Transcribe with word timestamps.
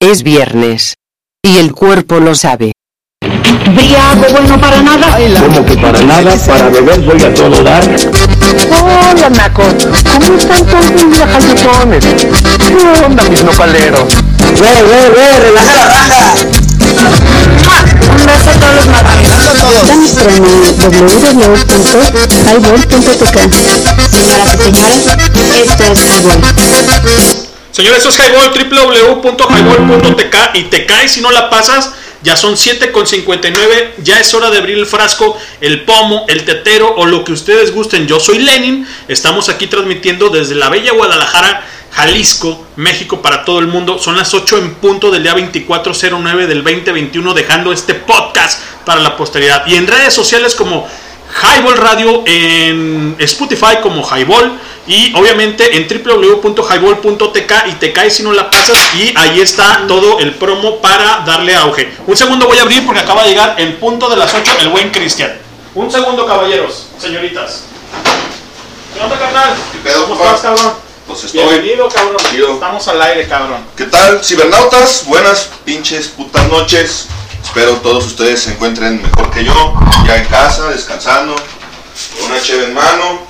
Es 0.00 0.22
viernes. 0.22 0.94
Y 1.42 1.56
el 1.56 1.72
cuerpo 1.72 2.20
lo 2.20 2.36
sabe. 2.36 2.70
Briago, 3.20 4.26
bueno 4.30 4.60
para 4.60 4.80
nada. 4.80 5.18
Como 5.40 5.66
que 5.66 5.74
para 5.76 6.00
nada, 6.02 6.36
para 6.46 6.68
beber 6.68 7.00
voy 7.00 7.20
a 7.20 7.34
todo 7.34 7.64
dar. 7.64 7.82
Hola, 7.82 9.28
Naco. 9.30 9.64
¿Cómo 9.64 10.36
están 10.36 10.64
todos 10.66 10.92
mis 10.92 11.10
viajantones? 11.10 12.04
¿Qué 12.04 13.04
onda, 13.04 13.24
mis 13.24 13.42
nopaleros? 13.42 14.14
¡Ve, 14.60 14.82
ve, 14.84 15.10
ve! 15.16 15.40
¡Relaja 15.40 15.74
la 15.74 15.86
raja! 15.88 16.34
Un 18.08 18.22
beso 18.24 18.50
a 18.50 18.54
todos 18.54 18.74
los 18.76 18.86
Danos 19.88 20.12
promo 20.12 20.46
www.highball.tk 22.86 23.36
Señoras 24.12 24.54
y 24.54 24.58
señores, 24.62 25.02
esto 25.56 25.84
es 25.92 25.98
Highball. 25.98 26.38
Señores, 27.78 28.04
esto 28.04 28.10
es 28.10 28.18
Highball, 28.18 29.22
www.highball.tk 29.22 30.36
y 30.54 30.64
te 30.64 30.84
caes 30.84 31.12
si 31.12 31.20
no 31.20 31.30
la 31.30 31.48
pasas. 31.48 31.92
Ya 32.22 32.34
son 32.34 32.54
7.59, 32.54 33.90
ya 33.98 34.18
es 34.18 34.34
hora 34.34 34.50
de 34.50 34.58
abrir 34.58 34.78
el 34.78 34.84
frasco, 34.84 35.38
el 35.60 35.84
pomo, 35.84 36.24
el 36.26 36.44
tetero 36.44 36.92
o 36.96 37.06
lo 37.06 37.22
que 37.22 37.30
ustedes 37.30 37.72
gusten. 37.72 38.08
Yo 38.08 38.18
soy 38.18 38.40
Lenin, 38.40 38.84
estamos 39.06 39.48
aquí 39.48 39.68
transmitiendo 39.68 40.28
desde 40.28 40.56
la 40.56 40.70
bella 40.70 40.90
Guadalajara, 40.92 41.64
Jalisco, 41.92 42.66
México 42.74 43.22
para 43.22 43.44
todo 43.44 43.60
el 43.60 43.68
mundo. 43.68 44.00
Son 44.00 44.16
las 44.16 44.34
8 44.34 44.58
en 44.58 44.74
punto 44.74 45.12
del 45.12 45.22
día 45.22 45.34
2409 45.34 46.48
del 46.48 46.64
2021, 46.64 47.32
dejando 47.32 47.72
este 47.72 47.94
podcast 47.94 48.60
para 48.84 49.00
la 49.00 49.16
posteridad. 49.16 49.64
Y 49.68 49.76
en 49.76 49.86
redes 49.86 50.12
sociales 50.12 50.56
como 50.56 50.88
Highball 51.30 51.76
Radio, 51.76 52.22
en 52.26 53.16
Spotify 53.18 53.78
como 53.82 54.02
Highball 54.02 54.58
y 54.86 55.12
obviamente 55.14 55.76
en 55.76 55.86
www.highball.tk 55.86 57.52
y 57.66 57.72
te 57.72 57.92
caes 57.92 58.16
si 58.16 58.22
no 58.22 58.32
la 58.32 58.50
pasas 58.50 58.78
y 58.96 59.12
ahí 59.16 59.40
está 59.40 59.84
todo 59.86 60.18
el 60.18 60.34
promo 60.34 60.80
para 60.80 61.22
darle 61.26 61.54
auge. 61.54 61.92
Un 62.06 62.16
segundo 62.16 62.46
voy 62.46 62.58
a 62.58 62.62
abrir 62.62 62.84
porque 62.86 63.00
acaba 63.00 63.24
de 63.24 63.30
llegar 63.30 63.54
en 63.58 63.76
punto 63.76 64.08
de 64.08 64.16
las 64.16 64.32
8 64.32 64.52
el 64.60 64.68
buen 64.68 64.90
Cristian. 64.90 65.32
Un 65.74 65.90
segundo 65.90 66.26
caballeros, 66.26 66.86
señoritas. 66.98 67.64
¿Qué 68.94 69.00
onda 69.00 69.18
carnal? 69.18 69.54
¿Qué 69.72 69.78
pedo, 69.78 70.08
¿Cómo 70.08 70.24
estás 70.24 70.40
cabrón? 70.40 70.72
Pues 71.06 71.24
estoy. 71.24 71.40
Bienvenido 71.42 71.88
cabrón. 71.88 72.16
Chido. 72.30 72.54
Estamos 72.54 72.88
al 72.88 73.02
aire 73.02 73.28
cabrón. 73.28 73.64
¿Qué 73.76 73.84
tal, 73.84 74.24
cibernautas? 74.24 75.04
Buenas 75.06 75.50
pinches 75.64 76.08
putas 76.08 76.48
noches. 76.48 77.06
Espero 77.48 77.76
todos 77.76 78.04
ustedes 78.04 78.42
se 78.42 78.50
encuentren 78.50 79.00
mejor 79.00 79.30
que 79.30 79.42
yo, 79.42 79.74
ya 80.06 80.16
en 80.18 80.26
casa, 80.26 80.68
descansando, 80.68 81.34
con 81.34 82.30
una 82.30 82.42
cheve 82.42 82.66
en 82.66 82.74
mano. 82.74 83.22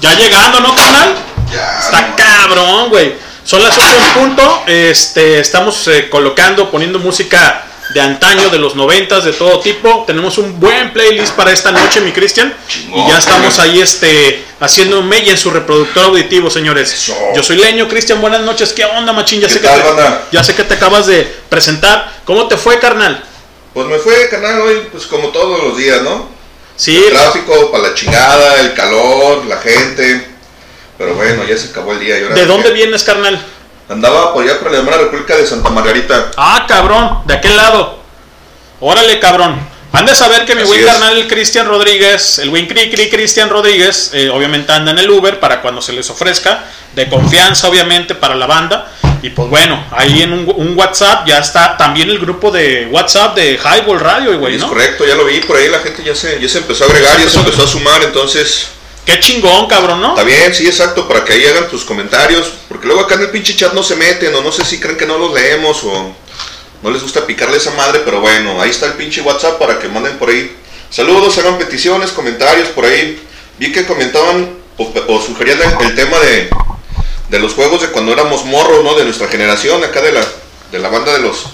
Ya 0.00 0.14
llegando, 0.14 0.60
¿no 0.60 0.74
carnal? 0.74 1.14
Ya. 1.52 1.78
Está 1.78 2.00
no, 2.00 2.16
cabrón, 2.16 2.88
güey. 2.88 3.14
Son 3.44 3.62
las 3.62 3.76
8 3.76 3.86
en 3.86 4.20
punto. 4.20 4.62
Este, 4.66 5.38
estamos 5.38 5.86
eh, 5.88 6.08
colocando, 6.08 6.70
poniendo 6.70 6.98
música 6.98 7.66
de 7.92 8.00
antaño, 8.00 8.48
de 8.48 8.58
los 8.58 8.74
noventas, 8.74 9.24
de 9.24 9.34
todo 9.34 9.60
tipo. 9.60 10.04
Tenemos 10.06 10.38
un 10.38 10.58
buen 10.58 10.90
playlist 10.94 11.34
para 11.34 11.52
esta 11.52 11.70
noche, 11.70 12.00
mi 12.00 12.10
Cristian. 12.10 12.54
Y 12.88 13.06
ya 13.06 13.18
estamos 13.18 13.58
ahí 13.58 13.82
este, 13.82 14.46
haciendo 14.60 14.98
un 14.98 15.08
mella 15.10 15.30
en 15.30 15.38
su 15.38 15.50
reproductor 15.50 16.06
auditivo, 16.06 16.48
señores. 16.48 16.90
Eso. 16.90 17.14
Yo 17.36 17.42
soy 17.42 17.58
Leño, 17.58 17.86
Cristian, 17.86 18.18
buenas 18.22 18.40
noches. 18.40 18.72
¿Qué 18.72 18.86
onda, 18.86 19.12
machín? 19.12 19.42
Ya 19.42 19.48
¿Qué 19.48 19.54
sé, 19.54 19.60
que 19.60 19.68
te, 19.68 19.74
ya 20.32 20.42
sé 20.42 20.54
que 20.54 20.64
te 20.64 20.72
acabas 20.72 21.06
de 21.06 21.22
presentar. 21.50 22.10
¿Cómo 22.24 22.48
te 22.48 22.56
fue, 22.56 22.78
carnal? 22.78 23.22
Pues 23.74 23.86
me 23.86 23.98
fue, 23.98 24.28
canal, 24.28 24.60
hoy, 24.60 24.88
pues 24.90 25.06
como 25.06 25.28
todos 25.28 25.62
los 25.62 25.76
días, 25.76 26.02
¿no? 26.02 26.28
Sí, 26.76 26.96
El 26.96 27.10
tráfico, 27.12 27.70
para 27.70 27.88
la 27.88 27.94
chingada, 27.94 28.60
el 28.60 28.74
calor, 28.74 29.44
la 29.46 29.56
gente. 29.58 30.28
Pero 30.98 31.14
bueno, 31.14 31.44
ya 31.44 31.56
se 31.56 31.68
acabó 31.68 31.92
el 31.92 32.00
día. 32.00 32.18
y 32.18 32.22
ahora 32.24 32.34
¿de 32.34 32.46
dónde 32.46 32.70
vienes, 32.70 33.02
carnal? 33.02 33.42
Andaba 33.88 34.32
por 34.32 34.44
allá 34.44 34.58
por 34.58 34.70
la 34.70 34.78
hermana 34.78 34.98
República 34.98 35.36
de 35.36 35.46
Santa 35.46 35.70
Margarita. 35.70 36.30
Ah, 36.36 36.64
cabrón, 36.68 37.20
de 37.24 37.34
aquel 37.34 37.56
lado. 37.56 37.98
Órale, 38.80 39.18
cabrón. 39.20 39.71
Han 39.92 40.06
de 40.06 40.14
saber 40.14 40.46
que 40.46 40.54
mi 40.54 40.62
Así 40.62 40.68
buen 40.68 40.80
es. 40.80 40.86
carnal 40.86 41.28
Cristian 41.28 41.66
Rodríguez, 41.68 42.38
el 42.38 42.50
buen 42.50 42.66
Cri 42.66 42.90
Cri 42.90 43.10
Cristian 43.10 43.50
Rodríguez, 43.50 44.10
eh, 44.14 44.30
obviamente 44.30 44.72
anda 44.72 44.90
en 44.90 44.98
el 44.98 45.10
Uber 45.10 45.38
para 45.38 45.60
cuando 45.60 45.82
se 45.82 45.92
les 45.92 46.08
ofrezca, 46.08 46.64
de 46.94 47.08
confianza 47.08 47.68
obviamente 47.68 48.14
para 48.14 48.34
la 48.34 48.46
banda. 48.46 48.90
Y 49.20 49.30
pues 49.30 49.48
bueno, 49.50 49.84
ahí 49.92 50.22
en 50.22 50.32
un, 50.32 50.52
un 50.56 50.76
WhatsApp 50.76 51.26
ya 51.28 51.38
está 51.38 51.76
también 51.76 52.10
el 52.10 52.18
grupo 52.18 52.50
de 52.50 52.88
WhatsApp 52.90 53.36
de 53.36 53.58
Highball 53.62 54.00
Radio, 54.00 54.38
güey, 54.38 54.56
Es 54.56 54.62
¿no? 54.62 54.68
correcto, 54.68 55.06
ya 55.06 55.14
lo 55.14 55.26
vi 55.26 55.38
por 55.40 55.56
ahí, 55.56 55.68
la 55.68 55.78
gente 55.78 56.02
ya 56.02 56.14
se, 56.14 56.40
ya 56.40 56.48
se 56.48 56.58
empezó 56.58 56.84
a 56.84 56.86
agregar, 56.88 57.18
ya 57.20 57.28
se 57.28 57.38
empezó 57.38 57.62
a 57.62 57.68
sumar, 57.68 58.02
entonces 58.02 58.68
Qué 59.04 59.18
chingón, 59.18 59.66
cabrón, 59.66 60.00
¿no? 60.00 60.10
Está 60.10 60.22
bien, 60.22 60.54
sí, 60.54 60.64
exacto, 60.66 61.08
para 61.08 61.24
que 61.24 61.32
ahí 61.32 61.44
hagan 61.44 61.68
tus 61.68 61.84
comentarios, 61.84 62.52
porque 62.68 62.86
luego 62.86 63.02
acá 63.02 63.16
en 63.16 63.22
el 63.22 63.30
pinche 63.30 63.56
chat 63.56 63.72
no 63.72 63.82
se 63.82 63.96
meten, 63.96 64.32
o 64.34 64.40
no 64.42 64.52
sé 64.52 64.64
si 64.64 64.78
creen 64.78 64.96
que 64.96 65.06
no 65.06 65.18
los 65.18 65.34
leemos, 65.34 65.82
o 65.82 66.14
no 66.82 66.90
les 66.90 67.02
gusta 67.02 67.26
picarle 67.26 67.56
esa 67.56 67.70
madre, 67.72 68.00
pero 68.04 68.20
bueno, 68.20 68.60
ahí 68.60 68.70
está 68.70 68.86
el 68.86 68.94
pinche 68.94 69.20
WhatsApp 69.20 69.58
para 69.58 69.78
que 69.78 69.88
manden 69.88 70.18
por 70.18 70.28
ahí. 70.28 70.56
Saludos, 70.90 71.38
hagan 71.38 71.58
peticiones, 71.58 72.10
comentarios 72.10 72.68
por 72.68 72.84
ahí. 72.84 73.20
Vi 73.58 73.72
que 73.72 73.86
comentaban 73.86 74.50
o, 74.76 75.22
sugerían 75.24 75.58
el, 75.60 75.86
el 75.86 75.94
tema 75.94 76.18
de, 76.18 76.50
de 77.28 77.38
los 77.38 77.54
juegos 77.54 77.82
de 77.82 77.88
cuando 77.88 78.12
éramos 78.12 78.44
morros, 78.44 78.82
¿no? 78.82 78.94
De 78.94 79.04
nuestra 79.04 79.28
generación, 79.28 79.82
acá 79.84 80.02
de 80.02 80.12
la, 80.12 80.26
de 80.70 80.78
la 80.78 80.88
banda 80.88 81.12
de 81.12 81.20
los... 81.20 81.46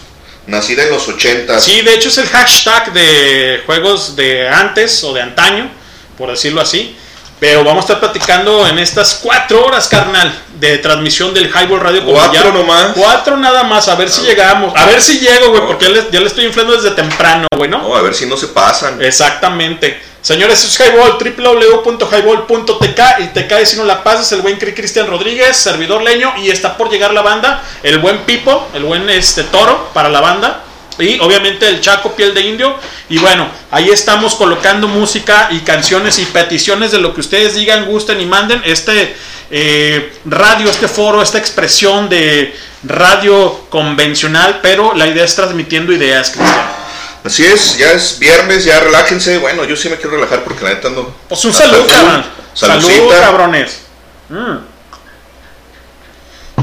Nacida 0.47 0.85
en 0.85 0.91
los 0.91 1.07
80. 1.07 1.61
Sí, 1.61 1.83
de 1.83 1.93
hecho 1.93 2.09
es 2.09 2.17
el 2.17 2.27
hashtag 2.27 2.95
de 2.95 3.63
juegos 3.67 4.17
de 4.17 4.49
antes 4.49 5.05
o 5.05 5.13
de 5.13 5.21
antaño, 5.21 5.71
por 6.17 6.31
decirlo 6.31 6.63
así. 6.63 6.97
Pero 7.41 7.63
vamos 7.63 7.85
a 7.85 7.87
estar 7.87 8.01
platicando 8.01 8.67
en 8.67 8.79
estas 8.79 9.21
cuatro 9.23 9.65
horas, 9.65 9.87
carnal, 9.87 10.33
de 10.59 10.79
transmisión 10.79 11.33
del 11.33 11.47
Highball 11.47 11.81
Radio. 11.81 12.05
Cuatro 12.05 12.53
nomás. 12.53 12.93
Cuatro 12.95 13.37
nada 13.37 13.63
más, 13.63 13.87
a 13.89 13.95
ver 13.95 14.11
si 14.11 14.23
llegamos. 14.23 14.75
A 14.77 14.87
ver 14.87 15.01
si 15.01 15.21
llego, 15.21 15.51
güey, 15.51 15.63
porque 15.67 15.85
ya 15.85 15.91
le, 15.91 16.09
ya 16.11 16.21
le 16.21 16.27
estoy 16.27 16.47
inflando 16.47 16.75
desde 16.75 16.91
temprano, 16.91 17.47
güey, 17.57 17.71
¿no? 17.71 17.79
No, 17.79 17.95
a 17.95 18.03
ver 18.03 18.15
si 18.15 18.27
no 18.27 18.37
se 18.37 18.49
pasan. 18.49 19.01
Exactamente. 19.03 20.01
Señores, 20.21 20.65
es 20.65 20.79
Highball, 20.81 21.17
www.highball.tk 21.19 23.01
y 23.21 23.27
te 23.29 23.47
cae 23.47 23.65
si 23.65 23.77
no 23.77 23.85
la 23.85 24.03
pasas, 24.03 24.33
el 24.33 24.43
buen 24.43 24.57
Cri 24.57 24.75
Cristian 24.75 25.07
Rodríguez, 25.07 25.57
servidor 25.57 26.03
leño, 26.03 26.35
y 26.39 26.51
está 26.51 26.77
por 26.77 26.91
llegar 26.91 27.15
la 27.15 27.23
banda, 27.23 27.63
el 27.85 27.99
buen 27.99 28.19
Pipo, 28.25 28.67
el 28.75 28.83
buen 28.83 29.09
este 29.09 29.45
toro 29.45 29.91
para 29.95 30.09
la 30.09 30.21
banda, 30.21 30.65
y 30.99 31.19
obviamente 31.21 31.69
el 31.69 31.81
Chaco 31.81 32.15
Piel 32.15 32.35
de 32.35 32.43
Indio. 32.43 32.75
Y 33.09 33.19
bueno, 33.19 33.49
ahí 33.71 33.91
estamos 33.91 34.35
colocando 34.35 34.89
música 34.89 35.49
y 35.51 35.61
canciones 35.61 36.19
y 36.19 36.25
peticiones 36.27 36.93
de 36.93 36.99
lo 36.99 37.15
que 37.15 37.21
ustedes 37.21 37.55
digan, 37.55 37.87
gusten 37.87 38.21
y 38.21 38.27
manden. 38.27 38.63
Este 38.65 39.17
eh, 39.51 40.13
radio, 40.25 40.69
este 40.69 40.89
foro, 40.89 41.23
esta 41.23 41.39
expresión 41.39 42.09
de 42.09 42.55
radio 42.85 43.67
convencional, 43.71 44.61
pero 44.63 44.95
la 44.95 45.07
idea 45.07 45.25
es 45.25 45.35
transmitiendo 45.35 45.93
ideas, 45.93 46.31
Cristian. 46.31 46.79
Así 47.25 47.45
es, 47.45 47.77
ya 47.77 47.91
es 47.93 48.19
viernes, 48.19 48.65
ya 48.65 48.81
relájense. 48.81 49.39
Bueno, 49.39 49.65
yo 49.65 49.77
sí 49.77 49.89
me 49.89 49.97
quiero 49.97 50.13
relajar 50.13 50.45
porque 50.45 50.65
la 50.65 50.71
neta 50.71 50.89
ando. 50.89 51.15
Pues 51.29 51.45
un 51.45 51.53
saludo, 51.53 51.87
cabrón. 51.87 52.25
Salud, 52.55 53.11
cabrones. 53.21 53.81
Mm. 54.29 54.78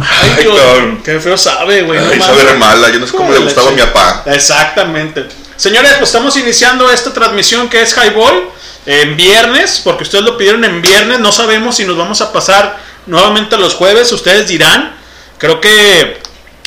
Ay, 0.07 0.43
Dios, 0.43 0.57
qué 1.03 1.19
feo 1.19 1.38
sabe, 1.38 1.81
güey. 1.83 1.99
no 1.99 2.11
Ay, 2.11 2.19
sabe 2.19 2.43
re 2.43 2.57
mala, 2.57 2.89
yo 2.91 2.99
no 2.99 3.07
sé 3.07 3.16
cómo 3.16 3.31
le 3.31 3.39
gustaba 3.39 3.69
a 3.69 3.71
mi 3.71 3.81
papá. 3.81 4.23
Exactamente. 4.27 5.25
Señores, 5.55 5.93
pues 5.93 6.09
estamos 6.09 6.35
iniciando 6.38 6.89
esta 6.91 7.13
transmisión 7.13 7.69
que 7.69 7.81
es 7.81 7.95
Highball 7.95 8.49
en 8.85 9.16
viernes, 9.16 9.81
porque 9.83 10.03
ustedes 10.03 10.23
lo 10.23 10.38
pidieron 10.38 10.63
en 10.66 10.81
viernes. 10.81 11.19
No 11.19 11.31
sabemos 11.31 11.77
si 11.77 11.85
nos 11.85 11.97
vamos 11.97 12.21
a 12.21 12.31
pasar 12.31 12.77
nuevamente 13.05 13.57
los 13.57 13.73
jueves. 13.73 14.11
Ustedes 14.11 14.47
dirán. 14.47 14.95
Creo 15.38 15.59
que 15.59 16.17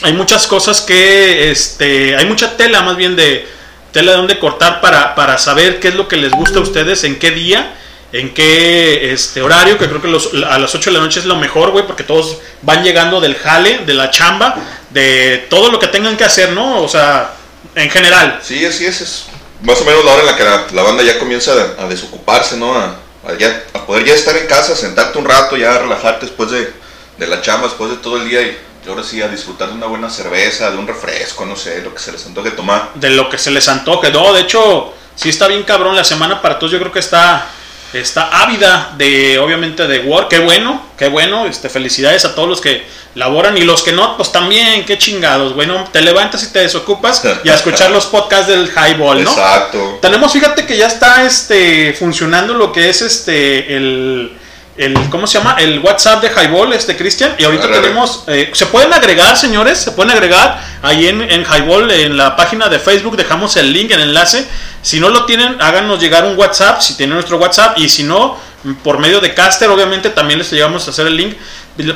hay 0.02 0.12
muchas 0.12 0.46
cosas 0.46 0.80
que, 0.80 1.50
este, 1.50 2.16
hay 2.16 2.26
mucha 2.26 2.56
tela 2.56 2.82
más 2.82 2.96
bien 2.96 3.16
de 3.16 3.48
tela 3.92 4.12
de 4.12 4.18
donde 4.18 4.38
cortar 4.38 4.80
para, 4.80 5.14
para 5.14 5.38
saber 5.38 5.80
qué 5.80 5.88
es 5.88 5.94
lo 5.94 6.08
que 6.08 6.16
les 6.16 6.30
gusta 6.32 6.58
a 6.58 6.62
ustedes, 6.62 7.04
en 7.04 7.18
qué 7.18 7.30
día, 7.30 7.74
en 8.12 8.32
qué 8.32 9.12
este 9.12 9.42
horario, 9.42 9.76
que 9.78 9.86
creo 9.88 10.00
que 10.00 10.08
los- 10.08 10.30
a 10.48 10.58
las 10.58 10.74
8 10.74 10.90
de 10.90 10.96
la 10.98 11.02
noche 11.02 11.20
es 11.20 11.26
lo 11.26 11.36
mejor, 11.36 11.70
güey, 11.70 11.86
porque 11.86 12.04
todos 12.04 12.38
van 12.62 12.82
llegando 12.82 13.20
del 13.20 13.36
jale, 13.36 13.78
de 13.86 13.94
la 13.94 14.10
chamba, 14.10 14.56
de 14.90 15.46
todo 15.50 15.70
lo 15.70 15.78
que 15.78 15.88
tengan 15.88 16.16
que 16.16 16.24
hacer, 16.24 16.52
¿no? 16.52 16.80
O 16.82 16.88
sea, 16.88 17.32
en 17.74 17.90
general. 17.90 18.40
Sí, 18.42 18.64
así 18.64 18.86
es, 18.86 19.00
es 19.02 19.24
más 19.62 19.80
o 19.80 19.84
menos 19.84 20.04
la 20.04 20.12
hora 20.12 20.20
en 20.20 20.26
la 20.26 20.36
que 20.36 20.44
la, 20.44 20.66
la 20.72 20.82
banda 20.82 21.02
ya 21.02 21.18
comienza 21.18 21.52
a, 21.52 21.84
a 21.84 21.88
desocuparse, 21.88 22.56
¿no? 22.56 22.74
A, 22.74 22.96
a 23.26 23.34
ya- 23.38 23.62
a 23.74 23.84
poder 23.84 24.04
ya 24.06 24.14
estar 24.14 24.36
en 24.36 24.46
casa, 24.46 24.74
sentarte 24.74 25.18
un 25.18 25.24
rato, 25.26 25.56
ya 25.56 25.76
relajarte 25.78 26.26
después 26.26 26.50
de, 26.50 26.72
de 27.18 27.26
la 27.26 27.42
chamba, 27.42 27.66
después 27.68 27.90
de 27.90 27.96
todo 27.98 28.16
el 28.16 28.28
día 28.28 28.40
y, 28.40 28.56
y 28.86 28.88
ahora 28.88 29.02
sí 29.02 29.20
a 29.20 29.28
disfrutar 29.28 29.68
de 29.68 29.74
una 29.74 29.86
buena 29.86 30.08
cerveza, 30.08 30.70
de 30.70 30.78
un 30.78 30.86
refresco, 30.86 31.44
no 31.44 31.56
sé, 31.56 31.82
lo 31.82 31.92
que 31.92 32.00
se 32.00 32.12
les 32.12 32.24
antoje 32.24 32.52
tomar. 32.52 32.90
de 32.94 33.10
lo 33.10 33.28
que 33.28 33.36
se 33.36 33.50
les 33.50 33.68
antoje. 33.68 34.10
No, 34.10 34.32
de 34.32 34.40
hecho, 34.42 34.94
sí 35.14 35.28
está 35.28 35.46
bien 35.48 35.64
cabrón 35.64 35.94
la 35.94 36.04
semana 36.04 36.40
para 36.40 36.58
todos. 36.58 36.72
Yo 36.72 36.78
creo 36.78 36.92
que 36.92 37.00
está, 37.00 37.48
está 37.92 38.42
ávida 38.42 38.94
de, 38.96 39.38
obviamente, 39.38 39.86
de 39.86 40.00
Word. 40.00 40.28
Qué 40.28 40.38
bueno, 40.40 40.82
qué 40.96 41.08
bueno. 41.08 41.46
Este, 41.46 41.68
felicidades 41.68 42.24
a 42.24 42.34
todos 42.34 42.48
los 42.48 42.60
que 42.60 42.84
laboran 43.14 43.56
y 43.56 43.62
los 43.62 43.82
que 43.82 43.92
no, 43.92 44.16
pues 44.16 44.30
también, 44.32 44.84
qué 44.84 44.98
chingados. 44.98 45.54
Bueno, 45.54 45.88
te 45.92 46.00
levantas 46.00 46.42
y 46.44 46.52
te 46.52 46.60
desocupas 46.60 47.22
y 47.44 47.48
a 47.48 47.54
escuchar 47.54 47.90
los 47.90 48.06
podcasts 48.06 48.48
del 48.48 48.70
Highball, 48.70 49.24
¿no? 49.24 49.30
Exacto. 49.30 49.98
Tenemos, 50.00 50.32
fíjate 50.32 50.66
que 50.66 50.76
ya 50.76 50.86
está 50.86 51.24
este, 51.24 51.92
funcionando 51.94 52.54
lo 52.54 52.72
que 52.72 52.88
es 52.88 53.02
este 53.02 53.76
el, 53.76 54.36
el, 54.78 55.10
¿cómo 55.10 55.26
se 55.26 55.38
llama? 55.38 55.56
El 55.58 55.80
WhatsApp 55.80 56.22
de 56.22 56.28
Highball, 56.28 56.72
este 56.72 56.96
Cristian. 56.96 57.34
Y 57.36 57.44
ahorita 57.44 57.64
Arre, 57.64 57.80
tenemos, 57.80 58.24
eh, 58.28 58.50
se 58.54 58.66
pueden 58.66 58.92
agregar, 58.92 59.36
señores, 59.36 59.78
se 59.78 59.92
pueden 59.92 60.12
agregar 60.12 60.64
ahí 60.82 61.08
en, 61.08 61.20
en 61.20 61.44
Highball, 61.44 61.90
en 61.90 62.16
la 62.16 62.36
página 62.36 62.68
de 62.68 62.78
Facebook, 62.78 63.16
dejamos 63.16 63.56
el 63.56 63.72
link, 63.72 63.90
el 63.90 64.00
enlace. 64.00 64.46
Si 64.80 65.00
no 65.00 65.10
lo 65.10 65.26
tienen, 65.26 65.60
háganos 65.60 66.00
llegar 66.00 66.24
un 66.24 66.38
WhatsApp, 66.38 66.80
si 66.80 66.94
tienen 66.96 67.14
nuestro 67.14 67.36
WhatsApp. 67.38 67.76
Y 67.78 67.88
si 67.88 68.04
no, 68.04 68.38
por 68.84 68.98
medio 68.98 69.20
de 69.20 69.34
Caster, 69.34 69.68
obviamente 69.68 70.10
también 70.10 70.38
les 70.38 70.50
llegamos 70.50 70.86
a 70.86 70.92
hacer 70.92 71.06
el 71.06 71.16
link. 71.16 71.36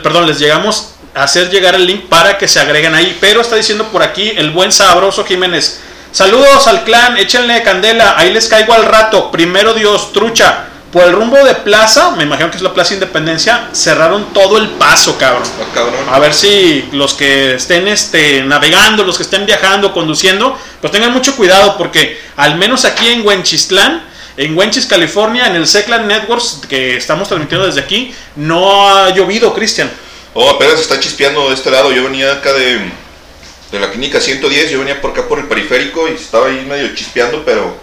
Perdón, 0.02 0.26
les 0.26 0.38
llegamos 0.38 0.94
a 1.14 1.22
hacer 1.22 1.50
llegar 1.50 1.74
el 1.74 1.86
link 1.86 2.08
para 2.08 2.36
que 2.36 2.48
se 2.48 2.60
agreguen 2.60 2.94
ahí. 2.94 3.16
Pero 3.20 3.40
está 3.40 3.56
diciendo 3.56 3.88
por 3.92 4.02
aquí 4.02 4.32
el 4.36 4.50
buen 4.50 4.72
sabroso 4.72 5.24
Jiménez. 5.24 5.80
Saludos 6.10 6.66
al 6.66 6.84
clan, 6.84 7.16
échenle 7.16 7.62
candela, 7.62 8.14
ahí 8.18 8.32
les 8.32 8.48
caigo 8.48 8.74
al 8.74 8.84
rato. 8.84 9.30
Primero 9.30 9.72
Dios, 9.72 10.12
trucha. 10.12 10.71
Por 10.92 11.04
el 11.04 11.12
rumbo 11.12 11.42
de 11.42 11.54
plaza, 11.54 12.10
me 12.10 12.24
imagino 12.24 12.50
que 12.50 12.58
es 12.58 12.62
la 12.62 12.74
Plaza 12.74 12.92
Independencia, 12.92 13.70
cerraron 13.72 14.34
todo 14.34 14.58
el 14.58 14.68
paso, 14.72 15.16
cabrón. 15.16 15.42
Ah, 15.58 15.64
cabrón. 15.74 15.94
A 16.10 16.18
ver 16.18 16.34
si 16.34 16.90
los 16.92 17.14
que 17.14 17.54
estén 17.54 17.88
este, 17.88 18.42
navegando, 18.44 19.02
los 19.02 19.16
que 19.16 19.22
estén 19.22 19.46
viajando, 19.46 19.94
conduciendo, 19.94 20.58
pues 20.82 20.92
tengan 20.92 21.12
mucho 21.14 21.34
cuidado 21.34 21.78
porque 21.78 22.20
al 22.36 22.56
menos 22.56 22.84
aquí 22.84 23.08
en 23.08 23.26
Wenchistlán, 23.26 24.04
en 24.36 24.56
Wenchis, 24.56 24.84
California, 24.84 25.46
en 25.46 25.56
el 25.56 25.66
Seclan 25.66 26.06
Networks 26.06 26.60
que 26.68 26.96
estamos 26.96 27.28
transmitiendo 27.28 27.66
desde 27.66 27.80
aquí, 27.80 28.14
no 28.36 28.86
ha 28.86 29.10
llovido, 29.10 29.54
Cristian. 29.54 29.90
Oh, 30.34 30.50
apenas 30.50 30.80
está 30.80 31.00
chispeando 31.00 31.48
de 31.48 31.54
este 31.54 31.70
lado. 31.70 31.92
Yo 31.92 32.04
venía 32.04 32.32
acá 32.32 32.52
de, 32.52 32.80
de 33.70 33.80
la 33.80 33.90
clínica 33.90 34.20
110, 34.20 34.70
yo 34.70 34.78
venía 34.78 35.00
por 35.00 35.12
acá 35.12 35.26
por 35.26 35.38
el 35.38 35.46
periférico 35.46 36.08
y 36.08 36.12
estaba 36.12 36.48
ahí 36.48 36.66
medio 36.66 36.94
chispeando, 36.94 37.42
pero 37.44 37.76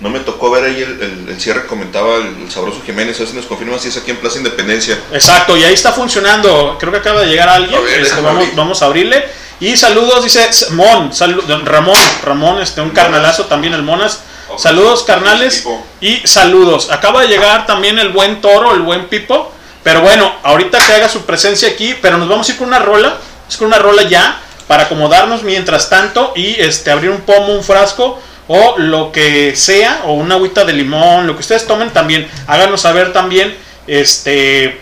no 0.00 0.10
me 0.10 0.20
tocó 0.20 0.50
ver 0.50 0.64
ahí 0.64 0.82
el, 0.82 1.00
el- 1.00 1.26
el 1.30 1.40
cierre, 1.40 1.66
comentaba 1.66 2.16
el, 2.16 2.42
el 2.42 2.50
sabroso 2.50 2.82
Jiménez, 2.84 3.16
a 3.16 3.20
ver 3.20 3.28
si 3.28 3.34
nos 3.36 3.46
confirma 3.46 3.78
si 3.78 3.88
es 3.88 3.96
aquí 3.96 4.10
en 4.10 4.18
Plaza 4.18 4.38
Independencia. 4.38 4.98
Exacto, 5.12 5.56
y 5.56 5.64
ahí 5.64 5.72
está 5.74 5.92
funcionando. 5.92 6.76
Creo 6.78 6.92
que 6.92 6.98
acaba 6.98 7.20
de 7.22 7.28
llegar 7.28 7.48
alguien. 7.48 7.78
A 7.78 7.82
ver, 7.82 8.00
este, 8.00 8.20
vamos, 8.54 8.82
a 8.82 8.86
abrirle. 8.86 9.24
Y 9.58 9.74
saludos, 9.76 10.22
dice 10.22 10.46
Mon, 10.72 11.10
salu- 11.12 11.42
Ramón, 11.64 11.96
Ramón, 12.22 12.60
este, 12.60 12.82
un 12.82 12.90
carnalazo 12.90 13.46
también 13.46 13.72
el 13.72 13.82
Monas. 13.82 14.20
Saludos, 14.58 15.02
carnales. 15.04 15.64
Y 16.00 16.16
saludos. 16.26 16.90
Acaba 16.90 17.22
de 17.22 17.28
llegar 17.28 17.66
también 17.66 17.98
el 17.98 18.10
buen 18.10 18.40
toro, 18.42 18.74
el 18.74 18.80
buen 18.82 19.06
Pipo. 19.08 19.52
Pero 19.82 20.02
bueno, 20.02 20.30
ahorita 20.42 20.78
que 20.86 20.92
haga 20.94 21.08
su 21.08 21.22
presencia 21.22 21.68
aquí, 21.68 21.94
pero 22.02 22.18
nos 22.18 22.28
vamos 22.28 22.48
a 22.48 22.52
ir 22.52 22.58
con 22.58 22.68
una 22.68 22.78
rola. 22.80 23.16
Es 23.48 23.56
con 23.56 23.68
una 23.68 23.78
rola 23.78 24.02
ya, 24.02 24.40
para 24.66 24.84
acomodarnos 24.84 25.42
mientras 25.42 25.88
tanto 25.88 26.32
y 26.36 26.60
este 26.60 26.90
abrir 26.90 27.10
un 27.10 27.20
pomo, 27.22 27.54
un 27.54 27.62
frasco 27.64 28.20
o 28.48 28.78
lo 28.78 29.12
que 29.12 29.54
sea, 29.56 30.02
o 30.04 30.14
una 30.14 30.36
agüita 30.36 30.64
de 30.64 30.72
limón, 30.72 31.26
lo 31.26 31.34
que 31.34 31.40
ustedes 31.40 31.66
tomen 31.66 31.90
también. 31.90 32.28
Háganos 32.46 32.80
saber 32.80 33.12
también 33.12 33.56
este 33.86 34.80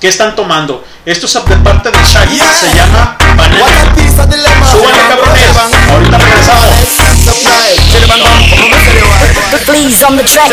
qué 0.00 0.08
están 0.08 0.36
tomando. 0.36 0.84
Esto 1.04 1.26
es 1.26 1.32
de 1.32 1.56
parte 1.56 1.90
de 1.90 1.98
Shaggy, 1.98 2.38
se 2.38 2.74
llama 2.74 3.16
Banana. 3.36 3.97
Súbanle 4.18 5.00
cabrones, 5.08 5.54
ahorita 5.90 6.18
regresamos. 6.18 6.68
Please 9.64 10.02
on 10.02 10.16
the 10.16 10.24
track. 10.24 10.50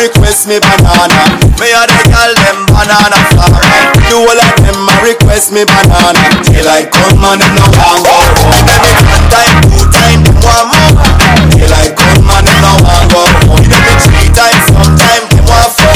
request 0.00 0.48
me 0.48 0.58
banana. 0.60 1.12
Me 1.60 1.68
a 1.76 1.84
the 1.84 1.96
girl 2.08 2.32
them 2.32 2.64
banana 2.72 3.18
flower. 3.28 3.60
The 4.00 4.16
whole 4.16 4.40
of 4.40 4.52
them 4.64 4.88
a 4.88 4.94
request 5.04 5.52
me 5.52 5.64
banana. 5.68 6.20
Till 6.44 6.68
I 6.68 6.88
come 6.88 7.20
and 7.20 7.40
them 7.40 7.52
no 7.52 7.64
want 7.76 8.00
go 8.00 8.16
home. 8.16 8.64
Every 8.64 8.96
one 9.04 9.26
time, 9.28 9.56
two 9.68 9.84
time, 9.92 10.24
them 10.24 10.40
want 10.40 10.72
more. 10.72 11.04
Till 11.52 11.72
I 11.72 11.92
come 11.92 12.30
and 12.32 12.46
them 12.48 12.58
no 12.64 12.72
want 12.80 13.12
go 13.12 13.20
home. 13.44 13.64
Every 13.68 13.96
three 14.08 14.28
times, 14.32 14.64
sometime 14.72 15.24
them 15.28 15.44
want 15.44 15.70
four. 15.76 15.94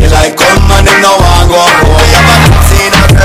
Till 0.00 0.14
I 0.16 0.32
come 0.32 0.70
and 0.72 0.86
them 0.88 0.98
no 1.04 1.12
want 1.20 1.44
go 1.50 1.60
home. 1.60 2.45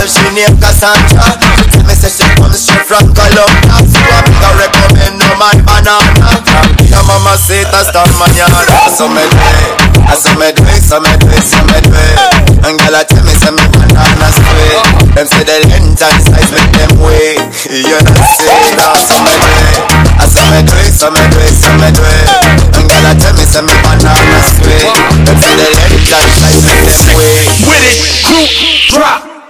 Girl 0.02 0.10
she 0.10 0.26
named 0.34 0.58
Cassandra. 0.58 1.22
She 1.62 1.70
tell 1.70 1.86
me 1.86 1.94
say 1.94 2.10
she 2.10 2.26
comes 2.34 2.58
straight 2.58 2.86
from 2.90 3.14
Colombia. 3.14 3.78
So 3.86 4.02
I 4.02 4.20
big 4.26 4.42
a 4.42 4.50
recommend 4.58 5.16
no 5.22 5.30
man 5.38 5.62
banana. 5.62 6.42
Your 6.90 7.06
mama 7.06 7.38
say 7.38 7.62
hasta 7.70 8.02
mañana. 8.18 8.66
So 8.90 9.06
me 9.06 9.22
do 9.22 9.38
it. 9.38 9.78
I 10.10 10.18
so 10.18 10.34
me 10.42 10.50
do 10.58 10.66
it, 10.66 10.82
so 10.82 10.98
me 11.00 11.14
do 11.22 11.30
it, 11.30 11.46
so 11.46 11.62
me 11.70 11.78
do 11.86 11.94
it. 11.94 12.18
And 12.66 12.82
girl 12.82 12.98
I 12.98 13.06
tell 13.06 13.22
me 13.22 13.34
say 13.38 13.54
me 13.54 13.62
banana 13.70 14.28
sweet. 14.34 15.14
Them 15.14 15.28
say 15.30 15.46
the 15.46 15.70
length 15.70 16.02
and 16.02 16.18
size 16.26 16.50
make 16.50 16.72
them 16.74 16.98
wait. 17.06 17.38
You 17.72 17.98
know 18.02 18.26
say 18.42 18.74
that 18.82 18.98
so 19.06 19.16
me 19.22 19.34
do 19.38 19.50
it. 19.70 19.78
I 20.18 20.26
so 20.26 20.42
me 20.50 20.60
do 20.66 20.74
it, 20.82 20.94
so 20.98 21.08
me 21.14 21.22
do 21.30 21.38
it, 21.46 21.54
so 21.54 21.70
me 21.78 21.90
do 21.94 22.02
it. 22.02 22.26
And 22.74 22.90
girl 22.90 23.06
I 23.06 23.14
tell 23.22 23.38
me 23.38 23.46
say 23.46 23.62
me 23.62 23.76
banana 23.86 24.40
sweet. 24.50 24.90
Them 25.30 25.38
say 25.38 25.54
the 25.62 25.68
length 25.70 26.10
and 26.10 26.32
size 26.34 26.66
make 26.66 26.90
them 26.90 27.02
wait. 27.14 27.46
With 27.70 27.86
it, 27.86 28.02
crew, 28.26 28.98
drop. 28.98 29.41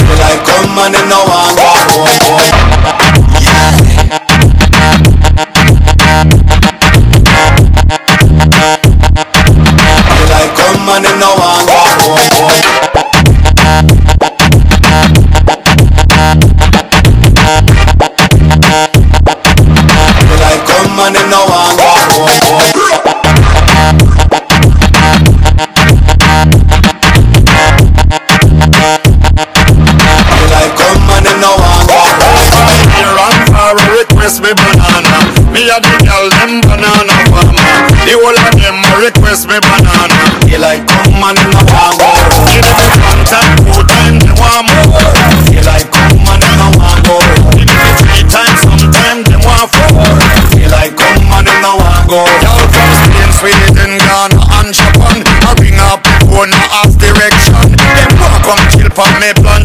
Till 0.00 0.22
I 0.22 0.42
come 0.44 0.78
and 0.78 0.94
them 0.94 1.08
no 1.08 1.24
want 1.24 1.59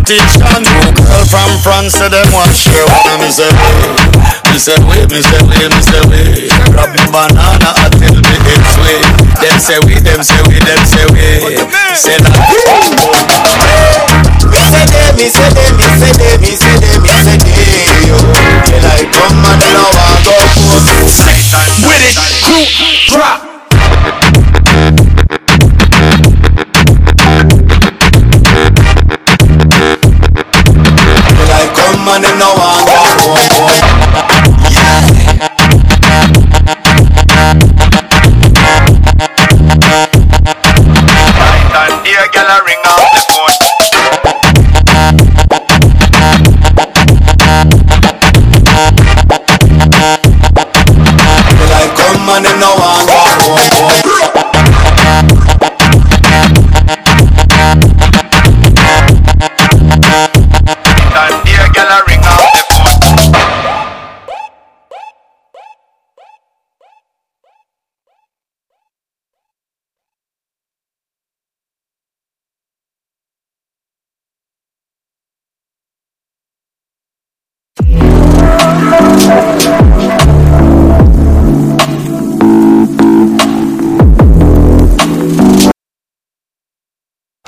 plantation. 0.05 0.61
Girl 1.05 1.25
from 1.25 1.49
France, 1.65 1.93
say 1.97 2.09
them 2.09 2.29
want 2.31 2.53
share 2.53 2.85
one. 2.85 3.19
Me 3.21 3.29
say 3.29 3.49
wait, 3.49 4.53
me 4.53 4.57
say 4.61 4.77
wait, 4.85 5.09
me 5.09 5.21
say 5.21 5.41
wait, 5.49 5.69
me 5.73 5.81
say 5.81 6.01
wait. 6.05 6.49
Grab 6.71 6.93
me 6.93 7.01
banana, 7.09 7.73
I 7.73 7.89
tell 7.89 8.13
me 8.13 8.35
it's 8.45 8.77
way. 8.77 9.01
Them 9.41 9.57
say 9.59 9.79
we, 9.85 9.97
them 9.99 10.21
say 10.21 10.37
we, 10.47 10.59
them 10.61 10.81
say 10.85 11.05
we. 11.09 11.57
Say 11.97 12.17
that. 12.21 12.37
Me 14.45 14.61
say 14.61 14.85
they, 14.85 15.09
me 15.17 15.25
say 15.29 15.49
they, 15.57 15.69
me 15.73 15.87
say 15.97 16.13
they, 16.13 16.37
me 16.37 16.51
say 16.53 16.75
they, 16.77 16.95
me 17.01 17.09
say 17.25 17.37
they, 17.41 18.05
yo. 18.05 18.17
Till 18.69 18.85
I 18.85 19.01
come 19.09 19.41
and 19.41 19.57
them 19.57 19.73
no 19.73 19.89
want 19.89 20.21
go 20.21 20.35
home. 20.53 20.85
With 21.85 22.05
it, 22.05 22.17
crew, 22.45 22.65
drop. 23.09 23.44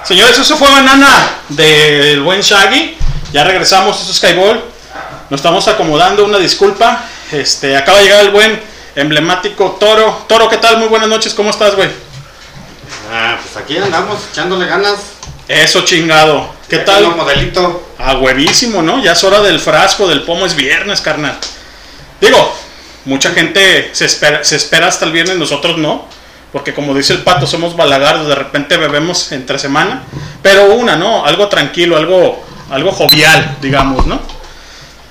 Señores, 0.07 0.39
eso 0.39 0.55
fue 0.55 0.69
Banana 0.69 1.39
del 1.49 2.21
buen 2.21 2.41
Shaggy. 2.41 2.97
Ya 3.33 3.43
regresamos, 3.43 3.99
eso 4.01 4.11
es 4.11 4.17
Skyball. 4.17 4.63
Nos 5.29 5.39
estamos 5.39 5.67
acomodando, 5.67 6.23
una 6.23 6.37
disculpa. 6.37 7.03
Este, 7.31 7.75
acaba 7.75 7.97
de 7.97 8.05
llegar 8.05 8.21
el 8.21 8.31
buen 8.31 8.57
emblemático 8.95 9.75
Toro. 9.79 10.25
Toro, 10.29 10.47
¿qué 10.47 10.57
tal? 10.57 10.77
Muy 10.77 10.87
buenas 10.87 11.09
noches, 11.09 11.33
¿cómo 11.33 11.49
estás, 11.49 11.75
güey? 11.75 11.89
Ah, 13.11 13.37
pues 13.41 13.61
aquí 13.61 13.77
andamos 13.77 14.19
echándole 14.31 14.65
ganas. 14.65 14.95
Eso 15.47 15.81
chingado. 15.81 16.53
¿Qué 16.69 16.77
Ya 16.77 16.85
tal? 16.85 17.03
tengo 17.03 17.17
modelito. 17.17 17.89
A 17.99 18.15
huevísimo, 18.15 18.81
¿no? 18.81 19.03
Ya 19.03 19.11
es 19.11 19.23
hora 19.25 19.41
del 19.41 19.59
frasco, 19.59 20.07
del 20.07 20.23
pomo, 20.23 20.45
es 20.45 20.55
viernes, 20.55 21.01
carnal. 21.01 21.37
Digo, 22.21 22.57
mucha 23.05 23.31
gente 23.31 23.89
se 23.93 24.05
espera, 24.05 24.43
se 24.43 24.55
espera 24.55 24.87
hasta 24.87 25.03
el 25.05 25.11
viernes, 25.11 25.37
nosotros 25.37 25.77
no. 25.77 26.05
Porque 26.57 26.73
como 26.73 26.95
dice 26.95 27.13
el 27.13 27.21
pato, 27.21 27.45
somos 27.45 27.75
balagardos, 27.75 28.27
de 28.27 28.33
repente 28.33 28.77
bebemos 28.77 29.31
entre 29.31 29.59
semana. 29.59 30.01
Pero 30.41 30.73
una, 30.73 30.95
¿no? 30.95 31.23
Algo 31.23 31.49
tranquilo, 31.49 31.95
algo, 31.95 32.43
algo 32.71 32.91
jovial, 32.91 33.57
digamos, 33.61 34.07
¿no? 34.07 34.19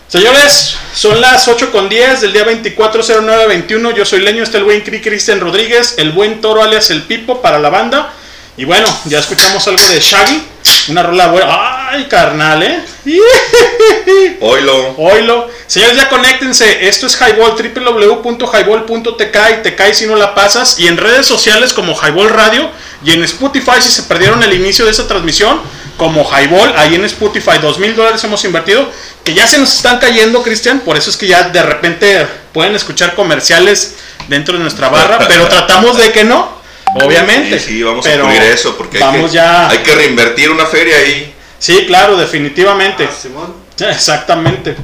Señores, 0.08 0.76
son 0.92 1.20
las 1.20 1.46
8 1.46 1.70
con 1.70 1.88
10 1.88 2.22
del 2.22 2.32
día 2.32 2.42
240921. 2.42 3.92
Yo 3.92 4.04
soy 4.04 4.22
Leño, 4.22 4.42
está 4.42 4.58
el 4.58 4.64
buen 4.64 4.80
Cri 4.80 5.00
Cristian 5.00 5.38
Rodríguez, 5.38 5.94
el 5.98 6.10
buen 6.10 6.40
Toro 6.40 6.64
alias 6.64 6.90
el 6.90 7.04
Pipo 7.04 7.40
para 7.40 7.60
la 7.60 7.70
banda. 7.70 8.12
Y 8.58 8.64
bueno, 8.64 8.86
ya 9.04 9.18
escuchamos 9.18 9.66
algo 9.68 9.86
de 9.86 10.00
Shaggy, 10.00 10.42
una 10.88 11.02
rola 11.02 11.26
buena. 11.26 11.90
¡Ay, 11.90 12.06
carnal, 12.08 12.62
eh! 12.62 12.80
Oilo. 14.40 14.94
Oilo. 14.96 15.48
Señores, 15.66 15.96
ya 15.96 16.08
conéctense. 16.08 16.88
Esto 16.88 17.06
es 17.06 17.18
Highball, 17.20 17.52
www.highball.tk 17.52 19.36
y 19.58 19.62
te 19.62 19.74
cae 19.74 19.94
si 19.94 20.06
no 20.06 20.16
la 20.16 20.34
pasas. 20.34 20.78
Y 20.78 20.86
en 20.88 20.96
redes 20.96 21.26
sociales 21.26 21.74
como 21.74 21.94
Highball 21.94 22.30
Radio 22.30 22.70
y 23.04 23.12
en 23.12 23.22
Spotify 23.24 23.80
si 23.80 23.90
se 23.90 24.04
perdieron 24.04 24.42
el 24.42 24.54
inicio 24.54 24.86
de 24.86 24.90
esa 24.92 25.06
transmisión 25.06 25.60
como 25.98 26.24
Highball. 26.24 26.72
Ahí 26.76 26.94
en 26.94 27.04
Spotify, 27.04 27.58
dos 27.60 27.78
mil 27.78 27.94
dólares 27.94 28.24
hemos 28.24 28.42
invertido. 28.44 28.90
Que 29.22 29.34
ya 29.34 29.46
se 29.46 29.58
nos 29.58 29.74
están 29.74 29.98
cayendo, 29.98 30.42
Cristian. 30.42 30.80
Por 30.80 30.96
eso 30.96 31.10
es 31.10 31.18
que 31.18 31.26
ya 31.26 31.50
de 31.50 31.62
repente 31.62 32.26
pueden 32.54 32.74
escuchar 32.74 33.14
comerciales 33.14 33.96
dentro 34.28 34.56
de 34.56 34.60
nuestra 34.60 34.88
barra. 34.88 35.26
pero 35.28 35.46
tratamos 35.46 35.98
de 35.98 36.10
que 36.12 36.24
no. 36.24 36.56
Obviamente. 37.04 37.58
Sí, 37.58 37.66
sí, 37.66 37.82
vamos 37.82 38.04
pero 38.04 38.24
a 38.24 38.30
cubrir 38.30 38.42
eso 38.42 38.76
porque 38.76 38.98
hay 38.98 39.02
vamos 39.02 39.30
que, 39.30 39.36
ya. 39.36 39.68
hay 39.68 39.78
que 39.78 39.94
reinvertir 39.94 40.50
una 40.50 40.66
feria 40.66 40.96
ahí. 40.96 41.34
Sí, 41.58 41.84
claro, 41.86 42.16
definitivamente. 42.16 43.08
Ah, 43.10 43.14
Simón. 43.14 43.54
Exactamente. 43.78 44.76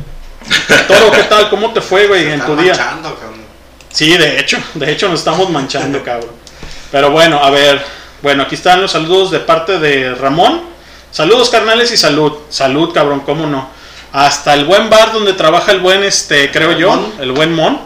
Toro, 0.88 1.12
¿qué 1.12 1.22
tal? 1.24 1.48
¿Cómo 1.50 1.72
te 1.72 1.80
fue, 1.80 2.06
güey, 2.06 2.30
en 2.30 2.40
tu 2.44 2.56
día? 2.56 2.74
manchando, 2.74 3.14
cabrón. 3.14 3.42
Sí, 3.90 4.16
de 4.16 4.40
hecho, 4.40 4.58
de 4.74 4.90
hecho 4.90 5.08
nos 5.08 5.20
estamos 5.20 5.50
manchando, 5.50 6.02
cabrón. 6.02 6.30
Pero 6.90 7.10
bueno, 7.10 7.42
a 7.42 7.50
ver, 7.50 7.82
bueno, 8.22 8.44
aquí 8.44 8.54
están 8.54 8.80
los 8.80 8.92
saludos 8.92 9.30
de 9.30 9.40
parte 9.40 9.78
de 9.78 10.14
Ramón. 10.14 10.62
Saludos, 11.10 11.50
carnales, 11.50 11.92
y 11.92 11.96
salud. 11.96 12.32
Salud, 12.48 12.92
cabrón, 12.92 13.20
cómo 13.20 13.46
no. 13.46 13.68
Hasta 14.12 14.54
el 14.54 14.64
buen 14.64 14.90
bar 14.90 15.12
donde 15.12 15.32
trabaja 15.34 15.72
el 15.72 15.80
buen, 15.80 16.04
este, 16.04 16.50
creo 16.50 16.72
yo, 16.72 16.90
Mon. 16.90 17.12
el 17.20 17.32
buen 17.32 17.54
Mon. 17.54 17.80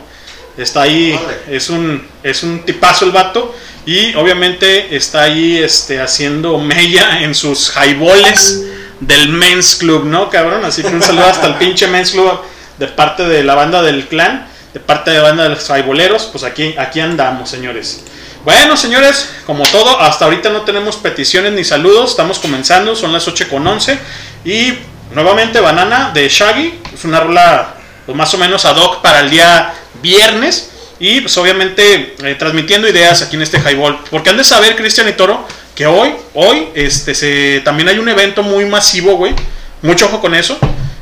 Está 0.56 0.82
ahí, 0.82 1.18
es 1.48 1.68
un, 1.70 2.06
es 2.22 2.42
un 2.42 2.64
tipazo 2.64 3.04
el 3.04 3.10
vato. 3.10 3.54
Y 3.86 4.14
obviamente 4.16 4.96
está 4.96 5.22
ahí 5.22 5.58
este, 5.58 6.00
haciendo 6.00 6.58
mella 6.58 7.22
en 7.22 7.36
sus 7.36 7.72
highballs 7.76 8.62
del 8.98 9.28
Men's 9.28 9.76
Club, 9.76 10.04
¿no, 10.04 10.28
cabrón? 10.28 10.64
Así 10.64 10.82
que 10.82 10.88
un 10.88 11.00
saludo 11.00 11.26
hasta 11.26 11.46
el 11.46 11.54
pinche 11.54 11.86
Men's 11.86 12.10
Club 12.10 12.40
de 12.78 12.88
parte 12.88 13.22
de 13.22 13.44
la 13.44 13.54
banda 13.54 13.82
del 13.82 14.08
clan, 14.08 14.48
de 14.74 14.80
parte 14.80 15.12
de 15.12 15.18
la 15.18 15.22
banda 15.22 15.44
de 15.44 15.50
los 15.50 15.70
highboleros. 15.70 16.24
Pues 16.32 16.42
aquí, 16.42 16.74
aquí 16.76 16.98
andamos, 16.98 17.48
señores. 17.48 18.02
Bueno, 18.44 18.76
señores, 18.76 19.30
como 19.46 19.64
todo, 19.64 20.00
hasta 20.00 20.24
ahorita 20.24 20.50
no 20.50 20.62
tenemos 20.62 20.96
peticiones 20.96 21.52
ni 21.52 21.64
saludos. 21.64 22.10
Estamos 22.10 22.40
comenzando, 22.40 22.96
son 22.96 23.12
las 23.12 23.26
8 23.28 23.48
con 23.48 23.66
11. 23.66 23.98
Y 24.44 24.74
nuevamente, 25.12 25.60
Banana 25.60 26.10
de 26.12 26.28
Shaggy. 26.28 26.80
Es 26.92 27.04
una 27.04 27.20
rola 27.20 27.74
pues, 28.04 28.16
más 28.16 28.32
o 28.34 28.38
menos 28.38 28.64
ad 28.64 28.76
hoc 28.76 29.00
para 29.00 29.20
el 29.20 29.30
día 29.30 29.74
viernes. 30.02 30.70
Y 30.98 31.20
pues 31.20 31.36
obviamente 31.36 32.14
eh, 32.22 32.34
transmitiendo 32.38 32.88
ideas 32.88 33.22
aquí 33.22 33.36
en 33.36 33.42
este 33.42 33.58
highball. 33.58 33.98
Porque 34.10 34.30
han 34.30 34.36
de 34.36 34.44
saber, 34.44 34.76
Cristian 34.76 35.08
y 35.08 35.12
Toro, 35.12 35.46
que 35.74 35.86
hoy, 35.86 36.14
hoy, 36.34 36.68
este, 36.74 37.14
se, 37.14 37.60
también 37.64 37.88
hay 37.88 37.98
un 37.98 38.08
evento 38.08 38.42
muy 38.42 38.64
masivo, 38.64 39.16
güey. 39.16 39.34
Mucho 39.82 40.06
ojo 40.06 40.20
con 40.20 40.34
eso. 40.34 40.58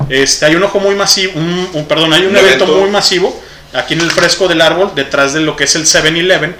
Este, 0.08 0.46
hay 0.46 0.56
un 0.56 0.62
ojo 0.64 0.80
muy 0.80 0.94
masivo, 0.96 1.32
un, 1.36 1.68
un- 1.72 1.86
perdón, 1.86 2.12
hay 2.12 2.22
un, 2.22 2.28
Un 2.32 2.36
evento, 2.36 2.64
evento. 2.64 2.80
muy 2.80 2.90
masivo 2.90 3.40
aquí 3.72 3.94
en 3.94 4.00
el 4.00 4.10
fresco 4.10 4.46
del 4.48 4.60
árbol, 4.60 4.92
detrás 4.94 5.32
de 5.32 5.40
lo 5.40 5.56
que 5.56 5.64
es 5.64 5.74
el 5.76 5.84
7-Eleven, 5.84 6.54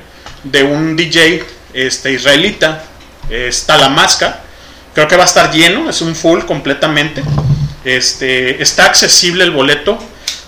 de 0.45 0.63
un 0.63 0.97
DJ 0.97 1.45
este, 1.75 2.13
israelita, 2.13 2.85
es 3.31 3.67
Talamasca. 3.67 4.41
Creo 4.95 5.09
que 5.09 5.17
va 5.17 5.25
a 5.25 5.27
estar 5.27 5.53
lleno, 5.53 5.91
es 5.91 6.01
un 6.01 6.15
full 6.15 6.43
completamente. 6.45 7.23
Este, 7.85 8.63
está 8.63 8.87
accesible 8.87 9.45
el 9.45 9.51
boleto. 9.51 9.99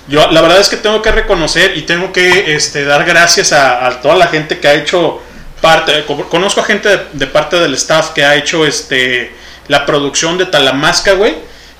Yo 0.08 0.30
la 0.30 0.40
verdad 0.40 0.60
es 0.60 0.68
que 0.68 0.76
tengo 0.76 1.02
que 1.02 1.10
reconocer 1.10 1.76
y 1.76 1.82
tengo 1.82 2.12
que 2.12 2.54
este, 2.54 2.84
dar 2.84 3.04
gracias 3.04 3.52
a, 3.52 4.00
toda 4.00 4.14
la 4.16 4.28
gente 4.28 4.58
que 4.60 4.68
ha 4.68 4.74
hecho 4.74 5.20
parte. 5.60 6.04
co- 6.06 6.28
Conozco 6.28 6.60
a 6.60 6.64
gente 6.64 6.88
de, 7.12 7.26
parte 7.26 7.56
del 7.58 7.74
staff 7.74 8.10
que 8.10 8.24
ha 8.24 8.36
hecho 8.36 8.64
este 8.66 9.32
la 9.68 9.84
producción 9.84 10.38
de 10.38 10.46
Talamasca, 10.46 11.12
güey. 11.14 11.34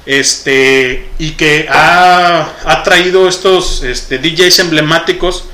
Este, 0.06 1.08
y 1.18 1.32
que 1.32 1.66
ha, 1.70 2.48
ha 2.64 2.82
traído 2.82 3.28
estos 3.28 3.82
este, 3.82 4.18
DJs 4.18 4.58
emblemáticos. 4.60 5.44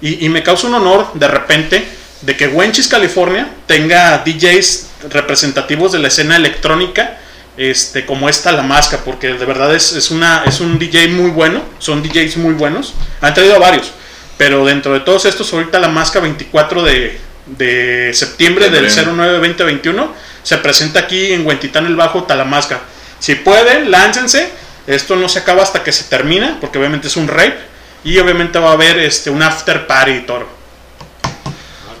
Y, 0.00 0.24
y 0.26 0.28
me 0.28 0.42
causa 0.42 0.66
un 0.66 0.74
honor 0.74 1.10
de 1.14 1.28
repente 1.28 1.86
de 2.22 2.36
que 2.36 2.48
Wenchis, 2.48 2.88
California, 2.88 3.48
tenga 3.66 4.18
DJs 4.24 4.86
representativos 5.10 5.92
de 5.92 5.98
la 6.00 6.08
escena 6.08 6.36
electrónica 6.36 7.18
este, 7.56 8.04
como 8.04 8.28
esta 8.28 8.52
la 8.52 8.62
masca, 8.62 8.98
porque 9.04 9.32
de 9.32 9.44
verdad 9.44 9.74
es, 9.74 9.92
es, 9.92 10.10
una, 10.10 10.44
es 10.46 10.60
un 10.60 10.78
DJ 10.78 11.08
muy 11.08 11.30
bueno, 11.30 11.62
son 11.78 12.02
DJs 12.02 12.36
muy 12.38 12.54
buenos, 12.54 12.94
han 13.20 13.34
traído 13.34 13.56
a 13.56 13.58
varios, 13.58 13.90
pero 14.36 14.64
dentro 14.64 14.92
de 14.92 15.00
todos 15.00 15.24
estos, 15.24 15.52
ahorita 15.52 15.78
la 15.78 15.88
masca 15.88 16.20
24 16.20 16.82
de, 16.82 17.18
de 17.46 18.10
septiembre 18.12 18.68
del 18.68 18.90
09-2021 18.90 20.08
se 20.42 20.58
presenta 20.58 21.00
aquí 21.00 21.32
en 21.32 21.46
Huentitán 21.46 21.86
el 21.86 21.96
Bajo, 21.96 22.24
Talamasca. 22.24 22.80
Si 23.18 23.34
pueden, 23.36 23.90
láncense, 23.90 24.48
esto 24.86 25.16
no 25.16 25.28
se 25.28 25.40
acaba 25.40 25.62
hasta 25.62 25.82
que 25.82 25.92
se 25.92 26.04
termina, 26.04 26.58
porque 26.60 26.78
obviamente 26.78 27.08
es 27.08 27.16
un 27.16 27.26
rape, 27.26 27.58
y 28.04 28.18
obviamente 28.18 28.58
va 28.58 28.70
a 28.70 28.72
haber 28.74 28.98
este, 28.98 29.30
un 29.30 29.42
after 29.42 29.86
party 29.86 30.12
y 30.12 30.20
todo. 30.20 30.46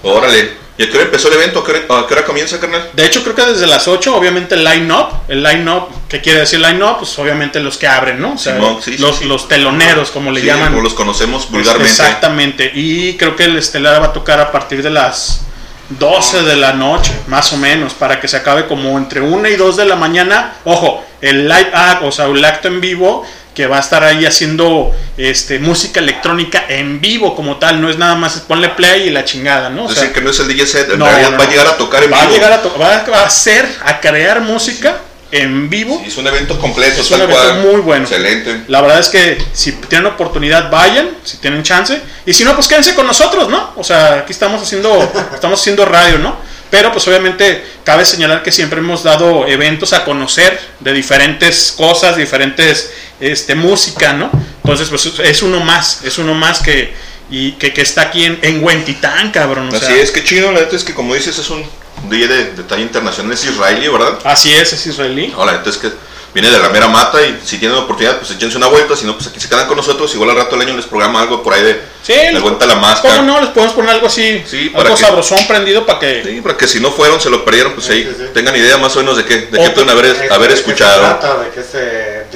Órale. 0.02 0.65
¿Y 0.78 0.82
a 0.84 0.90
qué 0.90 0.94
hora 0.96 1.04
empezó 1.06 1.28
el 1.28 1.34
evento? 1.34 1.60
¿A 1.60 1.64
qué 1.64 1.70
hora, 1.72 2.00
a 2.00 2.06
qué 2.06 2.14
hora 2.14 2.24
comienza, 2.24 2.60
carnal? 2.60 2.90
De 2.92 3.06
hecho, 3.06 3.22
creo 3.22 3.34
que 3.34 3.42
desde 3.46 3.66
las 3.66 3.88
8, 3.88 4.14
obviamente 4.14 4.54
el 4.56 4.64
line-up. 4.64 5.08
El 5.28 5.42
line-up, 5.42 5.88
¿qué 6.08 6.20
quiere 6.20 6.40
decir 6.40 6.60
line-up? 6.60 6.98
Pues 6.98 7.18
obviamente 7.18 7.60
los 7.60 7.78
que 7.78 7.86
abren, 7.86 8.20
¿no? 8.20 8.34
O 8.34 8.38
sea, 8.38 8.54
Simón, 8.56 8.78
sí, 8.82 8.92
sí, 8.96 8.98
los, 9.02 9.16
sí. 9.16 9.24
los 9.24 9.48
teloneros, 9.48 10.10
como 10.10 10.30
le 10.30 10.40
Sí, 10.40 10.46
llaman. 10.46 10.68
como 10.68 10.82
los 10.82 10.92
conocemos 10.94 11.50
vulgarmente. 11.50 11.90
Exactamente. 11.90 12.70
Y 12.74 13.16
creo 13.16 13.34
que 13.36 13.44
el 13.44 13.56
estelar 13.56 14.02
va 14.02 14.06
a 14.06 14.12
tocar 14.12 14.38
a 14.40 14.52
partir 14.52 14.82
de 14.82 14.90
las 14.90 15.42
12 15.88 16.42
de 16.42 16.56
la 16.56 16.72
noche, 16.74 17.12
más 17.28 17.52
o 17.52 17.56
menos, 17.56 17.94
para 17.94 18.20
que 18.20 18.28
se 18.28 18.36
acabe 18.36 18.66
como 18.66 18.98
entre 18.98 19.20
1 19.20 19.48
y 19.48 19.56
2 19.56 19.76
de 19.76 19.86
la 19.86 19.96
mañana. 19.96 20.54
Ojo, 20.64 21.02
el 21.22 21.48
live 21.48 21.70
act, 21.72 22.02
o 22.02 22.12
sea, 22.12 22.26
el 22.26 22.44
acto 22.44 22.68
en 22.68 22.80
vivo, 22.82 23.24
que 23.56 23.66
va 23.66 23.78
a 23.78 23.80
estar 23.80 24.04
ahí 24.04 24.26
haciendo 24.26 24.94
este, 25.16 25.58
música 25.58 25.98
electrónica 25.98 26.66
en 26.68 27.00
vivo 27.00 27.34
como 27.34 27.56
tal. 27.56 27.80
No 27.80 27.88
es 27.90 27.96
nada 27.96 28.14
más 28.14 28.34
ponle 28.46 28.68
play 28.68 29.08
y 29.08 29.10
la 29.10 29.24
chingada, 29.24 29.70
¿no? 29.70 29.86
O 29.86 29.90
sea, 29.92 30.12
que 30.12 30.20
no 30.20 30.30
es 30.30 30.38
el 30.38 30.46
DJ 30.48 30.66
set, 30.66 30.90
en 30.92 30.98
no, 30.98 31.06
realidad 31.06 31.30
no, 31.32 31.38
va 31.38 31.44
a 31.44 31.48
llegar 31.48 31.66
a 31.66 31.76
tocar 31.78 32.04
en 32.04 32.12
va 32.12 32.20
vivo. 32.20 32.30
A 32.30 32.34
llegar 32.34 32.52
a, 32.52 32.62
to- 32.62 32.78
va 32.78 32.96
a- 32.98 33.10
va 33.10 33.20
a 33.22 33.26
hacer, 33.26 33.66
a 33.84 33.98
crear 33.98 34.42
música 34.42 34.98
en 35.32 35.68
vivo. 35.70 35.98
Sí, 36.04 36.08
es 36.08 36.16
un 36.18 36.26
evento 36.26 36.58
completo, 36.60 37.00
Es 37.00 37.10
un 37.10 37.20
evento 37.22 37.42
cual. 37.42 37.60
muy 37.60 37.80
bueno. 37.80 38.04
Excelente. 38.04 38.60
La 38.68 38.80
verdad 38.82 39.00
es 39.00 39.08
que 39.08 39.38
si 39.54 39.72
tienen 39.72 40.06
oportunidad, 40.06 40.70
vayan, 40.70 41.08
si 41.24 41.38
tienen 41.38 41.62
chance. 41.62 42.00
Y 42.26 42.32
si 42.34 42.44
no, 42.44 42.54
pues 42.54 42.68
quédense 42.68 42.94
con 42.94 43.06
nosotros, 43.06 43.48
¿no? 43.48 43.72
O 43.76 43.82
sea, 43.82 44.16
aquí 44.18 44.32
estamos 44.32 44.62
haciendo, 44.62 45.10
estamos 45.34 45.58
haciendo 45.60 45.84
radio, 45.86 46.18
¿no? 46.18 46.36
Pero 46.70 46.92
pues 46.92 47.06
obviamente 47.06 47.64
cabe 47.84 48.04
señalar 48.04 48.42
que 48.42 48.52
siempre 48.52 48.80
hemos 48.80 49.02
dado 49.02 49.46
eventos 49.46 49.92
a 49.92 50.04
conocer 50.04 50.58
de 50.80 50.92
diferentes 50.92 51.72
cosas, 51.76 52.16
diferentes 52.16 52.92
este, 53.20 53.54
música, 53.54 54.12
¿no? 54.12 54.30
Entonces, 54.62 54.88
pues 54.88 55.06
es 55.20 55.42
uno 55.42 55.60
más, 55.60 56.02
es 56.02 56.18
uno 56.18 56.34
más 56.34 56.60
que, 56.60 56.92
y, 57.30 57.52
que, 57.52 57.72
que 57.72 57.82
está 57.82 58.02
aquí 58.02 58.24
en, 58.24 58.38
en 58.42 58.62
Huentitán, 58.64 59.30
cabrón. 59.30 59.68
o 59.72 59.76
Así 59.76 59.86
sea, 59.86 59.96
es, 59.96 60.10
que 60.10 60.24
chido, 60.24 60.50
la 60.50 60.60
neta 60.60 60.74
es 60.74 60.84
que 60.84 60.94
como 60.94 61.14
dices, 61.14 61.38
es 61.38 61.50
un 61.50 61.64
DJ 62.08 62.28
de, 62.28 62.44
de 62.52 62.62
talla 62.64 62.82
internacional, 62.82 63.32
es 63.32 63.44
israelí, 63.44 63.88
¿verdad? 63.88 64.18
Así 64.24 64.52
es, 64.52 64.72
es 64.72 64.86
israelí. 64.86 65.28
No, 65.28 65.44
la 65.46 65.52
neta 65.52 65.70
es 65.70 65.76
que 65.76 65.90
viene 66.36 66.50
de 66.50 66.58
la 66.58 66.68
mera 66.68 66.86
mata 66.86 67.22
y 67.22 67.40
si 67.42 67.56
tienen 67.56 67.78
oportunidad, 67.78 68.18
pues 68.18 68.30
échense 68.32 68.58
una 68.58 68.66
vuelta, 68.66 68.94
si 68.94 69.06
no, 69.06 69.14
pues 69.14 69.26
aquí 69.28 69.40
se 69.40 69.48
quedan 69.48 69.66
con 69.66 69.74
nosotros, 69.78 70.12
igual 70.14 70.28
al 70.28 70.36
rato 70.36 70.54
del 70.54 70.68
año 70.68 70.76
les 70.76 70.84
programa 70.84 71.22
algo 71.22 71.42
por 71.42 71.54
ahí 71.54 71.62
de, 71.62 71.80
Sí, 72.02 72.12
de 72.12 72.38
vuelta 72.40 72.66
a 72.66 72.68
la 72.68 72.74
¿Cómo 72.74 72.86
máscara. 72.86 73.22
no? 73.22 73.40
Les 73.40 73.48
podemos 73.50 73.74
poner 73.74 73.90
algo 73.92 74.06
así, 74.06 74.44
Sí, 74.46 74.68
para 74.68 74.84
algo 74.84 74.96
que- 74.96 75.02
sabrosón 75.02 75.38
prendido 75.48 75.86
para 75.86 75.98
que... 75.98 76.22
Sí, 76.22 76.40
para 76.42 76.54
que 76.58 76.68
si 76.68 76.78
no 76.80 76.90
fueron, 76.90 77.18
se 77.22 77.30
lo 77.30 77.42
perdieron, 77.42 77.72
pues 77.72 77.88
ahí 77.88 78.02
Sí, 78.04 78.10
sí, 78.18 78.24
sí. 78.26 78.30
tengan 78.34 78.54
idea 78.54 78.76
más 78.76 78.94
o 78.96 78.98
menos 78.98 79.16
de 79.16 79.24
qué, 79.24 79.36
de 79.46 79.58
qué 79.58 79.70
pueden 79.70 79.88
haber, 79.88 80.04
Este, 80.04 80.24
haber 80.32 80.40
¿de 80.40 80.46
qué 80.48 80.54
se 80.54 80.60
escuchado. 80.60 81.00
trata? 81.00 81.38
¿De 81.38 81.50
qué, 81.52 81.62
se, 81.62 81.78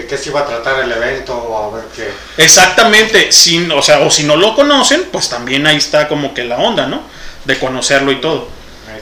¿De 0.00 0.07
qué 0.09 0.16
se 0.16 0.30
iba 0.30 0.40
a 0.40 0.47
tratar 0.47 0.80
el 0.83 0.90
evento? 0.90 1.35
O 1.37 1.71
a 1.71 1.76
ver 1.76 1.85
qué. 1.95 2.11
Exactamente, 2.42 3.30
sin, 3.33 3.71
o 3.71 3.83
sea, 3.83 4.00
o 4.00 4.11
si 4.11 4.25
no 4.25 4.35
lo 4.37 4.54
conocen, 4.54 5.09
pues 5.12 5.28
también 5.28 5.66
ahí 5.66 5.76
está 5.76 6.09
como 6.09 6.33
que 6.33 6.45
la 6.45 6.57
onda, 6.57 6.87
¿no? 6.87 7.02
De 7.45 7.59
conocerlo 7.59 8.12
y 8.12 8.16
todo. 8.21 8.49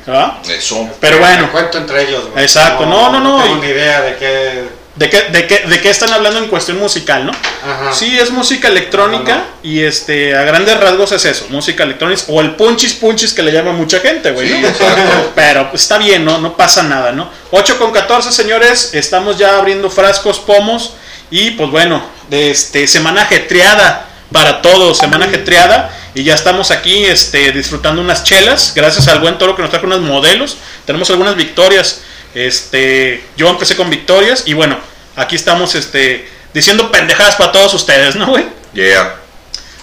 ¿verdad? 0.07 0.39
Eso. 0.49 0.89
Pero 1.01 1.19
bueno. 1.19 1.51
cuento 1.53 1.77
entre 1.79 2.09
ellos. 2.09 2.31
güey. 2.31 2.43
Exacto, 2.45 2.87
no, 2.87 3.11
no, 3.13 3.21
no, 3.21 3.43
tengo 3.43 3.57
y- 3.57 3.61
ni 3.61 3.67
idea 3.69 4.01
de 4.03 4.17
qué. 4.17 4.78
¿De 4.99 5.09
qué, 5.09 5.23
de, 5.31 5.47
qué, 5.47 5.59
¿De 5.61 5.81
qué 5.81 5.91
están 5.91 6.13
hablando 6.13 6.41
en 6.41 6.49
cuestión 6.49 6.77
musical, 6.79 7.25
no? 7.25 7.31
Ajá. 7.31 7.93
Sí, 7.93 8.19
es 8.19 8.33
música 8.33 8.67
electrónica 8.67 9.45
y 9.63 9.81
este 9.81 10.35
a 10.35 10.43
grandes 10.43 10.77
rasgos 10.81 11.13
es 11.13 11.25
eso, 11.25 11.47
música 11.51 11.85
electrónica 11.85 12.23
o 12.27 12.41
el 12.41 12.57
punchis 12.57 12.95
punchis 12.95 13.33
que 13.33 13.45
le 13.45 13.53
llama 13.53 13.71
mucha 13.71 14.01
gente, 14.01 14.33
güey. 14.33 14.49
Sí, 14.49 14.61
¿no? 14.61 14.69
Pero 15.37 15.71
pues, 15.71 15.83
está 15.83 15.99
bien, 15.99 16.25
¿no? 16.25 16.39
No 16.39 16.57
pasa 16.57 16.83
nada, 16.83 17.13
¿no? 17.13 17.31
8 17.53 17.79
con 17.79 17.93
14, 17.93 18.33
señores, 18.33 18.91
estamos 18.93 19.39
ya 19.39 19.57
abriendo 19.57 19.89
frascos, 19.89 20.41
pomos 20.41 20.95
y 21.31 21.53
pues 21.53 21.71
bueno, 21.71 22.03
de 22.29 22.51
este 22.51 22.89
semana 22.89 23.23
ajetreada 23.23 24.09
para 24.33 24.63
todos, 24.63 24.99
semana 24.99 25.27
ajetreada 25.27 25.95
y 26.15 26.25
ya 26.25 26.35
estamos 26.35 26.73
aquí 26.73 27.05
este 27.05 27.53
disfrutando 27.53 28.03
unas 28.03 28.25
chelas, 28.25 28.73
gracias 28.75 29.07
al 29.07 29.21
buen 29.21 29.39
toro 29.39 29.55
que 29.55 29.63
nos 29.63 29.71
trajo 29.71 29.87
unos 29.87 30.01
modelos, 30.01 30.57
tenemos 30.85 31.09
algunas 31.11 31.37
victorias. 31.37 32.01
Este, 32.35 33.25
yo 33.37 33.49
empecé 33.49 33.75
con 33.77 33.91
victorias 33.91 34.45
y 34.47 34.55
bueno, 34.55 34.79
aquí 35.17 35.35
estamos 35.37 35.75
este 35.75 36.29
diciendo 36.55 36.91
pendejadas 36.91 37.37
para 37.37 37.53
todos 37.53 37.75
ustedes, 37.75 38.17
¿no, 38.17 38.27
güey? 38.27 38.45
Yeah. 38.75 39.17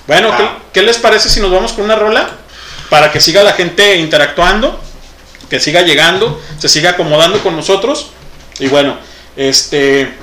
Bueno, 0.07 0.35
¿qué, 0.37 0.43
Ah. 0.43 0.57
qué 0.73 0.81
les 0.83 0.97
parece 0.97 1.29
si 1.29 1.39
nos 1.39 1.51
vamos 1.51 1.73
con 1.73 1.85
una 1.85 1.95
rola? 1.95 2.29
Para 2.89 3.11
que 3.11 3.19
siga 3.19 3.43
la 3.43 3.53
gente 3.53 3.95
interactuando, 3.97 4.79
que 5.49 5.59
siga 5.59 5.81
llegando, 5.81 6.39
se 6.59 6.69
siga 6.69 6.91
acomodando 6.91 7.41
con 7.41 7.55
nosotros. 7.55 8.11
Y 8.59 8.67
bueno, 8.67 8.97
este 9.35 10.13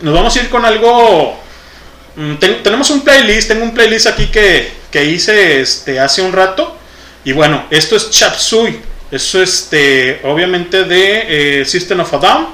nos 0.00 0.14
vamos 0.14 0.34
a 0.36 0.40
ir 0.40 0.48
con 0.50 0.64
algo. 0.64 1.38
mm, 2.16 2.34
ten- 2.36 2.62
tenemos 2.64 2.90
un 2.90 3.02
playlist, 3.02 3.48
tengo 3.48 3.62
un 3.64 3.72
playlist 3.72 4.06
aquí 4.08 4.26
que, 4.26 4.72
que 4.90 5.04
hice 5.04 5.60
este, 5.60 6.00
hace 6.00 6.22
un 6.22 6.32
rato. 6.32 6.76
Y 7.24 7.32
bueno, 7.32 7.64
esto 7.70 7.94
es 7.96 8.10
Chapsui. 8.10 8.80
Eso 9.10 9.42
este, 9.42 10.20
obviamente 10.24 10.84
de 10.84 11.60
eh, 11.60 11.64
System 11.64 12.00
of 12.00 12.14
a 12.14 12.18
Down. 12.18 12.46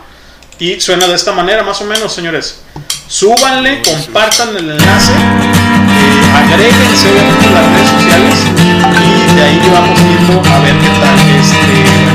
Y 0.59 0.81
suena 0.81 1.07
de 1.07 1.15
esta 1.15 1.33
manera, 1.33 1.63
más 1.63 1.81
o 1.83 1.85
menos, 1.85 2.13
señores. 2.13 2.61
Súbanle, 3.09 3.83
compartan 3.83 4.57
el 4.57 4.71
enlace, 4.71 5.13
eh, 5.13 6.35
agréguense 6.35 7.09
obviamente 7.09 7.47
en 7.47 7.55
las 7.55 7.73
redes 7.73 7.91
sociales 7.91 8.35
y 9.31 9.37
de 9.37 9.43
ahí 9.43 9.71
vamos 9.73 10.01
viendo 10.03 10.51
a 10.51 10.59
ver 10.59 10.75
qué 10.75 10.89
tal 10.89 11.19
este. 11.39 12.06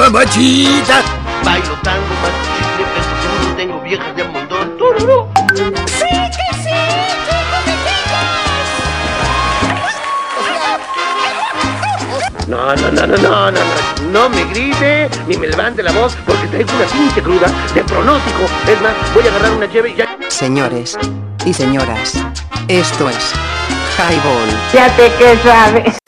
Mamachita! 0.00 1.02
Bailo 1.44 1.74
tango, 1.82 2.14
mato 2.22 2.40
chicle, 2.56 2.84
peso 2.94 3.14
duro, 3.20 3.56
tengo 3.56 3.80
viejas 3.82 4.16
de 4.16 4.24
montón. 4.24 4.78
¡Tururú! 4.78 5.28
¡Sí, 5.86 6.08
que 6.36 6.48
sí! 6.62 6.70
No, 12.46 12.74
no, 12.74 12.90
no, 12.90 13.06
no, 13.06 13.16
no, 13.16 13.50
no, 13.50 13.60
no, 13.60 14.10
no 14.10 14.28
me 14.30 14.44
grite 14.44 15.10
ni 15.28 15.36
me 15.36 15.48
levante 15.48 15.82
la 15.82 15.92
voz 15.92 16.16
porque 16.26 16.46
traigo 16.48 16.72
una 16.74 16.86
pinche 16.86 17.22
cruda 17.22 17.48
de 17.74 17.84
pronóstico. 17.84 18.44
Es 18.66 18.80
más, 18.80 18.92
voy 19.14 19.26
a 19.26 19.30
agarrar 19.30 19.50
una 19.52 19.66
llave 19.66 19.90
y 19.90 19.96
ya. 19.96 20.16
Señores 20.28 20.98
y 21.44 21.52
señoras, 21.52 22.14
esto 22.68 23.08
es 23.10 23.32
Highball. 23.98 24.48
Ya 24.72 24.96
te 24.96 25.12
que 25.12 25.38
sabes. 25.44 25.98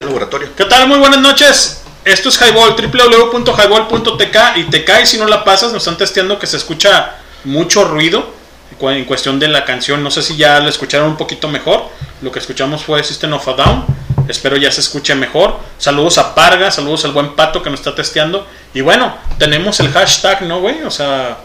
Laboratorio. 0.00 0.48
¿Qué 0.56 0.64
tal? 0.64 0.88
Muy 0.88 0.98
buenas 0.98 1.20
noches. 1.20 1.79
Esto 2.10 2.28
es 2.28 2.40
Highball, 2.40 2.74
www.highball.tk 2.74 4.36
y 4.56 4.64
te 4.64 4.84
cae 4.84 5.06
si 5.06 5.16
no 5.18 5.26
la 5.26 5.44
pasas. 5.44 5.72
Nos 5.72 5.82
están 5.82 5.96
testeando 5.96 6.38
que 6.38 6.46
se 6.46 6.56
escucha 6.56 7.16
mucho 7.44 7.84
ruido 7.84 8.38
en 8.80 9.04
cuestión 9.04 9.38
de 9.38 9.48
la 9.48 9.64
canción. 9.64 10.02
No 10.02 10.10
sé 10.10 10.22
si 10.22 10.36
ya 10.36 10.58
la 10.60 10.68
escucharon 10.70 11.08
un 11.10 11.16
poquito 11.16 11.48
mejor. 11.48 11.84
Lo 12.22 12.32
que 12.32 12.38
escuchamos 12.38 12.82
fue 12.82 13.02
System 13.04 13.32
of 13.34 13.46
a 13.48 13.52
Down. 13.52 13.84
Espero 14.28 14.56
ya 14.56 14.70
se 14.72 14.80
escuche 14.80 15.14
mejor. 15.14 15.56
Saludos 15.78 16.18
a 16.18 16.34
Parga, 16.34 16.70
saludos 16.70 17.04
al 17.04 17.12
buen 17.12 17.34
Pato 17.36 17.62
que 17.62 17.70
nos 17.70 17.80
está 17.80 17.94
testeando. 17.94 18.46
Y 18.74 18.80
bueno, 18.80 19.14
tenemos 19.38 19.78
el 19.80 19.90
hashtag, 19.92 20.42
¿no, 20.42 20.60
güey? 20.60 20.82
O 20.82 20.90
sea, 20.90 21.38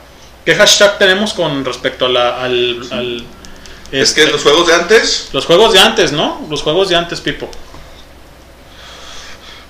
¿qué 0.45 0.55
hashtag 0.55 0.97
tenemos 0.97 1.33
con 1.33 1.63
respecto 1.65 2.05
a 2.07 2.09
la, 2.09 2.43
al... 2.43 2.81
al- 2.91 3.25
Es 3.91 4.09
este, 4.09 4.25
que 4.25 4.31
los 4.31 4.41
juegos 4.41 4.67
de 4.67 4.73
antes, 4.75 5.29
los 5.31 5.45
juegos 5.45 5.73
de 5.73 5.79
antes, 5.79 6.11
¿no? 6.11 6.41
Los 6.49 6.61
juegos 6.63 6.89
de 6.89 6.95
antes, 6.95 7.21
Pipo. 7.21 7.49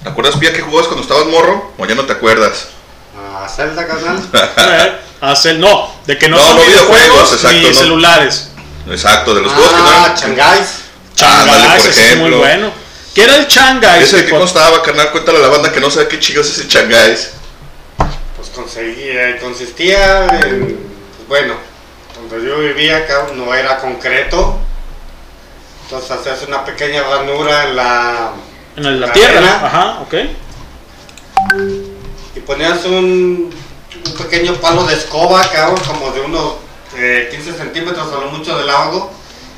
¿Te 0.06 0.10
acuerdas, 0.12 0.38
Pía, 0.38 0.54
que 0.54 0.62
jugabas 0.62 0.86
cuando 0.86 1.02
estabas 1.02 1.26
morro? 1.26 1.72
¿O 1.80 1.86
ya 1.88 1.96
no 1.96 2.06
te 2.06 2.14
acuerdas? 2.14 2.68
A 3.44 3.50
Zelda, 3.50 3.86
carnal. 3.88 4.20
Eh, 4.58 5.00
hacer, 5.22 5.56
no, 5.58 5.92
de 6.06 6.18
que 6.20 6.30
no, 6.30 6.38
No, 6.38 6.44
son 6.44 6.56
no 6.58 6.62
videojuegos 6.64 7.00
videojuegos, 7.02 7.34
exacto, 7.34 7.58
ni 7.58 7.68
no. 7.68 7.74
celulares. 7.74 8.50
Exacto, 8.88 9.34
de 9.34 9.42
los 9.42 9.52
juegos 9.52 9.72
que 9.74 9.80
no 9.82 9.88
Ah, 9.90 10.04
eran. 10.06 10.16
Changais. 10.16 10.68
Changai, 11.16 11.50
Ándale, 11.56 11.68
por 11.82 11.90
ese 11.90 11.90
es 11.90 11.96
muy 11.98 12.06
ejemplo. 12.06 12.38
bueno. 12.38 12.72
¿Qué 13.16 13.24
era 13.24 13.36
el 13.38 13.48
Changai? 13.48 14.04
Ese 14.04 14.18
de 14.18 14.22
qué 14.24 14.28
Pipo? 14.28 14.40
constaba, 14.40 14.84
carnal, 14.84 15.12
cuéntale 15.12 15.40
a 15.40 15.42
la 15.42 15.48
banda 15.48 15.72
que 15.72 15.80
no 15.80 15.90
sabe 15.90 16.08
qué 16.10 16.20
chicos 16.20 16.46
es 16.48 16.60
ese 16.60 16.68
Changais. 16.68 17.32
Pues 18.36 18.50
conseguía, 18.54 19.40
consistía 19.40 20.28
en, 20.28 20.78
pues 21.18 21.28
bueno, 21.28 21.56
donde 22.30 22.48
yo 22.48 22.60
vivía 22.60 22.98
acá 22.98 23.26
no 23.34 23.54
era 23.56 23.80
concreto. 23.80 24.60
Entonces 25.84 26.12
hacías 26.12 26.44
una 26.48 26.64
pequeña 26.66 27.04
ranura 27.04 27.64
en 27.66 27.76
la, 27.76 28.32
En 28.78 28.84
la, 29.00 29.08
La 29.08 29.14
tierra, 29.14 29.38
arena. 29.38 29.62
ajá, 29.66 30.00
ok. 30.02 30.14
y 32.36 32.40
ponías 32.42 32.84
un, 32.86 33.54
un 34.06 34.14
pequeño 34.18 34.54
palo 34.56 34.84
de 34.86 34.94
escoba, 34.96 35.42
cabrón, 35.50 35.80
como 35.88 36.12
de 36.12 36.22
unos 36.22 36.56
eh, 36.98 37.30
15 37.32 37.54
centímetros 37.54 38.08
a 38.12 38.20
lo 38.26 38.32
mucho 38.32 38.58
de 38.58 38.66
largo, 38.66 39.12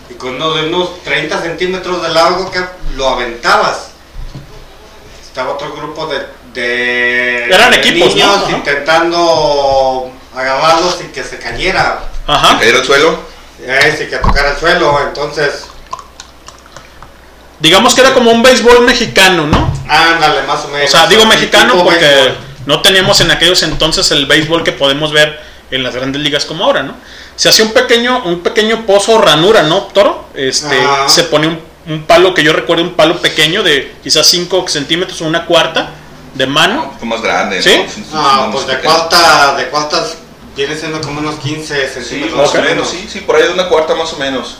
y 0.09 0.13
con 0.13 0.35
uno 0.35 0.53
de 0.53 0.67
unos 0.67 1.01
30 1.03 1.41
centímetros 1.41 2.01
de 2.03 2.09
largo 2.09 2.49
que 2.51 2.59
lo 2.95 3.09
aventabas. 3.09 3.87
Estaba 5.23 5.53
otro 5.53 5.73
grupo 5.75 6.07
de, 6.07 6.25
de, 6.53 7.43
Eran 7.45 7.71
de 7.71 7.77
equipos, 7.77 8.15
¿no? 8.15 8.37
niños 8.37 8.49
intentando 8.51 10.11
agarrarlos 10.35 10.95
sin 10.97 11.11
que 11.11 11.23
se 11.23 11.37
cayera, 11.39 12.03
Ajá. 12.27 12.59
Caer 12.59 12.75
al 12.75 12.85
suelo. 12.85 13.19
eh, 13.61 13.95
sin 13.97 14.09
que 14.09 14.17
tocara 14.17 14.51
el 14.51 14.57
suelo, 14.57 14.99
entonces, 15.07 15.65
Digamos 17.59 17.95
que 17.95 18.01
era 18.01 18.13
como 18.13 18.31
un 18.31 18.43
béisbol 18.43 18.81
mexicano, 18.81 19.47
¿no? 19.47 19.71
ándale, 19.89 20.43
más 20.43 20.65
o 20.65 20.67
O 20.67 20.71
menos. 20.71 20.91
sea, 20.91 21.07
digo 21.07 21.25
mexicano 21.25 21.83
porque 21.83 22.05
béisbol. 22.05 22.37
no 22.65 22.81
teníamos 22.81 23.19
en 23.21 23.31
aquellos 23.31 23.63
entonces 23.63 24.11
el 24.11 24.25
béisbol 24.25 24.63
que 24.63 24.71
podemos 24.73 25.11
ver 25.11 25.39
en 25.71 25.81
las 25.83 25.95
grandes 25.95 26.21
ligas 26.21 26.45
como 26.45 26.65
ahora, 26.65 26.83
¿no? 26.83 26.93
Se 27.35 27.49
hacía 27.49 27.65
un 27.65 27.71
pequeño, 27.71 28.23
un 28.25 28.41
pequeño 28.41 28.85
pozo 28.85 29.13
o 29.13 29.21
ranura, 29.21 29.63
¿no, 29.63 29.83
Toro? 29.83 30.27
Este, 30.33 30.79
Ajá. 30.79 31.09
se 31.09 31.23
pone 31.23 31.47
un, 31.47 31.59
un 31.87 32.03
palo 32.03 32.33
que 32.33 32.43
yo 32.43 32.53
recuerdo, 32.53 32.83
un 32.83 32.93
palo 32.95 33.19
pequeño 33.21 33.63
de 33.63 33.95
quizás 34.03 34.27
5 34.27 34.65
centímetros 34.67 35.21
o 35.21 35.25
una 35.25 35.45
cuarta 35.45 35.91
de 36.35 36.45
mano. 36.47 36.83
Un 36.83 36.89
poco 36.91 37.05
más 37.07 37.21
grande, 37.21 37.61
¿Sí? 37.61 37.75
¿no? 38.11 38.19
Ah, 38.19 38.49
pues 38.51 38.67
de 38.67 38.79
cuarta, 38.79 39.55
de 39.55 39.67
cuartas 39.69 40.17
viene 40.55 40.75
siendo 40.75 40.99
como 41.01 41.19
unos 41.19 41.35
15 41.39 41.87
Sí, 41.87 41.93
centímetros. 42.03 42.37
más 42.39 42.55
o 42.55 42.61
menos, 42.61 42.89
sí, 42.89 43.07
sí, 43.11 43.19
por 43.21 43.35
ahí 43.35 43.43
de 43.43 43.49
una 43.53 43.67
cuarta 43.67 43.93
más 43.95 44.11
o 44.13 44.17
menos. 44.17 44.57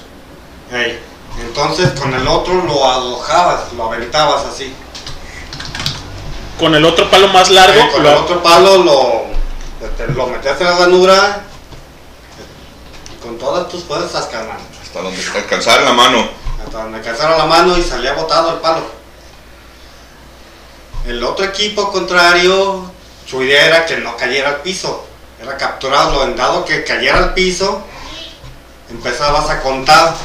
Ey, 0.72 1.00
Entonces 1.42 1.92
con 2.00 2.14
el 2.14 2.28
otro 2.28 2.64
lo 2.64 2.86
alojabas, 2.92 3.72
lo 3.74 3.86
aventabas 3.92 4.46
así. 4.46 4.74
Con 6.60 6.74
el 6.74 6.84
otro 6.86 7.10
palo 7.10 7.28
más 7.28 7.50
largo, 7.52 7.80
Ey, 7.80 7.90
con 7.92 8.04
lo- 8.04 8.10
el 8.10 8.16
otro 8.18 8.42
palo 8.44 8.78
lo 8.78 10.28
metías 10.28 10.60
en 10.60 10.66
la 10.68 10.78
ranura 10.78 11.42
y 13.14 13.24
con 13.24 13.38
todas 13.38 13.70
tus 13.70 13.84
fuerzas, 13.84 14.26
carnal. 14.28 14.58
Hasta 14.82 15.02
donde 15.02 15.22
te 15.22 15.38
alcanzara 15.38 15.84
la 15.84 15.94
mano. 15.94 16.28
Hasta 16.66 16.84
donde 16.84 16.98
alcanzara 16.98 17.38
la 17.38 17.46
mano 17.46 17.78
y 17.78 17.84
salía 17.84 18.14
botado 18.14 18.54
el 18.54 18.60
palo. 18.60 18.82
El 21.06 21.24
otro 21.24 21.46
equipo 21.46 21.92
contrario, 21.92 22.90
su 23.30 23.44
idea 23.44 23.66
era 23.68 23.86
que 23.86 23.98
no 23.98 24.18
cayera 24.18 24.50
al 24.50 24.56
piso. 24.62 25.06
Era 25.42 25.56
capturarlo. 25.58 26.24
En 26.24 26.36
dado 26.36 26.66
que 26.66 26.84
cayera 26.84 27.18
al 27.20 27.34
piso, 27.34 27.82
empezabas 28.90 29.50
a 29.50 29.62
contar 29.62 30.16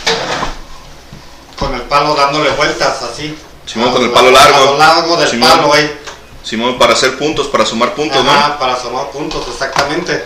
con 1.62 1.74
el 1.74 1.82
palo 1.82 2.14
dándole 2.14 2.50
vueltas 2.50 3.02
así. 3.02 3.36
Simón, 3.66 3.92
con 3.92 4.02
el 4.02 4.08
lo- 4.08 4.14
palo 4.14 4.30
largo. 4.30 4.76
Largo 4.76 5.16
del 5.16 5.28
Simón. 5.28 5.48
palo, 5.50 5.76
eh. 5.76 5.98
Simón, 6.42 6.76
para 6.78 6.94
hacer 6.94 7.16
puntos, 7.18 7.46
para 7.46 7.64
sumar 7.64 7.94
puntos, 7.94 8.18
Ajá, 8.26 8.58
para 8.58 8.80
sumar 8.80 9.10
puntos, 9.10 9.46
exactamente. 9.48 10.24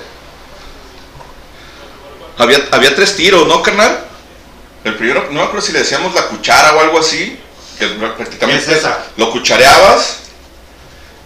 ¿no? 2.38 2.42
Había, 2.44 2.58
había 2.72 2.94
tres 2.94 3.16
tiros, 3.16 3.46
¿no, 3.46 3.62
carnal? 3.62 4.04
El 4.84 4.94
primero, 4.96 5.24
no 5.26 5.32
me 5.32 5.42
acuerdo 5.42 5.60
si 5.66 5.72
le 5.72 5.80
decíamos 5.80 6.14
la 6.14 6.28
cuchara 6.28 6.74
o 6.74 6.80
algo 6.80 6.98
así, 6.98 7.38
que 7.78 7.86
prácticamente 7.88 8.64
¿Qué 8.64 8.72
es 8.72 8.78
esa? 8.78 8.98
lo 9.16 9.30
cuchareabas. 9.30 10.18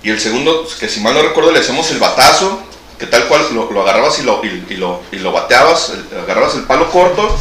Y 0.02 0.10
el 0.10 0.20
segundo, 0.20 0.66
que 0.78 0.88
si 0.88 1.00
mal 1.00 1.14
no 1.14 1.22
recuerdo, 1.22 1.52
le 1.52 1.58
decíamos 1.60 1.90
el 1.90 1.98
batazo, 1.98 2.60
que 2.98 3.06
tal 3.06 3.26
cual 3.28 3.46
lo, 3.52 3.70
lo 3.70 3.82
agarrabas 3.82 4.18
y 4.18 4.22
lo, 4.22 4.40
y, 4.44 4.64
y 4.70 4.76
lo, 4.76 5.02
y 5.12 5.16
lo 5.16 5.30
bateabas, 5.30 5.90
el- 5.90 6.18
agarrabas 6.20 6.54
el 6.54 6.62
palo 6.64 6.90
corto 6.90 7.38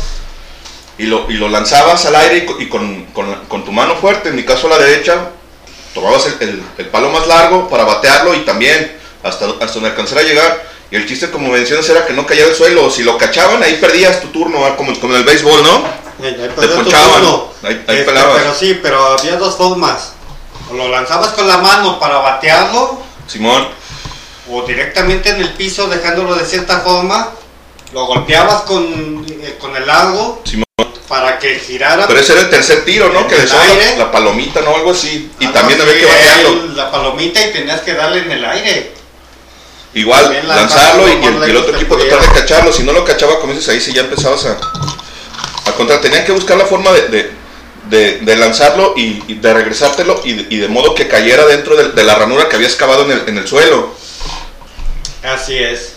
y 0.99 1.05
lo, 1.07 1.25
y 1.31 1.33
lo 1.33 1.49
lanzabas 1.49 2.05
al 2.05 2.15
aire 2.15 2.37
y, 2.37 2.45
co- 2.45 2.57
y 2.59 2.69
con, 2.69 3.05
con 3.05 3.33
con 3.47 3.65
tu 3.65 3.71
mano 3.71 3.95
fuerte, 3.95 4.29
en 4.29 4.35
mi 4.35 4.43
caso 4.45 4.67
la 4.69 4.77
derecha, 4.77 5.29
tomabas 5.95 6.27
el, 6.27 6.35
el- 6.47 6.63
el 6.77 6.85
palo 6.89 7.09
más 7.09 7.25
largo 7.27 7.67
para 7.69 7.83
batearlo 7.85 8.35
y 8.35 8.39
también 8.45 8.95
hasta, 9.23 9.45
hasta 9.47 9.73
donde 9.73 9.89
alcanzara 9.89 10.21
a 10.21 10.23
llegar. 10.25 10.69
Y 10.91 10.95
el 10.95 11.07
chiste, 11.07 11.29
como 11.31 11.49
mencionas, 11.49 11.87
era 11.89 12.05
que 12.05 12.13
no 12.13 12.25
cayera 12.25 12.47
al 12.49 12.55
suelo. 12.55 12.89
Si 12.89 13.03
lo 13.03 13.17
cachaban, 13.17 13.61
ahí 13.63 13.75
perdías 13.79 14.21
tu 14.21 14.27
turno, 14.29 14.61
¿va? 14.61 14.75
como, 14.75 14.97
como 14.99 15.13
en 15.13 15.19
el 15.19 15.25
béisbol, 15.25 15.61
¿no? 15.63 15.83
Ahí 16.25 16.33
Te 16.59 16.67
ponchaban. 16.67 17.23
Ahí, 17.63 17.85
ahí 17.87 17.95
Este, 17.99 18.03
pelabas. 18.05 18.37
pero 18.39 18.55
sí, 18.55 18.79
pero 18.81 19.05
había 19.17 19.35
dos 19.37 19.55
formas. 19.55 20.13
O 20.69 20.73
lo 20.73 20.87
lanzabas 20.89 21.29
con 21.29 21.47
la 21.47 21.57
mano 21.59 21.99
para 21.99 22.17
batearlo, 22.17 23.01
Simón, 23.27 23.67
o 24.51 24.63
directamente 24.63 25.29
en 25.29 25.41
el 25.41 25.53
piso 25.53 25.87
dejándolo 25.87 26.33
de 26.35 26.45
cierta 26.45 26.79
forma, 26.79 27.29
lo 27.93 28.05
golpeabas 28.07 28.63
con, 28.63 29.25
eh, 29.29 29.57
con 29.59 29.75
el 29.75 29.85
largo 29.85 30.41
Simón. 30.43 30.65
Para 31.09 31.37
que 31.39 31.59
girara. 31.59 32.07
Pero 32.07 32.19
ese 32.19 32.31
era 32.33 32.41
el 32.43 32.49
tercer 32.49 32.85
tiro, 32.85 33.09
¿no? 33.11 33.27
Que 33.27 33.35
aire. 33.35 33.91
la, 33.97 34.05
la 34.05 34.11
palomita, 34.11 34.61
¿no? 34.61 34.75
Algo 34.75 34.91
así. 34.91 35.29
Y 35.39 35.45
Algo 35.47 35.59
también 35.59 35.81
había 35.81 35.93
así, 35.93 36.01
que 36.01 36.05
batearlo. 36.07 36.67
La 36.75 36.91
palomita 36.91 37.45
y 37.45 37.51
tenías 37.51 37.81
que 37.81 37.93
darle 37.95 38.19
en 38.19 38.31
el 38.31 38.45
aire. 38.45 38.93
Igual, 39.95 40.41
la- 40.47 40.55
lanzarlo 40.55 41.07
y, 41.07 41.25
el, 41.49 41.57
otro 41.57 41.75
equipo 41.75 41.97
tratar 41.97 42.21
de 42.21 42.39
cacharlo. 42.39 42.71
Si 42.71 42.83
no 42.83 42.93
lo 42.93 43.03
cachaba, 43.03 43.39
como 43.39 43.53
dices, 43.53 43.69
ahí 43.69 43.81
sí 43.81 43.91
ya 43.91 44.01
empezabas 44.01 44.45
a, 44.45 44.57
a 45.67 45.71
contra. 45.73 45.99
Tenían 45.99 46.23
que 46.25 46.31
buscar 46.31 46.57
la 46.57 46.65
forma 46.67 46.91
de, 46.91 47.07
de, 47.07 47.31
de- 47.89 48.17
de 48.19 48.35
lanzarlo 48.35 48.93
y, 48.95 49.23
y 49.27 49.33
de 49.33 49.51
regresártelo 49.51 50.21
y 50.23 50.33
de, 50.33 50.55
y 50.55 50.59
de 50.59 50.67
modo 50.67 50.93
que 50.93 51.07
cayera 51.07 51.45
dentro 51.47 51.75
de, 51.75 51.89
de 51.89 52.03
la 52.03 52.13
ranura 52.15 52.47
que 52.47 52.55
había 52.55 52.67
excavado 52.67 53.03
en 53.05 53.11
el, 53.11 53.23
en 53.29 53.37
el 53.39 53.47
suelo. 53.47 53.95
Así 55.23 55.57
es. 55.57 55.93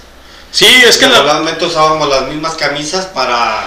Sí, 0.50 0.66
es 0.86 0.96
que 0.98 1.06
la, 1.06 1.18
Normalmente 1.18 1.64
usábamos 1.66 2.08
las 2.08 2.22
mismas 2.28 2.54
camisas 2.54 3.06
para, 3.06 3.66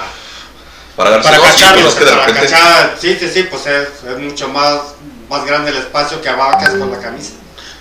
Para, 0.96 1.10
darse 1.12 1.24
Para 1.30 1.38
dos, 1.38 1.48
y 1.48 1.52
cacharlo, 1.52 1.88
es 1.90 1.94
que 1.96 2.06
de 2.06 2.12
para 2.12 2.26
repente- 2.26 2.50
cachar. 2.52 2.96
Sí, 3.00 3.18
sí, 3.20 3.30
sí, 3.34 3.44
pues 3.44 3.66
es, 3.68 3.88
es 4.10 4.18
mucho 4.18 4.48
más, 4.50 4.80
más 5.30 5.46
grande 5.46 5.72
el 5.72 5.78
espacio 5.78 6.22
que 6.22 6.30
abarcas 6.30 6.70
con 6.76 6.92
la 6.92 7.00
camisa. 7.00 7.32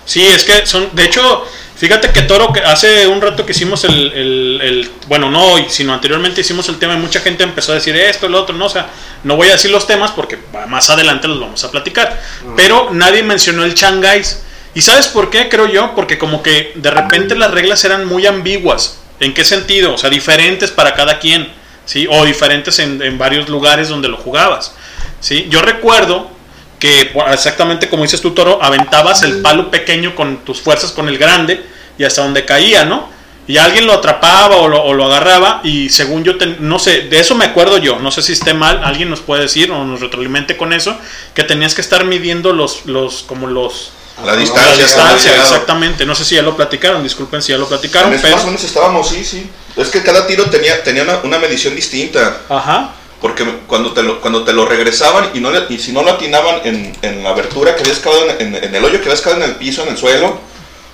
Sí, 0.05 0.25
es 0.27 0.43
que 0.43 0.65
son, 0.67 0.89
de 0.93 1.05
hecho, 1.05 1.45
fíjate 1.77 2.11
que 2.11 2.21
Toro, 2.23 2.51
que 2.53 2.59
hace 2.59 3.07
un 3.07 3.21
rato 3.21 3.45
que 3.45 3.53
hicimos 3.53 3.83
el, 3.85 4.11
el- 4.13 4.59
el- 4.61 4.91
bueno, 5.07 5.31
no 5.31 5.43
hoy, 5.53 5.65
sino 5.69 5.93
anteriormente 5.93 6.41
hicimos 6.41 6.67
el 6.69 6.77
tema 6.77 6.93
y 6.93 6.97
mucha 6.97 7.21
gente 7.21 7.43
empezó 7.43 7.71
a 7.71 7.75
decir 7.75 7.95
esto, 7.95 8.27
lo 8.29 8.41
otro, 8.41 8.55
no, 8.55 8.65
o 8.65 8.69
sea, 8.69 8.87
no 9.23 9.35
voy 9.35 9.47
a 9.49 9.53
decir 9.53 9.71
los 9.71 9.87
temas 9.87 10.11
porque 10.11 10.37
más 10.67 10.89
adelante 10.89 11.27
los 11.27 11.39
vamos 11.39 11.63
a 11.63 11.71
platicar, 11.71 12.21
pero 12.55 12.89
nadie 12.91 13.23
mencionó 13.23 13.63
el 13.63 13.73
Changais. 13.73 14.41
¿Y 14.75 14.81
sabes 14.81 15.07
por 15.07 15.29
qué? 15.29 15.47
Creo 15.49 15.67
yo, 15.67 15.95
porque 15.95 16.17
como 16.17 16.43
que 16.43 16.73
de 16.75 16.91
repente 16.91 17.33
las 17.35 17.49
reglas 17.51 17.83
eran 17.85 18.05
muy 18.05 18.27
ambiguas. 18.27 18.97
¿En 19.21 19.33
qué 19.33 19.45
sentido? 19.45 19.93
O 19.93 19.97
sea, 19.97 20.09
diferentes 20.09 20.69
para 20.69 20.93
cada 20.93 21.17
quien, 21.19 21.51
¿sí? 21.85 22.07
O 22.09 22.25
diferentes 22.25 22.79
en, 22.79 23.01
en 23.01 23.17
varios 23.17 23.49
lugares 23.49 23.89
donde 23.89 24.09
lo 24.09 24.17
jugabas, 24.17 24.75
¿sí? 25.19 25.47
Yo 25.49 25.61
recuerdo 25.61 26.35
que 26.79 27.11
exactamente 27.31 27.89
como 27.89 28.03
dices 28.03 28.21
tú, 28.21 28.31
Toro, 28.31 28.61
aventabas 28.61 29.23
el 29.23 29.41
palo 29.41 29.71
pequeño 29.71 30.15
con 30.15 30.37
tus 30.39 30.61
fuerzas 30.61 30.91
con 30.91 31.07
el 31.07 31.17
grande 31.17 31.65
y 31.97 32.03
hasta 32.03 32.23
donde 32.23 32.45
caía, 32.45 32.85
¿no? 32.85 33.09
Y 33.47 33.57
alguien 33.57 33.85
lo 33.85 33.93
atrapaba 33.93 34.55
o 34.57 34.67
lo, 34.67 34.91
lo 34.93 35.05
agarraba 35.05 35.61
y 35.63 35.89
según 35.89 36.23
yo, 36.23 36.33
no 36.59 36.79
sé, 36.79 37.01
de 37.01 37.19
eso 37.19 37.35
me 37.35 37.45
acuerdo 37.45 37.77
yo, 37.77 37.99
no 37.99 38.09
sé 38.09 38.23
si 38.23 38.33
esté 38.33 38.55
mal, 38.55 38.81
alguien 38.83 39.09
nos 39.09 39.21
puede 39.21 39.43
decir 39.43 39.71
o 39.71 39.85
nos 39.85 40.01
retroalimente 40.01 40.57
con 40.57 40.73
eso, 40.73 40.97
que 41.35 41.43
tenías 41.43 41.75
que 41.75 41.81
estar 41.81 42.05
midiendo 42.05 42.53
los, 42.53 42.87
los 42.87 43.21
como 43.21 43.45
los, 43.45 43.91
La 44.23 44.27
La 44.33 44.35
distancia. 44.37 45.35
exactamente. 45.35 46.05
No 46.05 46.15
sé 46.15 46.23
si 46.25 46.35
ya 46.35 46.41
lo 46.41 46.55
platicaron, 46.55 47.03
disculpen 47.03 47.41
si 47.41 47.51
ya 47.51 47.57
lo 47.57 47.67
platicaron, 47.67 48.13
En 48.13 48.21
pero. 48.21 48.35
más 48.35 48.43
o 48.43 48.47
menos 48.47 48.63
estábamos, 48.63 49.09
sí, 49.09 49.25
sí. 49.25 49.49
Es 49.75 49.89
que 49.89 50.01
cada 50.03 50.25
tiro 50.25 50.45
tenía, 50.49 50.83
tenía 50.83 51.03
una, 51.03 51.17
una 51.23 51.37
medición 51.39 51.75
distinta. 51.75 52.37
Ajá. 52.49 52.91
Porque 53.21 53.43
cuando 53.67 53.91
te 53.93 54.03
lo, 54.03 54.21
cuando 54.21 54.43
te 54.43 54.53
lo 54.53 54.65
regresaban 54.65 55.31
y, 55.33 55.39
no 55.39 55.51
le- 55.51 55.65
y 55.69 55.79
si 55.79 55.91
no 55.91 56.03
lo 56.03 56.11
atinaban 56.11 56.61
en, 56.63 56.95
en 57.01 57.23
la 57.23 57.31
abertura 57.31 57.75
que 57.75 57.81
habías 57.81 57.99
cavado 57.99 58.29
en, 58.29 58.55
en- 58.55 58.63
en 58.63 58.75
el 58.75 58.83
hoyo 58.85 58.99
que 58.99 59.05
habías 59.05 59.21
cavado 59.21 59.43
en 59.43 59.49
el 59.49 59.55
piso, 59.57 59.83
en 59.83 59.89
el 59.89 59.97
suelo, 59.97 60.39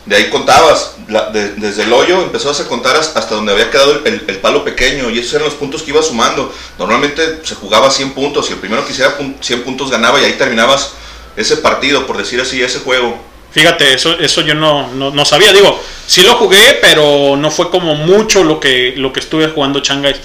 de 0.05 0.15
ahí 0.15 0.29
contabas. 0.29 0.93
La- 1.07 1.29
de- 1.29 1.53
desde 1.55 1.83
el 1.83 1.93
hoyo 1.93 2.21
empezabas 2.23 2.59
a 2.61 2.67
contar 2.67 2.95
hasta 2.95 3.21
donde 3.35 3.51
había 3.51 3.69
quedado 3.69 4.01
el, 4.05 4.23
el 4.27 4.37
palo 4.37 4.63
pequeño 4.63 5.09
y 5.11 5.19
esos 5.19 5.33
eran 5.33 5.45
los 5.45 5.55
puntos 5.55 5.83
que 5.83 5.91
ibas 5.91 6.07
sumando. 6.07 6.51
Normalmente 6.79 7.41
se 7.43 7.53
jugaba 7.55 7.91
100 7.91 8.11
puntos 8.13 8.49
y 8.49 8.53
el 8.53 8.59
primero 8.59 8.83
que 8.85 8.93
hiciera 8.93 9.17
pun- 9.17 9.35
100 9.41 9.63
puntos 9.63 9.91
ganaba 9.91 10.19
y 10.21 10.25
ahí 10.25 10.33
terminabas 10.33 10.93
ese 11.35 11.57
partido, 11.57 12.05
por 12.05 12.17
decir 12.17 12.39
así, 12.41 12.61
ese 12.61 12.79
juego. 12.79 13.17
Fíjate, 13.51 13.93
eso, 13.93 14.17
eso 14.17 14.41
yo 14.41 14.55
no, 14.55 14.87
no, 14.93 15.11
no 15.11 15.25
sabía. 15.25 15.51
Digo, 15.51 15.81
sí 16.07 16.21
lo 16.23 16.35
jugué, 16.35 16.79
pero 16.81 17.35
no 17.35 17.51
fue 17.51 17.69
como 17.69 17.95
mucho 17.95 18.43
lo 18.43 18.59
que, 18.59 18.93
lo 18.95 19.11
que 19.11 19.19
estuve 19.19 19.49
jugando 19.49 19.81
Shanghai. 19.81 20.15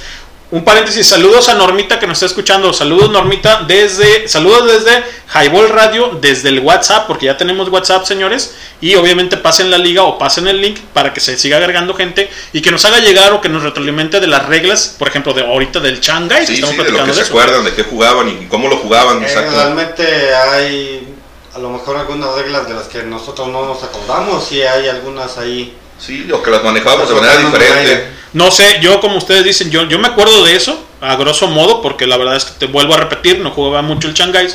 Un 0.49 0.65
paréntesis, 0.65 1.05
saludos 1.09 1.49
a 1.49 1.55
Normita 1.55 1.99
que 1.99 2.07
nos 2.07 2.19
está 2.19 2.27
escuchando. 2.27 2.73
Saludos 2.73 3.11
Normita 3.11 3.65
desde, 3.67 4.29
saludos 4.29 4.65
desde 4.67 5.03
Highball 5.35 5.71
Radio, 5.71 6.17
desde 6.21 6.51
el 6.51 6.61
WhatsApp, 6.61 7.09
porque 7.09 7.27
ya 7.27 7.37
tenemos 7.37 7.69
WhatsApp, 7.69 8.05
señores. 8.05 8.55
Y 8.81 8.95
obviamente 8.95 9.37
pasen 9.37 9.73
la 9.73 9.79
liga 9.79 10.05
o 10.05 10.19
pasen 10.19 10.47
el 10.47 10.61
link 10.61 10.79
para 10.93 11.13
que 11.13 11.19
se 11.19 11.37
siga 11.37 11.57
agregando 11.57 11.95
gente 11.95 12.31
y 12.53 12.63
que 12.63 12.71
nos 12.71 12.85
haga 12.85 13.01
llegar 13.01 13.33
o 13.33 13.41
que 13.41 13.49
nos 13.49 13.65
retroalimente 13.65 14.21
de 14.21 14.29
las 14.29 14.47
reglas, 14.47 14.95
por 14.97 15.09
ejemplo, 15.09 15.35
de 15.35 15.43
ahorita 15.43 15.81
del 15.81 16.01
Shanghai. 16.01 16.47
Sí, 16.47 16.55
estamos 16.55 16.77
sí, 16.77 16.83
de 16.83 16.85
lo 16.85 16.91
platicando 16.91 17.13
que 17.13 17.15
se 17.17 17.23
eso. 17.23 17.31
acuerdan, 17.33 17.65
de 17.65 17.75
qué 17.75 17.83
jugaban 17.83 18.29
y 18.29 18.47
cómo 18.47 18.69
lo 18.69 18.77
jugaban. 18.77 19.23
Eh, 19.23 19.27
exacto. 19.27 19.51
realmente 19.51 20.33
hay 20.33 21.13
a 21.57 21.59
lo 21.59 21.71
mejor 21.71 21.97
algunas 21.97 22.33
reglas 22.37 22.69
de 22.69 22.75
las 22.75 22.87
que 22.87 23.03
nosotros 23.03 23.49
no 23.49 23.67
nos 23.67 23.83
acordamos 23.83 24.53
y 24.53 24.63
hay 24.63 24.89
algunas 24.89 25.39
ahí. 25.39 25.77
Sí, 25.99 26.29
o 26.31 26.43
que 26.43 26.51
las 26.51 26.63
manejábamos 26.63 27.09
de 27.09 27.15
manera 27.15 27.39
diferente. 27.39 28.09
No 28.33 28.51
sé, 28.51 28.79
yo 28.83 29.01
como 29.01 29.17
ustedes 29.17 29.45
dicen, 29.45 29.71
yo, 29.71 29.89
yo 29.89 29.99
me 29.99 30.09
acuerdo 30.09 30.45
de 30.45 30.57
eso, 30.57 30.85
a 31.01 31.17
grosso 31.17 31.49
modo, 31.49 31.81
porque 31.81 32.07
la 32.07 32.17
verdad 32.17 32.37
es 32.37 32.45
que 32.45 32.59
te 32.59 32.67
vuelvo 32.67 32.95
a 32.95 32.99
repetir, 32.99 33.39
no 33.39 33.51
jugaba 33.51 33.83
mucho 33.83 34.09
el 34.09 34.15
Shanghai, 34.15 34.49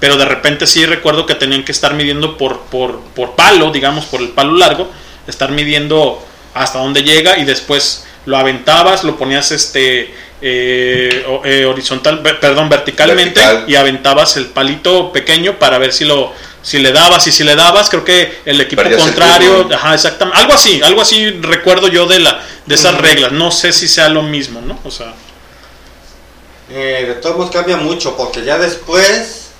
pero 0.00 0.16
de 0.16 0.24
repente 0.24 0.66
sí 0.66 0.86
recuerdo 0.86 1.26
que 1.26 1.34
tenían 1.34 1.64
que 1.64 1.72
estar 1.72 1.94
midiendo 1.94 2.36
por, 2.38 2.60
por, 2.62 3.00
por 3.14 3.34
palo, 3.34 3.70
digamos, 3.72 4.06
por 4.06 4.20
el 4.20 4.30
palo 4.30 4.56
largo, 4.56 4.90
estar 5.26 5.50
midiendo 5.50 6.24
hasta 6.54 6.78
dónde 6.78 7.02
llega 7.02 7.38
y 7.38 7.44
después 7.44 8.06
lo 8.24 8.36
aventabas, 8.36 9.04
lo 9.04 9.16
ponías 9.16 9.52
este 9.52 10.14
eh, 10.42 11.24
eh, 11.44 11.64
horizontal, 11.64 12.20
perdón, 12.20 12.68
verticalmente 12.68 13.40
Vertical. 13.40 13.64
y 13.68 13.76
aventabas 13.76 14.36
el 14.36 14.46
palito 14.46 15.12
pequeño 15.12 15.58
para 15.58 15.78
ver 15.78 15.92
si 15.92 16.04
lo 16.04 16.32
si 16.66 16.80
le 16.80 16.90
dabas 16.90 17.24
y 17.28 17.30
si 17.30 17.44
le 17.44 17.54
dabas, 17.54 17.88
creo 17.88 18.04
que 18.04 18.40
el 18.44 18.60
equipo 18.60 18.82
Perdías 18.82 19.00
contrario, 19.00 19.68
ajá, 19.72 19.94
exactamente, 19.94 20.40
algo 20.40 20.52
así, 20.54 20.82
algo 20.82 21.00
así 21.00 21.30
recuerdo 21.40 21.86
yo 21.86 22.06
de 22.06 22.18
la 22.18 22.42
de 22.66 22.74
esas 22.74 22.96
reglas, 22.98 23.30
no 23.30 23.52
sé 23.52 23.72
si 23.72 23.86
sea 23.86 24.08
lo 24.08 24.24
mismo, 24.24 24.60
¿no? 24.60 24.76
O 24.84 24.90
sea, 24.90 25.14
Eh, 26.68 27.04
de 27.06 27.14
todos 27.14 27.36
modos 27.36 27.52
cambia 27.52 27.76
mucho 27.76 28.16
porque 28.16 28.42
ya 28.44 28.58
después, 28.58 29.50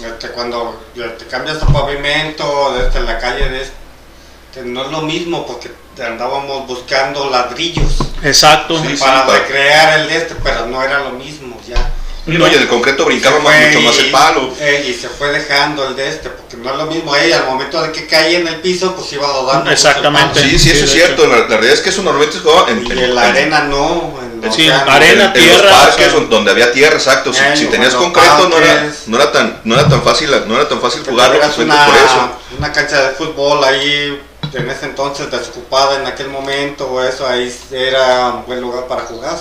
este, 0.00 0.28
cuando 0.28 0.80
te 0.94 1.26
cambias 1.26 1.60
a 1.60 1.66
pavimento, 1.66 2.72
desde 2.78 3.00
la 3.00 3.18
calle, 3.18 3.48
de 3.48 3.62
este, 3.62 4.62
no 4.64 4.84
es 4.84 4.92
lo 4.92 5.02
mismo 5.02 5.44
porque 5.44 5.72
andábamos 6.00 6.68
buscando 6.68 7.28
ladrillos 7.28 7.94
exacto. 8.22 8.80
Sí, 8.80 8.90
sí, 8.90 8.96
para 8.98 9.26
para- 9.26 9.38
recrear 9.40 9.98
el 9.98 10.06
de 10.08 10.16
este, 10.18 10.36
pero 10.36 10.66
no 10.66 10.80
era 10.80 11.00
lo 11.00 11.10
mismo 11.10 11.60
ya. 11.68 11.90
No, 12.28 12.46
y 12.46 12.54
en 12.54 12.60
el 12.62 12.68
concreto 12.68 13.04
brincaba 13.06 13.38
más, 13.40 13.54
mucho 13.66 13.80
más 13.80 13.98
el 13.98 14.10
palo. 14.10 14.52
eh, 14.60 14.86
y 14.88 14.94
se 14.94 15.08
fue 15.08 15.30
dejando 15.30 15.86
el 15.88 15.96
de 15.96 16.08
este, 16.08 16.28
porque 16.28 16.56
no 16.58 16.70
es 16.70 16.76
lo 16.76 16.86
mismo 16.86 17.12
ahí, 17.14 17.32
al 17.32 17.46
momento 17.46 17.80
de 17.82 17.90
que 17.90 18.06
caía 18.06 18.38
en 18.40 18.48
el 18.48 18.56
piso, 18.56 18.94
pues 18.94 19.10
iba 19.14 19.26
rodando. 19.26 19.70
Exactamente. 19.70 20.40
Sí, 20.42 20.50
sí, 20.50 20.58
Sí, 20.58 20.70
eso 20.72 20.84
es 20.84 20.92
cierto. 20.92 21.26
La, 21.26 21.38
la 21.38 21.46
realidad 21.46 21.72
es 21.74 21.80
que 21.80 21.88
eso 21.88 22.02
normalmente 22.02 22.38
jugaba 22.38 22.70
en, 22.70 22.78
en- 22.78 22.86
Y 22.98 23.02
en 23.04 23.14
la 23.14 23.24
en- 23.28 23.30
arena 23.36 23.60
no. 23.62 24.18
En 24.42 24.52
Sí, 24.52 24.68
océano. 24.68 24.90
arena, 24.92 25.12
en- 25.12 25.26
en 25.26 25.32
tierra, 25.32 25.62
los 25.70 25.72
parques 25.72 26.06
o 26.06 26.10
sea. 26.10 26.20
don- 26.20 26.30
donde 26.30 26.50
había 26.52 26.70
tierra, 26.72 26.94
exacto. 26.96 27.32
Si, 27.32 27.40
Eh, 27.40 27.56
si 27.56 27.66
tenías 27.66 27.92
en 27.94 28.00
los 28.00 28.02
concreto 28.12 28.48
no 28.48 28.56
era, 28.58 28.92
no 29.06 29.16
era 29.16 29.32
tan 29.32 29.60
no 29.64 29.74
era 29.74 29.88
tan 29.88 30.02
fácil 30.02 30.30
no 30.46 30.54
era 30.54 30.68
tan 30.68 30.80
fácil 30.80 31.02
jugarlo 31.08 31.36
una, 31.58 31.86
por 31.86 31.96
eso. 31.96 32.30
una 32.58 32.72
cancha 32.72 33.08
de 33.08 33.14
fútbol 33.16 33.64
ahí 33.64 34.20
en 34.54 34.70
ese 34.70 34.86
entonces 34.86 35.30
desocupada 35.30 35.96
en 35.96 36.06
aquel 36.06 36.28
momento 36.28 36.86
o 36.88 37.02
eso 37.02 37.26
ahí 37.26 37.52
era 37.72 38.28
un 38.28 38.46
buen 38.46 38.60
lugar 38.60 38.86
para 38.86 39.02
jugar 39.02 39.36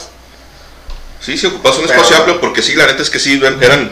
Sí, 1.24 1.38
sí 1.38 1.48
ocupabas 1.48 1.78
un 1.80 1.86
Pero- 1.88 1.96
espacio 1.96 2.18
amplio 2.18 2.40
porque 2.40 2.62
sí, 2.62 2.76
la 2.76 2.86
neta 2.88 3.02
es 3.02 3.10
que 3.10 3.20
sí 3.20 3.40
eran 3.62 3.92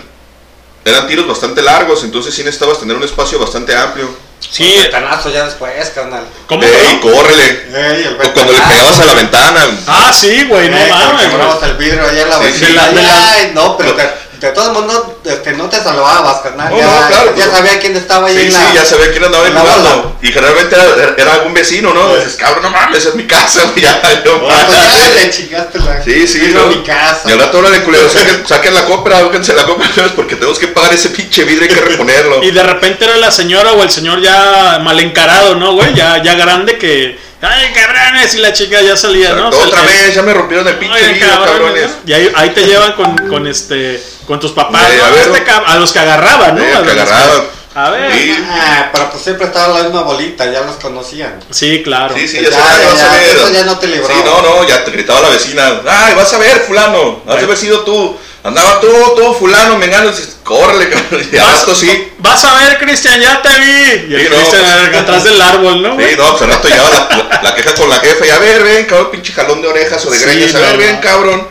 eran 0.88 1.08
tiros 1.08 1.28
bastante 1.28 1.64
largos, 1.64 2.04
entonces 2.04 2.32
sí 2.34 2.44
necesitabas 2.44 2.80
tener 2.80 2.96
un 2.96 3.04
espacio 3.04 3.40
bastante 3.40 3.76
amplio. 3.76 4.08
Sí, 4.52 4.72
el 4.76 4.82
ventanazo 4.84 5.32
ya 5.32 5.46
después 5.46 5.72
carnal 5.96 6.24
¿cómo 6.46 6.62
Ey, 6.62 7.00
córrele. 7.02 7.66
Ey, 7.74 8.04
el 8.04 8.14
O 8.14 8.34
cuando 8.34 8.52
le 8.54 8.60
pegabas 8.60 9.00
a 9.00 9.06
la 9.06 9.14
ventana. 9.16 9.66
Ah, 9.88 10.14
sí, 10.14 10.44
güey, 10.48 10.70
no 10.70 10.78
mames. 10.78 11.28
quebrabas 11.28 11.64
el 11.64 11.74
vidrio 11.78 12.06
allá 12.08 12.22
en 12.22 12.30
la 12.30 12.38
Sí, 12.38 12.44
vecina 12.44 12.68
sí, 12.68 12.74
la- 12.76 12.92
la- 13.02 13.32
Ay, 13.32 13.52
no 13.56 13.76
pero 13.78 13.96
de, 14.40 14.48
de 14.48 14.54
todos 14.54 14.74
modos 14.74 15.04
este, 15.26 15.54
no 15.54 15.70
te 15.70 15.78
salvabas 15.78 16.42
carnal 16.42 16.70
No, 16.72 16.78
ya, 16.78 16.86
no, 16.86 17.08
claro, 17.08 17.36
ya 17.36 17.46
pues, 17.46 17.58
sabía 17.58 17.80
quién 17.80 17.96
estaba 17.96 18.28
ahí 18.28 18.36
Sí, 18.36 18.46
en 18.46 18.52
sí, 18.52 18.58
la 18.58 18.74
ya 18.74 18.86
sabía 18.86 19.12
quién 19.12 19.24
andaba 19.24 19.44
ahí 19.44 19.50
en 19.50 19.56
la 19.56 19.62
jugando. 19.62 20.18
Y 20.22 20.28
generalmente 20.28 20.76
era, 20.76 21.16
era 21.18 21.34
algún 21.34 21.54
vecino, 21.54 21.94
¿no? 21.94 22.10
Sí. 22.10 22.16
Dices, 22.18 22.36
cabrón, 22.36 22.64
no 22.64 22.70
mames, 22.70 23.00
esa 23.00 23.10
es 23.10 23.16
mi 23.16 23.26
casa, 23.26 23.62
güey, 23.72 23.82
ya, 23.82 24.02
no 24.26 24.40
Pues 24.42 24.68
ya 24.70 25.10
le 25.16 25.30
chingaste 25.30 25.80
la 25.80 26.04
Sí, 26.04 26.28
sí, 26.28 26.52
no. 26.54 26.68
mi 26.68 26.84
casa 26.84 27.30
Y 27.30 27.32
al 27.32 27.40
rato, 27.40 27.60
órale, 27.60 27.84
culero, 27.84 28.10
saquen, 28.10 28.46
saquen 28.48 28.74
la 28.74 28.86
compra, 28.86 29.22
búsquense 29.24 29.54
la 29.54 29.64
compra, 29.64 29.88
porque 30.16 30.36
tenemos 30.36 30.60
que 30.60 30.68
pagar 30.68 30.94
ese 30.94 31.10
pinche 31.10 31.44
vidrio, 31.44 31.64
hay 31.70 31.76
que 31.76 31.82
reponerlo. 31.82 32.36
Y 32.44 32.52
de 32.52 32.64
repente 32.64 33.06
era 33.06 33.18
la 33.18 33.32
señora 33.32 33.72
o 33.74 33.82
el 33.84 33.90
señor 33.90 34.22
ya 34.22 34.80
mal 34.84 35.00
encarado, 35.00 35.56
¿no, 35.56 35.74
güey? 35.74 35.94
Ya, 35.96 36.22
ya 36.22 36.36
grande 36.36 36.78
que. 36.78 37.18
¡Ay, 37.48 37.74
cabrones! 37.74 38.34
Y 38.36 38.38
la 38.40 38.54
chica 38.54 38.82
ya 38.82 38.96
salía, 38.98 39.34
¿no? 39.34 39.50
Otra 39.50 39.82
vez, 39.82 40.14
ya 40.16 40.22
me 40.22 40.34
rompieron 40.34 40.68
el 40.68 40.76
pinche 40.78 41.00
vidrio, 41.08 41.28
cabrones, 41.28 41.52
cabrones. 41.52 41.90
¿no? 41.90 41.96
Y 42.06 42.14
ahí, 42.14 42.32
ahí 42.36 42.50
te 42.52 42.66
llevan 42.66 42.94
con, 42.94 43.16
con 43.30 43.48
este 43.48 44.02
con 44.26 44.40
tus 44.40 44.52
papás, 44.52 44.88
Sí, 44.90 44.98
¿no? 44.98 45.06
a 45.06 45.10
ver, 45.12 45.28
Este 45.36 45.52
a 45.52 45.76
los 45.76 45.92
que 45.92 46.00
agarraban, 46.00 46.56
¿no? 46.56 46.62
Sí, 46.64 46.68
a 46.72 46.82
que 46.82 46.94
los 46.94 47.12
agarraban. 47.12 47.56
A 47.76 47.90
ver. 47.90 48.14
Sí. 48.14 48.36
Ah, 48.50 48.90
pero 48.92 49.12
pues 49.12 49.22
siempre 49.22 49.48
estaba 49.48 49.78
la 49.78 49.84
misma 49.84 50.02
bolita, 50.04 50.50
ya 50.50 50.62
los 50.62 50.78
conocían. 50.78 51.42
Sí, 51.50 51.84
claro. 51.84 52.16
Sí, 52.16 52.26
sí, 52.26 52.38
Ya, 52.42 52.50
ya, 52.50 52.58
ya, 52.58 52.96
ya, 52.96 53.22
eso 53.24 53.52
ya 53.52 53.66
no 53.66 53.78
te 53.78 53.88
libró. 53.88 54.08
Sí, 54.08 54.14
no, 54.24 54.42
no, 54.42 54.66
ya 54.66 54.86
te 54.86 54.92
gritaba 54.92 55.20
la 55.20 55.30
vecina. 55.30 55.82
Ay, 55.86 56.14
vas 56.16 56.34
a 56.34 56.38
ver, 56.38 56.62
fulano, 56.62 57.22
has 57.28 57.36
de 57.38 57.44
haber 57.44 57.58
sido 57.58 57.82
tú. 57.82 58.18
Andaba 58.46 58.80
tú, 58.80 58.88
tú, 59.18 59.34
fulano, 59.34 59.78
me 59.78 59.86
engano. 59.88 60.10
Dices, 60.12 60.38
córrele, 60.44 60.90
cabrón. 60.90 61.28
Y 61.32 61.36
Vas, 61.36 61.60
rato 61.62 61.76
sí. 61.76 62.12
vas 62.20 62.46
a 62.46 62.54
ver, 62.60 62.78
Cristian, 62.78 63.20
ya 63.20 63.42
te 63.42 63.50
vi. 63.60 64.12
Y 64.12 64.16
el 64.16 64.22
Sí, 64.22 64.28
no, 64.30 64.36
Cristian 64.38 64.64
pues- 64.92 65.02
atrás 65.02 65.24
del 65.24 65.42
árbol, 65.42 65.82
¿no? 65.82 65.98
Sí, 65.98 66.06
no, 66.18 66.30
pues 66.32 66.42
al 66.44 66.48
rato 66.50 66.68
llegaba 66.68 66.90
la, 66.92 67.40
la- 67.42 67.56
queja 67.56 67.74
con 67.74 67.90
la 67.90 67.96
jefa 68.00 68.26
y 68.26 68.30
a 68.30 68.40
ver, 68.40 68.64
ven, 68.64 68.86
cabrón, 68.86 69.10
pinche 69.12 69.34
jalón 69.34 69.62
de 69.62 69.68
orejas 69.68 70.06
o 70.06 70.12
de 70.12 70.18
Sí, 70.20 70.26
greñas. 70.26 70.56
A 70.56 70.60
ver, 70.60 70.78
ven, 70.78 70.98
cabrón. 70.98 71.48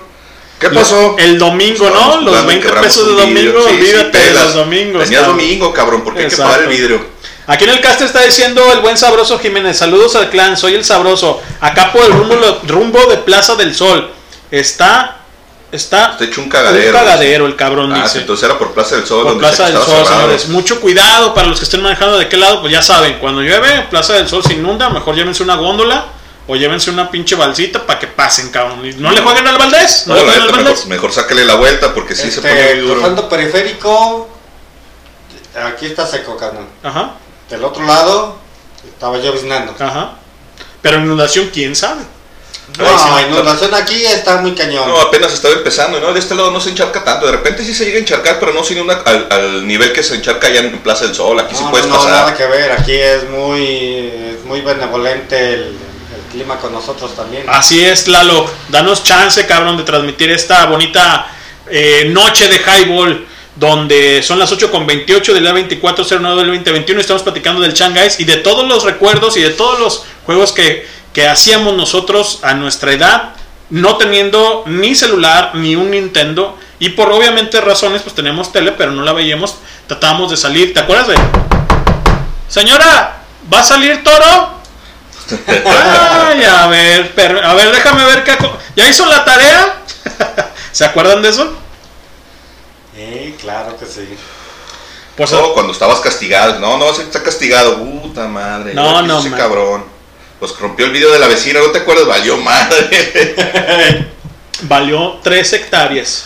¿Qué 0.61 0.71
pasó? 0.71 1.17
El 1.19 1.37
domingo, 1.39 1.91
¿no? 1.91 2.21
Los 2.21 2.29
jugando 2.29 2.43
y 2.43 2.47
20 2.47 2.67
quebramos 2.67 2.87
pesos 2.87 3.07
de 3.09 3.13
domingo, 3.23 3.65
olvídate 3.65 4.19
de 4.19 4.31
los 4.31 4.55
domingos. 4.55 5.11
Cabrón. 5.11 5.27
domingo, 5.37 5.75
cabrón, 5.75 6.05
porque 6.05 6.21
hay 6.21 6.27
que 6.29 6.33
Exacto. 6.35 6.53
pagar 6.53 6.71
el 6.71 6.77
vidrio. 6.79 7.05
Aquí 7.47 7.65
en 7.65 7.71
el 7.71 7.81
cast 7.81 8.01
está 8.03 8.23
diciendo 8.23 8.73
el 8.73 8.79
buen 8.79 8.97
sabroso 8.97 9.39
Jiménez. 9.41 9.77
Saludos 9.77 10.15
al 10.17 10.31
clan, 10.31 10.57
soy 10.57 10.75
el 10.77 10.85
sabroso. 10.85 11.43
Acá 11.61 11.93
por 11.93 12.05
el 12.05 12.13
rumbo, 12.13 12.37
rumbo 12.69 13.05
de 13.07 13.17
Plaza 13.19 13.57
del 13.57 13.75
Sol. 13.75 14.11
Está. 14.51 15.24
Está. 15.75 16.13
Está 16.13 16.25
hecho 16.25 16.41
un 16.41 16.49
cagadero. 16.49 16.87
Un 16.99 17.05
cagadero, 17.05 17.47
el 17.47 17.57
cabrón 17.57 17.93
Ah, 17.93 17.97
sí, 17.97 18.03
dice. 18.05 18.19
entonces 18.21 18.45
era 18.49 18.59
por 18.59 18.73
Plaza 18.73 18.97
del 18.97 19.07
Sol. 19.07 19.23
Por 19.25 19.33
donde 19.33 19.41
Plaza 19.47 19.67
se 19.67 19.73
del 19.73 19.83
Sol, 19.83 19.87
cerrado. 20.05 20.07
señores. 20.21 20.49
Mucho 20.49 20.81
cuidado 20.81 21.35
para 21.35 21.49
los 21.49 21.59
que 21.59 21.65
estén 21.65 21.83
manejando 21.83 22.19
de 22.19 22.29
qué 22.29 22.37
lado, 22.37 22.61
pues 22.61 22.73
ya 22.73 22.83
saben, 22.83 23.19
cuando 23.19 23.43
llueve, 23.43 23.87
Plaza 23.91 24.13
del 24.15 24.29
Sol 24.29 24.43
se 24.45 24.55
inunda, 24.55 24.89
mejor 24.91 25.15
llévense 25.15 25.43
una 25.43 25.57
góndola 25.57 26.07
o 26.47 26.57
llévense 26.57 26.91
una 26.91 27.11
pinche 27.11 27.35
balsita 27.37 27.85
para 27.87 27.99
que 27.99 28.07
pasen, 28.07 28.51
cabrón. 28.51 28.81
No 29.01 29.11
le 29.11 29.21
jueguen 29.21 29.47
al 29.49 29.57
Valdés, 29.59 30.05
no, 30.07 30.15
No, 30.15 30.21
le 30.21 30.27
jueguen 30.27 30.43
al 30.43 30.51
Valdés. 30.53 30.71
mejor, 30.87 30.89
mejor 30.89 31.13
sácale 31.13 31.45
la 31.45 31.55
vuelta 31.55 31.93
porque 31.95 32.15
sí 32.15 32.31
se 32.31 32.41
pone 32.41 32.53
Este, 32.61 32.75
muy 32.75 32.83
duro. 32.83 32.95
cruzando 33.01 33.29
periférico, 33.29 34.29
aquí 35.73 35.87
está 35.87 36.07
seco, 36.07 36.37
carnal. 36.37 36.67
Ajá, 36.83 37.13
Del 37.51 37.65
otro 37.65 37.85
lado, 37.85 38.39
estaba 38.87 39.19
lloviznando. 39.19 39.75
ajá. 39.79 40.13
Pero 40.83 40.99
inundación, 40.99 41.49
quién 41.53 41.75
sabe. 41.75 42.03
No, 42.79 43.21
inundación 43.21 43.75
aquí 43.75 44.05
está 44.05 44.39
muy 44.39 44.55
cañón. 44.55 44.89
No, 44.89 45.01
apenas 45.01 45.33
estaba 45.33 45.55
empezando, 45.55 46.01
¿no? 46.01 46.13
De 46.13 46.19
este 46.19 46.35
lado 46.35 46.51
no 46.51 46.61
se 46.61 46.71
encharca 46.71 47.05
tanto. 47.05 47.27
De 47.27 47.33
repente 47.33 47.65
sí 47.65 47.75
se 47.75 47.85
llega 47.85 47.99
a 47.99 48.01
encharcar, 48.01 48.41
pero 48.41 48.53
no 48.53 48.65
se 48.65 48.73
inunda 48.73 49.03
al, 49.05 49.29
al 49.31 49.67
nivel 49.67 49.93
que 49.93 50.03
se 50.03 50.17
encharca 50.17 50.47
allá 50.49 50.61
en 50.61 50.79
Plaza 50.79 51.05
del 51.05 51.15
Sol. 51.15 51.39
Aquí 51.39 51.55
sí 51.55 51.63
no, 51.63 51.71
puedes 51.71 51.87
no, 51.87 51.95
no, 51.95 52.01
pasar. 52.01 52.13
nada 52.13 52.35
que 52.37 52.47
ver. 52.47 52.73
Aquí 52.73 52.93
es 52.95 53.29
muy, 53.29 54.09
es 54.39 54.45
muy 54.45 54.63
benevolente 54.63 55.55
el, 55.55 55.63
el 55.63 56.23
clima 56.33 56.57
con 56.57 56.73
nosotros 56.73 57.15
también. 57.15 57.45
Así 57.49 57.85
es, 57.85 58.09
Lalo. 58.09 58.51
Danos 58.71 59.05
chance, 59.05 59.47
cabrón, 59.47 59.77
de 59.77 59.85
transmitir 59.85 60.31
esta 60.31 60.67
bonita 60.67 61.29
eh, 61.71 62.07
noche 62.11 62.49
de 62.49 62.57
highball. 62.57 63.29
Donde 63.57 64.23
son 64.23 64.39
las 64.39 64.51
8 64.51 64.71
con 64.71 64.87
28 64.87 65.33
del 65.33 65.45
día 65.45 65.53
2409 65.53 66.37
del 66.37 66.47
2021. 66.49 67.01
Estamos 67.01 67.23
platicando 67.23 67.61
del 67.61 67.73
Shanghai 67.73 68.09
y 68.19 68.25
de 68.25 68.39
todos 68.39 68.67
los 68.67 68.83
recuerdos 68.83 69.37
y 69.37 69.43
de 69.43 69.51
todos 69.51 69.79
los 69.79 70.05
juegos 70.27 70.53
que, 70.53 70.87
que 71.13 71.29
hacíamos 71.29 71.75
nosotros 71.75 72.41
a 72.43 72.55
nuestra 72.55 72.93
edad. 72.93 73.35
No 73.71 73.97
teniendo 73.97 74.65
ni 74.67 74.95
celular 74.95 75.53
ni 75.55 75.77
un 75.77 75.91
Nintendo. 75.91 76.59
Y 76.81 76.91
por 76.91 77.11
obviamente 77.13 77.61
razones, 77.61 78.03
pues 78.03 78.15
tenemos 78.15 78.53
tele, 78.53 78.73
pero 78.73 78.91
no 78.91 79.03
la 79.03 79.13
veíamos. 79.13 79.57
Tratábamos 79.87 80.31
de 80.31 80.37
salir. 80.37 80.75
¿Te 80.75 80.81
acuerdas 80.81 81.09
de? 81.09 81.15
Señora, 82.49 83.23
¿va 83.53 83.61
a 83.61 83.65
salir 83.65 84.03
toro? 84.03 84.55
Ay, 85.47 86.45
a 86.45 86.67
ver, 86.67 87.15
a 87.43 87.55
ver, 87.55 87.73
déjame 87.73 88.05
ver 88.05 88.25
qué. 88.25 88.37
¿Ya 88.77 88.89
hizo 88.89 89.07
la 89.07 89.25
tarea? 89.25 89.77
¿Se 90.73 90.85
acuerdan 90.85 91.23
de 91.23 91.31
eso? 91.31 91.64
Sí, 92.95 93.35
claro 93.41 93.77
que 93.77 93.87
sí. 93.87 94.09
Pues 95.17 95.31
No, 95.33 95.53
cuando 95.53 95.73
estabas 95.73 96.01
castigado. 96.01 96.59
No, 96.59 96.77
no, 96.77 96.91
está 96.91 97.23
castigado. 97.23 97.79
Puta 97.79 98.27
madre. 98.27 98.75
No, 98.75 99.01
¿qué 99.01 99.07
no, 99.09 99.19
Ese 99.21 99.31
man. 99.31 99.39
cabrón. 99.39 99.85
Pues 100.41 100.59
rompió 100.59 100.87
el 100.87 100.93
video 100.93 101.13
de 101.13 101.19
la 101.19 101.29
vecina, 101.29 101.61
¿no 101.61 101.71
te 101.71 101.79
acuerdas? 101.79 102.07
Valió 102.07 102.37
madre. 102.39 104.07
valió 104.63 105.21
3 105.23 105.53
hectáreas. 105.55 106.25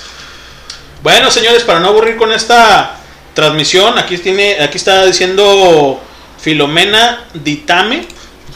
Bueno, 1.03 1.31
señores, 1.31 1.63
para 1.63 1.81
no 1.81 1.89
aburrir 1.89 2.17
con 2.17 2.33
esta 2.33 2.97
transmisión, 3.35 3.99
aquí 3.99 4.19
tiene, 4.19 4.61
aquí 4.61 4.79
está 4.79 5.05
diciendo 5.05 6.01
Filomena 6.41 7.25
Ditame. 7.35 8.07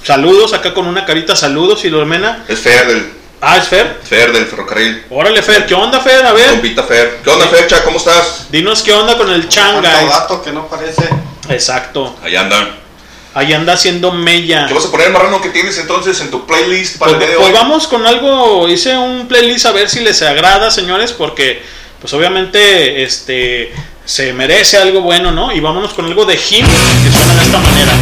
Saludos, 0.02 0.52
acá 0.52 0.74
con 0.74 0.86
una 0.86 1.04
carita, 1.04 1.36
saludos, 1.36 1.82
Filomena. 1.82 2.44
es 2.48 2.58
Fer 2.58 2.88
del, 2.88 3.12
Ah, 3.44 3.56
es 3.56 3.66
Fer. 3.66 3.98
Fer 4.04 4.32
del 4.32 4.46
ferrocarril. 4.46 5.04
Órale, 5.10 5.42
Fer, 5.42 5.66
¿qué 5.66 5.74
onda, 5.74 5.98
Fer? 6.00 6.24
A 6.24 6.32
ver, 6.32 6.50
Compita 6.50 6.84
Fer. 6.84 7.18
¿Qué 7.24 7.28
onda, 7.28 7.46
Fercha? 7.48 7.82
¿Cómo 7.82 7.96
estás? 7.98 8.46
dinos 8.50 8.82
qué 8.82 8.92
onda 8.92 9.18
con 9.18 9.28
el 9.32 9.48
changa. 9.48 10.04
Gato 10.04 10.40
que 10.42 10.52
no 10.52 10.68
parece. 10.68 11.08
Exacto. 11.48 12.16
Ahí 12.22 12.36
andan. 12.36 12.68
Ahí 13.34 13.52
anda 13.52 13.72
haciendo 13.72 14.12
mella. 14.12 14.66
¿Qué 14.68 14.74
vas 14.74 14.84
a 14.84 14.90
poner, 14.92 15.10
marrano, 15.10 15.40
que 15.40 15.48
tienes 15.48 15.76
entonces 15.78 16.20
en 16.20 16.30
tu 16.30 16.46
playlist 16.46 16.98
para 16.98 17.12
Pues, 17.12 17.14
el 17.14 17.18
día 17.26 17.28
de 17.30 17.36
pues 17.36 17.48
hoy? 17.48 17.52
vamos 17.54 17.88
con 17.88 18.06
algo, 18.06 18.68
hice 18.68 18.96
un 18.96 19.26
playlist 19.26 19.66
a 19.66 19.72
ver 19.72 19.88
si 19.90 20.00
les 20.00 20.22
agrada, 20.22 20.70
señores, 20.70 21.12
porque 21.12 21.62
pues 22.00 22.12
obviamente 22.12 23.02
este 23.02 23.72
se 24.04 24.32
merece 24.34 24.76
algo 24.76 25.00
bueno, 25.00 25.32
¿no? 25.32 25.50
Y 25.50 25.58
vámonos 25.60 25.94
con 25.94 26.04
algo 26.04 26.24
de 26.26 26.34
Him 26.34 26.66
que 26.66 27.10
suena 27.12 27.34
de 27.34 27.42
esta 27.44 27.58
manera. 27.58 27.92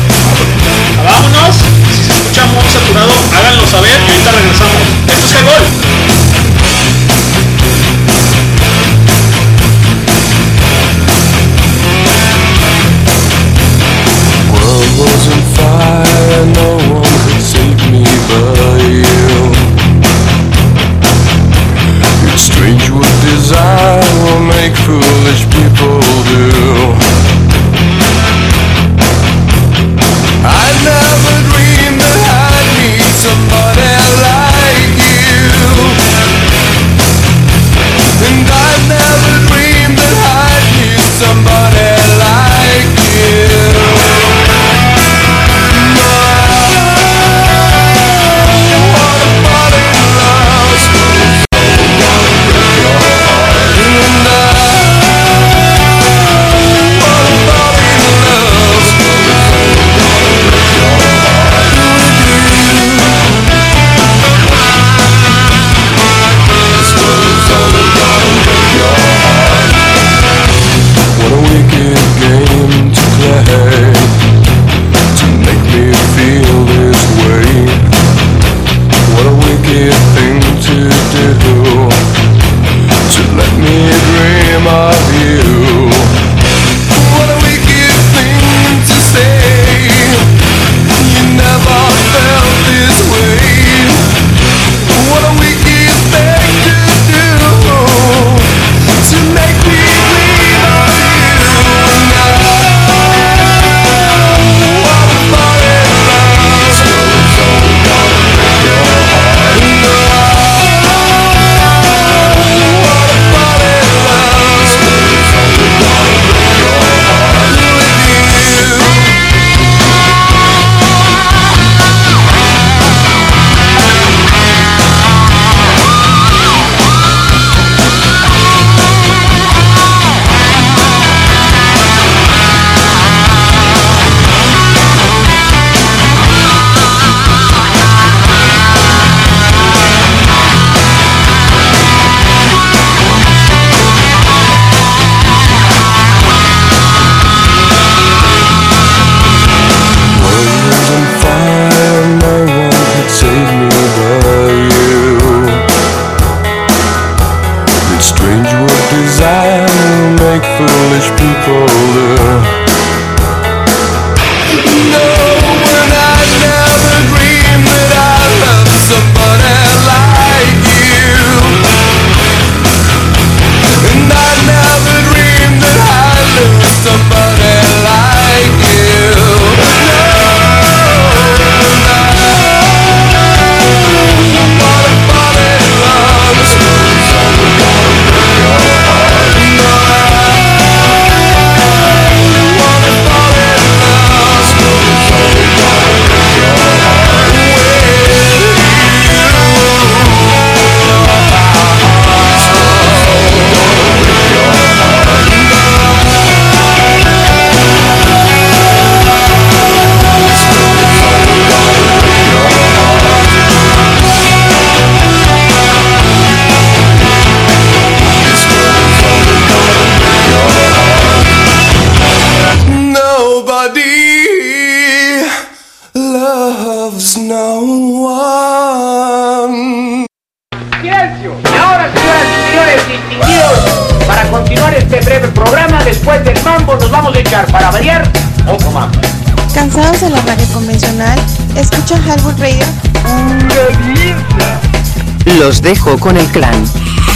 Con 245.98 246.16
el 246.16 246.26
clan. 246.26 246.64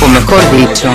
O 0.00 0.08
mejor 0.08 0.40
dicho, 0.56 0.92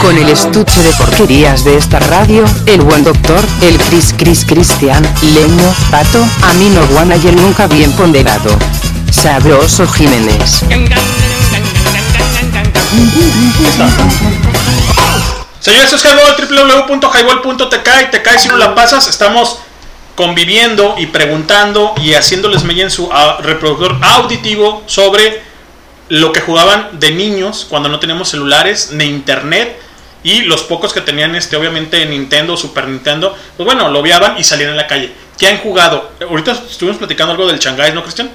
con 0.00 0.16
el 0.16 0.28
estuche 0.28 0.82
de 0.82 0.92
porquerías 0.92 1.64
de 1.64 1.76
esta 1.76 1.98
radio, 1.98 2.44
el 2.66 2.82
buen 2.82 3.02
doctor, 3.02 3.40
el 3.62 3.78
Chris 3.78 4.14
Chris 4.16 4.44
Cristian, 4.44 5.02
Leño, 5.22 5.74
Pato, 5.90 6.24
Amino 6.42 6.86
Guana 6.88 7.16
y 7.16 7.26
el 7.26 7.36
nunca 7.36 7.66
bien 7.66 7.90
ponderado. 7.92 8.56
Sabroso 9.10 9.86
Jiménez. 9.88 10.62
Señores, 15.60 15.92
es 15.92 16.04
Highball, 16.04 16.88
www.highball.tk 16.88 17.88
y 18.06 18.10
te 18.10 18.22
caes 18.22 18.42
si 18.42 18.48
no 18.48 18.56
la 18.56 18.74
pasas. 18.74 19.08
Estamos 19.08 19.58
conviviendo 20.14 20.94
y 20.98 21.06
preguntando 21.06 21.94
y 21.96 22.14
haciéndoles 22.14 22.64
media 22.64 22.84
en 22.84 22.90
su 22.90 23.08
ah, 23.12 23.38
reproductor 23.40 23.96
auditivo 24.02 24.82
sobre 24.86 25.53
lo 26.08 26.32
que 26.32 26.40
jugaban 26.40 27.00
de 27.00 27.10
niños 27.12 27.66
cuando 27.68 27.88
no 27.88 27.98
teníamos 27.98 28.28
celulares 28.28 28.90
ni 28.92 29.04
internet 29.04 29.78
y 30.22 30.42
los 30.42 30.62
pocos 30.62 30.92
que 30.92 31.00
tenían 31.00 31.34
este 31.34 31.56
obviamente 31.56 32.04
Nintendo, 32.06 32.56
Super 32.56 32.88
Nintendo, 32.88 33.36
pues 33.56 33.66
bueno, 33.66 33.88
lo 33.90 34.02
viaban 34.02 34.38
y 34.38 34.44
salían 34.44 34.70
a 34.70 34.74
la 34.74 34.86
calle. 34.86 35.12
¿Qué 35.38 35.48
han 35.48 35.58
jugado? 35.58 36.12
Ahorita 36.28 36.52
estuvimos 36.52 36.98
platicando 36.98 37.32
algo 37.32 37.46
del 37.46 37.58
Shanghai, 37.58 37.92
¿no, 37.92 38.02
Cristian? 38.02 38.30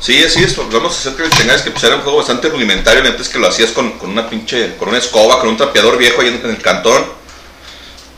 Sí, 0.00 0.22
así 0.24 0.42
es, 0.42 0.56
vamos 0.56 0.96
a 0.96 0.98
hacer 0.98 1.14
que 1.14 1.22
el 1.22 1.30
Shanghai 1.30 1.62
que 1.62 1.70
pues 1.70 1.84
era 1.84 1.94
un 1.94 2.02
juego 2.02 2.18
bastante 2.18 2.48
rudimentario, 2.48 3.04
antes 3.04 3.28
que 3.28 3.38
lo 3.38 3.46
hacías 3.46 3.70
con, 3.70 3.98
con 3.98 4.10
una 4.10 4.28
pinche, 4.28 4.76
con 4.76 4.88
una 4.88 4.98
escoba, 4.98 5.38
con 5.38 5.48
un 5.48 5.56
trapeador 5.56 5.96
viejo 5.96 6.22
ahí 6.22 6.28
en, 6.28 6.40
en 6.42 6.50
el 6.50 6.60
cantón. 6.60 7.04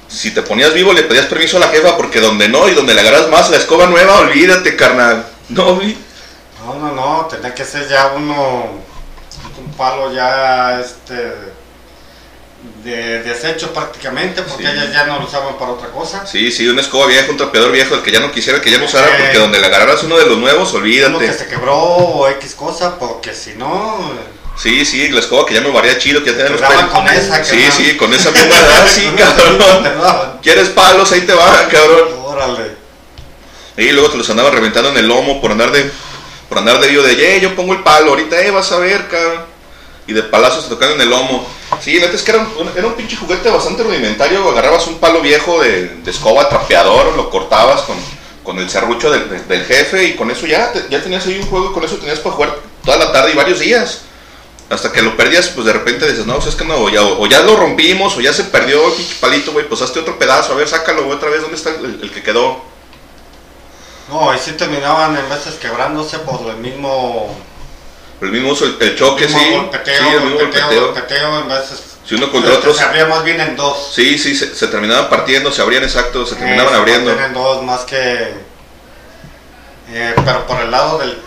Si 0.09 0.31
te 0.33 0.43
ponías 0.43 0.73
vivo 0.73 0.93
le 0.93 1.03
pedías 1.03 1.27
permiso 1.27 1.59
a 1.59 1.61
la 1.61 1.69
jefa 1.69 1.97
porque 1.97 2.21
donde 2.21 2.49
no 2.49 2.69
y 2.69 2.75
donde 2.75 2.95
le 2.95 3.01
agarras 3.01 3.29
más 3.29 3.51
la 3.51 3.59
escoba 3.59 3.87
nueva, 3.87 4.21
olvídate, 4.21 4.77
carnal. 4.77 5.27
No, 5.51 5.77
vi. 5.77 5.95
Que 7.55 7.65
ser 7.65 7.89
ya 7.89 8.13
uno, 8.17 8.83
un 9.59 9.73
palo 9.77 10.13
ya, 10.13 10.81
este, 10.81 11.33
de 12.83 13.23
desecho 13.23 13.73
prácticamente, 13.73 14.43
porque 14.43 14.65
Sí. 14.65 14.71
ellas 14.73 14.93
ya 14.93 15.05
no 15.05 15.19
lo 15.21 15.27
usaban 15.27 15.57
para 15.59 15.73
otra 15.73 15.89
cosa. 15.89 16.27
Sí, 16.27 16.51
sí, 16.51 16.67
una 16.69 16.81
escoba 16.81 17.07
vieja, 17.07 17.31
un 17.31 17.37
trapeador 17.37 17.71
viejo, 17.73 17.95
el 17.95 18.03
que 18.03 18.11
ya 18.11 18.21
no 18.21 18.33
quisiera, 18.33 18.61
que 18.61 18.71
ya 18.71 18.79
no 18.79 18.87
usara, 18.87 19.07
Ok. 19.07 19.13
porque 19.21 19.39
donde 19.39 19.61
le 19.61 19.67
agarraras 19.67 20.03
uno 20.03 20.17
de 20.19 20.27
los 20.27 20.39
nuevos, 20.39 20.71
Uno 20.73 20.83
que 20.83 20.89
olvídate. 20.89 21.33
se 21.39 21.47
quebró 21.47 21.77
o 21.77 22.29
X 22.29 22.55
cosa, 22.55 22.99
porque 22.99 23.35
si 23.35 23.55
no, 23.55 24.35
Sí, 24.57 24.85
sí, 24.85 25.09
la 25.09 25.19
escoba 25.19 25.45
que 25.47 25.53
ya 25.55 25.61
me 25.61 25.71
varía 25.71 25.99
chido, 25.99 26.23
que 26.23 26.31
ya 26.31 26.37
tenía 26.37 26.53
los 26.53 26.61
pelos. 26.61 26.85
con 26.85 27.09
esa, 27.09 27.43
Sí, 27.45 27.57
carnal. 27.57 27.73
sí, 27.73 27.97
con 27.97 28.15
esa 28.15 28.31
misma 28.31 28.57
edad, 28.61 28.87
sí, 28.95 29.11
cabrón. 29.17 30.39
¿Quieres 30.43 30.69
palos? 30.69 31.11
Ahí 31.11 31.23
te 31.23 31.35
va, 31.35 31.67
cabrón. 31.69 32.09
órale. 32.25 32.77
Y 33.77 33.91
luego 33.91 34.11
te 34.11 34.17
los 34.19 34.31
andaba 34.31 34.51
reventando 34.51 34.91
en 34.91 34.97
el 34.99 35.09
lomo 35.09 35.41
por 35.41 35.51
andar 35.51 35.73
de 35.73 35.91
por 36.49 36.59
andar 36.59 36.81
de 36.81 36.89
vivo 36.89 37.03
de, 37.03 37.37
"Eh, 37.37 37.41
yo 37.41 37.55
pongo 37.55 37.73
el 37.73 37.83
palo, 37.83 38.11
ahorita, 38.11 38.41
eh, 38.41 38.51
vas 38.51 38.71
a 38.73 38.79
ver, 38.79 39.09
cabrón." 39.09 39.43
Y 40.07 40.13
de 40.13 40.23
palazos 40.23 40.65
te 40.65 40.71
tocan 40.71 40.93
en 40.93 41.01
el 41.01 41.09
lomo. 41.11 41.47
Sí, 41.83 41.99
neta 41.99 42.15
es 42.15 42.23
que 42.23 42.33
era 42.33 42.41
un, 42.41 42.71
era 42.77 42.87
un 42.87 42.93
pinche 42.95 43.17
juguete 43.17 43.49
bastante 43.51 43.83
rudimentario, 43.83 44.47
agarrabas 44.51 44.87
un 44.87 44.99
palo 44.99 45.21
viejo 45.23 45.63
de, 45.63 45.97
escoba 46.07 46.49
trapeador, 46.49 47.17
lo 47.17 47.31
cortabas 47.31 47.81
con, 47.83 47.97
con 48.43 48.59
el 48.59 48.69
serrucho 48.69 49.11
del, 49.11 49.49
del- 49.49 49.65
jefe 49.65 50.05
y 50.05 50.15
con 50.15 50.31
eso 50.31 50.47
ya, 50.47 50.73
ya 50.91 51.03
tenías 51.03 51.27
ahí 51.27 51.39
un 51.39 51.47
juego 51.47 51.71
y 51.71 51.73
con 51.73 51.85
eso 51.85 51.97
tenías 51.97 52.19
para 52.19 52.35
jugar 52.35 52.55
toda 52.85 52.99
la 52.99 53.13
tarde 53.13 53.33
y 53.33 53.37
varios 53.37 53.61
días. 53.61 54.03
Hasta 54.69 54.93
que 54.93 55.01
lo 55.03 55.17
perdías, 55.17 55.49
pues 55.49 55.67
de 55.67 55.73
repente 55.73 56.07
dices, 56.07 56.27
no, 56.27 56.35
pues 56.37 56.49
es 56.49 56.55
que 56.55 56.65
no, 56.65 56.77
o 56.77 56.89
ya, 56.91 57.03
o 57.03 57.27
ya 57.27 57.41
lo 57.43 57.57
rompimos, 57.57 58.17
o 58.17 58.21
ya 58.21 58.33
se 58.33 58.45
perdió 58.45 58.87
el 58.89 58.93
pinche 58.95 59.15
palito, 59.21 59.53
güey, 59.53 59.67
pues 59.69 59.81
hazte 59.83 60.01
otro 60.01 60.19
pedazo, 60.19 60.53
a 60.53 60.57
ver, 60.57 60.69
sácalo 60.69 61.07
otra 61.09 61.31
vez, 61.31 61.41
¿dónde 61.43 61.57
está 61.57 61.71
el 61.71 62.11
que 62.13 62.23
quedó? 62.23 62.63
No, 64.09 64.35
y 64.35 64.39
sí 64.39 64.53
terminaban 64.53 65.17
en 65.17 65.29
veces 65.29 65.55
quebrándose 65.55 66.19
por 66.19 66.41
el 66.51 66.57
mismo, 66.59 67.35
El 68.21 68.31
mismo 68.33 68.51
uso, 68.53 68.67
el, 68.67 68.77
el 68.81 68.97
choque, 68.97 69.25
mismo 69.27 69.39
sí. 69.41 69.51
golpeteo, 69.53 69.99
sí, 70.03 70.09
el 70.15 70.21
mismo 70.23 70.39
golpeteo, 70.39 70.63
golpeteo. 70.67 70.87
golpeteo, 70.93 71.39
en 71.41 71.49
veces 71.49 71.83
Si 72.07 72.15
uno 72.15 72.31
contra 72.31 72.51
se- 72.53 72.57
otros. 72.59 72.77
se 72.77 72.85
abría 72.85 73.07
más 73.07 73.25
bien 73.25 73.41
en 73.41 73.57
dos. 73.57 73.93
Sí, 73.95 74.19
sí, 74.19 74.35
se, 74.37 74.55
se 74.55 74.67
terminaban 74.69 75.09
partiendo, 75.09 75.51
se 75.51 75.63
abrían 75.63 75.83
exacto, 75.85 76.27
se 76.27 76.35
terminaban 76.37 76.67
Eh, 76.73 76.77
se 76.77 76.81
abriendo. 76.81 77.11
partían 77.11 77.29
en 77.29 77.35
dos 77.35 77.63
más 77.65 77.81
que, 77.83 78.35
eh, 79.91 80.15
pero 80.25 80.47
por 80.47 80.61
el 80.61 80.71
lado 80.71 80.99
del, 80.99 81.19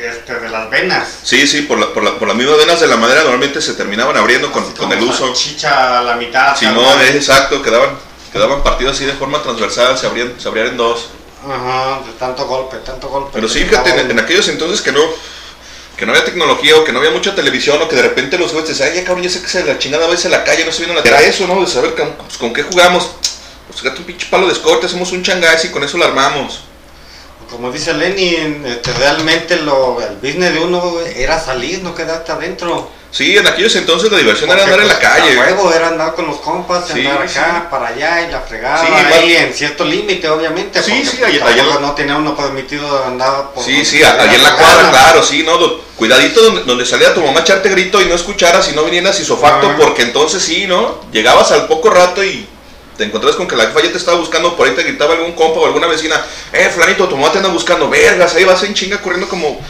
este, 0.00 0.34
de 0.34 0.48
las 0.48 0.68
venas. 0.70 1.08
Sí, 1.22 1.46
sí, 1.46 1.62
por, 1.62 1.78
la, 1.78 1.92
por, 1.92 2.02
la- 2.02 2.18
por 2.18 2.28
las 2.28 2.36
mismas 2.36 2.58
venas 2.58 2.80
de 2.80 2.86
la 2.88 2.96
madera 2.96 3.20
normalmente 3.22 3.60
se 3.62 3.74
terminaban 3.74 4.16
abriendo 4.16 4.50
con, 4.52 4.70
con 4.74 4.92
el 4.92 5.02
uso. 5.02 5.32
Chicha 5.32 6.00
a 6.00 6.02
la 6.02 6.16
mitad. 6.16 6.56
Si 6.56 6.66
no, 6.66 7.00
es 7.00 7.14
exacto, 7.14 7.62
quedaban, 7.62 7.90
quedaban 8.32 8.62
partidos 8.62 8.96
así 8.96 9.04
de 9.04 9.12
forma 9.12 9.40
transversal, 9.42 9.96
se 9.96 10.06
abrían, 10.06 10.34
se 10.38 10.48
abrían 10.48 10.68
en 10.68 10.76
dos. 10.76 11.08
Ajá, 11.48 12.02
de 12.04 12.12
tanto 12.18 12.46
golpe, 12.46 12.76
tanto 12.78 13.08
golpe. 13.08 13.30
Pero 13.32 13.48
sí, 13.48 13.64
fíjate, 13.64 14.00
en, 14.00 14.18
aquellos 14.18 14.48
entonces 14.48 14.80
que 14.80 14.92
no, 14.92 15.00
que 15.96 16.04
no 16.04 16.12
había 16.12 16.24
tecnología 16.24 16.76
o 16.76 16.84
que 16.84 16.92
no 16.92 16.98
había 16.98 17.12
mucha 17.12 17.34
televisión 17.34 17.80
o 17.80 17.88
que 17.88 17.96
de 17.96 18.02
repente 18.02 18.36
los 18.36 18.52
jueces 18.52 18.70
decían, 18.70 18.90
ay, 18.92 19.00
ya 19.00 19.04
cabrón, 19.04 19.22
ya 19.22 19.30
sé 19.30 19.40
que 19.40 19.48
se 19.48 19.64
la 19.64 19.78
chingada 19.78 20.06
a 20.06 20.10
veces 20.10 20.26
en 20.26 20.32
la 20.32 20.44
calle, 20.44 20.64
no 20.64 20.72
se 20.72 20.84
viene 20.84 20.94
la 20.94 21.02
Era 21.02 21.20
eso, 21.22 21.46
¿no? 21.46 21.60
De 21.60 21.66
saber 21.66 21.94
con, 21.94 22.12
pues, 22.14 22.36
con 22.36 22.52
qué 22.52 22.62
jugamos. 22.62 23.10
Pues 23.68 23.80
fíjate 23.80 24.00
un 24.00 24.06
pinche 24.06 24.26
palo 24.30 24.46
de 24.46 24.52
escorte, 24.52 24.86
hacemos 24.86 25.12
un 25.12 25.22
changás 25.22 25.64
y 25.64 25.70
con 25.70 25.84
eso 25.84 25.98
la 25.98 26.06
armamos. 26.06 26.60
Como 27.50 27.70
dice 27.70 27.94
Lenin, 27.94 28.64
este, 28.66 28.92
realmente 28.94 29.56
lo, 29.56 30.00
el 30.02 30.16
business 30.16 30.52
de 30.52 30.60
uno 30.60 30.94
era 31.14 31.38
salir, 31.40 31.82
no 31.82 31.94
quedarte 31.94 32.32
adentro. 32.32 32.90
Sí, 33.12 33.36
en 33.36 33.46
aquellos 33.46 33.74
entonces 33.76 34.10
la 34.12 34.18
diversión 34.18 34.50
era 34.50 34.64
andar 34.64 34.80
en 34.80 34.88
la 34.88 34.98
calle. 34.98 35.38
A 35.38 35.40
huevo 35.40 35.72
era 35.72 35.88
andar 35.88 36.14
con 36.14 36.26
los 36.26 36.36
compas, 36.38 36.84
Sí, 36.92 37.06
andar 37.06 37.22
acá, 37.22 37.26
sí. 37.62 37.66
para 37.70 37.86
allá 37.88 38.22
y 38.28 38.30
la 38.32 38.40
fregada. 38.40 38.84
Sí, 38.84 38.92
ahí 38.92 39.30
igual- 39.30 39.46
en 39.46 39.54
cierto 39.54 39.84
límite, 39.84 40.28
obviamente. 40.28 40.82
Sí, 40.82 41.04
sí, 41.06 41.18
pues, 41.20 41.40
ahí- 41.42 41.62
no 41.80 41.92
tenía 41.94 42.16
uno 42.16 42.36
permitido 42.36 43.04
andar 43.04 43.52
por. 43.54 43.64
Sí, 43.64 43.84
sí, 43.84 44.02
ahí 44.02 44.34
en 44.34 44.42
la 44.42 44.56
cuadra, 44.56 44.90
claro, 44.90 45.22
sí, 45.22 45.44
¿no? 45.44 45.56
Cuidadito 45.96 46.42
donde, 46.42 46.64
donde 46.64 46.84
salía 46.84 47.14
tu 47.14 47.22
mamá 47.22 47.38
a 47.38 47.42
echarte 47.42 47.70
grito 47.70 48.02
y 48.02 48.06
no 48.06 48.14
escucharas 48.14 48.68
y 48.70 48.74
no 48.74 48.82
vinieras 48.84 49.18
isofacto, 49.18 49.68
Ajá. 49.68 49.76
porque 49.78 50.02
entonces 50.02 50.42
sí, 50.42 50.66
¿no? 50.66 51.00
Llegabas 51.12 51.52
al 51.52 51.68
poco 51.68 51.88
rato 51.88 52.22
y 52.22 52.46
te 52.96 53.04
encontrabas 53.04 53.36
con 53.36 53.46
que 53.46 53.56
la 53.56 53.66
jefa 53.66 53.82
ya 53.82 53.92
te 53.92 53.98
estaba 53.98 54.16
buscando, 54.18 54.56
por 54.56 54.66
ahí 54.66 54.74
te 54.74 54.82
gritaba 54.82 55.14
algún 55.14 55.32
compa 55.32 55.60
o 55.60 55.66
alguna 55.66 55.86
vecina, 55.86 56.20
eh, 56.52 56.70
flanito, 56.74 57.08
tu 57.08 57.16
mamá 57.16 57.32
te 57.32 57.38
anda 57.38 57.50
buscando, 57.50 57.88
vergas, 57.88 58.34
ahí 58.34 58.44
vas 58.44 58.62
en 58.62 58.74
chinga 58.74 59.00
corriendo 59.02 59.28
como, 59.28 59.60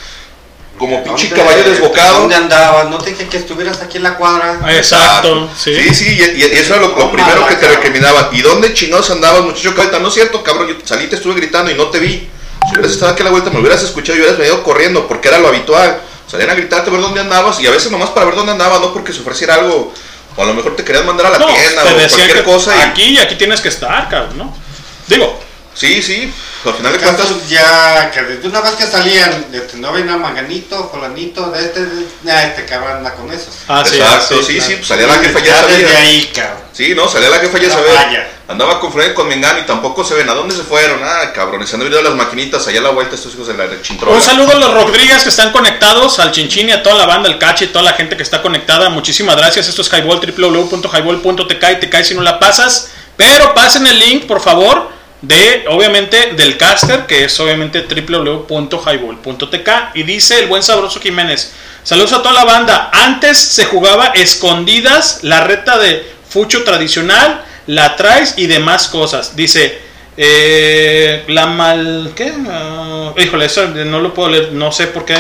como 0.78 1.02
pinche 1.02 1.28
¿Dónde- 1.28 1.42
caballo 1.44 1.70
desbocado. 1.70 2.20
¿Dónde 2.20 2.34
andabas? 2.34 2.88
No 2.90 2.98
te 2.98 3.10
dije 3.10 3.26
que 3.28 3.38
estuvieras 3.38 3.80
aquí 3.80 3.96
en 3.96 4.02
la 4.04 4.16
cuadra. 4.16 4.60
Exacto, 4.76 5.48
sí. 5.58 5.74
Sí, 5.74 5.94
sí, 5.94 6.18
y, 6.36 6.40
y 6.40 6.42
eso 6.44 6.74
era 6.74 6.86
lo, 6.86 7.10
primero 7.12 7.46
que 7.46 7.54
te 7.56 7.68
recriminaban. 7.68 8.28
¿Y 8.32 8.42
dónde 8.42 8.72
chingados 8.74 9.10
andabas, 9.10 9.42
muchacho 9.42 9.74
cabeta? 9.74 9.98
No 9.98 10.08
es 10.08 10.14
cierto, 10.14 10.42
cabrón, 10.42 10.68
yo 10.68 10.74
salí, 10.84 11.06
te 11.08 11.16
estuve 11.16 11.34
gritando 11.34 11.70
y 11.70 11.74
no 11.74 11.86
te 11.88 11.98
vi. 11.98 12.28
Si 12.68 12.72
hubieras 12.72 12.92
estado 12.92 13.12
aquí 13.12 13.22
a 13.22 13.24
la 13.26 13.30
vuelta, 13.30 13.50
me 13.50 13.60
hubieras 13.60 13.82
escuchado 13.82 14.16
y 14.16 14.20
hubieras 14.20 14.38
venido 14.38 14.62
corriendo, 14.62 15.06
porque 15.08 15.28
era 15.28 15.38
lo 15.38 15.48
habitual. 15.48 16.00
Salían 16.30 16.50
a 16.50 16.54
gritarte 16.54 16.90
a 16.90 16.92
ver 16.92 17.00
dónde 17.00 17.20
andabas 17.20 17.60
y 17.60 17.66
a 17.66 17.70
veces 17.70 17.90
nomás 17.92 18.10
para 18.10 18.26
ver 18.26 18.34
dónde 18.34 18.50
andabas, 18.52 18.80
no 18.80 18.92
porque 18.92 19.12
se 19.12 19.20
ofreciera 19.20 19.54
algo. 19.54 19.92
O 20.36 20.42
a 20.42 20.46
lo 20.46 20.54
mejor 20.54 20.76
te 20.76 20.84
querían 20.84 21.06
mandar 21.06 21.26
a 21.26 21.30
la 21.30 21.38
No, 21.38 21.46
tienda 21.46 21.82
te 21.82 21.88
o 21.88 21.96
cualquier 21.96 22.32
que 22.32 22.42
cosa. 22.42 22.76
Y, 22.76 22.80
aquí 22.80 23.18
aquí 23.18 23.34
tienes 23.36 23.60
que 23.60 23.68
estar, 23.68 24.08
cabrón, 24.08 24.38
¿no? 24.38 24.56
Digo, 25.06 25.40
sí, 25.76 26.02
sí, 26.02 26.32
al 26.64 26.74
final 26.74 26.92
de 26.92 26.98
cuentas. 26.98 27.48
Ya 27.48 28.10
que 28.10 28.22
desde 28.22 28.48
una 28.48 28.60
vez 28.60 28.72
que 28.72 28.86
salían, 28.86 29.46
tu 29.70 29.76
no 29.78 29.92
venía 29.92 30.16
Manganito, 30.16 30.88
Fulanito, 30.88 31.50
de 31.50 31.64
este, 31.64 31.84
de, 31.84 32.32
ah, 32.32 32.44
este 32.44 32.64
cabrón 32.64 32.96
anda 32.98 33.14
con 33.14 33.30
esos. 33.30 33.54
Ah, 33.68 33.84
sí, 33.86 33.96
Exacto, 33.96 34.42
sí, 34.42 34.54
sí, 34.54 34.60
sí, 34.60 34.74
pues 34.76 34.88
salía 34.88 35.06
la 35.06 35.14
jefa 35.14 35.38
ya 35.40 35.60
sabía. 35.60 35.76
desde 35.76 35.96
ahí, 35.96 36.30
cabrón. 36.34 36.62
Sí, 36.72 36.94
no, 36.94 37.08
salía 37.08 37.30
la 37.30 37.38
jefa 37.38 37.58
ya 37.58 37.70
sabía. 37.70 37.92
falla. 37.92 38.28
Andaba 38.48 38.78
con 38.78 38.92
Fred 38.92 39.12
con 39.14 39.28
Mengano 39.28 39.58
y 39.58 39.62
tampoco 39.62 40.04
se 40.04 40.14
ven. 40.14 40.28
¿A 40.28 40.34
dónde 40.34 40.54
se 40.54 40.62
fueron? 40.62 41.00
Ah, 41.02 41.32
cabrones, 41.34 41.68
se 41.68 41.74
han 41.74 41.82
ido 41.82 42.00
las 42.00 42.14
maquinitas 42.14 42.66
allá 42.68 42.78
a 42.78 42.82
la 42.84 42.90
vuelta 42.90 43.16
estos 43.16 43.34
hijos 43.34 43.48
de 43.48 43.54
la 43.54 43.66
chintrola. 43.82 44.16
Un 44.16 44.22
saludo 44.22 44.52
a 44.52 44.54
los 44.54 44.72
Rodríguez 44.72 45.24
que 45.24 45.30
están 45.30 45.50
conectados, 45.50 46.20
al 46.20 46.30
Chinchín 46.30 46.68
y 46.68 46.72
a 46.72 46.82
toda 46.82 46.94
la 46.94 47.06
banda, 47.06 47.28
el 47.28 47.38
Cache 47.38 47.64
y 47.64 47.68
toda 47.68 47.84
la 47.84 47.94
gente 47.94 48.16
que 48.16 48.22
está 48.22 48.42
conectada. 48.42 48.88
Muchísimas 48.88 49.36
gracias. 49.36 49.68
Esto 49.68 49.82
es 49.82 49.92
Highball, 49.92 50.20
www.highball.tk 50.20 51.64
y 51.72 51.80
te 51.80 51.90
caes 51.90 52.06
si 52.06 52.14
no 52.14 52.22
la 52.22 52.38
pasas. 52.38 52.90
Pero 53.16 53.52
pasen 53.54 53.86
el 53.86 53.98
link, 53.98 54.26
por 54.26 54.40
favor, 54.40 54.90
de 55.26 55.64
obviamente 55.68 56.32
del 56.36 56.56
caster, 56.56 57.06
que 57.06 57.24
es 57.24 57.40
obviamente 57.40 57.82
www.highball.tk. 57.82 59.68
Y 59.94 60.02
dice 60.02 60.38
el 60.40 60.46
buen 60.46 60.62
sabroso 60.62 61.00
Jiménez. 61.00 61.52
Saludos 61.82 62.12
a 62.12 62.22
toda 62.22 62.32
la 62.32 62.44
banda. 62.44 62.90
Antes 62.92 63.38
se 63.38 63.64
jugaba 63.64 64.06
escondidas 64.08 65.20
la 65.22 65.44
reta 65.44 65.78
de 65.78 66.14
fucho 66.28 66.64
tradicional, 66.64 67.44
la 67.66 67.96
traes 67.96 68.34
y 68.36 68.46
demás 68.46 68.88
cosas. 68.88 69.36
Dice. 69.36 69.86
Eh, 70.18 71.24
la 71.28 71.46
mal. 71.46 72.12
¿Qué? 72.16 72.32
Ah, 72.48 73.12
híjole, 73.18 73.44
eso 73.44 73.66
no 73.68 74.00
lo 74.00 74.14
puedo 74.14 74.30
leer, 74.30 74.52
no 74.52 74.72
sé 74.72 74.86
por 74.86 75.04
qué 75.04 75.14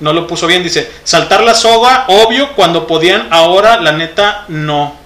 no 0.00 0.12
lo 0.12 0.26
puso 0.26 0.46
bien. 0.46 0.62
Dice: 0.62 0.90
saltar 1.04 1.42
la 1.42 1.54
soga, 1.54 2.04
obvio, 2.08 2.54
cuando 2.54 2.86
podían, 2.86 3.28
ahora 3.30 3.80
la 3.80 3.92
neta 3.92 4.44
no. 4.48 4.96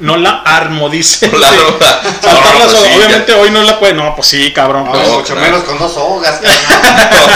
No 0.00 0.16
la 0.16 0.42
armo, 0.44 0.88
dice. 0.90 1.28
No 1.28 1.38
la 1.38 1.48
armo. 1.48 1.76
Saltar 1.80 2.34
No, 2.34 2.58
la 2.58 2.64
pues 2.66 2.70
soga. 2.72 2.96
Obviamente 2.96 3.34
hoy 3.34 3.50
no 3.50 3.62
la 3.62 3.78
puede. 3.78 3.94
No, 3.94 4.14
pues 4.16 4.26
sí, 4.28 4.52
cabrón. 4.52 4.84
No, 4.84 4.92
pues. 4.92 5.08
mucho 5.08 5.36
menos 5.36 5.62
con 5.64 5.78
dos 5.78 5.92
sogas. 5.94 6.40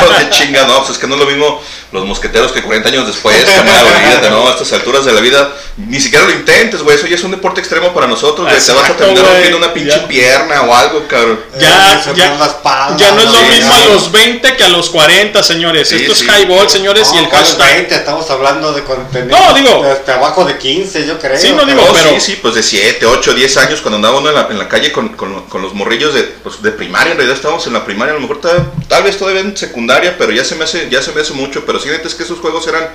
No, 0.00 0.16
qué 0.16 0.30
chinga, 0.30 0.66
no, 0.66 0.78
pues 0.78 0.90
es 0.90 0.98
que 0.98 1.06
no 1.06 1.14
es 1.14 1.20
lo 1.20 1.26
mismo 1.26 1.60
los 1.92 2.04
mosqueteros 2.04 2.52
que 2.52 2.62
40 2.62 2.88
años 2.88 3.06
después, 3.06 3.44
carnal, 3.44 3.86
olvídate, 3.86 4.30
no, 4.30 4.46
a 4.46 4.50
estas 4.52 4.72
alturas 4.72 5.04
de 5.04 5.12
la 5.12 5.20
vida, 5.20 5.52
ni 5.76 6.00
siquiera 6.00 6.24
lo 6.24 6.30
intentes, 6.32 6.82
güey, 6.82 6.96
eso 6.96 7.06
ya 7.08 7.16
es 7.16 7.24
un 7.24 7.32
deporte 7.32 7.60
extremo 7.60 7.92
para 7.92 8.06
nosotros, 8.06 8.48
güey, 8.48 8.64
te 8.64 8.72
vas 8.72 8.90
a 8.90 8.96
terminar 8.96 9.24
rompiendo 9.24 9.56
una 9.58 9.72
pinche 9.74 9.90
ya. 9.96 10.06
pierna 10.06 10.62
o 10.62 10.74
algo, 10.74 11.06
cabrón. 11.08 11.40
Ya, 11.58 12.00
Se 12.02 12.14
ya, 12.14 12.34
espalda, 12.34 13.10
no 13.10 13.18
es 13.20 13.24
lo 13.26 13.32
sí, 13.38 13.44
mismo 13.44 13.74
a 13.74 13.80
los 13.86 14.12
20 14.12 14.56
que 14.56 14.64
a 14.64 14.68
los 14.68 14.90
40, 14.90 15.42
señores. 15.42 15.88
Sí, 15.88 15.96
Esto 15.96 16.12
es 16.12 16.18
sí. 16.20 16.26
highball, 16.26 16.68
señores, 16.70 17.10
y 17.12 17.18
el 17.18 17.28
¿cuál 17.28 17.42
hashtag. 17.44 17.74
20? 17.74 17.94
Estamos 17.96 18.30
hablando 18.30 18.72
de 18.72 18.82
tenía 19.12 19.36
No, 19.38 19.52
digo- 19.54 19.84
este, 19.86 20.12
abajo 20.12 20.44
de 20.44 20.58
15, 20.58 21.06
yo 21.06 21.18
creo. 21.18 21.40
Sí, 21.40 21.52
no 21.52 21.64
digo, 21.64 21.82
pero- 21.92 22.10
sí, 22.14 22.20
sí, 22.20 22.38
pues 22.42 22.54
de 22.54 22.62
7, 22.62 23.04
8, 23.06 23.34
10 23.34 23.56
años 23.58 23.80
cuando 23.80 23.96
andaba 23.96 24.18
uno 24.18 24.28
en 24.30 24.34
la, 24.34 24.48
en 24.50 24.58
la 24.58 24.68
calle 24.68 24.92
con, 24.92 25.10
con- 25.10 25.42
con 25.46 25.62
los 25.62 25.74
morrillos 25.74 26.12
de, 26.14 26.22
pues, 26.24 26.62
de 26.62 26.72
primaria, 26.72 27.12
en 27.12 27.16
realidad 27.18 27.36
estábamos 27.36 27.66
en 27.66 27.72
la 27.72 27.84
primaria, 27.84 28.12
a 28.12 28.14
lo 28.16 28.20
mejor 28.20 28.40
tal, 28.40 28.72
tal 28.88 29.02
vez 29.02 29.16
todavía 29.18 29.40
en 29.42 29.56
secundaria, 29.56 30.16
pero 30.18 30.32
ya 30.32 30.44
se 30.44 30.54
me 30.56 30.64
hace, 30.64 30.88
ya 30.90 31.00
se 31.02 31.12
me 31.12 31.20
hace 31.20 31.32
mucho, 31.34 31.64
pero 31.64 31.78
sí, 31.78 31.88
es 31.88 32.14
que 32.14 32.22
esos 32.24 32.38
juegos 32.40 32.66
eran, 32.66 32.88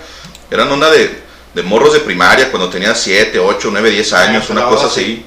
eran 0.52 0.72
onda 0.72 0.89
de, 0.91 1.22
de 1.54 1.64
morros 1.64 1.93
de 1.93 2.00
primaria 2.02 2.50
cuando 2.52 2.70
tenías 2.70 3.00
7, 3.00 3.39
8, 3.39 3.70
9, 3.72 3.89
10 3.89 4.14
años, 4.14 4.43
Ah, 4.50 4.52
una 4.54 4.62
no, 4.62 4.70
cosa 4.70 4.89
sí. 4.89 5.02
así. 5.02 5.26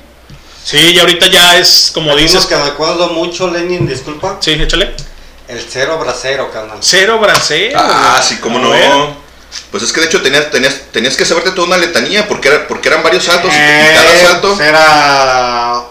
Sí, 0.64 0.92
y 0.92 0.98
ahorita 0.98 1.28
ya 1.28 1.56
es 1.56 1.90
como 1.94 2.14
dices. 2.14 2.44
que 2.44 2.54
recuerdo 2.56 3.08
mucho, 3.08 3.48
Lenin, 3.50 3.86
disculpa. 3.86 4.36
Sí, 4.40 4.50
échale. 4.52 4.94
El 5.48 5.60
cero 5.66 5.98
bracero, 5.98 6.50
carnal. 6.50 6.76
Cero 6.82 7.18
bracero. 7.18 7.78
Ah, 7.82 8.20
sí, 8.22 8.36
cómo 8.38 8.58
A 8.58 8.68
ver. 8.70 8.90
Pues 9.70 9.82
es 9.82 9.92
que 9.92 10.00
de 10.00 10.06
hecho 10.06 10.22
tenías, 10.22 10.50
tenías, 10.50 10.74
tenías 10.92 11.16
que 11.16 11.24
saberte 11.24 11.50
toda 11.52 11.66
una 11.68 11.78
letanía 11.78 12.26
porque, 12.28 12.48
era, 12.48 12.68
porque 12.68 12.88
eran 12.88 13.02
varios 13.02 13.24
saltos 13.24 13.50
y 13.52 13.56
Eh, 13.56 13.90
cada 13.94 14.20
salto... 14.30 14.48
pues 14.56 14.68
era 14.68 15.82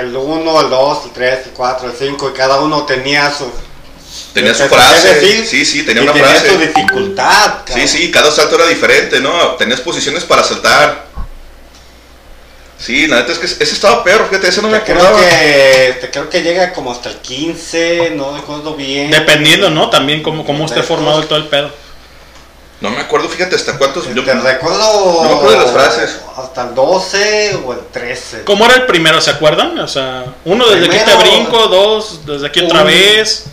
el 0.00 0.16
1, 0.16 0.60
el 0.60 0.70
2, 0.70 1.04
el 1.04 1.10
3, 1.12 1.38
el 1.46 1.50
4, 1.52 1.90
el 1.90 1.96
5 1.96 2.30
y 2.30 2.36
cada 2.36 2.60
uno 2.60 2.84
tenía 2.84 3.32
su... 3.32 3.50
Tenía 4.32 4.54
su 4.54 4.64
frase, 4.64 5.14
decir, 5.14 5.46
sí, 5.46 5.64
sí, 5.64 5.82
tenía 5.84 6.02
y 6.02 6.04
una 6.04 6.12
tenía 6.12 6.28
frase. 6.28 6.50
su 6.52 6.58
dificultad. 6.58 7.54
Sí, 7.72 7.86
sí, 7.88 8.10
cada 8.10 8.30
salto 8.30 8.56
era 8.56 8.66
diferente, 8.66 9.20
¿no? 9.20 9.54
Tenías 9.56 9.80
posiciones 9.80 10.24
para 10.24 10.42
saltar. 10.44 11.06
Sí, 12.78 13.06
la 13.08 13.16
neta 13.16 13.32
es 13.32 13.38
que 13.38 13.46
ese 13.46 13.64
estaba 13.64 14.04
perro, 14.04 14.26
fíjate, 14.28 14.48
ese 14.48 14.62
no 14.62 14.68
me 14.68 14.78
Te 14.78 14.84
creo 14.92 14.98
acordaba. 15.02 15.28
que, 15.28 15.98
te 16.00 16.10
creo 16.10 16.30
que 16.30 16.42
llega 16.42 16.72
como 16.72 16.92
hasta 16.92 17.08
el 17.08 17.16
15, 17.16 18.12
no 18.14 18.36
recuerdo 18.36 18.74
bien. 18.76 19.10
Dependiendo, 19.10 19.68
¿no? 19.70 19.90
También 19.90 20.22
cómo, 20.22 20.44
cómo 20.46 20.64
esté 20.66 20.82
formado 20.84 21.20
el 21.20 21.26
todo 21.26 21.38
el 21.38 21.48
pedo. 21.48 21.70
No 22.80 22.90
me 22.90 23.00
acuerdo, 23.00 23.28
fíjate, 23.28 23.56
hasta 23.56 23.76
cuántos... 23.76 24.06
Yo, 24.14 24.24
Te 24.24 24.34
recuerdo... 24.34 25.22
no 25.24 25.28
me 25.28 25.34
acuerdo 25.34 25.50
de 25.50 25.64
las 25.64 25.72
frases. 25.72 26.20
Hasta 26.36 26.68
el 26.68 26.74
12 26.76 27.62
o 27.66 27.72
el 27.72 27.80
13. 27.92 28.44
¿Cómo 28.44 28.64
era 28.66 28.74
el 28.76 28.86
primero? 28.86 29.20
¿Se 29.20 29.30
acuerdan? 29.30 29.76
O 29.80 29.88
sea, 29.88 30.24
uno 30.44 30.68
desde 30.68 30.86
aquí 30.86 31.04
te 31.04 31.16
brinco, 31.16 31.66
dos 31.66 32.24
desde 32.24 32.46
aquí 32.46 32.60
otra 32.60 32.80
Un- 32.82 32.86
vez. 32.86 33.46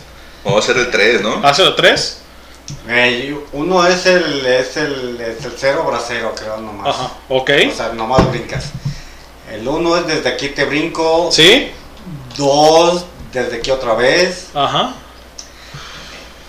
Vamos 0.44 0.60
a 0.60 0.70
hacer 0.70 0.80
el 0.80 0.90
3, 0.92 1.22
¿no? 1.22 1.40
¿Hace 1.42 1.64
los 1.64 1.74
tres? 1.74 2.18
Eh, 2.88 3.36
uno 3.52 3.84
es 3.86 4.06
el, 4.06 4.46
es 4.46 4.76
el, 4.76 5.20
es 5.20 5.44
el 5.44 5.52
cero 5.56 5.84
bracero, 5.88 6.32
creo 6.36 6.56
nomás. 6.58 6.88
Ajá, 6.94 7.10
ok. 7.28 7.50
O 7.72 7.74
sea, 7.76 7.88
nomás 7.92 8.28
brincas. 8.30 8.66
El 9.52 9.66
uno 9.66 9.96
es 9.96 10.06
desde 10.06 10.28
aquí 10.28 10.50
te 10.50 10.64
brinco. 10.64 11.30
¿Sí? 11.32 11.72
Dos, 12.36 13.04
desde 13.32 13.56
aquí 13.58 13.70
otra 13.72 13.94
vez. 13.94 14.46
Ajá. 14.54 14.94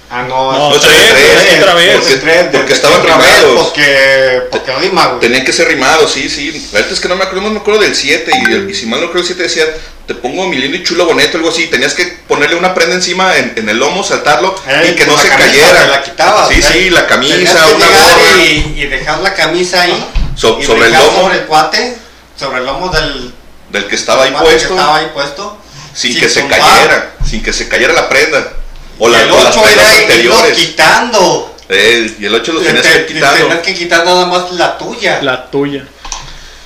Ah, 0.10 0.24
no, 0.24 0.70
No, 0.70 0.80
tres, 0.80 0.93
el 0.93 1.16
tres, 1.16 1.60
otra 1.60 1.74
vez. 1.74 2.10
el 2.12 2.22
tres, 2.22 2.45
Porque 2.53 2.72
estaban 2.74 3.01
otra 3.01 3.18
vez, 3.18 3.28
rimados. 3.41 3.66
Porque, 3.66 4.41
porque 4.51 4.72
rima, 4.76 5.08
güey. 5.08 5.20
Tenían 5.20 5.43
que 5.43 5.51
ser 5.51 5.68
rimados, 5.68 6.12
sí, 6.14 6.30
sí. 6.30 6.70
La 6.72 6.80
verdad 6.80 6.93
es 6.93 6.99
que 7.01 7.10
no 7.10 7.16
me 7.18 7.24
acuerdo, 7.26 7.41
no 7.47 7.49
me 7.55 7.60
acuerdo 7.60 7.82
del 7.82 7.93
7 7.93 8.32
y, 8.34 8.51
el- 8.51 8.70
y 8.70 8.74
si 8.74 8.86
mal 8.86 9.01
no 9.01 9.10
creo 9.10 9.20
el 9.22 9.28
7 9.28 9.43
decía, 9.43 9.66
te 10.05 10.16
pongo 10.16 10.47
mi 10.47 10.55
lindo 10.58 10.78
y 10.78 10.84
chulo 10.84 11.05
boneto, 11.05 11.38
algo 11.38 11.49
así. 11.49 11.68
Tenías 11.68 11.93
que 11.93 12.05
ponerle 12.05 12.55
una 12.55 12.74
prenda 12.74 12.95
encima 12.95 13.36
en, 13.36 13.51
en 13.58 13.68
el 13.68 13.78
lomo, 13.80 14.01
saltarlo 14.01 14.55
Eh, 14.66 14.91
y 14.91 14.95
que 14.95 15.05
no 15.05 15.14
la 15.18 15.22
se 15.22 15.28
cayera. 15.30 15.88
la 15.88 16.01
quitabas, 16.01 16.47
sí, 16.47 16.55
¿eh? 16.60 16.64
sí, 16.72 16.89
la 16.89 17.05
Tenías 17.05 17.30
camisa, 17.51 17.68
una 17.76 17.86
gorra. 17.88 18.43
y, 18.45 18.76
y 18.78 18.86
dejar 18.88 19.20
la 19.20 19.34
camisa 19.34 19.82
ahí. 19.82 20.05
So- 20.38 20.58
y 20.62 20.64
sobre 20.66 20.88
el 20.88 20.93
lomo 20.93 21.22
Sobre 21.24 21.36
el 21.39 21.45
cuate, 21.47 21.97
sobre 22.39 22.60
el 22.60 22.66
lomo 22.66 22.89
del 22.89 23.34
del 23.72 23.88
que 23.88 23.95
estaba 23.95 24.24
ahí 24.24 24.32
cuate 24.32 24.45
que 24.47 24.51
puesto, 24.53 24.74
estaba 24.74 24.97
ahí 24.99 25.12
puesto. 25.14 25.58
sin, 25.93 26.14
sin 26.14 26.22
que 26.22 26.30
se 26.30 26.47
cayera, 26.47 27.12
sin 27.30 27.43
que 27.43 27.51
se 27.51 27.68
cayera 27.68 27.91
la 27.91 28.08
prenda. 28.08 28.53
O, 29.00 29.08
la, 29.10 29.22
el 29.22 29.32
o 29.32 29.43
las 29.43 29.56
8 29.56 29.62
prendas 29.64 29.93
era 30.00 30.16
irlo 30.16 30.36
quitando. 30.56 31.56
Eh, 31.70 32.16
y 32.20 32.26
el 32.26 32.34
8 32.36 32.54
los 32.54 32.64
tenías 32.64 32.84
Te- 32.84 33.06
que 33.06 33.14
quitando. 33.14 33.38
Tenías 33.48 33.60
que 33.60 33.74
quitar 33.76 34.06
nada 34.06 34.26
más 34.26 34.52
la 34.54 34.78
tuya. 34.78 35.20
La 35.22 35.50
tuya. 35.50 35.86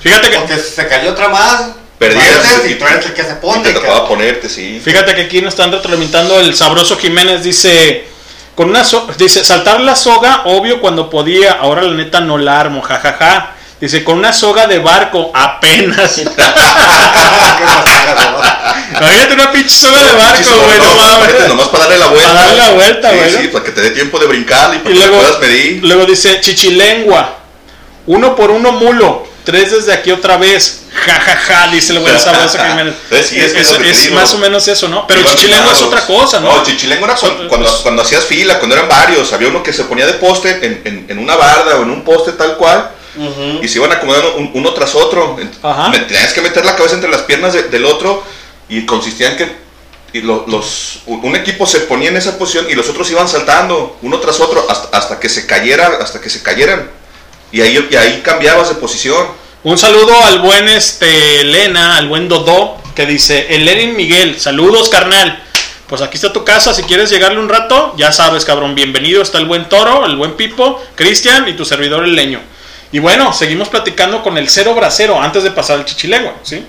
Fíjate 0.00 0.30
que, 0.30 0.38
Porque 0.38 0.58
si 0.58 0.70
se 0.74 0.88
cayó 0.88 1.10
otra 1.12 1.28
más, 1.28 1.62
Perdías 1.98 2.24
y- 2.66 2.72
y 2.72 2.74
tú 2.76 2.86
eres 2.86 3.06
el 3.06 3.12
que 3.14 3.22
se 3.22 3.32
Y 3.32 3.34
pone. 3.36 3.62
te 3.62 3.72
tocaba 3.74 4.08
ponerte, 4.08 4.48
sí. 4.48 4.80
fíjate 4.84 5.14
que 5.14 5.22
aquí 5.22 5.40
nos 5.40 5.52
están 5.54 5.70
retroalimentando 5.70 6.40
el 6.40 6.54
sabroso 6.56 6.96
Jiménez. 6.96 7.44
Dice, 7.44 8.04
con 8.56 8.70
una 8.70 8.82
so- 8.84 9.08
dice, 9.18 9.44
saltar 9.44 9.80
la 9.80 9.94
soga, 9.94 10.42
obvio 10.46 10.80
cuando 10.80 11.08
podía, 11.10 11.52
ahora 11.52 11.82
la 11.82 11.94
neta 11.94 12.20
no 12.20 12.38
la 12.38 12.58
armo, 12.58 12.82
jajaja. 12.82 13.54
Dice, 13.82 14.02
con 14.04 14.16
una 14.16 14.32
soga 14.32 14.66
de 14.68 14.78
barco, 14.78 15.30
apenas. 15.34 16.18
Imagínate 19.00 19.34
una 19.34 19.50
pinche 19.52 19.74
soga 19.74 20.02
de 20.04 20.12
barco, 20.12 20.50
güey, 20.64 20.78
no 20.78 20.94
mames. 20.94 21.48
nomás 21.48 21.68
para 21.68 21.84
darle 21.84 21.98
la 21.98 22.06
vuelta. 22.06 22.28
Para 22.32 22.40
darle 22.46 22.58
la 22.62 22.70
vuelta, 22.70 23.10
Sí, 23.10 23.16
güey, 23.16 23.30
Sí, 23.32 23.42
¿no? 23.46 23.50
para 23.52 23.64
que 23.64 23.70
te 23.72 23.80
dé 23.80 23.90
tiempo 23.90 24.18
de 24.20 24.26
brincar 24.26 24.74
y 24.74 24.78
para 24.78 24.90
Y 24.94 24.98
que 24.98 25.04
luego, 25.06 25.16
puedas 25.20 25.40
medir. 25.40 25.80
luego 25.84 26.06
dice 26.06 26.40
chichilengua. 26.40 27.38
Uno 28.06 28.36
por 28.36 28.50
uno 28.52 28.72
mulo. 28.72 29.26
Tres 29.44 29.72
desde 29.72 29.92
aquí 29.92 30.12
otra 30.12 30.36
vez. 30.36 30.82
Ja, 30.94 31.14
ja, 31.18 31.36
ja, 31.36 31.66
dice 31.72 31.94
el 31.94 31.98
buen 31.98 32.16
sabroso 32.20 32.58
Jiménez. 32.58 32.94
Sí, 33.10 33.40
es 33.40 33.52
que 33.52 33.60
es 33.62 33.68
que 33.68 33.90
es 33.90 34.10
más 34.12 34.32
o 34.34 34.38
menos 34.38 34.68
eso, 34.68 34.86
¿no? 34.88 35.04
Pero 35.08 35.20
Iban 35.22 35.34
chichilengua 35.34 35.72
es 35.72 35.82
otra 35.82 36.06
cosa, 36.06 36.38
¿no? 36.38 36.58
No, 36.58 36.62
chichilengua 36.62 37.08
era 37.08 37.16
cuando, 37.18 37.48
cuando, 37.48 37.68
pues- 37.68 37.80
cuando 37.82 38.02
hacías 38.02 38.24
fila, 38.24 38.58
cuando 38.60 38.76
eran 38.76 38.88
varios. 38.88 39.32
Había 39.32 39.48
uno 39.48 39.60
que 39.64 39.72
se 39.72 39.82
ponía 39.84 40.06
de 40.06 40.12
poste 40.14 40.50
en, 40.64 40.82
en, 40.84 41.06
en 41.08 41.18
una 41.18 41.34
barda 41.34 41.74
o 41.76 41.82
en 41.82 41.90
un 41.90 42.04
poste 42.04 42.30
tal 42.32 42.56
cual. 42.56 42.88
Y 43.62 43.68
se 43.68 43.78
iban 43.78 43.92
acomodando 43.92 44.36
un- 44.36 44.50
uno 44.54 44.72
tras 44.72 44.94
otro. 44.94 45.36
Ajá. 45.62 45.88
me- 45.90 45.98
Tenías 46.00 46.32
que 46.32 46.40
meter 46.40 46.64
la 46.64 46.76
cabeza 46.76 46.94
entre 46.94 47.10
las 47.10 47.22
piernas 47.22 47.52
de- 47.52 47.64
del 47.64 47.84
otro. 47.84 48.22
Y 48.68 48.86
consistía 48.86 49.30
en 49.32 49.36
que 49.36 49.62
y 50.14 50.20
lo- 50.20 50.44
los, 50.46 50.98
un 51.06 51.34
equipo 51.36 51.66
se 51.66 51.80
ponía 51.80 52.10
en 52.10 52.16
esa 52.18 52.38
posición 52.38 52.66
y 52.68 52.74
los 52.74 52.86
otros 52.90 53.10
iban 53.10 53.26
saltando 53.28 53.96
uno 54.02 54.18
tras 54.18 54.40
otro 54.40 54.62
hasta, 54.68 54.94
hasta 54.96 55.18
que 55.18 55.28
se 55.30 55.46
cayera, 55.46 55.98
hasta 56.02 56.20
que 56.20 56.28
se 56.28 56.42
cayeran. 56.42 56.90
Y 57.50 57.60
ahí, 57.62 57.88
y 57.90 57.96
ahí 57.96 58.20
cambiabas 58.22 58.68
de 58.68 58.74
posición. 58.74 59.26
Un 59.62 59.78
saludo 59.78 60.12
al 60.24 60.40
buen 60.40 60.68
este 60.68 61.40
Elena, 61.40 61.96
al 61.96 62.08
buen 62.08 62.28
Dodó, 62.28 62.76
que 62.94 63.06
dice, 63.06 63.54
el 63.54 63.64
Lenin 63.64 63.96
Miguel, 63.96 64.38
saludos 64.40 64.88
carnal. 64.90 65.42
Pues 65.86 66.00
aquí 66.02 66.16
está 66.16 66.32
tu 66.32 66.44
casa, 66.44 66.74
si 66.74 66.82
quieres 66.82 67.08
llegarle 67.10 67.38
un 67.38 67.48
rato, 67.48 67.94
ya 67.96 68.12
sabes, 68.12 68.44
cabrón, 68.44 68.74
bienvenido. 68.74 69.22
Está 69.22 69.38
el 69.38 69.46
buen 69.46 69.68
Toro, 69.68 70.04
el 70.06 70.16
buen 70.16 70.32
Pipo, 70.36 70.82
Cristian 70.94 71.48
y 71.48 71.52
tu 71.54 71.64
servidor 71.64 72.04
el 72.04 72.14
Leño. 72.14 72.40
Y 72.92 72.98
bueno, 72.98 73.32
seguimos 73.32 73.68
platicando 73.68 74.22
con 74.22 74.36
el 74.38 74.48
cero 74.50 74.74
bracero 74.74 75.20
antes 75.20 75.42
de 75.42 75.50
pasar 75.50 75.78
al 75.78 75.84
chichilengua, 75.86 76.34
¿sí? 76.42 76.64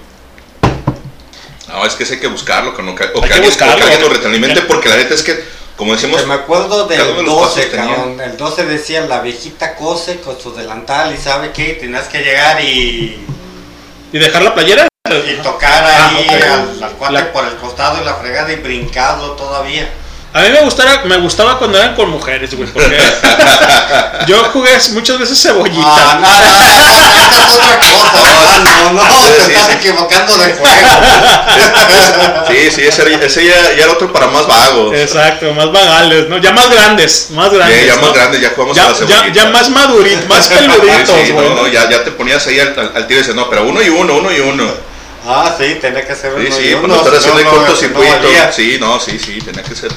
No, 1.67 1.85
es 1.85 1.93
que 1.95 2.03
ese 2.03 2.15
hay 2.15 2.19
que 2.19 2.27
buscarlo, 2.27 2.75
que 2.75 2.81
no- 2.83 2.91
o 2.91 2.95
que, 2.95 3.03
Hay 3.03 3.09
que 3.11 3.17
alguien, 3.25 3.41
o 3.41 3.45
buscarlo. 3.47 3.75
que 3.77 3.83
alguien 3.83 4.01
lo 4.01 4.09
retroalimente, 4.09 4.61
porque 4.61 4.89
la 4.89 4.95
neta 4.97 5.13
es 5.15 5.23
que, 5.23 5.43
como 5.75 5.93
decimos, 5.93 6.21
Que 6.21 6.27
me 6.27 6.35
acuerdo 6.35 6.87
del 6.87 6.97
de 6.99 7.23
los 7.23 7.33
pasos 7.33 7.55
12, 7.55 7.65
tenía- 7.67 7.95
cabrón. 7.95 8.21
El 8.21 8.37
12 8.37 8.65
decía 8.65 9.01
la 9.01 9.19
viejita 9.21 9.75
cose 9.75 10.19
con 10.21 10.39
su 10.39 10.53
delantal 10.53 11.13
y 11.13 11.17
sabe 11.17 11.51
qué, 11.51 11.73
tenías 11.73 12.07
que 12.07 12.19
llegar 12.19 12.63
y, 12.63 13.25
¿Y 14.13 14.17
dejar 14.19 14.43
la 14.43 14.53
playera? 14.53 14.87
y 15.27 15.33
tocar 15.41 15.83
Ah, 15.85 16.09
ahí 16.15 16.25
ok. 16.29 16.43
al, 16.43 16.83
al 16.83 16.91
cuate 16.93 17.13
La- 17.13 17.33
por 17.33 17.45
el 17.45 17.55
costado 17.57 18.01
y 18.01 18.05
la 18.05 18.13
fregada 18.15 18.51
y 18.53 18.55
brincarlo 18.57 19.31
todavía. 19.31 19.89
A 20.35 20.41
mí 20.41 20.49
me 20.49 20.61
gustaba, 20.61 21.03
me 21.05 21.17
gustaba 21.17 21.59
cuando 21.59 21.77
eran 21.77 21.93
con 21.95 22.09
mujeres, 22.09 22.55
güey, 22.55 22.67
porque 22.67 22.97
yo 24.27 24.43
jugué 24.45 24.71
muchas 24.93 25.19
veces 25.19 25.39
cebollita. 25.39 25.83
Ah, 25.85 26.19
no, 26.19 26.27
no, 26.27 27.29
no, 27.29 27.43
es 27.43 27.53
otra 27.55 27.79
cosa. 27.79 28.59
No, 28.63 28.93
no, 28.93 29.03
Sí, 29.03 29.27
te 29.37 29.45
sí, 29.45 29.51
estás 29.51 29.69
equivocando 29.75 30.37
de 30.39 30.53
juego. 30.53 30.87
Sí, 32.47 32.71
sí, 32.71 32.81
ese, 32.87 33.01
era- 33.03 33.23
ese 33.25 33.45
ya, 33.45 33.53
ya 33.77 33.83
era 33.83 33.91
otro 33.93 34.11
para 34.11 34.25
más 34.27 34.47
vagos. 34.47 34.95
Exacto, 34.95 35.53
más 35.53 35.71
vagales, 35.71 36.27
¿no? 36.29 36.37
Ya 36.39 36.51
más 36.51 36.69
grandes, 36.71 37.27
más 37.31 37.51
grandes. 37.51 37.81
ya, 37.85 37.93
ya 37.93 37.95
más 38.01 38.05
¿no? 38.09 38.13
grandes, 38.13 38.41
ya 38.41 38.49
jugamos 38.55 38.75
ya, 38.75 38.85
a 38.85 38.89
la 38.89 38.93
ya, 38.93 39.05
cebollita. 39.05 39.33
ya 39.33 39.49
más 39.51 39.69
maduritos, 39.69 40.27
más 40.27 40.47
peluditos, 40.47 41.15
Sí, 41.15 41.25
sí, 41.27 41.31
güey. 41.33 41.49
no, 41.49 41.55
no, 41.55 41.67
ya, 41.67 41.87
ya 41.89 42.03
te 42.03 42.09
ponías 42.11 42.45
ahí 42.47 42.59
al, 42.59 42.69
al, 42.79 42.91
al 42.95 43.05
tiro 43.07 43.19
y 43.19 43.21
dices, 43.21 43.35
no, 43.35 43.47
pero 43.51 43.65
uno 43.65 43.81
y 43.83 43.89
uno, 43.89 44.15
uno 44.15 44.31
y 44.31 44.39
uno. 44.39 44.65
Ah, 45.27 45.53
sí, 45.57 45.77
tenía 45.79 46.05
que 46.05 46.15
ser 46.15 46.33
Sí, 46.37 46.45
uno 46.47 46.55
sí, 46.55 46.63
y 46.69 46.73
uno, 46.73 46.87
cuando 46.95 47.05
estás 47.15 47.23
si 47.23 47.29
haciendo 47.29 47.39
el 47.39 47.45
no, 47.45 47.51
no, 47.51 47.57
cortocircuito. 47.67 48.15
no 48.23 48.51
sí, 48.51 48.77
no, 48.79 48.99
sí, 48.99 49.19
sí, 49.19 49.39
tenía 49.41 49.63
que 49.63 49.75
ser. 49.75 49.91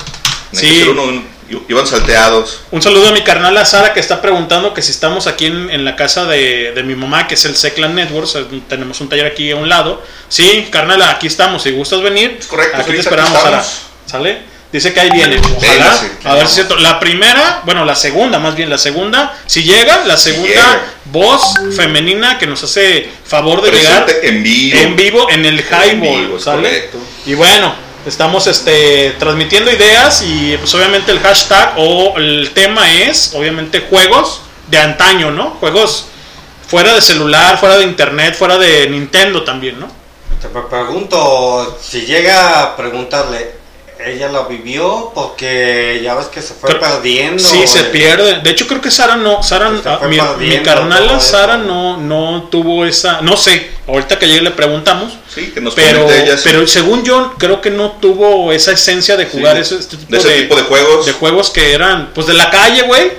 Sí. 0.53 0.86
uno, 0.88 1.22
i- 1.51 1.62
iban 1.68 1.86
salteados. 1.86 2.61
Un 2.70 2.82
saludo 2.82 3.09
a 3.09 3.12
mi 3.12 3.22
carnal 3.22 3.57
a 3.57 3.64
Sara 3.64 3.92
que 3.92 4.01
está 4.01 4.20
preguntando 4.22 4.74
que 4.74 4.82
si 4.82 4.90
estamos 4.90 5.26
aquí 5.26 5.47
en, 5.47 5.70
en 5.70 5.84
la 5.84 5.94
casa 5.97 6.24
de, 6.24 6.72
de 6.72 6.82
mi 6.82 6.94
mamá, 6.94 7.26
que 7.28 7.34
es 7.34 7.44
el 7.44 7.57
Seclan 7.57 7.94
Networks. 7.94 8.34
eh, 8.36 8.44
Tenemos 8.68 9.01
un 9.01 9.09
taller 9.09 9.26
aquí 9.26 9.51
a 9.51 9.57
un 9.57 9.68
lado. 9.68 10.03
Sí, 10.28 10.68
carnal, 10.70 11.03
aquí 11.03 11.26
estamos. 11.26 11.62
Si 11.62 11.70
gustas 11.72 12.01
venir, 12.03 12.38
correcto, 12.49 12.78
aquí 12.78 12.92
te 12.92 12.99
esperamos, 13.01 13.40
Sara. 13.40 13.64
¿Sale? 14.07 14.57
Dice 14.72 14.92
que 14.92 15.01
ahí 15.01 15.11
viene. 15.11 15.38
Ojalá. 15.38 16.01
A 16.24 16.34
ver 16.34 16.42
si 16.42 16.49
es 16.49 16.55
cierto. 16.55 16.76
La 16.76 16.99
primera, 16.99 17.62
bueno, 17.64 17.84
la 17.84 17.94
segunda, 17.94 18.38
más 18.40 18.57
bien 18.57 18.68
la 18.68 18.76
segunda, 18.78 19.38
si 19.47 19.62
llega, 19.62 20.05
la 20.05 20.16
segunda 20.16 20.49
llega. 20.49 20.82
voz 21.07 21.55
femenina 21.76 22.36
que 22.38 22.47
nos 22.49 22.62
hace 22.64 23.09
favor 23.24 23.62
de 23.62 23.70
Presente 23.70 24.12
llegar 24.12 24.24
en 24.24 24.42
vivo. 24.42 24.78
en 24.80 24.97
vivo 24.97 25.30
en 25.30 25.47
el 25.47 25.61
highball, 25.61 26.40
¿sale? 26.40 26.62
correcto. 26.68 26.99
Y 27.26 27.34
bueno, 27.34 27.74
estamos 28.07 28.46
este 28.46 29.16
transmitiendo 29.18 29.70
ideas 29.70 30.22
y 30.22 30.57
pues 30.59 30.72
obviamente 30.74 31.11
el 31.11 31.20
hashtag 31.20 31.74
o 31.76 32.14
el 32.16 32.52
tema 32.54 32.90
es 32.90 33.32
obviamente 33.34 33.80
juegos 33.80 34.42
de 34.68 34.78
antaño, 34.78 35.30
¿no? 35.30 35.50
Juegos 35.61 36.07
fuera 36.66 36.94
de 36.94 37.00
celular, 37.00 37.59
fuera 37.59 37.76
de 37.76 37.84
internet, 37.84 38.34
fuera 38.36 38.59
de 38.59 38.88
Nintendo 38.88 39.42
también, 39.44 39.78
¿no? 39.80 39.88
Te 40.40 40.48
pregunto, 40.48 41.78
si 41.80 42.02
llega 42.02 42.62
a 42.62 42.76
preguntarle, 42.76 43.55
¿ella 43.99 44.28
lo 44.28 44.47
vivió? 44.47 45.11
Porque 45.14 46.01
ya 46.03 46.14
ves 46.14 46.26
que 46.26 46.42
se 46.42 46.55
fue 46.55 46.68
Pero- 46.68 46.80
perdiendo. 46.80 47.42
Sí, 47.42 47.66
se 47.66 47.84
pierde. 47.84 48.40
De 48.40 48.51
hecho, 48.51 48.66
creo 48.66 48.80
que 48.80 48.90
Sara 48.90 49.16
no. 49.16 49.42
Sara, 49.42 49.70
Se 49.82 49.88
ah, 49.88 49.99
fue 49.99 50.09
mi, 50.09 50.18
mi 50.47 50.59
carnala. 50.62 51.18
Sara 51.20 51.57
no, 51.57 51.97
no 51.97 52.44
tuvo 52.51 52.84
esa. 52.84 53.20
No 53.22 53.36
sé. 53.36 53.70
Ahorita 53.88 54.18
que 54.18 54.26
llegue 54.26 54.42
le 54.42 54.51
preguntamos. 54.51 55.12
Sí, 55.32 55.51
que 55.53 55.61
nos 55.61 55.74
Pero, 55.74 56.11
ella, 56.11 56.36
sí. 56.36 56.42
pero 56.44 56.66
según 56.66 57.05
yo, 57.05 57.34
creo 57.38 57.61
que 57.61 57.70
no 57.70 57.92
tuvo 57.92 58.53
esa 58.53 58.72
esencia 58.72 59.16
de 59.16 59.26
jugar 59.26 59.55
Sí, 59.57 59.62
ese, 59.62 59.78
este 59.78 59.97
tipo 59.97 60.12
de 60.12 60.18
ese 60.18 60.42
tipo 60.42 60.57
de 60.57 60.62
juegos. 60.62 61.07
de 61.07 61.12
juegos 61.12 61.51
que 61.51 61.72
eran, 61.72 62.11
pues 62.14 62.26
de 62.26 62.34
la 62.34 62.51
calle, 62.51 62.82
güey. 62.82 63.12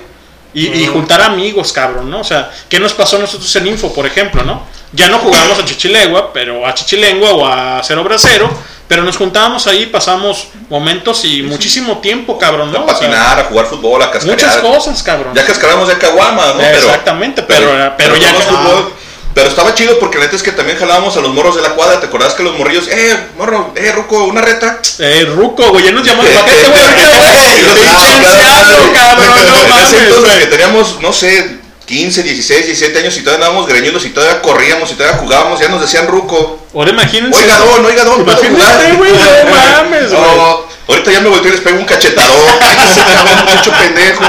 Y, 0.53 0.67
y 0.69 0.87
juntar 0.87 1.21
amigos, 1.21 1.71
cabrón, 1.71 2.09
¿no? 2.09 2.21
O 2.21 2.23
sea, 2.23 2.51
¿qué 2.67 2.79
nos 2.79 2.93
pasó 2.93 3.17
a 3.17 3.19
nosotros 3.19 3.55
en 3.57 3.67
Info, 3.67 3.93
por 3.93 4.07
ejemplo, 4.07 4.43
¿no? 4.43 4.63
Ya 4.93 5.07
no 5.09 5.19
jugábamos 5.19 5.59
a 5.59 5.65
Chichilegua, 5.65 6.33
pero 6.33 6.65
a 6.65 6.73
Chichilengua 6.73 7.31
o 7.31 7.45
a 7.45 7.81
Cero 7.83 8.03
Bracero, 8.03 8.49
pero 8.87 9.03
nos 9.03 9.17
juntábamos 9.17 9.67
ahí, 9.67 9.85
pasamos 9.87 10.47
momentos 10.69 11.25
y 11.25 11.43
muchísimo 11.43 11.97
tiempo, 11.99 12.37
cabrón, 12.37 12.71
¿no? 12.71 12.79
A 12.79 12.81
O 12.83 12.85
sea, 12.87 12.93
patinar, 12.95 13.39
a 13.39 13.43
jugar 13.45 13.65
fútbol, 13.65 14.01
a 14.01 14.11
cascarear. 14.11 14.37
muchas 14.39 14.57
cosas, 14.57 15.03
cabrón. 15.03 15.33
Ya 15.35 15.45
cascaramos 15.45 15.87
de 15.87 15.97
caguama, 15.97 16.45
¿no? 16.53 16.59
Pero, 16.59 16.77
Exactamente, 16.87 17.43
pero, 17.43 17.69
pero, 17.97 18.15
ya 18.15 18.33
que- 18.33 18.41
fútbol. 18.43 18.93
Pero 19.33 19.49
estaba 19.49 19.75
chido 19.75 19.99
porque 19.99 20.17
la 20.17 20.23
neta 20.23 20.35
es 20.35 20.41
que 20.41 20.51
también 20.51 20.79
jalábamos 20.79 21.15
a 21.15 21.19
los 21.21 21.31
morros 21.31 21.55
de 21.55 21.61
la 21.61 21.69
cuadra. 21.75 21.99
¿Te 21.99 22.07
acordás 22.07 22.33
que 22.33 22.41
los 22.41 22.57
morrillos, 22.57 22.87
eh, 22.87 23.15
morro, 23.37 23.71
eh, 23.75 23.91
ruco, 23.91 24.23
una 24.23 24.41
reta? 24.41 24.79
Eh, 24.97 25.25
Ruco, 25.35 25.69
güey, 25.69 25.85
ya 25.85 25.91
nos 25.91 26.03
llamamos 26.03 26.31
para 26.33 26.51
este 26.51 26.67
güey, 26.71 26.81
ahorita, 26.81 27.07
güey. 27.75 27.75
Pinche 27.75 28.93
cabrón, 28.93 29.45
no 29.45 30.21
mames, 30.23 30.39
que 30.39 30.45
teníamos, 30.47 30.99
no 31.01 31.13
sé, 31.13 31.56
15, 31.87 32.21
16, 32.21 32.65
17 32.65 32.99
años 32.99 33.15
y 33.15 33.21
todavía 33.21 33.45
andábamos 33.45 33.67
greñudos 33.67 34.05
y 34.05 34.09
todavía 34.09 34.41
corríamos 34.41 34.91
y 34.91 34.95
todavía 34.95 35.19
jugábamos, 35.19 35.59
ya 35.59 35.69
nos 35.69 35.79
decían 35.79 36.05
ruco. 36.07 36.59
Ahora 36.75 36.91
imagínense. 36.91 37.39
Oiga, 37.39 37.59
don, 37.59 37.85
oiga, 37.85 38.03
don, 38.03 38.25
¿puedo 38.25 38.37
jugar? 38.37 38.95
güey, 38.97 39.11
no 39.45 39.55
mames, 39.55 40.11
güey. 40.11 40.21
No, 40.21 40.65
ahorita 40.89 41.11
ya 41.13 41.21
me 41.21 41.29
volteo 41.29 41.47
y 41.47 41.55
les 41.55 41.61
pego 41.61 41.79
un 41.79 41.85
cachetadón. 41.85 42.59
Cállese, 42.59 43.01
cabrón, 43.01 43.39
muchacho 43.39 43.71
pendejo. 43.71 44.23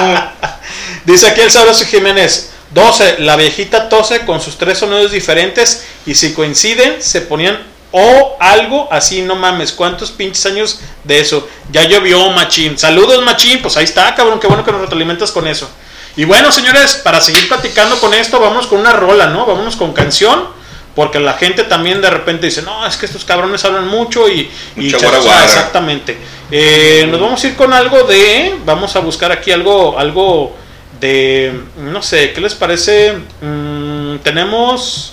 Dice 1.04 1.26
aquí 1.26 1.40
el 1.40 1.50
sabroso 1.50 1.84
Jiménez. 1.84 2.50
12. 2.70 3.20
La 3.20 3.34
viejita 3.36 3.88
tose 3.88 4.20
con 4.20 4.40
sus 4.40 4.56
tres 4.56 4.78
sonidos 4.78 5.11
diferentes 5.11 5.84
y 6.06 6.14
si 6.14 6.34
coinciden 6.34 7.02
se 7.02 7.22
ponían 7.22 7.59
o 7.90 8.36
algo 8.38 8.88
así, 8.92 9.22
no 9.22 9.34
mames. 9.34 9.72
¿Cuántos 9.72 10.11
pinches 10.11 10.44
años 10.46 10.78
de 11.04 11.20
eso? 11.20 11.48
Ya 11.72 11.84
llovió, 11.84 12.30
machín. 12.30 12.78
Saludos, 12.78 13.24
machín. 13.24 13.62
Pues 13.62 13.76
ahí 13.76 13.84
está, 13.84 14.14
cabrón. 14.14 14.38
Qué 14.38 14.46
bueno 14.46 14.64
que 14.64 14.70
nos 14.70 14.82
retroalimentas 14.82 15.32
con 15.32 15.48
eso. 15.48 15.68
Y 16.16 16.24
bueno, 16.24 16.50
señores, 16.50 16.96
para 16.96 17.20
seguir 17.20 17.48
platicando 17.48 17.98
con 18.00 18.12
esto, 18.14 18.40
vámonos 18.40 18.66
con 18.66 18.80
una 18.80 18.92
rola, 18.92 19.28
¿no? 19.28 19.46
Vámonos 19.46 19.76
con 19.76 19.92
canción. 19.92 20.59
Porque 20.94 21.20
la 21.20 21.34
gente 21.34 21.62
también 21.62 22.00
de 22.02 22.11
repente 22.11 22.46
dice, 22.46 22.62
no, 22.62 22.84
es 22.84 22.96
que 22.96 23.06
estos 23.06 23.24
cabrones 23.24 23.64
hablan 23.64 23.86
mucho 23.86 24.28
y... 24.28 24.50
y 24.74 24.90
guara 24.90 25.18
guara. 25.18 25.44
Exactamente. 25.44 26.18
Eh, 26.50 27.06
nos 27.09 27.20
vamos 27.20 27.44
a 27.44 27.46
ir 27.46 27.54
con 27.54 27.72
algo 27.72 28.02
de... 28.02 28.56
Vamos 28.64 28.96
a 28.96 28.98
buscar 28.98 29.30
aquí 29.30 29.52
algo, 29.52 29.96
algo 29.96 30.56
de... 31.00 31.52
No 31.76 32.02
sé, 32.02 32.32
¿qué 32.32 32.40
les 32.40 32.54
parece? 32.54 33.12
Mm, 33.40 34.16
tenemos... 34.24 35.12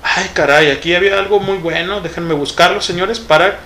Ay, 0.00 0.30
caray, 0.32 0.70
aquí 0.70 0.94
había 0.94 1.18
algo 1.18 1.40
muy 1.40 1.58
bueno. 1.58 2.00
Déjenme 2.00 2.34
buscarlo, 2.34 2.80
señores, 2.80 3.18
para 3.18 3.58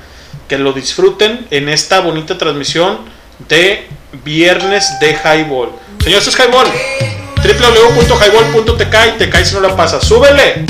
que 0.48 0.56
lo 0.56 0.72
disfruten 0.72 1.46
en 1.50 1.68
esta 1.68 2.00
bonita 2.00 2.38
transmisión 2.38 3.00
de 3.48 3.86
Viernes 4.24 4.98
de 5.00 5.12
Highball. 5.12 5.70
Señor, 6.02 6.18
esto 6.18 6.30
es 6.30 6.38
Highball. 6.38 6.66
www.highball.tk 7.42 8.94
y 9.14 9.18
te 9.18 9.30
caes 9.30 9.48
si 9.48 9.54
no 9.54 9.61
la 9.61 9.76
pasas. 9.76 10.04
¡Súbele! 10.04 10.64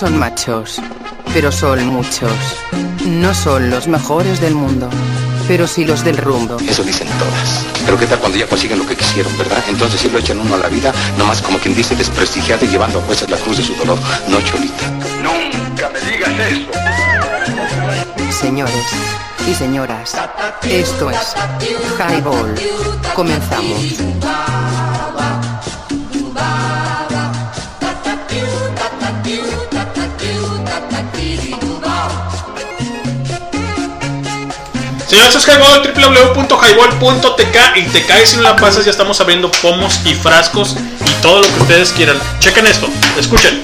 Son 0.00 0.18
machos, 0.18 0.80
pero 1.34 1.52
son 1.52 1.86
muchos. 1.88 2.32
No 3.04 3.34
son 3.34 3.68
los 3.68 3.86
mejores 3.86 4.40
del 4.40 4.54
mundo, 4.54 4.88
pero 5.46 5.66
sí 5.66 5.84
los 5.84 6.02
del 6.02 6.16
rumbo. 6.16 6.56
Eso 6.66 6.82
dicen 6.82 7.06
todas. 7.18 7.66
Pero 7.84 7.98
qué 7.98 8.06
tal 8.06 8.18
cuando 8.18 8.38
ya 8.38 8.46
consiguen 8.46 8.78
lo 8.78 8.86
que 8.86 8.96
quisieron, 8.96 9.36
¿verdad? 9.36 9.62
Entonces 9.68 10.00
sí 10.00 10.08
lo 10.08 10.18
echan 10.18 10.40
uno 10.40 10.54
a 10.54 10.56
la 10.56 10.68
vida, 10.68 10.90
nomás 11.18 11.42
como 11.42 11.58
quien 11.58 11.74
dice 11.74 11.94
desprestigiado 11.96 12.64
y 12.64 12.68
llevando 12.68 12.98
a 12.98 13.02
jueces 13.02 13.28
la 13.28 13.36
cruz 13.36 13.58
de 13.58 13.62
su 13.62 13.74
dolor. 13.74 13.98
No, 14.26 14.40
Cholita. 14.40 14.88
Nunca 15.22 15.90
me 15.90 16.00
digas 16.10 16.32
eso. 16.48 16.70
Señores 18.40 18.86
y 19.46 19.54
señoras, 19.54 20.16
esto 20.62 21.10
es 21.10 21.34
Highball. 21.98 22.54
Comenzamos. 23.14 24.00
Señores, 35.10 35.34
esto 35.34 35.50
es 35.50 35.56
Highball, 35.58 35.92
www.highball.tk 35.92 37.56
y 37.78 37.82
te 37.88 38.04
caes 38.06 38.30
si 38.30 38.36
no 38.36 38.42
la 38.42 38.54
pasas, 38.54 38.84
ya 38.84 38.92
estamos 38.92 39.20
abriendo 39.20 39.50
pomos 39.50 39.98
y 40.04 40.14
frascos 40.14 40.76
y 41.04 41.10
todo 41.20 41.40
lo 41.40 41.48
que 41.48 41.62
ustedes 41.62 41.90
quieran. 41.90 42.16
Chequen 42.38 42.64
esto, 42.68 42.88
escuchen. 43.18 43.60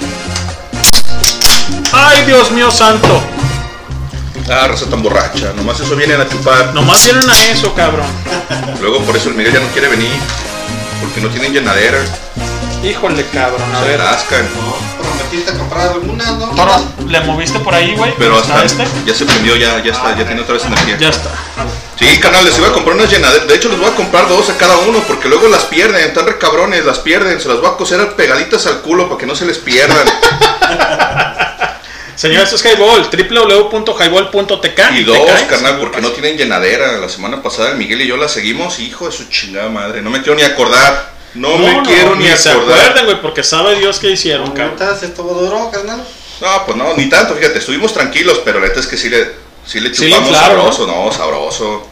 Ay, 1.92 2.24
Dios 2.24 2.51
mío 2.51 2.68
santo. 2.72 3.22
Ah, 4.51 4.66
raza 4.66 4.86
tan 4.86 5.05
borracha. 5.05 5.53
Nomás 5.55 5.78
eso 5.78 5.94
vienen 5.94 6.20
a 6.20 6.28
chupar. 6.28 6.74
Nomás 6.74 7.05
vienen 7.05 7.30
a 7.30 7.44
eso, 7.47 7.72
cabrón. 7.74 8.07
Luego 8.80 8.99
por 9.03 9.16
eso 9.16 9.28
el 9.28 9.36
Miguel 9.36 9.53
ya 9.53 9.61
no 9.61 9.68
quiere 9.68 9.86
venir. 9.86 10.11
Porque 11.01 11.20
no 11.20 11.28
tienen 11.28 11.53
llenadera. 11.53 11.99
Híjole, 12.82 13.24
cabrón, 13.32 13.62
a 13.72 13.82
Se 13.82 13.88
ver. 13.88 14.01
atascan. 14.01 14.49
Prometiste 14.99 15.53
comprar 15.57 15.90
alguna, 15.92 16.24
¿no? 16.32 16.47
Toro, 16.49 16.82
¿le 17.09 17.20
moviste 17.20 17.59
por 17.61 17.74
ahí, 17.74 17.94
güey? 17.96 18.12
Pero 18.18 18.38
¿Está 18.40 18.61
hasta 18.62 18.82
este? 18.84 18.98
ya 19.07 19.14
se 19.14 19.24
prendió, 19.24 19.57
ya, 19.57 19.82
ya 19.82 19.92
está, 19.92 20.16
ya 20.16 20.24
tiene 20.26 20.40
otra 20.40 20.54
vez 20.54 20.64
energía. 20.64 20.96
Ya 20.98 21.09
está. 21.09 21.30
Sí, 21.98 22.20
canal, 22.20 22.44
les 22.44 22.59
iba 22.59 22.68
a 22.68 22.72
comprar 22.72 22.94
unas 22.96 23.11
llenaderas. 23.11 23.48
De 23.48 23.54
hecho, 23.54 23.68
les 23.68 23.78
voy 23.78 23.88
a 23.88 23.94
comprar 23.94 24.28
dos 24.28 24.50
a 24.50 24.57
cada 24.59 24.76
uno 24.78 25.02
porque 25.07 25.28
luego 25.28 25.48
las 25.48 25.64
pierden. 25.64 26.04
Están 26.04 26.26
re 26.26 26.38
cabrones, 26.38 26.84
las 26.84 26.98
pierden. 26.98 27.40
Se 27.40 27.48
las 27.48 27.59
voy 27.59 27.68
a 27.70 27.76
coser 27.76 28.14
pegaditas 28.14 28.66
al 28.66 28.80
culo 28.82 29.07
para 29.09 29.18
que 29.18 29.26
no 29.26 29.34
se 29.34 29.46
les 29.46 29.59
pierdan. 29.59 30.07
Señores, 32.16 32.50
esto 32.52 32.68
es 32.68 32.74
Highball, 32.74 33.11
www.highball.tk 33.11 34.80
Y 34.98 35.04
dos, 35.04 35.18
caes. 35.26 35.42
carnal, 35.42 35.78
porque 35.78 36.00
no 36.00 36.11
tienen 36.12 36.36
llenadera. 36.38 36.92
La 36.98 37.09
semana 37.11 37.42
pasada 37.42 37.70
el 37.72 37.76
Miguel 37.76 38.00
y 38.02 38.07
yo 38.07 38.16
la 38.16 38.28
seguimos. 38.28 38.78
Hijo 38.78 39.07
de 39.07 39.12
su 39.12 39.24
chingada 39.28 39.68
madre. 39.68 40.00
No 40.00 40.09
me 40.11 40.22
quiero 40.22 40.34
ni 40.34 40.42
acordar. 40.42 41.14
No, 41.34 41.59
me 41.59 41.82
quiero 41.82 42.14
ni, 42.16 42.26
se 42.28 42.50
acordar. 42.50 42.78
acuerdan, 42.78 43.04
güey, 43.04 43.20
porque 43.20 43.42
sabe 43.42 43.74
Dios 43.78 43.98
qué 43.98 44.09
hicieron, 44.11 44.52
cabrón. 44.52 44.76
¿Neta 44.78 44.98
se 44.98 45.07
estuvo 45.07 45.34
duro, 45.34 45.70
carnal? 45.70 46.02
No, 46.41 46.64
pues 46.66 46.76
no, 46.76 46.95
ni 46.95 47.09
tanto, 47.09 47.34
fíjate, 47.34 47.59
estuvimos 47.59 47.93
tranquilos, 47.95 48.41
pero 48.45 48.61
la 48.61 48.66
neta 48.68 48.80
es 48.80 48.87
que 48.87 48.97
sí 48.97 49.09
le, 49.09 49.32
sí 49.66 49.80
le 49.80 49.95
Sí, 49.95 50.09
chupamos 50.11 50.28
claro, 50.30 50.72
sabroso, 50.72 50.87
no, 50.87 51.12
sabroso. 51.12 51.89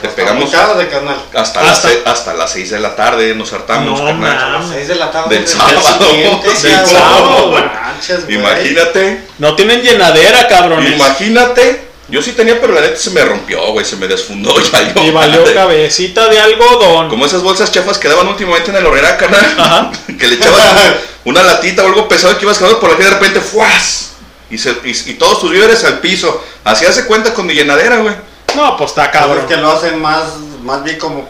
Te 0.00 0.08
pegamos 0.08 0.50
Pegamos 0.50 0.78
de 0.78 0.88
carnal. 0.88 1.16
hasta, 1.34 1.62
Las, 1.62 1.86
hasta 2.04 2.34
las 2.34 2.50
6 2.52 2.70
de 2.70 2.80
la 2.80 2.96
tarde, 2.96 3.34
nos 3.36 3.52
hartamos, 3.52 4.00
No, 4.00 4.06
carnal. 4.06 4.36
A 4.38 4.48
las 4.58 4.68
6 4.70 4.88
de 4.88 4.94
la 4.96 5.10
tarde. 5.12 5.36
Del 5.36 5.46
sábado. 5.46 6.08
Del 6.42 6.86
sábado. 6.86 7.50
Manches. 7.52 8.20
Imagínate, 8.28 9.24
No 9.38 9.54
tienen 9.54 9.80
llenadera, 9.82 10.48
cabrones. 10.48 10.92
imagínate. 10.96 11.92
Yo 12.08 12.20
sí 12.20 12.32
tenía, 12.32 12.60
pero 12.60 12.74
la 12.74 12.80
neta 12.80 12.96
se 12.96 13.10
me 13.10 13.24
rompió, 13.24 13.72
güey, 13.72 13.86
se 13.86 13.96
me 13.96 14.06
desfundó 14.08 14.54
y 14.60 14.68
valió. 14.70 15.04
Y 15.04 15.10
valió 15.12 15.40
madre. 15.40 15.54
cabecita 15.54 16.28
de 16.28 16.40
algodón. 16.40 17.08
Como 17.08 17.24
esas 17.24 17.42
bolsas 17.42 17.70
chafas 17.70 17.98
que 17.98 18.08
daban 18.08 18.26
últimamente 18.26 18.70
en 18.70 18.76
el 18.78 18.86
horrera, 18.86 19.16
carnal. 19.16 19.54
Ajá. 19.56 19.92
que 20.18 20.26
le 20.26 20.34
echabas 20.34 20.60
una 21.24 21.42
latita 21.42 21.82
o 21.82 21.86
algo 21.86 22.08
pesado 22.08 22.36
que 22.36 22.44
ibas 22.44 22.58
cagando 22.58 22.80
por 22.80 22.90
aquí 22.90 23.02
de 23.02 23.10
repente, 23.10 23.40
¡fuas! 23.40 24.10
Y, 24.50 24.58
se, 24.58 24.70
y, 24.84 25.10
y 25.10 25.14
todos 25.14 25.40
tus 25.40 25.50
víveres 25.50 25.82
al 25.84 26.00
piso. 26.00 26.44
Así 26.64 26.84
hace 26.84 27.06
cuenta 27.06 27.32
con 27.32 27.46
mi 27.46 27.54
llenadera, 27.54 27.98
güey. 27.98 28.14
No, 28.54 28.76
pues 28.76 28.90
está 28.90 29.10
Cabrón. 29.10 29.38
cabrón. 29.38 29.50
Es 29.50 29.56
que 29.56 29.62
lo 29.62 29.72
hacen 29.72 30.00
más, 30.00 30.36
más 30.62 30.84
bien 30.84 30.98
como, 30.98 31.28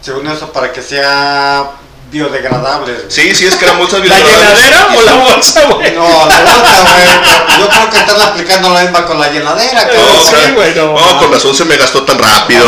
según 0.00 0.28
eso, 0.28 0.52
para 0.52 0.72
que 0.72 0.80
sea 0.80 1.72
biodegradables. 2.12 2.96
güey. 2.98 3.10
Sí, 3.10 3.34
sí, 3.34 3.46
es 3.46 3.56
que 3.56 3.64
eran 3.64 3.78
bolsas 3.78 4.00
¿La 4.00 4.04
biodegradables. 4.16 4.64
llenadera 4.64 4.88
o 4.96 5.02
la 5.02 5.14
bolsa, 5.14 5.60
güey? 5.66 5.92
No, 5.92 6.02
la 6.28 6.40
bolsa, 6.40 6.82
güey. 6.92 7.58
Yo 7.58 7.68
creo 7.68 7.90
que 7.90 7.96
están 7.98 8.20
aplicando 8.20 8.70
la 8.70 8.82
misma 8.82 9.06
con 9.06 9.18
la 9.18 9.30
llenadera, 9.30 9.88
cabrón. 9.88 10.06
No, 10.14 10.22
Sí, 10.22 10.52
güey, 10.54 10.74
no. 10.74 10.92
no, 11.00 11.18
con 11.18 11.32
razón 11.32 11.54
se 11.54 11.64
me 11.64 11.76
gastó 11.76 12.04
tan 12.04 12.18
rápido. 12.18 12.64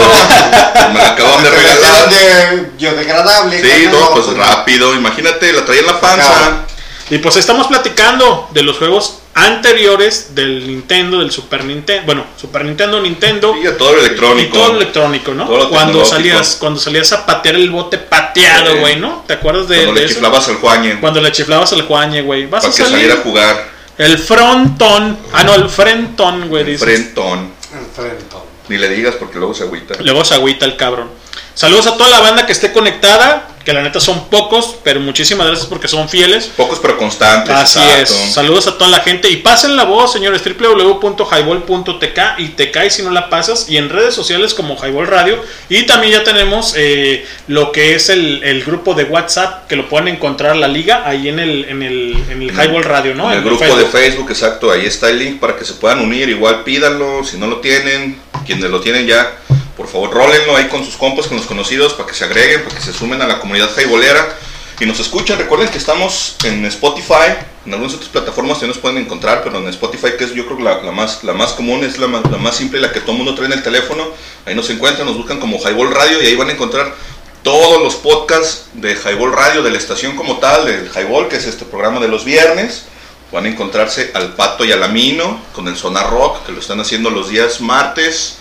me 0.93 0.99
la 0.99 1.09
acaban 1.11 1.43
de 1.45 1.51
regalar. 1.51 2.09
de 2.09 2.71
biodegradable. 2.79 3.61
Sí, 3.63 3.89
no, 3.93 4.11
pues 4.11 4.25
pues, 4.27 4.37
rápido. 4.37 4.95
Imagínate, 4.95 5.53
la 5.53 5.65
traía 5.65 5.81
en 5.83 5.87
la 5.87 6.01
panza. 6.01 6.27
Acaba. 6.27 6.67
Y 7.11 7.19
pues 7.19 7.37
estamos 7.37 7.67
platicando 7.67 8.49
de 8.53 8.63
los 8.63 8.79
juegos 8.79 9.19
anteriores 9.35 10.35
del 10.35 10.67
Nintendo, 10.67 11.19
del 11.19 11.31
Super 11.33 11.65
Nintendo, 11.65 12.03
bueno, 12.07 12.25
Super 12.41 12.65
Nintendo, 12.65 13.01
Nintendo 13.01 13.55
Y 13.57 13.65
todo 13.77 13.93
lo 13.93 13.99
y 14.03 14.05
electrónico. 14.07 14.57
todo 14.57 14.73
lo 14.73 14.77
electrónico, 14.81 15.35
¿no? 15.35 15.47
Todo 15.47 15.59
lo 15.59 15.69
cuando 15.71 16.05
salías, 16.05 16.57
cuando 16.61 16.79
salías 16.81 17.13
a 17.13 17.27
patear 17.27 17.57
el 17.57 17.71
bote 17.71 17.99
pateado, 17.99 18.73
Sí. 18.73 18.79
güey, 18.79 18.97
¿no? 18.97 19.25
¿Te 19.27 19.35
acuerdas 19.35 19.69
de, 19.69 19.77
Cuando 19.77 19.95
de 19.95 20.01
le 20.01 20.07
eso? 20.07 20.15
chiflabas 20.15 20.49
al 20.49 20.57
Juañe 20.57 21.01
Cuando 21.01 21.21
le 21.21 21.33
chiflabas 21.33 21.73
al 21.73 21.83
Juañe, 21.83 22.23
güey. 22.23 22.47
Vas 22.47 22.63
para 22.65 22.73
a 22.73 22.77
que 22.77 22.83
salir 22.83 22.93
saliera 22.93 23.15
a 23.15 23.23
jugar. 23.23 23.69
el 23.99 24.19
frontón, 24.19 25.19
ah 25.33 25.45
no, 25.45 25.55
el 25.55 25.69
frentón, 25.69 26.49
güey, 26.49 26.65
dices. 26.65 26.81
Frentón. 26.81 27.51
enfrento. 27.73 28.47
Ni 28.69 28.79
le 28.79 28.89
digas 28.89 29.17
porque 29.19 29.39
luego 29.39 29.53
se 29.53 29.65
agüita. 29.65 29.95
Luego 30.01 30.25
se 30.25 30.35
agüita 30.35 30.65
el 30.65 30.77
cabrón. 30.77 31.11
Saludos 31.55 31.87
a 31.87 31.97
toda 31.97 32.11
la 32.11 32.21
banda 32.21 32.47
que 32.47 32.53
esté 32.53 32.73
conectada, 32.73 33.49
que 33.65 33.73
la 33.73 33.81
neta 33.83 34.01
son 34.01 34.29
pocos, 34.29 34.75
pero 34.83 34.99
muchísimas 35.01 35.47
gracias 35.47 35.67
porque 35.69 35.87
son 35.89 36.09
fieles. 36.09 36.51
Pocos 36.57 36.81
pero 36.81 36.99
constantes. 36.99 37.55
Así 37.55 37.79
exacto. 37.79 38.03
es. 38.03 38.35
Saludos 38.35 38.67
a 38.67 38.77
toda 38.77 38.91
la 38.91 39.01
gente 39.01 39.31
y 39.31 39.37
pasen 39.37 39.77
la 39.77 39.85
voz, 39.85 40.13
señores. 40.13 40.43
www.highball.tk 40.45 42.19
y 42.39 42.49
te 42.49 42.71
cae 42.71 42.91
si 42.91 43.03
no 43.03 43.11
la 43.11 43.31
pasas. 43.31 43.69
Y 43.71 43.77
en 43.77 43.89
redes 43.89 44.15
sociales 44.15 44.53
como 44.53 44.77
Highball 44.77 45.07
Radio. 45.07 45.41
Y 45.69 45.85
también 45.87 46.13
ya 46.15 46.25
tenemos 46.25 46.75
eh, 46.77 47.25
lo 47.47 47.71
que 47.73 47.95
es 47.95 48.09
el, 48.11 48.43
el 48.43 48.65
grupo 48.65 48.95
de 48.95 49.05
WhatsApp 49.05 49.67
que 49.69 49.77
lo 49.77 49.89
pueden 49.89 50.09
encontrar 50.09 50.57
la 50.57 50.69
liga 50.69 51.05
ahí 51.07 51.29
en 51.29 51.39
el, 51.39 51.65
en 51.67 51.83
el, 51.83 52.17
en 52.31 52.43
el 52.43 52.51
Highball 52.51 52.83
Radio, 52.85 53.15
¿no? 53.15 53.27
En 53.27 53.33
el 53.33 53.39
En 53.39 53.45
grupo 53.45 53.61
Facebook. 53.65 53.81
de 53.81 53.87
Facebook, 53.87 54.31
exacto, 54.31 54.71
ahí 54.73 54.85
está 54.87 55.09
el 55.09 55.19
link 55.21 55.39
para 55.41 55.57
que 55.57 55.65
se 55.65 55.75
puedan 55.75 56.01
unir, 56.01 56.29
igual 56.29 56.65
pídanlo, 56.65 57.25
si 57.25 57.39
no 57.39 57.47
lo 57.47 57.61
tienen, 57.61 58.19
quienes 58.45 58.69
lo 58.71 58.81
tienen 58.81 59.07
ya, 59.07 59.39
por 59.77 59.89
favor 59.89 60.13
rólenlo 60.13 60.57
ahí 60.57 60.69
con 60.69 60.85
sus 60.85 60.97
compas, 60.97 61.27
con 61.27 61.37
los 61.37 61.47
conocidos, 61.47 61.95
para 61.95 62.09
que 62.09 62.15
se 62.15 62.25
agreguen, 62.25 62.63
para 62.63 62.77
que 62.77 62.83
se 62.83 62.93
sumen 62.93 63.21
a 63.23 63.27
la 63.27 63.41
comunidad 63.41 63.71
jaibolera 63.75 64.37
y 64.81 64.87
nos 64.87 65.01
escuchen. 65.01 65.39
Recuerden 65.39 65.69
que 65.69 65.79
estamos 65.79 66.37
en 66.45 66.65
Spotify, 66.67 67.35
en 67.67 67.73
algunas 67.73 67.95
otras 67.95 68.11
plataformas 68.11 68.59
que 68.59 68.67
nos 68.67 68.79
pueden 68.79 68.99
encontrar, 68.99 69.43
pero 69.43 69.59
en 69.59 69.69
Spotify, 69.69 70.11
que 70.19 70.25
es 70.25 70.35
yo 70.35 70.47
creo 70.47 70.61
la, 70.61 70.83
la 70.83 70.93
más, 70.93 71.25
la 71.25 71.33
más 71.33 71.53
común, 71.53 71.85
es 71.85 71.99
la 71.99 72.07
más, 72.07 72.31
la 72.31 72.39
más 72.39 72.57
simple, 72.57 72.81
la 72.81 72.93
que 72.93 73.01
todo 73.01 73.13
el 73.13 73.19
mundo 73.19 73.35
trae 73.35 73.47
en 73.47 73.53
el 73.53 73.63
teléfono, 73.63 74.07
ahí 74.47 74.55
nos 74.55 74.69
encuentran, 74.71 75.07
nos 75.07 75.17
buscan 75.17 75.41
como 75.41 75.59
Highball 75.59 75.93
Radio 75.93 76.23
y 76.23 76.27
ahí 76.27 76.37
van 76.37 76.51
a 76.51 76.53
encontrar 76.53 76.95
todos 77.43 77.83
los 77.83 77.97
podcasts 77.97 78.69
de 78.73 78.95
Highball 78.95 79.33
Radio, 79.33 79.63
de 79.63 79.71
la 79.71 79.79
estación 79.79 80.17
como 80.17 80.39
tal, 80.39 80.65
del 80.65 80.91
Highball, 80.95 81.29
que 81.29 81.37
es 81.37 81.47
este 81.47 81.65
programa 81.67 82.01
de 82.01 82.09
los 82.09 82.25
viernes. 82.25 82.87
Van 83.33 83.45
a 83.45 83.49
encontrarse 83.49 84.13
al 84.15 84.35
Pato 84.35 84.65
y 84.65 84.73
al 84.73 84.83
Amino 84.83 85.41
con 85.53 85.69
el 85.69 85.77
Sonar 85.77 86.11
Rock, 86.11 86.47
que 86.47 86.53
lo 86.53 86.61
están 86.61 86.81
haciendo 86.81 87.11
los 87.11 87.29
días 87.29 87.61
martes. 87.61 88.39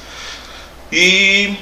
Y 0.93 1.57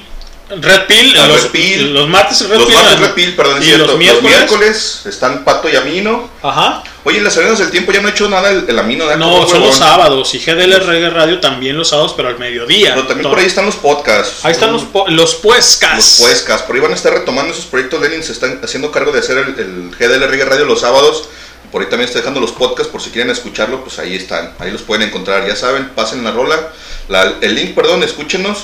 Red 0.54 0.86
Pill, 0.86 1.14
Ah, 1.18 1.26
los, 1.28 1.42
Red 1.44 1.50
Pill. 1.50 1.94
los 1.94 2.08
martes 2.08 2.46
Red 2.46 2.58
los 2.58 2.66
Pill, 2.66 2.74
martes. 2.76 3.00
Red 3.00 3.14
Pill, 3.14 3.34
perdón, 3.36 3.58
es 3.58 3.64
y 3.64 3.66
cierto. 3.68 3.86
los 3.86 3.98
miércoles, 4.22 5.02
están 5.06 5.44
Pato 5.44 5.68
y 5.68 5.76
Amino. 5.76 6.28
Ajá. 6.42 6.82
Oye, 7.04 7.18
en 7.18 7.24
las 7.24 7.36
arenas 7.38 7.58
del 7.58 7.70
tiempo 7.70 7.90
ya 7.90 8.00
no 8.02 8.08
ha 8.08 8.10
hecho 8.10 8.28
nada 8.28 8.50
el, 8.50 8.66
el 8.68 8.78
Amino. 8.78 9.06
¿verdad? 9.06 9.18
No, 9.18 9.48
son 9.48 9.60
los 9.60 9.76
sábados 9.76 10.34
y 10.34 10.38
GDL 10.38 10.78
Reggae 10.86 11.10
Radio 11.10 11.40
también 11.40 11.76
los 11.76 11.88
sábados, 11.88 12.12
pero 12.16 12.28
al 12.28 12.38
mediodía. 12.38 12.90
Pero 12.94 13.06
también 13.06 13.22
Todo. 13.22 13.32
por 13.32 13.40
ahí 13.40 13.46
están 13.46 13.64
los 13.66 13.76
podcasts. 13.76 14.44
Ahí 14.44 14.52
están 14.52 14.72
los, 14.72 14.82
po- 14.82 15.08
los 15.08 15.36
puescas. 15.36 15.96
Los 15.96 16.16
puescas, 16.18 16.62
por 16.62 16.76
ahí 16.76 16.82
van 16.82 16.92
a 16.92 16.96
estar 16.96 17.12
retomando 17.14 17.52
esos 17.54 17.64
proyectos. 17.64 18.00
Lenin 18.02 18.22
se 18.22 18.32
están 18.32 18.60
haciendo 18.62 18.90
cargo 18.92 19.10
de 19.10 19.20
hacer 19.20 19.38
el, 19.38 19.58
el 19.58 19.90
GDL 19.98 20.28
Reggae 20.28 20.44
Radio 20.44 20.64
los 20.66 20.80
sábados. 20.80 21.24
Por 21.72 21.80
ahí 21.80 21.88
también 21.88 22.06
está 22.06 22.18
dejando 22.18 22.38
los 22.40 22.52
podcasts, 22.52 22.92
por 22.92 23.00
si 23.00 23.08
quieren 23.08 23.30
escucharlo, 23.32 23.82
pues 23.82 23.98
ahí 23.98 24.14
están. 24.14 24.52
Ahí 24.58 24.70
los 24.70 24.82
pueden 24.82 25.08
encontrar. 25.08 25.48
Ya 25.48 25.56
saben, 25.56 25.88
pasen 25.94 26.22
la 26.22 26.30
rola. 26.32 26.68
La- 27.08 27.36
el 27.40 27.54
link, 27.54 27.74
perdón, 27.74 28.02
escúchenos. 28.02 28.58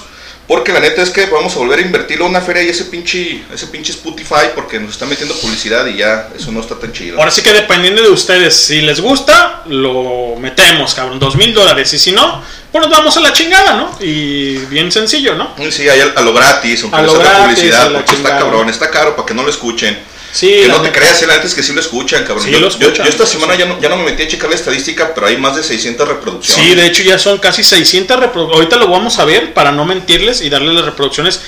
Porque 0.48 0.72
la 0.72 0.80
neta 0.80 1.02
es 1.02 1.10
que 1.10 1.26
vamos 1.26 1.54
a 1.54 1.58
volver 1.58 1.78
a 1.78 1.82
invertirlo 1.82 2.24
a 2.24 2.28
una 2.28 2.40
feria 2.40 2.62
y 2.62 2.70
ese 2.70 2.86
pinche, 2.86 3.42
ese 3.52 3.66
pinche 3.66 3.92
Spotify 3.92 4.48
porque 4.54 4.80
nos 4.80 4.92
está 4.92 5.04
metiendo 5.04 5.34
publicidad 5.34 5.86
y 5.86 5.98
ya 5.98 6.30
eso 6.34 6.50
no 6.50 6.60
está 6.60 6.74
tan 6.78 6.90
chido. 6.90 7.18
Ahora 7.18 7.30
sí 7.30 7.42
que 7.42 7.52
dependiendo 7.52 8.00
de 8.00 8.08
ustedes, 8.08 8.56
si 8.56 8.80
les 8.80 8.98
gusta, 8.98 9.62
lo 9.66 10.36
metemos, 10.40 10.94
cabrón, 10.94 11.18
dos 11.18 11.36
mil 11.36 11.52
dólares. 11.52 11.92
Y 11.92 11.98
si 11.98 12.12
no, 12.12 12.42
pues 12.72 12.82
nos 12.82 12.90
vamos 12.90 13.14
a 13.18 13.20
la 13.20 13.34
chingada, 13.34 13.74
¿no? 13.74 13.90
Y 14.00 14.56
bien 14.70 14.90
sencillo, 14.90 15.34
¿no? 15.34 15.54
Sí, 15.70 15.86
ahí 15.86 16.00
a, 16.00 16.20
lo 16.22 16.32
gratis, 16.32 16.82
aunque 16.82 16.96
A 16.96 17.02
no 17.02 17.12
sea 17.12 17.20
gratis, 17.20 17.44
publicidad, 17.44 17.92
porque 17.92 18.12
está 18.12 18.38
cabrón, 18.38 18.70
está 18.70 18.90
caro 18.90 19.16
para 19.16 19.26
que 19.26 19.34
no 19.34 19.42
lo 19.42 19.50
escuchen. 19.50 19.98
Sí, 20.32 20.48
que 20.62 20.68
no 20.68 20.80
te 20.82 20.92
creas, 20.92 21.20
la 21.26 21.34
neta 21.34 21.46
es 21.46 21.54
que 21.54 21.62
sí 21.62 21.72
lo 21.72 21.80
escuchan, 21.80 22.24
cabrón. 22.24 22.44
Sí 22.44 22.50
yo, 22.50 22.60
lo 22.60 22.68
escuchan, 22.68 23.04
yo 23.04 23.10
esta 23.10 23.26
semana 23.26 23.54
sí. 23.54 23.60
ya 23.60 23.66
no, 23.66 23.80
ya 23.80 23.88
no 23.88 23.96
me 23.96 24.04
metí 24.04 24.22
a 24.24 24.28
checar 24.28 24.50
la 24.50 24.56
estadística, 24.56 25.14
pero 25.14 25.26
hay 25.26 25.36
más 25.38 25.56
de 25.56 25.62
600 25.62 26.06
reproducciones. 26.06 26.64
Sí, 26.66 26.74
de 26.74 26.86
hecho 26.86 27.02
ya 27.02 27.18
son 27.18 27.38
casi 27.38 27.64
600 27.64 28.18
reproducciones. 28.20 28.56
Ahorita 28.56 28.76
lo 28.76 28.88
vamos 28.90 29.18
a 29.18 29.24
ver 29.24 29.54
para 29.54 29.72
no 29.72 29.84
mentirles 29.84 30.40
y 30.42 30.50
darles 30.50 30.74
las 30.74 30.84
reproducciones. 30.84 31.40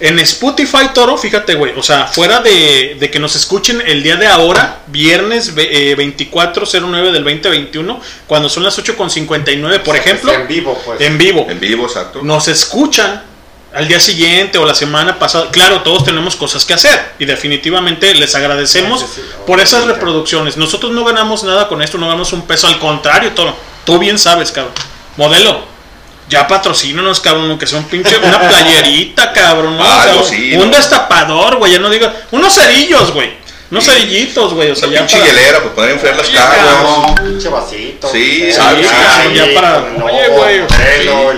En 0.00 0.20
Spotify, 0.20 0.90
Toro, 0.94 1.18
fíjate, 1.18 1.54
güey. 1.56 1.72
O 1.76 1.82
sea, 1.82 2.06
fuera 2.06 2.38
de, 2.40 2.96
de 3.00 3.10
que 3.10 3.18
nos 3.18 3.34
escuchen 3.34 3.82
el 3.84 4.04
día 4.04 4.14
de 4.14 4.28
ahora, 4.28 4.82
viernes 4.86 5.54
ve- 5.56 5.90
eh, 5.90 5.96
2409 5.96 7.10
del 7.10 7.24
2021, 7.24 8.00
cuando 8.28 8.48
son 8.48 8.62
las 8.62 8.78
8.59, 8.78 9.80
por 9.82 9.96
ejemplo. 9.96 10.32
En 10.32 10.46
vivo, 10.46 10.80
pues. 10.84 11.00
En 11.00 11.18
vivo. 11.18 11.46
En 11.50 11.58
vivo, 11.58 11.86
exacto. 11.86 12.20
Nos 12.22 12.46
escuchan 12.46 13.24
al 13.74 13.86
día 13.86 14.00
siguiente 14.00 14.58
o 14.58 14.64
la 14.64 14.74
semana 14.74 15.18
pasada. 15.18 15.50
Claro, 15.50 15.82
todos 15.82 16.04
tenemos 16.04 16.36
cosas 16.36 16.64
que 16.64 16.74
hacer 16.74 17.12
y 17.18 17.24
definitivamente 17.24 18.14
les 18.14 18.34
agradecemos 18.34 19.00
Sí, 19.00 19.06
sí, 19.14 19.20
sí, 19.22 19.28
por 19.46 19.60
esas 19.60 19.84
reproducciones. 19.84 20.56
Nosotros 20.56 20.92
no 20.92 21.04
ganamos 21.04 21.44
nada 21.44 21.68
con 21.68 21.82
esto, 21.82 21.98
no 21.98 22.06
ganamos 22.06 22.32
un 22.32 22.42
peso, 22.42 22.66
al 22.66 22.78
contrario, 22.78 23.32
todo. 23.32 23.54
Tú 23.84 23.98
bien 23.98 24.18
sabes, 24.18 24.52
cabrón. 24.52 24.74
Modelo. 25.16 25.78
Ya 26.28 26.46
patrocínanos, 26.46 27.20
cabrón, 27.20 27.48
aunque 27.48 27.66
sea 27.66 27.78
un 27.78 27.86
pinche, 27.86 28.18
una 28.18 28.38
playerita, 28.48 29.32
cabrón. 29.32 29.78
sea, 29.78 30.22
sí, 30.22 30.54
un 30.56 30.70
destapador, 30.70 31.56
güey, 31.56 31.72
ya 31.72 31.78
no 31.78 31.88
diga. 31.88 32.14
Unos 32.30 32.54
cerillos, 32.54 33.12
güey. 33.12 33.32
Unos 33.70 33.84
Sí. 33.84 33.90
cerillitos, 33.90 34.54
güey. 34.54 34.70
O 34.70 34.74
sea, 34.76 34.88
Una 34.88 34.94
ya 35.00 35.06
pinche 35.06 35.18
para- 35.18 35.30
hielera 35.32 35.58
para 35.62 35.74
poder 35.74 35.90
enfriar 35.90 36.16
las 36.16 36.26
Sí, 36.26 36.32
caguas. 36.32 36.58
cabrón. 36.58 37.14
Pinche 37.16 37.48
vasito. 37.48 38.08
Sí, 38.10 38.24
sí, 38.50 38.52
Sí, 38.52 38.60
sí, 38.60 38.88
sí, 39.28 39.34
ya 39.34 39.54
para. 39.54 39.78
Oye, 40.04 40.28
güey. 40.28 40.60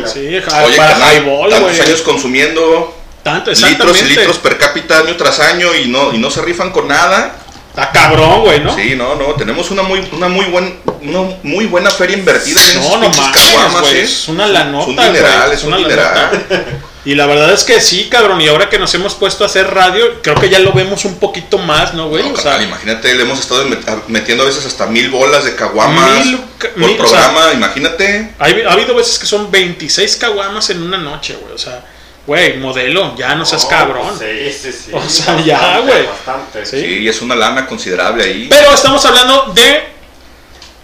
Sí, 0.07 0.41
ja- 0.49 0.64
Oye, 0.64 0.76
para 0.76 0.97
highball, 1.14 1.51
tantos 1.51 1.70
güey. 1.76 1.81
años 1.81 2.03
consumiendo 2.03 2.97
Tanto, 3.22 3.51
litros 3.51 3.66
y 3.66 3.70
exactamente. 3.81 4.05
litros 4.20 4.39
per 4.39 4.59
cápita 4.59 4.99
año 4.99 5.16
tras 5.16 5.41
año 5.41 5.74
y 5.74 5.89
no, 5.89 6.12
y 6.12 6.18
no 6.18 6.31
se 6.31 6.41
rifan 6.43 6.70
con 6.70 6.87
nada. 6.89 7.37
Está 7.71 7.91
cabrón, 7.93 8.41
güey, 8.43 8.61
¿no? 8.61 8.75
Sí, 8.75 8.95
no, 8.97 9.14
no, 9.14 9.35
tenemos 9.35 9.71
una 9.71 9.83
muy, 9.83 10.07
una 10.12 10.29
muy, 10.29 10.45
buen, 10.47 10.77
una 11.03 11.37
muy 11.43 11.66
buena 11.66 11.91
feria 11.91 12.16
invertida 12.16 12.61
en 12.61 12.75
No, 12.81 12.81
esos 12.81 13.01
no 13.01 13.33
caguamas, 13.33 13.81
güey. 13.83 13.97
¿eh? 13.99 14.03
Es 14.03 14.29
una 14.29 14.47
lanota, 14.47 14.83
Es 14.83 14.89
un 14.89 14.97
dineral, 15.14 15.43
güey, 15.47 15.57
es 15.59 15.64
un 15.64 15.71
lanota. 15.71 16.31
Y 17.03 17.14
la 17.14 17.25
verdad 17.25 17.51
es 17.55 17.64
que 17.64 17.81
sí, 17.81 18.09
cabrón. 18.11 18.43
Y 18.43 18.49
ahora 18.49 18.68
que 18.68 18.79
nos 18.79 18.93
hemos 18.93 19.14
puesto 19.14 19.43
a 19.43 19.47
hacer 19.47 19.73
radio, 19.73 20.21
creo 20.23 20.35
que 20.39 20.51
ya 20.51 20.59
lo 20.59 20.73
vemos 20.73 21.07
un 21.07 21.18
poquito 21.18 21.57
más, 21.57 21.95
¿no, 21.95 22.11
güey? 22.11 22.23
No, 22.25 22.35
o 22.35 22.37
sea, 22.37 22.62
imagínate, 22.62 23.14
le 23.14 23.23
hemos 23.23 23.41
estado 23.41 23.66
met- 23.66 24.03
metiendo 24.09 24.43
a 24.43 24.47
veces 24.47 24.66
hasta 24.66 24.85
mil 24.85 25.09
bolas 25.09 25.45
de 25.47 25.55
caguamas 25.55 26.27
Mil 26.27 26.39
por 26.61 26.77
mil, 26.77 26.91
o 26.91 26.97
programa, 26.99 27.53
imagínate. 27.55 28.35
hay- 28.39 28.62
ha 28.68 28.73
habido 28.73 28.95
veces 28.95 29.18
que 29.18 29.25
son 29.25 29.51
26 29.51 30.16
caguamas 30.16 30.68
en 30.68 30.83
una 30.83 30.99
noche, 30.99 31.39
güey. 31.41 31.55
O 31.55 31.59
sea, 31.59 31.83
güey, 32.27 32.57
modelo, 32.59 33.16
ya 33.16 33.35
no 33.35 33.45
seas 33.45 33.64
No, 33.64 33.68
cabrón. 33.71 34.18
Sí, 34.18 34.53
sí, 34.53 34.73
sí. 34.73 34.91
O 34.93 35.09
sea, 35.09 35.41
ya, 35.45 35.79
güey. 35.81 36.07
Bastante. 36.07 36.64
Sí. 36.66 36.81
Sí, 36.81 37.09
es 37.09 37.21
una 37.23 37.35
lana 37.35 37.66
considerable 37.66 38.25
ahí. 38.25 38.47
Pero 38.49 38.73
estamos 38.73 39.05
hablando 39.05 39.53
de 39.55 39.83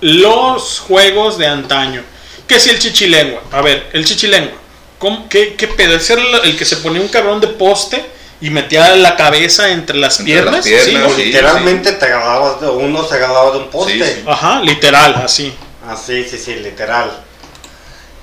los 0.00 0.80
juegos 0.80 1.38
de 1.38 1.46
antaño. 1.46 2.02
Que 2.46 2.60
si 2.60 2.70
el 2.70 2.78
chichilengua. 2.78 3.42
A 3.52 3.60
ver, 3.62 3.88
el 3.92 4.04
chichilengua. 4.04 4.56
¿cómo- 4.98 5.28
qué, 5.28 5.54
¿Qué 5.54 5.68
pedo? 5.68 5.96
¿Ese 5.96 6.14
era 6.14 6.22
el, 6.22 6.34
el 6.50 6.56
que 6.58 6.64
se 6.64 6.76
ponía 6.76 7.00
un 7.00 7.08
cabrón 7.08 7.40
de 7.40 7.48
poste 7.48 8.04
y 8.40 8.50
metía 8.50 8.94
la 8.96 9.16
cabeza 9.16 9.70
entre 9.70 9.96
las 9.98 10.18
Entre 10.20 10.34
piernas? 10.34 10.54
las 10.56 10.64
piernas, 10.64 11.10
¿no? 11.10 11.16
sí. 11.16 11.24
Literalmente 11.24 11.92
te 11.92 12.04
agarrabas 12.06 12.60
de 12.60 12.68
uno, 12.68 13.06
se 13.06 13.14
agarraba 13.14 13.50
de 13.52 13.58
un 13.58 13.70
poste. 13.70 13.92
Sí, 13.94 14.02
sí. 14.04 14.24
Ajá, 14.26 14.60
literal, 14.62 15.14
así. 15.24 15.52
Ah, 15.86 15.96
sí, 15.96 16.24
sí, 16.28 16.38
sí, 16.38 16.54
literal. 16.56 17.10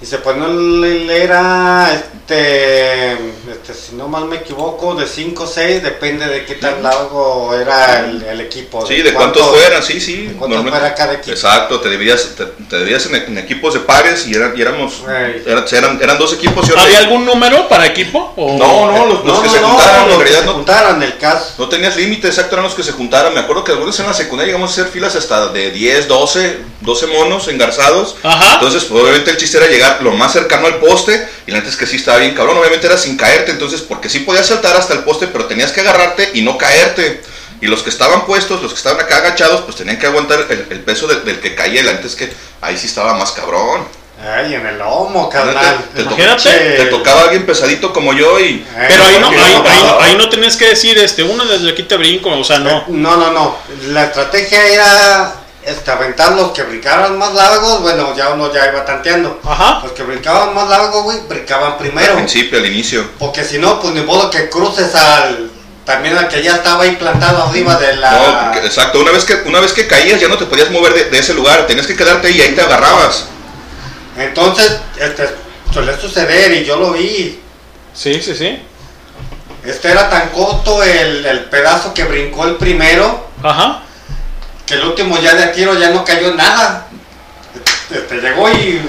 Y 0.04 0.06
se 0.06 0.18
ponía 0.18 0.47
el 0.47 0.84
hilera, 0.86 1.89
este, 1.93 3.14
este, 3.14 3.74
si 3.74 3.95
no 3.95 4.10
mal 4.10 4.26
me 4.26 4.36
equivoco, 4.36 4.95
de 4.95 5.08
5 5.08 5.43
o 5.43 5.47
6, 5.47 5.82
depende 5.82 6.28
de 6.28 6.43
qué 6.43 6.56
tan 6.56 6.84
largo 6.84 7.56
era 7.56 8.01
el, 8.01 8.22
el 8.22 8.41
equipo. 8.41 8.86
Sí, 8.86 9.01
de 9.01 9.14
cuántos 9.14 9.47
fueran, 9.47 9.82
sí, 9.82 10.01
sí. 10.01 10.28
de 10.28 10.34
cuántos 10.34 10.62
fuera 10.62 10.93
cada 10.93 11.14
equipo. 11.14 11.32
Exacto, 11.32 11.80
te 11.80 11.89
dividías, 11.89 12.32
te, 12.36 12.45
te 12.45 12.80
dividías 12.80 13.06
en, 13.06 13.16
en 13.16 13.38
equipos 13.38 13.76
de 13.76 13.80
pares 13.80 14.28
y, 14.28 14.36
eran, 14.36 14.51
y 14.58 14.62
éramos, 14.62 15.04
eran, 15.47 16.01
eran, 16.01 16.18
dos 16.18 16.34
equipos 16.34 16.68
y 16.68 16.72
ahora- 16.72 16.84
¿Había 16.84 16.97
algún 16.99 17.26
número 17.26 17.70
para 17.70 17.86
equipo? 17.86 18.34
O- 18.36 18.58
No, 18.58 18.91
no, 18.91 19.06
los, 19.06 19.24
los 19.24 19.38
No, 19.38 19.41
que 19.41 19.47
no, 19.47 19.54
se 19.54 19.62
no, 19.62 19.68
juntaron, 19.70 20.10
los 20.10 20.24
que 20.24 20.34
se 20.34 20.45
no, 20.45 20.51
juntaran, 20.54 21.01
el 21.01 21.18
caso. 21.18 21.54
no 21.60 21.70
tenías 21.70 21.95
límite, 21.95 22.28
exacto, 22.28 22.56
eran 22.56 22.66
los 22.66 22.76
que 22.76 22.84
se 22.84 22.91
juntaron. 22.91 23.34
Me 23.34 23.39
acuerdo 23.39 23.64
que 23.64 23.72
algunos 23.72 23.97
en 24.01 24.08
la 24.08 24.14
secundaria 24.14 24.51
llegamos 24.51 24.70
a 24.72 24.74
hacer 24.82 24.91
filas 24.91 25.16
hasta 25.16 25.47
de 25.47 25.72
10, 25.72 26.10
12, 26.10 26.58
12 26.82 27.08
monos 27.08 27.47
engarzados. 27.47 28.18
Ajá. 28.22 28.56
Entonces, 28.56 28.84
pues, 28.84 29.01
obviamente 29.01 29.32
el 29.32 29.38
chiste 29.38 29.58
era 29.60 29.68
llegar 29.68 29.92
lo 30.01 30.11
más 30.11 30.33
cercano 30.33 30.67
al 30.67 30.77
poste 30.79 31.27
y 31.47 31.51
la 31.51 31.57
neta 31.59 31.69
es 31.69 31.75
que 31.77 31.85
sí 31.85 31.97
estaba 31.97 32.17
bien 32.19 32.33
cabrón. 32.35 32.57
Obviamente 32.57 32.87
era 32.87 32.97
sin 32.97 33.17
caerte, 33.17 33.51
entonces, 33.51 33.81
porque 33.81 34.09
sí 34.09 34.19
podías 34.19 34.47
saltar 34.47 34.75
hasta 34.75 34.93
el 34.93 34.99
poste, 34.99 35.27
pero 35.27 35.45
tenías 35.45 35.71
que 35.71 35.81
agarrarte 35.81 36.31
y 36.33 36.41
no 36.41 36.57
caerte. 36.57 37.21
Y 37.61 37.67
los 37.67 37.81
que 37.81 37.89
estaban 37.89 38.25
puestos, 38.25 38.61
los 38.61 38.71
que 38.73 38.77
estaban 38.77 38.99
acá 38.99 39.17
agachados, 39.17 39.61
pues 39.61 39.77
tenían 39.77 39.97
que 39.97 40.05
aguantar 40.07 40.45
el, 40.49 40.67
el 40.69 40.79
peso 40.81 41.07
de- 41.07 41.21
del 41.21 41.39
que 41.39 41.55
caía. 41.55 41.81
Antes 41.89 42.15
que 42.15 42.31
ahí 42.61 42.77
sí 42.77 42.87
estaba 42.87 43.13
más 43.13 43.31
cabrón. 43.31 43.87
Ay, 44.21 44.53
en 44.55 44.65
el 44.65 44.77
lomo, 44.77 45.27
Te, 45.29 45.37
carnal. 45.37 45.85
te 45.93 46.03
to- 46.03 46.09
Imagínate. 46.09 46.49
te 46.77 46.85
tocaba 46.85 47.21
alguien 47.23 47.45
pesadito 47.45 47.91
como 47.91 48.13
yo 48.13 48.39
y... 48.39 48.65
Pero 48.87 49.03
ahí 49.05 49.17
no, 49.19 49.27
ahí, 49.29 49.35
no, 49.35 49.69
ahí- 49.69 49.83
no. 49.83 49.99
ahí 50.01 50.15
no 50.17 50.29
tenías 50.29 50.55
que 50.55 50.69
decir, 50.69 50.97
este, 50.97 51.23
uno 51.23 51.45
desde 51.45 51.71
aquí 51.71 51.83
te 51.83 51.97
brinco, 51.97 52.29
o 52.29 52.43
sea, 52.43 52.59
no. 52.59 52.85
No, 52.87 53.17
no, 53.17 53.31
no. 53.31 53.57
La 53.87 54.05
estrategia 54.05 54.65
era 54.67 55.33
este, 55.66 55.91
aventar 55.91 56.34
los 56.34 56.51
que 56.51 56.64
brincaban 56.64 57.18
más 57.18 57.34
largos. 57.34 57.82
Bueno, 57.82 58.16
ya 58.16 58.30
uno 58.30 58.51
ya 58.53 58.68
iba 58.70 58.86
tanteando. 58.86 59.39
Ajá. 59.43 59.80
Los 59.84 59.91
que 59.93 60.03
brincaban 60.03 60.53
más 60.53 60.68
largos, 60.70 61.03
güey, 61.03 61.18
brincaban 61.28 61.74
Al 61.74 61.78
primero. 61.78 62.16
principio, 62.16 62.59
al 62.59 62.66
inicio. 62.66 63.05
Porque 63.20 63.43
si 63.43 63.57
no, 63.57 63.80
pues 63.80 63.93
ni 63.93 64.01
modo 64.01 64.30
que 64.30 64.49
cruces 64.49 64.93
al. 64.95 65.49
También 65.86 66.18
al 66.18 66.30
que 66.30 66.41
ya 66.41 66.53
estaba 66.55 66.84
ahí 66.84 66.95
plantado 66.95 67.43
arriba 67.43 67.76
de 67.76 67.95
la. 67.97 68.11
No, 68.11 68.43
porque- 68.53 68.66
exacto. 68.68 69.01
Una 69.01 69.11
vez 69.11 69.26
que 69.26 69.36
una 69.45 69.59
vez 69.59 69.74
que 69.74 69.86
caías 69.88 70.20
ya 70.22 70.28
no 70.30 70.38
te 70.38 70.45
podías 70.45 70.70
mover 70.72 70.93
de, 70.93 71.05
de 71.09 71.20
ese 71.20 71.34
lugar. 71.34 71.68
Tenías 71.68 71.88
que 71.88 71.95
quedarte 71.95 72.28
ahí 72.28 72.38
y 72.38 72.41
ahí 72.41 72.55
te 72.55 72.61
agarrabas. 72.61 73.26
Entonces, 74.18 74.78
este, 74.97 75.30
suele 75.74 75.99
suceder 75.99 76.53
y 76.53 76.64
yo 76.66 76.78
lo 76.78 76.91
vi. 76.91 77.41
Sí, 77.93 78.22
sí, 78.22 78.36
sí. 78.36 78.61
Este 79.66 79.91
era 79.91 80.09
tan 80.09 80.30
corto 80.30 80.84
el, 80.84 81.26
el 81.26 81.45
pedazo 81.45 81.93
que 81.93 82.03
brincó 82.03 82.43
el 82.45 82.55
primero 82.57 83.28
Ajá. 83.41 83.82
Que 84.66 84.74
el 84.76 84.84
último 84.86 85.20
ya 85.20 85.34
de 85.36 85.47
tiro 85.47 85.78
ya 85.78 85.89
no 85.89 86.03
cayó 86.05 86.34
nada. 86.36 86.88
Este, 87.91 88.16
llegó 88.22 88.49
y. 88.49 88.82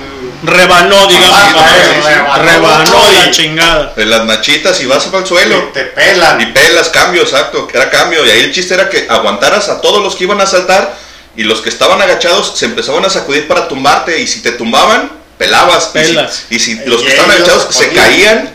Rebanó, 0.42 1.06
digamos. 1.06 1.30
Ah, 1.38 2.38
rebanó, 2.38 2.42
Rebanó 2.44 3.10
y- 3.12 3.16
la 3.16 3.30
chingada. 3.30 3.92
De 3.96 4.04
las 4.06 4.24
nachitas 4.26 4.80
y 4.80 4.86
vas 4.86 5.06
al 5.12 5.26
suelo. 5.26 5.70
Te 5.72 5.84
pelan. 5.84 6.40
Y 6.40 6.46
pelas, 6.46 6.88
cambio, 6.90 7.22
exacto. 7.22 7.68
Era 7.72 7.90
cambio. 7.90 8.24
Y 8.26 8.30
ahí 8.30 8.40
el 8.40 8.52
chiste 8.52 8.74
era 8.74 8.88
que 8.90 9.06
aguantaras 9.08 9.68
a 9.68 9.80
todos 9.80 10.02
los 10.02 10.14
que 10.16 10.24
iban 10.24 10.40
a 10.40 10.46
saltar 10.46 10.94
y 11.36 11.42
los 11.44 11.60
que 11.60 11.68
estaban 11.70 12.00
agachados 12.00 12.52
se 12.56 12.66
empezaban 12.66 13.04
a 13.04 13.10
sacudir 13.10 13.48
para 13.48 13.68
tumbarte. 13.68 14.20
Y 14.20 14.26
si 14.26 14.40
te 14.40 14.52
tumbaban, 14.52 15.10
pelabas. 15.38 15.90
Y 15.94 15.98
si- 15.98 16.08
Pelas. 16.12 16.42
Y 16.50 16.58
si, 16.58 16.74
los 16.86 17.00
Y 17.02 17.04
que 17.06 17.10
estaban 17.10 17.30
agachados 17.30 17.66
se 17.74 17.88
caían, 17.90 18.50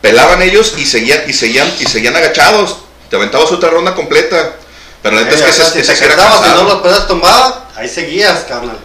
pelaban 0.00 0.40
ellos 0.42 0.74
y 0.76 0.84
seguían, 0.86 1.22
y 1.26 1.32
seguían, 1.32 1.70
y 1.80 1.84
seguían 1.86 2.16
agachados. 2.16 2.76
Te 3.08 3.16
aventabas 3.16 3.50
otra 3.50 3.70
ronda 3.70 3.94
completa. 3.94 4.52
Pero 5.02 5.16
la 5.16 5.22
neta 5.22 5.34
es 5.34 5.40
Eh, 5.40 5.44
que 5.44 5.50
o 5.50 5.54
sea, 5.54 5.66
ese, 5.66 5.82
si 5.94 6.00
te 6.00 6.08
quedabas 6.08 6.40
y 6.46 6.50
no 6.50 6.64
los 6.64 6.80
puedas 6.80 7.06
tumbar, 7.06 7.66
ahí 7.76 7.88
seguías, 7.88 8.40
carnal. 8.40 8.76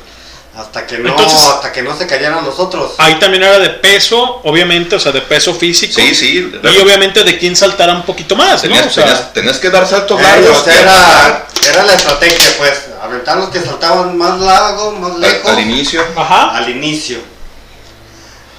Hasta 0.58 0.88
que 0.88 0.98
no, 1.00 1.10
Entonces- 1.10 1.38
hasta 1.50 1.74
que 1.74 1.82
no 1.82 1.98
se 1.98 2.08
cayeran 2.08 2.46
los 2.46 2.58
otros. 2.60 2.94
Ahí 2.98 3.20
también 3.20 3.44
era 3.44 3.60
de 3.60 3.72
peso, 3.72 4.40
obviamente, 4.46 4.96
o 4.96 5.00
sea, 5.02 5.12
de 5.12 5.20
peso 5.22 5.54
físico. 5.54 5.94
Sí, 5.96 6.16
sí. 6.16 6.50
Y 6.64 6.78
obviamente 6.80 7.26
de 7.26 7.38
quién 7.38 7.58
saltara 7.58 7.92
un 7.94 8.04
poquito 8.04 8.38
más, 8.38 8.54
¿no? 8.56 8.62
Tenías, 8.62 8.86
O 8.86 8.90
sea, 8.90 9.04
tenías- 9.04 9.34
tenías 9.34 9.58
que 9.58 9.70
dar 9.70 9.86
saltos 9.86 10.18
Eh, 10.18 10.24
largos. 10.24 10.58
o 10.58 10.64
sea, 10.64 10.74
y 10.74 10.78
era, 10.80 11.48
era 11.74 11.84
la 11.84 11.94
estrategia, 11.96 12.48
pues, 12.58 12.72
aventar 13.04 13.36
los 13.36 13.50
que 13.50 13.60
saltaban 13.60 14.18
más 14.18 14.40
largo, 14.40 14.94
más 14.94 15.18
lejos, 15.18 15.52
al 15.52 15.60
inicio. 15.60 16.02
Ajá. 16.16 16.56
al 16.56 16.70
inicio. 16.70 17.18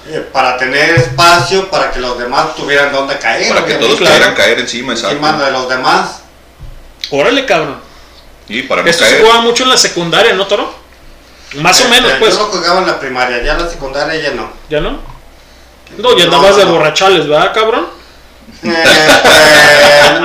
Eh, 0.09 0.19
para 0.31 0.55
tener 0.57 0.91
espacio, 0.97 1.67
para 1.69 1.91
que 1.91 1.99
los 1.99 2.17
demás 2.19 2.55
tuvieran 2.55 2.91
donde 2.93 3.17
caer. 3.17 3.49
Para 3.49 3.65
que 3.65 3.73
todos 3.73 3.97
claro. 3.97 4.13
pudieran 4.13 4.35
caer 4.35 4.59
encima, 4.59 4.93
Encima 4.93 5.11
exacto. 5.11 5.45
de 5.45 5.51
los 5.51 5.67
demás. 5.67 6.09
Órale, 7.11 7.45
cabrón. 7.45 7.79
Y 8.49 8.63
para 8.63 8.81
no 8.81 8.89
Esto 8.89 9.05
se 9.05 9.19
jugaba 9.19 9.41
mucho 9.41 9.63
en 9.63 9.69
la 9.69 9.77
secundaria, 9.77 10.33
¿no, 10.33 10.47
Toro? 10.47 10.73
Más 11.55 11.79
o 11.81 11.89
menos, 11.89 12.11
pues. 12.19 12.35
Yo 12.35 12.41
lo 12.41 12.45
jugaba 12.47 12.81
en 12.81 12.87
la 12.87 12.99
primaria, 12.99 13.41
ya 13.43 13.53
en 13.53 13.63
la 13.63 13.69
secundaria 13.69 14.21
ya 14.21 14.31
no. 14.31 14.51
¿Ya 14.69 14.81
no? 14.81 14.99
No, 15.97 16.17
ya 16.17 16.25
andabas 16.25 16.57
de 16.57 16.65
borrachales, 16.65 17.27
¿verdad, 17.27 17.53
cabrón? 17.53 17.87
Eh, 18.63 18.73
eh, 19.25 20.19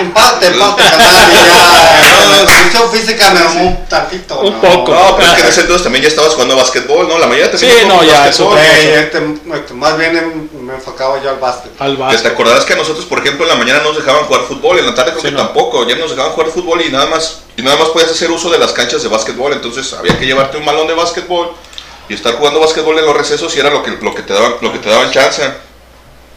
en 0.00 0.12
parte, 0.12 0.46
en 0.46 0.58
parte, 0.58 0.82
carnal, 0.82 1.28
y 1.32 1.46
ya, 1.46 2.44
la 2.44 2.46
condición 2.46 2.90
física 2.90 3.30
me 3.30 3.40
armó 3.40 3.62
un 3.68 3.86
tantito. 3.86 4.40
Un 4.40 4.52
¿no? 4.54 4.60
poco. 4.60 4.92
No, 4.92 5.16
pero 5.16 5.28
es 5.28 5.34
que 5.34 5.40
en 5.42 5.46
ese 5.48 5.60
entonces 5.62 5.82
también 5.84 6.02
ya 6.02 6.08
estabas 6.08 6.32
jugando 6.34 6.56
básquetbol, 6.56 7.08
¿no? 7.08 7.18
La 7.18 7.26
mayoría 7.26 7.50
también 7.50 7.72
Sí, 7.80 7.86
no, 7.86 8.02
ya, 8.02 8.28
eso- 8.28 8.56
Eh, 8.58 9.00
este, 9.04 9.18
este, 9.54 9.74
más 9.74 9.96
bien 9.98 10.16
em- 10.16 10.48
me 10.66 10.74
enfocaba 10.74 11.22
yo 11.22 11.30
al 11.30 11.36
básquet. 11.38 11.72
Al 11.78 11.90
Que 11.92 11.96
te 11.96 12.02
básquet. 12.02 12.32
acordarás 12.32 12.64
que 12.64 12.72
a 12.72 12.76
nosotros, 12.76 13.04
por 13.06 13.18
ejemplo, 13.20 13.44
en 13.44 13.50
la 13.50 13.56
mañana 13.56 13.82
nos 13.82 13.96
dejaban 13.96 14.24
jugar 14.24 14.42
fútbol, 14.42 14.78
en 14.78 14.86
la 14.86 14.94
tarde 14.94 15.12
creo 15.12 15.22
Sí, 15.22 15.28
que 15.28 15.32
no. 15.34 15.38
tampoco, 15.44 15.86
ya 15.88 15.96
nos 15.96 16.10
dejaban 16.10 16.32
jugar 16.32 16.50
fútbol 16.50 16.80
y 16.82 16.90
nada 16.90 17.06
más 17.06 17.40
y 17.56 17.62
nada 17.62 17.76
más 17.76 17.88
podías 17.90 18.10
hacer 18.10 18.30
uso 18.30 18.48
de 18.50 18.58
las 18.58 18.72
canchas 18.72 19.02
de 19.02 19.08
básquetbol, 19.08 19.52
entonces 19.52 19.92
había 19.92 20.18
que 20.18 20.24
llevarte 20.24 20.56
un 20.56 20.64
balón 20.64 20.86
de 20.86 20.94
básquetbol 20.94 21.52
y 22.08 22.14
estar 22.14 22.34
jugando 22.36 22.58
básquetbol 22.60 22.98
en 22.98 23.04
los 23.04 23.14
recesos 23.16 23.54
y 23.54 23.60
era 23.60 23.68
lo 23.70 23.82
que 23.82 23.90
lo 24.00 24.14
que 24.14 24.22
te 24.22 24.32
daban 24.32 24.54
lo 24.60 24.72
que 24.72 24.78
te 24.78 24.88
daban 24.88 25.10
chance. 25.10 25.42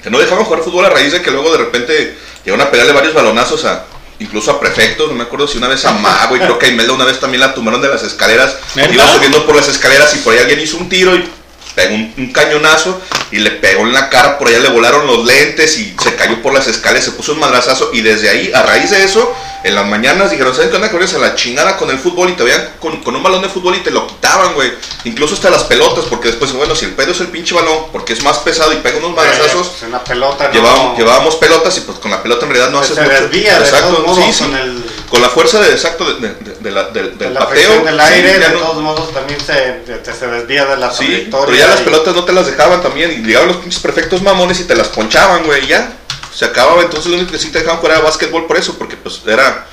Que 0.03 0.09
no 0.09 0.20
dejaban 0.20 0.43
jugar 0.43 0.61
fútbol 0.61 0.84
a 0.86 0.89
raíz 0.89 1.14
de 1.14 1.22
que 1.22 1.32
luego 1.32 1.49
de 1.51 1.57
repente 1.59 2.18
llegaron 2.46 2.66
a 2.66 2.72
pegarle 2.72 2.94
varios 2.94 3.14
balonazos 3.14 3.66
a 3.66 3.86
incluso 4.20 4.52
a 4.52 4.60
prefectos, 4.60 5.10
no 5.10 5.16
me 5.16 5.24
acuerdo 5.24 5.48
si 5.48 5.58
una 5.58 5.68
vez 5.68 5.84
a 5.86 5.91
Mago 5.91 6.36
y 6.36 6.39
creo 6.39 6.58
que 6.58 6.68
a 6.68 6.70
Imelda 6.70 6.94
una 6.94 7.06
vez 7.06 7.20
también 7.20 7.41
la 7.41 7.54
tumbaron 7.54 7.82
de 7.82 7.89
las 7.89 8.04
escaleras, 8.04 8.58
iba 8.76 9.12
subiendo 9.14 9.46
por 9.46 9.56
las 9.56 9.68
escaleras 9.68 10.16
y 10.16 10.20
por 10.20 10.34
ahí 10.34 10.39
alguien 10.39 10.60
hizo 10.60 10.78
un 10.78 10.88
tiro 10.88 11.16
y 11.16 11.28
pegó 11.76 11.95
un, 11.95 12.13
un 12.17 12.32
cañonazo 12.32 13.01
y 13.32 13.39
le 13.39 13.51
pegó 13.51 13.82
en 13.84 13.93
la 13.93 14.09
cara, 14.09 14.38
por 14.38 14.47
allá 14.47 14.59
le 14.59 14.69
volaron 14.69 15.07
los 15.07 15.26
lentes 15.26 15.78
y 15.78 15.95
se 16.01 16.15
cayó 16.15 16.41
por 16.41 16.53
las 16.53 16.67
escaleras, 16.67 17.05
se 17.05 17.11
puso 17.11 17.34
un 17.34 17.39
madrazazo 17.39 17.89
y 17.93 18.01
desde 18.01 18.30
ahí, 18.30 18.51
a 18.53 18.61
raíz 18.63 18.89
de 18.91 19.03
eso, 19.03 19.34
en 19.63 19.76
las 19.76 19.86
mañanas 19.86 20.30
dijeron, 20.30 20.53
¿saben 20.53 20.69
qué 20.69 20.76
onda? 20.76 20.89
Que 20.89 20.95
ahora 20.95 21.07
se 21.07 21.17
la 21.19 21.36
chingada 21.36 21.78
con 21.78 21.89
el 21.89 21.97
fútbol 21.97 22.30
y 22.30 22.34
te 22.34 22.43
veían 22.43 22.74
con, 22.80 23.01
con 23.01 23.15
un 23.15 23.24
balón 23.24 23.41
de 23.41 23.47
fútbol 23.49 23.76
y 23.76 23.80
te 23.80 23.91
lo 23.91 24.05
quitaban, 24.07 24.53
güey. 24.55 24.71
Incluso 25.05 25.36
hasta 25.36 25.49
las 25.49 25.63
pelotas, 25.63 26.03
porque 26.09 26.28
después, 26.28 26.51
bueno, 26.51 26.76
si 26.76 26.84
el 26.86 26.91
pedo 26.91 27.11
es 27.13 27.21
el 27.21 27.28
pinche 27.28 27.55
balón, 27.55 27.86
porque 27.91 28.11
es 28.13 28.21
más 28.24 28.39
pesado 28.39 28.74
y 28.74 28.78
pega 28.78 28.97
unos 28.97 29.15
madrazazos, 29.15 29.67
Eh, 29.82 29.88
pues, 29.89 30.01
pelota, 30.05 30.47
no. 30.49 30.53
llevábamos, 30.53 30.97
llevábamos 30.97 31.36
pelotas 31.38 31.78
y 31.78 31.82
pues 31.82 31.97
con 31.99 32.11
la 32.11 32.21
pelota 32.21 32.45
en 32.45 32.51
realidad 32.51 32.71
no 32.71 32.80
Se 32.84 32.91
haces 32.91 32.97
te 32.97 33.03
mucho. 33.09 33.24
desvía, 33.30 33.57
de 33.59 33.65
exacto, 33.65 33.88
todos 33.88 34.05
modos, 34.07 34.26
sí, 34.26 34.34
sí. 34.34 34.43
con 34.43 34.55
el- 34.55 34.84
Con 35.14 35.22
la 35.22 35.30
fuerza 35.30 35.59
de 35.61 35.70
exacto 35.72 36.11
de, 36.11 36.28
de- 36.28 36.34
de- 36.39 36.55
de 36.59 36.72
la- 36.72 36.86
del, 36.89 37.16
la 37.32 37.41
pateo. 37.47 37.84
del 37.86 37.99
aire, 37.99 38.34
sí, 38.34 38.39
de 38.39 38.49
no- 38.49 38.59
todos 38.61 38.82
modos, 38.82 39.14
también 39.14 39.39
se, 39.39 39.86
se 39.86 40.28
desvía 40.28 40.66
de 40.66 40.78
la 40.78 40.91
Sí, 40.91 41.05
trayectoria. 41.05 41.45
pero 41.45 41.57
ya 41.59 41.68
las 41.68 41.82
pelotas 41.82 42.16
no 42.16 42.24
te 42.26 42.34
las 42.34 42.47
dejaban 42.47 42.82
también 42.82 43.11
y 43.11 43.18
llegaban 43.18 43.49
los 43.49 43.57
pinches 43.57 43.80
perfectos 43.80 44.24
mamones 44.24 44.59
y 44.59 44.64
te 44.64 44.76
las 44.76 44.88
ponchaban, 44.88 45.43
güey, 45.43 45.68
ya. 45.68 45.93
Se 46.34 46.45
acababa, 46.45 46.82
entonces 46.82 47.11
lo 47.11 47.18
único 47.18 47.32
que 47.32 47.38
sí 47.38 47.51
te 47.51 47.59
dejaban 47.59 47.80
jugar 47.80 47.97
era 47.97 48.03
básquetbol 48.05 48.47
por 48.47 48.57
eso, 48.57 48.76
porque 48.80 48.97
pues 48.97 49.22
era 49.28 49.68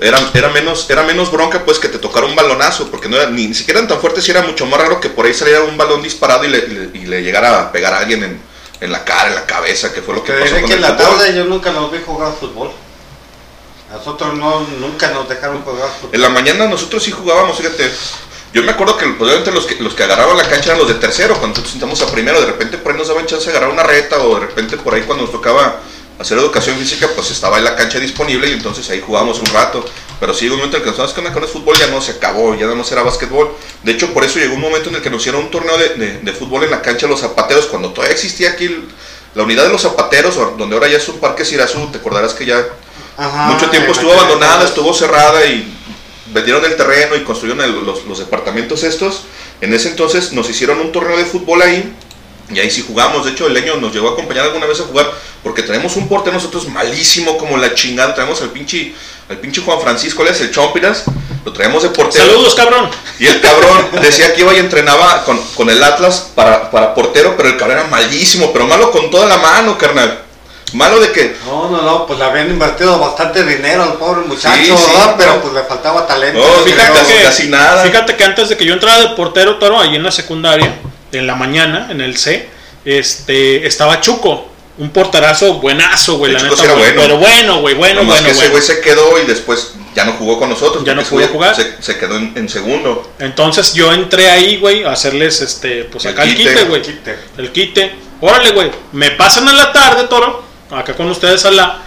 era, 0.00 0.18
era 0.34 0.48
menos 0.48 0.88
era 0.90 1.04
menos 1.04 1.30
bronca 1.30 1.62
pues 1.64 1.78
que 1.78 1.86
te 1.88 1.98
tocara 1.98 2.26
un 2.26 2.34
balonazo, 2.34 2.90
porque 2.90 3.08
no 3.08 3.16
era 3.16 3.30
ni, 3.30 3.46
ni 3.46 3.54
siquiera 3.54 3.78
eran 3.78 3.88
tan 3.88 4.00
fuertes 4.00 4.26
y 4.26 4.32
era 4.32 4.42
mucho 4.42 4.66
más 4.66 4.80
raro 4.80 5.00
que 5.00 5.08
por 5.08 5.24
ahí 5.24 5.34
saliera 5.34 5.62
un 5.62 5.76
balón 5.76 6.02
disparado 6.02 6.44
y 6.44 6.48
le, 6.48 6.58
y 6.58 6.68
le- 6.68 6.98
y 6.98 7.06
le 7.06 7.22
llegara 7.22 7.60
a 7.60 7.70
pegar 7.70 7.92
a 7.94 7.98
alguien 7.98 8.24
en, 8.24 8.40
en 8.80 8.90
la 8.90 9.04
cara, 9.04 9.28
en 9.28 9.36
la 9.36 9.46
cabeza, 9.46 9.92
que 9.92 10.02
fue 10.02 10.14
lo 10.16 10.24
que 10.24 10.32
pasó 10.32 10.54
con 10.56 10.64
que 10.64 10.74
el 10.74 10.78
en 10.78 10.80
la 10.82 10.94
fútbol. 10.96 11.18
tarde 11.18 11.36
yo 11.36 11.44
nunca 11.44 11.70
los 11.70 11.92
vi 11.92 11.98
jugar 12.04 12.32
fútbol. 12.40 12.72
Nosotros 13.92 14.34
no, 14.34 14.60
nunca 14.78 15.10
nos 15.10 15.28
dejaron 15.28 15.62
jugar. 15.62 15.88
En 16.12 16.20
la 16.20 16.28
mañana 16.28 16.66
nosotros 16.66 17.02
sí 17.02 17.10
jugábamos, 17.10 17.56
fíjate. 17.56 17.90
Yo 18.52 18.62
me 18.64 18.72
acuerdo 18.72 18.96
que 18.96 19.06
pues, 19.06 19.46
los 19.52 19.64
que, 19.66 19.76
los 19.76 19.94
que 19.94 20.02
agarraban 20.02 20.36
la 20.36 20.48
cancha 20.48 20.70
eran 20.70 20.78
los 20.78 20.88
de 20.88 20.94
tercero, 20.94 21.34
cuando 21.34 21.48
nosotros 21.48 21.72
entramos 21.74 22.02
a 22.02 22.06
primero, 22.10 22.40
de 22.40 22.46
repente 22.46 22.78
por 22.78 22.92
ahí 22.92 22.98
nos 22.98 23.08
daban 23.08 23.26
chance 23.26 23.44
de 23.44 23.50
agarrar 23.56 23.72
una 23.72 23.84
reta 23.84 24.18
o 24.18 24.34
de 24.34 24.40
repente 24.40 24.76
por 24.76 24.94
ahí 24.94 25.02
cuando 25.02 25.22
nos 25.24 25.32
tocaba 25.32 25.80
hacer 26.18 26.36
educación 26.36 26.76
física, 26.76 27.08
pues 27.14 27.30
estaba 27.30 27.56
ahí 27.56 27.62
la 27.62 27.76
cancha 27.76 27.98
disponible 27.98 28.48
y 28.48 28.52
entonces 28.52 28.88
ahí 28.90 29.00
jugábamos 29.04 29.38
un 29.38 29.46
rato. 29.46 29.84
Pero 30.18 30.34
sí 30.34 30.42
llegó 30.44 30.54
un 30.54 30.60
momento 30.60 30.76
en 30.76 30.82
el 30.82 30.90
que 30.92 30.96
nos 31.00 31.12
que 31.14 31.22
con 31.32 31.42
el 31.42 31.48
fútbol 31.48 31.78
ya 31.78 31.86
no 31.86 32.02
se 32.02 32.12
acabó, 32.12 32.54
ya 32.54 32.66
no 32.66 32.84
era 32.90 33.02
básquetbol. 33.02 33.56
De 33.84 33.92
hecho, 33.92 34.12
por 34.12 34.24
eso 34.24 34.38
llegó 34.38 34.54
un 34.54 34.60
momento 34.60 34.90
en 34.90 34.96
el 34.96 35.02
que 35.02 35.08
nos 35.10 35.20
hicieron 35.22 35.44
un 35.44 35.50
torneo 35.50 35.78
de, 35.78 36.18
de- 36.22 36.32
fútbol 36.32 36.64
en 36.64 36.70
la 36.72 36.82
cancha 36.82 37.06
de 37.06 37.12
los 37.12 37.20
zapateros, 37.20 37.66
cuando 37.66 37.90
todavía 37.90 38.14
existía 38.14 38.50
aquí 38.50 38.84
la 39.34 39.44
unidad 39.44 39.62
de 39.64 39.70
los 39.70 39.80
zapateros, 39.80 40.34
donde 40.58 40.74
ahora 40.74 40.88
ya 40.88 40.98
es 40.98 41.08
un 41.08 41.20
parque 41.20 41.44
Sirazú, 41.44 41.88
te 41.90 41.98
acordarás 41.98 42.34
que 42.34 42.44
ya 42.44 42.66
Ajá, 43.20 43.46
mucho 43.52 43.68
tiempo 43.70 43.92
estuvo 43.92 44.12
abandonada, 44.12 44.64
estuvo 44.64 44.94
cerrada 44.94 45.44
y 45.46 45.70
vendieron 46.32 46.64
el 46.64 46.76
terreno 46.76 47.16
y 47.16 47.20
construyeron 47.24 47.62
el- 47.62 47.84
los, 47.84 48.04
los 48.06 48.18
departamentos 48.18 48.82
estos. 48.82 49.22
En 49.60 49.74
ese 49.74 49.88
entonces 49.90 50.32
nos 50.32 50.48
hicieron 50.48 50.80
un 50.80 50.90
torneo 50.90 51.16
de 51.18 51.24
fútbol 51.26 51.60
ahí 51.60 51.92
y 52.52 52.58
ahí 52.58 52.70
sí 52.70 52.82
jugamos. 52.86 53.24
De 53.26 53.32
hecho, 53.32 53.46
el 53.46 53.54
leño 53.54 53.76
nos 53.76 53.92
llegó 53.92 54.08
a 54.08 54.12
acompañar 54.12 54.46
alguna 54.46 54.66
vez 54.66 54.80
a 54.80 54.84
jugar 54.84 55.10
porque 55.42 55.62
tenemos 55.62 55.96
un 55.96 56.08
portero 56.08 56.34
nosotros 56.34 56.68
malísimo 56.68 57.36
como 57.36 57.56
la 57.58 57.74
chingada. 57.74 58.14
Traemos 58.14 58.40
al 58.42 58.50
pinche, 58.50 58.94
al 59.28 59.38
pinche 59.38 59.60
Juan 59.60 59.80
Francisco, 59.80 60.22
él 60.22 60.28
es 60.28 60.40
el 60.40 60.50
Chompiras, 60.50 61.04
lo 61.44 61.52
traemos 61.52 61.82
de 61.82 61.90
portero. 61.90 62.24
Saludos, 62.24 62.54
cabrón. 62.54 62.88
Y 63.18 63.26
el 63.26 63.40
cabrón 63.42 63.88
decía 64.00 64.32
que 64.34 64.40
iba 64.40 64.54
y 64.54 64.58
entrenaba 64.58 65.24
con, 65.24 65.38
con 65.56 65.68
el 65.68 65.82
Atlas 65.84 66.30
para, 66.34 66.70
para 66.70 66.94
portero, 66.94 67.34
pero 67.36 67.50
el 67.50 67.56
cabrón 67.58 67.78
era 67.78 67.86
malísimo, 67.88 68.50
pero 68.52 68.66
malo 68.66 68.90
con 68.90 69.10
toda 69.10 69.26
la 69.26 69.36
mano, 69.36 69.76
carnal. 69.76 70.22
Malo 70.72 71.00
de 71.00 71.10
que 71.12 71.36
No, 71.46 71.68
no, 71.70 71.82
no, 71.82 72.06
pues 72.06 72.18
le 72.18 72.24
habían 72.24 72.50
invertido 72.50 72.98
bastante 72.98 73.44
dinero 73.44 73.82
al 73.82 73.94
pobre 73.94 74.26
muchacho, 74.26 74.56
Sí, 74.56 74.66
sí, 74.66 74.90
¿verdad? 74.92 75.14
pero 75.18 75.40
pues 75.42 75.54
le 75.54 75.62
faltaba 75.64 76.06
talento. 76.06 76.38
No, 76.38 76.64
Fíjate 76.64 76.92
creo. 77.04 77.06
que, 77.18 77.22
casi 77.24 77.48
nada. 77.48 77.82
fíjate 77.82 78.16
que 78.16 78.24
antes 78.24 78.48
de 78.48 78.56
que 78.56 78.64
yo 78.64 78.74
entrara 78.74 79.00
de 79.00 79.08
portero 79.16 79.56
toro, 79.58 79.80
ahí 79.80 79.96
en 79.96 80.02
la 80.02 80.10
secundaria, 80.12 80.74
en 81.12 81.26
la 81.26 81.34
mañana, 81.34 81.88
en 81.90 82.00
el 82.00 82.16
C, 82.16 82.48
este, 82.84 83.66
estaba 83.66 84.00
Chuco. 84.00 84.48
Un 84.78 84.88
porterazo 84.90 85.54
buenazo, 85.60 86.16
güey, 86.16 86.34
El 86.34 86.42
la 86.42 86.48
Chuco 86.48 86.62
neta. 86.62 86.64
era 86.64 86.72
güey. 86.74 86.84
bueno. 86.94 87.02
Pero 87.02 87.18
bueno, 87.18 87.60
güey, 87.60 87.74
bueno, 87.74 88.00
Nomás 88.02 88.22
bueno, 88.22 88.26
que 88.34 88.40
ese 88.40 88.48
güey 88.50 88.62
se 88.62 88.80
quedó 88.80 89.20
y 89.22 89.26
después 89.26 89.72
ya 89.94 90.04
no 90.06 90.12
jugó 90.14 90.38
con 90.38 90.48
nosotros. 90.48 90.84
Ya 90.84 90.94
no 90.94 91.02
pudo 91.02 91.26
jugar. 91.28 91.54
Se, 91.54 91.82
se 91.82 91.98
quedó 91.98 92.16
en, 92.16 92.32
en 92.34 92.48
segundo. 92.48 93.10
Entonces 93.18 93.74
yo 93.74 93.92
entré 93.92 94.30
ahí, 94.30 94.56
güey, 94.56 94.84
a 94.84 94.92
hacerles 94.92 95.42
este, 95.42 95.84
pues 95.84 96.06
El 96.06 96.12
acá 96.12 96.22
el 96.22 96.34
quite, 96.34 96.64
güey. 96.64 96.82
El 97.36 97.52
quite. 97.52 97.94
Órale, 98.22 98.52
güey. 98.52 98.70
Me 98.92 99.10
pasan 99.10 99.48
a 99.48 99.52
la 99.52 99.70
tarde, 99.72 100.04
toro, 100.08 100.44
acá 100.70 100.94
con 100.94 101.10
ustedes 101.10 101.44
a 101.44 101.50
la. 101.50 101.78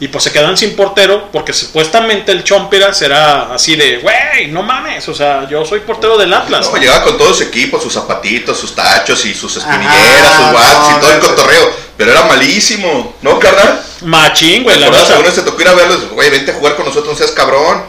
y 0.00 0.08
pues 0.08 0.24
se 0.24 0.32
quedan 0.32 0.56
sin 0.56 0.74
portero 0.74 1.28
porque 1.32 1.52
supuestamente 1.52 2.32
el 2.32 2.44
Chompera 2.44 2.92
será 2.92 3.54
así 3.54 3.76
de, 3.76 3.98
güey, 3.98 4.48
no 4.48 4.62
mames, 4.62 5.08
o 5.08 5.14
sea, 5.14 5.48
yo 5.48 5.64
soy 5.64 5.80
portero 5.80 6.18
del 6.18 6.32
Atlas. 6.32 6.68
No, 6.70 6.76
llegaba 6.78 7.04
con 7.04 7.16
todo 7.16 7.32
su 7.32 7.44
equipo, 7.44 7.80
sus 7.80 7.92
zapatitos, 7.92 8.58
sus 8.58 8.74
tachos 8.74 9.24
y 9.24 9.34
sus 9.34 9.56
espinilleras, 9.56 10.36
sus 10.36 10.50
guantes 10.50 10.90
no, 10.90 10.96
y 10.96 11.00
todo 11.00 11.12
el 11.12 11.20
cotorreo. 11.20 11.70
Pero 11.96 12.10
era 12.10 12.22
malísimo, 12.24 13.14
¿no, 13.22 13.38
carnal? 13.38 13.80
Machín, 14.02 14.64
güey, 14.64 14.78
la 14.78 14.90
neta. 14.90 15.12
algunos 15.12 15.34
te 15.34 15.42
tocó 15.42 15.60
ir 15.60 15.68
a 15.68 15.74
verlos, 15.74 16.10
güey, 16.10 16.30
vente 16.30 16.50
a 16.50 16.54
jugar 16.54 16.74
con 16.74 16.86
nosotros, 16.86 17.12
no 17.12 17.18
seas 17.18 17.30
cabrón. 17.32 17.84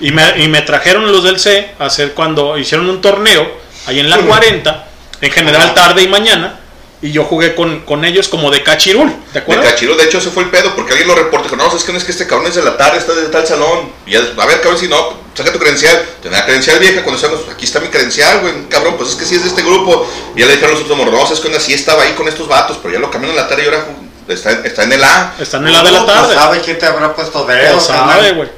Y 0.00 0.12
me, 0.12 0.44
y 0.44 0.48
me 0.48 0.62
trajeron 0.62 1.10
los 1.10 1.24
del 1.24 1.40
C 1.40 1.74
a 1.78 1.86
hacer 1.86 2.14
cuando 2.14 2.56
hicieron 2.56 2.88
un 2.88 3.00
torneo 3.00 3.50
ahí 3.86 3.98
en 3.98 4.10
la 4.10 4.18
40, 4.18 4.86
en 5.20 5.30
general 5.32 5.74
tarde 5.74 6.02
y 6.02 6.08
mañana, 6.08 6.60
y 7.00 7.12
yo 7.12 7.24
jugué 7.24 7.54
con, 7.54 7.80
con 7.80 8.04
ellos 8.04 8.26
como 8.28 8.50
de 8.50 8.62
cachirul, 8.64 9.08
¿te 9.32 9.34
De 9.34 9.38
acuerdas? 9.40 9.72
Cachiro, 9.72 9.94
de 9.96 10.04
hecho, 10.04 10.18
ese 10.18 10.30
fue 10.30 10.42
el 10.42 10.50
pedo, 10.50 10.74
porque 10.74 10.92
alguien 10.92 11.06
lo 11.08 11.14
reportó. 11.14 11.44
Dijo, 11.44 11.56
no, 11.56 11.74
es 11.74 11.84
que 11.84 11.92
no 11.92 11.98
es 11.98 12.04
que 12.04 12.10
este 12.12 12.26
cabrón 12.26 12.48
es 12.48 12.56
de 12.56 12.62
la 12.62 12.76
tarde, 12.76 12.98
está 12.98 13.14
de 13.14 13.28
tal 13.28 13.46
salón. 13.46 13.92
Y 14.06 14.12
ya, 14.12 14.20
a 14.36 14.46
ver, 14.46 14.60
cabrón, 14.60 14.78
si 14.80 14.88
no, 14.88 15.14
saca 15.34 15.52
tu 15.52 15.58
credencial. 15.60 16.04
Tenía 16.22 16.44
credencial 16.44 16.78
vieja 16.80 17.02
cuando 17.04 17.20
decíamos, 17.20 17.46
aquí 17.52 17.64
está 17.66 17.78
mi 17.80 17.88
credencial, 17.88 18.40
güey, 18.40 18.68
cabrón, 18.68 18.96
pues 18.96 19.10
es 19.10 19.14
que 19.14 19.24
sí 19.24 19.36
es 19.36 19.42
de 19.44 19.48
este 19.48 19.62
grupo. 19.62 20.08
Y 20.34 20.40
ya 20.40 20.46
le 20.46 20.52
dijeron 20.54 20.70
a 20.70 20.74
los 20.74 20.82
otros 20.82 20.98
morros, 20.98 21.14
no, 21.14 21.32
es 21.34 21.38
que 21.40 21.56
así 21.56 21.72
estaba 21.72 22.02
ahí 22.02 22.12
con 22.14 22.26
estos 22.26 22.48
vatos, 22.48 22.78
pero 22.82 22.94
ya 22.94 23.00
lo 23.00 23.10
cambiaron 23.10 23.36
en 23.38 23.42
la 23.44 23.48
tarde 23.48 23.62
y 23.62 23.66
ahora 23.66 23.86
está, 24.26 24.50
está 24.66 24.82
en 24.82 24.92
el 24.92 25.04
A. 25.04 25.34
Está 25.38 25.58
en 25.58 25.68
el 25.68 25.76
A 25.76 25.82
de 25.84 25.90
la 25.92 26.04
tarde. 26.04 26.34
¿Sabe 26.34 26.60
quién 26.62 26.78
te 26.78 26.86
habrá 26.86 27.14
puesto 27.14 27.44
dedo? 27.44 27.74
Pues 27.74 27.84
sabe, 27.86 28.32
güey. 28.32 28.48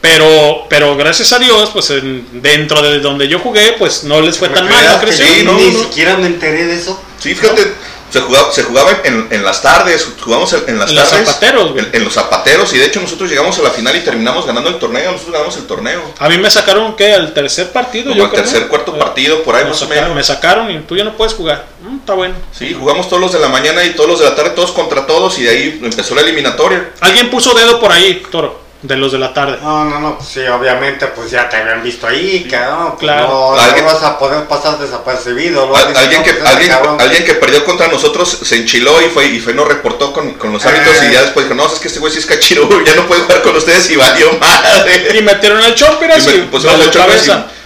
Pero, 0.00 0.64
pero 0.70 0.96
gracias 0.96 1.30
a 1.34 1.38
Dios, 1.38 1.68
pues 1.74 1.90
en- 1.90 2.26
dentro 2.40 2.80
de 2.80 3.00
donde 3.00 3.28
yo 3.28 3.38
jugué, 3.38 3.74
pues 3.78 4.02
no 4.04 4.22
les 4.22 4.38
fue 4.38 4.48
tan 4.48 4.66
mal 4.66 4.82
la 4.82 4.98
creación. 4.98 5.28
Sí, 5.28 5.42
no, 5.44 5.52
Ni 5.52 5.70
no. 5.70 5.78
siquiera 5.78 6.16
me 6.16 6.26
enteré 6.26 6.64
de 6.64 6.74
eso. 6.76 6.98
Sí, 7.22 7.34
fíjate, 7.34 7.70
se 8.10 8.20
jugaba, 8.20 8.52
se 8.52 8.62
jugaba 8.64 8.90
en, 9.04 9.28
en 9.30 9.44
las 9.44 9.62
tardes, 9.62 10.08
jugamos 10.20 10.52
en, 10.52 10.64
en 10.68 10.78
las 10.78 10.90
En 10.90 10.96
los 10.96 11.08
tardes. 11.10 11.26
zapateros, 11.28 11.70
en, 11.78 11.88
en 11.92 12.04
los 12.04 12.12
zapateros, 12.12 12.72
y 12.74 12.78
de 12.78 12.86
hecho 12.86 13.00
nosotros 13.00 13.30
llegamos 13.30 13.58
a 13.58 13.62
la 13.62 13.70
final 13.70 13.94
y 13.96 14.00
terminamos 14.00 14.46
ganando 14.46 14.70
el 14.70 14.78
torneo, 14.78 15.12
nosotros 15.12 15.32
ganamos 15.32 15.56
el 15.56 15.66
torneo. 15.66 16.02
A 16.18 16.28
mí 16.28 16.38
me 16.38 16.50
sacaron, 16.50 16.96
¿qué? 16.96 17.12
Al 17.14 17.32
tercer 17.32 17.70
partido. 17.72 18.10
Como 18.10 18.16
yo 18.24 18.30
creo. 18.30 18.42
tercer, 18.42 18.68
cuarto 18.68 18.96
partido, 18.98 19.42
por 19.42 19.54
ahí 19.56 19.64
me 19.64 19.70
más 19.70 19.78
o 19.82 19.84
sacaron, 19.86 20.02
menos. 20.04 20.16
Me 20.16 20.24
sacaron 20.24 20.70
y 20.70 20.78
tú 20.80 20.96
ya 20.96 21.04
no 21.04 21.16
puedes 21.16 21.34
jugar. 21.34 21.66
Mm, 21.82 21.96
está 21.98 22.14
bueno. 22.14 22.34
Sí, 22.56 22.74
jugamos 22.78 23.08
todos 23.08 23.20
los 23.22 23.32
de 23.32 23.38
la 23.38 23.48
mañana 23.48 23.84
y 23.84 23.90
todos 23.90 24.08
los 24.10 24.18
de 24.18 24.24
la 24.26 24.34
tarde, 24.34 24.50
todos 24.50 24.72
contra 24.72 25.06
todos, 25.06 25.38
y 25.38 25.42
de 25.44 25.50
ahí 25.50 25.80
empezó 25.82 26.14
la 26.14 26.22
eliminatoria. 26.22 26.90
Alguien 27.00 27.30
puso 27.30 27.54
dedo 27.54 27.80
por 27.80 27.92
ahí, 27.92 28.22
Toro, 28.30 28.60
de 28.82 28.96
los 28.96 29.12
de 29.12 29.18
la 29.18 29.34
tarde. 29.34 29.58
No, 29.62 29.84
no, 29.84 29.98
no, 30.00 30.16
pues 30.16 30.30
sí, 30.30 30.40
obviamente, 30.40 31.06
pues 31.08 31.30
ya 31.30 31.48
te 31.48 31.56
habían 31.56 31.82
visto 31.82 32.06
ahí, 32.06 32.48
cabrón. 32.50 32.88
pues 32.92 33.00
Claro. 33.00 33.28
No, 33.28 33.54
no 33.56 33.60
Alguien- 33.60 33.84
vas 33.84 34.02
a 34.02 34.18
poder 34.18 34.44
pasar 34.48 34.78
desapercibido. 34.78 35.66
luego 35.66 35.76
Al- 35.76 35.88
dices, 35.88 36.02
alguien, 36.02 36.20
no, 36.20 36.24
que, 36.26 36.32
pues, 36.34 36.50
alguien, 36.50 36.68
cabrón. 36.70 36.96
alguien 37.00 37.24
que 37.24 37.34
perdió 37.34 37.64
contra 37.64 37.88
nosotros 37.88 38.38
se 38.42 38.56
enchiló 38.56 39.00
y 39.02 39.10
fue 39.10 39.26
y 39.26 39.38
fue 39.40 39.52
y 39.52 39.56
nos 39.56 39.68
reportó 39.68 40.12
con, 40.14 40.32
con 40.34 40.52
los 40.52 40.64
árbitros 40.64 40.96
Eh. 40.96 41.08
y 41.10 41.12
ya 41.12 41.22
después 41.22 41.44
dijo, 41.46 41.54
no, 41.54 41.66
es 41.66 41.78
que 41.78 41.88
este 41.88 42.00
güey 42.00 42.10
sí 42.12 42.18
es 42.20 42.26
cachiro, 42.26 42.68
ya 42.84 42.94
no 42.94 43.06
puede 43.06 43.20
jugar 43.22 43.42
con 43.42 43.54
ustedes 43.56 43.90
y 43.90 43.96
valió 43.96 44.32
madre. 44.38 45.18
Y 45.18 45.22
metieron 45.22 45.62
el 45.62 45.74
Chomper 45.74 46.12
así. 46.12 46.30
Y 46.30 46.38
me- 46.38 46.44
pues, 46.44 46.64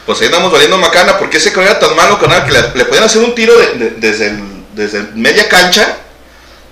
pues 0.07 0.21
ahí 0.21 0.27
andamos 0.27 0.53
valiendo 0.53 0.77
macana, 0.79 1.17
porque 1.19 1.39
ese 1.39 1.51
cabrón 1.53 1.71
era 1.71 1.79
tan 1.81 1.97
malo, 1.97 2.19
canal, 2.19 2.45
que 2.45 2.53
le, 2.53 2.61
le 2.75 2.85
podían 2.85 3.05
hacer 3.05 3.23
un 3.23 3.35
tiro 3.35 3.57
de- 3.59 3.73
de- 3.79 3.91
desde, 3.97 4.27
el, 4.29 4.41
desde 4.75 5.01
media 5.15 5.49
cancha, 5.49 5.97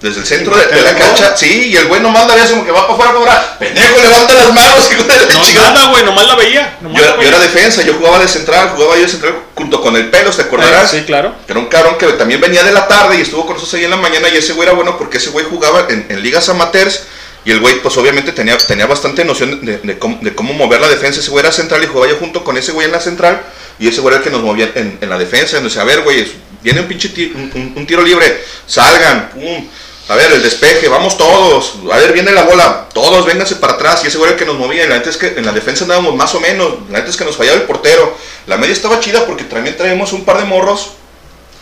desde 0.03 0.21
el 0.21 0.27
centro 0.27 0.57
de, 0.57 0.67
de 0.67 0.83
la 0.83 0.95
cancha, 0.97 1.37
sí, 1.37 1.69
y 1.73 1.77
el 1.77 1.87
güey 1.87 2.01
nomás 2.01 2.27
daría 2.27 2.45
como 2.49 2.65
que 2.65 2.73
va 2.73 2.83
para 2.89 2.95
afuera, 2.95 3.13
para 3.13 3.33
afuera, 3.35 3.59
pendejo, 3.59 4.01
levanta 4.01 4.35
las 4.35 4.53
manos, 4.53 4.91
hijo 4.93 5.03
de 5.05 5.17
la 5.17 5.33
No, 5.35 5.45
chingada. 5.47 5.71
nada, 5.73 5.91
güey, 5.91 6.05
nomás 6.05 6.27
la 6.27 6.35
veía. 6.35 6.77
nomás 6.81 6.99
Yo, 7.01 7.05
la 7.07 7.13
yo 7.13 7.19
veía. 7.19 7.29
era 7.31 7.39
defensa, 7.39 7.83
yo 7.83 7.95
jugaba 7.95 8.19
de 8.19 8.27
central, 8.29 8.71
jugaba 8.75 8.97
yo 8.97 9.03
de 9.03 9.09
central 9.09 9.35
junto 9.55 9.81
con 9.81 9.95
el 9.97 10.11
pelos, 10.11 10.37
¿te 10.37 10.43
acordarás? 10.43 10.93
Eh, 10.93 10.99
sí, 10.99 11.05
claro. 11.07 11.35
Era 11.47 11.59
un 11.59 11.67
cabrón 11.67 11.97
que 11.99 12.07
también 12.15 12.41
venía 12.41 12.65
de 12.65 12.73
la 12.73 12.89
tarde 12.89 13.17
y 13.17 13.21
estuvo 13.21 13.47
con 13.47 13.55
nosotros 13.55 13.75
ahí 13.79 13.85
en 13.85 13.91
la 13.91 13.97
mañana 13.97 14.29
y 14.29 14.37
ese 14.37 14.53
güey 14.55 14.67
era 14.69 14.75
bueno 14.77 14.99
porque 14.99 15.19
ese 15.19 15.31
güey 15.31 15.47
jugaba 15.49 15.87
en, 15.89 16.05
en 16.09 16.21
ligas 16.23 16.49
amateurs 16.49 17.03
y 17.45 17.51
el 17.53 17.61
güey 17.61 17.81
pues 17.83 17.97
obviamente 17.97 18.33
tenía, 18.33 18.57
tenía 18.59 18.87
bastante 18.87 19.25
noción 19.25 19.65
de, 19.65 19.79
de 19.79 19.99
cómo, 19.99 20.19
de 20.21 20.35
cómo 20.35 20.53
mover 20.53 20.81
la 20.81 20.89
defensa. 20.89 21.21
Ese 21.21 21.31
güey 21.31 21.45
era 21.45 21.53
central 21.53 21.83
y 21.85 21.87
jugaba 21.87 22.11
yo 22.11 22.17
junto 22.19 22.43
con 22.45 22.57
ese 22.57 22.73
güey 22.73 22.87
en 22.87 22.93
la 22.93 23.01
central 23.01 23.41
y 23.79 23.89
ese 23.89 24.01
güey 24.01 24.15
era 24.15 24.19
el 24.19 24.25
que 24.25 24.31
nos 24.31 24.43
movía 24.43 24.71
en, 24.75 24.99
en 25.01 25.09
la 25.11 25.17
defensa. 25.19 25.57
Nos 25.57 25.65
decía, 25.73 25.83
a 25.83 25.85
ver 25.85 26.03
güey, 26.03 26.27
viene 26.63 26.81
un 26.81 26.87
pinche 26.87 27.09
ti- 27.11 27.33
un, 27.35 27.51
un- 27.55 27.73
un 27.77 27.87
tiro 27.87 28.03
libre, 28.03 28.43
salgan, 28.67 29.31
pum. 29.31 29.67
A 30.09 30.17
ver, 30.17 30.33
el 30.33 30.43
despeje, 30.43 30.89
vamos 30.89 31.17
todos. 31.17 31.75
A 31.91 31.97
ver, 31.97 32.13
viene 32.13 32.33
la 32.33 32.43
bola. 32.43 32.89
Todos, 32.93 33.25
vénganse 33.25 33.57
para 33.57 33.75
atrás. 33.75 34.03
Y 34.05 34.09
ese 34.09 34.19
güey 34.19 34.37
que 34.37 34.45
nos 34.45 34.59
movía. 34.59 34.87
La 34.89 34.97
es 34.97 35.17
que 35.17 35.29
en 35.37 35.47
la 35.47 35.53
defensa 35.53 35.85
andábamos 35.85 36.15
más 36.17 36.35
o 36.35 36.41
menos. 36.41 36.75
La 36.91 36.99
neta 36.99 37.11
es 37.11 37.17
que 37.17 37.25
nos 37.25 37.37
fallaba 37.37 37.59
el 37.59 37.65
portero. 37.65 38.17
La 38.47 38.57
media 38.57 38.73
estaba 38.73 39.01
chida 39.01 39.25
porque 39.27 39.45
también 39.45 39.77
traíamos 39.77 40.13
un 40.13 40.25
par 40.25 40.39
de 40.39 40.45
morros. 40.45 40.93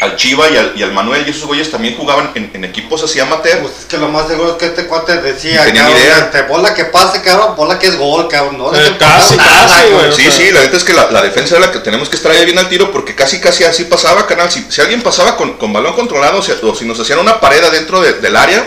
Al 0.00 0.16
Chiva 0.16 0.48
y 0.48 0.56
al, 0.56 0.72
y 0.76 0.82
al 0.82 0.92
Manuel. 0.92 1.24
Y 1.26 1.30
esos 1.30 1.44
güeyes 1.44 1.70
también 1.70 1.96
jugaban 1.96 2.30
en, 2.34 2.50
en 2.54 2.64
equipos 2.64 3.02
así 3.02 3.20
amateur. 3.20 3.60
Pues 3.60 3.80
es 3.80 3.84
que 3.84 3.98
lo 3.98 4.08
más 4.08 4.28
seguro 4.28 4.52
es 4.52 4.56
que 4.56 4.66
este 4.66 4.86
cuate 4.86 5.20
decía, 5.20 5.62
cabrón, 5.74 5.96
idea. 5.98 6.18
este, 6.18 6.42
bola 6.42 6.74
que 6.74 6.86
pase, 6.86 7.20
cabrón, 7.22 7.54
bola 7.56 7.78
que 7.78 7.88
es 7.88 7.96
gol, 7.98 8.26
cabrón, 8.28 8.56
no 8.58 8.74
Eh, 8.74 8.96
casi, 8.98 9.36
nada, 9.36 9.66
casi, 9.68 9.90
güey. 9.90 10.12
Sí, 10.12 10.30
sí, 10.30 10.50
la 10.52 10.60
neta 10.60 10.76
es 10.78 10.84
que 10.84 10.94
la, 10.94 11.10
la 11.10 11.20
defensa 11.22 11.54
es 11.56 11.60
la 11.60 11.70
que 11.70 11.80
tenemos 11.80 12.08
que 12.08 12.16
estar 12.16 12.32
ahí 12.32 12.44
bien 12.46 12.58
al 12.58 12.68
tiro 12.68 12.90
porque 12.90 13.14
casi 13.14 13.40
casi 13.40 13.64
así 13.64 13.84
pasaba, 13.84 14.26
canal. 14.26 14.50
Si, 14.50 14.64
si 14.70 14.80
alguien 14.80 15.02
pasaba 15.02 15.36
con, 15.36 15.54
con 15.58 15.72
balón 15.72 15.94
controlado 15.94 16.38
o 16.38 16.42
si, 16.42 16.52
o 16.62 16.74
si 16.74 16.84
nos 16.86 16.98
hacían 16.98 17.18
una 17.18 17.38
pared 17.38 17.62
adentro 17.62 18.00
de- 18.00 18.14
del 18.14 18.36
área, 18.36 18.66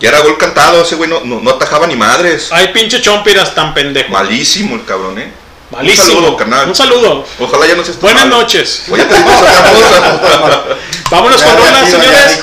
ya 0.00 0.08
era 0.08 0.20
gol 0.20 0.38
cantado. 0.38 0.82
Ese 0.82 0.94
güey 0.94 1.10
no, 1.10 1.20
no, 1.24 1.40
no 1.40 1.50
atajaba 1.50 1.86
ni 1.86 1.94
madres. 1.96 2.48
Hay 2.52 2.68
pinche 2.68 3.02
Chompiras 3.02 3.54
tan 3.54 3.74
pendejo. 3.74 4.10
Malísimo 4.10 4.76
el 4.76 4.84
cabrón, 4.84 5.18
eh. 5.18 5.30
Malísimo. 5.70 6.04
Un 6.04 6.10
saludo, 6.10 6.36
carnal. 6.36 6.68
Un 6.68 6.74
saludo. 6.74 7.24
Ojalá 7.40 7.66
ya 7.66 7.74
no 7.74 7.82
seas 7.84 7.98
Buenas 8.00 8.24
malo. 8.26 8.36
noches. 8.38 8.82
O 8.90 8.96
ya 8.96 9.08
te 9.08 9.14
digo. 9.16 9.30
Vámonos 11.10 11.40
Ya, 11.40 11.54
con 11.54 11.64
ya 11.64 11.86
señores. 11.86 12.40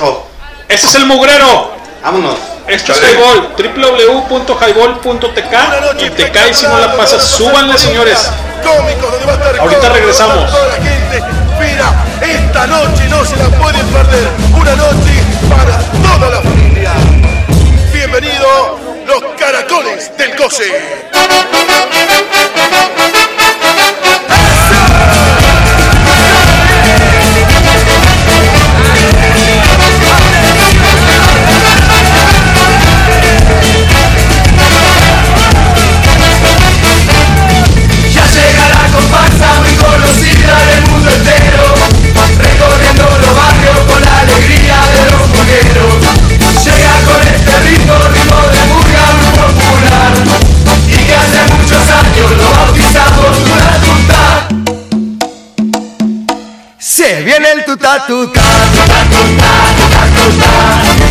Este 0.67 0.87
es 0.87 0.95
el 0.95 1.05
mugrero. 1.05 1.71
Vámonos. 2.03 2.35
Esto 2.67 2.91
es 2.93 2.99
Chale. 3.01 3.13
Highball, 3.13 3.49
www.highball.tk 3.57 5.53
y 5.99 6.09
te 6.11 6.31
cae 6.31 6.53
si 6.53 6.65
no 6.67 6.77
la 6.79 6.95
pasas, 6.95 7.23
súbanle 7.23 7.75
señores. 7.77 8.29
Ahorita 9.59 9.89
regresamos. 9.89 10.49
Mira, 11.59 11.91
esta 12.21 12.67
noche 12.67 13.07
no 13.09 13.25
se 13.25 13.35
la 13.35 13.49
pueden 13.57 13.85
perder. 13.87 14.29
Una 14.55 14.75
noche 14.75 15.23
para 15.49 15.77
toda 16.17 16.29
la 16.29 16.41
familia. 16.41 16.91
Bienvenido, 17.91 18.79
los 19.05 19.21
caracoles 19.37 20.15
del 20.17 20.35
Cose. 20.35 20.71
Se 57.01 57.23
viene 57.23 57.51
el 57.53 57.65
tuta 57.65 58.05
tuta, 58.05 58.39
tuta 58.39 58.99
tuta, 59.09 59.49
tuta 59.75 60.01
tuta, 60.15 60.51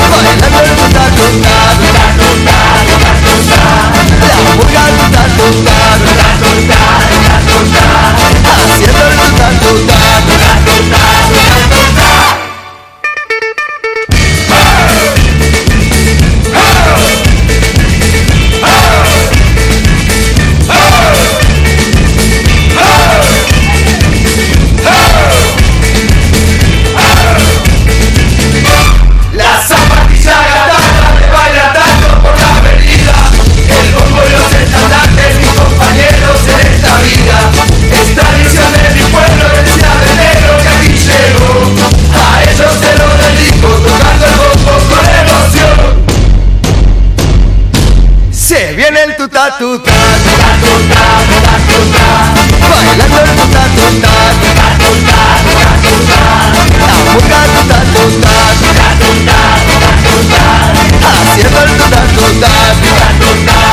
bailando 0.08 0.60
el 0.60 0.70
tuta 0.76 1.04
tuta, 1.18 1.54
tuta 1.82 2.06
tuta, 2.20 2.56
tuta 2.86 3.10
tuta, 3.26 3.58
la 4.20 4.38
tuta, 4.54 4.82
tuta 4.94 5.22
tuta, 5.36 5.89
viene 49.30 49.46
el 49.46 49.52
tuta 49.58 49.58
tuta, 49.58 49.92
tuta 50.24 50.50
tuta, 50.60 51.02
tuta 51.28 51.54
tuta 51.66 52.04
Bailando 52.84 53.18
el 53.18 53.30
tuta 53.36 53.62
tuta, 53.76 54.12
tuta 54.40 54.66
tuta, 54.78 55.18
tuta 55.44 55.70
tuta 55.82 56.20
La 56.78 57.02
murga 57.12 57.40
tuta 57.54 57.78
tuta, 57.92 58.34
tuta 58.60 58.86
tuta, 59.00 59.38
tuta 59.66 59.90
tuta 60.02 60.42
Haciendo 61.30 61.58
el 61.60 61.70
tuta 61.76 62.00
tuta, 62.00 62.52
tuta 62.82 63.08
tuta, 63.20 63.56
La 63.60 63.69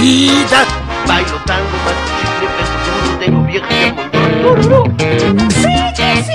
mamachita! 0.00 0.64
Bailo 1.06 1.36
tango, 1.44 1.76
vieja 3.46 3.68
y 3.70 3.84
a 3.84 3.92
montón. 4.42 4.96
Sí, 5.50 5.74
que 5.94 6.24
sí. 6.24 6.32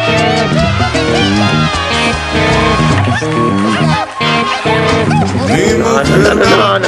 No, 5.80 6.04
no, 6.04 6.18
no, 6.18 6.36
no, 6.36 6.38
no, 6.46 6.80
no, 6.80 6.88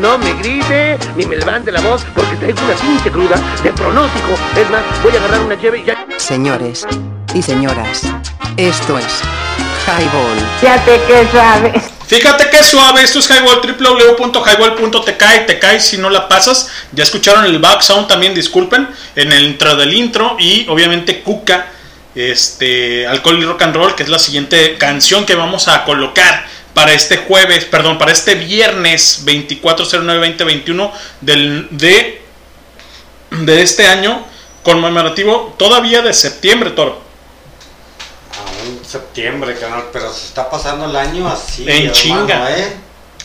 no 0.00 0.18
me 0.18 0.32
grite 0.34 0.98
ni 1.16 1.24
me 1.26 1.36
levante 1.36 1.70
la 1.70 1.80
voz 1.80 2.04
porque 2.14 2.34
traigo 2.36 2.58
una 2.64 2.74
pinche 2.74 3.08
cruda 3.10 3.36
de 3.62 3.72
pronóstico. 3.72 4.32
Es 4.56 4.68
más, 4.70 4.82
voy 5.04 5.14
a 5.14 5.18
agarrar 5.18 5.40
una 5.42 5.56
cheve 5.60 5.78
y 5.78 5.84
ya. 5.84 6.04
Señores 6.16 6.84
y 7.34 7.42
señoras, 7.42 8.02
esto 8.56 8.98
es 8.98 9.22
Highball. 9.86 10.38
Fíjate 10.60 11.00
que 11.06 11.28
suave. 11.30 11.72
Fíjate 12.06 12.50
que 12.50 12.62
suave, 12.62 13.02
esto 13.02 13.18
es 13.18 13.28
Highball, 13.28 13.60
www.highball.tk 13.60 15.22
y 15.42 15.46
te 15.46 15.58
cae 15.58 15.80
si 15.80 15.98
no 15.98 16.08
la 16.08 16.28
pasas. 16.28 16.68
Ya 16.92 17.02
escucharon 17.02 17.44
el 17.44 17.58
back 17.58 17.82
sound 17.82 18.06
también, 18.06 18.32
disculpen, 18.32 18.88
en 19.16 19.32
el 19.32 19.44
intro 19.44 19.74
del 19.74 19.92
intro 19.92 20.36
y 20.38 20.68
obviamente 20.68 21.22
Cuca, 21.22 21.66
este, 22.14 23.08
Alcohol 23.08 23.40
y 23.40 23.44
Rock 23.44 23.62
and 23.62 23.74
Roll, 23.74 23.94
que 23.96 24.04
es 24.04 24.08
la 24.08 24.20
siguiente 24.20 24.78
canción 24.78 25.26
que 25.26 25.34
vamos 25.34 25.66
a 25.66 25.84
colocar 25.84 26.46
para 26.74 26.92
este 26.92 27.16
jueves, 27.16 27.64
perdón, 27.64 27.98
para 27.98 28.12
este 28.12 28.36
viernes 28.36 29.24
2409-2021 29.26 30.92
del, 31.22 31.66
de, 31.72 32.22
de 33.30 33.62
este 33.62 33.88
año 33.88 34.24
conmemorativo 34.62 35.56
todavía 35.58 36.02
de 36.02 36.14
septiembre, 36.14 36.70
Toro. 36.70 37.05
Septiembre, 38.96 39.54
canal, 39.58 39.84
pero 39.92 40.10
se 40.10 40.24
está 40.24 40.48
pasando 40.48 40.86
el 40.86 40.96
año 40.96 41.28
así. 41.28 41.64
En 41.64 41.68
hermano, 41.68 41.92
chinga. 41.92 42.50
¿eh? 42.56 42.76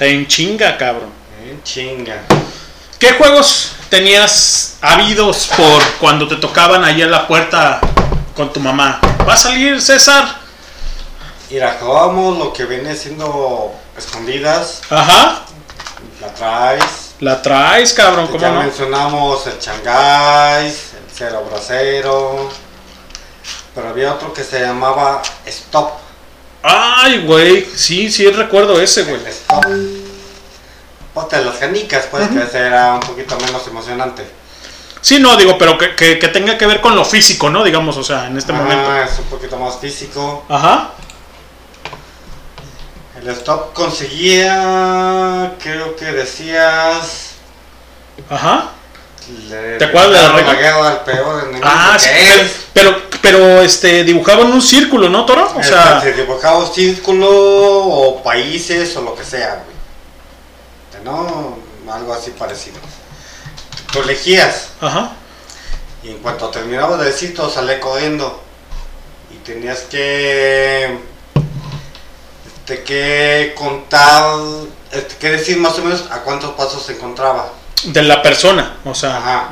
En 0.02 0.28
chinga, 0.28 0.78
cabrón. 0.78 1.10
En 1.48 1.64
chinga. 1.64 2.24
¿Qué 3.00 3.14
juegos 3.14 3.72
tenías 3.90 4.76
habidos 4.82 5.50
por 5.56 5.82
cuando 6.02 6.28
te 6.28 6.36
tocaban 6.36 6.84
ahí 6.84 7.02
a 7.02 7.08
la 7.08 7.26
puerta 7.26 7.80
con 8.36 8.52
tu 8.52 8.60
mamá? 8.60 9.00
¿Va 9.26 9.34
a 9.34 9.38
salir 9.38 9.82
César? 9.82 10.40
Mira, 11.50 11.78
jugábamos 11.80 12.38
lo 12.38 12.52
que 12.52 12.66
viene 12.66 12.94
siendo 12.94 13.74
escondidas. 13.98 14.82
Ajá. 14.90 15.46
La 16.20 16.34
traes. 16.34 17.16
La 17.22 17.42
traes, 17.42 17.94
cabrón, 17.94 18.28
¿cómo 18.28 18.40
ya 18.40 18.52
no? 18.52 18.60
mencionamos 18.60 19.48
el 19.48 19.58
Changáis, 19.58 20.92
el 20.96 21.10
Cero 21.14 21.46
Bracero. 21.50 22.50
Pero 23.76 23.90
había 23.90 24.14
otro 24.14 24.34
que 24.34 24.44
se 24.44 24.60
llamaba 24.60 25.22
Stop. 25.46 25.92
Ay, 26.64 27.26
güey, 27.26 27.66
sí, 27.76 28.12
sí 28.12 28.30
recuerdo 28.30 28.80
ese, 28.82 29.04
güey. 29.04 29.22
Stop. 29.28 29.66
Ponte 31.14 31.44
las 31.44 31.56
canicas, 31.58 32.06
pues 32.12 32.28
que 32.30 32.42
ese 32.44 32.60
era 32.60 32.94
un 32.94 33.00
poquito 33.02 33.38
menos 33.40 33.66
emocionante. 33.68 34.26
Sí, 35.02 35.20
no, 35.20 35.36
digo, 35.36 35.58
pero 35.58 35.78
que, 35.78 35.96
que- 35.96 36.20
que 36.20 36.28
tenga 36.28 36.58
que 36.58 36.66
ver 36.68 36.80
con 36.80 36.96
lo 36.96 37.04
físico, 37.04 37.50
¿no? 37.50 37.64
Digamos, 37.64 37.98
o 37.98 38.04
sea, 38.04 38.28
en 38.28 38.38
este 38.38 38.52
Ah, 38.52 38.56
momento. 38.56 38.96
es 38.98 39.18
un 39.20 39.26
poquito 39.26 39.58
más 39.58 39.78
físico. 39.80 40.46
Ajá. 40.48 40.92
El 43.20 43.28
stop 43.30 43.74
conseguía, 43.74 45.54
creo 45.62 45.96
que 45.96 46.06
decías. 46.06 47.32
Ajá. 48.30 48.70
Le- 49.50 49.78
¿Te 49.78 49.86
acuerdas 49.86 50.12
de 50.12 50.18
la 50.18 50.34
le- 50.34 50.44
regla? 50.44 51.04
peor 51.06 51.52
Ah, 51.64 51.98
sí, 52.00 52.10
pero, 52.74 52.92
pero, 52.92 53.02
pero, 53.22 53.62
este, 53.62 54.04
dibujaban 54.04 54.52
un 54.52 54.62
círculo, 54.62 55.10
¿no, 55.10 55.26
Toro? 55.26 55.52
O 55.56 55.64
sea, 55.64 56.00
se 56.02 56.14
dibujaba 56.14 56.60
un 56.60 56.74
círculo 56.74 57.30
o 57.30 58.24
países 58.24 58.96
o 58.98 59.02
lo 59.02 59.16
que 59.16 59.24
sea, 59.24 59.64
güey. 59.64 59.72
¿No? 61.04 61.58
Algo 61.92 62.14
así 62.14 62.32
parecido. 62.32 62.78
Tú 63.92 64.02
elegías. 64.02 64.70
Ajá. 64.80 65.14
Y 66.04 66.10
en 66.12 66.20
cuanto 66.20 66.50
terminabas 66.50 67.00
de 67.00 67.06
decir, 67.06 67.36
todo 67.36 67.50
salía 67.50 67.80
corriendo. 67.80 68.42
Y 69.34 69.38
tenías 69.38 69.80
que. 69.82 70.98
Este, 72.48 72.84
que 72.84 73.54
contar. 73.58 74.36
Este, 74.92 75.16
que 75.16 75.30
decir 75.32 75.58
más 75.58 75.78
o 75.80 75.84
menos 75.84 76.06
a 76.12 76.20
cuántos 76.22 76.52
pasos 76.52 76.84
se 76.84 76.94
encontraba. 76.94 77.50
De 77.84 78.02
la 78.04 78.22
persona, 78.22 78.76
o 78.86 78.94
sea. 78.94 79.18
Ajá. 79.18 79.50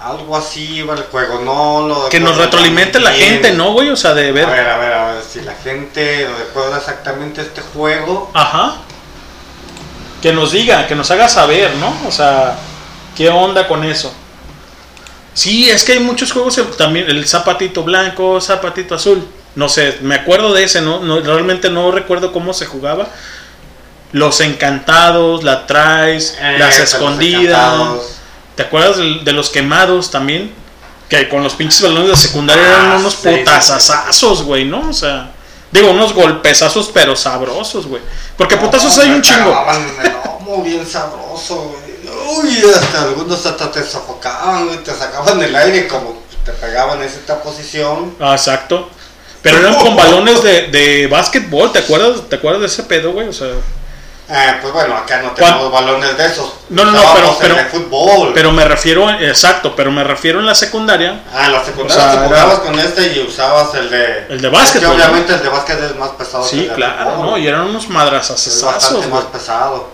Algo 0.00 0.36
así 0.36 0.76
iba 0.76 0.94
el 0.94 1.02
juego, 1.02 1.40
no 1.40 1.88
lo 1.88 2.08
Que 2.10 2.20
nos 2.20 2.36
retroalimente 2.36 3.00
la 3.00 3.10
gente, 3.10 3.52
¿no, 3.52 3.72
güey? 3.72 3.90
O 3.90 3.96
sea, 3.96 4.14
de 4.14 4.30
ver. 4.30 4.46
A 4.46 4.50
ver, 4.50 4.68
a 4.68 4.78
ver, 4.78 4.92
a 4.92 5.12
ver, 5.12 5.22
si 5.24 5.40
la 5.40 5.54
gente 5.54 6.28
recuerda 6.38 6.78
exactamente 6.78 7.40
este 7.40 7.60
juego. 7.60 8.30
Ajá. 8.32 8.76
Que 10.22 10.32
nos 10.32 10.52
diga, 10.52 10.86
que 10.86 10.94
nos 10.94 11.10
haga 11.10 11.28
saber, 11.28 11.74
¿no? 11.76 11.92
O 12.06 12.12
sea, 12.12 12.56
¿qué 13.16 13.28
onda 13.30 13.66
con 13.66 13.82
eso? 13.82 14.14
Sí, 15.34 15.68
es 15.68 15.84
que 15.84 15.94
hay 15.94 16.00
muchos 16.00 16.32
juegos 16.32 16.58
también, 16.78 17.10
el 17.10 17.26
zapatito 17.26 17.82
blanco, 17.82 18.40
zapatito 18.40 18.94
azul. 18.94 19.26
No 19.54 19.68
sé, 19.68 19.98
me 20.02 20.14
acuerdo 20.14 20.54
de 20.54 20.64
ese, 20.64 20.80
¿no? 20.82 21.00
no 21.00 21.20
realmente 21.20 21.68
no 21.68 21.90
recuerdo 21.90 22.32
cómo 22.32 22.54
se 22.54 22.66
jugaba. 22.66 23.08
Los 24.16 24.40
encantados, 24.40 25.44
la 25.44 25.66
traes, 25.66 26.38
Eh, 26.40 26.56
las 26.58 26.78
escondidas. 26.78 27.98
¿Te 28.54 28.62
acuerdas 28.62 28.96
de, 28.96 29.32
los 29.32 29.50
quemados 29.50 30.10
también? 30.10 30.54
Que 31.10 31.28
con 31.28 31.42
los 31.42 31.52
pinches 31.52 31.82
balones 31.82 32.08
de 32.08 32.16
secundaria 32.16 32.64
Ah, 32.64 32.84
eran 32.86 32.96
unos 33.00 33.12
sí, 33.12 33.28
putazazazos, 33.28 34.42
güey, 34.42 34.64
¿no? 34.64 34.88
O 34.88 34.92
sea, 34.94 35.32
digo, 35.70 35.90
unos 35.90 36.14
golpezazos, 36.14 36.90
pero 36.94 37.14
sabrosos, 37.14 37.86
güey. 37.86 38.00
Porque 38.38 38.56
putazos 38.56 38.96
hay 38.96 39.10
un 39.10 39.20
chingo. 39.20 39.54
Lomo 40.40 40.62
bien 40.62 40.86
sabroso, 40.86 41.74
güey. 41.74 42.38
Uy, 42.38 42.62
hasta 42.74 43.02
algunos 43.02 43.44
hasta 43.44 43.70
te 43.70 43.84
sofocaban, 43.84 44.68
güey, 44.68 44.78
te 44.78 44.94
sacaban 44.94 45.38
del 45.38 45.54
aire 45.54 45.86
como 45.86 46.22
te 46.42 46.52
pegaban 46.52 47.02
en 47.02 47.08
esta 47.08 47.42
posición. 47.42 48.14
Ah, 48.18 48.32
exacto. 48.32 48.88
Pero 49.42 49.58
eran 49.58 49.74
con 49.74 49.94
balones 50.04 50.42
de, 50.42 50.68
de 50.68 51.06
básquetbol, 51.06 51.70
¿te 51.70 51.80
acuerdas? 51.80 52.22
¿Te 52.30 52.36
acuerdas 52.36 52.62
de 52.62 52.66
ese 52.68 52.82
pedo, 52.84 53.12
güey? 53.12 53.28
O 53.28 53.32
sea, 53.34 53.48
Eh, 54.28 54.54
pues 54.60 54.72
bueno, 54.72 54.96
acá 54.96 55.22
no 55.22 55.28
¿Cuál? 55.34 55.52
tenemos 55.52 55.70
balones 55.70 56.16
de 56.18 56.26
esos. 56.26 56.52
no, 56.70 56.84
no, 56.84 56.90
no, 56.90 57.14
pero, 57.14 57.30
el 57.30 57.36
pero, 57.38 57.56
fútbol. 57.70 58.32
pero 58.34 58.50
me 58.50 58.64
refiero, 58.64 59.08
exacto, 59.08 59.76
pero 59.76 59.92
me 59.92 60.02
refiero 60.02 60.40
en 60.40 60.46
la 60.46 60.54
secundaria. 60.56 61.20
Ah, 61.32 61.46
en 61.46 61.52
la 61.52 61.64
secundaria 61.64 62.04
O 62.04 62.10
sea, 62.10 62.20
te 62.20 62.26
jugabas 62.26 62.58
con 62.58 62.78
este 62.78 63.12
y 63.14 63.20
usabas 63.20 63.72
el 63.74 63.88
de. 63.88 64.26
El 64.28 64.40
de 64.40 64.48
Es 64.48 64.82
¿no? 64.82 64.92
obviamente 64.92 65.32
el 65.32 65.42
de 65.42 65.48
básquet 65.48 65.80
es 65.80 65.94
más 65.94 66.10
pesado 66.10 66.42
que 66.42 66.50
Sí, 66.50 66.66
el 66.66 66.74
claro. 66.74 67.22
¿no? 67.22 67.38
Y 67.38 67.46
eran 67.46 67.62
unos 67.62 67.84
Es 67.84 68.62
bastante 68.64 69.06
güey. 69.06 69.10
más 69.10 69.24
pesado. 69.26 69.90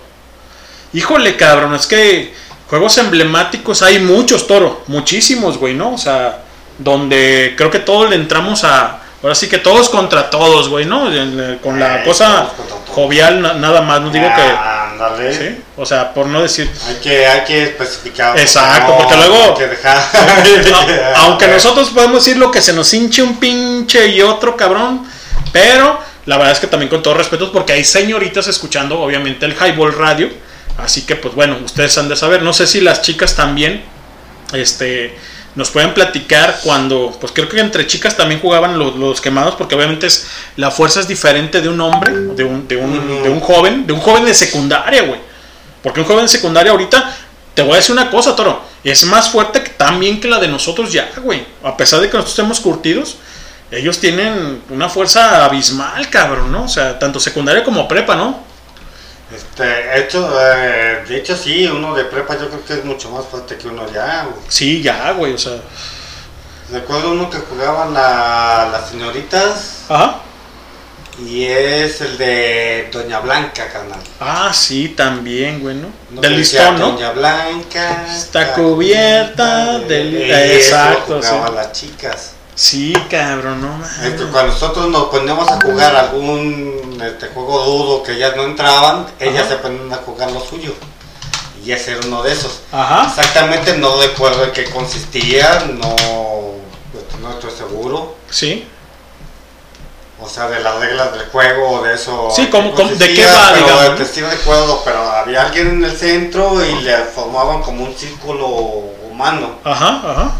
Híjole, 0.95 1.37
cabrón, 1.37 1.75
es 1.75 1.87
que 1.87 2.35
juegos 2.71 2.97
emblemáticos 2.97 3.83
hay 3.83 3.99
muchos, 3.99 4.47
Toro, 4.47 4.83
muchísimos, 4.87 5.59
güey, 5.59 5.75
¿no? 5.75 5.93
O 5.93 5.99
sea, 5.99 6.39
donde 6.79 7.55
creo 7.57 7.71
que 7.71 7.81
todos 7.81 8.09
le 8.09 8.17
entramos 8.17 8.65
a... 8.65 8.99
Ahora 9.23 9.35
sí 9.37 9.49
que 9.49 9.59
todos 9.59 9.89
contra 9.89 10.31
todos, 10.31 10.69
güey, 10.69 10.85
¿no? 10.85 11.13
En- 11.13 11.59
Con 11.63 11.79
la 11.79 12.01
Eh, 12.01 12.05
cosa 12.05 12.49
jovial, 12.89 13.41
na- 13.41 13.55
nada 13.55 13.81
más, 13.83 14.01
no 14.01 14.11
digo 14.11 14.27
que... 14.35 14.43
Ándale. 14.43 15.33
Sí, 15.39 15.63
o 15.77 15.87
sea, 15.87 16.13
por 16.13 16.27
no 16.27 16.43
decir... 16.43 16.71
Hay 16.89 16.97
que, 16.97 17.27
hay 17.27 17.45
que 17.45 17.63
especificar. 17.65 18.39
Exacto, 18.39 18.97
porque 18.99 19.17
luego- 19.17 19.43
Hay 19.51 19.55
que 19.55 19.67
dejar. 19.69 20.03
Aunque 21.17 21.47
nosotros 21.49 21.91
podemos 21.91 22.25
decir 22.25 22.37
lo 22.37 22.51
que 22.51 22.61
se 22.61 22.73
nos 22.73 22.93
hinche 22.93 23.23
un 23.23 23.39
pinche 23.39 24.09
y 24.09 24.21
otro 24.23 24.57
cabrón, 24.57 25.07
pero 25.53 25.99
la 26.27 26.37
verdad 26.37 26.53
es 26.53 26.61
que 26.61 26.67
también 26.67 26.89
con 26.91 27.03
todo 27.03 27.15
respeto, 27.15 27.51
porque 27.53 27.73
hay 27.75 27.85
señoritas 27.85 28.47
escuchando 28.49 29.01
obviamente 29.01 29.47
el 29.47 29.53
Highball 29.55 29.93
Radio, 29.97 30.31
así 30.79 31.03
que 31.03 31.17
pues 31.17 31.35
bueno, 31.35 31.59
ustedes 31.65 31.97
han 31.99 32.09
de 32.09 32.17
saber, 32.17 32.43
no 32.43 32.53
sé 32.53 32.67
si 32.67 32.81
las 32.81 33.03
chicas 33.03 33.35
también, 33.35 33.83
este, 34.53 35.17
nos 35.55 35.71
pueden 35.71 35.93
platicar 35.93 36.61
cuando, 36.63 37.17
pues 37.21 37.33
creo 37.33 37.49
que 37.49 37.61
entre 37.61 37.87
chicas 37.87 38.17
también 38.17 38.41
jugaban 38.41 38.79
los, 38.79 38.97
los 38.97 39.21
quemados, 39.21 39.55
porque 39.57 39.75
obviamente 39.75 40.07
es, 40.07 40.27
la 40.57 40.71
fuerza 40.71 41.01
es 41.01 41.09
diferente 41.09 41.61
de 41.61 41.69
un 41.69 41.81
hombre, 41.81 42.13
de 42.13 42.45
un, 42.45 42.67
de 42.67 42.77
un, 42.77 43.23
de 43.23 43.29
un 43.29 43.41
joven, 43.41 43.87
de 43.87 43.93
un 43.93 44.01
joven 44.01 44.25
de 44.25 44.35
secundaria, 44.35 45.03
güey. 45.03 45.21
Porque 45.83 46.01
un 46.01 46.07
joven 46.07 46.25
de 46.25 46.29
secundaria 46.29 46.73
ahorita, 46.73 47.17
te 47.55 47.63
voy 47.63 47.73
a 47.73 47.77
decir 47.77 47.93
una 47.93 48.11
cosa, 48.11 48.35
Toro, 48.35 48.63
es 48.83 49.05
más 49.05 49.29
fuerte 49.29 49.63
que, 49.63 49.71
también 49.71 50.21
que 50.21 50.29
la 50.29 50.39
de 50.39 50.49
nosotros 50.49 50.93
ya, 50.93 51.11
güey. 51.23 51.45
A 51.63 51.77
pesar 51.77 52.01
de 52.01 52.09
que 52.09 52.17
nosotros 52.17 52.33
estemos 52.33 52.61
curtidos, 52.61 53.17
ellos 53.71 53.99
tienen 53.99 54.63
una 54.71 54.89
fuerza 54.89 55.45
abismal, 55.45 56.09
cabrón, 56.09 56.51
¿no? 56.53 56.65
O 56.65 56.69
sea, 56.69 56.99
tanto 56.99 57.21
secundaria 57.21 57.65
como 57.65 57.89
prepa, 57.89 58.17
¿no? 58.17 58.52
Este, 59.35 59.99
hecho, 59.99 60.29
eh, 60.41 61.05
de 61.09 61.17
hecho 61.17 61.37
sí, 61.37 61.67
uno 61.67 61.95
de 61.95 62.05
prepa 62.05 62.39
yo 62.39 62.49
creo 62.49 62.65
que 62.65 62.75
es 62.75 62.85
mucho 62.85 63.11
más 63.11 63.25
fuerte 63.27 63.57
que 63.57 63.69
uno 63.69 63.91
ya, 63.93 64.25
güey. 64.25 64.37
Sí, 64.49 64.83
ya, 64.83 65.13
güey, 65.13 65.33
o 65.33 65.39
sea. 65.39 65.59
Recuerdo 66.71 67.13
uno 67.13 67.31
que 67.31 67.39
jugaban 67.39 67.95
la, 67.95 68.69
las 68.71 68.91
señoritas. 68.91 69.85
Ajá. 69.89 70.21
Y 71.19 71.45
es 71.45 72.01
el 72.01 72.17
de 72.17 72.89
Doña 72.91 73.21
Blanca, 73.21 73.69
canal. 73.69 74.01
Ah, 74.19 74.51
sí, 74.55 74.89
también, 74.91 75.61
güey, 75.61 75.77
¿no? 75.77 75.89
Del 76.21 76.37
listón, 76.37 76.79
¿no? 76.79 76.93
Doña 76.93 77.11
Blanca. 77.13 78.07
Está 78.17 78.55
cubierta 78.55 79.79
del 79.81 80.17
Eso 80.17 80.55
Exacto, 80.55 81.23
sí. 81.23 81.29
jugaban 81.29 81.55
las 81.55 81.73
chicas. 81.73 82.33
Sí, 82.55 82.93
cabrón, 83.11 83.63
no 83.63 83.69
mames. 83.69 84.21
Cuando 84.31 84.53
nosotros 84.53 84.89
nos 84.89 85.05
poníamos 85.07 85.49
a 85.51 85.59
jugar 85.61 85.97
algún 85.97 87.01
este, 87.03 87.29
juego 87.29 87.65
dudo 87.65 88.03
que 88.03 88.13
ellas 88.13 88.37
no 88.37 88.43
entraban, 88.45 89.07
ellas 89.19 89.45
Ajá. 89.47 89.49
se 89.49 89.57
ponían 89.57 89.93
a 89.93 89.97
jugar 89.97 90.31
lo 90.31 90.41
suyo. 90.41 90.75
Y 91.65 91.73
ese 91.73 91.93
era 91.93 92.01
uno 92.07 92.23
de 92.23 92.33
esos. 92.33 92.61
Ajá. 92.73 93.07
Exactamente 93.09 93.77
no 93.79 94.01
recuerdo 94.01 94.45
en 94.45 94.53
qué 94.53 94.65
consistía, 94.71 95.65
no, 95.73 95.95
este, 96.95 97.19
no 97.23 97.31
estoy 97.31 97.51
seguro. 97.53 98.17
Sí. 98.31 98.67
O 100.21 100.29
sea, 100.29 100.49
de 100.49 100.61
las 100.61 100.77
reglas 100.79 101.13
del 101.15 101.27
juego 101.31 101.71
o 101.71 101.83
de 101.83 101.95
eso. 101.95 102.29
Sí, 102.35 102.47
¿cómo- 102.49 102.75
cómo- 102.75 102.91
de 102.91 103.15
qué 103.15 103.25
va, 103.27 103.51
pero, 103.55 103.67
digamos, 103.67 104.01
este, 104.01 104.15
sí 104.15 104.21
recuerdo, 104.21 104.83
pero 104.85 104.99
había 105.11 105.43
alguien 105.47 105.69
en 105.69 105.85
el 105.85 105.97
centro 105.97 106.65
y 106.65 106.81
le 106.83 106.97
formaban 106.99 107.63
como 107.63 107.85
un 107.85 107.95
círculo 107.97 108.47
humano. 108.47 109.57
Ajá, 109.65 110.03
ajá. 110.05 110.33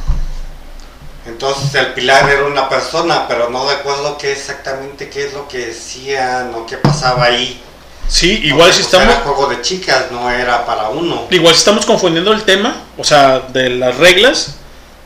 Entonces 1.27 1.75
el 1.77 1.95
pilar 1.95 2.29
era 2.29 2.45
una 2.45 2.69
persona, 2.69 3.27
pero 3.29 3.49
no 3.49 3.69
recuerdo 3.69 4.19
qué 4.19 4.33
exactamente 4.33 5.09
qué 5.09 5.27
es 5.27 5.35
lo 5.35 5.47
que 5.47 5.67
decían 5.67 6.53
o 6.55 6.67
qué 6.67 6.77
pasaba 6.77 7.25
ahí. 7.25 7.63
Sí, 8.09 8.41
igual 8.45 8.69
Porque, 8.69 8.73
si 8.73 8.83
pues, 8.83 8.93
estamos. 8.93 9.15
Era 9.15 9.25
juego 9.25 9.47
de 9.47 9.63
chicas, 9.63 10.11
no 10.11 10.31
era 10.31 10.67
para 10.67 10.89
uno. 10.89 11.27
Igual 11.31 11.55
si 11.55 11.61
estamos 11.61 11.87
confundiendo 11.87 12.33
el 12.33 12.43
tema, 12.43 12.77
o 12.99 13.05
sea, 13.05 13.41
de 13.41 13.71
las 13.71 13.97
reglas, 13.97 14.57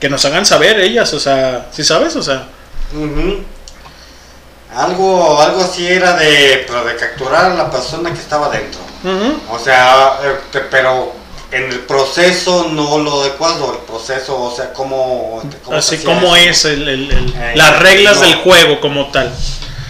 que 0.01 0.09
nos 0.09 0.24
hagan 0.24 0.47
saber 0.47 0.80
ellas, 0.80 1.12
o 1.12 1.20
sea, 1.20 1.68
¿sí 1.72 1.84
sabes? 1.84 2.16
O 2.16 2.22
sea. 2.22 2.48
Algo, 4.74 5.40
algo 5.40 5.60
así 5.62 5.86
era 5.86 6.16
de, 6.16 6.64
pero 6.66 6.84
de 6.84 6.97
capturar 6.97 7.52
a 7.52 7.55
la 7.55 7.70
persona 7.70 8.12
que 8.12 8.18
estaba 8.18 8.48
dentro. 8.48 8.80
O 9.51 9.59
sea, 9.59 10.18
este, 10.24 10.60
pero 10.60 11.12
en 11.52 11.64
el 11.73 11.81
proceso 11.81 12.68
no 12.73 12.98
lo 12.98 13.23
recuerdo, 13.24 13.73
el 13.73 13.78
proceso, 13.86 14.40
o 14.40 14.55
sea, 14.55 14.73
cómo... 14.73 15.43
así 15.73 15.98
como 15.98 16.35
es 16.36 16.64
el- 16.64 16.89
el- 16.89 17.10
el- 17.10 17.28
Eh, 17.35 17.52
las 17.55 17.78
reglas 17.81 18.16
no. 18.16 18.23
del 18.23 18.35
juego 18.36 18.81
como 18.81 19.10
tal. 19.12 19.32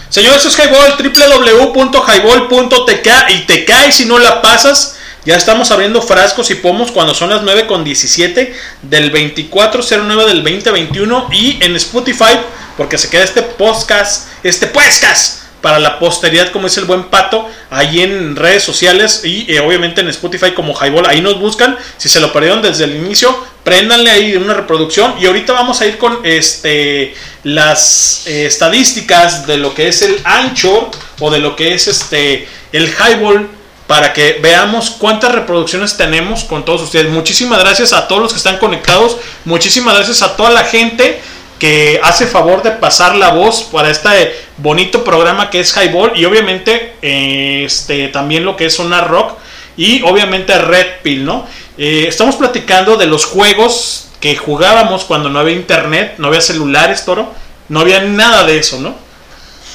Señor, 0.09 0.35
eso 0.37 0.47
es 0.49 0.57
Highball, 0.57 0.95
www.highball.tk 0.97 3.07
y 3.29 3.39
te 3.45 3.65
cae 3.65 3.91
si 3.91 4.05
no 4.05 4.17
la 4.19 4.41
pasas. 4.41 4.95
Ya 5.25 5.35
estamos 5.35 5.69
abriendo 5.71 6.01
frascos 6.01 6.49
y 6.51 6.55
pomos 6.55 6.91
cuando 6.91 7.13
son 7.13 7.29
las 7.29 7.41
9 7.41 7.67
con 7.67 7.83
17 7.83 8.55
del 8.83 9.11
2409 9.11 10.25
del 10.25 10.43
2021 10.43 11.27
y 11.33 11.57
en 11.61 11.75
Spotify 11.75 12.39
porque 12.77 12.97
se 12.97 13.09
queda 13.09 13.23
este 13.25 13.41
podcast, 13.41 14.27
este 14.43 14.67
podcast 14.67 15.41
para 15.61 15.79
la 15.79 15.99
posteridad 15.99 16.51
como 16.51 16.67
dice 16.67 16.79
el 16.79 16.85
buen 16.85 17.05
pato 17.05 17.49
ahí 17.69 18.01
en 18.01 18.35
redes 18.35 18.63
sociales 18.63 19.21
y 19.23 19.51
eh, 19.51 19.59
obviamente 19.59 20.01
en 20.01 20.09
Spotify 20.09 20.51
como 20.51 20.73
Highball 20.73 21.05
ahí 21.07 21.21
nos 21.21 21.39
buscan 21.39 21.77
si 21.97 22.09
se 22.09 22.19
lo 22.19 22.31
perdieron 22.31 22.61
desde 22.61 22.83
el 22.83 22.95
inicio 22.95 23.35
préndanle 23.63 24.09
ahí 24.09 24.35
una 24.35 24.53
reproducción 24.53 25.15
y 25.19 25.25
ahorita 25.25 25.53
vamos 25.53 25.81
a 25.81 25.85
ir 25.85 25.97
con 25.97 26.19
este 26.23 27.15
las 27.43 28.23
eh, 28.27 28.45
estadísticas 28.45 29.47
de 29.47 29.57
lo 29.57 29.73
que 29.73 29.87
es 29.87 30.01
el 30.01 30.19
Anchor 30.23 30.89
o 31.19 31.31
de 31.31 31.39
lo 31.39 31.55
que 31.55 31.73
es 31.73 31.87
este 31.87 32.47
el 32.71 32.87
Highball 32.87 33.49
para 33.87 34.11
que 34.13 34.39
veamos 34.41 34.91
cuántas 34.91 35.31
reproducciones 35.31 35.95
tenemos 35.95 36.43
con 36.43 36.65
todos 36.65 36.81
ustedes. 36.81 37.09
Muchísimas 37.09 37.59
gracias 37.59 37.93
a 37.93 38.07
todos 38.07 38.21
los 38.21 38.33
que 38.33 38.37
están 38.37 38.57
conectados. 38.57 39.17
Muchísimas 39.45 39.95
gracias 39.95 40.21
a 40.21 40.35
toda 40.35 40.51
la 40.51 40.65
gente 40.65 41.21
que 41.59 41.99
hace 42.03 42.27
favor 42.27 42.61
de 42.63 42.71
pasar 42.71 43.15
la 43.15 43.31
voz 43.31 43.63
para 43.63 43.89
este 43.89 44.35
bonito 44.57 45.03
programa 45.03 45.49
que 45.49 45.59
es 45.59 45.75
Highball 45.75 46.13
y 46.15 46.25
obviamente 46.25 46.95
este 47.01 48.09
también 48.09 48.45
lo 48.45 48.55
que 48.55 48.65
es 48.65 48.75
Sonar 48.75 49.09
Rock 49.09 49.37
y 49.75 50.01
obviamente 50.03 50.57
Red 50.57 51.01
Pill, 51.03 51.25
¿no? 51.25 51.45
Eh, 51.77 52.05
estamos 52.07 52.35
platicando 52.35 52.97
de 52.97 53.05
los 53.05 53.25
juegos 53.25 54.09
que 54.19 54.35
jugábamos 54.35 55.05
cuando 55.05 55.29
no 55.29 55.39
había 55.39 55.55
internet, 55.55 56.15
no 56.17 56.27
había 56.27 56.41
celulares, 56.41 57.05
toro, 57.05 57.31
no 57.69 57.79
había 57.79 58.01
nada 58.01 58.43
de 58.45 58.57
eso, 58.57 58.79
¿no? 58.79 58.95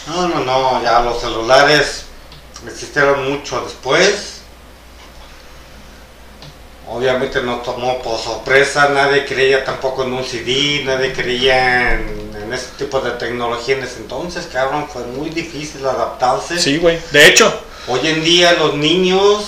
No, 0.09 0.29
no, 0.29 0.45
no, 0.45 0.83
ya 0.83 1.01
los 1.01 1.21
celulares 1.21 2.07
existieron 2.67 3.31
mucho 3.31 3.61
después. 3.63 4.32
Obviamente 6.89 7.41
nos 7.43 7.63
tomó 7.63 8.03
por 8.03 8.19
sorpresa, 8.19 8.89
nadie 8.89 9.25
creía 9.25 9.65
tampoco 9.65 10.05
en 10.05 10.13
un 10.13 10.25
CD, 10.25 10.83
nadie 10.85 11.13
creía 11.13 11.95
en, 11.95 12.33
en 12.43 12.53
ese 12.53 12.67
tipo 12.77 13.01
de 13.01 13.13
tecnología 13.13 13.77
en 13.77 13.85
ese 13.85 13.99
entonces, 13.99 14.49
cabrón, 14.53 14.87
fue 14.93 15.05
muy 15.05 15.31
difícil 15.31 15.87
adaptarse. 15.87 16.59
Sí, 16.59 16.79
güey. 16.79 16.99
De 17.13 17.29
hecho, 17.29 17.53
Hoy 17.89 18.01
en 18.05 18.23
día 18.23 18.53
los 18.53 18.75
niños... 18.75 19.45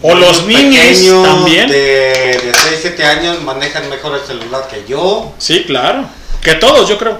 O 0.00 0.14
los 0.14 0.46
niños 0.46 1.24
también. 1.24 1.68
De, 1.68 2.40
de 2.42 2.52
6, 2.54 2.78
7 2.82 3.04
años 3.04 3.42
manejan 3.42 3.88
mejor 3.90 4.16
el 4.16 4.24
celular 4.24 4.68
que 4.68 4.84
yo. 4.86 5.32
sí, 5.38 5.64
claro. 5.64 6.08
Que 6.42 6.54
todos, 6.54 6.88
yo 6.88 6.96
creo. 6.96 7.18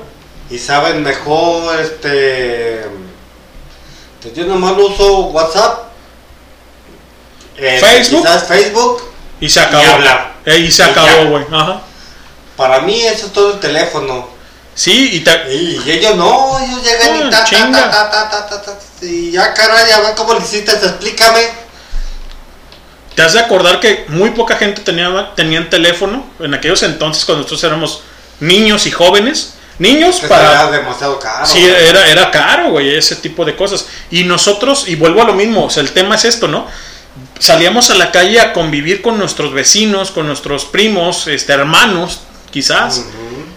y 0.49 0.59
saben 0.59 1.03
mejor 1.03 1.79
este 1.81 2.85
pues 4.23 4.33
yo 4.33 4.47
nomás 4.47 4.75
uso 4.79 5.27
WhatsApp 5.27 5.88
eh, 7.59 7.79
Facebook. 7.81 9.03
Y 9.41 9.49
se 9.49 9.61
acabó. 9.61 9.83
Y 9.85 9.87
hablar. 9.87 10.35
Eh, 10.45 10.59
y 10.59 10.71
se 10.71 10.83
Y 10.83 10.87
acabó, 10.87 11.27
güey. 11.31 11.45
Ajá. 11.53 11.83
para 12.57 12.81
mí 12.81 13.01
eso 13.03 13.27
es 13.27 13.33
todo 13.33 13.55
el 13.55 13.61
teléfono 13.61 14.29
Sí, 14.75 15.11
y, 15.15 15.21
ta- 15.21 15.49
y 15.51 15.81
ellos 15.91 16.15
no 16.17 16.59
ellos 16.61 16.83
llegan 16.85 17.09
Ah, 17.13 17.27
y 17.27 17.31
ta, 17.31 17.39
ta, 17.39 17.45
chinga. 17.45 17.91
ta, 17.91 18.11
ta, 18.11 18.31
ta, 18.31 18.49
ta, 18.49 18.63
ta, 18.63 18.79
y 19.03 19.33
ya 19.33 19.53
caray 19.55 19.87
cómo 20.17 20.35
le 20.35 20.41
hiciste 20.41 20.71
explícame 20.73 21.41
te 23.15 23.23
has 23.23 23.33
de 23.33 23.41
acordar 23.41 23.81
que 23.81 24.05
muy 24.09 24.31
poca 24.31 24.55
gente 24.57 24.81
tenía 24.83 25.33
tenían 25.35 25.69
teléfono 25.69 26.25
en 26.39 26.55
aquellos 26.55 26.83
entonces 26.85 27.25
cuando 27.25 27.43
nosotros 27.43 27.65
éramos 27.65 28.03
niños 28.41 28.87
y 28.87 28.91
jóvenes. 28.93 29.55
Niños 29.81 30.17
que 30.21 30.27
para 30.29 30.51
era 30.51 30.71
demasiado 30.73 31.19
caro 31.21 31.47
Sí, 31.47 31.65
era, 31.65 32.09
era 32.09 32.31
caro, 32.33 32.71
güey, 32.71 32.97
ese 32.97 33.15
tipo 33.17 33.45
de 33.45 33.55
cosas. 33.55 33.87
Y 34.11 34.25
nosotros, 34.25 34.89
y 34.89 34.97
vuelvo 34.97 35.23
a 35.23 35.25
lo 35.25 35.35
mismo, 35.35 35.67
o 35.67 35.71
sea, 35.71 35.83
el 35.85 35.93
tema 35.93 36.17
es 36.17 36.25
esto, 36.25 36.49
¿no? 36.49 36.67
Salíamos 37.39 37.91
a 37.91 37.95
la 37.95 38.11
calle 38.11 38.41
a 38.41 38.53
convivir 38.53 39.01
con 39.01 39.19
nuestros 39.19 39.53
vecinos, 39.53 40.11
con 40.11 40.27
nuestros 40.27 40.65
primos, 40.65 41.27
este, 41.27 41.53
hermanos, 41.53 42.21
quizás, 42.51 43.05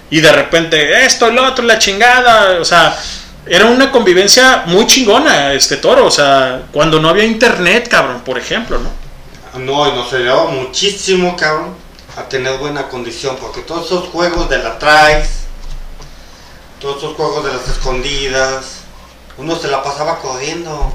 y 0.10 0.20
de 0.20 0.32
repente, 0.32 1.06
esto, 1.06 1.32
lo 1.32 1.46
otro, 1.48 1.64
la 1.66 1.80
chingada, 1.80 2.60
o 2.60 2.66
sea, 2.66 2.98
era 3.46 3.66
una 3.66 3.92
convivencia 3.92 4.64
muy 4.68 4.86
chingona, 4.86 5.54
este 5.54 5.78
toro, 5.78 6.06
o 6.06 6.12
sea, 6.12 6.64
cuando 6.72 7.00
no 7.00 7.10
había 7.10 7.24
internet, 7.24 7.88
cabrón, 7.90 8.22
por 8.22 8.38
ejemplo, 8.38 8.80
¿no? 8.80 9.60
No, 9.60 9.88
y 9.88 9.92
nos 9.94 10.14
ayudaba 10.14 10.46
muchísimo, 10.52 11.36
cabrón, 11.36 11.76
a 12.18 12.24
tener 12.24 12.58
buena 12.58 12.88
condición, 12.88 13.38
porque 13.40 13.62
todos 13.62 13.88
esos 13.88 14.10
juegos 14.10 14.50
de 14.50 14.60
la 14.60 14.78
traes, 14.78 15.30
todos 16.80 16.98
esos 16.98 17.16
juegos 17.16 17.46
de 17.46 17.54
las 17.54 17.68
escondidas, 17.68 18.82
uno 19.38 19.56
se 19.56 19.68
la 19.70 19.82
pasaba 19.82 20.20
corriendo. 20.20 20.94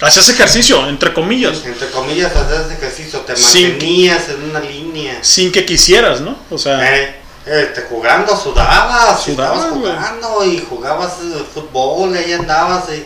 Hacías 0.00 0.28
ejercicio, 0.30 0.88
entre 0.88 1.12
comillas, 1.12 1.62
Entre 1.64 1.90
comillas, 1.90 2.34
hacías 2.34 2.70
ejercicio, 2.70 3.20
te 3.20 3.34
mantenías 3.34 4.28
en 4.30 4.42
una 4.50 4.60
línea. 4.60 5.18
sin 5.22 5.52
que 5.52 5.64
quisieras, 5.66 6.20
¿no? 6.20 6.36
O 6.50 6.56
sea, 6.58 6.80
Eh, 6.96 7.16
este, 7.46 7.82
jugando, 7.82 8.36
sudabas, 8.36 9.26
y 9.26 9.32
Sudabas, 9.32 9.58
estabas 9.64 9.72
jugando 9.78 10.44
y 10.44 10.64
jugabas 10.68 11.12
eh, 11.22 11.44
fútbol, 11.52 12.14
ahí 12.14 12.32
andabas 12.32 12.84
y 12.94 13.04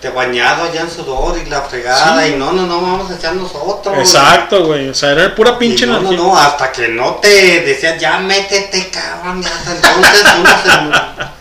te 0.00 0.08
bañado 0.10 0.64
allá 0.64 0.80
en 0.82 0.90
sudor 0.90 1.36
y 1.38 1.48
la 1.50 1.60
fregada 1.62 2.22
Sí. 2.24 2.32
y 2.32 2.36
no, 2.36 2.52
no, 2.52 2.66
no, 2.66 2.80
vamos 2.80 3.10
a 3.10 3.14
echar 3.16 3.34
nosotros. 3.34 3.98
exacto, 3.98 4.64
güey, 4.66 4.88
o 4.88 4.94
sea, 4.94 5.10
era 5.12 5.34
pura 5.34 5.58
pinche 5.58 5.84
Y 5.84 5.88
no, 5.88 5.94
no, 6.00 6.08
energía. 6.08 6.18
no, 6.26 6.36
hasta 6.38 6.72
que 6.72 6.88
no 6.88 7.14
te 7.16 7.60
decían, 7.62 7.98
ya 7.98 8.18
métete, 8.18 8.88
cabrón, 8.88 9.42
ya 9.42 9.50
hasta 9.50 9.72
entonces 9.72 10.24
uno 10.38 10.50
se... 10.62 11.39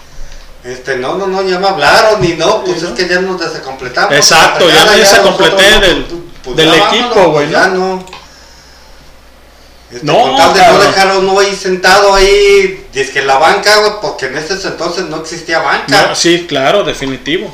Este, 0.64 0.98
no, 0.98 1.16
no, 1.16 1.28
no, 1.28 1.42
ya 1.42 1.58
me 1.58 1.68
hablaron 1.68 2.24
y 2.24 2.34
no, 2.34 2.64
pues 2.66 2.84
es 2.84 2.90
que 2.92 3.08
ya 3.08 3.22
nos 3.22 3.40
desacompletamos. 3.40 4.14
Exacto, 4.14 4.66
la 4.68 4.74
ya 4.74 4.80
fregada, 4.82 4.92
me 4.92 4.98
desacompleté 5.00 5.56
nosotros, 5.70 5.82
del- 5.82 6.06
pues, 6.44 6.56
del 6.58 6.72
ya 6.74 6.88
equipo, 6.90 7.32
güey, 7.32 7.50
Ya 7.50 7.68
¿no? 7.68 7.96
no. 7.96 8.06
Este, 9.92 10.06
No, 10.06 10.20
con 10.22 10.38
tal 10.38 10.54
de 10.54 10.62
no 10.68 10.80
dejar 10.82 11.10
a 11.10 11.18
uno 11.18 11.40
ahí 11.40 11.56
sentado 11.56 12.14
ahí, 12.14 12.86
dice 12.94 13.12
que 13.12 13.22
la 13.24 13.38
banca, 13.38 13.76
güey, 13.78 13.92
porque 14.02 14.28
en 14.28 14.38
ese 14.38 14.54
entonces 14.68 15.06
no 15.06 15.18
existía 15.22 15.60
banca. 15.60 16.08
No, 16.10 16.16
sí, 16.16 16.46
claro, 16.48 16.84
definitivo. 16.84 17.52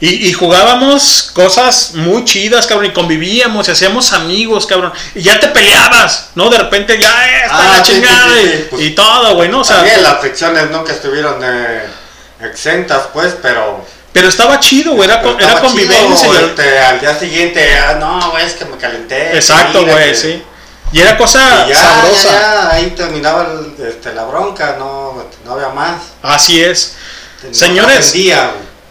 Y, 0.00 0.28
y 0.28 0.32
jugábamos 0.32 1.30
cosas 1.32 1.92
muy 1.94 2.24
chidas, 2.24 2.66
cabrón, 2.66 2.86
y 2.86 2.92
convivíamos 2.92 3.68
y 3.68 3.70
hacíamos 3.70 4.12
amigos, 4.12 4.66
cabrón. 4.66 4.92
Y 5.14 5.22
ya 5.22 5.38
te 5.38 5.46
peleabas, 5.48 6.30
¿no? 6.34 6.50
De 6.50 6.58
repente 6.58 6.98
ya 6.98 7.08
eh, 7.28 7.42
está 7.44 7.56
Ah, 7.58 7.76
la 7.78 7.84
sí, 7.84 7.92
chingada 7.92 8.28
sí, 8.34 8.40
y, 8.42 8.48
sí, 8.48 8.66
pues, 8.70 8.82
y 8.82 8.90
todo, 8.90 9.34
güey, 9.36 9.48
¿no? 9.48 9.60
O 9.60 9.64
sea, 9.64 9.76
También 9.76 10.02
las 10.02 10.18
fricciones 10.20 10.70
nunca 10.70 10.92
estuvieron 10.92 11.38
exentas, 12.40 13.08
pues, 13.12 13.36
pero... 13.40 13.84
pero 14.12 14.28
estaba 14.28 14.60
chido, 14.60 14.92
güey, 14.94 15.08
era, 15.08 15.22
con- 15.22 15.40
era 15.40 15.60
convivencia. 15.60 16.16
chido, 16.28 16.46
este, 16.46 16.78
al 16.78 17.00
día 17.00 17.18
siguiente, 17.18 17.78
ah, 17.78 17.96
no, 17.98 18.30
güey, 18.30 18.44
es 18.44 18.54
que 18.54 18.64
me 18.64 18.76
calenté. 18.76 19.34
Exacto, 19.36 19.84
güey, 19.84 20.10
que- 20.10 20.14
sí. 20.16 20.42
Y 20.92 21.00
era 21.00 21.16
cosa 21.16 21.64
y 21.66 21.70
ya, 21.70 21.76
sabrosa. 21.80 22.30
ya, 22.30 22.40
ya, 22.40 22.70
ahí 22.70 22.90
terminaba 22.90 23.48
el- 23.78 23.86
este, 23.86 24.12
la 24.12 24.24
bronca, 24.24 24.76
no, 24.78 25.24
no 25.44 25.52
había 25.52 25.68
más. 25.70 26.00
Así 26.22 26.62
es. 26.62 26.94
No 27.42 27.52
Señores, 27.52 28.14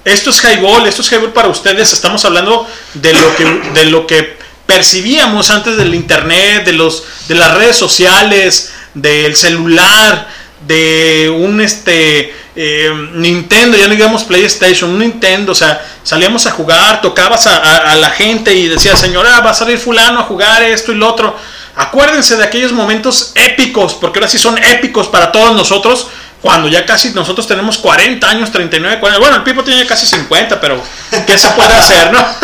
esto 0.05 0.29
es 0.31 0.43
highball, 0.43 0.85
esto 0.85 1.01
es 1.01 1.11
highball 1.11 1.31
para 1.31 1.47
ustedes. 1.47 1.93
Estamos 1.93 2.25
hablando 2.25 2.67
de 2.93 3.13
lo 3.13 3.35
que, 3.37 3.45
de 3.73 3.85
lo 3.85 4.05
que 4.05 4.37
percibíamos 4.65 5.49
antes 5.49 5.77
del 5.77 5.95
internet, 5.95 6.65
de 6.65 6.73
los, 6.73 7.03
de 7.29 7.35
las 7.35 7.53
redes 7.55 7.77
sociales, 7.77 8.71
del 8.93 9.35
celular, 9.35 10.27
de 10.67 11.29
un 11.35 11.59
este 11.61 12.33
eh, 12.55 12.91
Nintendo, 13.13 13.77
ya 13.77 13.87
no 13.87 13.93
digamos 13.93 14.23
PlayStation, 14.23 14.89
un 14.91 14.99
Nintendo, 14.99 15.51
o 15.51 15.55
sea, 15.55 15.83
salíamos 16.03 16.45
a 16.45 16.51
jugar, 16.51 17.01
tocabas 17.01 17.47
a, 17.47 17.57
a- 17.57 17.91
a 17.91 17.95
la 17.95 18.09
gente 18.11 18.53
y 18.53 18.67
decías, 18.67 18.99
señora, 18.99 19.39
va 19.41 19.49
a 19.51 19.53
salir 19.53 19.77
fulano 19.79 20.19
a 20.19 20.23
jugar 20.23 20.61
esto 20.63 20.91
y 20.91 20.95
lo 20.95 21.07
otro. 21.09 21.35
Acuérdense 21.75 22.35
de 22.37 22.43
aquellos 22.43 22.71
momentos 22.71 23.31
épicos, 23.33 23.95
porque 23.95 24.19
ahora 24.19 24.29
sí 24.29 24.37
son 24.37 24.57
épicos 24.63 25.07
para 25.07 25.31
todos 25.31 25.55
nosotros, 25.55 26.07
cuando 26.41 26.67
ya 26.67 26.85
casi 26.85 27.09
nosotros 27.11 27.47
tenemos 27.47 27.77
40 27.79 28.29
años, 28.29 28.51
39, 28.51 28.99
40, 28.99 29.19
bueno, 29.19 29.37
el 29.37 29.43
Pipo 29.43 29.63
tiene 29.63 29.85
casi 29.87 30.05
50, 30.05 30.61
pero 30.61 30.79
¿qué 31.25 31.37
se 31.37 31.47
puede 31.49 31.73
hacer, 31.73 32.11
no? 32.11 32.19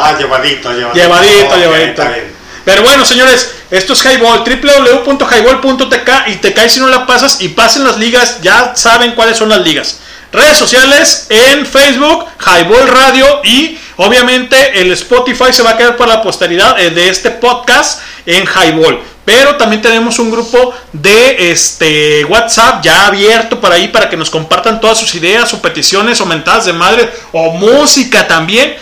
Ah, 0.00 0.14
llevadito, 0.16 0.72
llevadito. 0.72 0.94
Llevadito, 0.94 1.56
llevadito. 1.56 2.02
bien. 2.04 2.32
Pero 2.64 2.82
bueno, 2.82 3.04
señores, 3.04 3.52
esto 3.70 3.92
es 3.92 4.04
Highball, 4.04 4.44
www.highball.tk 4.44 6.10
y 6.28 6.36
te 6.36 6.54
caes 6.54 6.72
si 6.72 6.80
no 6.80 6.88
la 6.88 7.06
pasas 7.06 7.40
y 7.40 7.48
pasen 7.48 7.84
las 7.84 7.98
ligas, 7.98 8.40
ya 8.40 8.74
saben 8.74 9.12
cuáles 9.12 9.36
son 9.36 9.50
las 9.50 9.60
ligas. 9.60 9.98
Redes 10.32 10.58
sociales 10.58 11.26
en 11.30 11.66
Facebook, 11.66 12.26
Highball 12.38 12.88
Radio 12.88 13.40
y 13.44 13.78
obviamente 13.96 14.80
el 14.80 14.92
Spotify 14.92 15.52
se 15.52 15.62
va 15.62 15.70
a 15.70 15.76
quedar 15.76 15.96
para 15.96 16.16
la 16.16 16.22
posteridad 16.22 16.78
eh, 16.80 16.90
de 16.90 17.08
este 17.08 17.30
podcast 17.30 18.00
en 18.24 18.44
Highball. 18.44 19.00
Pero 19.24 19.56
también 19.56 19.82
tenemos 19.82 20.18
un 20.18 20.30
grupo 20.30 20.74
de 20.92 21.50
este 21.50 22.24
WhatsApp 22.24 22.82
ya 22.82 23.06
abierto 23.06 23.60
para 23.60 23.74
ahí 23.74 23.88
para 23.88 24.08
que 24.08 24.16
nos 24.16 24.30
compartan 24.30 24.80
todas 24.80 24.98
sus 24.98 25.14
ideas 25.14 25.52
o 25.52 25.60
peticiones 25.60 26.18
o 26.22 26.26
mentadas 26.26 26.64
de 26.64 26.72
madre 26.72 27.10
o 27.32 27.50
música 27.52 28.26
también. 28.26 28.74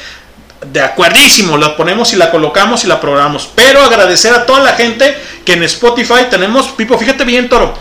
De 0.73 0.81
acuerdísimo, 0.81 1.57
la 1.57 1.77
ponemos 1.77 2.13
y 2.13 2.17
la 2.17 2.31
colocamos 2.31 2.85
y 2.85 2.87
la 2.87 3.01
programamos. 3.01 3.49
Pero 3.55 3.81
agradecer 3.83 4.33
a 4.35 4.47
toda 4.47 4.61
la 4.61 4.73
gente 4.75 5.17
que 5.45 5.53
en 5.55 5.63
Spotify 5.65 6.27
tenemos, 6.31 6.69
Pipo, 6.69 6.99
fíjate 6.99 7.25
bien, 7.25 7.49
Toro, 7.49 7.75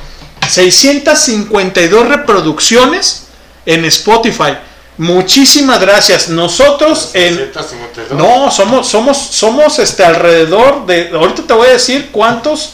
652 0.47 2.07
reproducciones 2.07 3.27
en 3.65 3.85
Spotify. 3.85 4.57
Muchísimas 4.97 5.79
gracias. 5.81 6.29
Nosotros 6.29 7.11
en 7.13 7.35
152. 7.35 8.17
no, 8.17 8.49
somos 8.51 8.87
somos 8.87 9.17
somos 9.17 9.79
este 9.79 10.05
alrededor 10.05 10.85
de 10.85 11.09
ahorita 11.13 11.43
te 11.43 11.53
voy 11.53 11.67
a 11.67 11.71
decir 11.71 12.09
cuántos 12.11 12.73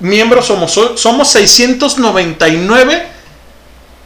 miembros 0.00 0.46
somos. 0.46 0.72
So- 0.72 0.96
Somos 0.96 1.28
699 1.30 3.06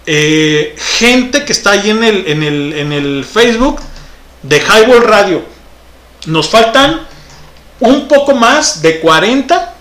eh, 0.06 0.76
gente 0.98 1.44
que 1.44 1.52
está 1.52 1.70
ahí 1.72 1.90
en 1.90 2.02
el 2.04 2.26
en 2.28 2.42
el 2.42 2.72
en 2.74 2.92
el 2.92 3.24
Facebook 3.24 3.80
de 4.42 4.60
Highball 4.60 5.02
Radio. 5.02 5.44
Nos 6.26 6.48
faltan 6.48 7.06
un 7.80 8.08
poco 8.08 8.34
más 8.34 8.82
de 8.82 9.00
40 9.00 9.74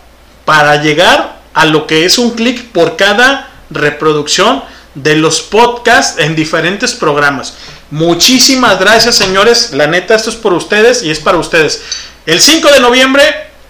para 0.46 0.82
llegar 0.82 1.40
a 1.54 1.66
lo 1.66 1.86
que 1.88 2.06
es 2.06 2.18
un 2.18 2.32
clic 2.32 2.72
por 2.72 2.98
cada 2.98 3.52
reproducción 3.70 4.64
de 4.96 5.16
los 5.16 5.42
podcasts 5.42 6.20
en 6.20 6.36
diferentes 6.36 6.94
programas. 6.94 7.54
Muchísimas 7.92 8.80
gracias, 8.80 9.16
señores. 9.16 9.72
La 9.74 9.88
neta, 9.88 10.16
esto 10.16 10.30
es 10.30 10.36
por 10.36 10.54
ustedes 10.54 11.04
y 11.04 11.12
es 11.12 11.20
para 11.20 11.38
ustedes. 11.38 11.82
El 12.26 12.40
5 12.40 12.72
de 12.72 12.80
noviembre 12.80 13.24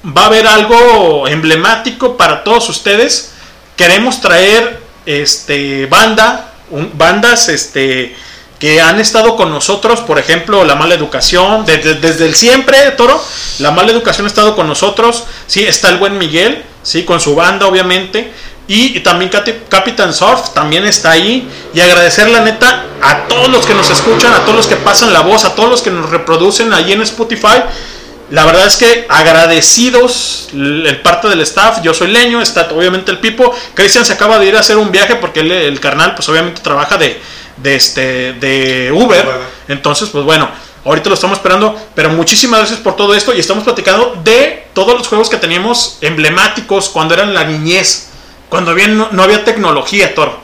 va 0.06 0.24
a 0.24 0.26
haber 0.28 0.48
algo 0.48 1.28
emblemático 1.28 2.18
para 2.18 2.44
todos 2.44 2.70
ustedes. 2.70 3.32
Queremos 3.76 4.22
traer 4.22 4.80
este 5.06 5.86
banda, 5.88 6.54
bandas 6.94 7.50
este 7.50 8.16
que 8.62 8.80
han 8.80 9.00
estado 9.00 9.36
con 9.36 9.50
nosotros, 9.50 10.02
por 10.02 10.20
ejemplo, 10.20 10.64
La 10.64 10.76
Mala 10.76 10.94
Educación, 10.94 11.66
desde, 11.66 11.96
desde 11.96 12.28
el 12.28 12.36
siempre, 12.36 12.78
Toro, 12.92 13.20
La 13.58 13.72
Mala 13.72 13.92
Educación 13.92 14.28
ha 14.28 14.30
estado 14.30 14.56
con 14.56 14.68
nosotros, 14.68 15.24
sí, 15.48 15.64
está 15.64 15.90
el 15.90 15.98
buen 15.98 16.20
Miguel, 16.20 16.64
sí, 16.84 17.04
con 17.04 17.20
su 17.20 17.34
banda, 17.34 17.66
obviamente, 17.66 18.32
y, 18.68 19.00
también 19.00 19.32
Captain 19.32 20.14
Surf 20.14 20.54
también 20.54 20.86
está 20.86 21.10
ahí, 21.10 21.50
y 21.74 21.80
agradecer 21.80 22.30
la 22.30 22.42
neta 22.42 22.86
a 23.02 23.28
todos 23.28 23.50
los 23.50 23.66
que 23.66 23.74
nos 23.74 23.90
escuchan, 23.90 24.32
a 24.32 24.42
todos 24.42 24.58
los 24.58 24.68
que 24.68 24.76
pasan 24.76 25.12
la 25.12 25.22
voz, 25.22 25.44
a 25.44 25.56
todos 25.56 25.68
los 25.68 25.82
que 25.82 25.90
nos 25.90 26.12
reproducen 26.12 26.72
ahí 26.72 26.94
en 26.94 27.02
Spotify, 27.02 27.64
la 28.30 28.46
verdad 28.46 28.68
es 28.68 28.78
que 28.78 29.08
agradecidos 29.10 30.50
el 30.54 30.86
el 30.86 31.02
parte 31.02 31.28
del 31.30 31.42
staff, 31.42 31.82
yo 31.82 31.96
soy 31.96 32.10
Leño, 32.12 32.40
está 32.40 32.70
obviamente 32.72 33.10
el 33.10 33.18
Pipo, 33.18 33.54
Cristian 33.74 34.06
se 34.06 34.14
acaba 34.14 34.38
de 34.38 34.46
ir 34.46 34.56
a 34.56 34.60
hacer 34.60 34.78
un 34.78 34.92
viaje 34.92 35.16
porque 35.16 35.40
él, 35.40 35.52
el 35.52 35.80
carnal 35.80 36.14
pues 36.14 36.30
obviamente 36.30 36.62
trabaja 36.62 36.98
de, 36.98 37.20
de 37.62 37.76
este 37.76 38.34
de 38.34 38.92
Uber, 38.92 39.26
entonces 39.68 40.10
pues 40.10 40.24
bueno, 40.24 40.50
ahorita 40.86 41.10
lo 41.10 41.16
estamos 41.16 41.38
esperando, 41.38 41.76
pero 41.96 42.10
muchísimas 42.10 42.60
gracias 42.62 42.80
por 42.80 42.96
todo 42.96 43.14
esto 43.14 43.34
y 43.34 43.40
estamos 43.40 43.64
platicando 43.64 44.20
de 44.24 44.68
todos 44.74 44.98
los 44.98 45.08
juegos 45.08 45.30
que 45.30 45.38
teníamos 45.38 45.98
emblemáticos 46.02 46.90
cuando 46.90 47.14
eran 47.14 47.34
la 47.34 47.44
niñez, 47.44 48.10
cuando 48.50 48.72
había, 48.72 48.88
no, 48.88 49.10
no 49.12 49.24
había 49.24 49.44
tecnología, 49.44 50.14
Toro. 50.16 50.40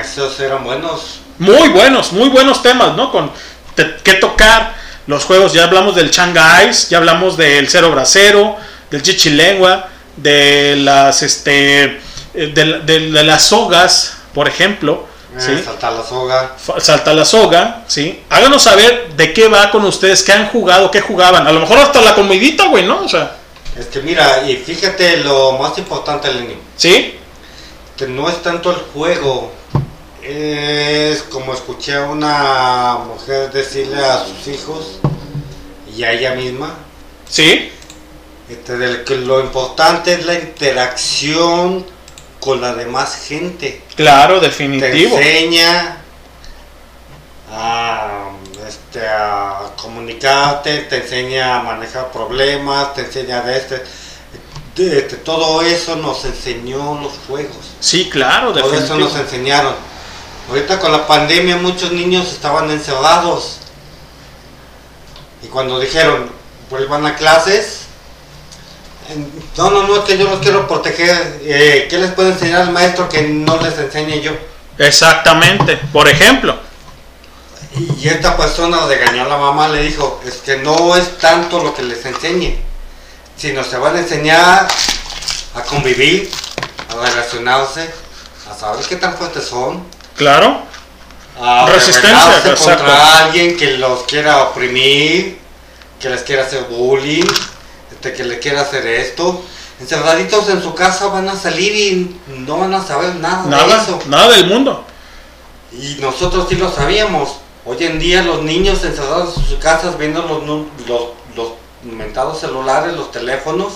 Esos 0.00 0.38
eran 0.40 0.64
buenos. 0.64 1.20
Muy 1.38 1.68
buenos, 1.68 2.12
muy 2.12 2.28
buenos 2.28 2.62
temas, 2.62 2.96
¿no? 2.96 3.10
Con 3.10 3.30
te- 3.74 3.96
qué 4.04 4.14
tocar 4.14 4.74
los 5.06 5.24
juegos. 5.24 5.52
Ya 5.52 5.64
hablamos 5.64 5.94
del 5.94 6.10
Changa 6.10 6.64
Ice, 6.64 6.88
ya 6.90 6.98
hablamos 6.98 7.36
del 7.36 7.68
Cero 7.68 7.90
Bracero, 7.90 8.56
del 8.90 9.02
Chichilengua, 9.02 9.88
de 10.16 10.76
las 10.76 11.22
este 11.22 11.84
eh, 12.34 12.46
de- 12.54 12.82
de 13.10 13.24
las 13.24 13.46
sogas, 13.48 14.16
por 14.34 14.48
ejemplo. 14.48 15.08
Eh, 15.36 15.40
¿sí? 15.40 15.62
Saltar 15.64 15.92
la 15.92 16.04
soga. 16.04 16.54
Fa- 16.58 16.80
Salta 16.80 17.14
la 17.14 17.24
soga, 17.24 17.84
¿sí? 17.86 18.22
Háganos 18.30 18.62
saber 18.62 19.12
de 19.16 19.32
qué 19.32 19.48
va 19.48 19.70
con 19.70 19.84
ustedes, 19.84 20.22
qué 20.22 20.32
han 20.32 20.48
jugado, 20.48 20.90
qué 20.90 21.00
jugaban. 21.00 21.46
A 21.46 21.52
lo 21.52 21.60
mejor 21.60 21.78
hasta 21.78 22.00
la 22.00 22.14
comidita, 22.14 22.66
güey, 22.66 22.84
¿no? 22.84 23.04
O 23.04 23.08
sea, 23.08 23.36
Es 23.78 23.86
que 23.86 24.00
mira, 24.00 24.42
y 24.48 24.56
fíjate 24.56 25.18
lo 25.18 25.52
más 25.52 25.78
importante, 25.78 26.32
Lenny. 26.32 26.56
¿sí? 26.76 27.14
Que 27.96 28.06
no 28.08 28.28
es 28.28 28.42
tanto 28.42 28.70
el 28.70 28.78
juego. 28.92 29.52
Es 30.22 31.22
como 31.22 31.54
escuché 31.54 31.94
a 31.94 32.02
una 32.04 32.98
mujer 33.06 33.50
decirle 33.52 34.04
a 34.04 34.24
sus 34.24 34.48
hijos 34.52 34.98
y 35.96 36.02
a 36.02 36.12
ella 36.12 36.34
misma. 36.34 36.74
¿Sí? 37.28 37.70
Este, 38.48 38.76
del 38.76 39.04
que 39.04 39.16
lo 39.16 39.40
importante 39.40 40.12
es 40.14 40.26
la 40.26 40.34
interacción 40.34 41.86
con 42.40 42.60
la 42.60 42.74
demás 42.74 43.16
gente. 43.26 43.82
Claro, 43.96 44.40
Te 44.40 44.46
definitivo. 44.46 45.16
enseña 45.16 45.98
a, 47.52 48.30
este, 48.66 49.06
a 49.06 49.72
comunicarte, 49.80 50.78
te 50.82 50.96
enseña 51.02 51.60
a 51.60 51.62
manejar 51.62 52.10
problemas, 52.10 52.94
te 52.94 53.02
enseña 53.02 53.42
de 53.42 53.56
este, 53.58 53.82
de 54.76 54.98
este, 54.98 55.16
todo 55.16 55.62
eso 55.62 55.96
nos 55.96 56.24
enseñó 56.24 56.98
los 57.02 57.12
juegos. 57.28 57.56
Sí, 57.80 58.08
claro, 58.08 58.52
Todo 58.52 58.72
eso 58.74 58.96
nos 58.96 59.14
enseñaron. 59.16 59.74
Ahorita 60.48 60.80
con 60.80 60.90
la 60.90 61.06
pandemia 61.06 61.56
muchos 61.58 61.92
niños 61.92 62.32
estaban 62.32 62.70
encerrados. 62.70 63.58
Y 65.42 65.46
cuando 65.46 65.78
dijeron, 65.78 66.30
vuelvan 66.70 67.06
a 67.06 67.16
clases, 67.16 67.79
no, 69.56 69.70
no, 69.70 69.82
no, 69.86 69.96
es 69.96 70.04
que 70.04 70.16
yo 70.18 70.28
los 70.28 70.40
quiero 70.40 70.68
proteger. 70.68 71.40
Eh, 71.42 71.86
¿Qué 71.90 71.98
les 71.98 72.12
puede 72.12 72.30
enseñar 72.30 72.62
el 72.62 72.70
maestro 72.70 73.08
que 73.08 73.22
no 73.22 73.60
les 73.60 73.76
enseñe 73.78 74.20
yo? 74.20 74.32
Exactamente. 74.78 75.76
Por 75.92 76.08
ejemplo, 76.08 76.58
Y 77.98 78.08
esta 78.08 78.36
persona 78.36 78.86
regañó 78.86 79.24
a 79.24 79.28
la 79.28 79.36
mamá, 79.36 79.68
le 79.68 79.82
dijo, 79.82 80.20
es 80.26 80.36
que 80.36 80.56
no 80.56 80.96
es 80.96 81.18
tanto 81.18 81.62
lo 81.62 81.74
que 81.74 81.82
les 81.82 82.04
enseñe, 82.04 82.58
sino 83.36 83.62
se 83.62 83.78
van 83.78 83.96
a 83.96 84.00
enseñar 84.00 84.68
a 85.54 85.62
convivir, 85.62 86.30
a 86.88 87.06
relacionarse, 87.06 87.90
a 88.50 88.54
saber 88.54 88.84
qué 88.86 88.96
tan 88.96 89.16
fuertes 89.16 89.44
son, 89.44 89.84
claro. 90.16 90.62
a 91.40 91.66
Resistencia, 91.66 92.38
exacto. 92.38 92.64
contra 92.64 93.24
alguien 93.24 93.56
que 93.56 93.78
los 93.78 94.02
quiera 94.04 94.42
oprimir, 94.42 95.38
que 96.00 96.08
les 96.08 96.22
quiera 96.22 96.44
hacer 96.44 96.64
bullying, 96.64 97.26
este, 98.00 98.14
que 98.14 98.24
le 98.24 98.38
quiera 98.38 98.62
hacer 98.62 98.86
esto. 98.86 99.44
Encerraditos 99.78 100.48
en 100.48 100.62
su 100.62 100.74
casa 100.74 101.08
van 101.08 101.28
a 101.28 101.36
salir 101.36 101.74
y 101.74 102.16
no 102.38 102.58
van 102.58 102.72
a 102.72 102.82
saber 102.82 103.14
nada, 103.16 103.44
de 103.44 103.50
Nada, 103.50 103.82
eso. 103.82 103.98
nada 104.06 104.34
del 104.36 104.46
mundo. 104.46 104.84
Y 105.72 105.98
nosotros 106.00 106.46
sí 106.48 106.56
lo 106.56 106.72
sabíamos, 106.72 107.36
Hoy 107.66 107.76
en 107.80 107.98
día 107.98 108.22
los 108.22 108.42
niños 108.42 108.82
encerrados 108.84 109.36
en 109.36 109.44
sus 109.44 109.58
casas 109.58 109.98
viendo 109.98 110.22
los, 110.22 110.88
los, 110.88 111.08
los 111.36 111.52
inventados 111.84 112.40
celulares, 112.40 112.94
los 112.96 113.12
teléfonos, 113.12 113.74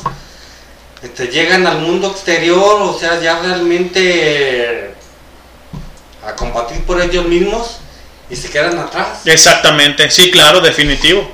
este, 1.02 1.26
llegan 1.28 1.66
al 1.66 1.80
mundo 1.80 2.08
exterior, 2.08 2.80
o 2.80 2.98
sea, 2.98 3.20
ya 3.20 3.40
realmente 3.40 4.00
eh, 4.86 4.94
a 6.26 6.34
combatir 6.34 6.82
por 6.84 6.98
ellos 7.02 7.26
mismos 7.26 7.76
y 8.30 8.36
se 8.36 8.48
quedan 8.48 8.78
atrás. 8.78 9.20
Exactamente, 9.26 10.10
sí, 10.10 10.30
claro, 10.30 10.62
definitivo. 10.62 11.30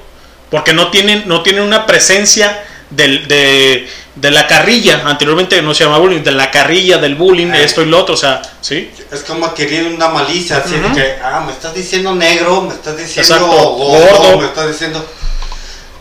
Porque 0.50 0.72
no 0.74 0.90
tienen, 0.90 1.28
no 1.28 1.44
tienen 1.44 1.62
una 1.62 1.86
presencia 1.86 2.64
del, 2.90 3.26
de, 3.28 3.88
de 4.16 4.30
la 4.30 4.46
carrilla, 4.46 5.02
anteriormente 5.06 5.62
no 5.62 5.72
se 5.74 5.84
llamaba 5.84 6.02
bullying, 6.02 6.22
de 6.22 6.32
la 6.32 6.50
carrilla 6.50 6.98
del 6.98 7.14
bullying, 7.14 7.48
esto 7.52 7.82
y 7.82 7.86
lo 7.86 7.98
otro, 8.00 8.14
o 8.14 8.18
sea, 8.18 8.42
sí. 8.60 8.90
Es 9.10 9.20
como 9.20 9.46
adquirir 9.46 9.86
una 9.94 10.08
malicia, 10.08 10.58
así 10.58 10.76
de 10.76 10.92
que, 10.92 11.16
ah, 11.22 11.42
me 11.46 11.52
estás 11.52 11.74
diciendo 11.74 12.14
negro, 12.14 12.62
me 12.62 12.74
estás 12.74 12.96
diciendo 12.96 13.34
Exacto, 13.34 13.46
gordo, 13.46 14.16
gordo. 14.18 14.38
me 14.38 14.46
estás 14.46 14.68
diciendo... 14.68 15.04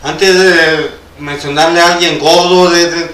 Antes 0.02 0.34
de 0.38 0.90
mencionarle 1.18 1.80
a 1.80 1.92
alguien 1.92 2.18
gordo, 2.18 2.70
de, 2.70 2.90
de, 2.90 3.10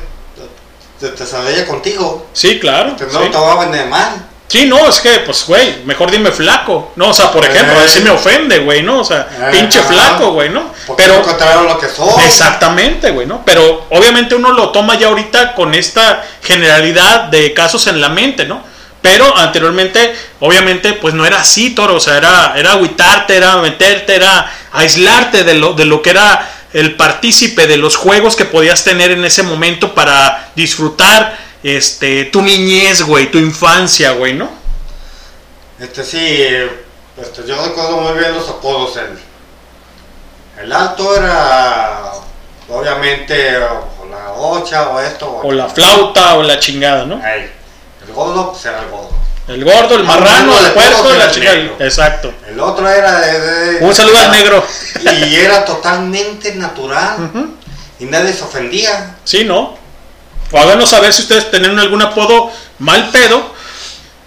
de- 1.00 1.08
te 1.08 1.26
sabía 1.26 1.66
contigo. 1.66 2.28
Sí, 2.32 2.60
claro. 2.60 2.96
Que 2.96 3.04
no 3.06 3.10
sí. 3.10 3.18
lo 3.18 3.30
tomaban 3.30 3.72
de 3.72 3.84
mal. 3.86 4.24
Sí, 4.48 4.66
no, 4.66 4.88
es 4.88 5.00
que, 5.00 5.10
pues, 5.20 5.44
güey, 5.46 5.82
mejor 5.84 6.10
dime 6.10 6.30
flaco. 6.30 6.92
No, 6.96 7.08
o 7.08 7.12
sea, 7.14 7.32
por 7.32 7.44
ejemplo, 7.44 7.74
Eh. 7.80 8.00
me 8.00 8.10
ofende, 8.10 8.58
güey, 8.60 8.82
¿no? 8.82 9.00
O 9.00 9.04
sea, 9.04 9.26
Eh, 9.40 9.48
pinche 9.50 9.80
ajá. 9.80 9.88
flaco, 9.88 10.32
güey, 10.32 10.50
¿no? 10.50 10.72
Porque 10.86 11.02
Pero, 11.02 11.20
no 11.56 11.62
lo 11.64 11.78
que 11.80 11.88
son. 11.88 12.08
exactamente, 12.20 13.10
güey, 13.10 13.26
¿no? 13.26 13.42
Pero 13.44 13.86
obviamente 13.90 14.36
uno 14.36 14.52
lo 14.52 14.70
toma 14.70 14.94
ya 14.96 15.08
ahorita 15.08 15.54
con 15.54 15.74
esta 15.74 16.22
generalidad 16.44 17.24
de 17.24 17.52
casos 17.54 17.86
en 17.88 18.00
la 18.00 18.08
mente, 18.08 18.44
¿no? 18.46 18.62
Pero 19.02 19.36
anteriormente, 19.36 20.14
obviamente, 20.40 20.92
pues 20.94 21.12
no 21.14 21.26
era 21.26 21.40
así, 21.40 21.70
toro. 21.70 21.96
O 21.96 22.00
sea, 22.00 22.16
era, 22.16 22.54
era 22.56 22.72
agüitarte, 22.72 23.36
era 23.36 23.56
meterte, 23.56 24.14
era 24.16 24.50
aislarte 24.72 25.42
de 25.44 25.54
lo, 25.54 25.72
de 25.74 25.84
lo 25.86 26.02
que 26.02 26.10
era 26.10 26.48
el 26.72 26.94
partícipe 26.96 27.66
de 27.66 27.76
los 27.78 27.96
juegos 27.96 28.36
que 28.36 28.44
podías 28.44 28.84
tener 28.84 29.10
en 29.10 29.24
ese 29.24 29.42
momento 29.42 29.94
para 29.94 30.48
disfrutar 30.56 31.36
este, 31.66 32.24
tu 32.26 32.42
niñez, 32.42 33.02
güey, 33.02 33.30
tu 33.30 33.38
infancia, 33.38 34.12
güey, 34.12 34.34
¿no? 34.34 34.48
Este 35.80 36.04
sí, 36.04 36.18
este, 37.20 37.46
yo 37.46 37.64
recuerdo 37.66 37.96
muy 37.98 38.18
bien 38.18 38.34
los 38.34 38.48
apodos. 38.48 38.96
El, 38.96 39.18
el 40.62 40.72
alto 40.72 41.16
era, 41.16 42.12
obviamente, 42.68 43.56
o 43.58 44.06
la 44.10 44.32
ocha 44.32 44.90
o 44.90 45.00
esto. 45.00 45.40
O 45.42 45.52
la 45.52 45.68
flauta 45.68 46.36
o 46.36 46.42
la 46.42 46.58
chingada, 46.60 47.04
¿no? 47.04 47.20
El 47.26 48.12
gordo, 48.14 48.52
pues 48.52 48.64
era 48.64 48.80
el 48.80 48.88
gordo. 48.88 49.10
El 49.48 49.64
gordo, 49.64 49.94
el 49.96 50.04
marrano, 50.04 50.58
el 50.58 50.72
puerco, 50.72 51.02
todos 51.02 51.18
la 51.18 51.26
negro. 51.32 51.76
Exacto. 51.80 52.32
El 52.48 52.58
otro 52.58 52.88
era 52.88 53.20
de... 53.20 53.40
de- 53.40 53.84
Un 53.84 53.94
saludo 53.94 54.18
al 54.18 54.30
negro. 54.32 54.64
Y 55.00 55.36
era 55.36 55.64
totalmente 55.64 56.54
natural. 56.54 57.30
Y 57.98 58.04
nadie 58.06 58.32
se 58.32 58.42
ofendía. 58.44 59.16
Sí, 59.24 59.44
¿no? 59.44 59.76
O 60.52 60.58
háganos 60.58 60.90
saber 60.90 61.12
si 61.12 61.22
ustedes 61.22 61.50
tienen 61.50 61.78
algún 61.78 62.02
apodo 62.02 62.50
mal 62.78 63.08
pedo. 63.10 63.54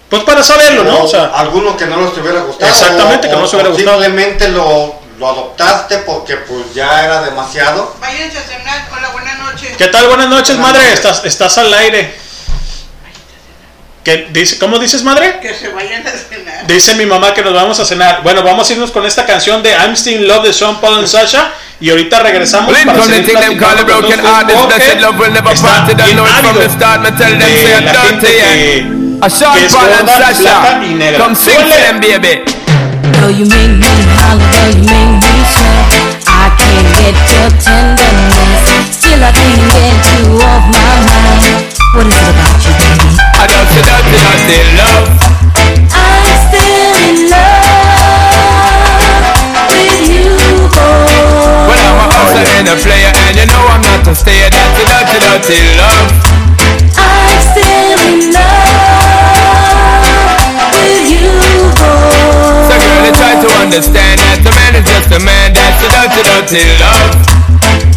Pues 0.08 0.24
para 0.24 0.42
saberlo, 0.42 0.82
¿no? 0.84 1.04
O 1.04 1.08
sea, 1.08 1.26
alguno 1.26 1.76
que 1.76 1.86
no 1.86 2.00
les 2.00 2.16
hubiera 2.18 2.40
gustado. 2.40 2.70
Exactamente, 2.70 3.28
que 3.28 3.34
o- 3.34 3.36
no 3.36 3.42
les 3.44 3.52
o 3.52 3.56
hubiera 3.56 3.70
gustado. 3.72 4.02
Simplemente 4.02 4.48
lo, 4.48 4.94
lo 5.18 5.28
adoptaste 5.28 5.98
porque 5.98 6.36
pues 6.36 6.74
ya 6.74 7.04
era 7.04 7.22
demasiado. 7.22 7.94
Váyanse 8.00 8.38
a 8.38 8.42
cenar. 8.42 8.88
Hola, 8.96 9.08
buenas 9.10 9.38
noches. 9.38 9.76
¿qué 9.76 9.86
tal? 9.86 10.08
Buenas 10.08 10.28
noches, 10.28 10.56
Buenas 10.56 10.72
madre. 10.72 10.82
noches. 10.90 10.94
Estás, 11.04 11.24
estás 11.24 11.58
al 11.58 11.72
aire. 11.72 12.18
¿Qué 14.04 14.28
dice, 14.32 14.58
¿Cómo 14.58 14.78
dices, 14.78 15.02
madre? 15.02 15.40
Que 15.42 15.54
se 15.54 15.68
vayan 15.68 16.06
a 16.06 16.10
cenar. 16.10 16.66
Dice 16.66 16.94
mi 16.94 17.04
mamá 17.04 17.34
que 17.34 17.42
nos 17.42 17.52
vamos 17.52 17.78
a 17.80 17.84
cenar. 17.84 18.22
Bueno, 18.22 18.42
vamos 18.42 18.68
a 18.68 18.72
irnos 18.72 18.90
con 18.90 19.04
esta 19.04 19.26
canción 19.26 19.62
de 19.62 19.70
I'm 19.72 19.94
Still 19.94 20.22
in 20.22 20.28
Love 20.28 20.44
de 20.46 20.52
Sean 20.54 20.80
Paul 20.80 20.98
and 20.98 21.06
Sasha. 21.06 21.52
Y 21.80 21.90
ahorita 21.90 22.20
regresamos 22.20 22.72
Blink 22.72 22.86
para 22.86 23.02
seguir 23.04 23.32
platicando 23.32 23.86
con 23.86 24.08
de 24.08 24.16
la 24.16 24.26
gente 28.00 28.26
que, 28.26 28.86
que 29.22 29.30
Sean 29.30 29.58
es 29.58 29.72
Paul 29.72 29.92
and 29.92 30.08
gorda, 30.08 30.16
flaca 30.16 30.34
Sasha. 30.34 30.84
y 30.84 30.94
negra. 30.94 31.24
Come 31.24 31.36
sing 31.36 31.56
to 31.56 31.68
them, 31.68 32.00
baby. 32.00 32.42
Though 33.20 33.28
you 33.28 33.44
make 33.46 33.68
me 33.68 33.88
holler, 34.16 34.48
though 34.52 34.68
you 34.76 34.84
make 34.84 35.20
me 35.20 35.44
sweat, 35.52 35.92
I 36.26 36.48
can't 36.56 36.88
get 36.96 37.16
your 37.32 37.50
tenderness. 37.60 38.96
Still, 38.96 39.22
I 39.24 39.32
can't 39.32 39.60
get 39.68 40.04
you 40.20 40.40
off 40.40 40.64
my 40.72 40.96
mind. 41.04 41.29
What 41.90 42.06
is 42.06 42.14
it 42.14 42.22
about 42.22 42.62
you, 42.62 42.70
baby? 42.78 43.18
I 43.34 43.50
don't 43.50 43.66
say 43.66 43.82
dirty, 43.82 44.14
dirty 44.14 44.62
love. 44.78 45.10
I'm 45.90 46.22
still 46.46 46.94
in 47.02 47.26
love 47.26 48.54
with 49.74 50.06
you, 50.06 50.38
boy. 50.70 51.66
Well, 51.66 51.82
I'm 51.82 51.98
a 51.98 52.06
hustler 52.14 52.46
and 52.62 52.70
a 52.70 52.78
player, 52.78 53.10
and 53.26 53.34
you 53.42 53.46
know 53.50 53.66
I'm 53.66 53.82
not 53.82 54.06
a 54.06 54.14
stayer. 54.14 54.54
Dirty, 54.54 54.86
dirty, 54.86 55.18
dirty 55.18 55.58
love. 55.82 56.14
I'm 56.94 57.42
still 57.58 57.98
in 58.06 58.38
love 58.38 59.50
with 60.70 61.10
you, 61.10 61.26
boy. 61.74 62.70
So, 62.70 62.78
girl, 62.78 63.02
you 63.02 63.10
try 63.18 63.34
to 63.34 63.50
understand 63.66 64.22
that 64.30 64.38
the 64.46 64.54
man 64.54 64.78
is 64.78 64.86
just 64.86 65.10
a 65.10 65.18
man. 65.18 65.58
That's 65.58 65.82
a 65.82 65.90
dirty, 65.90 66.22
dirty 66.22 66.62
love. 66.78 67.18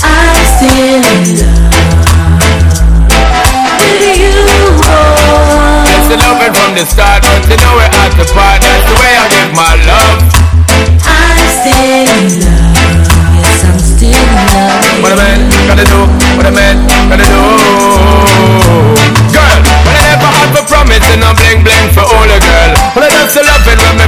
I'm 0.02 0.41
still 0.57 0.98
in 0.98 1.38
love 1.45 1.93
The 6.44 6.52
from 6.60 6.76
the 6.76 6.84
start, 6.84 7.24
but 7.24 7.48
you 7.48 7.56
know 7.56 7.72
we're 7.80 7.88
at 7.88 8.11
the 8.20 8.28
part. 8.36 8.60
That's 8.60 8.84
the 8.84 8.95
way 8.99 9.15
I 9.15 9.32
give 9.32 9.56
my 9.56 9.80
love. 9.88 10.20
I'm 11.07 11.40
still 11.40 12.03
in 12.03 12.44
love. 12.44 13.40
Yes, 13.40 13.64
I'm 13.64 13.80
still 13.80 14.11
in 14.11 14.28
love. 14.52 14.84
What 14.99 15.15
a 15.15 15.18
man 15.24 15.48
gotta 15.72 15.88
do, 15.88 16.03
what 16.36 16.44
a 16.44 16.52
man 16.52 16.84
gotta 17.07 17.24
do. 17.24 17.44
Girl, 19.32 19.60
when 19.88 19.95
I 19.95 20.03
never 20.03 20.28
have 20.28 20.52
a 20.60 20.68
promise 20.68 21.07
and 21.15 21.24
I'm 21.24 21.32
bling 21.40 21.64
bling 21.64 21.88
for 21.95 22.03
all 22.03 22.28
a 22.28 22.36
girl. 22.36 22.82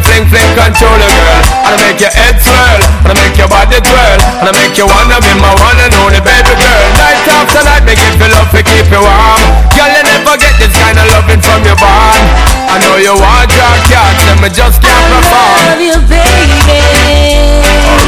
Fling 0.05 0.25
fling 0.29 0.51
control 0.55 0.95
a 0.95 1.09
girl. 1.09 1.41
And 1.65 1.73
I 1.73 1.77
make 1.81 1.99
your 1.99 2.13
head 2.13 2.37
swirl, 2.39 2.79
and 3.05 3.09
I 3.11 3.15
make 3.17 3.35
your 3.37 3.49
body 3.49 3.79
twirl, 3.81 4.19
and 4.41 4.45
I 4.49 4.53
make 4.53 4.77
you 4.77 4.85
wanna 4.85 5.17
be 5.21 5.33
my 5.41 5.51
one 5.57 5.77
and 5.81 5.93
only 6.05 6.21
baby 6.21 6.53
girl. 6.55 6.85
Night 6.95 7.25
after 7.25 7.61
night, 7.65 7.83
make 7.89 7.99
it 7.99 8.13
feel 8.21 8.29
love 8.31 8.49
to 8.53 8.61
keep 8.61 8.87
you 8.93 9.01
warm. 9.01 9.41
Girl, 9.73 9.89
you 9.89 10.03
never 10.05 10.35
get 10.37 10.53
this 10.61 10.73
kind 10.77 10.97
of 11.01 11.05
loving 11.11 11.41
from 11.41 11.61
your 11.65 11.77
bond. 11.81 12.21
I 12.69 12.77
know 12.81 12.95
you 13.01 13.13
want 13.17 13.49
your 13.49 13.75
cats, 13.89 14.23
and 14.29 14.39
me 14.41 14.49
just 14.53 14.77
can't 14.81 15.05
perform. 15.09 15.57
Love 15.73 15.81
you, 15.81 15.97
baby. 16.05 17.65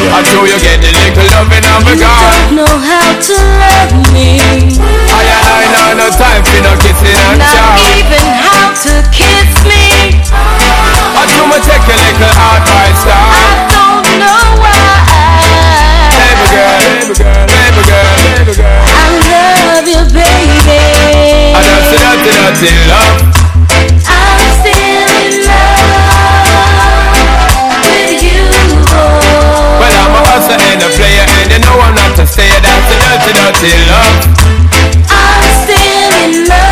I 0.07 0.21
know 0.33 0.45
you 0.45 0.57
get 0.61 0.79
the 0.81 0.89
little 0.93 1.27
loving 1.35 1.65
a 1.65 1.75
You 1.83 1.97
don't 1.97 2.55
know 2.57 2.73
how 2.79 3.09
to 3.17 3.35
love 3.61 3.93
me. 4.13 4.39
I 4.39 5.21
I 5.57 5.65
know 5.73 5.89
no 5.99 6.07
time 6.13 6.41
for 6.45 6.59
no 6.63 6.73
kissing 6.79 7.17
and 7.17 7.39
Not 7.39 7.51
chow. 7.53 7.75
even 7.97 8.25
how 8.41 8.71
to 8.85 8.93
kiss 9.11 9.51
me. 9.65 10.17
I 11.27 11.35
do 11.35 11.43
my 11.51 11.59
take 11.59 11.83
a 11.83 11.95
little 11.99 12.31
advice 12.55 13.03
I 13.03 13.11
now. 13.11 13.67
don't 13.67 14.07
know 14.23 14.63
why. 14.63 14.79
Baby 16.15 16.45
girl, 16.55 16.79
baby 16.87 17.19
girl, 17.19 17.43
baby 17.51 17.83
girl, 17.83 18.15
baby 18.23 18.53
girl. 18.55 18.79
I 18.87 19.11
love 19.27 19.83
you, 19.91 20.01
baby. 20.15 20.79
I 21.51 21.59
don't 21.67 21.83
see 21.83 21.99
nothing, 21.99 22.39
nothing 22.47 22.79
love. 22.87 23.19
I'm 24.07 24.39
still 24.55 25.07
in 25.19 25.43
love 25.51 26.07
with 27.83 28.23
you. 28.23 28.47
Well, 29.79 29.95
I'm 29.99 30.15
a 30.15 30.21
hustler 30.31 30.55
and 30.63 30.79
a 30.79 30.89
player, 30.95 31.25
and 31.43 31.51
you 31.51 31.59
know 31.59 31.75
I'm 31.75 31.91
not 31.95 32.15
a 32.15 32.25
stayer. 32.25 32.59
That's 32.63 32.87
a 32.87 32.97
dirty, 33.03 33.31
dirty 33.35 33.75
love. 33.91 34.15
I'm 35.11 35.43
still 35.67 36.11
in 36.23 36.47
love 36.47 36.66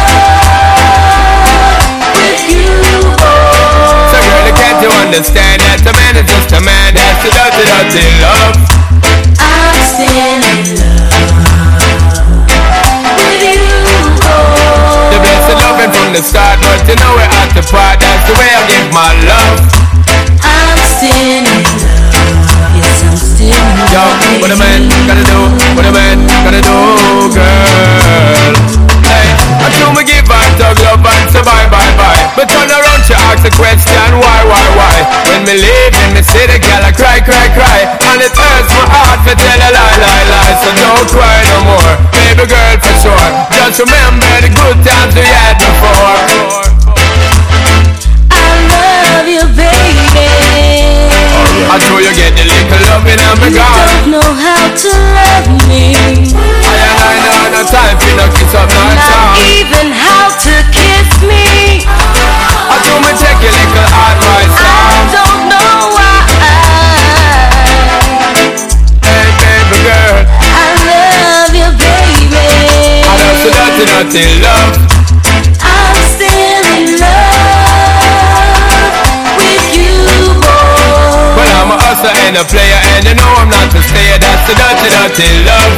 understand 5.05 5.61
that 5.61 5.79
the 5.85 5.93
man 5.93 6.17
is 6.17 6.25
just 6.25 6.49
a 6.57 6.61
man? 6.65 6.97
That's 6.97 7.21
a 7.21 7.29
dirty, 7.29 7.61
dirty 7.61 8.05
love. 8.25 8.57
I'm 9.37 9.77
still 9.85 10.09
in 10.09 10.41
love 10.81 11.29
with 13.13 13.37
you, 13.45 13.61
boy. 14.17 15.13
The 15.13 15.17
blessed 15.21 15.57
loving 15.61 15.93
from 15.93 16.09
the 16.17 16.23
start, 16.25 16.57
but 16.65 16.81
you 16.89 16.97
know 16.97 17.13
we're 17.13 17.29
at 17.29 17.53
the 17.53 17.61
part. 17.69 18.01
That's 18.01 18.25
the 18.25 18.33
way 18.33 18.49
I 18.49 18.61
give 18.65 18.89
my 18.89 19.13
love. 19.29 19.61
I'm 20.41 20.79
still 20.89 21.13
in 21.13 21.45
love. 21.45 21.93
Yes, 22.73 23.05
I'm 23.05 23.13
still 23.15 23.53
in 23.53 23.77
Yo, 23.93 24.01
love. 24.01 24.41
what 24.41 24.49
a 24.51 24.57
man 24.57 24.89
gotta 25.05 25.21
do, 25.21 25.39
what 25.77 25.85
a 25.85 25.93
man 25.93 26.17
gotta 26.41 26.61
do, 26.65 26.77
girl. 27.29 28.53
Hey, 29.05 29.29
I 29.37 29.69
do 29.69 29.85
me 29.93 30.01
give 30.01 30.25
her 30.25 30.49
dog 30.57 30.81
love 30.81 31.05
and 31.05 31.29
say 31.29 31.45
bye, 31.45 31.69
bye, 31.69 31.93
bye. 31.93 32.25
But 32.35 32.49
turn 32.49 32.67
around, 32.73 33.05
ask 33.35 33.43
the 33.43 33.51
question, 33.59 33.91
why, 34.23 34.39
why, 34.47 34.63
why? 34.79 34.97
When 35.27 35.43
me 35.43 35.59
leave 35.59 35.95
in 36.07 36.15
me 36.15 36.23
the 36.23 36.59
girl, 36.63 36.79
I 36.79 36.95
cry, 36.95 37.19
cry, 37.19 37.51
cry. 37.51 37.83
And 38.07 38.23
it 38.23 38.31
hurts 38.31 38.71
my 38.71 38.87
heart 38.87 39.19
to 39.27 39.35
tell 39.35 39.59
a 39.59 39.69
lie, 39.75 39.97
lie, 39.99 40.25
lie. 40.31 40.55
So 40.63 40.71
don't 40.71 41.07
cry 41.11 41.43
no 41.51 41.57
more, 41.67 41.93
baby 42.15 42.47
girl, 42.47 42.75
for 42.79 42.95
sure. 43.03 43.27
Just 43.51 43.83
remember 43.83 44.31
the 44.39 44.51
good 44.55 44.79
times 44.87 45.11
we 45.19 45.27
had 45.27 45.59
before. 45.59 46.15
I 48.31 48.47
love 48.71 49.27
you, 49.27 49.43
baby. 49.51 50.95
I 51.35 51.75
I 51.75 51.77
know 51.83 51.99
you 51.99 52.13
get 52.15 52.31
the 52.39 52.45
little 52.47 52.81
loving 52.87 53.19
and 53.19 53.35
me 53.43 53.51
You 53.51 53.59
gone. 53.59 53.83
don't 53.83 54.15
know 54.15 54.29
how 54.31 54.63
to 54.71 54.91
love 55.11 55.47
me. 55.67 55.91
I 55.91 56.71
and 56.71 56.99
I 57.03 57.13
know 57.19 57.43
no 57.51 57.61
time 57.67 57.99
for 57.99 58.13
no 58.15 58.25
kiss 58.31 58.55
up, 58.55 58.69
no 58.71 58.79
Not 58.95 59.35
even 59.43 59.91
how 59.91 60.31
to 60.31 60.53
kiss 60.71 61.09
me. 61.19 61.83
I 62.85 62.93
do 62.93 63.01
me 63.01 63.09
take 63.17 63.41
your 63.41 63.49
little 63.49 63.81
advice, 63.81 64.53
I 64.53 64.61
now. 64.61 65.09
don't 65.09 65.49
know 65.49 65.89
why. 65.97 66.21
Hey, 69.01 69.25
baby 69.41 69.81
girl. 69.89 70.21
I 70.21 70.69
love 70.85 71.49
you, 71.49 71.65
baby. 71.81 72.45
I 73.01 73.09
love 73.09 73.41
so 73.41 73.49
dirty, 73.49 73.89
dirty 73.89 74.37
love. 74.45 74.77
I'm 75.65 75.97
still 76.13 76.61
in 76.77 77.01
love 77.01 78.21
with 79.33 79.65
you, 79.73 80.37
boy. 80.45 81.41
Well, 81.41 81.57
I'm 81.65 81.73
a 81.73 81.77
hustler 81.81 82.13
and 82.29 82.37
a 82.37 82.45
player, 82.45 82.77
and 82.93 83.01
you 83.09 83.17
know 83.17 83.25
I'm 83.41 83.49
not 83.49 83.73
to 83.73 83.81
stay. 83.81 84.13
That's 84.21 84.45
the 84.45 84.53
dirty, 84.61 84.93
dirty 84.93 85.41
love. 85.41 85.73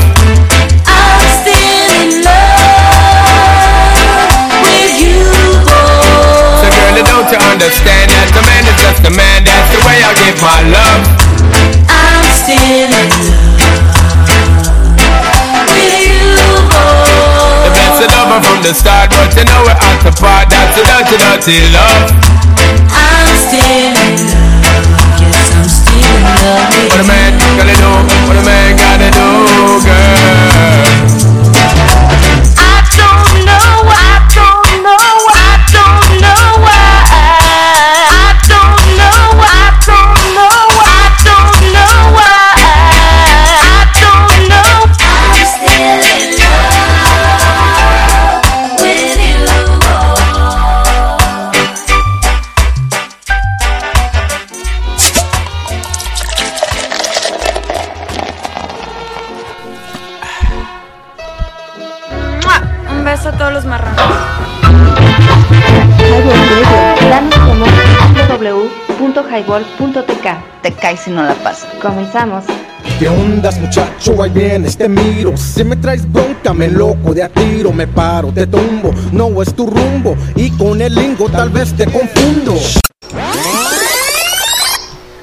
I'm 0.92 1.24
still 1.40 1.88
in 2.04 2.20
love 2.28 2.37
girl, 7.28 7.44
understand 7.52 8.08
that 8.12 8.32
the 8.32 8.44
man 8.48 8.64
is 8.64 8.78
just 8.80 9.04
a 9.04 9.12
man? 9.12 9.44
That's 9.44 9.68
the 9.76 9.82
way 9.84 10.00
I 10.00 10.12
give 10.16 10.40
my 10.40 10.60
love. 10.72 11.04
I'm 11.92 12.24
still 12.32 12.88
in 12.88 13.12
love 13.28 13.68
with 15.68 16.08
you, 16.08 16.40
boy. 16.72 17.68
The 17.68 17.72
blessed 17.76 18.08
lover 18.16 18.40
from 18.48 18.64
the 18.64 18.72
start, 18.72 19.12
but 19.12 19.36
you 19.36 19.44
know 19.44 19.60
we're 19.68 19.76
at 19.76 20.00
the 20.08 20.14
part. 20.16 20.48
That's 20.48 20.72
the 20.80 20.88
dirty, 20.88 21.20
dirty 21.20 21.68
love. 21.76 22.16
I'm 22.96 23.36
still 23.36 23.92
in 23.92 24.24
love. 24.32 24.88
Yes, 25.20 25.52
I'm 25.52 25.68
still 25.68 26.00
in 26.00 26.24
love 26.24 26.72
with 26.72 26.96
What 26.96 27.04
a 27.04 27.08
man 27.12 27.36
gotta 27.60 27.76
do, 27.76 27.92
what 28.32 28.38
a 28.40 28.44
man 28.48 28.72
gotta 28.80 29.10
do, 29.12 29.28
girl. 29.84 31.27
Si 71.08 71.14
no 71.14 71.24
la 71.24 71.34
pasas. 71.36 71.70
Comenzamos. 71.82 72.44
¿Qué 73.00 73.08
ondas 73.08 73.58
muchacho? 73.60 74.22
Ahí 74.22 74.30
vienes, 74.30 74.78
te 74.78 74.88
miro 74.88 75.36
Si 75.36 75.64
me 75.64 75.76
traes 75.76 76.10
bronca, 76.12 76.54
me 76.54 76.68
loco 76.68 77.14
de 77.14 77.22
a 77.22 77.30
tiro 77.30 77.72
Me 77.72 77.86
paro, 77.86 78.32
te 78.32 78.48
tumbo, 78.48 78.94
no 79.12 79.42
es 79.42 79.54
tu 79.54 79.68
rumbo 79.68 80.16
Y 80.36 80.50
con 80.52 80.82
el 80.82 80.96
lingo 80.96 81.30
tal 81.30 81.50
vez 81.50 81.76
te 81.76 81.86
confundo 81.86 82.56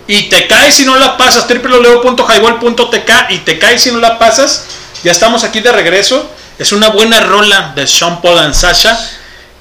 Y 0.06 0.28
te 0.28 0.47
caes 0.47 0.74
si 0.74 0.85
no 0.85 0.97
la 0.97 1.16
pasas, 1.16 1.47
www.highball.tk 1.48 3.11
y 3.31 3.39
te 3.39 3.59
caes 3.59 3.82
si 3.82 3.90
no 3.90 3.98
la 3.98 4.19
pasas. 4.19 4.66
Ya 5.02 5.12
estamos 5.12 5.44
aquí 5.44 5.61
de 5.61 5.73
regreso. 5.73 6.31
Es 6.59 6.73
una 6.73 6.90
buena 6.90 7.20
rola 7.20 7.73
de 7.74 7.86
Sean 7.86 8.20
Paul 8.20 8.39
and 8.39 8.55
Sasha 8.55 8.98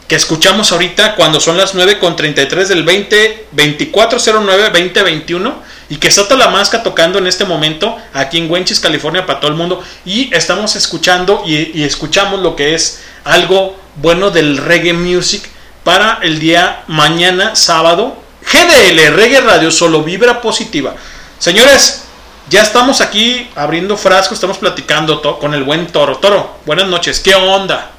que 0.08 0.16
escuchamos 0.16 0.72
ahorita 0.72 1.16
cuando 1.16 1.40
son 1.40 1.58
las 1.58 1.74
9.33 1.74 2.66
del 2.68 2.84
20, 2.84 3.48
2409-2021 3.56 5.54
y 5.94 5.98
que 5.98 6.08
está 6.08 6.28
Talamasca 6.28 6.82
tocando 6.82 7.20
en 7.20 7.28
este 7.28 7.46
momento 7.46 7.96
aquí 8.14 8.40
en 8.40 8.50
Wenchis, 8.50 8.80
California 8.80 9.28
para 9.28 9.40
todo 9.40 9.52
el 9.52 9.58
mundo 9.58 9.84
y 10.06 10.34
estamos 10.34 10.76
escuchando 10.76 11.44
y, 11.46 11.80
y 11.80 11.84
escuchamos 11.84 12.40
lo 12.40 12.56
que 12.56 12.74
es 12.74 13.04
algo 13.24 13.78
bueno 13.98 14.32
del 14.32 14.58
reggae 14.58 14.94
music 14.94 15.48
para 15.84 16.18
el 16.24 16.40
día 16.40 16.84
mañana 16.88 17.56
sábado 17.56 18.18
GDL, 18.42 19.16
Reggae 19.16 19.42
Radio, 19.42 19.70
solo 19.70 20.02
vibra 20.02 20.42
positiva. 20.42 20.96
Señores, 21.38 22.06
ya 22.50 22.64
estamos 22.64 23.00
aquí 23.00 23.48
abriendo 23.56 23.96
frasco, 23.96 24.34
estamos 24.34 24.58
platicando 24.58 25.22
con 25.38 25.54
el 25.54 25.64
buen 25.64 25.86
Toro. 25.88 26.18
Toro, 26.18 26.58
buenas 26.66 26.88
noches, 26.88 27.20
¿qué 27.20 27.36
onda? 27.36 27.92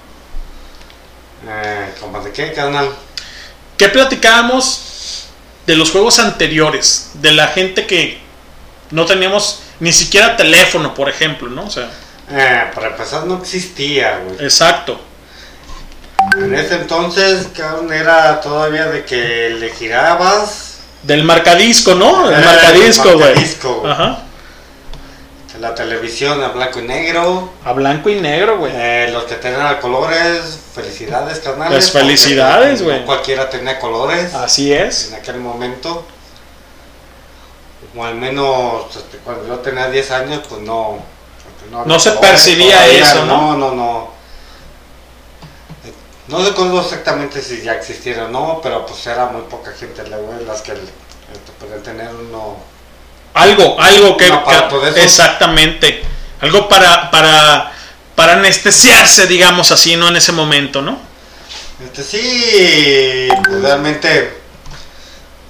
Eh, 1.46 1.94
¿Cómo 2.00 2.20
de 2.20 2.32
qué, 2.32 2.52
carnal? 2.52 2.90
¿Qué 3.76 3.88
platicábamos 3.88 4.93
de 5.66 5.76
los 5.76 5.90
juegos 5.90 6.18
anteriores? 6.18 7.10
De 7.14 7.32
la 7.32 7.48
gente 7.48 7.86
que 7.86 8.18
no 8.90 9.06
teníamos 9.06 9.60
ni 9.80 9.92
siquiera 9.92 10.36
teléfono, 10.36 10.94
por 10.94 11.08
ejemplo, 11.08 11.48
¿no? 11.48 11.64
O 11.66 11.70
sea, 11.70 11.90
Eh, 12.30 12.64
para 12.74 12.88
empezar 12.88 13.26
no 13.26 13.38
existía, 13.38 14.18
güey. 14.24 14.44
exacto. 14.44 15.00
En 16.38 16.54
ese 16.54 16.76
entonces, 16.76 17.48
cabrón, 17.54 17.92
era 17.92 18.40
todavía 18.40 18.86
de 18.86 19.04
que 19.04 19.50
le 19.58 19.70
girabas 19.70 20.70
Del 21.02 21.22
marcadisco, 21.22 21.94
¿no? 21.94 22.30
El 22.30 22.40
Eh, 22.42 22.44
marcadisco, 22.46 23.12
güey. 23.12 23.18
marcadisco, 23.18 23.74
güey. 23.80 23.92
Ajá. 23.92 24.18
La 25.60 25.74
televisión 25.74 26.42
a 26.42 26.48
blanco 26.48 26.80
y 26.80 26.82
negro. 26.82 27.50
A 27.64 27.72
blanco 27.72 28.08
y 28.10 28.20
negro, 28.20 28.58
güey. 28.58 28.72
Eh, 28.74 29.08
los 29.12 29.24
que 29.24 29.36
tenían 29.36 29.66
a 29.66 29.78
colores, 29.80 30.58
felicidades, 30.74 31.38
carnales. 31.38 31.74
Las 31.74 31.90
felicidades, 31.92 32.82
güey. 32.82 33.00
No 33.00 33.06
cualquiera 33.06 33.48
tenía 33.48 33.78
colores. 33.78 34.34
Así 34.34 34.72
es. 34.72 35.08
En 35.08 35.14
aquel 35.14 35.36
momento. 35.36 36.04
O 37.96 38.04
al 38.04 38.16
menos 38.16 38.96
este, 38.96 39.18
cuando 39.18 39.46
yo 39.46 39.58
tenía 39.60 39.88
10 39.88 40.10
años, 40.10 40.42
pues 40.48 40.60
no. 40.62 40.98
No 41.86 41.98
se 41.98 42.10
colores 42.10 42.30
percibía 42.30 42.76
todavía, 42.76 43.02
eso, 43.02 43.26
¿no? 43.26 43.56
No, 43.56 43.56
no, 43.56 43.74
no. 43.74 44.08
Eh, 45.84 45.92
No 46.28 46.44
recuerdo 46.44 46.80
exactamente 46.80 47.40
si 47.40 47.62
ya 47.62 47.74
existiera 47.74 48.26
o 48.26 48.28
no, 48.28 48.60
pero 48.62 48.84
pues 48.84 49.06
era 49.06 49.26
muy 49.26 49.42
poca 49.42 49.72
gente 49.72 50.02
las 50.46 50.62
que 50.62 50.72
este, 50.72 51.52
podían 51.60 51.82
tener 51.82 52.08
uno. 52.14 52.73
Algo, 53.34 53.80
algo 53.80 54.16
que, 54.16 54.32
exactamente, 54.96 56.04
algo 56.40 56.68
para 56.68 57.10
para 57.10 57.72
para 58.14 58.34
anestesiarse, 58.34 59.26
digamos 59.26 59.72
así, 59.72 59.96
no 59.96 60.08
en 60.08 60.16
ese 60.16 60.30
momento, 60.30 60.80
¿no? 60.80 60.98
Este 61.84 62.04
sí, 62.04 63.28
pues 63.44 63.60
realmente, 63.60 64.38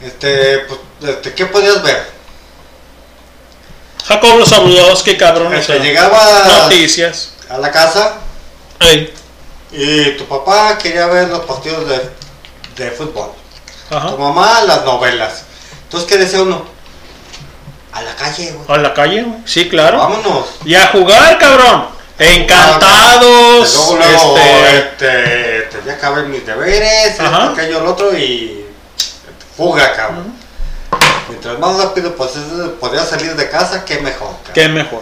este, 0.00 0.60
pues, 0.60 0.80
este, 1.02 1.34
¿qué 1.34 1.44
podías 1.46 1.82
ver? 1.82 2.10
Jacob 4.06 4.46
Sabudos, 4.46 5.02
qué 5.02 5.18
cabrón. 5.18 5.54
Este, 5.54 5.78
llegaba 5.80 6.44
noticias. 6.62 7.32
a 7.50 7.58
la 7.58 7.70
casa 7.70 8.14
y 9.70 10.10
tu 10.12 10.26
papá 10.26 10.78
quería 10.78 11.06
ver 11.06 11.28
los 11.28 11.44
partidos 11.44 11.86
de, 11.88 12.10
de 12.76 12.90
fútbol. 12.90 13.30
Ajá. 13.90 14.10
Tu 14.10 14.18
mamá 14.18 14.62
las 14.62 14.84
novelas. 14.84 15.42
Entonces, 15.84 16.08
¿qué 16.08 16.16
decía 16.16 16.42
uno? 16.42 16.73
A 17.94 18.02
la 18.02 18.14
calle, 18.16 18.52
güey. 18.52 18.78
a 18.78 18.82
la 18.82 18.92
calle, 18.92 19.22
güey. 19.22 19.40
sí, 19.44 19.68
claro. 19.68 19.98
Vámonos. 19.98 20.46
Y 20.64 20.74
a 20.74 20.88
jugar, 20.88 21.38
cabrón. 21.38 21.86
Encantados. 22.18 23.74
Luego, 23.74 23.96
luego, 23.96 24.38
este, 24.38 24.78
este, 24.78 25.58
este, 25.64 25.78
ya 25.86 25.94
acabé 25.94 26.24
mis 26.24 26.46
deberes, 26.46 27.10
esto, 27.10 27.24
aquello, 27.24 27.80
lo 27.80 27.92
otro 27.92 28.16
y 28.16 28.66
fuga, 29.56 29.92
cabrón. 29.94 30.34
Mientras 31.28 31.58
más 31.58 31.76
rápido 31.76 32.14
pues, 32.14 32.32
podías 32.78 33.08
salir 33.08 33.34
de 33.34 33.48
casa, 33.48 33.84
qué 33.84 33.98
mejor, 33.98 34.28
cabrón. 34.28 34.52
qué 34.54 34.68
mejor. 34.68 35.00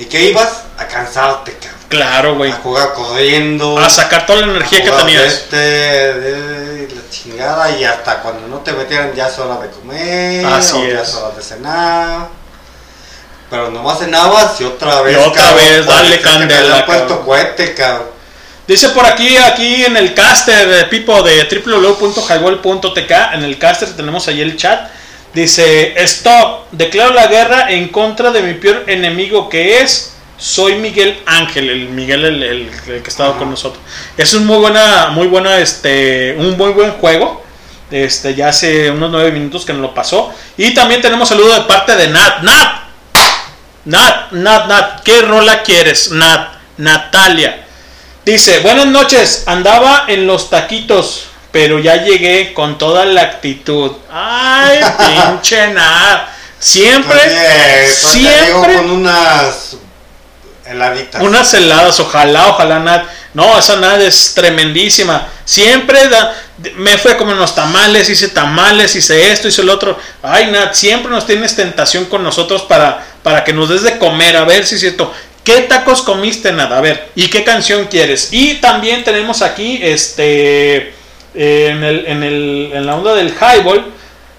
¿Y 0.00 0.06
qué 0.06 0.30
ibas? 0.30 0.62
A 0.78 0.86
cansarte, 0.88 1.52
cabrón. 1.52 1.78
Claro, 1.90 2.34
güey. 2.36 2.50
A 2.50 2.54
jugar 2.54 2.94
corriendo. 2.94 3.78
A 3.78 3.90
sacar 3.90 4.24
toda 4.24 4.40
la 4.40 4.52
energía 4.52 4.78
a 4.78 4.82
que 4.82 4.90
tenías. 4.90 5.24
Este, 5.24 5.56
de 5.56 6.88
la 6.88 7.10
chingada 7.10 7.70
y 7.76 7.84
hasta 7.84 8.22
cuando 8.22 8.48
no 8.48 8.60
te 8.60 8.72
metieran 8.72 9.12
ya 9.14 9.28
es 9.28 9.38
hora 9.38 9.60
de 9.60 9.68
comer. 9.68 10.46
Así 10.46 10.74
o 10.74 10.86
ya 10.86 11.02
es. 11.02 11.08
es 11.10 11.14
hora 11.16 11.36
de 11.36 11.42
cenar. 11.42 12.28
Pero 13.50 13.70
nomás 13.70 13.98
cenabas 13.98 14.58
y 14.62 14.64
otra 14.64 15.02
vez. 15.02 15.18
Y 15.18 15.20
otra 15.20 15.42
cabrón, 15.42 15.56
vez, 15.66 15.84
dale 15.86 16.10
que 16.12 16.16
te 16.16 16.22
candela, 16.22 16.86
puesto 16.86 17.20
cohete, 17.22 17.74
cabrón. 17.74 18.08
Dice 18.66 18.88
por 18.90 19.04
aquí, 19.04 19.36
aquí 19.36 19.84
en 19.84 19.98
el 19.98 20.14
caster 20.14 20.66
de 20.66 20.84
Pipo 20.84 21.22
de 21.22 21.44
www.highball.tk, 21.44 23.34
en 23.34 23.44
el 23.44 23.58
caster 23.58 23.94
tenemos 23.94 24.26
ahí 24.28 24.40
el 24.40 24.56
chat. 24.56 24.88
Dice, 25.34 25.94
stop, 26.02 26.66
declaro 26.72 27.14
la 27.14 27.26
guerra 27.28 27.70
en 27.70 27.88
contra 27.88 28.30
de 28.32 28.42
mi 28.42 28.54
peor 28.54 28.84
enemigo 28.88 29.48
que 29.48 29.80
es, 29.80 30.14
soy 30.36 30.74
Miguel 30.76 31.20
Ángel, 31.26 31.70
el 31.70 31.88
Miguel 31.90 32.24
el, 32.24 32.42
el- 32.42 32.70
el 32.88 33.02
que 33.02 33.04
ha 33.04 33.08
estado 33.08 33.36
con 33.38 33.48
nosotros. 33.50 33.82
Es 34.16 34.34
un 34.34 34.44
muy 34.46 34.56
buena, 34.58 35.08
muy 35.08 35.28
buena, 35.28 35.58
este, 35.58 36.34
un 36.38 36.56
muy 36.56 36.72
buen 36.72 36.92
juego 36.92 37.44
Este, 37.90 38.34
ya 38.36 38.48
hace 38.48 38.88
unos 38.90 39.10
nueve 39.10 39.32
minutos 39.32 39.64
que 39.64 39.72
nos 39.72 39.82
lo 39.82 39.92
pasó. 39.94 40.32
Y 40.56 40.74
también 40.74 41.00
tenemos 41.00 41.28
saludo 41.28 41.52
de 41.54 41.62
parte 41.62 41.96
de 41.96 42.06
Nat. 42.08 42.40
Nat, 42.42 42.82
Nat, 43.84 44.30
Nat, 44.32 44.66
Nat, 44.68 45.02
¿qué 45.02 45.22
rola 45.22 45.62
quieres? 45.64 46.10
Nat, 46.12 46.52
Natalia. 46.76 47.66
Dice, 48.24 48.60
buenas 48.60 48.86
noches, 48.86 49.42
andaba 49.46 50.04
en 50.06 50.26
los 50.26 50.50
taquitos, 50.50 51.29
pero 51.52 51.78
ya 51.78 52.04
llegué 52.04 52.52
con 52.52 52.78
toda 52.78 53.04
la 53.04 53.22
actitud. 53.22 53.92
Ay, 54.10 54.80
pinche 54.98 55.68
Nat. 55.68 56.28
Siempre, 56.58 57.18
Siempre. 57.18 57.90
siempre. 57.94 58.74
con 58.74 58.90
unas 58.90 59.76
heladitas. 60.66 61.22
Unas 61.22 61.54
heladas, 61.54 61.98
ojalá, 62.00 62.48
ojalá 62.48 62.78
Nat. 62.78 63.04
No, 63.32 63.58
esa 63.58 63.76
Nat 63.76 64.00
es 64.00 64.34
tremendísima. 64.34 65.26
Siempre 65.44 66.08
da, 66.08 66.34
me 66.76 66.98
fue 66.98 67.16
como 67.16 67.32
unos 67.32 67.54
tamales, 67.54 68.08
hice 68.08 68.28
tamales, 68.28 68.94
hice 68.94 69.32
esto, 69.32 69.48
hice 69.48 69.62
el 69.62 69.70
otro. 69.70 69.98
Ay, 70.22 70.50
Nat, 70.50 70.74
siempre 70.74 71.10
nos 71.10 71.26
tienes 71.26 71.56
tentación 71.56 72.04
con 72.04 72.22
nosotros 72.22 72.62
para, 72.62 73.04
para 73.22 73.42
que 73.42 73.52
nos 73.52 73.68
des 73.68 73.82
de 73.82 73.98
comer. 73.98 74.36
A 74.36 74.44
ver 74.44 74.66
si 74.66 74.74
es 74.74 74.80
cierto. 74.80 75.12
¿Qué 75.42 75.62
tacos 75.62 76.02
comiste, 76.02 76.52
Nat? 76.52 76.70
A 76.70 76.80
ver, 76.80 77.08
¿y 77.14 77.28
qué 77.28 77.42
canción 77.42 77.86
quieres? 77.86 78.28
Y 78.30 78.54
también 78.54 79.02
tenemos 79.04 79.40
aquí, 79.40 79.80
este, 79.82 80.92
eh, 81.34 81.68
en, 81.70 81.84
el, 81.84 82.06
en, 82.06 82.22
el, 82.22 82.70
en 82.74 82.86
la 82.86 82.96
onda 82.96 83.14
del 83.14 83.28
highball, 83.34 83.84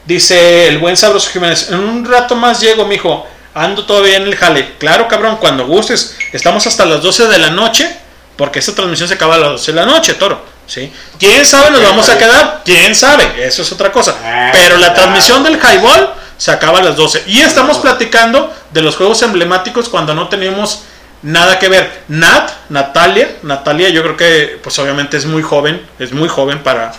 dice 0.05 0.68
el 0.68 0.80
buen 0.80 0.97
Sabroso 0.97 1.30
Jiménez, 1.31 1.69
en 1.69 1.80
un 1.80 2.05
rato 2.05 2.35
más 2.35 2.59
llego, 2.61 2.85
mijo. 2.85 3.27
Ando 3.53 3.85
todavía 3.85 4.15
en 4.15 4.23
el 4.23 4.35
jale. 4.35 4.76
Claro, 4.77 5.09
cabrón, 5.09 5.38
cuando 5.38 5.68
gustes. 5.68 6.15
Estamos 6.31 6.65
hasta 6.68 6.85
las 6.85 7.01
12 7.01 7.27
de 7.27 7.38
la 7.38 7.49
noche. 7.49 7.97
Porque 8.38 8.59
esta 8.59 8.73
transmisión 8.73 9.09
se 9.09 9.15
acaba 9.15 9.35
a 9.35 9.38
las 9.38 9.49
12 9.51 9.72
de 9.73 9.76
la 9.76 9.85
noche, 9.85 10.13
toro. 10.13 10.41
¿sí? 10.65 10.91
¿Quién 11.19 11.45
sabe? 11.45 11.69
Nos 11.69 11.84
vamos 11.84 12.07
a 12.09 12.18
quedar. 12.18 12.61
¿Quién 12.63 12.95
sabe? 12.95 13.45
Eso 13.45 13.61
es 13.61 13.72
otra 13.72 13.91
cosa. 13.91 14.15
Pero 14.53 14.77
la 14.77 14.93
transmisión 14.93 15.43
del 15.43 15.59
highball 15.59 16.13
se 16.38 16.49
acaba 16.51 16.80
a 16.80 16.81
las 16.81 16.95
12. 16.95 17.23
Y 17.27 17.41
estamos 17.41 17.77
platicando 17.77 18.53
de 18.72 18.81
los 18.81 18.95
juegos 18.95 19.22
emblemáticos 19.22 19.89
cuando 19.89 20.15
no 20.15 20.27
teníamos 20.30 20.84
nada 21.22 21.60
que 21.60 21.69
ver. 21.69 22.03
Nat, 22.07 22.52
Natalia, 22.69 23.38
Natalia, 23.43 23.89
yo 23.89 24.02
creo 24.03 24.18
que, 24.18 24.60
pues 24.61 24.77
obviamente 24.80 25.18
es 25.18 25.26
muy 25.26 25.41
joven. 25.43 25.85
Es 25.99 26.11
muy 26.14 26.30
joven 26.30 26.64
para, 26.64 26.91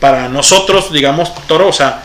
para 0.00 0.28
nosotros, 0.28 0.92
digamos, 0.92 1.32
toro. 1.46 1.68
O 1.68 1.72
sea, 1.72 2.02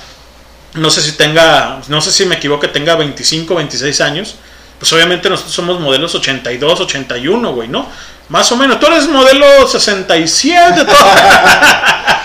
no 0.73 0.89
sé 0.89 1.01
si 1.01 1.13
tenga, 1.13 1.81
no 1.87 2.01
sé 2.01 2.11
si 2.11 2.25
me 2.25 2.35
equivoco, 2.35 2.69
tenga 2.69 2.95
25, 2.95 3.55
26 3.55 4.01
años. 4.01 4.35
Pues 4.79 4.91
obviamente 4.91 5.29
nosotros 5.29 5.55
somos 5.55 5.79
modelos 5.79 6.13
82, 6.15 6.81
81, 6.81 7.53
güey, 7.53 7.67
¿no? 7.69 7.87
Más 8.29 8.51
o 8.51 8.57
menos. 8.57 8.79
Tú 8.79 8.87
eres 8.87 9.07
modelo 9.07 9.67
67, 9.67 10.85
todo. 10.85 10.95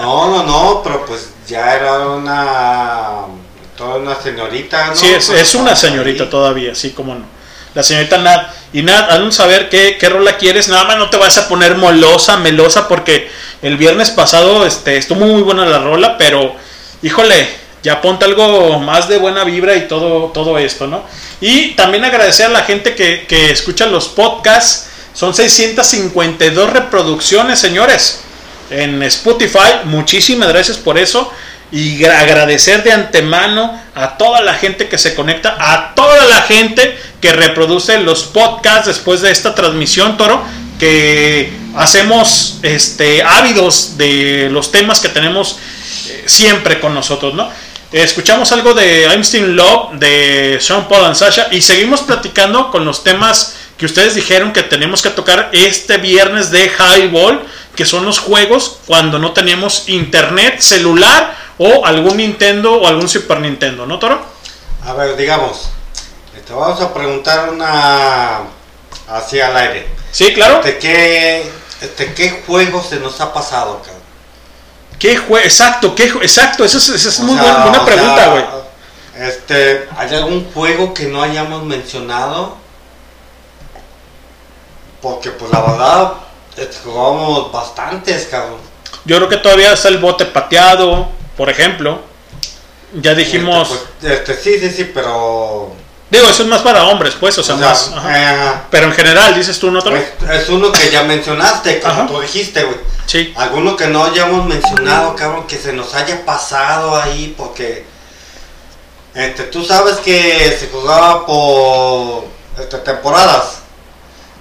No, 0.00 0.30
no, 0.30 0.42
no, 0.44 0.80
pero 0.82 1.04
pues 1.04 1.28
ya 1.46 1.74
era 1.74 2.08
una. 2.08 3.26
Toda 3.76 3.96
una 3.96 4.14
señorita, 4.14 4.88
¿no? 4.88 4.96
Sí, 4.96 5.08
es, 5.08 5.26
Pues, 5.26 5.40
es 5.40 5.54
una 5.54 5.76
señorita 5.76 6.30
todavía, 6.30 6.74
sí, 6.74 6.92
como 6.92 7.14
no. 7.14 7.39
La 7.74 7.82
señorita 7.82 8.18
Nat. 8.18 8.50
Y 8.72 8.82
Nat, 8.82 9.10
haznos 9.10 9.34
saber 9.34 9.68
qué, 9.68 9.96
qué 9.98 10.08
rola 10.08 10.36
quieres. 10.36 10.68
Nada 10.68 10.84
más 10.84 10.98
no 10.98 11.10
te 11.10 11.16
vas 11.16 11.38
a 11.38 11.48
poner 11.48 11.76
molosa, 11.76 12.36
melosa, 12.36 12.88
porque 12.88 13.30
el 13.62 13.76
viernes 13.76 14.10
pasado 14.10 14.66
este, 14.66 14.96
estuvo 14.96 15.26
muy 15.26 15.42
buena 15.42 15.66
la 15.66 15.78
rola, 15.78 16.16
pero 16.16 16.54
híjole, 17.02 17.48
ya 17.82 18.00
ponte 18.00 18.24
algo 18.24 18.78
más 18.78 19.08
de 19.08 19.18
buena 19.18 19.44
vibra 19.44 19.76
y 19.76 19.88
todo, 19.88 20.28
todo 20.28 20.58
esto, 20.58 20.86
¿no? 20.86 21.04
Y 21.40 21.72
también 21.72 22.04
agradecer 22.04 22.46
a 22.46 22.50
la 22.50 22.62
gente 22.62 22.94
que, 22.94 23.26
que 23.26 23.50
escucha 23.50 23.86
los 23.86 24.08
podcasts. 24.08 24.88
Son 25.14 25.34
652 25.34 26.70
reproducciones, 26.70 27.58
señores, 27.58 28.20
en 28.70 29.02
Spotify. 29.02 29.84
Muchísimas 29.84 30.48
gracias 30.48 30.76
por 30.76 30.98
eso. 30.98 31.32
Y 31.72 31.98
gra- 31.98 32.18
agradecer 32.20 32.82
de 32.82 32.92
antemano 32.92 33.80
a 33.94 34.16
toda 34.18 34.40
la 34.40 34.54
gente 34.54 34.88
que 34.88 34.98
se 34.98 35.14
conecta, 35.14 35.56
a 35.58 35.94
toda 35.94 36.24
la 36.26 36.42
gente 36.42 36.98
que 37.20 37.32
reproduce 37.32 37.98
los 38.00 38.24
podcasts 38.24 38.86
después 38.86 39.20
de 39.20 39.30
esta 39.30 39.54
transmisión, 39.54 40.16
Toro, 40.16 40.42
que 40.78 41.52
hacemos 41.76 42.58
este, 42.62 43.22
ávidos 43.22 43.96
de 43.98 44.48
los 44.50 44.72
temas 44.72 45.00
que 45.00 45.08
tenemos 45.10 45.58
eh, 46.08 46.24
siempre 46.26 46.80
con 46.80 46.94
nosotros, 46.94 47.34
¿no? 47.34 47.48
Escuchamos 47.92 48.50
algo 48.52 48.72
de 48.72 49.02
I'm 49.10 49.22
Still 49.24 49.54
Love, 49.56 49.94
de 49.98 50.58
Sean 50.60 50.88
Paul 50.88 51.04
and 51.06 51.16
Sasha, 51.16 51.48
y 51.50 51.60
seguimos 51.60 52.00
platicando 52.02 52.70
con 52.70 52.84
los 52.84 53.02
temas 53.04 53.56
que 53.76 53.86
ustedes 53.86 54.14
dijeron 54.14 54.52
que 54.52 54.62
tenemos 54.62 55.02
que 55.02 55.10
tocar 55.10 55.50
este 55.52 55.98
viernes 55.98 56.50
de 56.50 56.70
Highball, 56.70 57.42
que 57.76 57.84
son 57.84 58.04
los 58.04 58.18
juegos 58.18 58.78
cuando 58.86 59.18
no 59.18 59.32
teníamos 59.32 59.88
internet, 59.88 60.60
celular 60.60 61.36
o 61.58 61.84
algún 61.86 62.18
Nintendo 62.18 62.74
o 62.74 62.86
algún 62.86 63.08
Super 63.08 63.40
Nintendo, 63.40 63.86
¿no, 63.86 63.98
Toro? 63.98 64.20
A 64.84 64.92
ver, 64.94 65.16
digamos, 65.16 65.70
te 66.50 66.56
vamos 66.56 66.80
a 66.80 66.92
preguntar 66.92 67.48
una 67.48 68.40
así 69.06 69.40
al 69.40 69.56
aire. 69.56 69.86
Sí, 70.10 70.32
claro. 70.34 70.60
¿De 70.62 70.78
qué, 70.78 71.48
de 71.80 72.14
qué 72.14 72.42
juego 72.44 72.82
se 72.82 72.98
nos 72.98 73.20
ha 73.20 73.32
pasado, 73.32 73.80
cabrón? 73.82 74.02
¿Qué 74.98 75.16
juego? 75.16 75.44
Exacto, 75.44 75.94
¿qué 75.94 76.06
Exacto, 76.06 76.64
esa 76.64 76.78
es, 76.78 76.88
esa 76.88 77.08
es 77.08 77.20
O 77.20 77.22
muy 77.22 77.38
sea, 77.38 77.58
buena, 77.58 77.84
pregunta, 77.84 78.26
güey. 78.30 78.44
Este, 79.16 79.88
¿hay 79.96 80.12
algún 80.14 80.50
juego 80.52 80.92
que 80.92 81.04
no 81.04 81.22
hayamos 81.22 81.62
mencionado? 81.62 82.56
Porque 85.00 85.30
pues 85.30 85.52
la 85.52 85.60
verdad, 85.60 86.12
este, 86.12 86.29
jugábamos 86.84 87.52
bastantes, 87.52 88.26
cabrón. 88.30 88.58
Yo 89.04 89.16
creo 89.16 89.28
que 89.28 89.36
todavía 89.38 89.72
está 89.72 89.88
el 89.88 89.98
bote 89.98 90.26
pateado, 90.26 91.08
por 91.36 91.48
ejemplo. 91.48 92.00
Ya 92.94 93.14
dijimos. 93.14 93.70
Este, 94.02 94.14
este, 94.14 94.34
sí, 94.36 94.58
sí, 94.60 94.70
sí, 94.70 94.90
pero... 94.92 95.72
Digo, 96.10 96.26
eso 96.28 96.42
es 96.42 96.48
más 96.48 96.60
para 96.62 96.84
hombres, 96.86 97.14
pues, 97.20 97.38
o 97.38 97.42
sea, 97.42 97.54
O 97.54 97.58
sea, 97.58 97.68
más. 97.68 97.92
ajá. 97.94 98.54
eh, 98.56 98.60
Pero 98.68 98.86
en 98.86 98.92
general, 98.92 99.32
dices 99.34 99.58
tú, 99.60 99.70
¿no, 99.70 99.80
Toro? 99.80 99.96
Es, 99.96 100.08
es 100.28 100.48
uno 100.48 100.72
que 100.72 100.90
ya 100.90 101.04
mencionaste, 101.04 101.78
como 101.80 101.92
Ajá. 101.92 102.06
tú 102.08 102.20
dijiste, 102.20 102.64
güey. 102.64 102.78
Sí. 103.06 103.32
Alguno 103.36 103.76
que 103.76 103.86
no 103.86 104.04
hayamos 104.04 104.44
mencionado, 104.46 105.14
cabrón, 105.14 105.46
que 105.46 105.56
se 105.56 105.72
nos 105.72 105.94
haya 105.94 106.24
pasado 106.24 107.00
ahí, 107.00 107.32
porque 107.38 107.84
este, 109.14 109.44
tú 109.44 109.64
sabes 109.64 109.98
que 109.98 110.56
se 110.58 110.68
jugaba 110.72 111.24
por 111.26 112.24
este, 112.58 112.78
temporadas. 112.78 113.59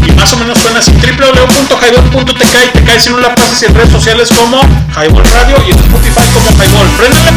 Y 0.08 0.12
más 0.12 0.32
o 0.34 0.38
menos 0.38 0.60
suena 0.60 0.78
así 0.78 0.92
www.highball.tk 0.92 2.56
y 2.66 2.70
te 2.78 2.84
caes 2.84 3.10
no 3.10 3.18
la 3.18 3.34
pasas 3.34 3.64
y 3.64 3.66
en 3.66 3.74
redes 3.74 3.90
sociales 3.90 4.30
como 4.30 4.62
Highball 4.96 5.26
Radio 5.26 5.58
y 5.68 5.72
en 5.72 5.80
Spotify 5.80 6.28
como 6.32 6.52
Highball. 6.52 6.88
Préndale. 6.98 7.32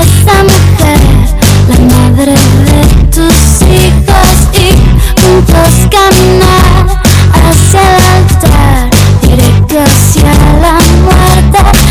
Esa 0.00 0.42
mujer, 0.42 1.00
la 1.68 1.78
madre 1.94 2.32
de 2.32 3.04
tus 3.14 3.62
hijos 3.62 4.36
y 4.52 4.76
juntos 5.20 5.74
caminar 5.90 7.00
hacia 7.32 7.80
el 7.96 8.04
altar, 8.16 8.90
directo 9.22 9.80
hacia 9.80 10.32
la 10.60 10.78
muerte. 11.02 11.83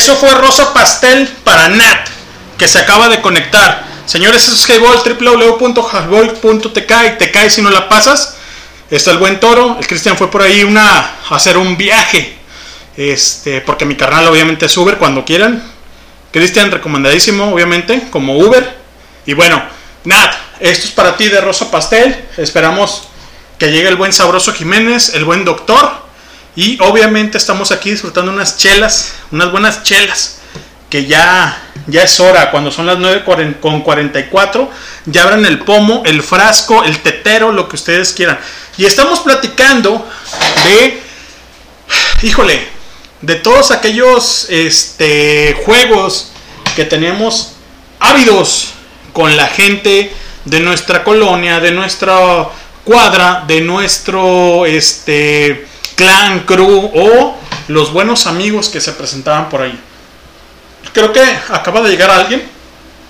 Eso 0.00 0.16
fue 0.16 0.34
Rosa 0.34 0.72
Pastel 0.72 1.28
para 1.44 1.68
Nat, 1.68 2.08
que 2.56 2.66
se 2.66 2.78
acaba 2.78 3.10
de 3.10 3.20
conectar. 3.20 3.84
Señores, 4.06 4.44
eso 4.44 4.54
es 4.54 4.66
Highball, 4.66 4.96
www.highball.tk 5.04 6.92
y 7.06 7.18
te 7.18 7.30
caes 7.30 7.52
si 7.52 7.60
no 7.60 7.68
la 7.68 7.86
pasas. 7.86 8.36
Está 8.90 9.10
el 9.10 9.18
buen 9.18 9.38
toro. 9.40 9.76
El 9.78 9.86
Cristian 9.86 10.16
fue 10.16 10.30
por 10.30 10.40
ahí 10.40 10.66
a 10.74 11.16
hacer 11.28 11.58
un 11.58 11.76
viaje. 11.76 12.34
Este, 12.96 13.60
porque 13.60 13.84
mi 13.84 13.94
carnal 13.94 14.26
obviamente 14.28 14.64
es 14.64 14.74
Uber 14.74 14.96
cuando 14.96 15.26
quieran. 15.26 15.62
Cristian, 16.32 16.70
recomendadísimo, 16.70 17.52
obviamente, 17.52 18.04
como 18.10 18.38
Uber. 18.38 18.74
Y 19.26 19.34
bueno, 19.34 19.62
Nat, 20.04 20.32
esto 20.60 20.86
es 20.86 20.92
para 20.92 21.14
ti 21.18 21.28
de 21.28 21.42
Rosa 21.42 21.70
Pastel. 21.70 22.24
Esperamos 22.38 23.02
que 23.58 23.70
llegue 23.70 23.88
el 23.88 23.96
buen 23.96 24.14
sabroso 24.14 24.54
Jiménez, 24.54 25.12
el 25.12 25.26
buen 25.26 25.44
doctor. 25.44 26.08
Y 26.60 26.78
obviamente 26.82 27.38
estamos 27.38 27.72
aquí 27.72 27.90
disfrutando 27.90 28.30
unas 28.30 28.58
chelas, 28.58 29.14
unas 29.30 29.50
buenas 29.50 29.82
chelas. 29.82 30.40
Que 30.90 31.06
ya, 31.06 31.58
ya 31.86 32.02
es 32.02 32.20
hora, 32.20 32.50
cuando 32.50 32.70
son 32.70 32.84
las 32.84 32.98
9 32.98 33.24
con 33.62 33.80
44. 33.80 34.70
Ya 35.06 35.22
abran 35.22 35.46
el 35.46 35.60
pomo, 35.60 36.02
el 36.04 36.22
frasco, 36.22 36.84
el 36.84 36.98
tetero, 36.98 37.50
lo 37.50 37.66
que 37.66 37.76
ustedes 37.76 38.12
quieran. 38.12 38.38
Y 38.76 38.84
estamos 38.84 39.20
platicando 39.20 40.06
de, 40.64 41.00
híjole, 42.24 42.68
de 43.22 43.36
todos 43.36 43.70
aquellos 43.70 44.46
este, 44.50 45.56
juegos 45.64 46.30
que 46.76 46.84
tenemos 46.84 47.52
ávidos 48.00 48.72
con 49.14 49.34
la 49.34 49.46
gente 49.46 50.12
de 50.44 50.60
nuestra 50.60 51.04
colonia, 51.04 51.58
de 51.58 51.70
nuestra 51.70 52.50
cuadra, 52.84 53.44
de 53.46 53.62
nuestro 53.62 54.66
este, 54.66 55.69
clan, 56.00 56.40
crew 56.46 56.90
o 56.94 57.36
los 57.68 57.92
buenos 57.92 58.26
amigos 58.26 58.70
que 58.70 58.80
se 58.80 58.92
presentaban 58.92 59.50
por 59.50 59.60
ahí. 59.60 59.78
Creo 60.94 61.12
que 61.12 61.20
acaba 61.50 61.82
de 61.82 61.90
llegar 61.90 62.10
alguien, 62.10 62.42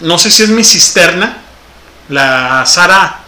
no 0.00 0.18
sé 0.18 0.28
si 0.28 0.42
es 0.42 0.48
mi 0.48 0.64
cisterna, 0.64 1.36
la 2.08 2.66
Sara, 2.66 3.20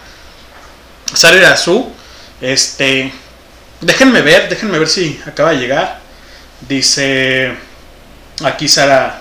Sara 1.14 1.36
Irazú, 1.36 1.92
este, 2.40 3.12
déjenme 3.80 4.22
ver, 4.22 4.48
déjenme 4.48 4.80
ver 4.80 4.88
si 4.88 5.20
acaba 5.24 5.50
de 5.50 5.58
llegar. 5.58 6.00
Dice 6.68 7.56
aquí 8.42 8.66
Sara. 8.66 9.20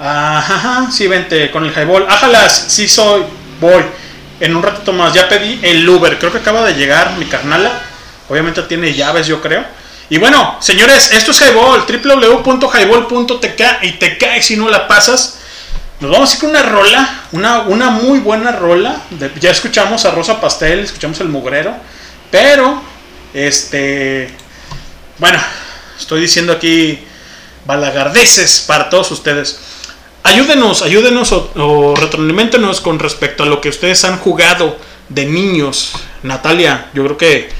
Ajá, 0.00 0.90
sí, 0.90 1.06
vente 1.06 1.52
con 1.52 1.64
el 1.64 1.72
highball. 1.72 2.06
Ájalas, 2.08 2.64
sí 2.66 2.88
soy, 2.88 3.22
voy. 3.60 3.84
En 4.40 4.56
un 4.56 4.62
ratito 4.62 4.92
más, 4.92 5.14
ya 5.14 5.28
pedí 5.28 5.60
el 5.62 5.88
Uber. 5.88 6.18
Creo 6.18 6.32
que 6.32 6.38
acaba 6.38 6.64
de 6.64 6.74
llegar 6.74 7.16
mi 7.16 7.26
carnala. 7.26 7.89
Obviamente 8.30 8.62
tiene 8.62 8.94
llaves, 8.94 9.26
yo 9.26 9.42
creo. 9.42 9.64
Y 10.08 10.18
bueno, 10.18 10.56
señores, 10.60 11.10
esto 11.12 11.32
es 11.32 11.40
Highball, 11.40 11.84
www.highball.tk 11.86 13.62
y 13.82 13.92
te 13.92 14.16
cae 14.18 14.40
si 14.40 14.56
no 14.56 14.68
la 14.68 14.86
pasas. 14.88 15.38
Nos 15.98 16.10
vamos 16.12 16.30
a 16.30 16.34
ir 16.34 16.40
con 16.40 16.50
una 16.50 16.62
rola, 16.62 17.24
una, 17.32 17.62
una 17.62 17.90
muy 17.90 18.20
buena 18.20 18.52
rola. 18.52 19.02
Ya 19.40 19.50
escuchamos 19.50 20.04
a 20.04 20.12
Rosa 20.12 20.40
Pastel, 20.40 20.78
escuchamos 20.80 21.20
el 21.20 21.28
mugrero. 21.28 21.74
Pero, 22.30 22.80
este, 23.34 24.30
bueno, 25.18 25.38
estoy 25.98 26.20
diciendo 26.20 26.52
aquí 26.52 27.04
balagardeces 27.66 28.64
para 28.66 28.88
todos 28.88 29.10
ustedes. 29.10 29.58
ayúdenos, 30.22 30.82
ayúdenos 30.82 31.32
o, 31.32 31.50
o 31.56 31.96
retroaliméntenos 31.96 32.80
con 32.80 32.98
respecto 32.98 33.42
a 33.42 33.46
lo 33.46 33.60
que 33.60 33.68
ustedes 33.68 34.04
han 34.04 34.18
jugado 34.18 34.78
de 35.08 35.26
niños. 35.26 35.92
Natalia, 36.22 36.86
yo 36.94 37.04
creo 37.04 37.18
que 37.18 37.50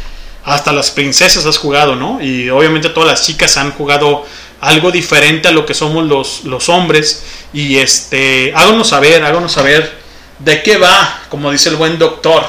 hasta 0.44 0.72
las 0.72 0.90
princesas 0.90 1.44
has 1.46 1.58
jugado, 1.58 1.96
¿no? 1.96 2.20
Y 2.20 2.48
obviamente 2.50 2.88
todas 2.88 3.10
las 3.10 3.26
chicas 3.26 3.56
han 3.56 3.72
jugado 3.72 4.26
algo 4.60 4.90
diferente 4.90 5.48
a 5.48 5.50
lo 5.52 5.64
que 5.66 5.74
somos 5.74 6.04
los, 6.06 6.44
los 6.44 6.68
hombres. 6.68 7.24
Y 7.52 7.76
este, 7.78 8.52
háganos 8.54 8.88
saber, 8.88 9.22
háganos 9.24 9.52
saber 9.52 9.98
de 10.38 10.62
qué 10.62 10.76
va, 10.78 11.20
como 11.28 11.50
dice 11.50 11.68
el 11.68 11.76
buen 11.76 11.98
doctor, 11.98 12.44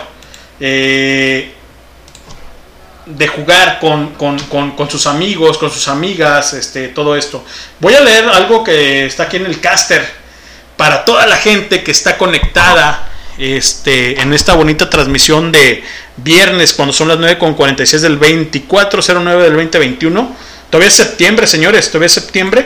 eh, 0.60 1.54
de 3.06 3.28
jugar 3.28 3.80
con, 3.80 4.10
con- 4.14 4.40
con- 4.40 4.72
con 4.72 4.90
sus 4.90 5.08
amigos, 5.08 5.58
con 5.58 5.72
sus 5.72 5.88
amigas, 5.88 6.54
este, 6.54 6.88
todo 6.90 7.16
esto. 7.16 7.44
Voy 7.80 7.94
a 7.96 8.02
leer 8.02 8.26
algo 8.30 8.64
que 8.64 9.06
está 9.06 9.24
aquí 9.24 9.38
en 9.38 9.46
el 9.48 9.60
caster 9.60 10.08
para 10.78 11.04
toda 11.04 11.26
la 11.28 11.36
gente 11.36 11.84
que 11.84 11.92
está 11.92 12.18
conectada 12.18 13.11
este, 13.42 14.22
en 14.22 14.34
esta 14.34 14.54
bonita 14.54 14.90
transmisión 14.90 15.52
de 15.52 15.84
viernes, 16.18 16.74
cuando 16.74 16.94
son 16.94 17.08
las 17.08 17.18
9.46 17.18 18.00
del 18.00 18.20
2409 18.20 19.44
del 19.44 19.54
2021. 19.54 20.36
Todavía 20.70 20.88
es 20.88 20.94
septiembre, 20.96 21.48
señores, 21.48 21.88
todavía 21.90 22.06
es 22.06 22.14
septiembre. 22.14 22.66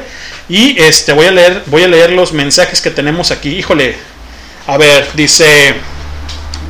Y 0.49 0.79
este, 0.79 1.13
voy, 1.13 1.25
a 1.27 1.31
leer, 1.31 1.63
voy 1.67 1.83
a 1.83 1.87
leer 1.87 2.11
los 2.11 2.33
mensajes 2.33 2.81
que 2.81 2.91
tenemos 2.91 3.31
aquí. 3.31 3.49
Híjole, 3.49 3.95
a 4.67 4.77
ver, 4.77 5.07
dice... 5.15 5.73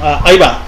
ah, 0.02 0.22
ahí 0.24 0.38
va. 0.38 0.62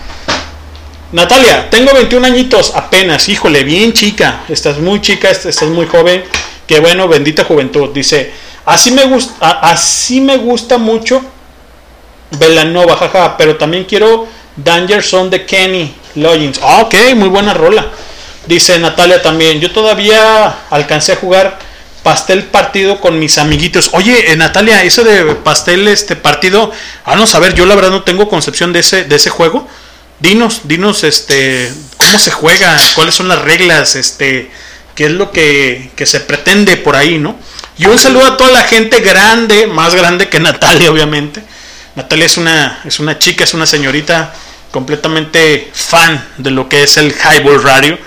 Natalia, 1.11 1.69
tengo 1.69 1.93
21 1.93 2.25
añitos 2.27 2.73
apenas, 2.75 3.29
híjole, 3.29 3.63
bien 3.63 3.93
chica, 3.93 4.41
estás 4.49 4.77
muy 4.79 4.99
chica, 4.99 5.29
est- 5.29 5.45
estás 5.45 5.69
muy 5.69 5.85
joven, 5.85 6.21
qué 6.67 6.81
bueno, 6.81 7.07
bendita 7.07 7.45
juventud. 7.45 7.91
Dice, 7.93 8.33
así 8.65 8.91
me 8.91 9.05
gusta, 9.05 9.51
así 9.61 10.19
me 10.19 10.35
gusta 10.35 10.77
mucho 10.77 11.23
Velanova, 12.31 12.97
jaja, 12.97 13.37
pero 13.37 13.55
también 13.55 13.85
quiero 13.85 14.27
Danger 14.55 15.03
Zone 15.03 15.29
de 15.29 15.45
Kenny 15.45 15.93
Loggins. 16.15 16.59
Ah, 16.61 16.81
ok, 16.81 16.95
muy 17.15 17.29
buena 17.29 17.53
rola. 17.53 17.87
Dice 18.45 18.79
Natalia 18.79 19.21
también, 19.21 19.59
yo 19.59 19.71
todavía 19.71 20.59
alcancé 20.69 21.13
a 21.13 21.17
jugar 21.17 21.59
pastel 22.03 22.43
partido 22.45 23.01
con 23.01 23.19
mis 23.19 23.37
amiguitos. 23.37 23.89
Oye, 23.91 24.31
eh, 24.31 24.35
Natalia, 24.37 24.83
eso 24.83 25.03
de 25.03 25.35
pastel 25.35 25.87
este 25.89 26.15
partido, 26.15 26.71
vamos 27.05 27.35
a 27.35 27.39
ver, 27.39 27.53
yo 27.53 27.65
la 27.65 27.75
verdad 27.75 27.91
no 27.91 28.03
tengo 28.03 28.29
concepción 28.29 28.71
de 28.71 28.79
ese 28.79 29.03
de 29.03 29.15
ese 29.15 29.29
juego. 29.29 29.67
Dinos, 30.19 30.61
dinos 30.63 31.03
este 31.03 31.71
cómo 31.97 32.17
se 32.17 32.31
juega, 32.31 32.77
cuáles 32.95 33.13
son 33.13 33.27
las 33.27 33.41
reglas, 33.41 33.95
este 33.95 34.49
qué 34.95 35.05
es 35.07 35.11
lo 35.11 35.31
que, 35.31 35.91
que 35.95 36.05
se 36.05 36.21
pretende 36.21 36.77
por 36.77 36.95
ahí, 36.95 37.19
¿no? 37.19 37.35
Y 37.77 37.85
un 37.85 37.99
saludo 37.99 38.25
a 38.25 38.37
toda 38.37 38.51
la 38.51 38.63
gente 38.63 39.01
grande, 39.01 39.67
más 39.67 39.93
grande 39.93 40.29
que 40.29 40.39
Natalia, 40.39 40.89
obviamente. 40.89 41.43
Natalia 41.97 42.27
es 42.27 42.37
una, 42.37 42.79
es 42.85 42.99
una 42.99 43.17
chica, 43.17 43.43
es 43.43 43.55
una 43.55 43.65
señorita 43.65 44.31
completamente 44.69 45.71
fan 45.73 46.23
de 46.37 46.51
lo 46.51 46.69
que 46.69 46.83
es 46.83 46.95
el 46.97 47.11
Highball 47.11 47.63
Radio 47.63 47.97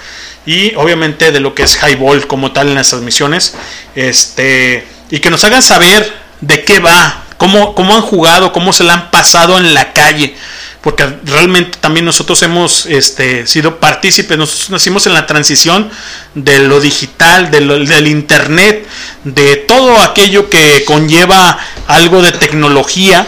y 0.46 0.72
obviamente 0.76 1.32
de 1.32 1.40
lo 1.40 1.56
que 1.56 1.64
es 1.64 1.76
Highball 1.82 2.28
como 2.28 2.52
tal 2.52 2.68
en 2.68 2.76
las 2.76 2.90
transmisiones. 2.90 3.56
Este, 3.96 4.86
y 5.10 5.18
que 5.18 5.28
nos 5.28 5.42
hagan 5.42 5.60
saber 5.60 6.08
de 6.40 6.62
qué 6.62 6.78
va, 6.78 7.24
cómo, 7.36 7.74
cómo 7.74 7.96
han 7.96 8.02
jugado, 8.02 8.52
cómo 8.52 8.72
se 8.72 8.84
la 8.84 8.92
han 8.94 9.10
pasado 9.10 9.58
en 9.58 9.74
la 9.74 9.92
calle. 9.92 10.36
Porque 10.82 11.04
realmente 11.24 11.76
también 11.80 12.06
nosotros 12.06 12.40
hemos 12.44 12.86
este, 12.86 13.44
sido 13.48 13.80
partícipes, 13.80 14.38
nosotros 14.38 14.70
nacimos 14.70 15.04
en 15.08 15.14
la 15.14 15.26
transición 15.26 15.90
de 16.36 16.60
lo 16.60 16.80
digital, 16.80 17.50
de 17.50 17.60
lo- 17.60 17.78
del 17.84 18.06
internet, 18.06 18.86
de 19.24 19.56
todo 19.56 20.00
aquello 20.00 20.48
que 20.48 20.84
conlleva 20.86 21.58
algo 21.88 22.22
de 22.22 22.30
tecnología 22.32 23.26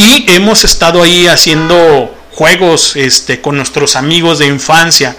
y 0.00 0.24
hemos 0.28 0.64
estado 0.64 1.02
ahí 1.02 1.26
haciendo 1.26 2.16
juegos 2.32 2.96
este, 2.96 3.42
con 3.42 3.56
nuestros 3.56 3.96
amigos 3.96 4.38
de 4.38 4.46
infancia. 4.46 5.14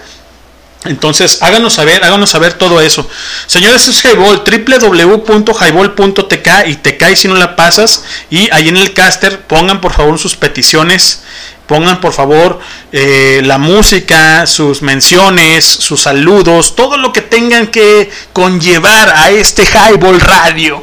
Entonces, 0.86 1.44
háganos 1.44 1.74
saber, 1.74 2.04
háganos 2.04 2.32
saber 2.32 2.54
todo 2.54 2.82
eso. 2.82 3.08
Señores, 3.46 3.88
es 3.88 4.04
Highball, 4.04 4.42
www.highball.tk 4.44 6.48
y 6.66 6.78
te 6.78 6.98
cae 6.98 7.16
si 7.16 7.28
no 7.28 7.36
la 7.36 7.56
pasas. 7.56 8.04
Y 8.32 8.50
ahí 8.52 8.70
en 8.70 8.78
el 8.78 8.94
caster 8.94 9.42
pongan 9.42 9.82
por 9.82 9.94
favor 9.94 10.18
sus 10.18 10.36
peticiones, 10.36 11.22
pongan 11.68 12.02
por 12.02 12.14
favor 12.14 12.60
eh, 12.92 13.44
la 13.46 13.60
música, 13.60 14.48
sus 14.48 14.82
menciones, 14.82 15.64
sus 15.64 16.02
saludos, 16.02 16.76
todo 16.76 16.98
lo 16.98 17.14
que 17.14 17.22
tengan 17.22 17.68
que 17.68 18.10
conllevar 18.34 19.10
a 19.10 19.30
este 19.30 19.64
Highball 19.64 20.20
Radio 20.20 20.82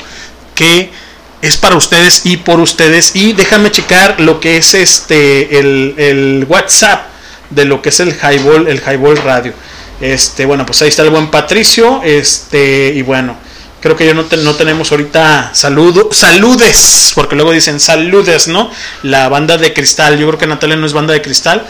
que 0.54 1.07
es 1.42 1.56
para 1.56 1.76
ustedes 1.76 2.22
y 2.24 2.38
por 2.38 2.60
ustedes. 2.60 3.14
Y 3.14 3.32
déjame 3.32 3.70
checar 3.70 4.20
lo 4.20 4.40
que 4.40 4.56
es 4.56 4.74
este 4.74 5.58
el, 5.58 5.94
el 5.96 6.46
WhatsApp 6.48 7.06
de 7.50 7.64
lo 7.64 7.80
que 7.82 7.88
es 7.88 8.00
el 8.00 8.14
Highball, 8.14 8.68
el 8.68 8.80
Highball 8.80 9.16
Radio. 9.18 9.52
Este, 10.00 10.44
bueno, 10.44 10.64
pues 10.64 10.80
ahí 10.82 10.88
está 10.88 11.02
el 11.02 11.10
buen 11.10 11.30
Patricio. 11.30 12.02
Este, 12.04 12.92
y 12.94 13.02
bueno, 13.02 13.36
creo 13.80 13.96
que 13.96 14.06
ya 14.06 14.14
no, 14.14 14.26
no 14.42 14.54
tenemos 14.54 14.90
ahorita 14.90 15.50
saludo, 15.54 16.10
saludes, 16.12 17.12
porque 17.14 17.36
luego 17.36 17.52
dicen 17.52 17.80
saludes, 17.80 18.48
¿no? 18.48 18.70
La 19.02 19.28
banda 19.28 19.56
de 19.56 19.72
cristal. 19.72 20.18
Yo 20.18 20.26
creo 20.28 20.38
que 20.38 20.46
Natalia 20.46 20.76
no 20.76 20.86
es 20.86 20.92
banda 20.92 21.14
de 21.14 21.22
cristal. 21.22 21.66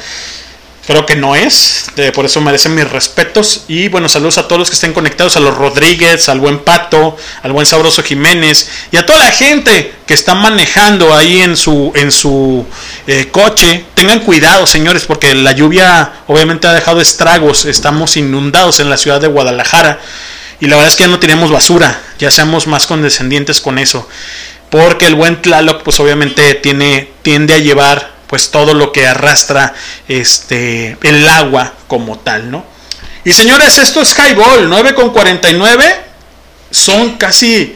Creo 0.89 1.05
que 1.05 1.17
no 1.17 1.37
es, 1.37 1.85
eh, 1.99 2.13
por 2.13 2.25
eso 2.25 2.41
merecen 2.41 2.75
mis 2.75 2.91
respetos. 2.91 3.65
Y 3.69 3.89
bueno, 3.89 4.09
saludos 4.09 4.39
a 4.39 4.49
todos 4.49 4.59
los 4.59 4.71
que 4.71 4.75
estén 4.75 4.95
conectados, 4.95 5.37
a 5.37 5.41
los 5.41 5.55
Rodríguez, 5.55 6.31
al 6.31 6.41
buen 6.41 6.61
Pato, 6.61 7.15
al 7.43 7.53
buen 7.53 7.67
Sabroso 7.67 8.03
Jiménez 8.03 8.71
y 8.91 8.97
a 8.97 9.05
toda 9.05 9.19
la 9.19 9.31
gente 9.31 9.93
que 10.07 10.15
está 10.15 10.35
manejando 10.35 11.15
ahí 11.15 11.43
en 11.43 11.59
su, 11.59 11.93
en 11.95 12.11
su 12.11 12.65
eh, 13.07 13.29
coche. 13.31 13.85
Tengan 13.93 14.21
cuidado, 14.21 14.67
señores, 14.67 15.05
porque 15.05 15.35
la 15.35 15.53
lluvia 15.53 16.11
obviamente 16.27 16.67
ha 16.69 16.73
dejado 16.73 17.03
estragos. 17.03 17.67
Estamos 17.67 18.17
inundados 18.17 18.81
en 18.81 18.89
la 18.89 18.97
ciudad 18.97 19.21
de 19.21 19.29
Guadalajara 19.29 20.01
y 20.59 20.69
la 20.69 20.77
verdad 20.77 20.91
es 20.91 20.97
que 20.97 21.05
ya 21.05 21.11
no 21.11 21.21
tenemos 21.21 21.51
basura. 21.51 22.01
Ya 22.19 22.31
seamos 22.31 22.67
más 22.67 22.87
condescendientes 22.87 23.61
con 23.61 23.79
eso. 23.79 24.09
Porque 24.71 25.05
el 25.05 25.17
buen 25.17 25.43
Tlaloc, 25.43 25.83
pues 25.83 26.01
obviamente 26.01 26.55
tiene, 26.55 27.11
tiende 27.21 27.53
a 27.53 27.59
llevar 27.59 28.18
pues 28.29 28.51
todo 28.51 28.75
lo 28.75 28.93
que 28.93 29.07
arrastra 29.07 29.75
este 30.07 30.97
el 31.03 31.27
agua 31.29 31.73
como 31.89 32.19
tal, 32.19 32.51
¿no? 32.51 32.65
Y 33.25 33.33
señores, 33.33 33.79
esto 33.79 34.01
es 34.01 34.17
Highball, 34.17 34.69
9 34.69 34.95
con 34.95 35.11
49. 35.11 36.05
Son 36.71 37.17
casi. 37.17 37.75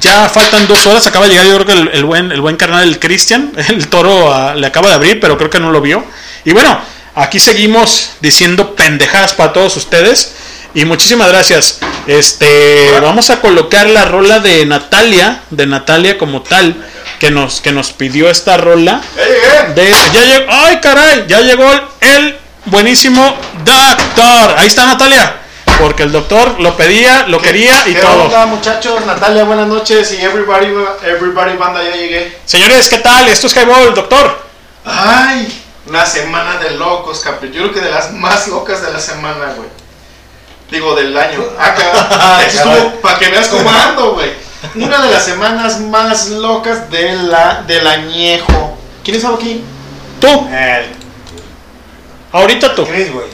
Ya 0.00 0.28
faltan 0.28 0.66
dos 0.68 0.86
horas. 0.86 1.06
Acaba 1.06 1.26
de 1.26 1.32
llegar, 1.32 1.46
yo 1.46 1.54
creo 1.56 1.66
que 1.66 1.72
el, 1.72 1.88
el 1.88 2.04
buen, 2.04 2.32
el 2.32 2.40
buen 2.40 2.56
carnal 2.56 2.88
del 2.88 2.98
Cristian. 2.98 3.52
El 3.68 3.88
toro 3.88 4.32
ah, 4.32 4.54
le 4.54 4.66
acaba 4.66 4.88
de 4.88 4.94
abrir, 4.94 5.20
pero 5.20 5.36
creo 5.36 5.50
que 5.50 5.60
no 5.60 5.70
lo 5.70 5.80
vio. 5.80 6.04
Y 6.44 6.52
bueno, 6.52 6.78
aquí 7.14 7.40
seguimos 7.40 8.10
diciendo 8.20 8.74
pendejadas 8.74 9.34
para 9.34 9.52
todos 9.52 9.76
ustedes. 9.76 10.34
Y 10.74 10.84
muchísimas 10.84 11.28
gracias. 11.28 11.78
Este, 12.08 12.98
vamos 13.00 13.30
a 13.30 13.40
colocar 13.40 13.86
la 13.88 14.04
rola 14.04 14.40
de 14.40 14.66
Natalia, 14.66 15.42
de 15.50 15.66
Natalia 15.66 16.18
como 16.18 16.42
tal, 16.42 16.74
que 17.20 17.30
nos, 17.30 17.60
que 17.60 17.70
nos 17.70 17.92
pidió 17.92 18.28
esta 18.28 18.56
rola. 18.56 19.00
De, 19.74 19.90
ya 20.12 20.24
llegó, 20.24 20.46
ay 20.50 20.80
caray, 20.80 21.24
ya 21.28 21.40
llegó 21.40 21.70
el, 22.00 22.36
buenísimo 22.66 23.36
doctor. 23.64 24.54
Ahí 24.58 24.66
está 24.66 24.86
Natalia, 24.86 25.36
porque 25.78 26.02
el 26.02 26.10
doctor 26.10 26.60
lo 26.60 26.76
pedía, 26.76 27.26
lo 27.28 27.40
quería 27.40 27.86
y 27.86 27.94
¿Qué 27.94 28.00
todo. 28.00 28.24
onda, 28.24 28.46
muchachos? 28.46 29.06
Natalia, 29.06 29.44
buenas 29.44 29.68
noches 29.68 30.12
y 30.12 30.24
everybody, 30.24 30.66
everybody 31.04 31.56
banda, 31.56 31.84
ya 31.84 31.94
llegué. 31.94 32.36
Señores, 32.44 32.88
¿qué 32.88 32.98
tal? 32.98 33.28
Esto 33.28 33.46
es 33.46 33.56
Highball, 33.56 33.94
doctor. 33.94 34.44
Ay, 34.84 35.62
una 35.86 36.04
semana 36.04 36.58
de 36.58 36.72
locos, 36.72 37.20
Capri. 37.20 37.52
Yo 37.52 37.62
creo 37.62 37.72
que 37.72 37.80
de 37.80 37.90
las 37.90 38.12
más 38.12 38.48
locas 38.48 38.82
de 38.82 38.92
la 38.92 38.98
semana, 38.98 39.54
güey. 39.56 39.83
Digo, 40.70 40.94
del 40.94 41.16
año. 41.16 41.40
Acá. 41.58 42.42
Eso 42.46 42.58
estuvo 42.72 43.00
para 43.00 43.18
que 43.18 43.28
veas 43.28 43.48
cómo 43.48 43.70
ando, 43.70 44.12
güey. 44.14 44.30
Una 44.76 45.02
de 45.02 45.10
las 45.10 45.24
semanas 45.24 45.78
más 45.80 46.28
locas 46.30 46.90
de 46.90 47.12
la, 47.14 47.62
del 47.66 47.86
añejo. 47.86 48.78
¿Quién 49.04 49.16
es 49.18 49.24
aquí? 49.24 49.62
Tú. 50.20 50.48
Ahorita 52.32 52.74
tú. 52.74 52.86
Chris, 52.86 53.12
güey. 53.12 53.26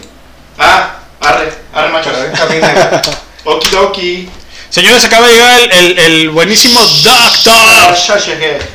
Ah, 0.59 0.97
arre, 1.20 1.52
arre, 1.73 1.89
machos. 1.90 2.12
Okidoki. 3.44 4.28
Señores, 4.69 5.05
acaba 5.05 5.27
de 5.27 5.32
llegar 5.35 5.61
el, 5.61 5.70
el- 5.73 5.98
el 5.98 6.31
buenísimo 6.31 6.81
doctor. 7.02 7.94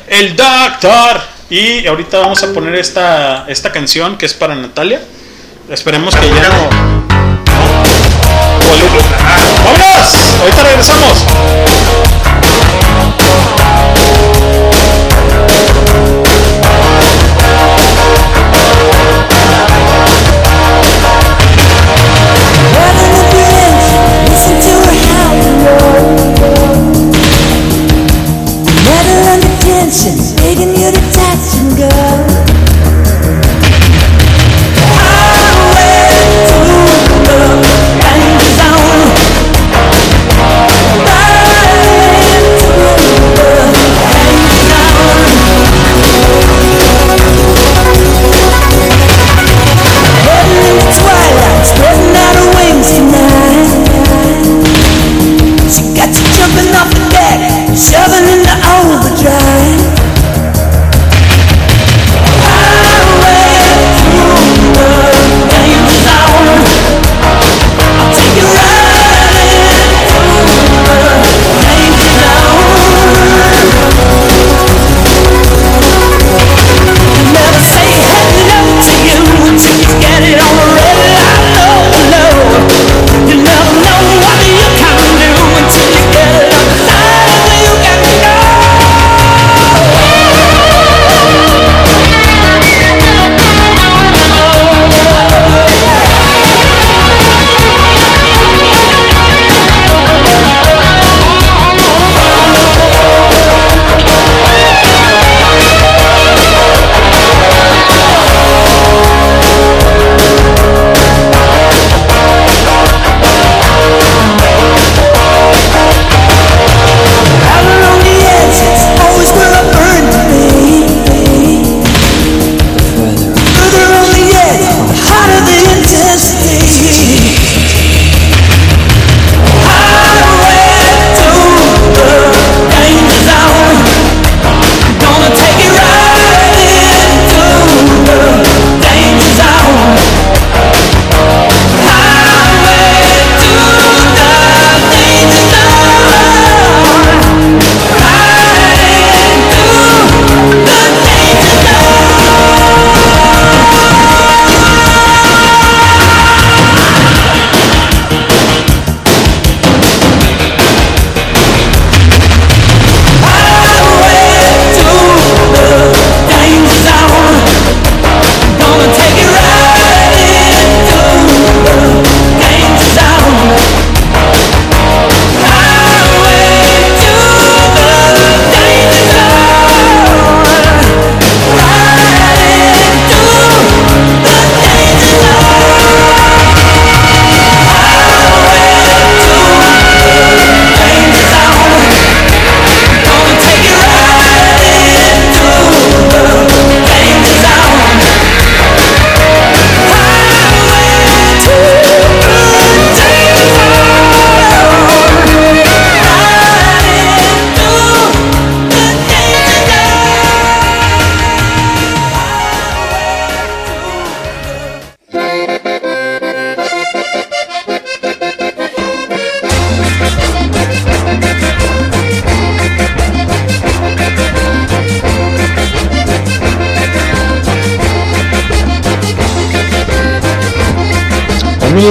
El 0.08 0.34
doctor. 0.36 1.20
Y 1.48 1.86
ahorita 1.86 2.18
vamos 2.18 2.42
a 2.42 2.52
poner 2.52 2.74
esta, 2.74 3.44
esta 3.48 3.70
canción 3.70 4.18
que 4.18 4.26
es 4.26 4.34
para 4.34 4.54
Natalia. 4.56 5.00
Esperemos 5.70 6.14
que 6.16 6.28
ya 6.28 6.48
no. 6.48 8.15
¡Vámonos! 9.64 10.14
Ahorita 10.40 10.62
regresamos. 10.62 11.24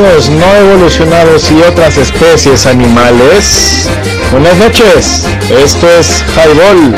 No 0.06 0.46
evolucionados 0.56 1.50
y 1.50 1.60
otras 1.64 1.98
especies 1.98 2.68
animales, 2.68 3.90
buenas 4.32 4.56
noches. 4.58 5.24
Esto 5.50 5.90
es 6.00 6.24
Highball. 6.36 6.94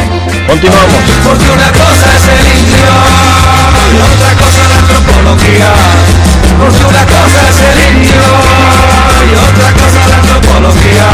Continuamos. 0.45 0.91
Porque 1.23 1.49
una 1.49 1.71
cosa 1.71 2.05
es 2.17 2.23
el 2.27 2.59
indio 2.59 2.91
y 3.93 3.97
otra 4.11 4.34
cosa 4.43 4.67
la 4.67 4.79
antropología. 4.79 5.73
Porque 6.59 6.84
una 6.84 7.05
cosa 7.05 7.49
es 7.49 7.59
el 7.61 7.95
indio 7.95 8.21
y 9.23 9.35
otra 9.35 9.71
cosa 9.71 10.07
la 10.09 10.15
antropología. 10.17 11.07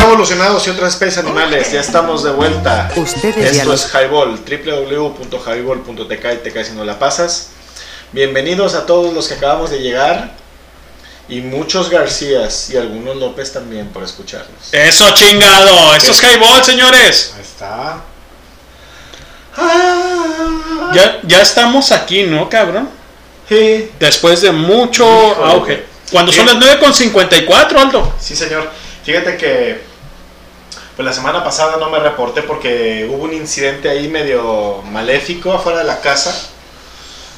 No 0.00 0.04
evolucionados 0.12 0.66
y 0.66 0.70
otras 0.70 0.92
especies 0.94 1.18
animales, 1.18 1.72
ya 1.72 1.80
estamos 1.80 2.22
de 2.22 2.30
vuelta. 2.30 2.90
Ustedes 2.96 3.36
ya 3.36 3.50
Esto 3.50 3.68
lo- 3.68 3.74
es 3.74 3.90
Highball, 3.92 4.38
www.highball.tk 5.48 6.34
y 6.34 6.36
te 6.42 6.52
caes 6.52 6.68
si 6.68 6.74
no 6.74 6.84
la 6.84 6.98
pasas. 6.98 7.50
Bienvenidos 8.12 8.74
a 8.74 8.86
todos 8.86 9.12
los 9.14 9.28
que 9.28 9.34
acabamos 9.34 9.70
de 9.70 9.80
llegar 9.80 10.32
y 11.28 11.40
muchos 11.40 11.90
Garcías 11.90 12.70
y 12.70 12.76
algunos 12.76 13.16
López 13.16 13.52
también 13.52 13.88
por 13.88 14.02
escucharnos. 14.02 14.72
Eso 14.72 15.10
chingado, 15.14 15.94
eso 15.94 16.12
es 16.12 16.22
Highball, 16.22 16.64
señores. 16.64 17.34
Ahí 17.36 17.42
está. 17.42 18.00
Ya, 20.94 21.20
ya 21.24 21.42
estamos 21.42 21.92
aquí, 21.92 22.22
¿no, 22.24 22.48
cabrón? 22.48 22.88
Sí. 23.48 23.90
Después 23.98 24.40
de 24.42 24.52
mucho 24.52 25.04
auge. 25.04 25.84
Cuando 26.10 26.32
son 26.32 26.46
las 26.46 26.56
9.54, 26.56 27.76
Aldo. 27.76 28.14
Sí, 28.18 28.34
señor. 28.34 28.70
Fíjate 29.04 29.36
que 29.36 29.87
pues 30.98 31.06
la 31.06 31.12
semana 31.12 31.44
pasada 31.44 31.76
no 31.76 31.90
me 31.90 32.00
reporté 32.00 32.42
porque 32.42 33.08
hubo 33.08 33.22
un 33.22 33.32
incidente 33.32 33.88
ahí 33.88 34.08
medio 34.08 34.82
maléfico 34.82 35.52
afuera 35.52 35.78
de 35.78 35.84
la 35.84 36.00
casa. 36.00 36.48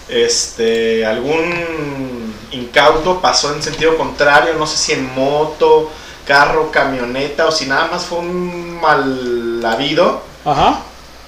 Este, 0.09 1.05
algún 1.05 2.35
incauto 2.53 3.21
pasó 3.21 3.55
en 3.55 3.63
sentido 3.63 3.99
contrario, 3.99 4.55
no 4.55 4.67
sé 4.67 4.79
si 4.79 4.93
en 4.93 5.15
moto, 5.15 5.91
carro, 6.27 6.71
camioneta 6.71 7.45
o 7.45 7.53
si 7.53 7.67
nada 7.67 7.89
más 7.89 8.07
fue 8.07 8.21
un 8.21 8.81
mal 8.81 9.63
habido 9.63 10.23
Ajá. 10.47 10.81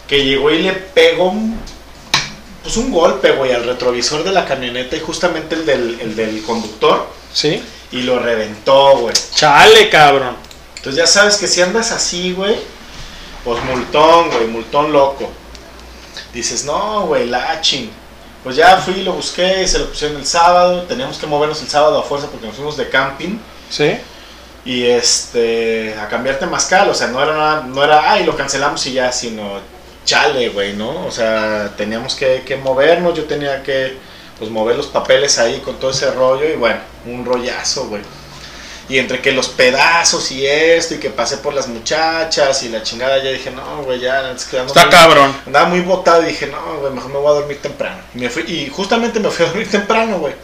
que 0.09 0.25
llegó 0.25 0.51
y 0.51 0.63
le 0.63 0.73
pegó 0.73 1.29
un, 1.29 1.61
pues 2.63 2.79
un 2.79 2.91
golpe, 2.91 3.33
güey, 3.33 3.53
al 3.53 3.65
retrovisor 3.65 4.25
de 4.25 4.33
la 4.33 4.47
camioneta 4.47 4.97
y 4.97 5.01
justamente 5.01 5.55
el 5.55 5.67
del, 5.67 6.01
el 6.01 6.17
del 6.17 6.43
conductor. 6.45 7.09
Sí. 7.31 7.63
Y 7.91 8.05
lo 8.05 8.21
reventó, 8.21 8.97
güey. 9.01 9.15
Chale, 9.35 9.91
cabrón. 9.91 10.51
Entonces 10.83 11.01
ya 11.01 11.07
sabes 11.07 11.37
que 11.37 11.47
si 11.47 11.63
andas 11.63 11.93
así, 11.93 12.33
güey, 12.33 12.57
pues 13.45 13.63
multón, 13.63 14.31
güey, 14.33 14.49
multón 14.49 14.93
loco. 14.93 15.31
Dices, 16.35 16.65
no, 16.65 17.07
güey, 17.07 17.29
la 17.29 17.61
ching. 17.61 17.89
Pues 18.43 18.57
ya 18.57 18.79
fui, 18.79 19.05
lo 19.05 19.13
busqué, 19.13 19.69
se 19.69 19.79
lo 19.79 19.89
pusieron 19.91 20.17
el 20.17 20.27
sábado. 20.27 20.83
Teníamos 20.83 21.19
que 21.19 21.29
movernos 21.29 21.63
el 21.63 21.69
sábado 21.69 22.01
a 22.01 22.03
fuerza 22.03 22.27
porque 22.27 22.49
nos 22.49 22.57
fuimos 22.57 22.77
de 22.77 22.89
camping. 22.89 23.39
Sí. 23.71 23.97
Y 24.65 24.87
este, 24.87 25.95
a 26.01 26.09
cambiar 26.09 26.41
temazcal, 26.41 26.89
o 26.89 26.95
sea, 26.95 27.07
no 27.07 27.23
era 27.23 27.33
nada, 27.33 27.63
no 27.63 27.85
era, 27.85 28.11
ay, 28.11 28.25
lo 28.25 28.37
cancelamos 28.37 28.85
y 28.87 28.95
ya, 28.95 29.13
sino, 29.13 29.61
chale, 30.05 30.49
güey, 30.49 30.73
¿no? 30.73 31.07
O 31.07 31.13
sea, 31.13 31.75
teníamos 31.77 32.17
que, 32.17 32.43
que 32.45 32.57
movernos, 32.57 33.15
yo 33.15 33.27
tenía 33.27 33.63
que, 33.63 33.99
pues, 34.37 34.51
mover 34.51 34.77
los 34.77 34.89
papeles 34.89 35.39
ahí 35.39 35.61
con 35.61 35.77
todo 35.77 35.93
ese 35.93 36.11
rollo 36.11 36.45
y 36.49 36.57
bueno, 36.57 36.81
un 37.07 37.25
rollazo, 37.25 37.87
güey. 37.87 38.03
Y 38.89 38.99
entre 38.99 39.21
que 39.23 39.33
los 39.33 39.49
pedazos 39.49 40.31
y 40.33 40.47
esto, 40.47 40.95
y 40.95 40.99
que 40.99 41.09
pasé 41.11 41.39
por 41.39 41.55
las 41.55 41.69
muchachas 41.69 42.63
y 42.65 42.69
la 42.69 42.83
chingada, 42.83 43.23
ya 43.23 43.31
dije, 43.31 43.51
no, 43.51 43.83
güey, 43.85 44.01
ya, 44.01 44.31
es 44.33 44.45
que 44.45 44.59
Está 44.61 44.83
muy- 44.83 44.91
cabrón. 44.91 45.35
Andaba 45.47 45.67
muy 45.69 45.81
botado 45.81 46.23
y 46.23 46.27
dije, 46.27 46.47
no, 46.49 46.79
güey, 46.81 46.93
mejor 46.93 47.11
me 47.13 47.19
voy 47.19 47.31
a 47.31 47.41
dormir 47.41 47.63
temprano. 47.63 48.03
Y, 48.15 48.19
me 48.19 48.29
fui, 48.29 48.43
y 48.47 48.69
justamente 48.69 49.21
me 49.21 49.31
fui 49.31 49.47
a 49.47 49.49
dormir 49.49 49.71
temprano, 49.71 50.19
güey. 50.19 50.35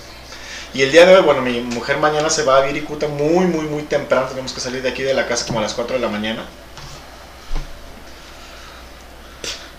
Y 0.72 0.82
el 0.82 0.92
día 0.92 1.04
de 1.06 1.16
hoy, 1.16 1.22
bueno, 1.22 1.40
mi 1.42 1.60
mujer 1.60 1.96
mañana 1.98 2.30
se 2.30 2.44
va 2.44 2.58
a 2.58 2.60
Viricuta 2.66 3.08
muy, 3.08 3.46
muy, 3.46 3.64
muy 3.64 3.82
temprano. 3.82 4.26
Tenemos 4.28 4.52
que 4.52 4.60
salir 4.60 4.82
de 4.82 4.90
aquí 4.90 5.02
de 5.02 5.14
la 5.14 5.26
casa 5.26 5.46
como 5.46 5.58
a 5.58 5.62
las 5.62 5.74
4 5.74 5.96
de 5.96 6.00
la 6.00 6.08
mañana. 6.08 6.44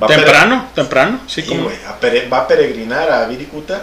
Va 0.01 0.07
Temprano, 0.07 0.69
temprano, 0.75 1.19
sí, 1.27 1.43
como. 1.43 1.69
va 2.31 2.37
a 2.39 2.47
peregrinar 2.47 3.11
a 3.11 3.25
Viricuta. 3.27 3.81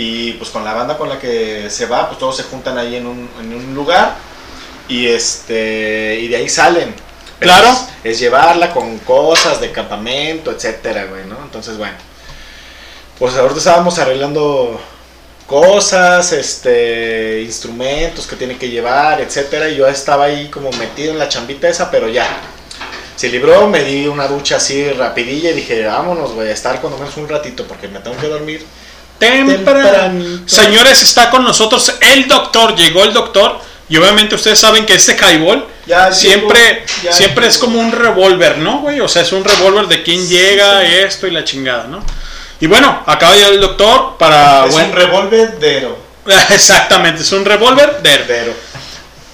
Y 0.00 0.34
pues 0.34 0.50
con 0.50 0.62
la 0.64 0.74
banda 0.74 0.96
con 0.96 1.08
la 1.08 1.18
que 1.18 1.68
se 1.70 1.86
va, 1.86 2.06
pues 2.06 2.20
todos 2.20 2.36
se 2.36 2.44
juntan 2.44 2.78
ahí 2.78 2.94
en 2.94 3.04
un, 3.04 3.28
en 3.40 3.52
un 3.52 3.74
lugar. 3.74 4.14
Y 4.86 5.08
este 5.08 6.20
y 6.20 6.28
de 6.28 6.36
ahí 6.36 6.48
salen. 6.48 6.94
Pero 7.40 7.52
Claro. 7.52 7.68
Es, 8.04 8.12
es 8.12 8.20
llevarla 8.20 8.72
con 8.72 8.98
cosas 8.98 9.60
de 9.60 9.72
campamento, 9.72 10.52
etcétera, 10.52 11.06
güey, 11.06 11.26
¿no? 11.26 11.36
Entonces, 11.42 11.76
bueno. 11.76 11.96
Pues 13.18 13.34
ahorita 13.34 13.58
estábamos 13.58 13.98
arreglando 13.98 14.80
cosas, 15.48 16.30
este, 16.30 17.42
instrumentos 17.42 18.28
que 18.28 18.36
tiene 18.36 18.56
que 18.56 18.68
llevar, 18.68 19.20
etcétera. 19.20 19.68
Y 19.68 19.78
yo 19.78 19.88
estaba 19.88 20.26
ahí 20.26 20.48
como 20.48 20.70
metido 20.70 21.10
en 21.10 21.18
la 21.18 21.28
chambita 21.28 21.68
esa, 21.68 21.90
pero 21.90 22.08
ya. 22.08 22.24
Se 23.16 23.28
libró, 23.28 23.66
me 23.66 23.82
di 23.82 24.06
una 24.06 24.28
ducha 24.28 24.58
así 24.58 24.92
rapidilla 24.92 25.50
y 25.50 25.54
dije, 25.54 25.84
vámonos, 25.84 26.36
voy 26.36 26.46
a 26.46 26.52
estar 26.52 26.80
cuando 26.80 27.00
menos 27.00 27.16
un 27.16 27.28
ratito 27.28 27.66
porque 27.66 27.88
me 27.88 27.98
tengo 27.98 28.16
que 28.16 28.28
dormir. 28.28 28.64
Temprano. 29.18 30.40
Señores, 30.46 31.02
está 31.02 31.30
con 31.30 31.44
nosotros 31.44 31.92
el 32.00 32.26
doctor. 32.28 32.74
Llegó 32.76 33.04
el 33.04 33.12
doctor. 33.12 33.60
Y 33.90 33.96
obviamente 33.96 34.34
ustedes 34.34 34.58
saben 34.58 34.84
que 34.84 34.94
este 34.94 35.16
Ya 35.86 36.12
siempre, 36.12 36.84
llegó, 37.02 37.14
siempre 37.14 37.46
es 37.46 37.56
como 37.56 37.80
un 37.80 37.90
revólver, 37.90 38.58
¿no, 38.58 38.80
güey? 38.80 39.00
O 39.00 39.08
sea, 39.08 39.22
es 39.22 39.32
un 39.32 39.42
revólver 39.42 39.86
de 39.88 40.02
quién 40.02 40.28
llega, 40.28 40.84
esto 40.84 41.26
y 41.26 41.30
la 41.30 41.42
chingada, 41.42 41.84
¿no? 41.84 42.04
Y 42.60 42.66
bueno, 42.66 43.02
acaba 43.06 43.32
de 43.32 43.38
llegar 43.38 43.52
el 43.54 43.60
doctor 43.60 44.16
para. 44.18 44.66
es 44.66 44.72
buen- 44.72 44.86
un 44.90 44.92
revolvedero. 44.92 45.98
Exactamente, 46.50 47.22
es 47.22 47.32
un 47.32 47.44
revólver 47.46 48.02
de 48.02 48.10
Pero, 48.26 48.52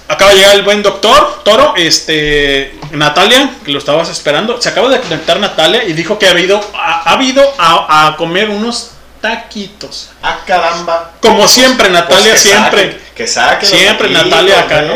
Acaba 0.07 0.31
de 0.31 0.37
llegar 0.37 0.55
el 0.55 0.61
buen 0.61 0.81
doctor 0.83 1.41
Toro, 1.43 1.73
este 1.75 2.75
Natalia, 2.91 3.49
que 3.65 3.71
lo 3.71 3.79
estabas 3.79 4.07
esperando. 4.09 4.61
Se 4.61 4.69
acaba 4.69 4.87
de 4.87 5.01
conectar 5.01 5.39
Natalia 5.39 5.83
y 5.83 5.93
dijo 5.93 6.17
que 6.19 6.27
ha 6.27 6.31
habido, 6.31 6.61
ha, 6.75 7.09
ha 7.09 7.13
habido 7.13 7.43
a, 7.57 8.07
a 8.07 8.15
comer 8.15 8.49
unos 8.51 8.91
taquitos. 9.25 10.09
ah, 10.21 10.39
caramba. 10.45 11.13
Como 11.21 11.47
siempre, 11.47 11.89
Natalia, 11.89 12.31
Pues 12.31 12.43
que 12.43 12.49
siempre. 12.49 12.81
saquen, 12.83 13.01
que 13.15 13.27
saquen 13.27 13.69
Siempre 13.69 14.07
taquitos, 14.09 14.31
Natalia 14.31 14.59
acá, 14.61 14.81
¿no? 14.81 14.93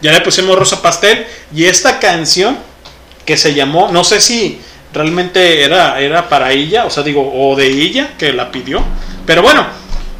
Ya 0.00 0.12
le 0.12 0.20
pusimos 0.20 0.58
Rosa 0.58 0.80
Pastel. 0.82 1.26
Y 1.54 1.64
esta 1.64 1.98
canción 1.98 2.58
que 3.24 3.36
se 3.36 3.54
llamó, 3.54 3.88
no 3.92 4.04
sé 4.04 4.20
si 4.20 4.60
realmente 4.92 5.62
era, 5.62 6.00
era 6.00 6.28
para 6.28 6.50
ella, 6.52 6.84
o 6.84 6.90
sea, 6.90 7.02
digo, 7.02 7.30
o 7.34 7.54
de 7.56 7.66
ella 7.66 8.10
que 8.18 8.32
la 8.32 8.50
pidió. 8.50 8.82
Pero 9.26 9.42
bueno, 9.42 9.66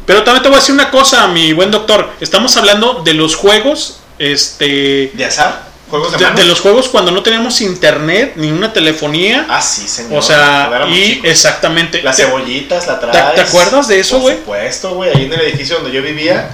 pero 0.05 0.23
también 0.23 0.43
te 0.43 0.49
voy 0.49 0.57
a 0.57 0.59
decir 0.61 0.75
una 0.75 0.89
cosa, 0.91 1.27
mi 1.27 1.53
buen 1.53 1.71
doctor. 1.71 2.11
Estamos 2.21 2.55
hablando 2.57 3.01
de 3.03 3.13
los 3.13 3.35
juegos, 3.35 3.99
este. 4.19 5.11
¿De 5.13 5.25
azar? 5.25 5.70
¿Juegos 5.91 6.13
de 6.13 6.25
de, 6.25 6.31
de 6.31 6.45
los 6.45 6.59
juegos 6.61 6.87
cuando 6.89 7.11
no 7.11 7.21
teníamos 7.21 7.61
internet 7.61 8.33
ni 8.37 8.49
una 8.49 8.73
telefonía. 8.73 9.45
Ah, 9.49 9.61
sí, 9.61 9.87
señor. 9.87 10.17
O 10.17 10.21
sea, 10.23 10.85
y 10.89 11.03
chicos. 11.15 11.29
exactamente. 11.29 12.01
Las 12.01 12.15
cebollitas, 12.17 12.87
la 12.87 12.99
¿Te, 12.99 13.07
traes. 13.07 13.35
te 13.35 13.41
acuerdas 13.41 13.87
de 13.89 13.99
eso, 13.99 14.15
Por 14.15 14.21
güey? 14.21 14.35
supuesto, 14.37 14.95
güey. 14.95 15.11
Ahí 15.13 15.25
en 15.25 15.33
el 15.33 15.41
edificio 15.41 15.75
donde 15.75 15.91
yo 15.91 16.01
vivía. 16.01 16.49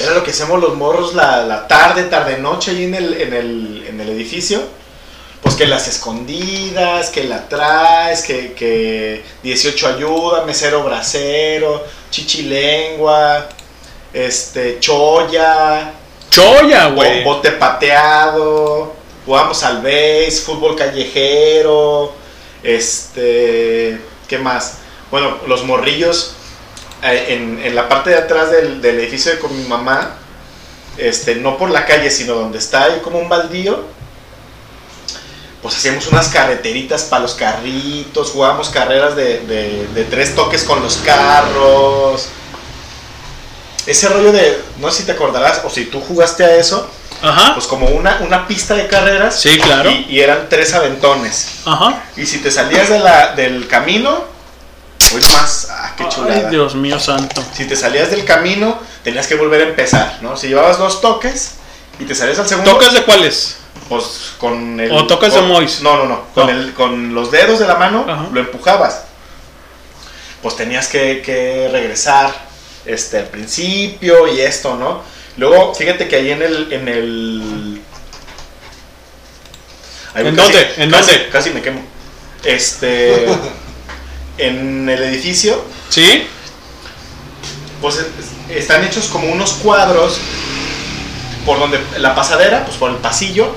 Era 0.00 0.14
lo 0.14 0.24
que 0.24 0.32
hacíamos 0.32 0.60
los 0.60 0.74
morros 0.76 1.14
la, 1.14 1.44
la 1.44 1.68
tarde, 1.68 2.04
tarde, 2.04 2.38
noche, 2.38 2.72
ahí 2.72 2.84
en 2.84 2.94
el, 2.94 3.14
en, 3.14 3.32
el, 3.34 3.84
en 3.88 4.00
el 4.00 4.08
edificio. 4.10 4.60
Pues 5.42 5.54
que 5.54 5.66
las 5.66 5.86
escondidas, 5.88 7.10
que 7.10 7.24
la 7.24 7.48
traes, 7.48 8.22
que, 8.22 8.52
que 8.52 9.24
18 9.42 9.88
ayuda, 9.88 10.44
mesero 10.44 10.82
bracero, 10.84 11.84
chichilengua, 12.10 13.48
este, 14.12 14.78
choya, 14.80 15.92
Choya, 16.32 16.86
güey. 16.88 17.24
bote 17.24 17.50
pateado, 17.52 18.94
jugamos 19.26 19.62
al 19.64 19.82
base, 19.82 20.30
fútbol 20.44 20.74
callejero, 20.76 22.12
este, 22.62 24.00
¿qué 24.26 24.38
más? 24.38 24.78
Bueno, 25.10 25.36
los 25.46 25.62
morrillos 25.64 26.34
eh, 27.02 27.26
en, 27.34 27.60
en 27.62 27.74
la 27.74 27.86
parte 27.86 28.08
de 28.10 28.16
atrás 28.16 28.50
del, 28.50 28.80
del 28.80 28.98
edificio 29.00 29.32
de 29.32 29.38
con 29.40 29.54
mi 29.54 29.68
mamá, 29.68 30.16
este, 30.96 31.34
no 31.34 31.58
por 31.58 31.70
la 31.70 31.84
calle, 31.84 32.10
sino 32.10 32.32
donde 32.34 32.56
está 32.58 32.84
ahí 32.84 33.00
como 33.04 33.18
un 33.18 33.28
baldío, 33.28 33.84
pues 35.60 35.76
hacíamos 35.76 36.06
unas 36.08 36.28
carreteritas 36.28 37.02
para 37.04 37.22
los 37.22 37.34
carritos, 37.34 38.30
jugábamos 38.30 38.70
carreras 38.70 39.14
de, 39.16 39.40
de- 39.40 39.86
de 39.94 40.04
tres 40.04 40.34
toques 40.34 40.64
con 40.64 40.82
los 40.82 40.96
carros. 40.96 42.28
Ese 43.86 44.08
rollo 44.08 44.32
de, 44.32 44.62
no 44.78 44.90
sé 44.90 44.98
si 45.00 45.06
te 45.06 45.12
acordarás, 45.12 45.62
o 45.64 45.70
si 45.70 45.86
tú 45.86 46.00
jugaste 46.00 46.44
a 46.44 46.54
eso, 46.56 46.88
Ajá. 47.20 47.54
pues 47.54 47.66
como 47.66 47.86
una, 47.86 48.18
una 48.20 48.46
pista 48.46 48.74
de 48.74 48.86
carreras. 48.86 49.40
Sí, 49.40 49.58
claro. 49.58 49.90
Y, 49.90 50.06
y 50.08 50.20
eran 50.20 50.48
tres 50.48 50.72
aventones. 50.74 51.48
Ajá. 51.64 52.02
Y 52.16 52.26
si 52.26 52.38
te 52.38 52.50
salías 52.50 52.88
de 52.88 52.98
la, 53.00 53.34
del 53.34 53.66
camino, 53.66 54.24
hoy 55.14 55.22
más, 55.32 55.68
ah, 55.70 55.94
qué 55.96 56.08
chulada. 56.08 56.34
Ay, 56.34 56.46
Dios 56.50 56.74
mío 56.74 56.98
santo. 57.00 57.42
Si 57.54 57.64
te 57.66 57.74
salías 57.76 58.10
del 58.10 58.24
camino, 58.24 58.78
tenías 59.02 59.26
que 59.26 59.34
volver 59.34 59.60
a 59.62 59.64
empezar, 59.64 60.18
¿no? 60.20 60.36
Si 60.36 60.48
llevabas 60.48 60.78
dos 60.78 61.00
toques 61.00 61.54
y 61.98 62.04
te 62.04 62.14
salías 62.14 62.38
al 62.38 62.48
segundo. 62.48 62.70
¿Tocas 62.72 62.92
de 62.92 63.02
cuáles? 63.02 63.56
Pues 63.88 64.32
con 64.38 64.78
el. 64.78 64.92
¿O 64.92 65.06
tocas 65.06 65.34
de 65.34 65.40
Mois? 65.42 65.80
No, 65.82 65.96
no, 65.96 66.04
no. 66.06 66.22
Con, 66.34 66.46
No. 66.46 66.52
El, 66.52 66.72
con 66.72 67.14
los 67.14 67.30
dedos 67.30 67.58
de 67.58 67.66
la 67.66 67.74
mano 67.74 68.04
Ajá. 68.08 68.26
lo 68.32 68.40
empujabas. 68.40 69.02
Pues 70.40 70.56
tenías 70.56 70.88
que, 70.88 71.20
que 71.22 71.68
regresar 71.70 72.32
este, 72.86 73.18
al 73.18 73.26
principio 73.28 74.26
y 74.32 74.40
esto, 74.40 74.76
¿no? 74.76 75.02
Luego, 75.36 75.74
fíjate 75.74 76.08
que 76.08 76.16
ahí 76.16 76.30
en 76.30 76.42
el. 76.42 76.72
En, 76.72 76.88
el, 76.88 77.80
Ahí 80.14 80.26
¿En 80.26 80.36
casi- 80.36 80.52
dónde? 80.52 80.74
¿En 80.76 80.90
casi- 80.90 81.10
dónde? 81.12 81.28
Casi 81.30 81.50
me 81.50 81.62
quemo. 81.62 81.82
Este. 82.44 83.26
en 84.38 84.88
el 84.88 85.02
edificio, 85.04 85.62
¿Sí? 85.90 86.26
pues 87.80 87.96
es- 87.96 88.06
están 88.56 88.84
hechos 88.84 89.06
como 89.06 89.28
unos 89.30 89.52
cuadros 89.54 90.18
por 91.44 91.58
donde 91.58 91.78
la 91.98 92.14
pasadera, 92.14 92.64
pues 92.64 92.76
por 92.78 92.90
el 92.90 92.96
pasillo, 92.96 93.54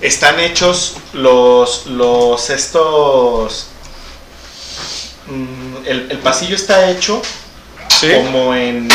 están 0.00 0.38
hechos 0.40 0.96
los, 1.14 1.86
los 1.86 2.50
estos, 2.50 3.66
mm, 5.28 5.86
el, 5.86 6.10
el 6.10 6.18
pasillo 6.18 6.54
está 6.56 6.90
hecho 6.90 7.22
Sí. 8.00 8.08
como 8.14 8.54
en, 8.54 8.88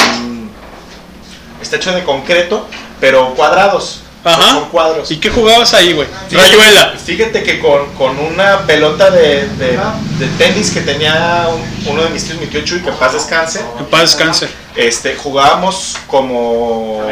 está 1.62 1.78
hecho 1.78 1.92
de 1.94 2.04
concreto, 2.04 2.68
pero 3.00 3.34
cuadrados, 3.36 4.02
Ajá. 4.24 4.52
son 4.52 4.70
cuadros. 4.70 5.10
¿Y 5.12 5.18
qué 5.18 5.30
jugabas 5.30 5.74
ahí, 5.74 5.94
güey? 5.94 6.08
Fíjate- 6.30 6.48
Rayuela. 6.56 6.94
Fíjate 7.04 7.44
que 7.44 7.60
con, 7.60 7.92
con 7.96 8.20
una 8.20 8.60
pelota 8.68 9.10
de, 9.10 9.48
de- 9.58 9.80
de 10.20 10.28
tenis 10.38 10.70
que 10.72 10.82
tenía 10.82 11.48
un- 11.50 11.92
uno 11.94 12.04
de 12.04 12.10
mis 12.10 12.26
tíos, 12.26 12.40
mi 12.40 12.46
tío 12.48 12.62
Chuy, 12.62 12.82
que 12.82 12.90
en 12.90 12.96
paz 12.96 13.14
descanse, 13.14 13.62
En 13.80 13.86
paz 13.86 14.02
descanse. 14.02 14.48
este, 14.76 15.16
jugábamos 15.16 15.98
como. 16.08 17.04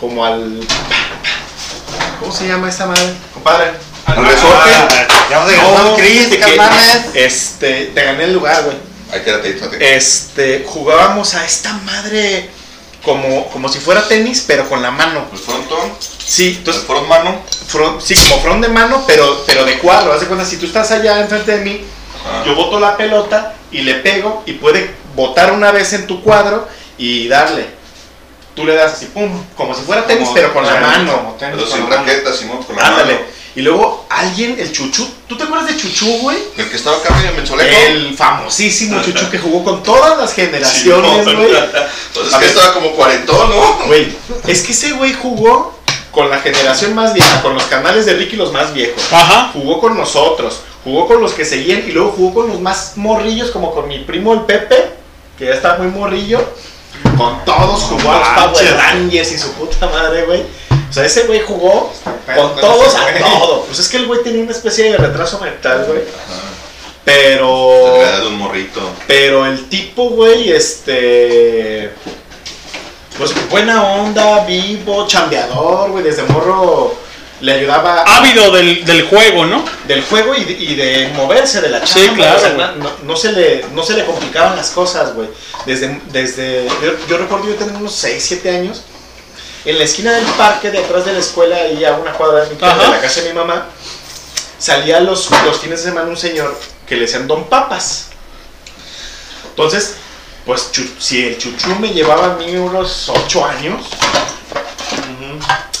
Como 0.00 0.24
al. 0.24 0.60
¿Cómo 2.20 2.32
se 2.32 2.46
llama 2.46 2.68
esta 2.68 2.86
madre? 2.86 3.14
Compadre. 3.32 3.72
Al 4.06 4.16
resorte. 4.24 4.70
Ya 5.30 5.40
No, 5.40 5.96
carnales. 6.56 7.04
Este, 7.14 7.86
te 7.94 8.04
gané 8.04 8.24
el 8.24 8.34
lugar, 8.34 8.64
güey. 8.64 8.76
Fíjate. 9.12 9.96
Este, 9.96 10.64
jugábamos 10.66 11.34
a 11.34 11.44
esta 11.44 11.72
madre 11.84 12.48
como, 13.02 13.46
como 13.48 13.68
si 13.68 13.78
fuera 13.78 14.06
tenis, 14.06 14.44
pero 14.46 14.68
con 14.68 14.82
la 14.82 14.90
mano. 14.90 15.26
El 15.32 15.38
frontón, 15.38 15.92
Sí, 16.18 16.48
el 16.48 16.56
entonces, 16.58 16.84
front 16.84 17.08
mano. 17.08 17.40
front- 17.68 18.00
sí, 18.02 18.14
como 18.16 18.42
front 18.42 18.62
de 18.62 18.68
mano, 18.68 19.04
pero, 19.06 19.44
pero 19.46 19.64
de 19.64 19.78
cuadro. 19.78 20.12
Haz 20.12 20.20
de 20.20 20.26
cuenta, 20.26 20.44
si 20.44 20.56
tú 20.58 20.66
estás 20.66 20.90
allá 20.90 21.20
enfrente 21.20 21.56
de 21.58 21.64
mí, 21.64 21.80
Ajá. 22.26 22.44
yo 22.44 22.54
boto 22.54 22.78
la 22.78 22.96
pelota 22.96 23.54
y 23.70 23.80
le 23.80 23.94
pego 23.94 24.42
y 24.46 24.52
puede 24.54 24.90
botar 25.14 25.52
una 25.52 25.72
vez 25.72 25.92
en 25.94 26.06
tu 26.06 26.22
cuadro 26.22 26.68
y 26.98 27.28
darle. 27.28 27.66
Tú 28.54 28.64
le 28.66 28.74
das 28.74 28.92
así, 28.94 29.06
pum, 29.06 29.30
como 29.56 29.72
si 29.74 29.82
fuera 29.82 30.04
tenis, 30.06 30.24
Como- 30.24 30.34
pero 30.34 30.52
con 30.52 30.66
la 30.66 30.74
mano. 30.80 31.36
tenis 31.38 31.54
Pero 31.56 31.66
sin 31.70 31.88
raqueta, 31.88 32.32
Simón, 32.34 32.62
con 32.64 32.76
la 32.76 32.82
Ándale. 32.86 33.14
mano. 33.14 33.26
Y 33.56 33.62
luego 33.62 34.06
alguien, 34.10 34.56
el 34.58 34.70
Chuchu, 34.70 35.08
¿tú 35.26 35.36
te 35.36 35.44
acuerdas 35.44 35.68
de 35.68 35.76
Chuchu, 35.76 36.06
güey? 36.20 36.38
El 36.56 36.68
que 36.68 36.76
estaba 36.76 36.98
acá 36.98 37.14
medio 37.16 37.32
mensolejo. 37.32 37.76
El 37.86 38.16
famosísimo 38.16 39.02
Chuchu 39.02 39.30
que 39.30 39.38
jugó 39.38 39.64
con 39.64 39.82
todas 39.82 40.16
las 40.18 40.32
generaciones, 40.32 41.24
Sí, 41.24 41.32
no, 41.32 41.38
güey. 41.38 41.52
Pues 42.14 42.28
es 42.28 42.34
que 42.36 42.46
estaba 42.46 42.74
como 42.74 42.92
cuarentón, 42.92 43.50
¿no? 43.50 43.86
Güey, 43.86 44.12
es 44.46 44.62
que 44.62 44.72
ese 44.72 44.92
güey 44.92 45.12
jugó 45.14 45.78
con 46.10 46.30
la 46.30 46.40
generación 46.40 46.94
más 46.94 47.14
vieja, 47.14 47.42
con 47.42 47.54
los 47.54 47.64
canales 47.64 48.06
de 48.06 48.14
Ricky 48.14 48.36
los 48.36 48.52
más 48.52 48.72
viejos. 48.74 49.02
Ajá. 49.12 49.50
Jugó 49.52 49.80
con 49.80 49.96
nosotros, 49.96 50.60
jugó 50.84 51.06
con 51.06 51.20
los 51.20 51.32
que 51.32 51.44
seguían 51.44 51.84
y 51.86 51.92
luego 51.92 52.12
jugó 52.16 52.42
con 52.42 52.48
los 52.48 52.60
más 52.60 52.92
morrillos, 52.96 53.50
como 53.50 53.74
con 53.74 53.88
mi 53.88 53.98
primo 54.00 54.32
el 54.34 54.40
Pepe, 54.42 54.90
que 55.38 55.46
ya 55.46 55.52
está 55.52 55.76
muy 55.76 55.88
morrillo. 55.88 56.44
Con 57.16 57.44
todos 57.44 57.82
jugó 57.82 58.12
a 58.12 58.18
los. 58.18 58.58
Power 58.58 58.76
Rangers 58.76 59.32
y 59.32 59.38
su 59.38 59.52
puta 59.52 59.86
madre, 59.86 60.24
güey. 60.24 60.42
O 60.88 60.92
sea, 60.92 61.04
ese 61.04 61.24
güey 61.24 61.40
jugó 61.40 61.92
con 62.34 62.56
todos 62.60 62.94
a 62.94 63.18
todo. 63.18 63.64
Pues 63.64 63.78
es 63.78 63.88
que 63.88 63.98
el 63.98 64.06
güey 64.06 64.22
tenía 64.22 64.42
una 64.42 64.52
especie 64.52 64.90
de 64.90 64.96
retraso 64.96 65.38
mental, 65.38 65.84
güey. 65.86 66.00
Pero. 67.04 68.26
un 68.26 68.38
morrito. 68.38 68.80
Pero 69.06 69.46
el 69.46 69.68
tipo, 69.68 70.10
güey, 70.10 70.50
este. 70.50 71.92
Pues 73.16 73.32
buena 73.50 73.82
onda, 73.82 74.44
vivo, 74.44 75.06
chambeador, 75.06 75.90
güey. 75.90 76.04
Desde 76.04 76.22
morro 76.24 76.94
le 77.40 77.52
ayudaba. 77.52 78.02
Ávido 78.02 78.50
del, 78.52 78.84
del 78.84 79.02
juego, 79.08 79.46
¿no? 79.46 79.64
Del 79.86 80.02
juego 80.02 80.34
y 80.34 80.44
de, 80.44 80.52
y 80.52 80.74
de 80.74 81.08
moverse 81.14 81.60
de 81.60 81.68
la 81.68 81.82
chamba. 81.82 82.08
Sí, 82.08 82.14
claro, 82.14 82.36
o 82.36 82.40
sea, 82.40 82.74
no 83.04 83.16
se 83.16 83.32
le, 83.32 83.64
no 83.74 83.82
se 83.82 83.94
le 83.94 84.04
complicaban 84.04 84.56
las 84.56 84.70
cosas, 84.70 85.14
güey. 85.14 85.28
Desde, 85.66 86.00
desde. 86.12 86.68
Yo, 86.82 86.92
yo 87.08 87.18
recuerdo 87.18 87.48
yo 87.48 87.54
tenía 87.54 87.76
unos 87.76 87.94
6, 87.94 88.24
7 88.26 88.50
años. 88.56 88.82
En 89.64 89.78
la 89.78 89.84
esquina 89.84 90.12
del 90.12 90.24
parque, 90.24 90.70
de 90.70 90.78
atrás 90.78 91.04
de 91.04 91.12
la 91.12 91.18
escuela, 91.18 91.56
ahí 91.56 91.84
a 91.84 91.94
una 91.94 92.12
cuadra 92.12 92.44
de, 92.44 92.50
mi 92.50 92.56
casa, 92.56 92.82
de 92.82 92.88
la 92.88 93.00
casa 93.00 93.20
de 93.20 93.28
mi 93.28 93.34
mamá, 93.34 93.66
salía 94.58 95.00
los, 95.00 95.30
los 95.44 95.58
fines 95.58 95.82
de 95.82 95.90
semana 95.90 96.08
un 96.08 96.16
señor 96.16 96.58
que 96.86 96.94
le 96.94 97.02
decían 97.02 97.26
Don 97.26 97.48
Papas. 97.48 98.06
Entonces, 99.50 99.96
pues 100.46 100.70
si 100.98 101.26
el 101.26 101.38
chuchú 101.38 101.74
me 101.80 101.88
llevaba 101.88 102.26
a 102.26 102.36
mí 102.36 102.56
unos 102.56 103.08
8 103.08 103.44
años, 103.44 103.86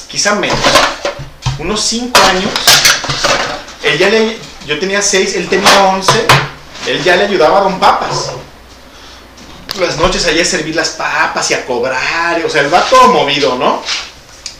quizá 0.08 0.34
menos, 0.34 0.58
unos 1.58 1.80
5 1.80 2.20
años, 2.28 2.50
él 3.84 3.98
ya 3.98 4.10
le, 4.10 4.38
yo 4.66 4.78
tenía 4.78 5.00
6, 5.00 5.36
él 5.36 5.48
tenía 5.48 5.84
11, 5.84 6.26
él 6.88 7.04
ya 7.04 7.16
le 7.16 7.24
ayudaba 7.24 7.58
a 7.58 7.62
Don 7.62 7.78
Papas. 7.78 8.32
Las 9.78 9.96
noches 9.96 10.26
allá 10.26 10.42
a 10.42 10.44
servir 10.44 10.74
las 10.74 10.90
papas 10.90 11.50
y 11.50 11.54
a 11.54 11.64
cobrar, 11.64 12.44
o 12.44 12.50
sea, 12.50 12.62
el 12.62 12.72
va 12.72 12.82
todo 12.82 13.08
movido, 13.08 13.56
¿no? 13.56 13.82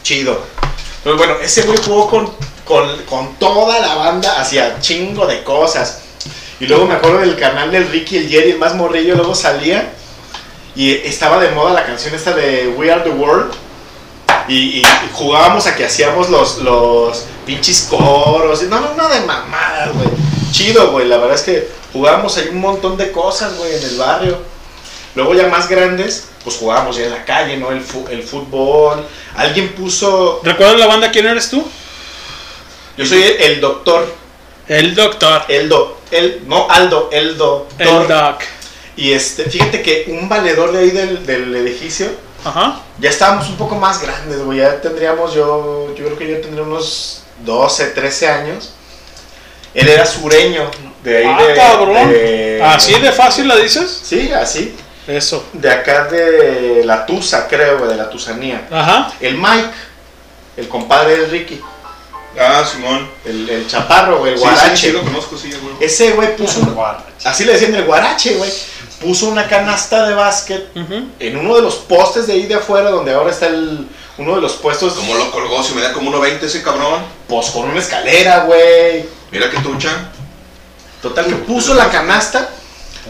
Chido. 0.03 0.43
Pero 1.03 1.17
bueno, 1.17 1.35
ese 1.41 1.63
güey 1.63 1.77
jugó 1.83 2.09
con, 2.09 2.31
con, 2.65 3.03
con 3.03 3.35
toda 3.35 3.79
la 3.79 3.95
banda 3.95 4.39
hacia 4.39 4.79
chingo 4.79 5.25
de 5.27 5.43
cosas. 5.43 5.99
Y 6.59 6.65
luego 6.67 6.85
me 6.85 6.95
acuerdo 6.95 7.19
del 7.19 7.37
canal 7.37 7.71
del 7.71 7.89
Ricky 7.89 8.17
el 8.17 8.29
Jerry, 8.29 8.51
el 8.51 8.59
más 8.59 8.75
morrillo, 8.75 9.15
luego 9.15 9.33
salía 9.35 9.91
y 10.75 10.91
estaba 10.91 11.39
de 11.39 11.51
moda 11.51 11.73
la 11.73 11.85
canción 11.85 12.13
esta 12.15 12.33
de 12.33 12.73
We 12.77 12.91
Are 12.91 13.01
the 13.01 13.09
World. 13.11 13.53
Y- 14.47 14.79
y 14.79 14.83
jugábamos 15.13 15.67
a 15.67 15.75
que 15.75 15.85
hacíamos 15.85 16.29
los, 16.29 16.57
los 16.59 17.25
pinches 17.45 17.81
coros. 17.89 18.61
No, 18.63 18.79
no, 18.79 18.93
no 18.95 19.09
de 19.09 19.19
mamadas, 19.21 19.93
güey. 19.93 20.07
Chido, 20.51 20.91
güey. 20.91 21.07
La 21.07 21.17
verdad 21.17 21.35
es 21.35 21.41
que 21.43 21.69
jugábamos 21.93 22.35
ahí 22.37 22.47
un 22.49 22.59
montón 22.59 22.97
de 22.97 23.11
cosas, 23.11 23.55
güey, 23.57 23.75
en 23.75 23.83
el 23.83 23.97
barrio. 23.97 24.37
Luego 25.15 25.33
ya 25.33 25.47
más 25.47 25.67
grandes, 25.67 26.29
pues 26.43 26.57
jugábamos 26.57 26.95
ya 26.97 27.05
en 27.05 27.11
la 27.11 27.25
calle, 27.25 27.57
¿no? 27.57 27.71
El, 27.71 27.81
el 28.11 28.23
fútbol. 28.23 29.05
Alguien 29.35 29.69
puso... 29.73 30.41
¿Recuerdas 30.43 30.77
la 30.79 30.87
banda 30.87 31.11
quién 31.11 31.25
eres 31.27 31.49
tú? 31.49 31.67
Yo 32.97 33.05
soy 33.05 33.23
el, 33.23 33.31
el 33.41 33.61
doctor. 33.61 34.13
El 34.67 34.93
doctor. 34.93 35.43
El 35.47 35.67
do, 35.69 35.99
el, 36.11 36.43
no 36.47 36.69
Aldo, 36.69 37.09
el 37.11 37.37
doctor. 37.37 37.87
El 38.03 38.07
doc. 38.07 38.41
Y 38.95 39.13
este, 39.13 39.45
fíjate 39.45 39.81
que 39.81 40.05
un 40.09 40.27
valedor 40.29 40.71
de 40.73 40.79
ahí 40.79 40.89
del, 40.91 41.25
del 41.25 41.55
edificio, 41.55 42.07
Ajá. 42.43 42.81
ya 42.99 43.09
estábamos 43.09 43.47
un 43.47 43.55
poco 43.57 43.75
más 43.75 44.01
grandes, 44.01 44.41
güey. 44.43 44.59
Ya 44.59 44.79
tendríamos 44.81 45.33
yo, 45.33 45.93
yo 45.97 46.05
creo 46.05 46.17
que 46.17 46.27
yo 46.29 46.41
tendría 46.41 46.63
unos 46.63 47.23
12, 47.45 47.85
13 47.87 48.27
años. 48.27 48.73
Él 49.73 49.87
era 49.87 50.05
sureño, 50.05 50.69
de 51.03 51.17
ahí 51.19 51.25
Ah, 51.27 51.43
de, 51.43 51.53
cabrón. 51.55 52.11
de- 52.11 52.61
¿Así 52.63 52.99
de 52.99 53.11
fácil 53.11 53.47
la 53.47 53.55
dices? 53.55 54.01
Sí, 54.03 54.31
así. 54.33 54.75
Eso. 55.09 55.45
De 55.53 55.71
acá 55.71 56.05
de 56.05 56.83
la 56.85 57.05
Tusa, 57.05 57.47
creo, 57.47 57.79
güey, 57.79 57.89
de 57.89 57.97
la 57.97 58.09
Tusanía. 58.09 58.67
Ajá. 58.71 59.11
El 59.19 59.35
Mike, 59.37 59.69
el 60.57 60.67
compadre 60.67 61.17
del 61.17 61.31
Ricky. 61.31 61.59
Ah, 62.39 62.63
Simón. 62.63 63.09
El, 63.25 63.49
el 63.49 63.67
chaparro, 63.67 64.19
güey, 64.19 64.33
el 64.33 64.37
Sí, 64.37 64.43
guarache. 64.45 64.77
sí, 64.77 64.87
sí, 64.87 64.91
lo 64.93 65.01
conozco, 65.01 65.35
sí, 65.37 65.51
güey. 65.61 65.75
Ese 65.81 66.11
güey 66.11 66.37
puso 66.37 66.59
un- 66.61 66.77
así 67.25 67.43
le 67.43 67.53
decían 67.53 67.73
el 67.75 67.85
guarache, 67.85 68.35
güey. 68.35 68.51
Puso 69.01 69.27
una 69.29 69.47
canasta 69.47 70.05
de 70.07 70.13
básquet 70.13 70.67
en 71.19 71.37
uno 71.37 71.55
de 71.55 71.61
los 71.61 71.75
postes 71.75 72.27
de 72.27 72.33
ahí 72.33 72.45
de 72.47 72.55
afuera, 72.55 72.91
donde 72.91 73.13
ahora 73.13 73.31
está 73.31 73.47
el, 73.47 73.87
uno 74.17 74.35
de 74.35 74.41
los 74.41 74.53
puestos. 74.53 74.93
¿Cómo 74.93 75.15
lo 75.15 75.31
colgó? 75.31 75.63
Si 75.63 75.73
me 75.73 75.81
da 75.81 75.91
como 75.93 76.11
1.20 76.11 76.43
ese 76.43 76.61
cabrón. 76.61 77.01
Pues 77.27 77.49
con 77.49 77.67
una 77.69 77.79
escalera, 77.79 78.41
güey. 78.43 79.05
Mira 79.31 79.49
que 79.49 79.57
tucha. 79.59 79.89
Total, 81.01 81.25
que 81.27 81.35
puso 81.35 81.73
la 81.73 81.89
canasta. 81.89 82.49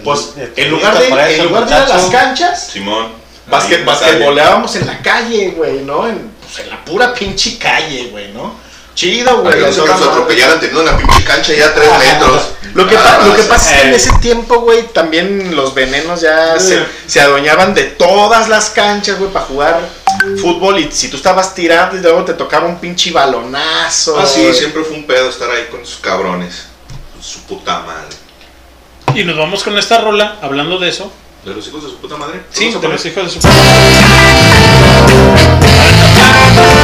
Pues 0.04 0.30
en 0.56 0.70
lugar 0.72 0.98
de, 0.98 1.06
para 1.10 1.30
en 1.30 1.46
lugar 1.46 1.66
de 1.68 1.72
ir 1.76 1.82
a 1.82 1.88
las 1.88 2.06
canchas, 2.06 2.68
Simón. 2.72 3.08
basquet, 3.48 3.74
Ahí 3.74 3.80
en 3.82 3.86
la 3.86 3.92
basquetboleábamos 3.94 4.76
en 4.76 4.88
la 4.88 5.02
calle, 5.02 5.50
güey, 5.58 5.80
¿no? 5.82 6.08
En, 6.08 6.32
pues, 6.42 6.60
en 6.60 6.70
la 6.70 6.84
pura 6.86 7.14
pinche 7.14 7.58
calle, 7.58 8.08
güey, 8.12 8.32
¿no? 8.34 8.68
Chido, 8.96 9.42
güey. 9.42 9.60
nos 9.60 9.78
madre. 9.78 9.94
atropellaran 10.10 10.60
teniendo 10.60 10.82
una 10.82 10.98
pinche 10.98 11.24
cancha 11.24 11.54
ya 11.54 11.68
a 11.68 11.74
3 11.74 11.90
metros. 12.00 12.42
Lo 12.74 12.86
que, 12.88 12.98
Ah, 12.98 13.18
pa- 13.20 13.26
lo 13.28 13.36
que 13.36 13.44
pasa 13.44 13.72
es 13.76 13.82
que 13.82 13.88
en 13.88 13.94
Eh. 13.94 13.96
ese 13.96 14.12
tiempo, 14.22 14.60
güey, 14.60 14.84
también 14.90 15.56
los 15.56 15.74
venenos 15.74 16.22
ya 16.22 16.60
se, 16.60 16.84
se 17.08 17.22
adueñaban 17.22 17.74
de 17.74 17.84
todas 17.84 18.50
las 18.50 18.70
canchas, 18.72 19.18
güey, 19.18 19.32
para 19.32 19.46
jugar 19.46 19.80
fútbol. 20.42 20.80
Y 20.80 20.92
si 20.92 21.08
tú 21.08 21.16
estabas 21.18 21.56
tirando 21.56 21.96
y 21.96 22.02
luego 22.02 22.26
te 22.26 22.34
tocaba 22.34 22.68
un 22.68 22.78
pinche 22.80 23.12
balonazo. 23.12 24.20
Ah, 24.20 24.26
sí, 24.28 24.54
siempre 24.54 24.84
fue 24.84 24.98
un 24.98 25.08
pedo 25.08 25.30
estar 25.30 25.50
ahí 25.50 25.68
con 25.72 25.86
sus 25.86 25.98
cabrones. 26.00 26.66
Con 27.14 27.24
su 27.24 27.40
puta 27.44 27.80
madre. 27.80 28.16
Y 29.16 29.24
nos 29.24 29.38
vamos 29.38 29.64
con 29.64 29.78
esta 29.78 30.02
rola, 30.02 30.38
hablando 30.42 30.78
de 30.78 30.90
eso. 30.90 31.12
¿De 31.46 31.54
los 31.54 31.68
hijos 31.68 31.84
de 31.84 31.90
su 31.90 31.98
puta 31.98 32.18
madre? 32.18 32.42
Sí, 32.52 32.66
¿Vamos 32.66 32.78
a 32.78 32.80
de 32.88 32.94
los 32.94 33.06
hijos 33.06 33.24
de 33.24 33.42
su 33.42 33.48
What 36.60 36.79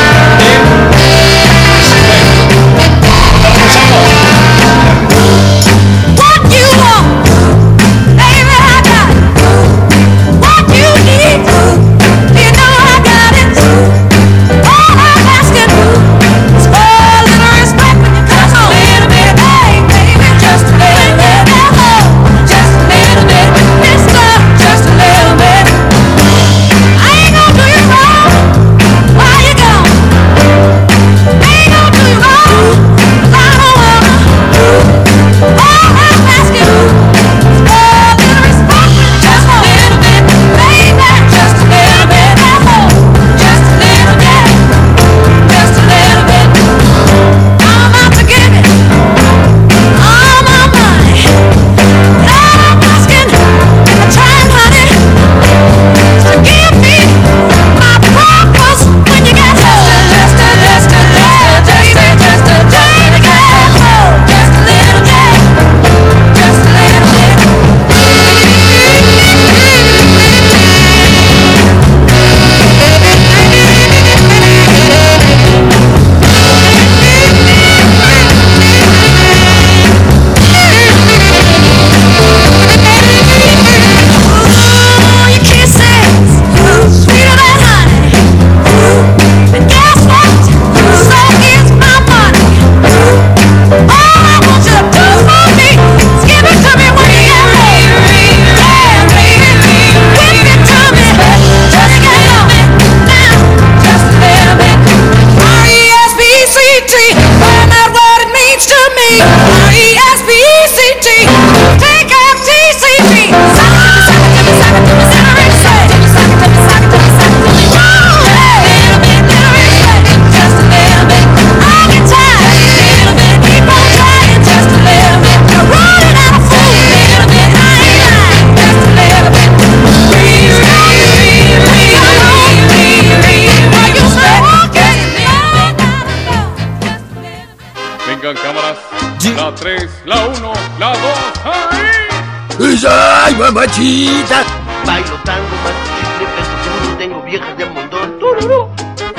mamachita! 143.45 144.43
Bailo 144.85 145.15
tango, 145.23 145.55
más 145.63 145.73
chicle, 145.85 146.25
peso 146.35 146.97
tengo 146.97 147.21
viejas 147.21 147.57
de 147.57 147.65
montón. 147.65 148.19
¡Tururú! 148.19 148.69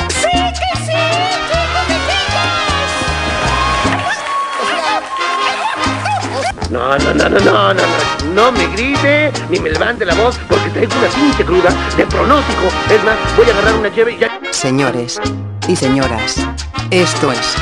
¡Sí, 0.09 0.29
que 0.31 0.71
sí! 0.85 0.93
No, 6.71 6.99
no, 6.99 7.15
no, 7.15 7.29
no, 7.29 7.39
no, 7.39 7.39
no, 7.39 7.75
no, 7.75 8.35
no 8.35 8.53
me 8.53 8.67
grite 8.69 9.33
ni 9.49 9.61
me 9.61 9.71
levante 9.71 10.05
la 10.05 10.15
voz 10.15 10.37
porque 10.49 10.71
traigo 10.71 10.93
una 10.99 11.09
pinche 11.09 11.45
cruda 11.45 11.71
de 11.97 12.05
pronóstico. 12.07 12.67
Es 12.91 13.05
más, 13.05 13.17
voy 13.37 13.49
a 13.49 13.53
agarrar 13.53 13.75
una 13.77 13.89
llave 13.89 14.13
y 14.13 14.19
ya. 14.19 14.41
Señores 14.51 15.21
y 15.69 15.77
señoras, 15.77 16.45
esto 16.91 17.31
es 17.31 17.55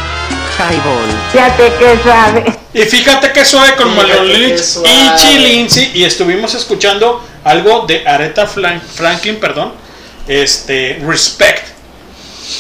Highball. 0.59 1.11
Fíjate 1.31 1.73
que 1.79 1.99
sabe. 1.99 2.64
Y 2.75 2.83
fíjate 2.83 3.31
que 3.33 3.45
suave 3.45 3.75
con 3.77 3.95
Lynch 3.97 4.59
suave. 4.59 4.89
y 4.93 5.11
Chilinzi 5.17 5.91
y 5.95 6.05
estuvimos 6.05 6.55
escuchando 6.55 7.25
algo 7.45 7.85
de 7.87 8.07
Aretha 8.07 8.47
Franklin, 8.47 9.37
perdón, 9.41 9.73
este 10.27 11.01
Respect. 11.07 11.69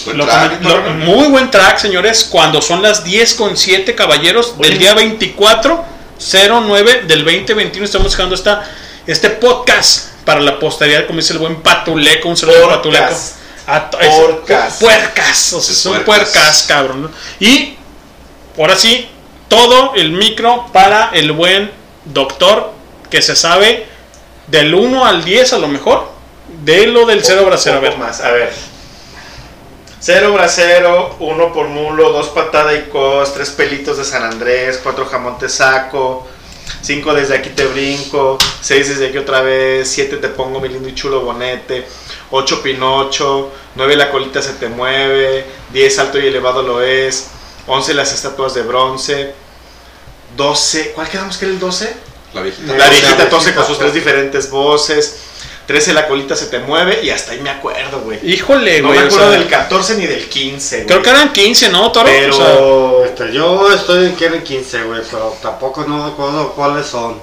Buen 0.07 0.17
Lo 0.19 0.25
track, 0.25 0.61
comen- 0.63 0.69
lo- 0.69 0.81
¿no? 0.95 1.05
muy 1.05 1.29
buen 1.29 1.51
track, 1.51 1.79
señores, 1.79 2.25
cuando 2.31 2.63
son 2.63 2.81
las 2.81 3.05
10 3.05 3.35
con 3.35 3.57
7 3.57 3.95
caballeros 3.95 4.57
del 4.59 4.79
día 4.79 4.95
24 4.95 5.85
09 6.19 7.03
del 7.07 7.25
2021 7.25 7.85
estamos 7.85 8.07
buscando 8.07 8.35
esta 8.35 8.65
este 9.07 9.29
podcast 9.31 10.11
para 10.25 10.41
la 10.41 10.59
posteridad, 10.59 11.07
como 11.07 11.19
dice 11.19 11.35
el 11.35 11.39
buen 11.41 11.57
Patuleco, 11.57 12.29
un 12.29 12.37
saludo 12.37 12.67
a 12.71 12.77
Patuleco. 12.77 13.05
A 13.67 13.91
es- 14.01 14.75
puercas, 14.81 15.53
o 15.53 15.61
sea, 15.61 15.73
Es 15.73 15.79
son 15.81 15.93
puercas. 16.05 16.31
puercas, 16.31 16.63
cabrón. 16.69 17.11
Y 17.41 17.75
ahora 18.59 18.77
sí, 18.77 19.09
todo 19.49 19.95
el 19.95 20.13
micro 20.13 20.67
para 20.73 21.11
el 21.13 21.33
buen 21.33 21.71
doctor 22.05 22.73
que 23.11 23.23
se 23.23 23.37
sabe 23.37 23.87
del 24.47 24.75
1 24.75 25.05
al 25.05 25.25
10 25.25 25.53
a 25.55 25.59
lo 25.59 25.69
mejor 25.69 26.15
de 26.65 26.87
lo 26.87 27.07
del 27.07 27.25
cero 27.25 27.45
bracero. 27.45 27.79
A 27.79 27.81
ver, 27.81 27.99
más, 27.99 28.21
a 28.21 28.31
ver. 28.31 28.53
Cero 30.01 30.33
bracero, 30.35 31.17
uno 31.21 31.53
por 31.53 31.69
mulo, 31.69 32.13
dos 32.13 32.29
patada 32.29 32.75
y 32.75 32.83
cos, 32.91 33.33
tres 33.33 33.51
pelitos 33.51 33.97
de 33.97 34.05
San 34.05 34.23
Andrés, 34.23 34.79
cuatro 34.83 35.07
jamón 35.07 35.39
te 35.39 35.49
saco, 35.49 36.27
cinco 36.83 37.15
desde 37.15 37.35
aquí 37.35 37.49
te 37.51 37.65
brinco, 37.65 38.37
seis 38.61 38.91
desde 38.91 39.09
aquí 39.09 39.17
otra 39.17 39.41
vez, 39.41 39.89
siete 39.89 40.19
te 40.19 40.29
pongo 40.29 40.61
mi 40.61 40.69
lindo 40.69 40.91
y 40.91 40.95
chulo 40.95 41.23
bonete, 41.23 41.87
ocho 42.31 42.63
pinocho, 42.63 43.51
nueve 43.77 43.97
la 43.97 44.11
colita 44.11 44.43
se 44.43 44.53
te 44.53 44.69
mueve, 44.69 45.47
diez 45.73 45.99
alto 45.99 46.19
y 46.19 46.27
elevado 46.27 46.63
lo 46.63 46.83
es, 46.83 47.31
once 47.67 47.95
las 47.95 48.13
estatuas 48.13 48.55
de 48.55 48.63
bronce, 48.63 49.35
doce, 50.37 50.93
¿cuál 50.95 51.09
quedamos 51.09 51.37
que 51.37 51.45
era 51.47 51.55
el 51.55 51.61
doce? 51.61 51.95
La 52.33 52.43
viejita. 52.43 52.77
La 52.77 52.89
viejita 52.89 53.29
tose 53.29 53.55
con 53.55 53.67
sus 53.67 53.79
tres 53.79 53.95
diferentes 53.95 54.51
voces. 54.51 55.17
13 55.67 55.95
la 55.95 56.07
colita 56.09 56.37
se 56.37 56.47
te 56.47 56.59
mueve 56.59 57.01
y 57.03 57.09
hasta 57.09 57.33
ahí 57.33 57.41
me 57.41 57.49
acuerdo, 57.49 58.01
güey. 58.01 58.19
Híjole, 58.23 58.83
No 58.83 58.89
güey. 58.89 58.99
me 58.99 59.05
o 59.05 59.09
acuerdo 59.09 59.31
sea, 59.31 59.39
del 59.39 59.49
14 59.49 59.97
ni 59.97 60.07
del 60.07 60.29
15, 60.29 60.77
güey. 60.77 60.87
Creo 60.87 61.03
que 61.03 61.09
eran 61.09 61.33
15, 61.33 61.69
¿no, 61.71 61.91
Toro? 61.91 62.05
Pero 62.07 62.37
O 62.37 63.03
sea, 63.03 63.07
Este, 63.09 63.33
yo 63.33 63.73
estoy 63.73 64.07
en 64.07 64.17
que 64.17 64.27
eran 64.27 64.43
15, 64.45 64.83
güey, 64.83 65.01
pero 65.11 65.35
tampoco 65.41 65.85
no 65.89 66.05
me 66.05 66.13
acuerdo 66.13 66.53
cuáles 66.53 66.85
son. 66.87 67.19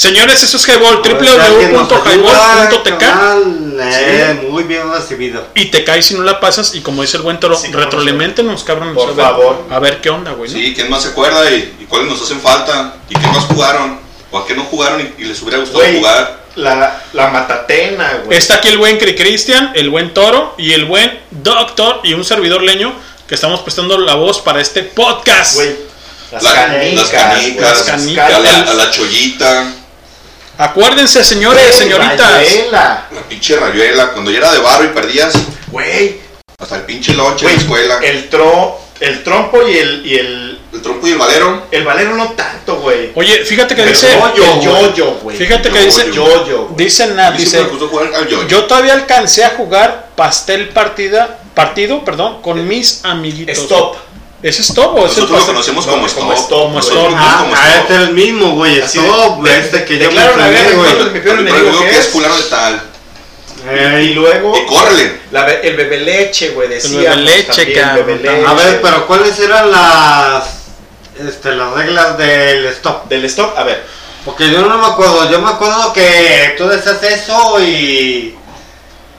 Señores, 0.00 0.42
eso 0.42 0.56
es 0.56 0.66
Highball, 0.68 1.00
ayuda, 1.04 1.48
www.highball.tk 1.50 2.98
canal, 2.98 3.76
eh, 3.80 4.46
Muy 4.50 4.62
bien 4.64 4.90
recibido. 4.90 5.46
y 5.54 5.66
te 5.66 5.84
caes 5.84 6.06
si 6.06 6.14
no 6.14 6.22
la 6.22 6.40
pasas 6.40 6.74
y 6.74 6.80
como 6.80 7.02
dice 7.02 7.18
el 7.18 7.22
buen 7.22 7.38
Toro, 7.38 7.56
Sí, 7.56 7.68
retroalimentenos, 7.70 8.64
cabrón. 8.64 8.94
Por 8.94 9.10
a 9.10 9.12
ver- 9.12 9.24
favor. 9.24 9.64
A 9.70 9.78
ver 9.78 10.00
qué 10.00 10.10
onda, 10.10 10.32
güey. 10.32 10.50
¿no? 10.50 10.56
Sí, 10.56 10.72
¿quién 10.74 10.88
más 10.90 11.02
se 11.02 11.08
acuerda 11.10 11.50
y, 11.50 11.76
y 11.80 11.84
cuáles 11.84 12.08
nos 12.08 12.22
hacen 12.22 12.40
falta? 12.40 12.94
¿Y 13.08 13.14
qué 13.14 13.26
más 13.26 13.44
jugaron? 13.44 14.00
¿O 14.30 14.38
a 14.38 14.46
qué 14.46 14.54
no 14.54 14.64
jugaron 14.64 15.00
y, 15.00 15.22
y 15.22 15.26
les 15.26 15.40
hubiera 15.42 15.58
gustado 15.58 15.80
Güey. 15.80 15.98
jugar? 15.98 16.40
la, 16.56 17.02
la 17.12 17.28
matatena, 17.28 18.22
güey. 18.24 18.36
Está 18.36 18.54
aquí 18.56 18.68
el 18.68 18.78
buen 18.78 18.98
Cri 18.98 19.14
Cristian, 19.14 19.72
el 19.74 19.88
buen 19.88 20.12
Toro 20.14 20.54
y 20.58 20.72
el 20.72 20.84
buen 20.84 21.20
Doctor 21.30 22.00
y 22.04 22.14
un 22.14 22.24
servidor 22.24 22.62
leño 22.62 22.92
que 23.28 23.34
estamos 23.36 23.60
prestando 23.60 23.96
la 23.98 24.14
voz 24.14 24.40
para 24.40 24.60
este 24.60 24.82
podcast. 24.82 25.54
Güey. 25.54 25.76
Las 26.32 26.42
La- 26.42 26.54
canicas, 26.54 26.94
las 26.96 27.08
canicas, 27.10 27.62
las 27.70 27.82
canicas. 27.82 28.32
a 28.34 28.38
la, 28.40 28.62
a 28.70 28.74
la 28.74 28.90
chollita, 28.90 29.74
Acuérdense, 30.60 31.24
señores, 31.24 31.62
Güey, 31.68 31.78
señoritas. 31.78 32.32
Rayuela. 32.32 33.06
la 33.10 33.20
pinche 33.22 33.56
rayuela. 33.56 34.12
Cuando 34.12 34.30
ya 34.30 34.38
era 34.38 34.52
de 34.52 34.58
barro 34.60 34.84
y 34.84 34.88
perdías, 34.88 35.32
Güey. 35.68 36.20
hasta 36.58 36.76
el 36.76 36.82
pinche 36.82 37.14
lonche 37.14 37.46
en 37.46 37.66
Güey, 37.66 37.86
la 37.88 37.94
escuela. 37.94 37.98
El, 38.06 38.28
tro, 38.28 38.78
el 39.00 39.24
trompo 39.24 39.66
y 39.66 39.78
el, 39.78 40.06
y 40.06 40.14
el. 40.16 40.60
trompo 40.82 41.06
y 41.08 41.12
el 41.12 41.18
valero. 41.18 41.66
El 41.70 41.84
valero 41.84 42.14
no 42.14 42.32
tanto, 42.32 42.76
güey. 42.76 43.10
Oye, 43.14 43.44
fíjate 43.44 43.74
que 43.74 43.82
El 43.84 43.88
dice. 43.88 44.08
yoyo, 44.12 44.44
el 44.54 44.60
yoyo, 44.60 45.10
güey. 45.22 45.36
Fíjate 45.38 45.70
que 45.70 45.78
Yo- 45.78 45.84
dice. 45.86 46.12
yo- 46.12 46.44
Yoyo. 46.46 46.68
Dice 46.76 47.02
A 47.04 47.06
Nat, 47.06 47.32
mí 47.32 47.38
dice. 47.38 47.50
siempre 47.52 47.72
me 47.72 47.78
gustó 47.78 47.88
jugar 47.96 48.14
al 48.14 48.28
yoyo. 48.28 48.46
Yo 48.48 48.64
todavía 48.64 48.92
alcancé 48.92 49.44
a 49.44 49.50
jugar 49.50 50.10
pastel 50.14 50.68
partida, 50.68 51.38
partido, 51.54 52.04
perdón, 52.04 52.42
con 52.42 52.68
mis 52.68 53.02
amiguitos. 53.04 53.56
Stop. 53.58 53.96
¿Es 54.42 54.58
stop 54.60 54.94
o 54.94 55.06
es 55.06 55.16
el 55.18 55.24
Nosotros 55.24 55.30
lo 55.30 55.36
pastel? 55.36 55.54
conocemos 55.54 55.86
No, 55.86 55.92
como 55.92 56.08
como 56.08 56.32
stop. 56.32 56.44
stop, 56.44 56.62
como 56.62 56.78
stop. 56.80 57.10
lo 57.10 57.16
Ah, 57.16 57.46
ah, 57.54 57.74
este 57.80 57.94
es 57.94 58.00
el 58.00 58.14
mismo, 58.14 58.52
güey. 58.54 58.80
Así 58.80 58.98
Stop, 58.98 59.42
de- 59.42 59.58
este 59.58 59.84
que 59.84 59.98
yo 59.98 60.08
me 60.10 60.16
la 60.16 60.48
guerra 60.48 60.76
güey. 60.76 60.92
mi 61.12 61.20
peor 61.20 61.22
Pero 61.22 61.40
enemigo 61.40 61.58
luego 61.70 61.80
que 61.80 61.90
es 61.90 61.98
es. 61.98 62.08
fulano 62.08 62.36
de 62.36 62.42
tal. 62.44 62.82
Eh, 63.68 64.06
Y 64.10 64.14
luego. 64.14 64.56
Y 64.56 64.64
córrele. 64.66 65.20
el 65.62 65.76
bebe 65.76 65.98
leche, 66.00 66.50
güey, 66.50 66.68
decía. 66.70 67.10
bebe 67.10 67.16
leche, 67.16 67.72
cabrón. 67.74 68.20
A 68.46 68.54
ver, 68.54 68.80
pero 68.80 69.06
¿cuáles 69.06 69.38
eran 69.38 69.70
las 69.70 70.44
este, 71.18 71.50
las 71.52 71.72
reglas 71.74 72.16
del 72.16 72.64
stop? 72.68 73.08
Del 73.08 73.24
stop, 73.26 73.58
a 73.58 73.64
ver. 73.64 73.84
Porque 74.24 74.50
yo 74.50 74.62
no 74.62 74.78
me 74.78 74.86
acuerdo, 74.86 75.30
yo 75.30 75.38
me 75.42 75.50
acuerdo 75.50 75.92
que 75.92 76.54
tú 76.56 76.66
decías 76.66 77.02
eso 77.02 77.60
y 77.62 78.34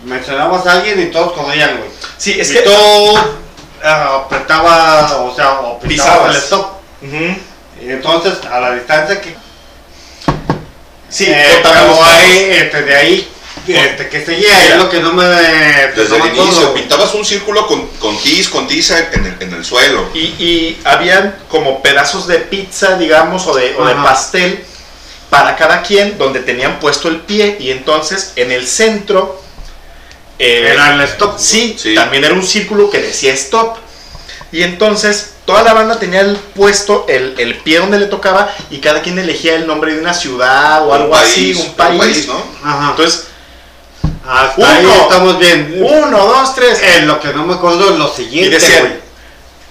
mencionabas 0.03 0.65
a 0.65 0.73
alguien 0.73 0.99
y 0.99 1.05
todos 1.11 1.33
corrían, 1.33 1.77
güey. 1.77 1.89
Sí, 2.17 2.37
es 2.39 2.49
y 2.49 2.53
que. 2.55 2.59
tú 2.61 2.71
ah, 3.83 4.23
apretabas, 4.25 5.11
o 5.13 5.35
sea, 5.35 5.59
o 5.61 5.79
Pisabas. 5.79 6.35
el 6.35 6.41
stop. 6.41 6.67
Y 7.81 7.89
entonces, 7.89 8.33
a 8.45 8.59
la 8.59 8.73
distancia 8.73 9.19
que... 9.21 9.35
Sí, 11.09 11.25
eh, 11.27 11.59
pero 11.63 12.03
ahí, 12.03 12.47
este, 12.51 12.83
de 12.83 12.95
ahí, 12.95 13.27
este, 13.67 14.07
que 14.07 14.23
seguía, 14.25 14.67
es 14.69 14.77
lo 14.77 14.89
que 14.89 14.99
no 14.99 15.13
me... 15.13 15.23
Desde 15.23 16.15
el 16.17 16.25
inicio, 16.27 16.73
pintabas 16.73 17.13
un 17.13 17.25
círculo 17.25 17.67
con, 17.67 17.87
con 17.99 18.17
tiz, 18.19 18.49
con 18.49 18.67
tiza 18.67 18.97
en 19.11 19.25
el, 19.25 19.35
en 19.39 19.53
el 19.53 19.65
suelo. 19.65 20.09
Y, 20.13 20.19
y 20.19 20.81
habían 20.85 21.35
como 21.49 21.81
pedazos 21.81 22.27
de 22.27 22.37
pizza, 22.39 22.97
digamos, 22.97 23.47
o 23.47 23.55
de, 23.55 23.75
o 23.77 23.85
de 23.85 23.95
pastel 23.95 24.63
para 25.29 25.55
cada 25.55 25.81
quien, 25.81 26.17
donde 26.17 26.41
tenían 26.41 26.79
puesto 26.79 27.07
el 27.07 27.21
pie. 27.21 27.57
Y 27.59 27.71
entonces 27.71 28.33
en 28.35 28.51
el 28.51 28.67
centro. 28.67 29.41
Eh, 30.41 30.69
Era 30.73 30.93
el 30.95 31.01
stop. 31.01 31.37
Sí, 31.37 31.75
Sí. 31.79 31.95
también 31.95 32.23
era 32.23 32.33
un 32.33 32.43
círculo 32.43 32.89
que 32.89 32.99
decía 32.99 33.33
stop. 33.33 33.77
Y 34.51 34.63
entonces 34.63 35.33
toda 35.45 35.63
la 35.63 35.73
banda 35.73 35.97
tenía 35.99 36.21
el 36.21 36.35
puesto 36.35 37.05
el, 37.07 37.35
el 37.37 37.59
pie 37.59 37.79
donde 37.79 37.99
le 37.99 38.07
tocaba 38.07 38.53
y 38.69 38.79
cada 38.79 39.01
quien 39.01 39.17
elegía 39.17 39.55
el 39.55 39.65
nombre 39.65 39.93
de 39.93 40.01
una 40.01 40.13
ciudad 40.13 40.83
o 40.85 40.89
Un 40.89 40.95
algo 40.95 41.15
así, 41.15 41.53
un 41.53 41.73
país. 41.75 42.27
¿no? 42.27 42.43
Ajá. 42.63 42.89
Entonces, 42.91 43.27
Hasta 44.27 44.53
Uno. 44.61 44.67
ahí 44.69 44.87
estamos 45.03 45.39
bien. 45.39 45.75
uno, 45.81 46.17
dos, 46.25 46.53
tres. 46.55 46.79
Eh, 46.83 47.01
lo 47.05 47.19
que 47.19 47.29
no 47.33 47.45
me 47.45 47.53
acuerdo 47.55 47.91
es 47.91 47.97
lo 47.97 48.07
Y 48.13 48.15
siguiente, 48.17 48.51
decían, 48.59 48.79
güey. 48.87 48.99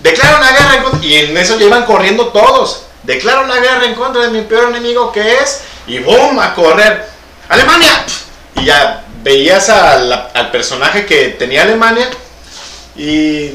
declaro 0.01 0.39
una 0.39 0.51
guerra 0.53 0.77
en 0.77 0.83
contra. 0.83 1.07
Y 1.07 1.15
en 1.17 1.37
eso 1.37 1.59
ya 1.59 1.67
iban 1.67 1.85
corriendo 1.85 2.29
todos. 2.29 2.83
Declaro 3.03 3.45
una 3.45 3.57
guerra 3.57 3.85
en 3.87 3.95
contra 3.95 4.23
de 4.23 4.31
mi 4.31 4.43
peor 4.43 4.69
enemigo 4.71 5.13
que 5.13 5.35
es. 5.35 5.61
Y 5.87 5.99
¡boom! 6.01 6.39
A 6.39 6.55
correr. 6.55 7.07
¡Alemania! 7.49 8.05
Y 8.57 8.65
ya 8.65 9.05
veías 9.23 9.69
al, 9.69 10.13
al 10.13 10.51
personaje 10.51 11.07
que 11.07 11.29
tenía 11.29 11.63
Alemania. 11.63 12.09
Y 12.97 13.53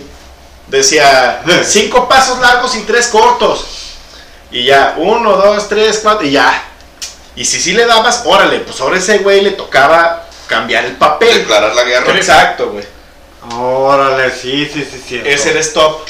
decía 0.68 1.44
cinco 1.64 2.08
pasos 2.08 2.40
largos 2.40 2.76
y 2.76 2.82
tres 2.82 3.08
cortos. 3.08 3.66
Y 4.52 4.64
ya, 4.64 4.96
uno, 4.98 5.34
dos, 5.38 5.68
tres, 5.68 6.00
cuatro. 6.02 6.26
Y 6.26 6.32
ya. 6.32 6.64
Y 7.36 7.44
si 7.46 7.60
sí 7.60 7.74
le 7.74 7.86
dabas, 7.86 8.24
órale, 8.26 8.60
pues 8.60 8.80
ahora 8.80 8.98
ese 8.98 9.18
güey 9.20 9.42
le 9.42 9.52
tocaba 9.52 10.26
cambiar 10.48 10.86
el 10.86 10.96
papel. 10.96 11.40
Declarar 11.40 11.76
la 11.76 11.84
guerra. 11.84 12.16
Exacto, 12.16 12.72
güey. 12.72 12.86
Órale, 13.54 14.32
sí, 14.32 14.70
sí, 14.74 14.88
sí, 14.90 15.04
sí. 15.08 15.22
Ese 15.24 15.52
era 15.52 15.60
stop. 15.60 16.08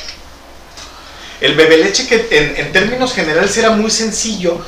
El 1.41 1.55
bebe 1.55 1.77
leche 1.77 2.07
que 2.07 2.27
en, 2.31 2.55
en 2.57 2.71
términos 2.71 3.13
generales 3.13 3.57
era 3.57 3.71
muy 3.71 3.91
sencillo, 3.91 4.65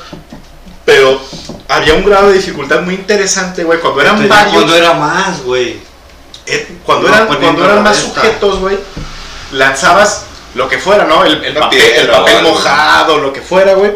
pero 0.84 1.22
había 1.69 1.94
un 1.95 2.06
grado 2.06 2.27
de 2.30 2.34
dificultad 2.35 2.81
muy 2.81 2.95
interesante, 2.95 3.64
güey. 3.64 3.80
Cuando 3.80 4.02
eran 4.02 4.27
varios, 4.30 4.53
Cuando 4.53 4.76
era 4.76 4.94
más, 4.94 5.41
güey. 5.44 5.80
eh, 6.45 6.68
cuando 6.85 7.07
No, 7.10 7.14
eran, 7.14 7.27
poniendo 7.27 7.57
cuando 7.60 7.72
eran 7.73 7.84
más 7.84 7.98
esta. 7.98 8.22
sujetos, 8.22 8.60
güey, 8.60 8.77
lanzabas 9.52 10.23
lo 10.56 10.68
que 10.69 10.77
fuera, 10.80 11.03
¿no? 11.06 11.23
El, 11.26 11.44
el 11.44 11.53
papel, 11.53 11.80
piedra 11.80 12.02
el 12.02 12.10
papel 12.10 12.38
algo. 12.38 12.49
mojado, 12.52 13.18
lo 13.19 13.34
que 13.34 13.41
fuera, 13.41 13.73
güey. 13.73 13.91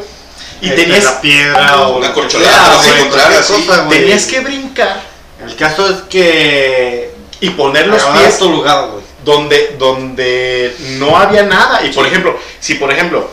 Y 0.61 0.69
Este, 0.69 0.81
tenías, 0.84 1.03
la 1.06 1.22
piedra 1.22 1.81
o 1.88 1.98
Una 1.98 2.14
corcholata, 2.14 2.76
güey, 2.77 2.89
encontrar 2.99 3.10
cualquier 3.31 3.39
así. 3.39 3.65
cosa, 3.65 3.84
güey. 3.84 3.99
tenías 3.99 4.26
que 4.26 4.39
brincar 4.41 5.02
El 5.43 5.56
caso 5.56 5.89
es 5.89 6.02
que 6.10 7.11
y 7.39 7.49
poner 7.52 7.88
los 7.88 8.03
pies 8.03 8.38
tu 8.38 8.52
lugar, 8.52 8.89
güey. 8.91 9.03
donde, 9.26 9.76
donde 9.80 10.76
no 10.99 11.18
había 11.18 11.43
nada. 11.43 11.84
Y 11.84 11.91
por 11.93 12.06
ejemplo, 12.06 12.38
si 12.60 12.76
por 12.76 12.91
ejemplo 12.91 13.27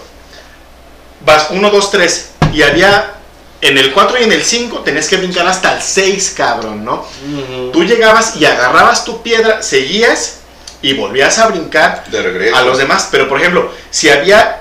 vas 1.26 1.48
1, 1.50 1.70
2, 1.70 1.90
3 1.90 2.30
y 2.54 2.62
había 2.62 3.12
en 3.60 3.76
el 3.78 3.92
4 3.92 4.20
y 4.20 4.24
en 4.24 4.32
el 4.32 4.42
5 4.44 4.80
tenías 4.80 5.08
que 5.08 5.16
brincar 5.16 5.46
hasta 5.46 5.74
el 5.76 5.82
6, 5.82 6.34
cabrón, 6.36 6.84
¿no? 6.84 7.06
Tú 7.72 7.84
llegabas 7.84 8.36
y 8.36 8.44
agarrabas 8.44 9.04
tu 9.04 9.22
piedra, 9.22 9.62
seguías 9.62 10.36
y 10.80 10.94
volvías 10.94 11.38
a 11.40 11.48
brincar 11.48 12.04
De 12.06 12.22
regreso. 12.22 12.54
a 12.56 12.62
los 12.62 12.78
demás. 12.78 13.08
Pero 13.10 13.28
por 13.28 13.40
ejemplo, 13.40 13.72
si 13.90 14.08
había 14.08 14.60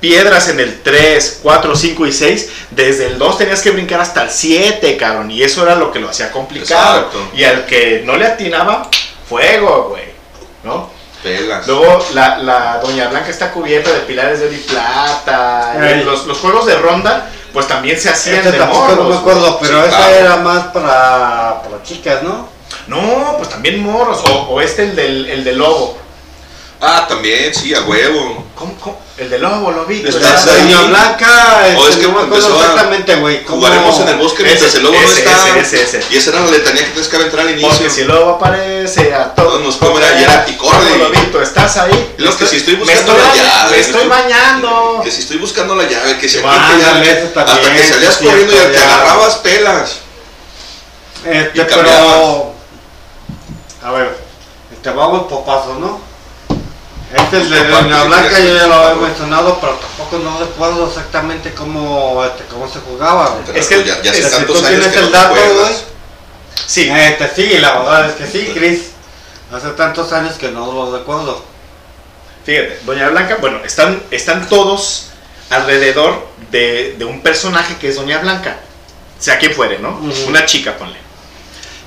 piedras 0.00 0.48
en 0.48 0.58
el 0.60 0.82
3, 0.82 1.40
4, 1.42 1.76
5 1.76 2.06
y 2.06 2.12
6, 2.12 2.48
desde 2.72 3.06
el 3.06 3.18
2 3.18 3.38
tenías 3.38 3.62
que 3.62 3.70
brincar 3.70 4.00
hasta 4.00 4.22
el 4.24 4.30
7, 4.30 4.96
cabrón. 4.96 5.30
Y 5.30 5.42
eso 5.42 5.62
era 5.62 5.76
lo 5.76 5.92
que 5.92 6.00
lo 6.00 6.08
hacía 6.10 6.32
complicado. 6.32 7.06
Exacto. 7.06 7.30
Y 7.36 7.44
al 7.44 7.64
que 7.66 8.02
no 8.04 8.16
le 8.16 8.26
atinaba, 8.26 8.90
fuego, 9.28 9.90
güey. 9.90 10.04
¿No? 10.64 10.90
Pelas. 11.22 11.66
Luego 11.66 12.04
la, 12.12 12.38
la 12.38 12.78
Doña 12.80 13.08
Blanca 13.08 13.30
está 13.30 13.50
cubierta 13.52 13.92
de 13.92 14.00
pilares 14.00 14.40
de 14.40 14.46
oro 14.46 14.54
y 14.54 14.58
plata. 14.58 15.74
Los, 16.04 16.26
los 16.26 16.38
juegos 16.38 16.66
de 16.66 16.76
ronda, 16.76 17.30
pues 17.56 17.68
también 17.68 17.98
se 17.98 18.10
hacían 18.10 18.40
Este 18.40 18.52
de 18.52 18.58
tampoco 18.58 18.88
no 18.88 18.96
morros, 18.96 19.08
me 19.08 19.16
acuerdo, 19.16 19.58
pero 19.58 19.82
esa 19.82 20.10
era 20.10 20.36
más 20.36 20.64
para, 20.74 21.62
para 21.62 21.82
chicas, 21.82 22.22
¿no? 22.22 22.46
No, 22.86 23.36
pues 23.38 23.48
también 23.48 23.82
morros. 23.82 24.22
O, 24.28 24.48
o 24.50 24.60
este, 24.60 24.82
el 24.82 24.94
del, 24.94 25.24
el 25.24 25.42
del 25.42 25.56
lobo. 25.56 25.96
Ah, 26.80 27.06
también, 27.08 27.54
sí, 27.54 27.74
a 27.74 27.80
huevo. 27.82 28.44
¿Cómo, 28.54 28.74
cómo? 28.80 29.00
El 29.16 29.30
del 29.30 29.40
lobo, 29.40 29.70
lobito. 29.72 30.08
Estás 30.10 30.44
¿verdad? 30.44 30.60
ahí. 30.62 30.72
Doña 30.72 30.88
Blanca, 30.88 31.56
O 31.78 31.80
este, 31.88 31.90
es 31.90 31.96
que 31.96 32.02
no 32.02 32.08
me 32.12 32.20
acuerdo 32.26 32.36
empezó 32.48 32.60
exactamente, 32.60 33.14
güey. 33.16 33.44
Jugaremos 33.46 34.00
en 34.00 34.08
el 34.08 34.16
bosque 34.16 34.42
mientras 34.42 34.68
Ese, 34.68 34.76
el 34.78 34.84
lobo 34.84 34.96
no 35.00 35.08
está. 35.08 35.48
ese, 35.58 35.60
ese, 35.60 35.98
ese. 35.98 36.14
Y 36.14 36.16
esa 36.18 36.30
era 36.30 36.40
la 36.40 36.50
letanía 36.50 36.84
que 36.84 36.90
tienes 36.90 37.08
que 37.08 37.16
aventar 37.16 37.40
al 37.40 37.50
inicio. 37.52 37.68
Porque 37.70 37.88
si 37.90 38.00
el 38.02 38.08
lobo 38.08 38.30
aparece 38.32 39.14
a 39.14 39.34
todos 39.34 39.62
nos 39.62 39.76
comerá 39.76 40.20
y 40.20 40.24
era- 40.24 40.44
y 40.48 40.56
corre. 40.56 40.98
Lobito, 40.98 41.40
estás 41.40 41.78
ahí. 41.78 42.14
Luego 42.18 42.36
que 42.36 42.46
si 42.46 42.56
estoy 42.56 42.74
buscando 42.76 43.14
la 43.14 43.34
llave. 43.34 43.70
Me 43.70 43.80
estoy 43.80 44.08
bañando. 44.08 45.00
Que 45.02 45.10
si 45.10 45.20
estoy 45.22 45.38
buscando 45.38 45.74
la 45.76 45.84
llave, 45.84 46.18
que 46.18 46.28
si 46.28 46.38
aquí 46.38 46.44
que 46.44 47.40
Hasta 47.40 47.72
que 47.72 47.88
salías 47.88 48.16
corriendo 48.18 48.52
y 48.52 48.72
te 48.72 48.78
agarrabas 48.78 49.36
pelas. 49.36 49.96
Este, 51.24 51.64
pero. 51.64 52.52
A 53.82 53.90
ver, 53.92 54.18
este 54.72 54.90
vamos 54.90 55.26
por 55.26 55.44
pasos, 55.44 55.78
¿no? 55.78 56.05
Este 57.14 57.38
es 57.38 57.50
de 57.50 57.62
Por 57.62 57.84
Doña 57.84 58.04
Blanca, 58.04 58.40
yo 58.40 58.54
ya 58.54 58.66
lo 58.66 58.74
había 58.74 59.02
mencionado, 59.06 59.58
pero 59.60 59.74
tampoco 59.74 60.18
no 60.18 60.40
recuerdo 60.40 60.88
exactamente 60.88 61.52
cómo, 61.54 62.24
este, 62.24 62.44
cómo 62.44 62.68
se 62.68 62.80
jugaba. 62.80 63.38
Pero 63.46 63.58
Es 63.58 63.66
que 63.68 63.84
ya, 63.84 64.02
ya 64.02 64.10
Este, 64.10 64.24
si 64.24 64.30
tantos 64.30 64.60
tú 64.60 64.66
tienes 64.66 64.88
que 64.88 64.98
el 64.98 65.04
no 65.04 65.10
dato, 65.10 65.34
güey. 65.34 65.74
Sí. 66.66 66.90
Este, 66.90 67.28
sí, 67.34 67.58
la 67.58 67.78
verdad 67.78 68.10
es 68.10 68.14
que 68.16 68.26
sí, 68.26 68.50
Chris. 68.52 68.90
Hace 69.52 69.68
tantos 69.70 70.12
años 70.12 70.34
que 70.34 70.50
no 70.50 70.72
lo 70.72 70.96
recuerdo. 70.98 71.44
Fíjate, 72.44 72.80
Doña 72.84 73.08
Blanca, 73.10 73.38
bueno, 73.40 73.60
están, 73.64 74.02
están 74.10 74.48
todos 74.48 75.10
alrededor 75.50 76.26
de, 76.50 76.96
de 76.98 77.04
un 77.04 77.22
personaje 77.22 77.76
que 77.76 77.88
es 77.88 77.96
Doña 77.96 78.18
Blanca. 78.18 78.58
Sea 79.20 79.38
quien 79.38 79.54
fuere, 79.54 79.78
¿no? 79.78 80.00
Una 80.26 80.44
chica, 80.44 80.76
ponle. 80.76 80.98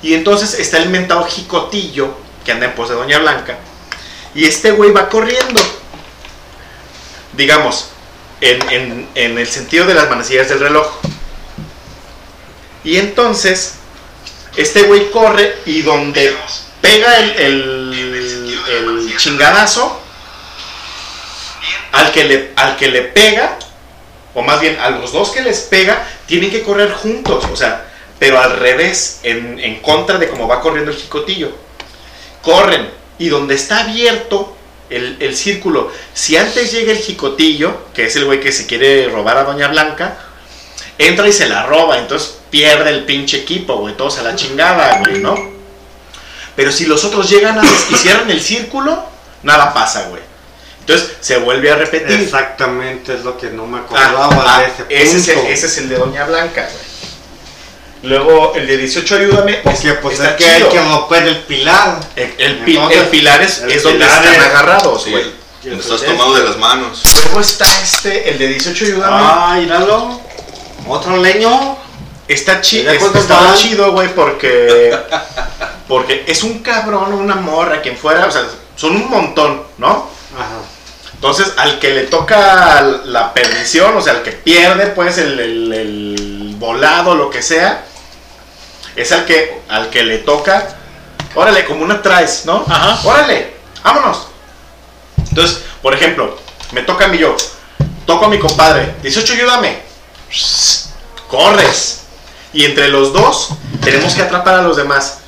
Y 0.02 0.14
entonces 0.14 0.54
está 0.58 0.78
el 0.78 0.88
mentado 0.88 1.24
jicotillo 1.26 2.16
que 2.44 2.52
anda 2.52 2.66
en 2.66 2.74
pos 2.74 2.88
de 2.88 2.94
Doña 2.94 3.18
Blanca. 3.18 3.58
Y 4.34 4.44
este 4.46 4.70
güey 4.72 4.92
va 4.92 5.08
corriendo. 5.08 5.60
Digamos, 7.32 7.88
en, 8.40 8.70
en- 8.70 9.08
en 9.14 9.38
el 9.38 9.46
sentido 9.46 9.86
de 9.86 9.94
las 9.94 10.08
manecillas 10.10 10.48
del 10.48 10.60
reloj. 10.60 10.86
Y 12.84 12.96
entonces, 12.98 13.74
este 14.56 14.82
güey 14.84 15.10
corre 15.10 15.56
y 15.66 15.82
donde 15.82 16.34
pega 16.80 17.18
el, 17.18 17.30
el- 17.36 19.14
chingadazo, 19.16 20.00
al 21.92 22.10
que, 22.12 22.24
le, 22.24 22.52
al 22.56 22.76
que 22.76 22.88
le 22.88 23.02
pega, 23.02 23.58
o 24.34 24.42
más 24.42 24.60
bien 24.60 24.78
a 24.80 24.88
los 24.90 25.12
dos 25.12 25.30
que 25.30 25.42
les 25.42 25.58
pega, 25.60 26.06
tienen 26.26 26.50
que 26.50 26.62
correr 26.62 26.90
juntos, 26.92 27.44
o 27.52 27.56
sea, 27.56 27.86
pero 28.18 28.40
al 28.40 28.56
revés, 28.58 29.20
en, 29.24 29.58
en 29.58 29.80
contra 29.82 30.16
de 30.16 30.28
cómo 30.28 30.46
va 30.48 30.60
corriendo 30.60 30.90
el 30.90 30.96
jicotillo. 30.96 31.52
Corren, 32.40 32.90
y 33.20 33.28
donde 33.28 33.54
está 33.54 33.80
abierto 33.82 34.56
el, 34.88 35.18
el 35.20 35.36
círculo, 35.36 35.92
si 36.14 36.36
antes 36.36 36.72
llega 36.72 36.90
el 36.90 36.98
jicotillo, 36.98 37.86
que 37.94 38.06
es 38.06 38.16
el 38.16 38.24
güey 38.24 38.40
que 38.40 38.50
se 38.50 38.66
quiere 38.66 39.08
robar 39.08 39.36
a 39.36 39.44
Doña 39.44 39.68
Blanca, 39.68 40.18
entra 40.98 41.28
y 41.28 41.32
se 41.32 41.48
la 41.48 41.66
roba, 41.66 41.98
entonces 41.98 42.38
pierde 42.50 42.90
el 42.90 43.04
pinche 43.04 43.36
equipo, 43.38 43.76
güey, 43.76 43.96
todos 43.96 44.18
a 44.18 44.22
la 44.22 44.34
chingada, 44.34 44.98
güey, 44.98 45.20
¿no? 45.20 45.36
Pero 46.56 46.72
si 46.72 46.86
los 46.86 47.04
otros 47.04 47.30
llegan 47.30 47.58
a 47.58 47.62
y 47.64 47.94
cierran 47.94 48.30
el 48.30 48.40
círculo, 48.40 49.04
nada 49.44 49.72
pasa, 49.72 50.08
güey. 50.08 50.22
Entonces 50.80 51.12
se 51.20 51.36
vuelve 51.38 51.70
a 51.70 51.76
repetir. 51.76 52.20
Exactamente, 52.20 53.14
es 53.14 53.22
lo 53.22 53.38
que 53.38 53.50
no 53.50 53.66
me 53.66 53.78
Ah, 53.78 53.82
acordaba 53.82 54.56
ah, 54.56 54.60
de 54.60 54.66
ese 54.66 54.76
punto. 54.82 54.94
ese, 54.94 55.16
es 55.18 55.28
el, 55.28 55.38
ese 55.46 55.66
es 55.66 55.78
el 55.78 55.88
de 55.90 55.96
Doña 55.96 56.24
Blanca, 56.24 56.62
güey. 56.72 56.89
Luego 58.02 58.54
el 58.54 58.66
de 58.66 58.76
18 58.78 59.14
ayúdame. 59.16 59.54
Porque 59.62 59.92
pues 59.94 60.14
está 60.18 60.30
es 60.30 60.36
que 60.36 60.44
hay 60.50 60.62
que 60.64 60.80
romper 60.82 61.22
el 61.24 61.38
pilar. 61.42 62.00
El, 62.16 62.34
el 62.38 62.58
pi- 62.64 62.74
Entonces, 62.76 62.98
el 63.02 63.06
pilar 63.08 63.42
es, 63.42 63.58
el 63.58 63.70
es 63.72 63.82
donde 63.82 63.98
pilar 64.04 64.24
están 64.24 64.34
es- 64.40 64.46
agarrados, 64.48 65.02
Sí, 65.04 65.10
güey. 65.10 65.24
donde 65.64 65.80
estás 65.82 66.02
tomado 66.02 66.34
de 66.34 66.44
las 66.44 66.56
manos. 66.56 67.02
Luego 67.24 67.40
está 67.40 67.66
este, 67.82 68.30
el 68.30 68.38
de 68.38 68.48
18 68.48 68.84
ayúdame. 68.86 69.16
Ah, 69.20 69.56
míralo. 69.60 70.20
Otro 70.86 71.16
leño. 71.18 71.76
Está 72.26 72.60
chido, 72.60 72.92
¿De 72.92 72.98
cuántos 72.98 73.22
estaba 73.22 73.42
van? 73.48 73.54
chido, 73.56 73.90
güey, 73.92 74.14
porque 74.14 74.96
porque 75.88 76.24
es 76.28 76.44
un 76.44 76.60
cabrón 76.60 77.12
o 77.12 77.16
una 77.16 77.34
morra, 77.34 77.82
quien 77.82 77.96
fuera, 77.96 78.24
o 78.26 78.30
sea, 78.30 78.42
son 78.76 78.94
un 78.94 79.10
montón, 79.10 79.64
¿no? 79.78 80.08
Ajá. 80.36 80.60
Entonces, 81.12 81.52
al 81.56 81.80
que 81.80 81.90
le 81.90 82.02
toca 82.04 82.80
la 83.04 83.34
perdición, 83.34 83.96
o 83.96 84.00
sea, 84.00 84.12
al 84.14 84.22
que 84.22 84.30
pierde, 84.30 84.86
pues, 84.86 85.18
el, 85.18 85.38
el- 85.40 85.72
el 85.72 86.54
volado, 86.56 87.16
lo 87.16 87.28
que 87.30 87.42
sea, 87.42 87.84
es 88.96 89.12
al 89.12 89.24
que, 89.24 89.60
al 89.68 89.90
que 89.90 90.02
le 90.02 90.18
toca, 90.18 90.76
órale, 91.34 91.64
como 91.64 91.84
una 91.84 92.02
traes, 92.02 92.44
¿no? 92.46 92.64
Ajá. 92.68 93.00
Órale, 93.08 93.54
vámonos. 93.82 94.26
Entonces, 95.28 95.62
por 95.82 95.94
ejemplo, 95.94 96.38
me 96.72 96.82
toca 96.82 97.06
a 97.06 97.08
mí 97.08 97.18
yo, 97.18 97.36
toco 98.06 98.26
a 98.26 98.28
mi 98.28 98.38
compadre, 98.38 98.94
18, 99.02 99.32
ayúdame. 99.34 99.82
Corres. 101.28 102.02
Y 102.52 102.64
entre 102.64 102.88
los 102.88 103.12
dos, 103.12 103.50
tenemos 103.82 104.14
que 104.14 104.22
atrapar 104.22 104.54
a 104.54 104.62
los 104.62 104.76
demás. 104.76 105.18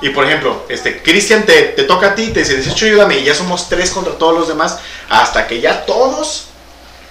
Y 0.00 0.10
por 0.10 0.24
ejemplo, 0.24 0.64
este, 0.68 1.02
Cristian 1.02 1.44
te, 1.44 1.62
te 1.62 1.82
toca 1.82 2.08
a 2.08 2.14
ti, 2.14 2.28
te 2.28 2.40
dice 2.40 2.56
18, 2.56 2.86
ayúdame, 2.86 3.18
y 3.18 3.24
ya 3.24 3.34
somos 3.34 3.68
tres 3.68 3.90
contra 3.90 4.14
todos 4.14 4.34
los 4.34 4.48
demás, 4.48 4.78
hasta 5.10 5.46
que 5.46 5.60
ya 5.60 5.84
todos 5.84 6.46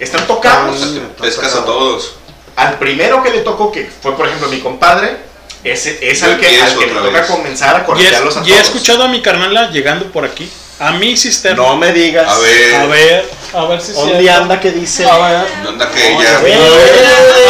están 0.00 0.26
tocados. 0.26 0.76
Pescas 1.20 1.54
a 1.54 1.64
todos. 1.64 2.14
Al 2.56 2.78
primero 2.78 3.22
que 3.22 3.30
le 3.30 3.40
tocó, 3.40 3.70
que 3.70 3.90
fue 4.02 4.16
por 4.16 4.26
ejemplo 4.26 4.48
mi 4.48 4.60
compadre, 4.60 5.27
ese 5.64 5.98
es 6.02 6.22
al 6.22 6.38
que, 6.38 6.60
al 6.62 6.78
que 6.78 6.86
le 6.86 6.92
otra 6.98 7.02
toca 7.22 7.26
comenzar 7.26 7.76
a 7.76 7.80
Y, 7.80 7.82
corretearlos 7.84 8.36
a 8.36 8.40
es- 8.40 8.46
y 8.46 8.50
he 8.50 8.54
todos. 8.54 8.66
escuchado 8.68 9.02
a 9.04 9.08
mi 9.08 9.20
carnala 9.22 9.70
llegando 9.70 10.06
por 10.06 10.24
aquí. 10.24 10.48
A 10.80 10.92
mi 10.92 11.16
cisterna. 11.16 11.60
No 11.60 11.76
me 11.76 11.92
digas. 11.92 12.28
A 12.30 12.38
ver. 12.38 12.74
A 12.76 12.84
ver, 12.86 13.30
a 13.52 13.64
ver 13.64 13.80
si 13.80 13.90
¿Dónde 13.92 14.20
cierto. 14.20 14.42
anda 14.42 14.60
que 14.60 14.70
dice? 14.70 15.04
A 15.10 15.18
ver. 15.18 15.46
¿Dónde 15.64 15.84
anda? 15.84 15.90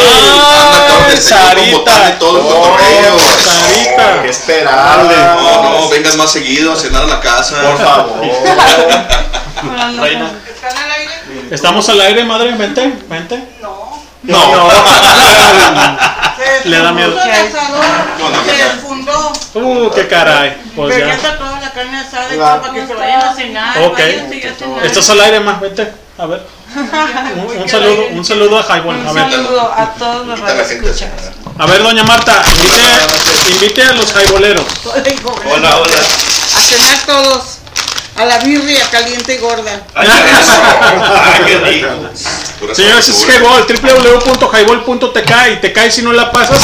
¡Ah! 0.01 0.87
Todo 0.89 1.09
desayuno, 1.09 1.77
botán 1.79 1.93
Sarita. 1.95 2.15
y 2.15 2.19
todo 2.19 2.37
el 2.39 2.45
cotorreo. 2.45 3.19
Sarita. 3.19 4.21
¿Qué 4.23 4.29
esperable? 4.29 5.15
No, 5.15 5.63
no, 5.81 5.89
vengas 5.89 6.15
más 6.15 6.31
seguido 6.31 6.73
a 6.73 6.75
cenar 6.75 7.03
a 7.03 7.07
la 7.07 7.19
casa. 7.19 7.61
Por 7.61 7.77
favor. 7.77 8.21
Reina. 10.01 10.31
¿Están 10.47 10.77
al 10.77 10.91
aire? 10.91 11.11
Estamos 11.51 11.89
al 11.89 12.01
aire, 12.01 12.23
madre. 12.23 12.51
Vente, 12.53 12.93
vente. 13.09 13.43
No. 14.23 14.55
No. 14.55 14.69
Se 16.61 16.69
Le 16.69 16.77
da 16.79 16.91
miedo. 16.91 17.11
el 17.11 17.31
asador. 17.31 17.85
Se 18.45 18.63
desfundó. 18.63 19.33
Uh, 19.53 19.89
qué 19.91 20.07
caray. 20.07 20.57
Pues 20.75 20.93
Pero 20.95 21.07
ya 21.07 21.13
está 21.13 21.37
toda 21.37 21.59
la 21.59 21.71
carne 21.71 21.97
asada 21.99 22.61
para 22.61 22.73
que 22.73 22.87
se 22.87 22.93
vayan 22.93 23.21
a 23.21 23.33
cenar. 23.33 23.77
Ok. 23.83 23.97
váyanse 23.97 24.41
ya 24.41 24.51
a 24.51 24.55
cenar. 24.55 24.85
Estás 24.85 25.09
al 25.09 25.21
aire, 25.21 25.39
más. 25.39 25.59
Vente. 25.59 25.91
A 26.17 26.25
ver. 26.25 26.45
Un, 26.75 27.61
un 27.61 27.69
saludo, 27.69 28.03
un 28.11 28.25
saludo 28.25 28.59
a 28.59 28.63
Highball. 28.63 28.95
Un 28.97 29.13
saludo 29.13 29.73
a 29.75 29.93
todos 29.93 30.27
los 30.27 30.39
radioescuchas. 30.39 31.09
A 31.57 31.65
ver, 31.65 31.81
doña 31.83 32.03
Marta, 32.03 32.41
invite, 32.47 33.51
invite 33.51 33.83
a 33.83 33.93
los 33.93 34.13
highboleros. 34.15 34.65
Hola, 35.45 35.77
hola. 35.77 35.97
A 36.55 36.61
cenar 36.61 36.97
todos. 37.05 37.58
A 38.19 38.25
la 38.25 38.37
birria 38.39 38.83
caliente 38.91 39.35
y 39.35 39.37
gorda. 39.37 39.81
Ay, 39.95 40.07
Ah, 40.11 41.39
qué 41.45 41.57
rico. 41.59 41.87
Señores, 42.73 43.07
es. 43.07 43.25
Highball, 43.27 43.65
www.highball.tk 43.65 45.31
y 45.53 45.55
te 45.61 45.71
cae 45.73 45.89
si 45.91 46.01
no 46.01 46.11
la 46.11 46.31
pasas. 46.31 46.61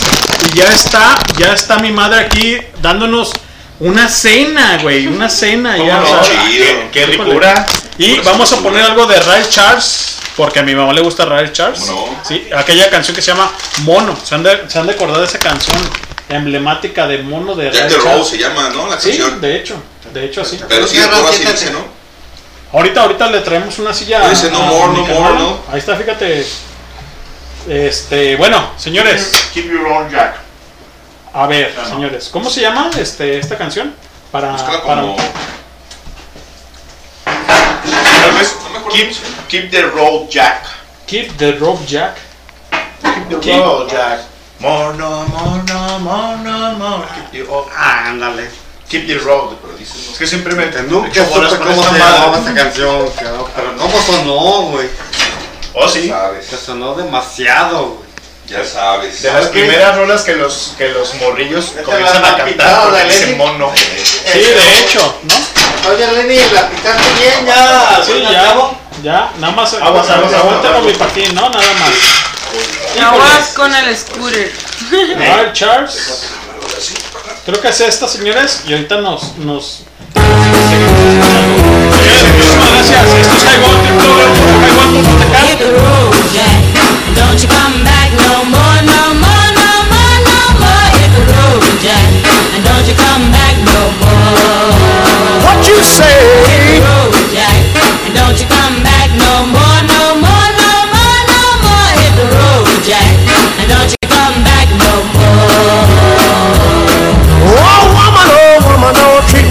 Y 0.54 0.58
ya 0.58 0.66
está, 0.74 1.16
ya 1.38 1.54
está 1.54 1.78
mi 1.80 1.92
madre 1.92 2.20
aquí 2.22 2.58
dándonos 2.82 3.32
una 3.80 4.08
cena, 4.10 4.80
güey, 4.82 5.08
una 5.08 5.30
cena 5.30 5.78
ya. 5.78 6.00
¿Cómo 6.02 6.12
o 6.12 6.18
no? 6.18 6.24
sea, 6.26 6.46
chido. 6.50 6.66
Qué, 6.66 6.90
qué 6.92 7.06
ricura. 7.06 7.66
y 7.98 8.20
vamos 8.20 8.52
a 8.54 8.58
poner 8.58 8.82
algo 8.84 9.06
de 9.06 9.20
Ray 9.22 9.46
Charles, 9.50 10.18
porque 10.36 10.60
a 10.60 10.64
mi 10.64 10.76
mamá 10.76 10.92
le 10.94 11.02
gusta 11.02 11.26
Ray 11.26 11.52
Charles. 11.54 11.80
¿Cómo 11.80 12.08
no? 12.08 12.28
Sí, 12.28 12.48
aquella 12.56 12.90
canción 12.90 13.16
que 13.16 13.22
se 13.22 13.32
llama 13.32 13.50
Mono. 13.84 14.18
Se 14.24 14.36
han 14.36 14.44
de, 14.44 14.66
se 14.70 14.78
han 14.80 14.88
de 14.88 14.94
acordar 14.94 15.20
de 15.20 15.26
esa 15.26 15.40
canción 15.40 15.78
emblemática 16.30 17.08
de 17.08 17.20
Mono 17.20 17.56
de 17.56 17.72
Jack 17.72 17.82
Ray 17.84 17.90
the 17.90 17.96
Rose 17.98 18.06
Charles. 18.10 18.28
se 18.28 18.38
llama, 18.38 18.70
¿no? 18.70 18.88
La 18.88 19.00
Sí, 19.00 19.10
canción. 19.10 19.40
de 19.42 19.56
hecho, 19.58 19.76
de 20.20 20.26
hecho 20.26 20.44
sí. 20.44 20.60
Pero 20.68 20.88
sí, 20.88 20.98
coro 21.00 21.28
así 21.28 21.44
dice, 21.44 21.72
¿no? 21.72 21.80
Ahorita, 22.74 23.02
ahorita 23.04 23.30
le 23.30 23.40
traemos 23.42 23.78
una 23.80 23.94
silla. 23.94 24.28
Dice 24.30 24.50
no 24.52 24.62
a 24.62 24.66
more, 24.66 24.94
no 24.94 25.06
more, 25.06 25.34
¿no? 25.40 25.60
Ahí 25.72 25.80
está, 25.80 25.96
fíjate. 25.96 26.46
Este, 27.68 28.36
bueno, 28.36 28.72
señores. 28.78 29.32
Keep 29.54 29.66
your 29.72 29.88
own 29.88 30.10
jack. 30.10 30.38
A 31.34 31.48
ver, 31.48 31.74
Ah, 31.78 31.82
no. 31.84 31.90
señores, 31.96 32.30
¿cómo 32.32 32.50
se 32.50 32.62
llama 32.62 32.90
este, 32.98 33.38
esta 33.40 33.58
canción? 33.58 33.94
Para, 34.32 34.52
Búscala 34.52 34.84
para 34.84 35.02
como- 35.02 35.18
Tal 37.26 38.32
vez, 38.38 38.56
keep, 38.92 39.12
keep 39.50 39.72
the 39.72 39.82
road 39.84 40.30
jack. 40.30 40.66
Keep 41.08 41.38
the 41.38 41.52
Rope 41.60 41.86
Jack. 41.86 42.18
Keep 43.04 43.30
the 43.30 43.40
Keep- 43.40 43.60
road 43.64 43.90
jack. 43.92 44.22
More, 44.60 44.94
no, 44.98 45.24
more, 45.28 45.62
no, 45.68 46.00
more, 46.00 46.38
no, 46.38 46.72
more. 46.80 47.06
Keep 47.14 47.32
the, 47.46 47.52
oh, 47.52 47.70
Ah, 47.78 48.10
ándale. 48.10 48.50
Keep 48.96 49.08
the 49.08 49.20
road, 49.20 49.56
pero 49.62 49.78
dices, 49.78 50.10
es 50.12 50.18
que 50.18 50.28
siempre 50.28 50.56
me 50.56 50.66
Nunca 50.84 51.26
supe 51.26 51.58
cómo 51.58 51.82
esta 51.82 51.90
se 51.92 52.00
llamaba 52.00 52.40
esa 52.40 52.54
canción, 52.54 53.10
cabrón, 53.12 53.46
pero 53.56 53.78
cómo 53.78 54.02
sonó, 54.02 54.62
güey. 54.72 54.88
Oh, 55.74 55.90
sí. 55.90 56.12
Que 56.50 56.56
sonó 56.56 56.96
demasiado, 56.96 57.88
güey. 57.88 58.06
Ya 58.48 58.64
sabes. 58.64 59.24
De 59.24 59.34
las 59.34 59.48
primeras 59.48 59.98
rolas 59.98 60.22
que 60.22 60.36
los, 60.36 60.74
que 60.78 60.90
los 60.90 61.16
morrillos 61.16 61.74
comienzan 61.84 62.24
a 62.24 62.38
cantar 62.38 62.84
porque 62.84 63.04
dicen 63.06 63.32
Lenny. 63.32 63.38
mono. 63.38 63.72
Sí, 63.76 64.40
de 64.40 64.80
hecho, 64.80 65.20
¿no? 65.24 65.36
Oye, 65.90 66.12
Lenny, 66.12 66.38
la 66.54 66.70
picaste 66.70 67.14
bien, 67.20 67.46
ya. 67.46 68.04
Sí, 68.06 68.22
ya, 68.22 68.72
ya, 69.04 69.32
nada 69.40 69.54
más. 69.54 69.74
Aguas, 69.74 70.08
con 70.08 70.86
mi 70.86 70.94
patín, 70.94 71.34
¿no? 71.34 71.50
Nada 71.50 71.74
más. 71.80 73.04
Aguas 73.04 73.54
con 73.56 73.74
el 73.74 73.98
scooter. 73.98 74.54
A 75.32 75.36
ver, 75.38 75.54
Charles. 75.54 76.30
Creo 77.46 77.62
que 77.62 77.68
es 77.68 77.80
esta, 77.80 78.08
señores. 78.08 78.64
Y 78.68 78.74
ahorita 78.74 79.02
nos. 79.02 79.38
nos... 79.38 79.84
You 95.66 95.82
say? 95.84 96.95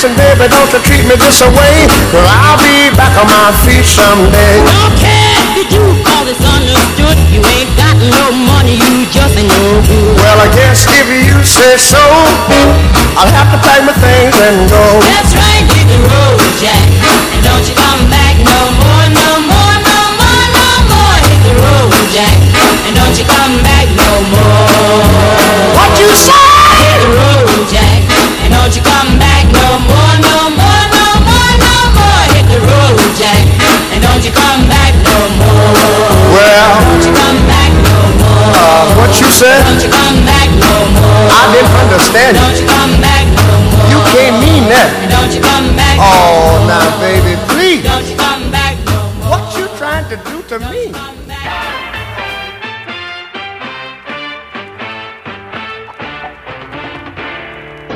listen, 0.00 0.16
baby, 0.16 0.48
don't 0.48 0.72
you 0.72 0.80
treat 0.80 1.04
me 1.04 1.12
this 1.20 1.44
way. 1.44 1.76
Cause 2.08 2.24
I'll 2.24 2.56
be 2.56 2.88
back 2.96 3.12
on 3.20 3.28
my 3.28 3.52
feet 3.68 3.84
someday. 3.84 4.56
Don't 4.64 4.96
care 4.96 5.60
if 5.60 5.68
you 5.68 5.84
call 6.00 6.24
this 6.24 6.40
understood. 6.40 7.20
You 7.28 7.44
ain't 7.44 7.68
got 7.76 8.00
no 8.00 8.32
money, 8.32 8.80
you 8.80 9.04
just 9.12 9.36
ain't 9.36 9.52
no 9.52 9.84
good. 9.84 10.16
Well, 10.16 10.40
I 10.40 10.48
guess 10.56 10.88
if 10.88 11.04
you 11.04 11.44
say 11.44 11.76
so, 11.76 12.00
I'll 13.20 13.28
have 13.28 13.52
to 13.52 13.60
pack 13.60 13.84
my 13.84 13.92
things 13.92 14.40
and 14.40 14.64
go. 14.72 14.80
That's 15.04 15.36
right, 15.36 15.59
said? 39.40 39.64
Don't 39.64 39.80
you 39.80 39.88
come 39.88 40.18
back 40.28 40.48
no 40.60 40.72
more. 41.00 41.24
I 41.32 41.44
didn't 41.56 41.76
understand 41.80 42.32
Don't 42.36 42.52
you. 42.60 42.60
you 42.60 42.68
come 42.68 42.94
back 43.00 43.24
no 43.40 43.48
more. 43.72 43.88
You 43.88 43.98
can't 44.12 44.36
mean 44.44 44.64
that. 44.68 44.88
Don't 45.08 45.32
you 45.32 45.40
come 45.40 45.68
back 45.80 45.96
no 45.96 46.04
Oh, 46.04 46.60
now, 46.68 46.84
baby, 47.00 47.40
please. 47.48 47.80
Don't 47.88 48.04
you 48.04 48.16
come 48.20 48.44
back 48.52 48.76
no 48.84 49.00
more. 49.16 49.32
What 49.32 49.44
you 49.56 49.64
trying 49.80 50.04
to 50.12 50.16
do 50.28 50.36
to 50.52 50.56
me? 50.68 50.92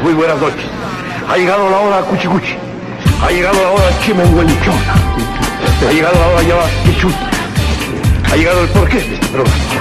Muy 0.03 0.13
buenas 0.15 0.39
noches. 0.41 0.65
Ha 1.29 1.37
llegado 1.37 1.71
la 1.71 1.79
hora 1.79 2.01
cuchicuchi. 2.03 2.57
Ha 3.23 3.31
llegado 3.31 3.63
la 3.63 3.71
hora 3.71 3.99
chimenguelichona. 4.01 4.95
Ha 5.89 5.93
llegado 5.93 6.19
la 6.19 6.27
hora 6.29 6.43
ya 6.43 6.85
quichut. 6.85 7.15
Ha 8.31 8.37
llegado 8.37 8.63
el 8.63 8.69
porqué 8.69 8.99
de 8.99 9.15
este 9.15 9.27
programa. 9.29 9.74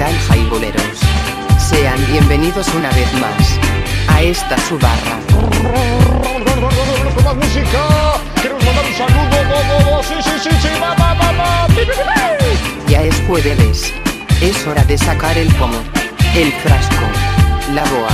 ¿Qué 0.00 0.06
tal, 0.06 0.18
jaiboleros? 0.28 0.98
Sean 1.58 2.06
bienvenidos 2.06 2.66
una 2.68 2.88
vez 2.92 3.12
más 3.20 3.58
a 4.08 4.22
esta 4.22 4.56
su 4.56 4.78
barra. 4.78 5.18
Con 7.14 7.22
más 7.22 7.36
música. 7.36 8.14
Queremos 8.40 8.64
mandar 8.64 8.86
un 8.86 8.94
saludo. 8.94 10.02
Sí, 10.02 10.14
sí, 10.24 10.30
sí, 10.42 10.50
sí. 10.62 10.68
Va, 10.80 10.94
va, 10.94 11.12
va, 11.12 11.32
va. 11.32 11.66
Pi, 11.66 11.80
pi, 11.80 11.84
pi, 11.84 11.92
pi. 12.38 12.90
Ya 12.90 13.02
es 13.02 13.14
jueves. 13.26 13.92
Es 14.40 14.66
hora 14.66 14.82
de 14.84 14.96
sacar 14.96 15.36
el 15.36 15.48
pomo, 15.56 15.82
el 16.34 16.50
frasco, 16.50 17.04
la 17.74 17.84
boa, 17.84 18.08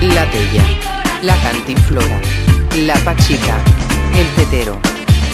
la 0.00 0.28
tella, 0.32 0.64
la 1.22 1.36
cantinflora, 1.44 2.20
la 2.74 2.94
pachica, 3.04 3.56
el 4.18 4.26
tetero, 4.34 4.80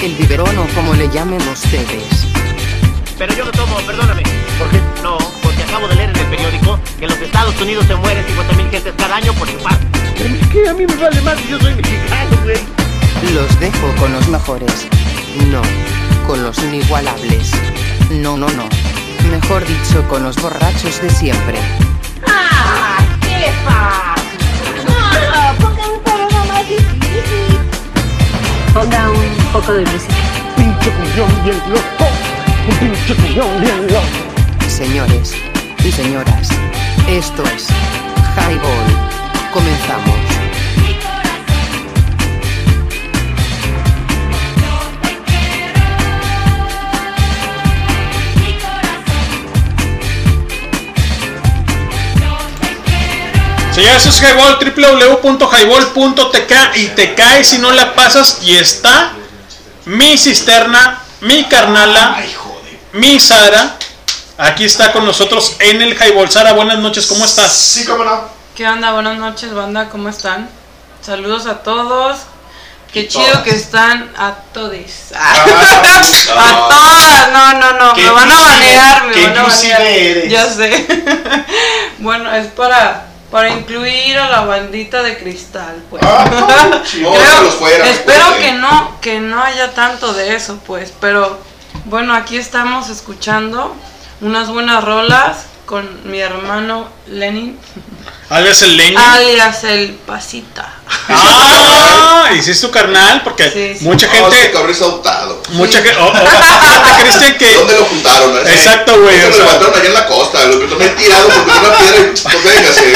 el 0.02 0.14
biberón 0.16 0.58
o 0.58 0.66
como 0.74 0.92
le 0.92 1.08
llamen 1.08 1.40
ustedes. 1.48 2.26
Pero 3.16 3.34
yo 3.34 3.46
no 3.46 3.50
tomo, 3.52 3.76
perdóname. 3.86 4.24
¿Por 4.58 4.68
qué? 4.68 4.80
No, 5.02 5.35
porque 5.56 5.70
acabo 5.70 5.88
de 5.88 5.94
leer 5.94 6.10
en 6.10 6.16
el 6.16 6.26
periódico 6.26 6.78
que 6.98 7.04
en 7.04 7.10
los 7.10 7.20
Estados 7.20 7.60
Unidos 7.60 7.86
se 7.86 7.94
mueren 7.94 8.24
50.000 8.26 8.70
gentes 8.70 8.94
cada 8.96 9.16
año 9.16 9.32
por 9.34 9.48
chupar. 9.50 9.78
Pero 10.16 10.34
es 10.34 10.46
que 10.48 10.68
a 10.68 10.74
mí 10.74 10.86
me 10.86 10.94
vale 10.96 11.20
más, 11.22 11.48
yo 11.48 11.58
soy 11.58 11.74
mexicano, 11.74 12.36
güey. 12.42 12.58
Los 13.34 13.60
dejo 13.60 13.94
con 13.98 14.12
los 14.12 14.28
mejores. 14.28 14.86
No, 15.50 15.62
con 16.26 16.42
los 16.42 16.58
inigualables. 16.58 17.52
No, 18.10 18.36
no, 18.36 18.48
no. 18.50 18.68
Mejor 19.30 19.66
dicho, 19.66 20.06
con 20.08 20.22
los 20.22 20.36
borrachos 20.36 21.00
de 21.00 21.10
siempre. 21.10 21.58
¡Ah! 22.26 22.98
¿Qué 23.20 23.50
pasa? 23.64 24.14
No, 24.86 25.64
ponga 25.64 25.88
un 25.88 26.02
programa 26.02 26.44
más 26.44 26.68
difícil. 26.68 27.58
Ponga 28.74 29.10
un 29.10 29.52
poco 29.52 29.72
de 29.72 29.84
música. 29.86 30.14
Pinche 30.56 30.90
cuñón 30.90 31.44
bien 31.44 31.58
loco. 31.68 32.10
Un 32.68 32.76
pinche 32.76 33.14
cuñón 33.14 33.60
bien 33.60 33.86
loco. 33.86 34.68
Señores 34.68 35.45
y 35.86 35.92
señoras, 35.92 36.48
esto 37.06 37.44
es 37.44 37.68
Highball. 38.36 38.86
Comenzamos. 39.52 40.16
Señores, 53.72 54.06
es 54.06 54.20
Highball, 54.20 54.58
www.highball.tk 54.58 56.52
y 56.76 56.88
te 56.88 57.14
cae 57.14 57.44
si 57.44 57.58
no 57.58 57.70
la 57.70 57.94
pasas 57.94 58.40
y 58.42 58.56
está 58.56 59.12
mi 59.84 60.18
cisterna, 60.18 61.00
mi 61.20 61.44
carnala, 61.44 62.16
mi 62.92 63.20
Sara. 63.20 63.75
Aquí 64.38 64.64
está 64.64 64.92
con 64.92 65.06
nosotros 65.06 65.56
en 65.60 65.80
el 65.80 65.94
Highball. 65.94 66.30
Sara, 66.30 66.52
buenas 66.52 66.78
noches, 66.78 67.06
¿cómo 67.06 67.24
estás? 67.24 67.52
Sí, 67.52 67.84
cómo 67.86 68.04
no. 68.04 68.24
¿Qué 68.54 68.68
onda? 68.68 68.92
Buenas 68.92 69.18
noches, 69.18 69.52
banda, 69.54 69.88
¿cómo 69.88 70.08
están? 70.08 70.48
Saludos 71.00 71.46
a 71.46 71.62
todos. 71.62 72.18
Qué 72.92 73.00
Y 73.00 73.08
chido 73.08 73.24
todas. 73.26 73.42
que 73.42 73.50
están 73.50 74.10
a 74.16 74.34
todes. 74.52 75.10
Ah, 75.14 75.44
a 76.36 76.68
todas, 76.68 77.32
no, 77.32 77.52
no, 77.60 77.72
no, 77.78 77.94
me 77.94 78.10
van 78.10 78.30
a 78.30 78.40
banear, 78.40 79.06
me 79.06 79.22
van 79.26 79.38
a 79.38 79.42
banear. 79.44 79.80
eres. 79.82 80.30
Ya 80.30 80.46
sé. 80.46 80.86
bueno, 81.98 82.32
es 82.34 82.46
para 82.48 83.06
para 83.30 83.48
incluir 83.50 84.16
a 84.16 84.28
la 84.30 84.40
bandita 84.42 85.02
de 85.02 85.18
cristal, 85.18 85.82
pues. 85.90 86.02
Ah. 86.06 86.82
Creo- 86.90 87.42
los 87.42 87.54
fuera, 87.54 87.86
espero 87.88 88.36
que 88.38 88.52
no 88.52 88.98
que 89.00 89.18
no 89.20 89.42
haya 89.42 89.72
tanto 89.74 90.12
de 90.12 90.34
eso, 90.36 90.58
pues, 90.66 90.92
pero 91.00 91.38
Bueno, 91.86 92.14
aquí 92.14 92.36
estamos 92.38 92.88
escuchando 92.88 93.74
unas 94.20 94.48
buenas 94.48 94.82
rolas 94.84 95.38
con 95.66 95.88
mi 96.10 96.20
hermano 96.20 96.88
Lenin, 97.08 97.58
Alias 98.30 98.62
el 98.62 98.76
leño. 98.76 98.98
alias 98.98 99.64
el 99.64 99.94
Pasita. 99.94 100.72
Ah, 101.08 102.30
y 102.36 102.42
sí 102.42 102.50
es 102.52 102.60
tu 102.60 102.70
carnal, 102.70 103.22
porque 103.22 103.76
mucha 103.80 104.06
No, 104.06 104.12
gente. 104.12 104.38
ese 104.40 104.50
cabrón 104.52 104.70
es 104.70 104.82
adoptado. 104.82 105.42
Mucha 105.50 105.78
gente. 105.82 105.96
oh, 106.00 106.06
oh, 106.08 106.14
fíjate, 106.14 107.00
Cristian, 107.02 107.38
que. 107.38 107.54
¿Dónde 107.54 107.74
lo 107.76 107.84
juntaron? 107.84 108.36
eh? 108.36 108.40
Exacto, 108.54 109.00
güey, 109.00 109.20
Se 109.20 109.28
lo 109.30 109.38
levantaron 109.38 109.74
allá 109.74 109.86
en 109.86 109.94
la 109.94 110.06
costa, 110.06 110.44
lo 110.46 110.60
que 110.60 110.66
tomé 110.66 110.88
tirado 110.90 111.28
porque 111.28 111.50
una 111.58 111.76
piedra 111.78 111.98
y 112.00 112.48
véngase. 112.48 112.92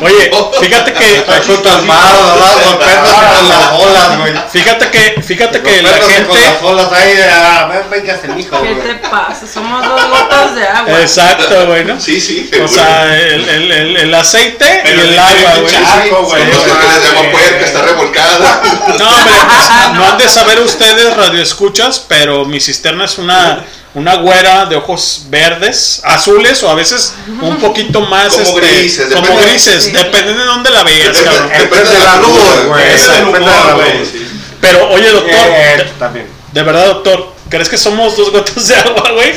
Oye, 0.00 0.30
fíjate 0.60 0.92
que. 0.92 1.24
armado, 1.70 2.34
¿verdad? 2.34 2.54
Golpeándose 2.64 3.14
con 3.14 3.48
las 3.48 3.70
bolas, 3.72 4.18
güey. 4.18 4.32
Fíjate 4.50 4.90
que, 4.90 5.22
fíjate 5.22 5.62
que 5.62 5.82
la 5.82 5.90
Golpeándose 5.90 6.24
con 6.26 6.36
gente. 6.36 6.50
las 6.52 6.62
bolas 6.62 6.92
ahí, 6.92 7.14
ah, 7.32 7.68
ven, 7.70 7.90
véngase, 7.90 8.28
mijo, 8.28 8.60
¿Qué 8.62 8.74
te 8.74 8.94
pasa? 9.08 9.46
Somos 9.46 9.84
dos 9.86 10.08
gotas 10.08 10.54
de 10.54 10.66
agua. 10.66 11.00
Exacto, 11.00 11.66
güey, 11.66 11.84
¿no? 11.84 12.00
Sí, 12.00 12.20
sí. 12.20 12.50
O 12.62 12.68
sea, 12.68 13.16
el, 13.16 13.48
el, 13.48 13.72
el, 13.72 13.96
el 13.96 14.14
aceite 14.14 14.80
Pero 14.84 14.96
y 14.96 15.00
el 15.00 15.10
de 15.12 15.18
agua, 15.18 15.50
güey. 15.60 15.72
charco, 15.72 16.26
Sí, 16.30 16.42
güey. 16.42 17.30
puerca, 17.32 17.64
está 17.64 17.82
revolcada. 17.82 18.62
No, 18.98 19.08
hombre, 19.08 19.34
pues, 19.46 19.70
no 19.94 20.06
han 20.08 20.18
de 20.18 20.28
saber 20.28 20.60
ustedes, 20.60 21.16
radioescuchas, 21.16 22.00
pero 22.08 22.44
mi 22.44 22.60
cisterna 22.60 23.04
es 23.06 23.18
una, 23.18 23.64
una 23.94 24.16
güera 24.16 24.66
de 24.66 24.76
ojos 24.76 25.22
verdes, 25.28 26.00
azules 26.04 26.62
o 26.64 26.68
a 26.70 26.74
veces 26.74 27.14
un 27.40 27.56
poquito 27.58 28.00
más. 28.02 28.32
Como 28.34 28.42
este, 28.42 28.60
grises, 28.60 29.06
Como 29.14 29.26
depende- 29.26 29.46
grises, 29.50 29.84
sí. 29.84 29.90
depende 29.92 30.34
de 30.34 30.44
dónde 30.44 30.70
la 30.70 30.82
veas, 30.82 31.16
Depende- 31.16 31.24
cabrón. 31.24 31.50
depende 31.58 31.90
de 31.90 31.98
la 32.00 32.16
luz, 32.16 32.66
güey. 32.66 32.84
Exacto. 32.90 33.26
Depende 33.26 33.50
de 33.50 33.56
la 33.56 33.74
luz, 33.98 34.08
sí. 34.12 34.26
Pero, 34.60 34.88
oye, 34.90 35.10
doctor, 35.10 35.34
Eh, 35.34 35.74
de- 35.78 35.84
también. 35.98 36.26
de 36.52 36.62
verdad, 36.62 36.86
doctor, 36.86 37.32
¿crees 37.48 37.68
que 37.68 37.78
somos 37.78 38.16
dos 38.16 38.30
gotas 38.32 38.66
de 38.68 38.76
agua, 38.76 39.10
güey? 39.12 39.32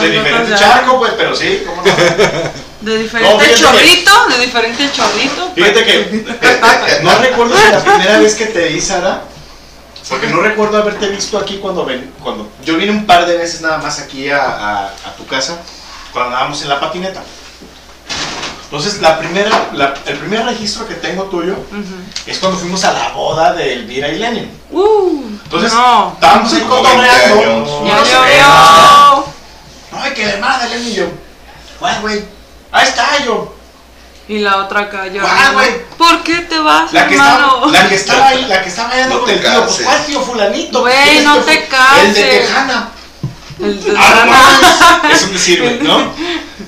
De 0.00 0.10
diferente 0.10 0.54
charco, 0.58 0.98
pues, 0.98 1.12
pero 1.16 1.34
sí, 1.36 1.62
¿cómo 1.66 1.82
no? 1.82 1.88
De 2.80 2.92
No, 2.92 3.02
diferente 3.02 3.44
que- 3.46 3.54
chorrito, 3.60 4.12
de 4.30 4.38
diferente 4.46 4.90
chorrito. 4.94 5.50
Fíjate 5.54 5.84
que 5.84 6.24
no 7.02 7.18
recuerdo 7.18 7.56
si 7.58 7.72
la 7.72 7.80
primera 7.84 8.18
vez 8.20 8.34
que 8.36 8.46
te 8.46 8.68
vi, 8.68 8.80
Sara, 8.80 9.22
porque 10.08 10.26
no 10.28 10.40
recuerdo 10.40 10.78
haberte 10.78 11.08
visto 11.08 11.38
aquí 11.38 11.58
cuando 11.58 11.84
ven, 11.84 12.12
cuando 12.22 12.48
yo 12.64 12.76
vine 12.76 12.90
un 12.92 13.06
par 13.06 13.26
de 13.26 13.36
veces 13.36 13.60
nada 13.60 13.78
más 13.78 13.98
aquí 14.00 14.30
a, 14.30 14.42
a- 14.42 14.86
a 14.88 15.14
tu 15.16 15.26
casa 15.26 15.58
cuando 16.12 16.30
andábamos 16.30 16.62
en 16.62 16.68
la 16.70 16.80
patineta. 16.80 17.22
Entonces 18.64 19.00
la 19.00 19.18
primera, 19.18 19.70
la- 19.72 19.94
el 20.06 20.18
primer 20.18 20.44
registro 20.44 20.86
que 20.86 20.94
tengo 20.94 21.24
tuyo 21.24 21.56
es 22.26 22.38
cuando 22.38 22.58
fuimos 22.58 22.84
a 22.84 22.92
la 22.92 23.08
boda 23.10 23.52
de 23.54 23.72
Elvira 23.72 24.08
y 24.08 24.18
Lenin. 24.18 24.50
Uh, 24.70 25.22
Entonces 25.44 25.72
no. 25.72 26.12
estábamos 26.14 26.52
ahí 26.52 26.60
Como 26.62 26.82
20 26.82 26.98
cotorreando. 26.98 27.64
No 27.84 28.04
llovió. 28.04 29.24
No, 29.90 30.02
ay, 30.02 30.12
que 30.14 30.26
de 30.26 30.68
Lenin 30.70 30.88
y 30.88 30.94
yo. 30.94 31.06
Güey, 32.02 32.24
ahí 32.72 32.86
está 32.88 33.24
yo. 33.24 33.54
Y 34.28 34.40
la 34.40 34.58
otra 34.58 34.80
acá 34.80 34.98
¿Cuál, 34.98 35.12
llorando. 35.14 35.52
güey? 35.54 35.70
¿Por 35.96 36.22
qué 36.22 36.36
te 36.42 36.58
vas, 36.58 36.92
La 36.92 37.06
que, 37.08 37.14
hermano? 37.14 37.46
estaba, 37.66 37.72
la 37.72 37.88
que 37.88 37.94
estaba 37.94 38.28
ahí, 38.28 38.44
la 38.46 38.62
que 38.62 38.68
estaba 38.68 38.90
allá 38.90 39.06
No 39.06 39.18
con 39.20 39.26
te 39.26 39.34
el 39.34 39.40
tío, 39.40 39.64
pues. 39.64 39.80
¿cuál 39.84 40.04
tío 40.06 40.20
fulanito? 40.20 40.80
Güey, 40.80 41.02
¿Quién 41.04 41.16
es 41.18 41.24
no 41.24 41.34
tío 41.36 41.44
te 41.44 41.66
cases. 41.66 42.04
El 42.04 42.14
de 42.14 42.22
Tejana. 42.22 42.88
El 43.60 43.82
de 43.84 43.90
Ah, 43.98 44.10
no 44.14 44.32
Tejana. 44.32 45.00
mames. 45.02 45.16
Eso 45.22 45.32
me 45.32 45.38
sirve, 45.38 45.78
¿no? 45.82 46.12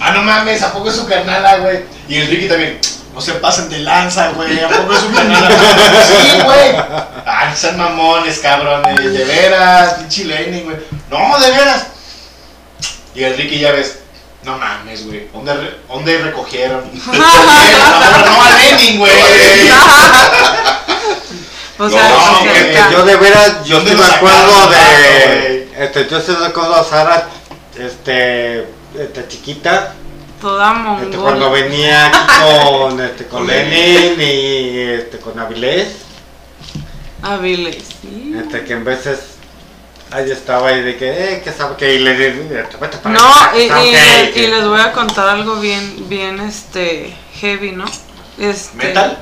Ah, 0.00 0.10
no 0.12 0.22
mames, 0.22 0.62
¿a 0.62 0.72
poco 0.72 0.90
es 0.90 0.96
su 0.96 1.06
carnala, 1.06 1.56
güey? 1.58 1.80
Y 2.08 2.16
el 2.16 2.28
Ricky 2.28 2.46
también. 2.48 2.78
No 3.14 3.20
se 3.20 3.32
pasen 3.34 3.68
de 3.68 3.78
lanza, 3.80 4.28
güey. 4.30 4.60
¿A 4.62 4.68
poco 4.68 4.92
es 4.92 5.00
su 5.00 5.10
carnala? 5.12 5.48
sí, 6.06 6.40
güey. 6.44 6.76
Ah, 7.26 7.46
no 7.50 7.56
sean 7.56 7.76
mamones, 7.78 8.38
cabrones. 8.38 9.12
De 9.12 9.24
veras, 9.24 9.94
pinche 9.94 10.24
Lenin, 10.24 10.64
güey. 10.64 10.76
No, 11.10 11.38
de 11.40 11.50
veras. 11.50 11.86
Y 13.14 13.24
el 13.24 13.36
Ricky 13.36 13.58
ya 13.60 13.72
ves. 13.72 13.98
No 14.44 14.56
mames, 14.58 15.06
güey. 15.06 15.28
¿Dónde, 15.32 15.54
re- 15.54 15.76
¿Dónde 15.88 16.18
recogieron? 16.18 16.90
no, 16.94 17.12
no 17.12 18.42
a 18.42 18.50
Lenin, 18.56 18.98
güey. 18.98 19.12
O 21.80 21.84
No, 21.84 21.90
sea, 21.90 22.08
no, 22.08 22.16
o 22.16 22.42
sea, 22.42 22.70
acá. 22.84 22.90
yo 22.90 23.04
de 23.04 23.16
veras, 23.16 23.64
yo 23.64 23.76
¿Dónde 23.76 23.92
sí 23.92 23.96
me 23.98 24.04
acuerdo 24.04 24.50
sacaron, 24.50 24.70
de. 24.72 25.68
Este, 25.78 26.08
yo 26.08 26.20
sí 26.20 26.32
recuerdo 26.32 26.74
a 26.74 26.82
Sara, 26.82 27.28
este, 27.78 28.62
este 28.98 29.28
chiquita, 29.28 29.94
toda 30.40 30.98
este, 31.04 31.16
cuando 31.16 31.52
venía 31.52 32.06
aquí 32.08 32.18
con, 32.42 33.00
este, 33.00 33.26
con 33.28 33.46
Lenin 33.46 34.20
y 34.20 34.78
este, 34.80 35.18
con 35.18 35.38
Avilés, 35.38 35.98
Hábiles, 37.22 37.84
sí. 38.02 38.34
este, 38.36 38.64
que 38.64 38.72
en 38.72 38.84
veces 38.84 39.20
ahí 40.10 40.30
estaba 40.30 40.72
y 40.72 40.82
de 40.82 40.96
que, 40.96 41.34
eh, 41.34 41.42
que 41.42 41.52
sabe 41.52 41.76
que 41.76 41.94
y 41.94 41.98
le 41.98 42.14
No, 43.04 43.56
y, 43.56 43.62
y- 43.62 44.32
qué", 44.32 44.32
y 44.36 44.46
les 44.46 44.66
voy 44.66 44.80
a 44.80 44.92
contar 44.92 45.28
algo 45.28 45.56
bien, 45.56 46.08
bien, 46.08 46.40
este, 46.40 47.14
heavy, 47.40 47.72
¿no? 47.72 47.84
Este, 48.38 48.76
¿Metal? 48.76 49.18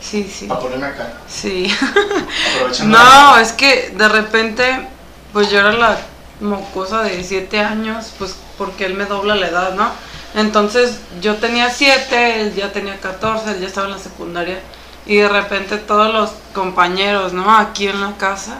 Sí, 0.00 0.30
sí. 0.32 0.46
Para 0.46 0.60
ponerme 0.60 0.86
acá. 0.86 1.12
Sí. 1.28 1.74
Aprovechando. 2.56 2.98
No, 2.98 3.38
es 3.38 3.52
que 3.52 3.92
de 3.96 4.08
repente, 4.08 4.86
pues 5.32 5.50
yo 5.50 5.58
era 5.58 5.72
la 5.72 5.98
mocosa 6.40 7.02
de 7.02 7.22
7 7.24 7.60
años, 7.60 8.12
pues 8.18 8.36
porque 8.58 8.84
él 8.86 8.94
me 8.94 9.06
dobla 9.06 9.34
la 9.34 9.48
edad, 9.48 9.74
¿no? 9.74 9.90
Entonces 10.34 10.98
yo 11.20 11.36
tenía 11.36 11.70
7, 11.70 12.40
él 12.42 12.54
ya 12.54 12.72
tenía 12.72 12.98
14, 12.98 13.52
él 13.52 13.60
ya 13.60 13.66
estaba 13.66 13.86
en 13.86 13.94
la 13.94 13.98
secundaria. 13.98 14.60
Y 15.06 15.16
de 15.16 15.28
repente 15.28 15.78
todos 15.78 16.12
los 16.12 16.30
compañeros, 16.52 17.32
¿no? 17.32 17.56
Aquí 17.56 17.88
en 17.88 18.00
la 18.00 18.16
casa. 18.16 18.58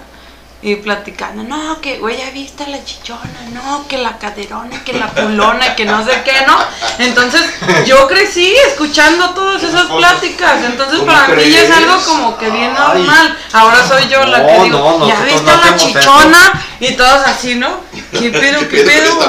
Y 0.66 0.74
platicando, 0.74 1.44
no, 1.44 1.80
que 1.80 1.98
güey, 1.98 2.18
ya 2.18 2.28
viste 2.32 2.66
la 2.66 2.82
chichona, 2.84 3.22
no, 3.52 3.86
que 3.86 3.98
la 3.98 4.18
caderona, 4.18 4.82
que 4.82 4.94
la 4.94 5.06
culona, 5.06 5.76
que 5.76 5.84
no 5.84 6.04
sé 6.04 6.22
qué, 6.24 6.44
¿no? 6.44 6.58
Entonces 6.98 7.40
yo 7.86 8.08
crecí 8.08 8.52
escuchando 8.66 9.30
todas 9.30 9.62
esas 9.62 9.84
pláticas, 9.84 10.64
entonces 10.64 10.98
¿Cómo 10.98 11.12
para 11.12 11.28
mí 11.28 11.48
ya 11.48 11.62
es 11.62 11.70
algo 11.70 11.96
como 12.04 12.36
que 12.36 12.50
bien 12.50 12.74
Ay. 12.76 13.00
normal. 13.00 13.38
Ahora 13.52 13.86
soy 13.86 14.08
yo 14.08 14.24
la 14.26 14.44
que 14.44 14.54
No, 14.58 14.64
digo, 14.64 14.96
no, 14.98 15.06
ya 15.06 15.14
nosotros 15.20 15.34
viste 15.44 15.56
no 15.56 15.64
la 15.70 15.76
chichona 15.76 16.62
y 16.80 16.92
todos 16.94 17.22
así, 17.28 17.54
¿no? 17.54 17.68
¿Qué 18.10 18.30
pedo, 18.30 18.58
qué 18.62 18.68
¿Qué 18.68 18.82
pedo. 18.82 19.20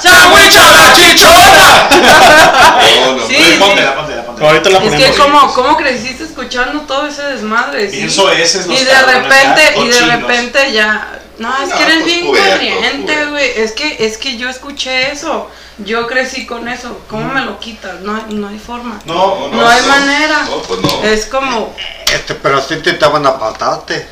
¡Changuicha 0.00 0.70
la 0.72 0.94
chichona! 0.94 1.88
No, 3.04 3.12
no, 3.16 3.26
Sí, 3.26 3.36
no. 3.58 3.66
sí. 3.66 4.23
Ahorita 4.40 4.70
la 4.70 4.78
Es 4.78 4.84
ponemos. 4.84 5.10
que 5.10 5.22
como, 5.22 5.54
¿cómo 5.54 5.76
creciste 5.76 6.24
escuchando 6.24 6.80
todo 6.82 7.06
ese 7.06 7.22
desmadre? 7.22 7.90
sí? 7.90 7.96
Pienso 7.98 8.30
ese 8.30 8.60
es 8.60 8.66
Y 8.66 8.84
de 8.84 9.02
repente, 9.02 9.62
ya, 9.76 9.82
y 9.82 9.88
de 9.88 10.00
repente 10.16 10.72
ya. 10.72 11.20
No, 11.38 11.52
es 11.62 11.68
No, 11.68 11.76
que 11.76 11.82
eres 11.82 11.94
pues, 11.96 12.06
bien 12.06 12.26
puberto, 12.26 12.50
corriente, 12.54 13.24
güey. 13.26 13.50
Es 13.56 13.72
que, 13.72 13.96
es 14.06 14.18
que 14.18 14.36
yo 14.36 14.48
escuché 14.48 15.10
eso. 15.10 15.50
Yo 15.78 16.06
crecí 16.06 16.46
con 16.46 16.68
eso. 16.68 17.00
¿Cómo 17.10 17.32
me 17.32 17.40
lo 17.44 17.58
quitas? 17.58 18.00
No, 18.02 18.14
hay- 18.14 18.32
no 18.34 18.46
hay 18.48 18.58
forma. 18.60 19.00
No, 19.06 19.48
No 19.48 19.68
hay 19.68 19.82
manera. 19.86 20.44
No, 20.44 20.58
pues 20.62 20.80
no. 20.80 21.02
Es 21.02 21.26
como. 21.26 21.74
Este, 22.12 22.34
pero 22.36 22.60
sí 22.62 22.74
intentaban 22.74 23.26
apartarte. 23.26 24.06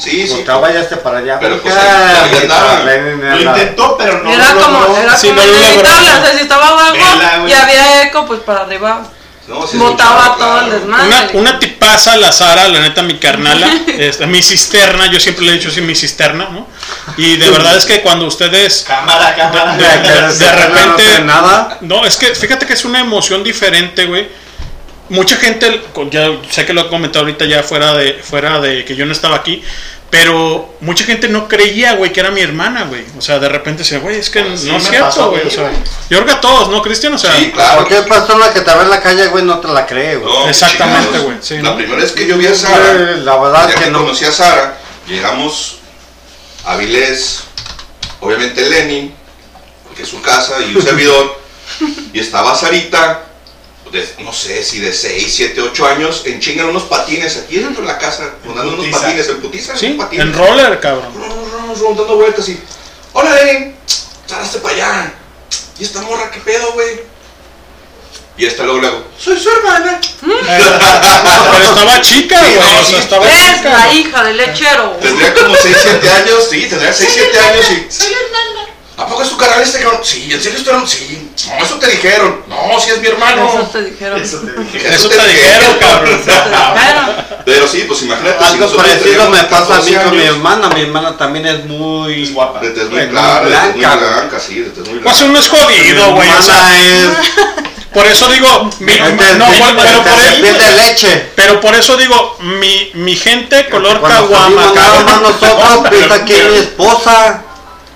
Sí, 0.00 0.26
sí. 0.26 0.34
Gustavo 0.34 0.62
váyase 0.62 0.96
para 0.96 1.18
allá. 1.18 1.38
Pero, 1.40 1.60
pues, 1.62 1.74
ahí 1.76 2.36
andaba. 2.42 2.80
Lenin 2.84 3.20
Lo 3.44 3.50
intentó, 3.50 3.96
pero 3.96 4.22
no 4.22 4.32
era 4.32 4.52
lo 4.54 4.60
como, 4.62 4.96
era 4.96 5.16
Sí, 5.16 5.28
como 5.28 5.42
no 5.42 5.46
inevitable. 5.48 6.08
O 6.10 6.22
sea, 6.24 6.32
si 6.34 6.40
estaba 6.42 6.68
abajo 6.68 6.92
Vela, 6.92 7.44
y 7.48 7.52
había 7.52 8.02
eco, 8.04 8.26
pues 8.26 8.40
para 8.40 8.62
arriba. 8.62 9.02
No, 9.48 9.66
sí 9.66 9.76
botaba 9.76 10.36
todo 10.38 10.60
el 10.60 10.70
desmadre. 10.70 11.06
Una, 11.06 11.28
una 11.34 11.58
tipaza, 11.58 12.16
la 12.16 12.30
Sara, 12.32 12.68
la 12.68 12.80
neta, 12.80 13.02
mi 13.02 13.18
carnala, 13.18 13.68
este, 13.98 14.26
mi 14.26 14.40
cisterna, 14.40 15.06
yo 15.10 15.18
siempre 15.18 15.44
le 15.44 15.52
he 15.52 15.54
dicho 15.56 15.68
así, 15.68 15.80
mi 15.80 15.94
cisterna, 15.96 16.48
¿no? 16.50 16.68
Y 17.16 17.36
de 17.36 17.50
verdad 17.50 17.76
es 17.76 17.84
que 17.84 18.02
cuando 18.02 18.26
ustedes 18.26 18.84
Cámara, 18.86 19.34
cámara. 19.36 19.76
de, 19.76 19.84
de- 19.84 20.32
de 20.38 20.52
repente. 20.52 21.18
No, 21.20 21.24
nada. 21.26 21.78
No, 21.80 22.04
es 22.06 22.16
que 22.16 22.34
fíjate 22.36 22.66
que 22.66 22.72
es 22.74 22.84
una 22.84 23.00
emoción 23.00 23.42
diferente, 23.44 24.06
güey. 24.06 24.28
Mucha 25.12 25.36
gente, 25.36 25.82
ya 26.10 26.30
sé 26.50 26.64
que 26.64 26.72
lo 26.72 26.80
he 26.82 26.88
comentado 26.88 27.24
ahorita 27.26 27.44
ya 27.44 27.62
fuera 27.62 27.92
de, 27.94 28.14
fuera 28.14 28.60
de 28.60 28.84
que 28.86 28.96
yo 28.96 29.04
no 29.04 29.12
estaba 29.12 29.36
aquí, 29.36 29.62
pero 30.08 30.74
mucha 30.80 31.04
gente 31.04 31.28
no 31.28 31.48
creía, 31.48 31.94
güey, 31.94 32.12
que 32.12 32.20
era 32.20 32.30
mi 32.30 32.40
hermana, 32.40 32.84
güey. 32.84 33.04
O 33.18 33.20
sea, 33.20 33.38
de 33.38 33.48
repente 33.48 33.82
decía, 33.82 33.98
güey, 33.98 34.16
es 34.18 34.30
que 34.30 34.40
Sí, 34.56 34.68
no 34.70 34.78
es 34.78 34.88
cierto, 34.88 35.30
güey. 35.30 35.46
O 35.46 35.50
sea, 35.50 35.70
yo 36.08 36.16
creo 36.16 36.24
que 36.26 36.32
a 36.32 36.40
todos, 36.40 36.70
¿no, 36.70 36.80
Cristian? 36.80 37.12
O 37.12 37.18
sea, 37.18 37.30
Sí, 37.38 37.50
claro. 37.50 37.76
Cualquier 37.86 38.06
persona 38.08 38.52
que 38.54 38.62
te 38.62 38.74
ve 38.74 38.82
en 38.82 38.90
la 38.90 39.02
calle, 39.02 39.26
güey, 39.28 39.44
no 39.44 39.58
te 39.60 39.68
la 39.68 39.86
cree, 39.86 40.16
güey. 40.16 40.32
No, 40.32 40.48
Exactamente, 40.48 41.18
güey, 41.18 41.36
sí, 41.42 41.56
la 41.56 41.62
¿no? 41.62 41.76
primera 41.76 42.00
vez 42.00 42.12
que 42.12 42.26
yo 42.26 42.38
vi 42.38 42.46
a 42.46 42.54
Sara, 42.54 42.92
la 43.18 43.36
verdad 43.36 43.68
ya 43.68 43.74
que 43.74 43.84
que 43.84 43.90
no. 43.90 43.98
conocí 44.00 44.24
a 44.24 44.32
Sara, 44.32 44.78
llegamos 45.06 45.76
a 46.64 46.76
Vilés, 46.76 47.44
obviamente 48.20 48.68
Lenin, 48.68 49.14
porque 49.86 50.04
es 50.04 50.08
su 50.08 50.22
casa, 50.22 50.54
y 50.60 50.74
un 50.74 50.80
servidor, 50.82 51.38
y 52.14 52.20
estaba 52.20 52.54
Sarita, 52.54 53.24
de, 53.92 54.14
no 54.20 54.32
sé 54.32 54.64
si 54.64 54.80
de 54.80 54.92
6, 54.92 55.32
7, 55.34 55.60
8 55.60 55.86
años, 55.86 56.22
en 56.24 56.40
chingan 56.40 56.66
unos 56.70 56.84
patines 56.84 57.36
aquí 57.36 57.58
dentro 57.58 57.82
de 57.82 57.88
la 57.88 57.98
casa, 57.98 58.34
dando 58.44 58.74
unos 58.74 58.86
patines, 58.86 59.28
en 59.28 59.40
putiza, 59.40 59.76
sí, 59.76 59.86
unos 59.86 60.06
patines. 60.06 60.26
en 60.26 60.32
roller, 60.32 60.80
cabrón. 60.80 61.12
Dando 61.14 62.16
vueltas 62.16 62.48
y, 62.48 62.58
hola 63.12 63.34
Lenin, 63.34 63.76
salaste 64.26 64.58
para 64.58 64.74
allá. 64.74 65.14
¿Y 65.78 65.84
esta 65.84 66.00
morra 66.02 66.30
qué 66.30 66.40
pedo, 66.40 66.72
güey? 66.72 67.00
Y 68.38 68.46
esta 68.46 68.62
luego 68.62 68.80
le 68.80 68.86
hago, 68.86 69.04
soy 69.18 69.38
su 69.38 69.50
hermana. 69.50 70.00
Pero 70.20 71.64
estaba 71.68 72.00
chica, 72.00 72.40
güey. 72.40 72.78
o 72.80 72.84
sea, 72.84 72.98
estaba 72.98 73.26
Es 73.28 73.56
chica. 73.58 73.70
la 73.70 73.92
hija 73.92 74.24
del 74.24 74.36
lechero. 74.38 74.96
Tendría 75.02 75.34
como 75.34 75.54
6, 75.54 75.76
7 75.82 76.10
años, 76.10 76.46
sí, 76.50 76.66
tendría 76.66 76.92
6, 76.94 77.10
7 77.12 77.38
años 77.40 77.66
y... 77.70 77.92
Soy 77.92 78.12
hermana. 78.12 78.51
¿A 78.96 79.06
poco 79.06 79.22
es 79.22 79.30
tu 79.30 79.36
canal 79.38 79.60
este 79.62 79.80
cabrón? 79.80 80.00
Sí, 80.04 80.28
¿en 80.32 80.40
serio 80.42 80.58
esto 80.58 80.86
Sí, 80.86 81.30
no, 81.48 81.64
eso 81.64 81.74
te 81.76 81.86
dijeron. 81.90 82.42
No, 82.46 82.78
sí 82.78 82.90
es 82.90 83.00
mi 83.00 83.06
hermano. 83.08 83.48
Eso 83.48 83.62
te 83.72 83.82
dijeron. 83.84 84.20
Eso 84.22 84.40
te 84.40 84.94
Eso 84.94 85.08
te 85.08 85.28
dijeron, 85.28 85.76
cabrón. 85.80 86.20
Pero 87.44 87.66
sí, 87.66 87.84
pues 87.88 88.02
imagínate. 88.02 88.38
si 88.38 88.44
Algo 88.52 88.76
parecido 88.76 89.30
me 89.30 89.42
pasa 89.44 89.76
a 89.76 89.80
mí 89.80 89.92
14 89.92 90.04
con 90.04 90.16
mi 90.16 90.22
hermana. 90.24 90.68
Mi 90.70 90.82
hermana 90.82 91.16
también 91.16 91.46
es 91.46 91.64
muy. 91.64 92.22
Es 92.24 92.32
guapa. 92.34 92.60
De 92.60 92.70
tez 92.70 92.88
muy 92.90 93.00
muy 93.00 93.08
clara, 93.08 93.40
de 93.46 93.50
tez 93.50 93.62
muy 93.72 93.80
blanca. 93.80 93.96
blanca, 93.96 94.40
sí, 94.40 94.60
de 94.60 94.70
tez 94.70 94.84
muy 94.84 94.98
blanca. 94.98 95.10
Pues 95.10 95.22
uno 95.22 95.38
es 95.38 95.48
jodido, 95.48 96.12
güey. 96.14 96.28
O 96.28 96.42
sea, 96.42 97.22
por 97.92 98.06
eso 98.06 98.28
digo, 98.28 98.70
mi- 98.80 98.94
no, 98.98 99.46
por- 99.46 99.76
pero 99.82 100.02
por 100.02 100.18
piel 100.40 100.42
de 100.42 100.50
eso, 100.50 100.76
leche. 100.76 101.30
pero 101.34 101.60
por 101.60 101.74
eso 101.74 101.96
digo, 101.96 102.36
mi, 102.40 102.90
mi 102.94 103.16
gente 103.16 103.68
color 103.68 104.00
Cuando 104.00 104.28
caguama, 104.30 104.72
cabrón. 104.74 105.22
nosotros, 105.22 105.88
piensa 105.90 106.14
aquí 106.14 106.34
mi 106.50 106.58
esposa. 106.58 107.42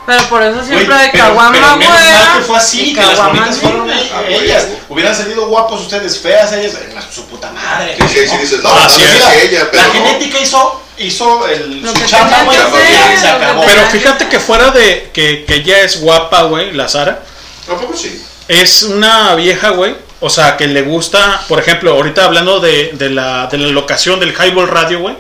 Pero 0.07 0.23
por 0.28 0.43
eso 0.43 0.65
siempre 0.65 0.86
Güey, 0.86 0.99
de 1.07 1.09
pero- 1.10 1.25
caguama, 1.25 1.52
pero 1.52 1.76
menos 1.76 1.94
güey. 1.99 2.12
mal 2.12 2.39
que 2.39 2.44
fue 2.44 2.57
así, 2.59 2.94
que 2.94 3.01
las 3.02 3.17
bonitas 3.25 3.59
fueron 3.59 3.91
ellas. 4.28 4.67
Hubieran 4.89 5.15
salido 5.15 5.47
guapos 5.49 5.81
ustedes, 5.83 6.18
feas 6.18 6.52
ellas, 6.52 6.75
eh, 6.75 6.94
su 7.12 7.26
puta 7.26 7.51
madre. 7.51 7.97
Sí, 7.99 8.05
sí, 8.20 8.28
sí, 8.28 8.36
dices, 8.39 8.62
no, 8.62 8.70
Ah, 8.73 8.89
sí 8.89 9.01
sí, 9.01 9.02
es 9.02 9.12
mira, 9.15 9.35
ella, 9.35 9.68
pero 9.70 9.83
La 9.83 9.89
no. 9.89 9.93
genética 9.94 10.39
hizo, 10.41 10.83
hizo 10.99 11.49
el, 11.49 11.83
Lo 11.83 11.89
su 11.89 11.94
que 12.01 12.07
chamba, 12.07 12.36
tenía 12.39 12.65
güey, 12.67 12.85
que 12.85 12.93
y 12.93 12.94
hacer, 12.94 13.18
se 13.18 13.33
lo 13.33 13.39
que 13.39 13.44
acabó. 13.44 13.65
Pero 13.67 13.83
fíjate 13.89 14.28
que 14.28 14.39
fuera 14.41 14.70
de 14.70 15.10
que, 15.12 15.44
que 15.44 15.55
ella 15.57 15.81
es 15.81 16.01
guapa, 16.01 16.43
güey, 16.43 16.73
la 16.73 16.89
Sara, 16.89 17.23
Tampoco 17.67 17.97
sí. 17.97 18.23
es 18.47 18.85
una 18.85 19.35
vieja, 19.35 19.70
güey. 19.70 19.97
O 20.20 20.31
sea, 20.31 20.57
que 20.57 20.67
le 20.68 20.83
gusta, 20.83 21.43
por 21.49 21.59
ejemplo, 21.59 21.91
ahorita 21.93 22.25
hablando 22.25 22.59
de, 22.60 22.91
de 22.94 23.10
la, 23.10 23.49
de 23.49 23.59
la 23.59 23.68
locación 23.68 24.18
del 24.20 24.33
Highball 24.33 24.68
Radio, 24.68 25.01
güey. 25.01 25.17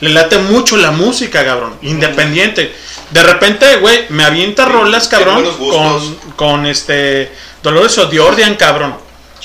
Le 0.00 0.08
late 0.10 0.38
mucho 0.38 0.78
la 0.78 0.92
música, 0.92 1.44
cabrón. 1.44 1.76
Independiente. 1.82 2.74
De 3.10 3.22
repente, 3.22 3.76
güey, 3.76 4.06
me 4.10 4.24
avienta 4.24 4.64
rolas, 4.66 5.08
tiene 5.08 5.24
cabrón. 5.24 5.44
Con, 5.58 6.16
con 6.36 6.66
este. 6.66 7.32
Dolores 7.62 7.98
O'Diordian, 7.98 8.54
cabrón. 8.56 8.96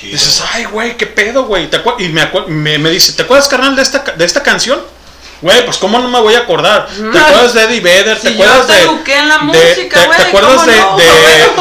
Dices, 0.01 0.43
ay, 0.53 0.65
güey, 0.65 0.97
qué 0.97 1.07
pedo, 1.07 1.45
güey. 1.45 1.69
¿Te 1.69 1.81
acuer- 1.83 1.95
Y 1.99 2.09
me, 2.09 2.29
me, 2.47 2.77
me 2.77 2.89
dice, 2.89 3.13
¿te 3.13 3.23
acuerdas, 3.23 3.47
carnal, 3.47 3.75
de 3.75 3.81
esta, 3.81 3.99
de 3.99 4.25
esta 4.25 4.43
canción? 4.43 4.79
Güey, 5.41 5.65
pues 5.65 5.77
cómo 5.77 5.99
no 5.99 6.07
me 6.07 6.19
voy 6.21 6.33
a 6.33 6.39
acordar. 6.39 6.87
¿Te 6.87 7.19
acuerdas 7.19 7.53
de 7.53 7.63
Eddie 7.63 7.81
Vedder? 7.81 8.19
¿Te 8.19 8.29
Si 8.29 8.35
yo 8.37 8.43
acuerdas 8.43 8.67
te 8.67 8.73
de, 8.73 8.81
eduqué 8.83 9.17
en 9.17 9.27
la 9.29 9.37
de- 9.37 9.43
música, 9.43 9.99
te, 9.99 10.05
güey, 10.07 10.17
te 10.17 10.23
acuerdas 10.27 10.51
¿cómo 10.53 10.65
de, 10.65 10.79
no, 10.79 10.97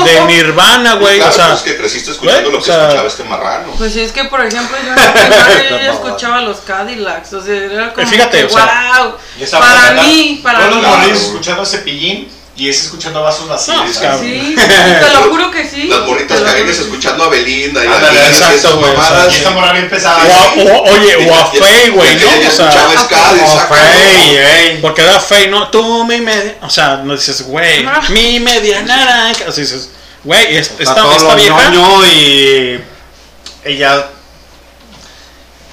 de, 0.04 0.12
de 0.12 0.20
Nirvana, 0.26 0.94
güey? 0.94 1.16
Claro, 1.16 1.32
o 1.32 1.34
sea, 1.34 1.48
pues 1.50 1.62
que 1.62 1.76
creciste 1.76 2.10
escuchando 2.12 2.40
güey, 2.42 2.52
lo 2.52 2.58
o 2.58 2.60
que 2.60 2.66
sea, 2.66 2.82
escuchaba 2.84 3.08
este 3.08 3.24
marrano. 3.24 3.72
Pues 3.76 3.92
sí, 3.92 4.00
es 4.00 4.12
que 4.12 4.24
por 4.24 4.40
ejemplo 4.46 4.76
yo 4.82 4.90
en 4.90 4.96
la 4.96 5.12
primaria 5.12 5.70
yo 5.70 5.76
ya 5.78 5.92
escuchaba 5.92 6.40
los 6.42 6.58
Cadillacs, 6.58 7.32
o 7.32 7.42
sea, 7.44 7.54
era 7.54 7.92
como 7.92 8.06
Fíjate, 8.06 8.38
que, 8.38 8.44
o 8.44 8.48
sea, 8.50 8.92
wow, 9.02 9.14
Y 9.38 9.42
esa 9.42 9.58
para 9.58 9.90
mí, 10.02 10.40
para 10.42 10.68
mí. 10.68 10.76
morrillos 10.76 11.20
escuchando 11.22 11.66
Cepillín 11.66 12.28
y 12.56 12.68
ese 12.68 12.84
escuchando 12.84 13.20
vasos 13.22 13.48
vacíos. 13.48 13.76
No. 14.00 14.18
Sí, 14.20 14.54
te 15.00 15.08
lo 15.12 15.22
juro 15.30 15.50
que 15.50 15.68
sí. 15.68 15.88
Las 15.88 16.06
bonitas 16.06 16.40
cariñas 16.40 16.78
escuchando 16.78 17.24
a 17.24 17.28
Belinda 17.28 17.84
y 17.84 17.88
a 17.88 17.90
y 17.90 18.16
exacto, 18.28 18.78
güey, 18.78 18.92
o 18.94 19.02
sea. 19.04 19.26
Y 19.28 19.34
esta 19.34 19.50
morra 19.50 19.72
bien 19.72 19.88
pesada. 19.90 20.22
O 20.56 20.60
o- 20.62 20.82
oye, 20.92 21.16
o 21.28 21.34
a 21.34 21.46
Fey, 21.46 21.90
güey, 21.90 22.14
¿no? 22.16 22.28
O 22.48 22.50
sea, 22.50 22.88
o. 23.44 23.74
Fey, 23.74 24.36
ey, 24.36 24.78
porque 24.80 25.02
era 25.02 25.18
Fey, 25.18 25.48
¿no? 25.48 25.68
Tú, 25.68 26.04
mi 26.04 26.20
media. 26.20 26.56
O 26.62 26.70
sea, 26.70 26.98
no 26.98 27.14
dices, 27.16 27.42
güey, 27.42 27.84
mi 28.10 28.38
media 28.38 28.82
naranja. 28.82 29.46
Así 29.48 29.62
dices, 29.62 29.90
güey, 30.22 30.56
es- 30.56 30.70
Está 30.78 30.82
esta, 30.92 31.16
esta 31.16 31.34
vieja. 31.34 31.72
y 32.06 32.80
ella 33.64 34.06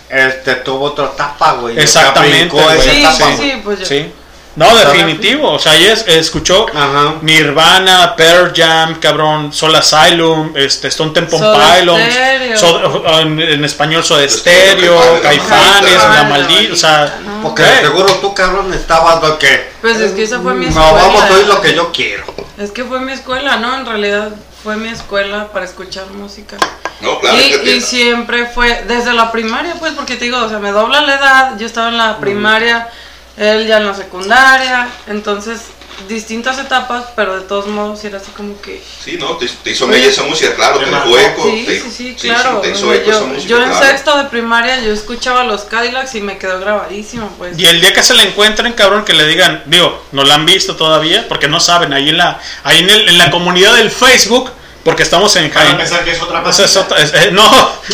este 0.10 0.56
tuvo 0.56 0.86
otra 0.86 1.06
etapa, 1.06 1.54
güey. 1.54 1.80
Exactamente. 1.80 2.56
Sí, 2.82 3.00
etapa, 3.02 3.38
sí, 3.38 3.54
pues 3.64 3.80
yo. 3.80 3.86
Sí. 3.86 4.12
No, 4.56 4.76
definitivo. 4.76 5.52
O 5.52 5.60
sea, 5.60 5.76
ella 5.76 5.94
es- 5.94 6.06
escuchó 6.08 6.66
Ajá. 6.76 7.16
Nirvana, 7.22 8.16
Pearl 8.18 8.52
Jam, 8.56 9.00
cabrón, 9.00 9.54
Soul 9.54 9.76
Asylum, 9.76 10.52
este, 10.56 10.90
Stone 10.90 11.12
Temple 11.12 11.40
Pilots, 11.40 12.04
Stereo. 12.12 12.58
Soda- 12.58 13.22
en, 13.22 13.40
en 13.40 13.64
español 13.66 14.04
Soda 14.04 14.28
Stereo, 14.28 15.00
Stereo, 15.02 15.22
Caifanes, 15.22 15.94
La 15.94 16.24
Maldita, 16.30 16.74
o 16.74 16.76
sea, 16.76 17.18
Porque 17.42 17.64
güey. 17.64 17.80
seguro 17.82 18.14
tú, 18.22 18.34
cabrón, 18.34 18.74
estabas 18.74 19.22
lo 19.24 19.40
que. 19.40 19.72
Pues 19.82 19.98
es 20.00 20.12
que 20.12 20.24
esa 20.24 20.42
fue 20.42 20.54
mi 20.54 20.66
No, 20.66 20.72
escuela. 20.72 20.92
vamos 21.08 21.24
a 21.24 21.34
oír 21.34 21.48
lo 21.48 21.62
que 21.62 21.74
yo 21.74 21.92
quiero. 21.94 22.24
Es 22.58 22.72
que 22.72 22.84
fue 22.84 23.00
mi 23.00 23.14
escuela, 23.14 23.56
¿no? 23.58 23.76
En 23.78 23.86
realidad 23.86 24.30
fue 24.64 24.76
mi 24.76 24.90
escuela 24.90 25.48
para 25.54 25.66
escuchar 25.66 26.06
música. 26.12 26.58
No, 27.00 27.20
claro, 27.20 27.38
y, 27.38 27.52
que- 27.64 27.76
y 27.78 27.82
siempre 27.82 28.46
fue, 28.48 28.84
desde 28.88 29.14
la 29.14 29.32
primaria, 29.32 29.76
pues, 29.80 29.94
porque 29.94 30.18
te 30.18 30.26
digo, 30.26 30.38
o 30.40 30.50
sea, 30.50 30.60
me 30.60 30.72
dobla 30.72 31.02
la 31.02 31.16
edad, 31.16 31.58
yo 31.58 31.66
estaba 31.66 31.88
en 31.88 31.98
la 31.98 32.18
primaria, 32.20 32.90
él 33.38 33.68
ya 33.68 33.78
en 33.78 33.88
la 33.88 33.94
secundaria, 33.94 34.88
entonces, 35.08 35.62
distintas 36.08 36.58
etapas, 36.58 37.06
pero 37.16 37.36
de 37.40 37.46
todos 37.48 37.68
modos 37.68 38.04
era 38.04 38.18
así 38.18 38.32
como 38.32 38.60
que... 38.62 38.82
Sí, 39.04 39.18
no, 39.20 39.38
te, 39.38 39.48
te 39.48 39.72
hizo 39.72 39.86
mella 39.88 40.08
esa 40.08 40.24
música, 40.24 40.56
claro, 40.56 40.80
te 40.80 40.86
dejó 40.86 41.18
eco. 41.20 41.44
Sí, 41.44 41.64
te- 41.66 41.80
sí, 41.80 41.92
sí, 41.92 42.16
claro. 42.20 42.62
esa 42.64 42.80
yo, 42.82 42.88
música, 43.28 43.48
yo 43.48 43.58
en 43.64 43.70
claro. 43.70 43.86
sexto 43.86 44.18
de 44.18 44.24
primaria 44.26 44.80
yo 44.82 44.92
escuchaba 44.94 45.44
los 45.44 45.62
Cadillacs 45.64 46.16
y 46.16 46.22
me 46.22 46.38
quedó 46.38 46.60
grabadísimo, 46.60 47.30
pues. 47.38 47.58
Y 47.60 47.66
el 47.68 47.82
día 47.82 47.94
que 47.94 48.02
se 48.04 48.16
la 48.16 48.24
encuentren, 48.24 48.74
cabrón, 48.74 49.06
que 49.06 49.14
le 49.14 49.28
digan, 49.28 49.64
digo, 49.68 50.04
no 50.12 50.24
la 50.24 50.36
han 50.36 50.46
visto 50.46 50.76
todavía, 50.76 51.28
porque 51.28 51.48
no 51.48 51.60
saben, 51.60 51.94
ahí 51.94 52.10
en 52.10 52.18
la, 52.18 52.40
ahí 52.64 52.80
en, 52.80 52.90
el- 52.90 53.10
en 53.10 53.18
la 53.20 53.30
comunidad 53.30 53.76
del 53.76 53.92
Facebook, 53.92 54.50
porque 54.84 55.04
estamos 55.04 55.36
en 55.36 55.50
Van 55.54 55.58
a 55.58 55.66
Jaén. 55.66 55.78
pensar 55.78 56.04
que 56.04 56.12
es 56.12 56.22
otra 56.22 56.40
Esa 56.42 56.50
es 56.50 56.58
pasita. 56.74 56.80
otra- 56.82 56.98
es- 57.04 57.14
eh, 57.14 57.30
no, 57.32 57.44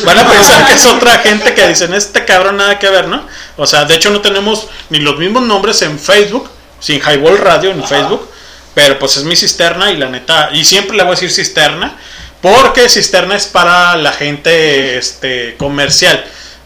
van 0.05 0.17
a 0.19 0.27
pensar 0.31 0.65
que 0.67 0.73
es 0.73 0.85
otra 0.85 1.19
gente 1.19 1.53
que 1.53 1.67
dicen, 1.67 1.93
este 1.93 2.23
cabrón 2.25 2.57
nada 2.57 2.79
que 2.79 2.89
ver, 2.89 3.07
¿no? 3.07 3.23
O 3.57 3.65
sea, 3.67 3.85
de 3.85 3.95
hecho 3.95 4.09
no 4.09 4.21
tenemos 4.21 4.67
ni 4.89 4.99
los 4.99 5.17
mismos 5.17 5.43
nombres 5.43 5.81
en 5.81 5.99
Facebook, 5.99 6.49
sin 6.79 7.01
Highball 7.01 7.37
Radio 7.39 7.71
en 7.71 7.83
Facebook, 7.85 8.29
pero 8.73 8.99
pues 8.99 9.17
es 9.17 9.23
mi 9.23 9.35
cisterna 9.35 9.91
y 9.91 9.97
la 9.97 10.07
neta, 10.09 10.49
y 10.53 10.63
siempre 10.63 10.95
le 10.95 11.03
voy 11.03 11.13
a 11.13 11.15
decir 11.15 11.31
cisterna, 11.31 11.95
porque 12.41 12.87
cisterna 12.87 13.35
es 13.35 13.47
para 13.47 13.95
la 13.95 14.11
gente 14.13 14.97
este, 14.97 15.55
comercial. 15.57 16.23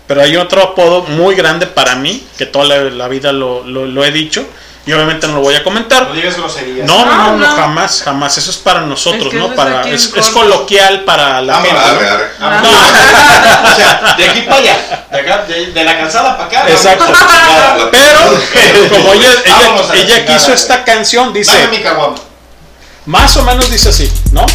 Pero 0.08 0.22
hay 0.22 0.36
otro 0.36 0.62
apodo 0.62 1.04
muy 1.04 1.36
grande 1.36 1.68
para 1.68 1.96
mí, 1.96 2.28
que 2.38 2.46
toda 2.46 2.66
la, 2.66 2.78
la 2.90 3.08
vida 3.08 3.32
lo, 3.32 3.64
lo- 3.66 3.86
lo 3.86 4.04
he 4.04 4.12
dicho, 4.12 4.46
y 4.86 4.94
obviamente 4.94 5.28
no 5.28 5.36
lo 5.36 5.42
voy 5.42 5.56
a 5.56 5.64
comentar. 5.64 6.08
No 6.08 6.14
digas 6.16 6.36
groserías. 6.38 6.88
No, 6.88 7.06
no, 7.06 7.12
no, 7.16 7.24
No, 7.24 7.38
no, 7.38 7.48
no. 7.48 7.56
jamás, 7.56 8.02
jamás. 8.04 8.38
Eso 8.38 8.50
es 8.50 8.58
para 8.58 8.82
nosotros, 8.82 9.26
Es 9.26 9.30
que 9.30 9.38
¿no? 9.38 9.54
Para, 9.54 9.82
es, 9.84 10.08
coloquial 10.34 11.04
para 11.04 11.42
la 11.42 11.58
Ah, 11.58 11.62
gente. 11.62 11.78
Arre, 11.80 12.06
¿no? 12.06 12.14
arre. 12.16 12.32
Ah, 12.42 13.64
o 13.72 13.76
sea, 13.76 14.16
de 14.18 14.30
aquí 14.30 14.42
para 14.42 14.56
allá. 14.58 15.06
De, 15.12 15.20
acá, 15.20 15.44
de, 15.48 15.66
de 15.68 15.84
la 15.84 15.98
calzada 16.00 16.36
para 16.38 16.48
acá. 16.48 16.70
Exacto. 16.70 17.06
vamos. 17.12 17.90
Pero, 17.92 18.90
como 18.90 19.14
ella, 19.14 19.30
ella, 19.94 20.26
quiso 20.26 20.52
esta 20.54 20.84
canción, 20.84 21.32
dice, 21.32 21.52
Dame 21.54 21.78
mi 21.78 21.84
caguama. 21.84 22.16
más 23.06 23.38
o 23.38 23.44
menos 23.44 23.70
dice 23.70 23.90
así, 23.90 24.12
¿no? 24.32 24.46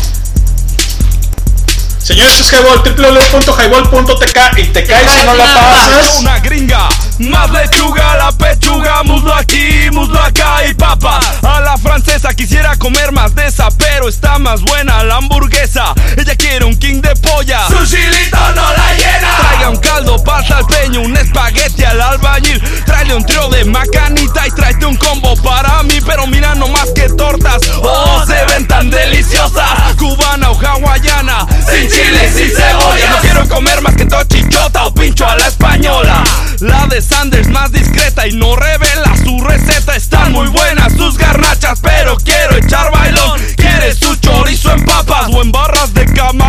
Señores, 2.07 2.39
es 2.39 2.53
Highball, 2.53 2.85
www.highball.tk 2.85 4.59
y 4.59 4.63
te 4.69 4.85
caes 4.85 5.11
si 5.11 5.27
no 5.27 5.35
la 5.35 5.45
pasas. 5.45 6.21
Una 6.21 6.39
gringa, 6.39 6.89
más 7.19 7.51
lechuga, 7.51 8.17
la 8.17 8.31
pechuga, 8.31 9.03
muslo 9.03 9.35
aquí, 9.35 9.91
muslo 9.91 10.23
acá 10.23 10.65
y 10.71 10.75
papa. 10.75 11.19
A 11.43 11.61
la 11.63 11.77
francesa 11.77 12.33
quisiera 12.33 12.77
comer 12.77 13.11
más 13.11 13.35
de 13.35 13.49
esa, 13.49 13.71
pero 13.77 14.09
está 14.09 14.39
más 14.39 14.63
buena 14.63 15.03
la 15.03 15.17
hamburguesa. 15.17 15.95
Ella 16.17 16.37
quiere 16.37 16.65
un 16.65 16.77
king 16.77 17.01
de 17.01 17.13
polla. 17.17 17.67
Su 17.67 17.85
chilito 17.85 18.39
no 18.55 18.73
la 18.73 18.95
llena. 18.95 19.37
Traiga 19.41 19.71
un 19.71 19.77
caldo, 19.79 20.23
pasta 20.23 20.59
al 20.59 20.67
peño, 20.67 21.01
un 21.01 21.17
espagueti 21.17 21.83
al 21.83 22.01
albañil. 22.01 22.63
Tráele 22.85 23.17
un 23.17 23.27
trío 23.27 23.49
de 23.49 23.65
macanita 23.65 24.47
y 24.47 24.51
tráete 24.53 24.87
un 24.87 24.97
combo 24.97 25.35
para 25.43 25.83
mí. 25.83 25.99
Pero 26.07 26.29
mira 26.29 26.55
no 26.55 26.69
más 26.69 26.89
que 26.95 27.09
tortas, 27.09 27.63
oh, 27.83 28.23
se 28.25 28.45
ven 28.45 28.69
tan 28.69 28.91
deliciosas. 28.91 29.97
Cubana 29.99 30.53
o 30.53 30.55
hawaiana, 30.57 31.47
sin 31.77 31.91
chile, 31.91 32.33
sin 32.35 32.51
cebolla. 32.51 33.11
No 33.11 33.19
quiero 33.21 33.49
comer 33.49 33.81
más 33.83 33.95
que 33.95 34.07
tochichota 34.07 34.87
o 34.87 34.95
pincho 34.95 35.27
a 35.27 35.37
la 35.37 35.47
española. 35.49 36.25
La 36.61 36.87
de 36.87 37.03
Sanders 37.03 37.49
más 37.49 37.71
discreta 37.71 38.27
y 38.27 38.33
no 38.33 38.57
revela 38.57 39.15
su 39.23 39.39
receta. 39.41 39.95
Están 39.95 40.33
muy 40.33 40.49
buenas 40.49 40.93
sus 40.95 41.19
garnachas, 41.19 41.81
pero 41.83 42.17
quiero 42.17 42.57
echar 42.57 42.91
bailón. 42.91 43.41
¿Quieres 43.57 43.99
su 43.99 44.15
chorizo 44.17 44.73
en 44.73 44.85
papas 44.85 45.29
o 45.33 45.43
en 45.43 45.53
barras 45.53 45.93
de 45.93 46.07
camarón? 46.07 46.46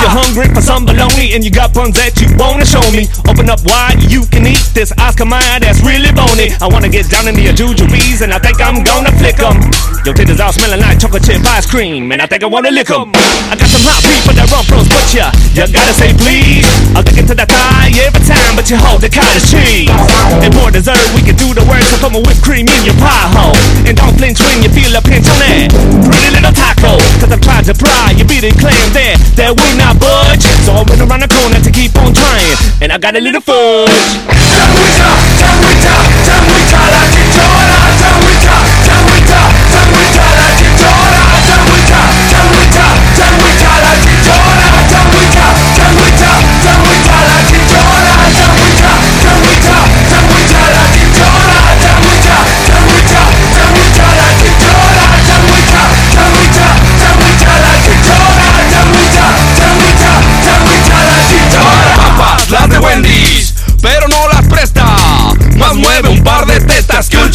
You're 0.00 0.16
hungry 0.16 0.48
for 0.54 0.60
some 0.64 0.84
me 1.20 1.34
and 1.34 1.44
you 1.44 1.50
got 1.50 1.72
puns 1.76 1.94
that 2.00 2.16
you 2.16 2.28
wanna 2.40 2.64
show 2.64 2.82
me. 2.96 3.04
Open 3.28 3.48
up 3.52 3.60
wide, 3.68 4.00
you 4.08 4.24
can 4.32 4.46
eat 4.48 4.64
this 4.72 4.92
Oscar 4.96 5.28
Mayer 5.28 5.60
that's 5.60 5.80
really 5.84 6.12
bony. 6.12 6.48
I 6.60 6.66
wanna 6.66 6.88
get 6.88 7.08
down 7.12 7.28
into 7.28 7.44
your 7.44 7.52
jujubes 7.52 8.24
and 8.24 8.32
I 8.32 8.40
think 8.40 8.60
I'm 8.60 8.82
gonna 8.82 9.12
flick 9.20 9.38
'em. 9.40 9.60
Your 10.04 10.16
titties 10.16 10.40
all 10.40 10.52
smelling 10.52 10.80
like 10.80 10.98
chocolate 10.98 11.24
chip 11.24 11.44
ice 11.44 11.66
cream 11.66 12.10
and 12.12 12.22
I 12.22 12.26
think 12.26 12.42
I 12.42 12.48
wanna 12.48 12.70
lick 12.70 12.90
'em. 12.90 13.12
I 13.50 13.56
got 13.56 13.68
some 13.68 13.84
hot 13.84 14.00
beef, 14.00 14.24
that 14.32 14.48
rum 14.48 14.64
pros, 14.64 14.88
but 14.88 15.04
ya, 15.12 15.28
you 15.52 15.66
gotta 15.68 15.92
say 15.92 16.14
please. 16.14 16.64
I'll 16.96 17.02
get 17.02 17.18
into 17.18 17.34
that 17.34 17.50
thigh 17.50 17.92
every 18.00 18.24
time, 18.24 18.56
but 18.56 18.70
you 18.70 18.76
hold 18.76 19.02
the 19.02 19.10
cottage 19.10 19.44
cheese. 19.50 19.90
And 20.40 20.54
more 20.54 20.70
dessert, 20.70 21.02
we 21.14 21.20
can 21.20 21.36
do 21.36 21.52
the 21.52 21.64
work, 21.66 21.82
so 21.90 21.98
put 21.98 22.12
my 22.12 22.22
whipped 22.24 22.42
cream 22.42 22.66
in 22.68 22.80
your 22.86 22.96
pie 22.96 23.28
hole. 23.34 23.58
And 23.84 23.96
don't 23.96 24.16
flinch 24.16 24.40
when 24.40 24.62
you 24.62 24.70
feel 24.70 24.94
a 24.94 25.02
pinch 25.02 25.28
on 25.28 25.38
that 25.42 25.68
pretty 26.06 26.30
little 26.30 26.54
taco. 26.54 26.96
Cause 27.20 27.30
I've 27.34 27.42
tried 27.42 27.64
to 27.66 27.74
pry, 27.74 28.14
you 28.16 28.24
beat 28.24 28.44
it, 28.44 28.56
claim 28.56 28.86
that, 28.94 29.18
that 29.36 29.50
will 29.58 29.76
not 29.76 29.89
budge. 29.94 30.46
So 30.64 30.72
I 30.72 30.82
went 30.86 31.00
around 31.00 31.22
the 31.22 31.28
corner 31.28 31.60
to 31.60 31.70
keep 31.70 31.94
on 31.96 32.14
trying, 32.14 32.56
and 32.82 32.92
I 32.92 32.98
got 32.98 33.16
a 33.16 33.20
little 33.20 33.40
fudge. 33.40 33.90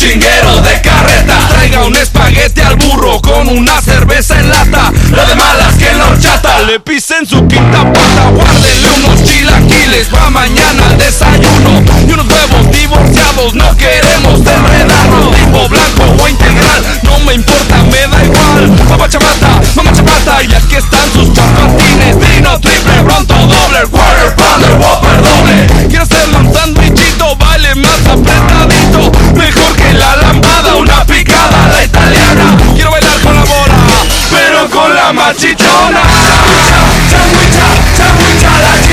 Chinguero 0.05 0.61
de 0.61 0.81
carreta. 0.81 1.47
Traiga 1.49 1.83
un 1.83 1.95
espagueti 1.95 2.61
al 2.61 2.75
burro 2.75 3.19
con 3.21 3.47
una 3.49 3.81
cerveza 3.81 4.39
en 4.39 4.49
lata. 4.49 4.91
La 5.11 5.25
de 5.25 5.35
malas 5.35 5.73
que 5.75 5.89
en 5.89 5.97
la 5.97 6.07
horchata 6.07 6.61
le 6.61 6.79
pisen 6.79 7.25
su 7.25 7.47
quinta 7.47 7.83
pata. 7.91 8.29
Guárdenle 8.31 8.89
unos 8.97 9.23
chilaquiles 9.23 10.07
pa' 10.07 10.29
mañana 10.29 10.85
al 10.89 10.97
desayuno. 10.97 11.83
Y 12.07 12.11
unos 12.11 12.27
huevos 12.27 12.71
divorciados, 12.71 13.53
no 13.55 13.75
queremos 13.77 14.39
enredarnos. 14.39 15.35
Tipo 15.35 15.69
blanco 15.69 16.23
o 16.23 16.27
integral, 16.27 16.83
no 17.03 17.19
me 17.19 17.33
importa, 17.33 17.77
me 17.83 18.07
da 18.07 18.23
igual. 18.23 18.75
Papá 18.87 19.09
chapata, 19.09 19.61
mamá 19.75 19.91
chapata, 19.91 20.43
y 20.43 20.53
aquí 20.53 20.75
están 20.75 21.11
sus 21.13 21.33
chapatines. 21.33 22.19
Trino, 22.19 22.59
triple, 22.59 23.03
pronto, 23.03 23.33
doble, 23.33 23.87
quarter 23.89 24.35
pounder, 24.35 24.73
whopper, 24.77 25.21
doble. 25.21 25.87
Quiero 25.89 26.03
hacerle 26.03 26.37
un 26.37 26.53
sandwichito, 26.53 27.35
vale 27.37 27.75
más 27.75 27.99
apretadito. 28.07 29.11
Mejor 29.35 29.64
la 30.15 30.27
lambada, 30.27 30.75
una 30.75 31.05
picada, 31.05 31.67
la 31.67 31.83
italiana. 31.83 32.57
Quiero 32.73 32.91
bailar 32.91 33.19
con 33.21 33.35
la 33.35 33.41
bola, 33.41 33.75
pero 34.29 34.69
con 34.69 34.95
la 34.95 35.13
machichona. 35.13 36.01
Sandwicha, 37.09 37.67
sandwicha, 37.97 38.49
la 38.59 38.84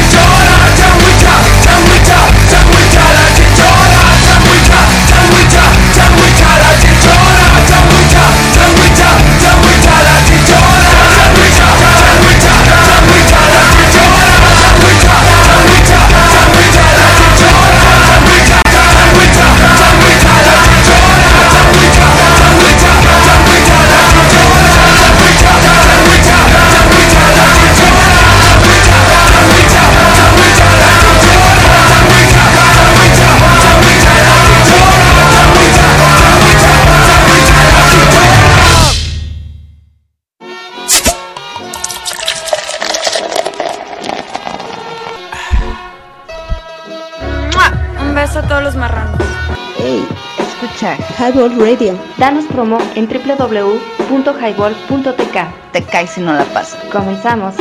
Highball 51.23 51.55
Radio. 51.57 51.97
Danos 52.19 52.45
promo 52.47 52.79
en 52.97 53.07
www.highball.tk. 53.07 55.73
Te 55.73 55.85
caes 55.85 56.11
si 56.11 56.21
no 56.21 56.33
la 56.33 56.45
pasas. 56.47 56.81
Comenzamos. 56.91 57.55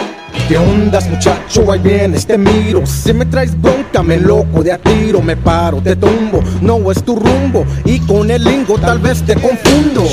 ¿Qué 0.47 0.57
ondas 0.57 1.07
muchacho? 1.07 1.71
Ahí 1.71 1.77
vienes, 1.79 2.25
te 2.25 2.35
miro 2.37 2.85
Si 2.85 3.11
me 3.13 3.25
traes 3.25 3.61
bronca, 3.61 4.01
me 4.01 4.15
loco 4.17 4.63
de 4.63 4.71
a 4.71 4.77
tiro 4.77 5.21
Me 5.21 5.35
paro, 5.35 5.81
te 5.81 5.93
tumbo, 5.95 6.41
no 6.61 6.89
es 6.89 7.03
tu 7.03 7.17
rumbo 7.17 7.65
Y 7.85 7.99
con 7.99 8.31
el 8.31 8.41
lingo 8.43 8.79
tal 8.79 8.99
vez 8.99 9.25
te 9.25 9.35
confundo 9.35 10.07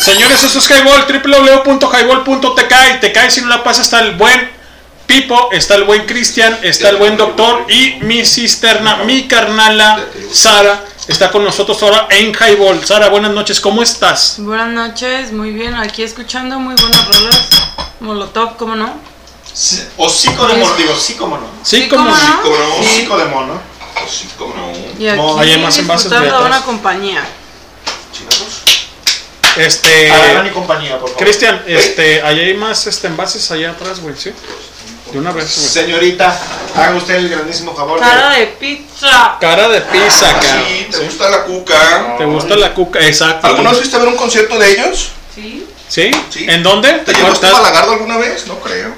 Señores, 0.00 0.44
esto 0.44 0.60
es 0.60 0.70
Highball, 0.70 1.06
www.highball.tk 1.08 2.72
y 2.96 3.00
te 3.00 3.10
cae 3.12 3.30
si 3.30 3.40
no 3.40 3.48
la 3.48 3.64
pasa 3.64 3.82
está 3.82 3.98
el 4.00 4.16
buen 4.16 4.48
Pipo, 5.06 5.50
está 5.52 5.74
el 5.74 5.84
buen 5.84 6.06
Cristian, 6.06 6.56
está 6.62 6.88
el 6.88 6.96
buen 6.96 7.16
doctor 7.16 7.66
y 7.68 7.96
mi 8.04 8.24
cisterna, 8.24 9.04
mi 9.04 9.28
carnala 9.28 10.00
Sara 10.32 10.82
está 11.08 11.30
con 11.30 11.44
nosotros 11.44 11.82
ahora 11.82 12.08
en 12.10 12.32
Highball. 12.34 12.84
Sara, 12.84 13.08
buenas 13.08 13.32
noches, 13.32 13.60
¿cómo 13.60 13.82
estás? 13.82 14.36
Buenas 14.38 14.68
noches, 14.68 15.32
muy 15.32 15.50
bien, 15.50 15.74
aquí 15.74 16.02
escuchando 16.02 16.58
muy 16.58 16.74
buenas 16.74 17.06
rolas. 17.08 17.48
Molotov, 18.00 18.56
¿cómo 18.56 18.76
no? 18.76 18.94
Hocico 19.96 20.46
de 20.48 20.54
mono, 20.56 20.74
digo, 20.76 20.94
sí 20.96 21.14
como 21.14 21.38
no. 21.38 21.46
Sí, 21.62 21.88
como 21.88 22.10
no. 22.10 22.16
sí, 22.16 22.26
como 22.42 22.56
no. 22.56 22.80
Hocico 22.80 23.18
de 23.18 23.24
mono. 23.26 23.60
Hocico 24.04 24.54
no. 24.54 24.72
Y 25.00 25.08
aquí 25.08 25.20
hay 25.38 25.58
más 25.58 25.78
envases 25.78 26.10
de 26.10 26.16
atrás. 26.16 26.42
una 26.44 26.62
compañía. 26.62 27.26
Este. 29.56 30.10
Agarran 30.10 30.46
y 30.46 30.50
compañía, 30.50 30.98
por 30.98 31.08
favor. 31.08 31.24
Cristian, 31.24 31.62
este, 31.66 32.20
ahí 32.20 32.40
hay 32.40 32.54
más 32.54 32.86
este, 32.86 33.06
envases 33.06 33.50
allá 33.50 33.70
atrás, 33.70 34.00
güey, 34.00 34.14
¿sí? 34.16 34.30
De 35.16 35.20
una 35.20 35.32
vez, 35.32 35.56
güey. 35.56 35.68
Señorita, 35.68 36.38
haga 36.74 36.94
usted 36.94 37.14
el 37.14 37.30
grandísimo 37.30 37.74
favor. 37.74 37.98
Cara 37.98 38.32
de 38.32 38.48
pizza. 38.48 39.38
Cara 39.40 39.66
de 39.66 39.80
pizza, 39.80 40.30
cara. 40.38 40.62
Sí, 40.68 40.88
¿te 40.90 40.98
gusta 40.98 41.30
la 41.30 41.44
cuca? 41.44 42.16
¿Te 42.18 42.24
gusta 42.26 42.54
la 42.54 42.74
cuca? 42.74 43.00
Exacto. 43.00 43.46
¿Alguna 43.46 43.70
vez 43.70 43.78
fuiste 43.78 43.96
a 43.96 44.00
ver 44.00 44.08
un 44.08 44.16
concierto 44.16 44.58
de 44.58 44.72
ellos? 44.72 45.12
Sí. 45.34 45.66
¿Sí? 45.88 46.10
¿En 46.40 46.62
dónde? 46.62 46.92
¿Te 46.98 47.14
llevaste 47.14 47.46
a 47.46 47.50
cuentas? 47.50 47.52
Balagardo 47.52 47.92
alguna 47.92 48.18
vez? 48.18 48.46
No 48.46 48.60
creo. 48.60 48.92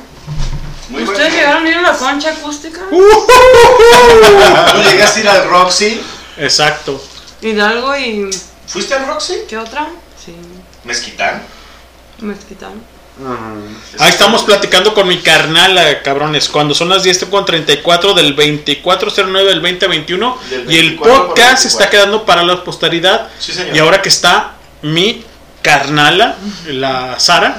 Muy 0.89 1.05
¿Ustedes 1.05 1.21
bueno. 1.21 1.37
llegaron 1.37 1.67
a 1.67 1.71
ir 1.71 1.77
a 1.77 1.83
la 1.83 1.93
concha 1.93 2.31
acústica? 2.33 2.81
Uh. 2.91 3.01
¿Tú 4.73 4.91
llegaste 4.91 5.21
a 5.21 5.23
ir 5.23 5.29
al 5.29 5.49
Roxy? 5.49 6.03
Exacto. 6.37 7.01
Hidalgo 7.43 7.97
y. 7.97 8.29
¿Fuiste 8.67 8.93
al 8.95 9.07
Roxy? 9.07 9.43
¿Qué 9.49 9.57
otra? 9.57 9.89
Sí. 10.25 10.35
Mezquitán. 10.83 11.45
Mezquitán. 12.19 12.98
Ahí 13.99 14.11
estamos 14.11 14.43
platicando 14.45 14.95
con 14.95 15.09
mi 15.09 15.19
carnal, 15.19 15.77
eh, 15.79 16.01
cabrones. 16.05 16.49
Cuando 16.49 16.75
son 16.75 16.89
las 16.89 17.03
10 17.03 17.25
con 17.27 17.45
34 17.45 18.15
del 18.15 18.37
2409 18.37 19.49
del 19.49 19.61
2021. 19.63 20.39
Del 20.51 20.71
y 20.71 20.79
el 20.79 20.87
24 20.91 20.99
por 21.19 21.27
podcast 21.29 21.65
24. 21.65 21.69
está 21.69 21.91
quedando 21.91 22.25
para 22.25 22.43
la 22.45 22.63
posteridad. 22.63 23.29
Sí, 23.39 23.53
señor. 23.53 23.75
Y 23.77 23.79
ahora 23.81 24.01
que 24.03 24.09
está 24.09 24.53
mi 24.83 25.25
carnala, 25.63 26.37
la 26.67 27.19
Sara. 27.19 27.59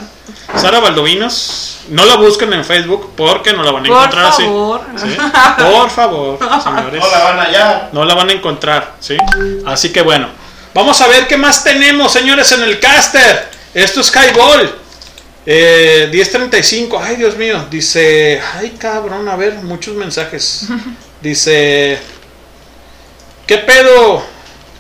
Sara 0.55 0.79
Valdovinos. 0.79 1.77
No 1.89 2.05
la 2.05 2.15
busquen 2.15 2.53
en 2.53 2.63
Facebook 2.63 3.13
porque 3.17 3.51
no 3.51 3.63
la 3.63 3.71
van 3.71 3.85
a 3.85 3.87
Por 3.89 3.97
encontrar 3.97 4.25
así. 4.27 4.43
favor. 4.43 4.81
¿sí? 4.95 5.17
Por 5.57 5.89
favor, 5.89 6.39
señores. 6.63 7.03
No 7.03 7.11
la 7.11 7.23
van 7.23 7.39
allá. 7.39 7.89
No 7.91 8.05
la 8.05 8.13
van 8.13 8.29
a 8.29 8.33
encontrar, 8.33 8.93
¿sí? 8.99 9.17
Así 9.65 9.91
que 9.91 10.03
bueno, 10.03 10.27
vamos 10.73 11.01
a 11.01 11.07
ver 11.07 11.27
qué 11.27 11.35
más 11.35 11.63
tenemos, 11.63 12.11
señores, 12.11 12.51
en 12.51 12.61
el 12.63 12.79
caster. 12.79 13.49
Esto 13.73 14.01
es 14.01 14.11
Highball. 14.15 14.78
Eh, 15.51 16.09
10.35, 16.11 16.99
ay 17.01 17.15
Dios 17.15 17.35
mío, 17.35 17.65
dice, 17.71 18.39
ay 18.55 18.75
cabrón, 18.77 19.27
a 19.27 19.35
ver, 19.35 19.55
muchos 19.55 19.95
mensajes. 19.95 20.67
Dice, 21.21 21.97
¿qué 23.47 23.57
pedo? 23.57 24.23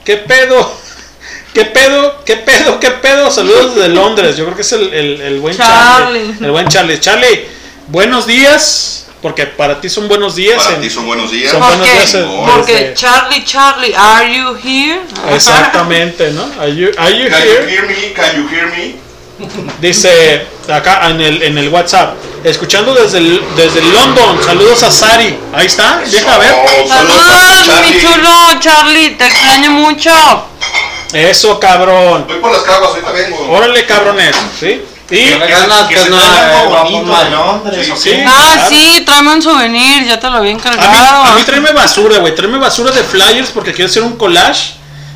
¿Qué 0.05 0.17
pedo? 0.17 0.71
¿Qué 1.55 1.65
pedo? 1.65 2.23
¿Qué 2.23 2.35
pedo? 2.35 2.79
¿Qué 2.79 2.91
pedo? 2.91 3.31
Saludos 3.31 3.73
desde 3.75 3.89
Londres, 3.89 4.37
yo 4.37 4.45
creo 4.45 4.55
que 4.55 4.61
es 4.61 4.71
el, 4.73 4.93
el- 4.93 5.21
el 5.21 5.39
buen 5.39 5.57
Charlie. 5.57 6.19
Charlie. 6.27 6.45
El 6.45 6.51
buen 6.51 6.67
Charlie. 6.67 6.99
Charlie, 6.99 7.47
buenos 7.87 8.27
días, 8.27 9.07
porque 9.23 9.47
para 9.47 9.81
ti 9.81 9.89
son 9.89 10.07
buenos 10.07 10.35
días. 10.35 10.63
Para 10.63 10.75
en- 10.75 10.81
ti 10.83 10.89
son 10.91 11.07
buenos 11.07 11.31
días. 11.31 11.51
Son 11.51 11.61
buenos 11.61 11.77
Porque, 11.79 11.91
días 11.93 12.13
en- 12.13 12.45
porque 12.45 12.73
desde- 12.73 12.93
Charlie, 12.93 13.43
Charlie, 13.43 13.95
are 13.97 14.37
you 14.37 14.55
here? 14.63 14.99
Exactamente, 15.33 16.29
¿no? 16.31 16.43
Are 16.59 16.75
you, 16.75 16.91
are 16.95 17.11
you 17.17 17.27
Can 17.27 17.41
you 17.43 17.67
hear 17.67 17.87
me? 17.87 18.13
Can 18.13 18.35
you 18.37 18.47
hear 18.49 18.67
me? 18.67 19.08
Dice 19.79 20.45
acá 20.71 21.09
en 21.09 21.21
el, 21.21 21.41
en 21.43 21.57
el 21.57 21.69
WhatsApp, 21.69 22.15
escuchando 22.43 22.93
desde, 22.93 23.19
el- 23.19 23.41
desde 23.55 23.81
London, 23.81 24.39
saludos 24.43 24.83
a 24.83 24.91
Sari. 24.91 25.37
Ahí 25.53 25.65
está, 25.67 26.01
deja 26.05 26.37
ver. 26.37 26.53
Saludos, 26.87 27.81
mi 27.89 27.99
chulo 28.01 28.59
Charlie, 28.59 29.09
te 29.11 29.27
extraño 29.27 29.71
mucho. 29.71 30.11
Eso, 31.13 31.59
cabrón. 31.59 32.25
Voy 32.27 32.37
por 32.37 32.51
las 32.51 32.61
caguas, 32.61 32.91
ahorita 32.91 33.11
vengo. 33.11 33.51
Órale, 33.51 33.85
cabrones, 33.85 34.35
¿sí? 34.59 34.81
Y 35.11 35.25
Carnal, 35.39 35.87
que 35.87 35.97
algo 35.97 36.17
eh, 36.17 36.21
bonito 36.21 36.69
vamos 36.69 36.91
de 36.91 37.11
mal. 37.11 37.31
Londres, 37.31 37.89
¿o 37.91 37.95
Sí? 37.95 38.11
Ah, 38.27 38.51
claro. 38.53 38.69
sí, 38.69 39.01
tráeme 39.03 39.31
un 39.33 39.41
souvenir, 39.41 40.05
ya 40.05 40.19
te 40.19 40.29
lo 40.29 40.37
había 40.37 40.51
A 40.51 40.53
mí, 40.53 40.59
encargado. 40.59 41.23
a 41.23 41.33
mí 41.33 41.41
tráeme 41.43 41.71
basura, 41.71 42.19
güey. 42.19 42.35
Tráeme 42.35 42.59
basura 42.59 42.91
de 42.91 43.03
flyers 43.03 43.49
porque 43.49 43.73
quiero 43.73 43.89
hacer 43.89 44.03
un 44.03 44.17
collage. 44.17 44.73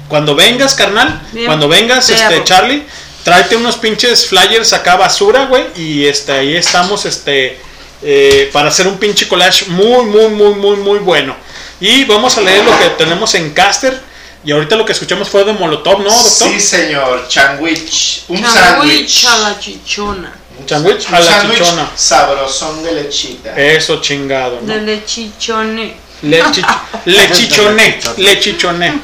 Cuando 0.08 0.34
vengas, 0.34 0.74
carnal. 0.74 1.22
Bien, 1.32 1.46
Cuando 1.46 1.68
vengas, 1.68 2.10
este. 2.10 2.44
Charlie. 2.44 2.84
Tráete 3.24 3.56
unos 3.56 3.78
pinches 3.78 4.28
flyers 4.28 4.74
acá 4.74 4.96
basura, 4.96 5.46
güey. 5.46 5.66
Y 5.76 6.06
este, 6.06 6.32
ahí 6.34 6.56
estamos, 6.56 7.06
este. 7.06 7.58
eh, 8.02 8.50
para 8.52 8.68
hacer 8.70 8.86
un 8.88 8.98
pinche 8.98 9.28
collage 9.28 9.66
muy, 9.68 10.06
muy, 10.06 10.28
muy, 10.28 10.54
muy, 10.56 10.76
muy 10.78 11.00
bueno. 11.00 11.36
Y 11.80 12.04
vamos 12.06 12.38
a 12.38 12.42
leer 12.42 12.64
lo 12.66 12.78
que 12.78 12.90
tenemos 12.98 13.34
en 13.36 13.52
Caster. 13.54 14.00
Y 14.46 14.52
ahorita 14.52 14.76
lo 14.76 14.86
que 14.86 14.92
escuchamos 14.92 15.30
fue 15.30 15.46
de 15.46 15.54
Molotov, 15.54 16.00
¿no, 16.04 16.10
doctor? 16.12 16.50
Sí, 16.50 16.60
señor. 16.60 17.28
Chanwich. 17.30 18.24
Un 18.28 18.44
Sandwich 18.44 19.10
sándwich. 19.10 19.26
a 19.26 19.38
la 19.38 19.60
chichona. 19.60 20.34
Sandwich 20.68 21.06
a 21.12 21.20
la 21.22 21.42
chichona. 21.50 21.92
sabrosón 21.96 22.84
de 22.84 22.92
lechita. 22.92 23.56
Eso 23.56 24.02
chingado, 24.02 24.60
¿no? 24.62 24.74
De 24.74 24.82
lechichone. 24.82 25.96
Le, 26.24 26.42
chich- 26.44 26.80
le 27.06 27.32
chichoné, 27.32 28.00
le 28.18 28.40
chichoné. 28.40 29.00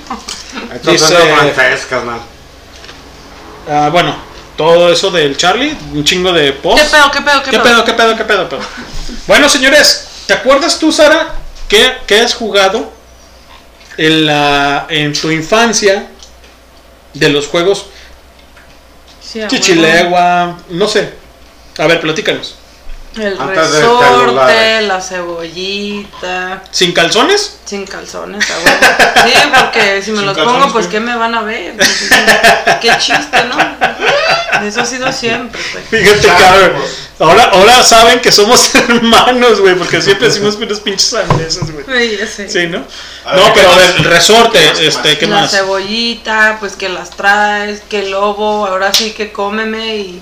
Esto 0.74 0.92
Dice- 0.92 1.08
francés, 1.16 1.86
carnal. 1.90 2.20
Ah, 3.70 3.90
bueno, 3.92 4.16
todo 4.58 4.92
eso 4.92 5.12
del 5.12 5.38
Charlie, 5.38 5.78
un 5.94 6.04
chingo 6.04 6.34
de 6.34 6.54
post. 6.54 6.84
¿Qué 6.84 6.90
pedo, 6.90 7.12
qué 7.12 7.22
pedo, 7.22 7.44
qué, 7.44 7.52
¿Qué 7.52 7.60
pedo, 7.60 7.86
qué 7.86 7.94
pedo, 7.94 8.18
qué 8.18 8.24
pedo, 8.24 8.50
pedo? 8.50 8.62
Bueno, 9.28 9.48
señores, 9.48 10.08
¿te 10.26 10.34
acuerdas 10.34 10.80
tú, 10.80 10.92
Sara, 10.92 11.36
que, 11.68 11.98
que 12.08 12.20
has 12.20 12.34
jugado 12.34 12.92
en, 13.98 14.26
la, 14.26 14.88
en 14.90 15.14
tu 15.14 15.30
infancia 15.30 16.10
de 17.14 17.30
los 17.30 17.48
juegos 17.48 17.86
Sí. 19.22 19.42
Chichilegua? 19.48 20.58
No 20.70 20.88
sé. 20.88 21.14
A 21.78 21.86
ver, 21.86 22.02
platícanos. 22.02 22.56
El 23.18 23.40
Antes 23.40 23.72
resorte, 23.72 24.82
la 24.82 25.02
cebollita. 25.02 26.62
¿Sin 26.72 26.94
calzones? 26.94 27.58
Sin 27.66 27.86
calzones, 27.86 28.46
a 28.50 28.54
huevo. 28.60 29.26
Sí, 29.26 29.34
porque 29.60 30.02
si 30.04 30.12
me 30.12 30.22
los 30.22 30.36
calzones, 30.38 30.62
pongo, 30.62 30.74
pues 30.74 30.86
¿qué? 30.86 30.92
¿qué 30.94 31.00
me 31.00 31.16
van 31.18 31.34
a 31.36 31.42
ver? 31.42 31.76
Qué 32.82 32.92
chiste, 33.00 33.46
¿no? 33.46 33.58
Eso 34.66 34.82
ha 34.82 34.86
sido 34.86 35.12
siempre, 35.12 35.60
pues. 35.72 35.86
Fíjate, 36.04 36.28
cabrón. 36.28 36.74
Ahora, 37.20 37.44
ahora 37.54 37.84
saben 37.84 38.20
que 38.22 38.32
somos 38.32 38.74
hermanos, 38.90 39.60
güey, 39.60 39.76
porque 39.76 40.02
siempre 40.02 40.28
decimos 40.28 40.56
unos 40.56 40.80
pinches 40.80 41.10
sandeces, 41.10 41.72
güey. 41.72 42.18
Ya 42.18 42.28
sé. 42.28 42.48
Sí, 42.50 42.68
¿no? 42.68 42.86
A 43.26 43.34
ver, 43.36 43.42
No, 43.42 43.54
¿qué 43.54 43.60
pero 43.60 43.72
a 43.72 43.76
más? 43.76 43.88
ver, 43.88 43.96
el 43.98 44.04
resorte, 44.06 44.60
¿Qué 44.60 44.68
más, 44.70 44.78
qué 44.80 44.88
este, 44.88 45.18
¿qué 45.18 45.28
la 45.28 45.36
más? 45.42 45.52
cebollita, 45.52 46.58
pues 46.60 46.76
que 46.76 46.90
las 46.90 47.10
traes, 47.12 47.82
que 47.90 48.04
lobo, 48.10 48.66
ahora 48.68 48.94
sí 48.94 49.12
que 49.12 49.32
cómeme 49.32 49.98
y... 49.98 50.22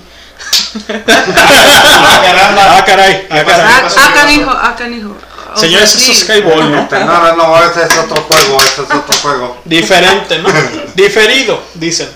Ah, 0.96 2.20
caramba. 2.24 2.76
Ah, 2.78 2.84
caray, 2.84 3.26
ah, 3.30 3.44
caray. 3.44 3.66
Ah, 3.66 3.80
pasó? 3.82 3.96
ah, 4.00 4.08
¿Qué 4.12 4.20
canijo, 4.20 4.50
ah, 4.50 4.74
canijo. 4.76 5.16
O 5.54 5.58
Señores, 5.58 5.94
eso 5.94 6.12
es 6.12 6.18
sí. 6.18 6.26
highball, 6.32 6.70
¿no? 6.70 6.82
Este, 6.82 6.98
No, 7.04 7.22
no, 7.22 7.36
no, 7.36 7.64
ese 7.64 7.82
es 7.82 7.98
otro 7.98 8.22
juego, 8.22 8.58
ese 8.58 8.82
es 8.82 8.90
otro 8.90 9.16
juego. 9.22 9.60
Diferente, 9.64 10.38
¿no? 10.40 10.48
Diferido, 10.94 11.62
dicen. 11.74 12.08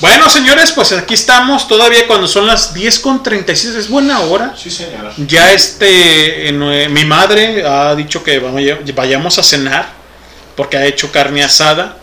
Bueno, 0.00 0.28
señores, 0.28 0.72
pues 0.72 0.90
aquí 0.92 1.14
estamos 1.14 1.68
todavía 1.68 2.08
cuando 2.08 2.26
son 2.26 2.46
las 2.46 2.74
10 2.74 2.98
con 2.98 3.22
36, 3.22 3.74
es 3.76 3.88
buena 3.88 4.18
hora. 4.20 4.54
Sí, 4.60 4.68
señora. 4.70 5.12
Ya 5.16 5.52
este, 5.52 6.48
en, 6.48 6.60
eh, 6.64 6.88
mi 6.88 7.04
madre 7.04 7.64
ha 7.64 7.94
dicho 7.94 8.24
que 8.24 8.40
vaya- 8.40 8.78
vayamos 8.94 9.38
a 9.38 9.42
cenar 9.44 9.86
porque 10.56 10.76
ha 10.76 10.84
hecho 10.86 11.12
carne 11.12 11.44
asada 11.44 11.96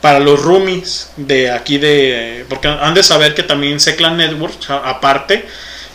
para 0.00 0.20
los 0.20 0.40
roomies 0.42 1.10
de 1.16 1.50
aquí 1.50 1.78
de, 1.78 2.44
porque 2.48 2.68
han 2.68 2.94
de 2.94 3.02
saber 3.02 3.34
que 3.34 3.42
también 3.42 3.80
Seclan 3.80 4.16
Networks 4.16 4.70
aparte 4.70 5.46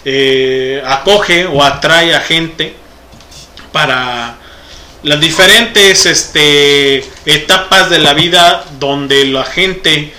eh, 0.06 0.82
acoge 0.86 1.46
o 1.46 1.64
atrae 1.64 2.14
a 2.16 2.20
gente 2.22 2.76
para 3.72 4.36
las 5.04 5.20
diferentes 5.20 6.06
este, 6.06 7.06
etapas 7.26 7.90
de 7.90 8.00
la 8.00 8.14
vida 8.14 8.64
donde 8.80 9.26
la 9.26 9.44
gente 9.46 10.14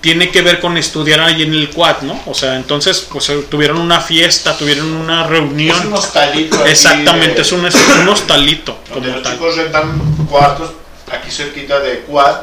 tiene 0.00 0.30
que 0.30 0.42
ver 0.42 0.60
con 0.60 0.76
estudiar 0.76 1.20
ahí 1.20 1.42
en 1.42 1.54
el 1.54 1.70
quad, 1.70 2.02
¿no? 2.02 2.20
O 2.26 2.34
sea, 2.34 2.56
entonces, 2.56 3.06
pues 3.10 3.26
eh, 3.30 3.42
tuvieron 3.50 3.78
una 3.78 4.02
fiesta, 4.02 4.56
tuvieron 4.56 4.92
una 4.92 5.26
reunión. 5.26 5.76
Es 5.78 5.84
un 5.86 5.94
hostalito 5.94 6.66
Exactamente, 6.66 7.36
de- 7.36 7.40
es 7.42 7.52
un, 7.52 7.64
es 7.66 7.74
un 7.74 8.08
hostalito. 8.10 8.78
Como 8.92 9.06
los 9.06 9.22
tal. 9.22 9.32
chicos 9.32 9.56
rentan 9.56 10.26
cuartos 10.28 10.72
aquí 11.10 11.30
cerquita 11.30 11.80
de 11.80 12.00
Quad. 12.00 12.36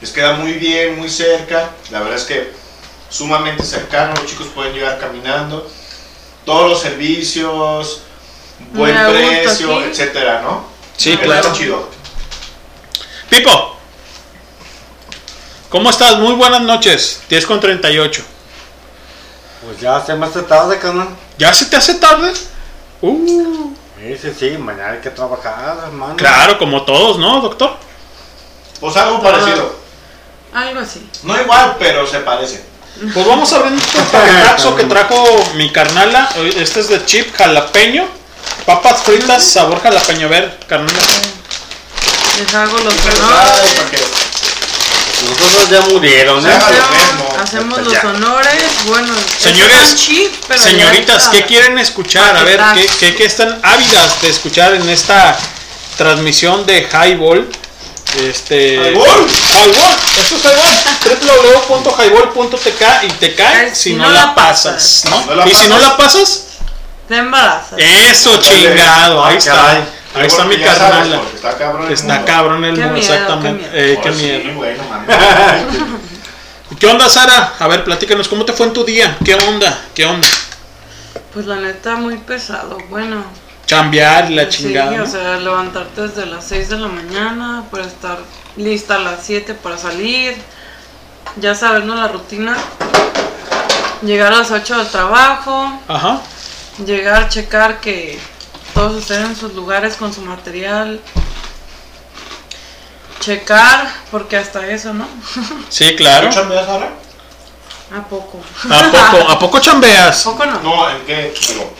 Les 0.00 0.10
queda 0.12 0.34
muy 0.34 0.52
bien, 0.54 0.98
muy 0.98 1.08
cerca. 1.10 1.70
La 1.90 2.00
verdad 2.00 2.16
es 2.16 2.24
que 2.24 2.52
sumamente 3.10 3.62
cercano. 3.64 4.14
Los 4.14 4.26
chicos 4.26 4.46
pueden 4.54 4.72
llegar 4.74 4.98
caminando. 4.98 5.68
Todos 6.44 6.70
los 6.70 6.80
servicios, 6.80 8.00
buen 8.72 8.94
Me 8.94 9.10
precio, 9.10 9.82
etcétera, 9.84 10.40
¿no? 10.42 10.64
Sí, 10.96 11.12
Es 11.12 11.18
claro. 11.20 11.52
chido. 11.52 11.88
Pipo, 13.28 13.76
¿cómo 15.68 15.90
estás? 15.90 16.18
Muy 16.18 16.34
buenas 16.34 16.62
noches. 16.62 17.20
10 17.28 17.46
con 17.46 17.60
38. 17.60 18.22
Pues 19.64 19.80
ya 19.80 20.04
se 20.04 20.14
me 20.14 20.26
hace 20.26 20.42
tarde, 20.42 20.78
carnal. 20.78 21.08
¿Ya 21.38 21.52
se 21.52 21.66
te 21.66 21.76
hace 21.76 21.94
tarde? 21.94 22.32
Uh, 23.02 23.70
Sí, 24.00 24.16
sí, 24.16 24.32
sí, 24.38 24.50
mañana 24.56 24.92
hay 24.92 25.00
que 25.00 25.10
trabajar, 25.10 25.76
hermano. 25.84 26.16
claro, 26.16 26.58
como 26.58 26.84
todos, 26.86 27.18
¿no, 27.18 27.38
doctor? 27.42 27.76
Pues 28.80 28.96
algo 28.96 29.22
parecido. 29.22 29.74
Algo 30.52 30.80
así. 30.80 31.08
No 31.22 31.40
igual, 31.40 31.76
pero 31.78 32.06
se 32.06 32.18
parece. 32.20 32.62
Pues 33.14 33.26
vamos 33.26 33.50
a 33.52 33.58
ver 33.60 33.72
un 33.72 33.80
taco 33.80 34.76
que 34.76 34.84
trajo 34.84 35.44
mi 35.54 35.70
carnala. 35.72 36.28
Este 36.56 36.80
es 36.80 36.88
de 36.88 37.04
chip 37.06 37.34
jalapeño. 37.34 38.06
Papas 38.66 39.02
fritas, 39.02 39.44
sabor 39.44 39.82
jalapeño. 39.82 40.26
A 40.26 40.30
ver, 40.30 40.58
carnala. 40.66 40.98
Les 42.38 42.54
hago 42.54 42.78
los 42.78 42.94
honores. 42.94 44.10
Nosotros 45.28 45.70
ya 45.70 45.80
murieron, 45.92 46.46
¿eh? 46.46 46.58
Hacemos, 47.42 47.78
Pues 47.78 47.86
los 47.94 48.04
honores. 48.04 48.62
Bueno, 48.86 49.12
Señores, 49.38 49.96
pero 50.48 50.62
Señoritas. 50.62 51.28
¿qué 51.28 51.44
quieren 51.44 51.78
escuchar? 51.78 52.36
A 52.36 52.42
ver, 52.42 52.60
¿qué, 52.74 52.86
qué, 52.98 53.14
qué 53.14 53.24
están 53.26 53.60
ávidas 53.62 54.20
de 54.22 54.30
escuchar 54.30 54.74
en 54.74 54.88
esta 54.88 55.36
transmisión 55.96 56.64
de 56.66 56.88
Highball? 56.90 57.48
Este. 58.18 58.74
¿Highball? 58.76 59.06
Highball, 59.06 59.96
esto 60.18 60.34
es 60.36 60.42
Highball. 60.44 61.68
www.highball.tk 61.68 63.04
y 63.04 63.08
te 63.12 63.34
cae 63.34 63.74
si 63.74 63.94
no 63.94 64.10
la 64.10 64.34
pasas, 64.34 65.04
¿no? 65.08 65.24
No 65.26 65.34
la 65.36 65.48
y 65.48 65.54
si 65.54 65.68
no 65.68 65.78
la 65.78 65.96
pasas, 65.96 66.46
Te 67.08 67.16
embarazas. 67.18 67.78
eso 67.78 68.36
chingado, 68.40 69.24
ahí 69.24 69.34
Ah, 69.36 69.38
está. 69.38 69.70
Ahí 70.12 70.26
está 70.26 70.44
mi 70.44 70.56
porque 70.56 70.68
Está 70.68 71.56
cabrón. 71.56 71.86
el 71.86 71.92
Está 71.92 72.14
mundo. 72.16 72.24
cabrón 72.26 72.64
el 72.64 72.74
Qué 72.74 72.80
mundo, 72.80 72.94
miedo, 72.98 73.12
exactamente. 73.14 73.64
qué 73.64 73.70
miedo. 73.70 73.92
Eh, 73.92 74.00
qué 74.02 74.12
sí, 74.12 74.22
miedo. 74.22 74.54
bueno, 74.56 74.82
man. 74.90 75.06
¿Qué 76.80 76.86
onda, 76.86 77.08
Sara? 77.08 77.54
A 77.60 77.68
ver, 77.68 77.84
platícanos, 77.84 78.26
¿cómo 78.26 78.44
te 78.44 78.52
fue 78.52 78.66
en 78.66 78.72
tu 78.72 78.84
día? 78.84 79.16
¿Qué 79.24 79.34
onda? 79.36 79.78
¿Qué 79.94 80.06
onda? 80.06 80.26
Pues 81.32 81.46
la 81.46 81.56
neta, 81.56 81.94
muy 81.94 82.16
pesado. 82.18 82.78
Bueno, 82.88 83.22
Chambear, 83.70 84.32
la 84.32 84.50
sí, 84.50 84.64
chingada. 84.64 84.90
o 84.90 84.96
¿no? 84.96 85.06
sea, 85.06 85.36
levantarte 85.36 86.00
desde 86.00 86.26
las 86.26 86.44
6 86.48 86.70
de 86.70 86.78
la 86.78 86.88
mañana 86.88 87.62
para 87.70 87.84
estar 87.84 88.18
lista 88.56 88.96
a 88.96 88.98
las 88.98 89.24
7 89.24 89.54
para 89.54 89.78
salir. 89.78 90.36
Ya 91.36 91.54
sabes, 91.54 91.84
¿no? 91.84 91.94
La 91.94 92.08
rutina. 92.08 92.56
Llegar 94.02 94.32
a 94.32 94.38
las 94.38 94.50
8 94.50 94.76
del 94.76 94.88
trabajo. 94.88 95.80
Ajá. 95.86 96.20
Llegar, 96.84 97.28
checar 97.28 97.78
que 97.80 98.18
todos 98.74 99.02
estén 99.02 99.26
en 99.26 99.36
sus 99.36 99.54
lugares 99.54 99.94
con 99.94 100.12
su 100.12 100.22
material. 100.22 101.00
Checar, 103.20 103.88
porque 104.10 104.36
hasta 104.36 104.66
eso, 104.66 104.92
¿no? 104.94 105.06
Sí, 105.68 105.94
claro. 105.94 106.28
¿Tú 106.28 106.34
chambeas 106.34 106.68
ahora? 106.68 106.90
¿A 107.96 108.02
poco? 108.02 108.40
¿A 108.68 108.90
poco, 108.90 109.30
¿A 109.30 109.38
poco 109.38 109.60
chambeas? 109.60 110.26
¿A 110.26 110.30
poco 110.32 110.44
no? 110.44 110.60
No, 110.60 110.90
¿en 110.90 111.06
qué? 111.06 111.32
Digo, 111.48 111.72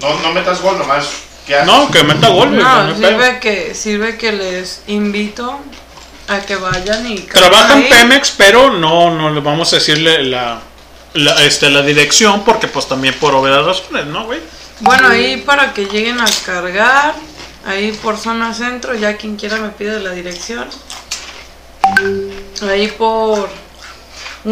no, 0.00 0.18
no 0.20 0.32
metas 0.32 0.60
gol 0.62 0.78
nomás. 0.78 1.08
¿Qué 1.46 1.56
haces? 1.56 1.66
No, 1.66 1.90
que 1.90 2.04
meta 2.04 2.28
gol, 2.28 2.50
güey, 2.50 2.62
No, 2.62 2.94
sirve 2.94 3.38
que, 3.40 3.74
sirve 3.74 4.16
que 4.16 4.32
les 4.32 4.82
invito 4.86 5.58
a 6.28 6.40
que 6.40 6.56
vayan 6.56 7.10
y 7.10 7.20
Trabaja 7.20 7.78
en. 7.78 7.88
Pemex, 7.88 8.34
pero 8.36 8.70
no, 8.70 9.10
no 9.10 9.30
le 9.30 9.40
vamos 9.40 9.72
a 9.72 9.76
decirle 9.76 10.24
la, 10.24 10.60
la, 11.14 11.44
este, 11.44 11.70
la 11.70 11.82
dirección 11.82 12.44
porque 12.44 12.68
pues 12.68 12.86
también 12.86 13.14
por 13.14 13.34
obvias 13.34 13.64
razones, 13.64 14.06
¿no, 14.06 14.24
güey? 14.26 14.40
Bueno, 14.80 15.08
ahí 15.08 15.38
para 15.38 15.72
que 15.72 15.86
lleguen 15.86 16.20
a 16.20 16.26
cargar, 16.44 17.14
ahí 17.66 17.92
por 17.92 18.16
zona 18.16 18.54
centro, 18.54 18.94
ya 18.94 19.16
quien 19.16 19.36
quiera 19.36 19.56
me 19.56 19.70
pide 19.70 20.00
la 20.00 20.10
dirección. 20.12 20.68
Ahí 22.62 22.88
por 22.88 23.48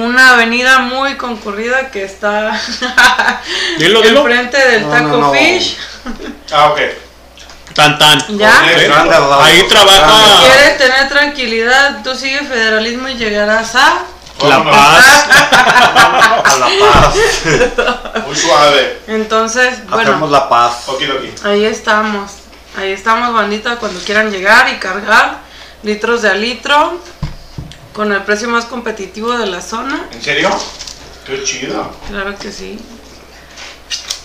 una 0.04 0.34
avenida 0.34 0.78
muy 0.80 1.16
concurrida 1.16 1.90
que 1.90 2.04
está 2.04 2.60
Dilo, 3.78 4.02
dilo. 4.02 4.20
enfrente 4.20 4.56
del 4.58 4.82
No, 4.82 4.90
Taco 4.90 5.08
no, 5.08 5.18
no. 5.18 5.32
Fish. 5.32 5.78
Ah, 6.52 6.66
ok. 6.70 6.80
Tan 7.74 7.98
tan. 7.98 8.18
¿Ya? 8.38 8.48
Ok. 8.50 9.40
Ahí 9.42 9.60
Si 9.60 9.66
trabaja 9.68 10.40
quieres 10.40 10.78
tener 10.78 11.08
tranquilidad, 11.08 12.02
tú 12.02 12.14
sigue 12.14 12.40
federalismo 12.44 13.08
y 13.08 13.14
llegarás 13.16 13.74
a 13.74 14.02
La 14.46 14.62
Paz. 14.64 15.26
A 16.46 16.56
la 16.58 16.68
paz. 16.80 17.14
Muy 18.26 18.36
suave. 18.36 19.00
Entonces, 19.08 19.74
Hacemos 19.90 19.90
bueno, 19.90 20.26
la 20.28 20.48
paz. 20.48 20.84
Okidoki. 20.88 21.32
ahí 21.44 21.64
estamos. 21.64 22.32
Ahí 22.78 22.92
estamos, 22.92 23.32
bandita, 23.32 23.76
cuando 23.76 23.98
quieran 24.00 24.30
llegar 24.30 24.68
y 24.68 24.76
cargar 24.76 25.38
litros 25.82 26.22
de 26.22 26.30
a 26.30 26.34
litro 26.34 27.00
con 27.96 28.12
el 28.12 28.22
precio 28.24 28.46
más 28.50 28.66
competitivo 28.66 29.32
de 29.38 29.46
la 29.46 29.62
zona. 29.62 30.06
¿En 30.12 30.22
serio? 30.22 30.50
Qué 31.26 31.42
chido. 31.42 31.90
Claro 32.10 32.38
que 32.38 32.52
sí. 32.52 32.78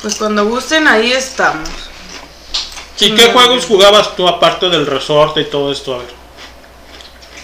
Pues 0.02 0.16
cuando 0.16 0.46
gusten, 0.46 0.90
ahí 0.90 1.14
estamos. 1.14 1.70
¿Y 3.00 3.16
qué 3.16 3.32
juegos 3.32 3.66
jugabas 3.66 4.14
tú 4.18 4.28
aparte 4.28 4.68
del 4.70 4.86
resorte 4.86 5.42
y 5.42 5.46
todo 5.46 5.72
esto? 5.72 5.96
A 5.96 6.00
ver. 6.00 6.14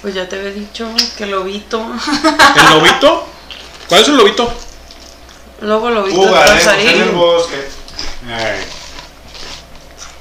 Pues 0.01 0.14
ya 0.15 0.27
te 0.27 0.38
había 0.38 0.51
dicho 0.51 0.85
que 1.17 1.25
lobito. 1.27 1.80
¿El 2.57 2.77
lobito? 2.77 3.25
¿Cuál 3.88 4.01
es 4.01 4.07
el 4.09 4.17
lobito? 4.17 4.53
Luego 5.61 5.89
lobito 5.89 6.27
estás 6.43 6.77
en 6.77 6.88
el 6.89 7.01
ahí. 7.03 7.09
bosque. 7.15 7.69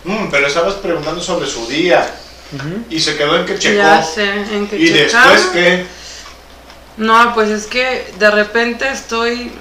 Mm, 0.04 0.30
pero 0.30 0.46
estabas 0.46 0.74
preguntando 0.74 1.20
sobre 1.20 1.48
su 1.48 1.66
día. 1.66 2.08
Y 2.88 3.00
se 3.00 3.16
quedó 3.16 3.36
en 3.36 3.44
que 3.44 3.58
checó. 3.58 3.76
Ya 3.76 4.02
sé, 4.02 4.24
en 4.24 4.68
que 4.68 4.78
y 4.78 4.86
checaba. 4.92 5.32
después 5.32 5.52
que. 5.52 5.95
No, 6.96 7.34
pues 7.34 7.50
es 7.50 7.66
que 7.66 8.12
de 8.18 8.30
repente 8.30 8.88
estoy 8.88 9.52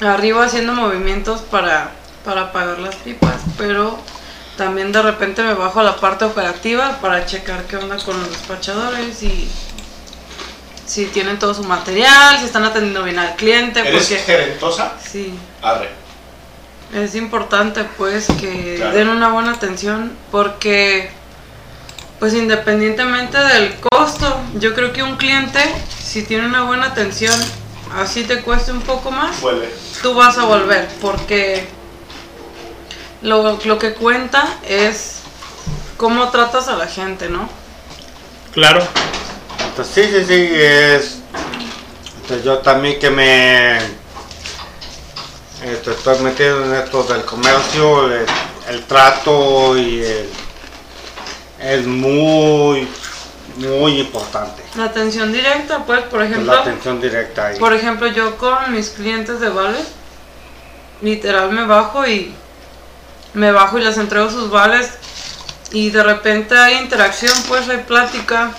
arriba 0.00 0.44
haciendo 0.44 0.72
movimientos 0.72 1.42
para, 1.42 1.90
para 2.24 2.42
apagar 2.42 2.78
las 2.78 2.96
pipas, 2.96 3.36
pero 3.58 3.98
también 4.56 4.92
de 4.92 5.02
repente 5.02 5.42
me 5.42 5.52
bajo 5.54 5.80
a 5.80 5.82
la 5.82 5.96
parte 5.96 6.24
operativa 6.24 6.98
para 7.02 7.26
checar 7.26 7.64
qué 7.64 7.76
onda 7.76 7.96
con 7.98 8.18
los 8.18 8.30
despachadores 8.30 9.22
y 9.22 9.50
si 10.86 11.06
tienen 11.06 11.38
todo 11.38 11.52
su 11.52 11.64
material, 11.64 12.38
si 12.38 12.44
están 12.46 12.64
atendiendo 12.64 13.02
bien 13.02 13.18
al 13.18 13.36
cliente, 13.36 13.80
¿Eres 13.80 14.06
porque 14.06 14.18
gerentosa? 14.22 14.92
sí, 15.04 15.34
Arre. 15.60 15.90
es 16.94 17.14
importante 17.14 17.84
pues 17.98 18.26
que 18.40 18.76
Claro. 18.76 18.96
den 18.96 19.08
una 19.08 19.28
buena 19.30 19.52
atención 19.52 20.12
porque 20.30 21.10
pues 22.18 22.32
independientemente 22.32 23.36
del 23.36 23.74
costo, 23.80 24.40
yo 24.54 24.74
creo 24.74 24.92
que 24.94 25.02
un 25.02 25.16
cliente 25.16 25.60
si 26.06 26.22
tiene 26.22 26.46
una 26.46 26.62
buena 26.62 26.86
atención, 26.86 27.34
así 27.96 28.24
te 28.24 28.42
cueste 28.42 28.70
un 28.72 28.82
poco 28.82 29.10
más, 29.10 29.40
Vuelve. 29.40 29.68
tú 30.02 30.14
vas 30.14 30.38
a 30.38 30.44
volver 30.44 30.88
porque 31.00 31.66
lo, 33.22 33.58
lo 33.64 33.78
que 33.78 33.94
cuenta 33.94 34.46
es 34.66 35.16
cómo 35.96 36.28
tratas 36.30 36.68
a 36.68 36.76
la 36.76 36.86
gente, 36.86 37.28
¿no? 37.28 37.48
Claro. 38.52 38.86
Pues 39.74 39.88
sí, 39.88 40.04
sí, 40.04 40.24
sí, 40.26 40.48
es. 40.54 41.18
este, 42.22 42.42
yo 42.42 42.58
también 42.58 42.98
que 42.98 43.10
me. 43.10 43.76
este, 45.62 45.90
estoy 45.90 46.18
metido 46.20 46.64
en 46.64 46.74
esto 46.74 47.02
del 47.02 47.24
comercio, 47.24 48.10
el, 48.10 48.26
el 48.68 48.84
trato 48.84 49.76
y 49.76 50.00
el. 50.02 50.30
Es 51.60 51.86
muy, 51.86 52.86
muy 53.56 54.00
importante. 54.00 54.62
La 54.76 54.84
atención 54.84 55.32
directa, 55.32 55.84
pues, 55.84 56.02
por 56.02 56.22
ejemplo, 56.22 56.52
la 56.52 56.60
atención 56.60 57.00
directa 57.00 57.46
ahí. 57.46 57.58
Por 57.58 57.72
ejemplo, 57.72 58.06
yo 58.08 58.36
con 58.36 58.72
mis 58.72 58.90
clientes 58.90 59.40
de 59.40 59.48
vales, 59.48 59.86
literal 61.02 61.50
me 61.50 61.66
bajo 61.66 62.06
y 62.06 62.34
me 63.34 63.52
bajo 63.52 63.78
y 63.78 63.84
les 63.84 63.98
entrego 63.98 64.30
sus 64.30 64.50
vales 64.50 64.90
y 65.72 65.90
de 65.90 66.02
repente 66.02 66.56
hay 66.56 66.78
interacción, 66.78 67.32
pues 67.48 67.68
hay 67.68 67.78
plática. 67.78 68.52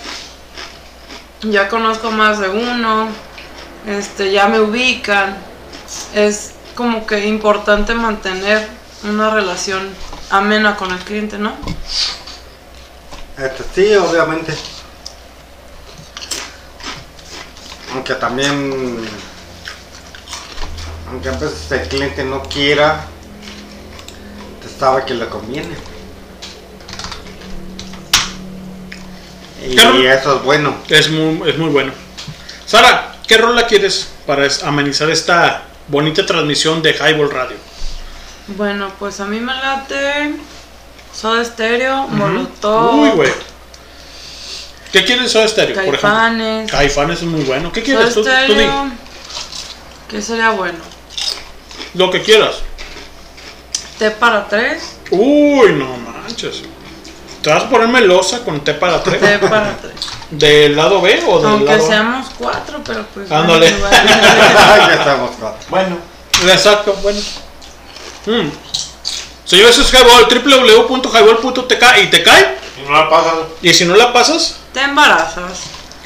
Ya 1.42 1.69
conozco 1.69 2.11
más 2.11 2.40
de 2.40 2.50
uno, 2.50 3.09
este, 3.85 4.32
ya 4.32 4.48
me 4.48 4.59
ubican. 4.59 5.38
Es 6.14 6.53
como 6.76 7.06
que 7.06 7.26
importante 7.26 7.93
mantener 7.93 8.67
una 9.03 9.30
relación 9.30 9.93
amena 10.30 10.76
con 10.76 10.92
el 10.92 11.00
cliente, 11.00 11.38
¿no? 11.38 11.53
Este, 13.38 13.64
sí, 13.74 13.95
obviamente. 13.95 14.56
Aunque 17.93 18.16
también, 18.16 18.98
aunque 21.09 21.30
a 21.30 21.32
veces 21.33 21.72
el 21.72 21.88
cliente 21.88 22.24
no 22.24 22.43
quiera, 22.43 23.06
te 24.61 24.80
sabe 24.80 25.06
que 25.06 25.14
le 25.14 25.27
conviene. 25.27 25.75
Y 29.66 29.75
Claro. 29.75 29.98
eso 30.11 30.35
es 30.38 30.43
bueno. 30.43 30.75
Es 30.90 31.09
muy, 31.09 31.49
es 31.49 31.57
muy 31.57 31.69
bueno. 31.69 31.91
Sara, 32.66 33.16
¿qué 33.27 33.38
rola 33.38 33.66
quieres 33.67 34.09
para 34.25 34.48
amenizar 34.64 35.09
esta 35.09 35.64
bonita 35.88 36.25
transmisión 36.25 36.82
de 36.82 36.91
Highball 36.91 37.32
Radio? 37.32 37.57
Bueno, 38.48 38.91
pues 38.99 39.19
a 39.19 39.25
mí 39.25 39.40
me 39.40 39.53
late 39.53 40.35
Soda 41.14 41.43
Stereo, 41.43 42.07
Molotov. 42.07 42.99
Uy, 42.99 43.09
güey. 43.09 43.32
¿Qué 44.91 45.03
quieres 45.03 45.32
Soda 45.32 45.48
Stereo, 45.48 45.75
por 45.75 45.83
ejemplo? 45.83 46.01
Caifanes. 46.01 46.72
Caifanes 46.72 47.17
es 47.19 47.25
muy 47.25 47.43
bueno. 47.43 47.72
¿Qué 47.72 47.82
Soda 47.82 47.95
quieres? 47.95 48.14
Tú, 48.14 48.24
tú 48.24 48.30
di. 48.30 48.43
Stereo. 48.45 48.91
¿Qué 50.07 50.22
sería 50.22 50.51
bueno? 50.51 50.80
Lo 51.93 52.09
que 52.09 52.22
quieras. 52.22 52.57
Té 53.99 54.11
para 54.11 54.48
tres. 54.48 54.98
Uy, 55.11 55.74
no 55.74 55.98
manches. 55.98 56.61
¿Te 57.41 57.49
vas 57.49 57.64
a 57.64 57.69
poner 57.69 57.88
melosa 57.88 58.43
con 58.43 58.64
té 58.64 58.74
para 58.74 59.01
tres? 59.03 59.19
Té 59.19 59.40
para 59.40 59.75
tres. 59.77 59.93
¿Del 60.32 60.75
lado 60.75 61.01
B 61.01 61.24
o 61.27 61.40
del 61.40 61.48
Aunque 61.48 61.66
lado 61.66 61.83
A? 61.83 61.88
seamos 61.88 62.27
cuatro, 62.38 62.82
pero 62.85 63.06
pues. 63.14 63.32
Ándale. 63.32 63.72
bueno, 63.72 63.95
ya 64.88 64.93
estamos 64.93 65.32
cuatro. 65.40 65.59
Bueno. 65.69 65.98
Exacto, 66.43 66.95
bueno. 67.01 67.19
Mm. 68.25 68.49
Señores, 69.45 69.77
es 69.77 69.93
Highball, 69.93 70.27
www.highball.tk 70.27 71.83
y 72.03 72.07
te 72.07 72.24
cae. 72.24 72.57
Y 72.77 72.88
no 72.88 72.91
la 72.91 73.09
pasas. 73.09 73.33
Y 73.61 73.74
si 73.74 73.85
no 73.85 73.95
la 73.95 74.11
pasas, 74.11 74.57
Te 74.77 74.83
embarazas. 74.83 75.59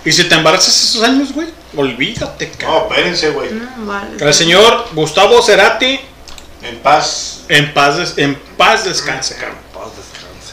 y 0.05 0.11
si 0.13 0.23
te 0.29 0.35
embarazas 0.35 0.73
esos 0.83 1.03
años, 1.03 1.33
güey, 1.33 1.49
olvídate, 1.75 2.51
cabrón. 2.51 2.83
No, 2.87 2.89
espérense, 2.95 3.29
güey. 3.31 3.51
No, 3.51 3.85
vale. 3.85 4.15
El 4.17 4.33
señor 4.33 4.87
Gustavo 4.93 5.41
Cerati, 5.41 5.99
En 6.61 6.77
paz. 6.79 7.41
en 7.49 7.73
paz, 7.73 7.97
des- 7.97 8.17
en 8.17 8.35
paz 8.57 8.85
descanse, 8.85 9.35
cabrón. 9.35 9.57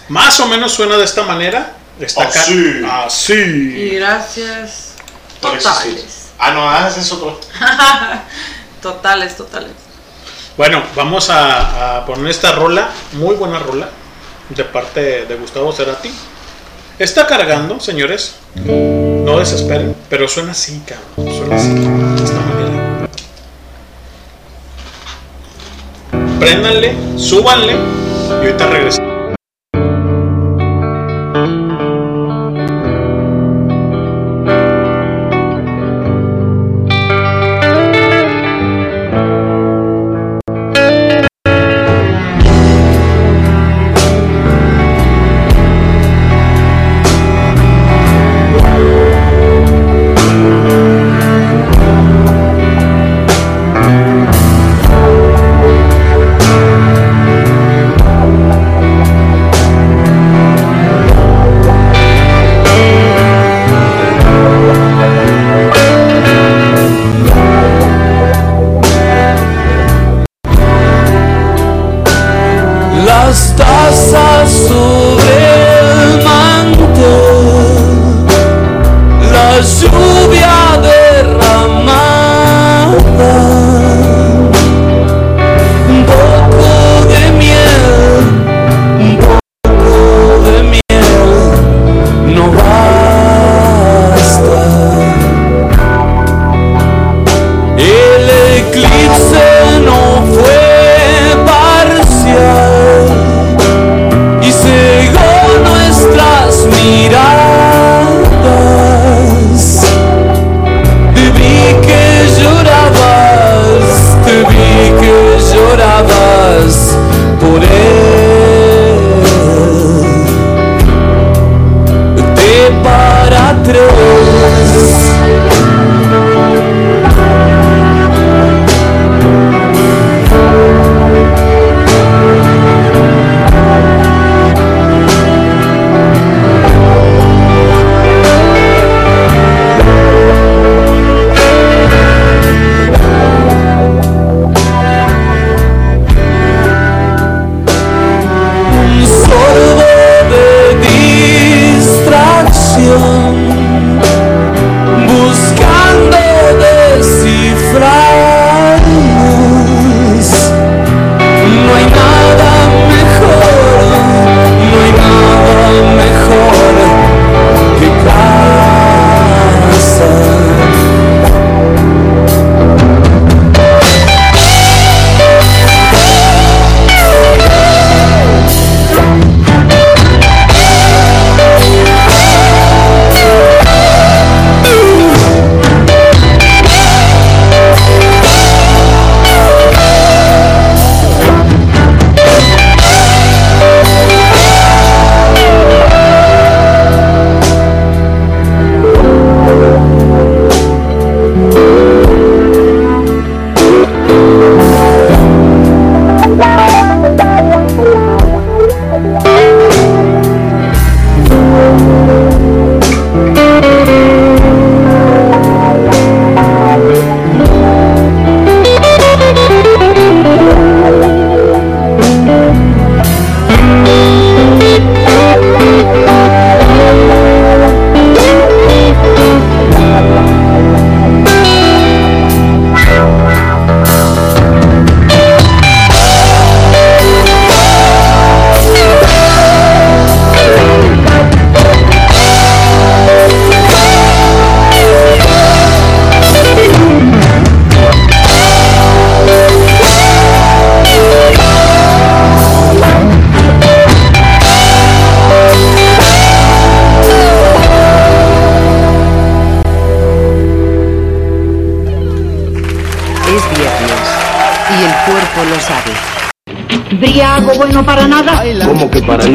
Más 0.09 0.41
o 0.41 0.47
menos 0.49 0.73
suena 0.73 0.97
de 0.97 1.05
esta 1.05 1.23
manera. 1.23 1.75
Está 2.01 2.25
acá. 2.25 2.41
Así. 2.41 2.83
Así. 2.91 3.35
Y 3.35 3.91
gracias. 3.97 4.95
Por 5.41 5.57
eso 5.57 5.71
sí. 5.83 5.91
Totales. 5.91 6.15
Ah, 6.41 6.51
no, 6.53 6.69
ah, 6.69 6.89
ese 6.89 7.01
es 7.01 7.13
otro. 7.13 7.39
totales, 8.83 9.37
totales. 9.37 9.73
Bueno, 10.57 10.83
vamos 10.97 11.31
a, 11.31 11.99
a 11.99 12.07
poner 12.07 12.31
esta 12.31 12.53
rola, 12.53 12.89
muy 13.13 13.37
buena 13.37 13.59
rola, 13.61 13.89
de 14.49 14.65
parte 14.65 15.27
de 15.27 15.35
Gustavo 15.37 15.73
Cerati. 15.73 16.11
Está 16.99 17.29
cargando, 17.29 17.79
señores. 17.79 18.35
No 18.65 19.39
desesperen, 19.39 19.95
pero 20.11 20.27
suena 20.27 20.51
así, 20.51 20.83
cabrón. 20.85 21.33
Suena 21.33 21.55
así, 21.55 21.69
de 21.69 22.25
esta 22.25 22.41
manera. 22.41 23.09
Préndanle, 26.41 26.97
súbanle 27.17 27.75
y 27.75 28.47
ahorita 28.47 28.67
regresamos. 28.67 29.18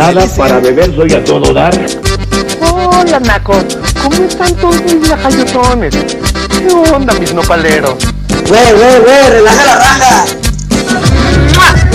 Para 0.03 0.15
nada, 0.15 0.35
para 0.35 0.59
beber 0.59 0.93
soy 0.93 1.13
a 1.13 1.23
todo 1.23 1.53
dar. 1.53 1.73
Hola, 2.59 3.21
Naco. 3.21 3.53
¿Cómo 4.01 4.25
están 4.27 4.53
todos 4.57 4.83
mis 4.83 5.07
lajayotones? 5.07 5.95
¿Qué 5.95 6.67
onda, 6.93 7.13
mis 7.13 7.33
nopaleros? 7.33 7.95
Güey, 8.49 8.73
güey, 8.73 8.99
güey, 8.99 9.29
relaja 9.29 9.65
la 9.65 9.77
raja. 9.77 10.25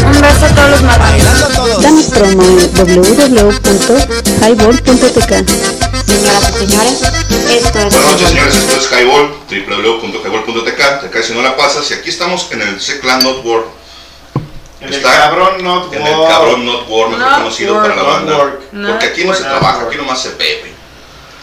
Un 0.06 0.20
beso 0.22 0.46
a 0.46 0.48
todos 0.48 0.70
los 0.70 0.82
marranos. 0.84 1.82
Danos 1.82 2.06
promo 2.06 2.44
en 2.44 2.72
www.highball.tk. 2.72 5.32
Señoras 6.06 6.48
y 6.48 6.52
señores, 6.64 7.02
esto 7.02 7.78
es... 7.78 7.92
Buenas 7.92 7.94
noches, 8.10 8.28
señores. 8.28 8.54
Esto 8.54 8.74
es 8.74 8.88
Highball, 8.90 9.34
www.highball.tk. 9.50 10.82
Te 11.02 11.10
caes 11.10 11.26
si 11.26 11.34
no 11.34 11.42
la 11.42 11.58
pasas. 11.58 11.90
Y 11.90 11.92
aquí 11.92 12.08
estamos 12.08 12.48
en 12.52 12.62
el 12.62 12.80
C-Clan 12.80 13.22
Not 13.22 13.42
En 14.80 14.94
el 14.94 15.02
cabrón 15.02 15.64
Not 15.64 15.92
En 15.92 16.06
el 16.06 16.28
cabrón 16.28 16.64
Not 16.64 16.88
War, 16.88 17.08
mejor 17.08 17.18
Not 17.26 17.38
conocido 17.38 17.74
War, 17.74 17.82
para 17.82 17.96
la 17.96 18.02
banda. 18.02 18.36
Work. 18.36 18.60
Porque 18.70 19.06
aquí 19.06 19.24
no 19.24 19.34
se 19.34 19.42
trabaja, 19.42 19.78
Work. 19.78 19.88
aquí 19.88 19.96
nomás 19.96 20.22
se 20.22 20.30
bebe. 20.30 20.72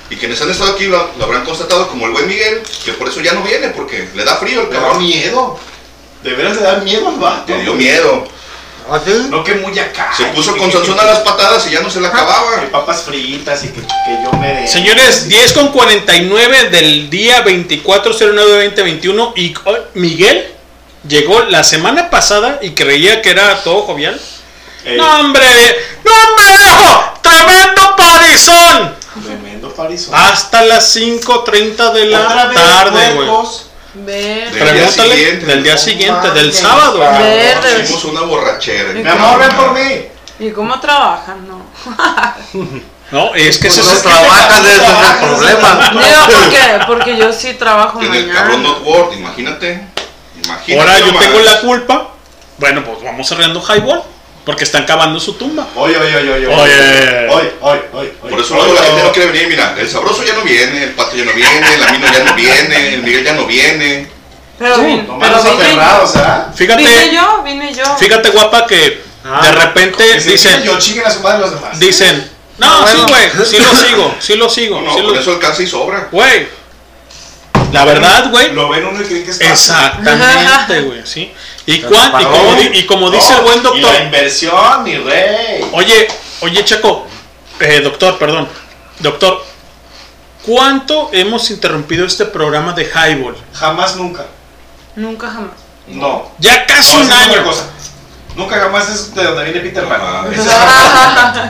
Y 0.09 0.15
quienes 0.15 0.41
han 0.41 0.49
estado 0.51 0.73
aquí 0.73 0.85
lo, 0.85 1.09
lo 1.17 1.23
habrán 1.25 1.43
constatado 1.43 1.87
como 1.87 2.05
el 2.05 2.11
buen 2.11 2.27
Miguel, 2.27 2.61
que 2.85 2.93
por 2.93 3.09
eso 3.09 3.21
ya 3.21 3.33
no 3.33 3.41
viene, 3.41 3.69
porque 3.69 4.07
le 4.13 4.23
da 4.23 4.35
frío 4.37 4.61
el 4.61 4.67
Le 4.69 4.73
da 4.75 4.81
cabrón. 4.81 5.03
miedo. 5.03 5.59
De 6.23 6.33
veras 6.33 6.55
le 6.55 6.63
da 6.63 6.77
miedo 6.77 7.07
al 7.09 7.15
vato. 7.15 7.55
Le 7.55 7.61
dio 7.63 7.73
miedo. 7.73 8.27
No 9.29 9.43
que 9.43 9.55
muy 9.55 9.77
acá. 9.79 10.13
Se 10.15 10.25
puso 10.25 10.55
con 10.55 10.71
Sansón 10.71 10.99
a 10.99 11.05
las 11.05 11.19
patadas 11.19 11.65
y 11.67 11.71
ya 11.71 11.81
no 11.81 11.89
se 11.89 11.99
la 11.99 12.09
acababa. 12.09 12.59
Que 12.61 12.67
papas 12.67 13.01
fritas 13.01 13.63
y 13.63 13.69
que, 13.69 13.81
que 13.81 14.23
yo 14.23 14.31
me 14.33 14.61
de. 14.61 14.67
Señores, 14.67 15.27
10 15.27 15.53
con 15.53 15.69
49 15.69 16.69
del 16.69 17.09
día 17.09 17.43
2409-2021 17.43 19.33
y 19.35 19.55
oh, 19.65 19.75
Miguel 19.95 20.54
llegó 21.07 21.41
la 21.43 21.63
semana 21.63 22.09
pasada 22.09 22.59
y 22.61 22.71
creía 22.71 23.21
que 23.21 23.31
era 23.31 23.63
todo 23.63 23.81
jovial. 23.83 24.19
Ey. 24.83 24.97
No, 24.97 25.19
hombre, 25.19 25.45
no, 26.03 26.11
hombre, 26.11 26.53
tremendo 27.21 27.95
parizón. 27.95 28.95
Tremendo 29.23 29.73
parizón. 29.73 30.13
Hasta 30.15 30.63
las 30.63 30.95
5.30 30.95 31.93
de 31.93 32.05
la 32.05 32.51
tarde, 32.53 33.13
güey. 33.13 33.29
Ver. 33.97 34.51
Del 34.51 34.53
día 34.53 34.73
Pregúntale 34.73 35.15
siguiente. 35.15 35.45
del 35.45 35.63
día 35.63 35.77
siguiente, 35.77 36.31
del 36.31 36.53
sábado. 36.53 37.01
Hicimos 37.81 38.03
una 38.05 38.21
borrachera. 38.21 38.91
Mi 38.91 39.07
amor, 39.07 39.39
ven 39.39 39.55
por 39.55 39.71
mí. 39.71 40.05
¿Y 40.39 40.51
cómo 40.51 40.79
trabajan? 40.79 41.47
No. 41.47 41.65
No, 43.11 43.35
es 43.35 43.59
que 43.59 43.67
Pues 43.67 43.77
ese 43.77 43.87
no 43.87 43.97
es 43.97 44.01
trabajan, 44.01 44.65
ese 44.65 44.75
es 44.77 44.81
el 44.81 45.27
problema. 45.27 45.89
Digo, 45.91 46.25
¿por 46.25 46.49
qué? 46.49 46.85
Porque 46.87 47.17
yo 47.17 47.31
sí 47.31 47.53
trabajo 47.53 48.01
En 48.01 48.11
el 48.13 48.33
cabrón 48.33 48.63
mañana. 48.63 48.79
Not 48.79 48.87
War, 48.87 49.13
imagínate. 49.13 49.87
Imagínate. 50.45 50.79
Ahora 50.91 50.99
yo 50.99 51.19
tengo 51.19 51.39
la 51.39 51.59
culpa. 51.61 52.09
Bueno, 52.57 52.83
pues 52.85 53.03
vamos 53.03 53.27
cerrando 53.27 53.61
Highball. 53.61 54.03
Porque 54.45 54.63
están 54.63 54.85
cavando 54.85 55.19
su 55.19 55.33
tumba. 55.33 55.65
Oye, 55.75 55.97
oye, 55.97 56.15
oye, 56.17 56.33
oye. 56.33 56.47
Oye. 56.47 57.27
Oye, 57.29 57.51
oye, 57.61 57.81
oye. 57.93 58.09
Por 58.29 58.39
eso 58.39 58.53
luego 58.53 58.75
la 58.75 58.81
gente 58.83 59.03
no 59.03 59.11
quiere 59.11 59.31
venir. 59.31 59.47
Mira, 59.47 59.75
el 59.75 59.89
sabroso 59.89 60.23
ya 60.23 60.33
no 60.33 60.41
viene, 60.43 60.83
el 60.83 60.91
pato 60.91 61.15
ya 61.15 61.25
no 61.25 61.33
viene, 61.33 61.73
el 61.73 61.83
amino 61.83 62.07
ya 62.13 62.23
no 62.23 62.35
viene, 62.35 62.93
el 62.93 63.01
Miguel 63.01 63.23
ya 63.25 63.33
no 63.33 63.45
viene. 63.47 64.07
Pero, 64.59 64.77
Nomás 64.77 65.17
pero 65.31 65.43
los 65.43 65.43
vine, 65.57 65.63
aferrados, 65.63 66.15
¿ah? 66.17 66.51
Fíjate, 66.55 66.77
vine 66.83 67.13
yo, 67.13 67.41
vine 67.43 67.73
yo. 67.73 67.97
fíjate 67.97 68.29
guapa 68.29 68.67
que 68.67 68.77
de 69.41 69.51
repente 69.51 70.19
dicen, 70.19 70.63
yo 70.63 70.75
a 70.77 71.09
su 71.09 71.19
madre 71.21 71.39
los 71.39 71.51
demás. 71.55 71.79
dicen, 71.79 72.31
no, 72.59 72.87
sí, 72.87 72.97
güey, 73.09 73.45
sí 73.47 73.57
lo 73.57 73.75
sigo, 73.75 74.15
sí 74.19 74.35
lo 74.35 74.49
sigo. 74.49 74.79
No, 74.81 74.93
sí 74.95 75.01
lo- 75.01 75.19
eso 75.19 75.31
alcanza 75.31 75.63
y 75.63 75.67
sobra. 75.67 76.07
Güey, 76.11 76.47
la 77.75 77.85
verdad, 77.85 78.31
güey, 78.31 78.53
Lo 78.53 78.69
ven 78.69 78.85
uno 78.85 79.01
y 79.01 79.05
creen 79.05 79.23
que 79.25 79.31
es 79.31 79.37
fácil. 79.37 79.51
exactamente, 79.51 80.81
güey, 80.81 81.01
sí. 81.05 81.31
Y, 81.67 81.73
Se 81.77 81.81
cuán- 81.83 82.21
y, 82.21 82.25
como, 82.25 82.53
di- 82.55 82.69
y 82.79 82.85
como 82.85 83.11
dice 83.11 83.33
el 83.33 83.41
buen 83.41 83.59
Y 83.59 83.63
la 83.63 83.69
doctor, 83.69 84.01
inversión, 84.03 84.83
mi 84.83 84.97
rey. 84.97 85.65
oye, 85.73 86.07
oye, 86.41 86.63
Checo, 86.65 87.07
eh, 87.59 87.81
doctor, 87.81 88.17
perdón, 88.19 88.47
doctor, 88.99 89.43
¿cuánto 90.45 91.09
hemos 91.11 91.49
interrumpido 91.49 92.05
este 92.05 92.25
programa 92.25 92.73
de 92.73 92.83
Highball? 92.85 93.35
Jamás, 93.53 93.95
nunca. 93.95 94.25
Nunca 94.95 95.29
jamás. 95.29 95.51
No. 95.87 96.31
Ya 96.39 96.65
casi 96.65 96.93
No, 96.95 97.01
un 97.01 97.05
esa 97.07 97.21
es 97.21 97.27
otra 97.27 97.39
año. 97.41 97.49
cosa. 97.49 97.69
Nunca 98.35 98.57
jamás 98.59 98.89
es 98.89 99.15
de 99.15 99.23
donde 99.23 99.43
viene 99.45 99.59
Peter 99.61 99.87
Pan. 99.87 100.01
Ah, 100.03 100.25
es- 100.31 100.41
Ah, 100.47 101.49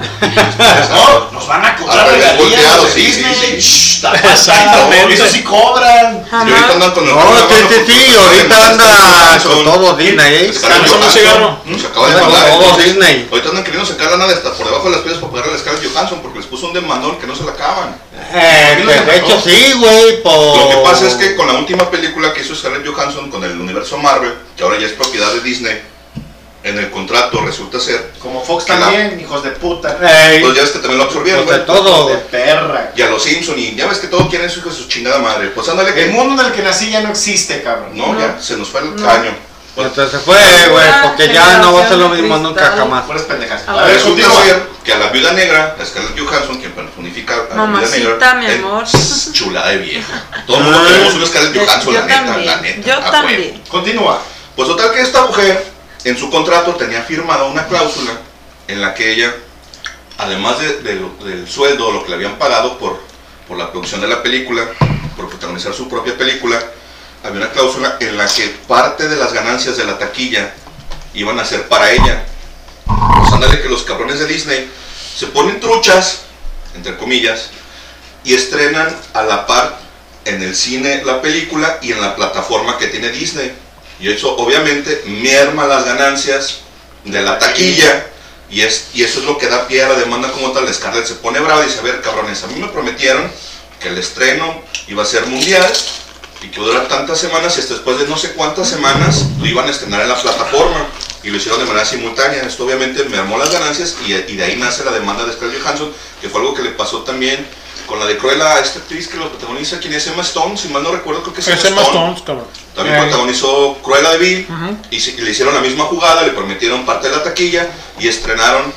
No, 0.91 1.31
nos 1.31 1.47
van 1.47 1.65
a 1.65 1.75
cobrar 1.75 2.07
regalías 2.07 2.80
sí, 2.93 3.01
sí, 3.11 3.23
Disney. 3.23 3.61
sí. 3.61 4.05
Exactamente. 4.14 5.14
Eso 5.15 5.25
sí 5.27 5.43
cobran. 5.43 6.23
Y 6.31 6.35
ahorita 6.35 6.73
andan 6.73 6.91
con 6.91 7.03
el 7.07 7.15
No, 7.15 7.22
sí, 7.49 7.55
sí, 7.69 7.91
sí, 7.91 8.15
ahorita 8.15 8.67
anda 8.69 9.39
con 9.43 9.64
todo 9.64 9.95
Disney, 9.95 10.35
¿eh? 10.35 10.53
Cállate 10.61 10.91
un 10.91 11.11
cigarro. 11.11 11.57
Nos 11.65 11.85
acaba 11.85 12.07
de 12.09 12.22
mandar. 12.22 12.49
todo 12.49 12.77
Disney. 12.77 13.27
Ahorita 13.31 13.49
andan 13.49 13.64
queriendo 13.64 13.88
sacar 13.89 14.11
lana 14.11 14.25
hasta 14.25 14.51
por 14.53 14.65
debajo 14.67 14.85
de 14.85 14.91
las 14.91 14.99
piedras 15.01 15.22
para 15.22 15.33
pagarle 15.33 15.55
a 15.55 15.59
Scarlett 15.59 15.91
Johansson 15.91 16.19
porque 16.22 16.38
les 16.39 16.47
puso 16.47 16.67
un 16.67 16.73
demandón 16.73 17.17
que 17.19 17.25
no 17.27 17.35
se 17.35 17.43
la 17.43 17.51
acaban. 17.51 17.95
Eh, 18.33 18.83
de 19.05 19.17
hecho 19.17 19.41
sí, 19.41 19.73
güey, 19.77 20.22
por... 20.23 20.57
Lo 20.57 20.69
que 20.69 20.77
pasa 20.89 21.07
es 21.07 21.15
que 21.15 21.35
con 21.35 21.47
la 21.47 21.53
última 21.53 21.89
película 21.89 22.31
que 22.33 22.41
hizo 22.41 22.55
Scarlett 22.55 22.85
Johansson 22.88 23.30
con 23.31 23.43
el 23.43 23.59
universo 23.59 23.97
Marvel, 23.97 24.33
que 24.55 24.64
ahora 24.64 24.77
ya 24.80 24.85
es 24.88 24.93
propiedad 24.93 25.31
de 25.33 25.41
Disney, 25.41 25.81
en 26.66 26.77
el 26.80 26.90
contrato 26.92 27.42
resulta 27.42 27.80
ser, 27.80 28.11
Como 28.19 28.44
Fox 28.44 28.66
Que 28.66 28.74
la- 28.74 28.80
también, 28.80 29.19
hijos 29.19 29.44
de 29.44 29.52
puta. 29.52 29.98
Ey, 30.02 30.42
pues 30.42 30.56
ya 30.56 30.64
es 30.64 30.72
que 30.72 30.80
también 30.80 30.98
lo 30.98 31.03
absorbieron, 31.06 31.45
pues 31.45 31.58
de 31.60 31.64
todo. 31.64 32.10
De 32.10 32.16
perra. 32.18 32.92
Y 32.95 33.02
a 33.03 33.10
los 33.10 33.22
Simpson 33.24 33.58
y 33.58 33.76
ya 33.76 33.85
ves 33.88 34.00
que 34.00 34.08
todos 34.08 34.27
quieren 34.30 34.50
su 34.50 34.60
hijo 34.60 34.69
de 34.69 34.76
su 34.76 34.88
chingada 34.88 35.19
madre. 35.19 35.50
Pues 35.50 35.69
ándale 35.69 35.90
El 35.90 35.95
que 35.95 36.06
mundo 36.08 36.42
en 36.42 36.48
el 36.50 36.53
que 36.56 36.64
nací 36.64 36.90
ya 36.90 37.02
no 37.02 37.10
existe, 37.11 37.61
cabrón. 37.61 37.92
no, 37.94 38.19
ya 38.19 38.38
se 38.42 38.58
nos 38.58 38.68
fue 38.69 38.82
el 38.82 38.95
No. 38.95 39.06
caño. 39.06 39.32
Pues, 39.76 39.88
Entonces 39.88 40.22
fue, 40.22 40.38
güey, 40.69 40.88
porque 41.03 41.27
ya 41.34 41.58
no 41.58 41.74
va 41.74 41.84
a 41.84 41.90
ser 41.90 41.98
lo 41.98 42.08
mismo 42.10 42.38
nunca 42.38 42.74
jamás. 42.77 43.03
Puras 43.03 43.24
pendejas. 43.24 43.61
A 43.68 43.76
ver, 43.84 43.94
resulta 43.95 44.30
ser 44.44 44.64
que 44.85 44.94
a 44.94 44.98
la 44.98 45.08
viuda 45.10 45.34
negra, 45.34 45.76
a 45.80 45.85
Scarlett 45.85 46.18
Johansson, 46.18 46.58
quien 46.60 46.72
personifica 46.72 47.34
a 47.52 47.56
la 47.56 47.66
viuda 47.66 47.90
negra, 47.90 48.34
mi 48.35 48.45
es 48.45 48.56
amor. 48.60 48.85
chulada 49.34 49.69
de 49.72 49.77
vieja. 49.80 50.24
Todo 50.48 50.58
el 50.58 50.64
mundo 50.64 50.80
Ah. 50.82 50.88
tenemos 50.88 51.14
una 51.16 51.26
Scarlett 51.27 51.56
Johansson, 51.68 51.94
la 51.94 52.02
neta, 52.06 52.26
también, 52.26 52.45
la 52.45 52.61
neta. 52.61 52.88
yo 52.88 52.94
a 52.94 52.98
huevo. 53.00 53.11
también. 53.11 53.64
Continúa. 53.68 54.22
Pues 54.56 54.68
total 54.69 54.94
que 54.94 55.02
esta 55.02 55.26
mujer 55.26 55.74
en 56.06 56.17
su 56.17 56.30
contrato 56.30 56.75
tenía 56.75 57.01
firmada 57.01 57.45
una 57.45 57.67
cláusula 57.67 58.14
en 58.67 58.80
la 58.80 58.93
que 58.93 59.11
ella, 59.11 59.35
además 60.19 60.59
del 60.59 61.48
sueldo, 61.48 61.92
lo 61.92 62.03
que 62.03 62.09
le 62.09 62.16
habían 62.16 62.38
pagado 62.38 62.77
por, 62.77 63.01
por 63.48 63.58
la 63.58 63.72
producción 63.72 64.01
de 64.01 64.08
la 64.08 64.22
película, 64.22 64.67
por 65.17 65.27
protagonizar 65.30 65.74
su 65.74 65.90
propia 65.90 66.16
película, 66.16 66.64
había 67.24 67.42
una 67.42 67.51
cláusula 67.51 67.98
en 68.00 68.17
la 68.17 68.27
que 68.27 68.48
parte 68.67 69.08
de 69.08 69.16
las 69.16 69.34
ganancias 69.34 69.77
de 69.77 69.84
la 69.84 69.98
taquilla 69.98 70.53
iban 71.16 71.40
a 71.40 71.45
ser 71.45 71.67
para 71.67 71.92
ella. 71.92 72.24
Pues 72.85 73.34
ándale 73.34 73.64
que 73.64 73.69
los 73.69 73.82
cabrones 73.82 74.19
de 74.19 74.27
Disney 74.27 74.69
se 75.16 75.25
ponen 75.27 75.59
truchas, 75.59 76.22
entre 76.75 76.98
comillas, 76.98 77.50
y 78.24 78.35
estrenan 78.35 78.95
a 79.14 79.24
la 79.24 79.48
par 79.48 79.80
en 80.25 80.43
el 80.43 80.56
cine 80.56 81.03
la 81.03 81.19
película 81.19 81.80
y 81.82 81.93
en 81.93 82.01
la 82.01 82.16
plataforma 82.16 82.77
que 82.77 82.88
tiene 82.88 83.09
Disney. 83.09 83.65
Y 83.99 84.11
eso 84.11 84.35
obviamente 84.38 85.03
merma 85.06 85.67
las 85.67 85.85
ganancias 85.85 86.59
de 87.03 87.22
la 87.22 87.40
taquilla. 87.40 88.07
Y, 88.49 88.61
es, 88.61 88.90
y 88.93 89.03
eso 89.03 89.19
es 89.19 89.25
lo 89.25 89.38
que 89.38 89.48
da 89.48 89.67
pie 89.67 89.83
a 89.83 89.90
la 89.90 89.95
demanda 89.95 90.32
como 90.32 90.51
tal. 90.51 90.72
Scarlett 90.74 91.06
se 91.06 91.15
pone 91.15 91.40
brava 91.40 91.64
y 91.64 91.67
dice, 91.67 91.80
a 91.80 91.83
ver 91.83 92.01
cabrones, 92.01 92.43
a 92.43 92.48
mí 92.48 92.59
me 92.59 92.67
prometieron 92.67 93.32
que 93.80 93.90
el 93.90 93.98
estreno 93.98 94.61
iba 94.88 95.03
a 95.03 95.06
ser 95.06 95.25
mundial 95.25 95.72
y 96.41 96.49
que 96.49 96.59
durar 96.59 96.88
tantas 96.88 97.19
semanas 97.19 97.57
y 97.57 97.61
hasta 97.61 97.74
después 97.74 97.98
de 97.98 98.07
no 98.07 98.17
sé 98.17 98.33
cuántas 98.33 98.69
semanas 98.69 99.25
lo 99.40 99.45
iban 99.45 99.67
a 99.67 99.72
estrenar 99.72 100.01
en 100.01 100.09
la 100.09 100.22
plataforma. 100.22 100.88
Y 101.24 101.30
lo 101.30 101.38
hicieron 101.38 101.59
de 101.59 101.65
manera 101.65 101.85
simultánea. 101.85 102.43
Esto 102.43 102.65
obviamente 102.65 103.03
mermó 103.06 103.38
las 103.40 103.51
ganancias 103.51 103.95
y, 104.06 104.14
y 104.14 104.35
de 104.35 104.43
ahí 104.43 104.57
nace 104.57 104.85
la 104.85 104.91
demanda 104.91 105.25
de 105.25 105.33
Scarlett 105.33 105.61
Johansson, 105.64 105.91
que 106.22 106.30
fue 106.30 106.41
algo 106.41 106.53
que 106.53 106.61
le 106.61 106.69
pasó 106.72 106.99
también 106.99 107.48
con 107.87 107.99
la 107.99 108.05
de 108.05 108.17
Cruella 108.17 108.59
esta 108.59 108.79
actriz 108.79 109.07
que 109.07 109.17
lo 109.17 109.29
protagoniza, 109.29 109.79
quien 109.79 109.93
es 109.93 110.07
Emma 110.07 110.21
Stone, 110.23 110.57
si 110.57 110.69
mal 110.69 110.81
no 110.83 110.91
recuerdo, 110.91 111.21
creo 111.21 111.33
que 111.33 111.41
es, 111.41 111.47
Es 111.47 111.65
Emma 111.65 111.81
Stones, 111.83 112.21
cabrón. 112.23 112.45
también 112.75 112.95
Eh. 112.97 113.01
protagonizó 113.01 113.77
Cruella 113.83 114.11
de 114.11 114.17
Vil 114.17 114.47
y, 114.91 114.99
se- 114.99 115.11
y 115.11 115.17
le 115.21 115.31
hicieron 115.31 115.53
la 115.53 115.61
misma 115.61 115.85
jugada, 115.85 116.23
le 116.23 116.31
prometieron 116.31 116.85
parte 116.85 117.09
de 117.09 117.15
la 117.15 117.23
taquilla 117.23 117.69
y 117.99 118.07
estrenaron 118.07 118.73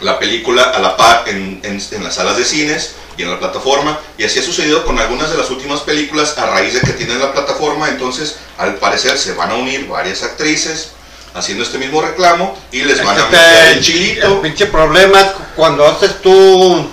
la 0.00 0.18
película 0.18 0.64
a 0.64 0.78
la 0.80 0.96
par 0.96 1.24
en, 1.28 1.60
en- 1.62 1.82
en 1.92 2.04
las 2.04 2.14
salas 2.16 2.36
de 2.36 2.44
cines 2.44 2.92
y 3.16 3.22
en 3.22 3.30
la 3.30 3.38
plataforma. 3.38 3.98
Y 4.18 4.24
así 4.24 4.40
ha 4.40 4.42
sucedido 4.42 4.84
con 4.84 4.98
algunas 4.98 5.30
de 5.30 5.36
las 5.38 5.48
últimas 5.50 5.80
películas 5.80 6.36
a 6.36 6.46
raíz 6.46 6.74
de 6.74 6.80
que 6.80 6.92
tienen 6.94 7.20
la 7.20 7.32
plataforma. 7.32 7.88
Entonces, 7.88 8.36
al 8.58 8.74
parecer, 8.76 9.16
se 9.16 9.34
van 9.34 9.52
a 9.52 9.54
unir 9.54 9.86
varias 9.86 10.24
actrices 10.24 10.90
haciendo 11.32 11.62
este 11.64 11.78
mismo 11.78 12.02
reclamo 12.02 12.58
y 12.72 12.82
les 12.82 13.02
van 13.04 13.18
a 13.20 13.24
meter 13.26 13.66
el 13.68 13.78
El 13.78 13.84
chilito. 13.84 14.42
pinche 14.42 14.66
problema 14.66 15.20
es 15.20 15.26
cuando 15.56 15.86
haces 15.86 16.20
tú, 16.20 16.88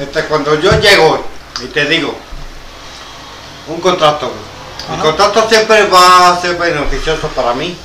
este, 0.00 0.24
cuando 0.24 0.54
yo 0.60 0.78
llego 0.80 1.24
y 1.62 1.66
te 1.66 1.84
digo, 1.86 2.14
un 3.66 3.80
contrato, 3.80 4.30
el 4.94 5.00
contrato 5.00 5.48
siempre 5.48 5.86
va 5.88 6.32
a 6.32 6.40
ser 6.40 6.56
beneficioso 6.56 7.28
para 7.28 7.52
mí. 7.54 7.76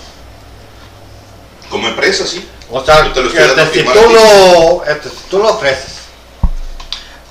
Como 1.70 1.88
empresa, 1.88 2.26
sí. 2.26 2.48
O 2.70 2.84
sea, 2.84 3.12
te 3.12 3.22
lo 3.22 3.30
este, 3.30 3.72
si, 3.72 3.84
tú 3.84 4.10
lo, 4.10 4.86
este, 4.86 5.10
si 5.10 5.30
tú 5.30 5.40
lo 5.40 5.54
ofreces, 5.54 5.94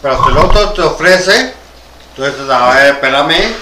pero 0.00 0.22
si 0.24 0.30
el 0.30 0.38
otro 0.38 0.72
te 0.72 0.82
ofrece, 0.82 1.54
tú 2.14 2.24
dices, 2.24 2.48
a 2.50 2.74
ver, 2.74 2.94
espérame, 2.94 3.54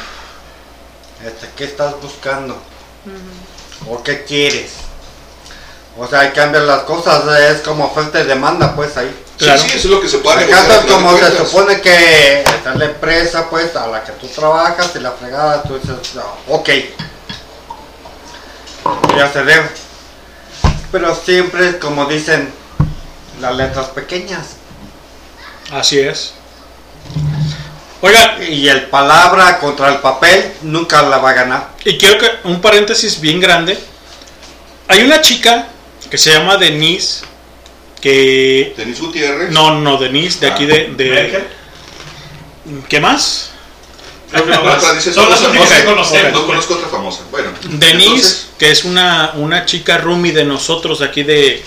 este, 1.25 1.49
¿qué 1.57 1.65
estás 1.65 2.01
buscando? 2.01 2.61
¿O 3.89 4.03
qué 4.03 4.25
quieres? 4.25 4.73
O 5.99 6.07
sea, 6.07 6.21
hay 6.21 6.31
cambian 6.31 6.67
las 6.67 6.81
cosas, 6.83 7.25
es 7.41 7.61
como 7.63 7.87
oferta 7.87 8.21
y 8.21 8.25
demanda, 8.25 8.75
pues 8.75 8.97
ahí. 8.97 9.15
Sí, 9.41 9.47
sí, 9.47 9.67
eso 9.69 9.77
es 9.77 9.85
lo 9.87 10.03
que 10.03 10.09
se 10.09 10.19
final 10.19 10.87
como 10.87 11.15
se 11.15 11.21
cuentas. 11.21 11.49
supone 11.49 11.81
que 11.81 12.43
esta 12.43 12.73
es 12.75 12.79
la 12.79 12.85
empresa, 12.85 13.49
pues, 13.49 13.75
a 13.75 13.87
la 13.87 14.05
que 14.05 14.13
tú 14.13 14.27
trabajas 14.27 14.91
y 14.95 14.99
la 14.99 15.13
fregada, 15.13 15.63
tú 15.63 15.79
dices, 15.79 16.15
no, 16.15 16.55
ok. 16.55 16.69
Ya 19.17 19.33
se 19.33 19.43
debe. 19.43 19.67
Pero 20.93 21.15
siempre, 21.15 21.79
como 21.79 22.05
dicen, 22.05 22.53
las 23.41 23.57
letras 23.57 23.87
pequeñas. 23.89 24.57
Así 25.73 25.99
es. 25.99 26.35
Oiga. 28.03 28.43
Y 28.43 28.69
el 28.69 28.91
palabra 28.91 29.59
contra 29.59 29.89
el 29.89 30.01
papel 30.01 30.53
nunca 30.61 31.01
la 31.01 31.17
va 31.17 31.31
a 31.31 31.35
ganar. 31.35 31.69
Y 31.87 31.97
quiero 31.97 32.19
que 32.19 32.31
un 32.45 32.61
paréntesis 32.61 33.19
bien 33.19 33.41
grande. 33.41 33.83
Hay 34.89 35.03
una 35.03 35.23
chica 35.23 35.69
que 36.11 36.19
se 36.19 36.31
llama 36.31 36.59
Denise 36.59 37.30
que 38.01 38.75
Denise 38.77 39.01
Gutiérrez. 39.03 39.51
no, 39.51 39.81
no 39.81 39.97
Denise 39.99 40.41
de 40.41 40.47
aquí 40.47 40.67
de, 40.67 40.93
de 40.97 41.45
¿Qué 42.89 43.01
más? 43.01 43.51
No 44.33 44.45
conozco 46.47 46.75
otra 46.75 46.89
famosa. 46.89 47.23
Bueno. 47.31 47.51
Denise, 47.65 48.47
que 48.59 48.71
es 48.71 48.85
una, 48.85 49.33
una 49.35 49.67
chica 49.67 49.99
roomie 49.99 50.33
de 50.33 50.45
nosotros 50.45 51.01
de 51.01 51.07
aquí 51.07 51.25
de, 51.25 51.63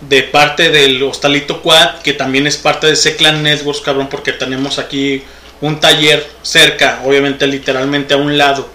de 0.00 0.22
parte 0.22 0.70
del 0.70 1.02
Hostalito 1.02 1.60
Quad, 1.60 2.00
que 2.00 2.14
también 2.14 2.46
es 2.46 2.56
parte 2.56 2.86
de 2.86 2.96
Seclan 2.96 3.42
Networks, 3.42 3.82
cabrón, 3.82 4.08
porque 4.08 4.32
tenemos 4.32 4.78
aquí 4.78 5.22
un 5.60 5.80
taller 5.80 6.26
cerca, 6.42 7.02
obviamente 7.04 7.46
literalmente 7.46 8.14
a 8.14 8.16
un 8.16 8.38
lado, 8.38 8.70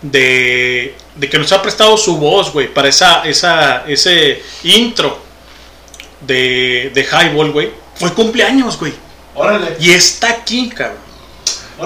de, 0.00 0.94
de 1.16 1.28
que 1.28 1.38
nos 1.38 1.52
ha 1.52 1.60
prestado 1.60 1.96
su 1.98 2.16
voz, 2.16 2.52
güey, 2.52 2.72
para 2.72 2.88
esa, 2.88 3.22
esa, 3.24 3.84
ese 3.86 4.42
intro 4.62 5.21
de, 6.26 6.90
de 6.94 7.02
Highball, 7.04 7.50
güey. 7.52 7.70
Fue 7.94 8.12
cumpleaños, 8.12 8.78
güey. 8.78 8.92
Órale. 9.34 9.76
Y 9.80 9.92
está 9.92 10.28
aquí, 10.28 10.68
cabrón. 10.70 10.98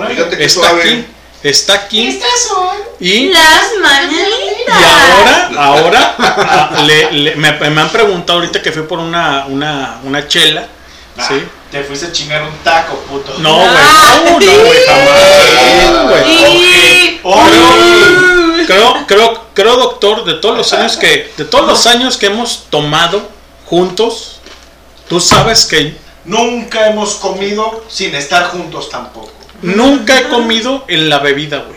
Fíjate 0.09 0.37
que 0.37 0.45
Está 0.45 0.61
suave. 0.61 0.81
aquí. 0.83 1.07
Está 1.43 1.75
aquí. 1.75 2.07
Estas 2.09 2.43
son 2.49 2.77
Y- 3.01 3.29
las 3.29 3.63
mañanitas. 3.81 4.81
Y 4.81 4.85
ahora, 4.85 5.51
ahora, 5.57 6.15
ah, 6.19 6.83
le- 6.87 7.13
le- 7.13 7.37
me, 7.37 7.53
me 7.71 7.81
han 7.81 7.89
preguntado 7.91 8.41
ahorita 8.41 8.61
que 8.63 8.73
fui 8.73 8.83
por 8.83 8.99
una, 8.99 9.47
una, 9.47 10.01
una 10.03 10.27
chela. 10.27 10.67
Ah, 11.17 11.25
¿sí? 11.29 11.43
Te 11.71 11.83
fuiste 11.85 12.07
a 12.07 12.13
chingar 12.13 12.43
un 12.43 12.57
taco, 12.65 12.97
puto. 13.09 13.35
No, 13.39 13.57
güey, 13.57 13.69
no, 13.69 14.41
no, 14.41 14.65
güey, 14.65 14.79
jamás. 14.87 16.03
güey. 16.11 17.21
Creo, 18.67 18.67
creo, 18.67 19.07
creo, 19.07 19.45
creo, 19.55 19.77
doctor, 19.77 20.25
de 20.25 20.35
todos 20.35 20.57
los 20.57 20.73
años 20.73 20.97
que, 20.97 21.33
de 21.37 21.45
todos 21.45 21.67
los 21.67 21.87
años 21.87 22.17
que 22.17 22.27
hemos 22.27 22.65
tomado 22.71 23.29
juntos, 23.67 24.41
tú 25.09 25.21
sabes 25.21 25.65
que 25.67 25.97
Nunca 26.25 26.89
hemos 26.89 27.15
comido 27.17 27.85
sin 27.89 28.15
estar 28.17 28.47
juntos 28.49 28.89
tampoco. 28.91 29.31
nunca 29.63 30.19
he 30.19 30.29
comido 30.29 30.85
en 30.89 31.09
la 31.09 31.21
bebida, 31.21 31.59
güey. 31.65 31.77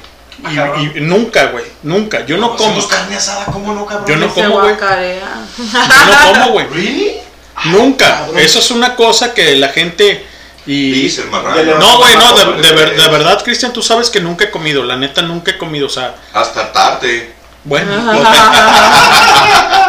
Y, 0.81 0.97
y 0.97 1.01
nunca, 1.01 1.47
güey, 1.51 1.65
nunca. 1.83 2.25
Yo 2.25 2.37
no 2.37 2.55
como. 2.55 2.87
Carne 2.87 3.15
asada, 3.15 3.45
¿cómo 3.45 3.73
no, 3.73 3.85
cabrón? 3.85 4.07
Yo 4.07 4.15
no 4.15 4.33
como, 4.33 4.49
güey. 4.61 4.69
guacarea. 4.69 5.45
Yo 5.57 6.05
no 6.05 6.17
como, 6.33 6.49
güey. 6.53 6.65
¿Really? 6.67 7.17
Nunca. 7.65 8.25
Eso 8.37 8.57
es 8.59 8.71
una 8.71 8.95
cosa 8.95 9.33
que 9.35 9.55
la 9.57 9.67
gente. 9.69 10.25
Y... 10.65 10.91
Dice. 10.93 11.25
No, 11.25 11.97
güey, 11.97 12.15
no, 12.17 12.33
de, 12.35 12.45
de 12.61 12.71
ver- 12.73 12.95
de 12.99 13.07
verdad, 13.09 13.43
Cristian, 13.43 13.71
tú 13.73 13.83
sabes 13.83 14.09
que 14.09 14.19
nunca 14.19 14.45
he 14.45 14.49
comido. 14.49 14.83
La 14.83 14.95
neta, 14.95 15.21
nunca 15.21 15.51
he 15.51 15.57
comido. 15.59 15.85
O 15.87 15.89
sea, 15.89 16.15
Hasta 16.33 16.71
tarde. 16.71 17.35
bueno. 17.65 17.91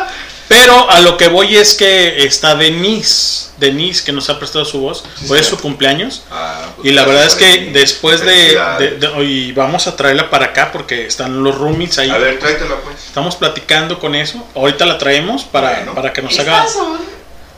Pero 0.61 0.91
a 0.91 1.01
lo 1.01 1.17
que 1.17 1.29
voy 1.29 1.57
es 1.57 1.75
que 1.75 2.25
está 2.25 2.55
Denise. 2.55 3.49
Denise, 3.57 4.03
que 4.05 4.13
nos 4.13 4.29
ha 4.31 4.39
prestado 4.39 4.65
su 4.65 4.81
voz. 4.81 5.05
Hoy 5.29 5.39
es 5.39 5.47
su 5.47 5.59
cumpleaños. 5.59 6.23
Ah, 6.31 6.67
pues 6.77 6.89
Y 6.89 6.93
la 6.93 7.05
verdad 7.05 7.27
es 7.27 7.35
que 7.35 7.71
después 7.73 8.21
de, 8.21 8.27
de, 8.27 8.37
Felicidades. 8.39 9.01
de- 9.01 9.25
Y 9.25 9.53
vamos 9.53 9.87
a 9.87 9.97
traerla 9.97 10.31
para 10.31 10.47
acá 10.47 10.71
porque 10.73 11.07
están 11.07 11.43
los 11.43 11.57
roomies 11.57 11.99
ahí. 11.99 12.11
A 12.11 12.19
ver, 12.19 12.39
tráetela 12.39 12.77
pues. 12.77 13.05
Estamos 13.07 13.37
platicando 13.37 13.99
con 13.99 14.15
eso. 14.15 14.47
Ahorita 14.55 14.87
la 14.87 14.97
traemos 14.99 15.45
para, 15.45 15.85
para 15.95 16.13
que 16.13 16.23
nos 16.23 16.39
haga. 16.39 16.67
Son 16.69 16.99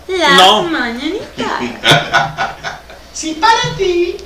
las 0.09 0.37
No. 0.37 0.63
mañanitas. 0.65 1.27
Sí, 3.15 3.37
para 3.39 3.77
ti. 3.77 4.17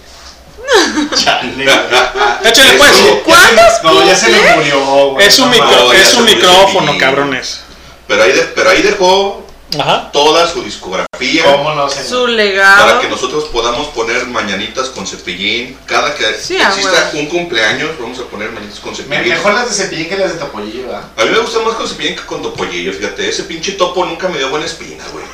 Échale 1.13 2.73
pues. 2.79 2.91
¿Cuántos 3.25 3.83
No, 3.83 4.05
ya 4.07 4.15
se 4.15 4.31
le 4.31 4.39
murió, 4.57 5.11
güey. 5.11 5.27
Es 5.27 5.39
un, 5.41 5.51
micro- 5.51 5.71
no, 5.71 5.93
es 5.93 6.15
un 6.15 6.25
micrófono, 6.25 6.97
cabrones. 6.99 7.61
Pero 8.07 8.23
ahí, 8.23 8.33
de- 8.33 8.43
pero 8.55 8.71
ahí 8.71 8.83
dejó 8.83 9.45
Ajá. 9.81 10.11
toda 10.13 10.49
su 10.49 10.63
discografía. 10.63 11.45
¿Cómo 11.45 11.75
no? 11.75 11.89
Su 11.91 12.23
Para 12.23 12.33
legado. 12.35 13.01
que 13.01 13.09
nosotros 13.09 13.45
podamos 13.53 13.89
poner 13.89 14.27
mañanitas 14.27 14.89
con 14.91 15.07
cepillín. 15.07 15.77
Cada 15.87 16.15
que 16.15 16.25
Sí, 16.41 16.57
exista 16.57 17.11
un 17.15 17.27
cumpleaños, 17.27 17.91
vamos 18.01 18.19
a 18.21 18.23
poner 18.25 18.51
mañanitas 18.51 18.81
con 18.81 18.93
Me- 18.93 18.97
cepillín. 18.97 19.29
mejor 19.31 19.55
las 19.55 19.69
de 19.69 19.75
cepillín 19.85 20.09
que 20.09 20.17
las 20.19 20.35
de 20.35 20.39
topollillo, 20.39 20.87
¿verdad? 20.87 21.03
A 21.17 21.25
mí 21.25 21.31
me 21.31 21.39
gusta 21.41 21.59
más 21.61 21.75
con 21.75 21.89
cepillín 21.89 22.15
que 22.17 22.23
con 22.27 22.43
topollillo, 22.43 22.93
fíjate. 22.93 23.29
Ese 23.29 23.43
pinche 23.45 23.73
topo 23.73 24.05
nunca 24.05 24.29
me 24.29 24.39
dio 24.39 24.51
buena 24.51 24.67
espina, 24.67 25.05
güey. 25.13 25.25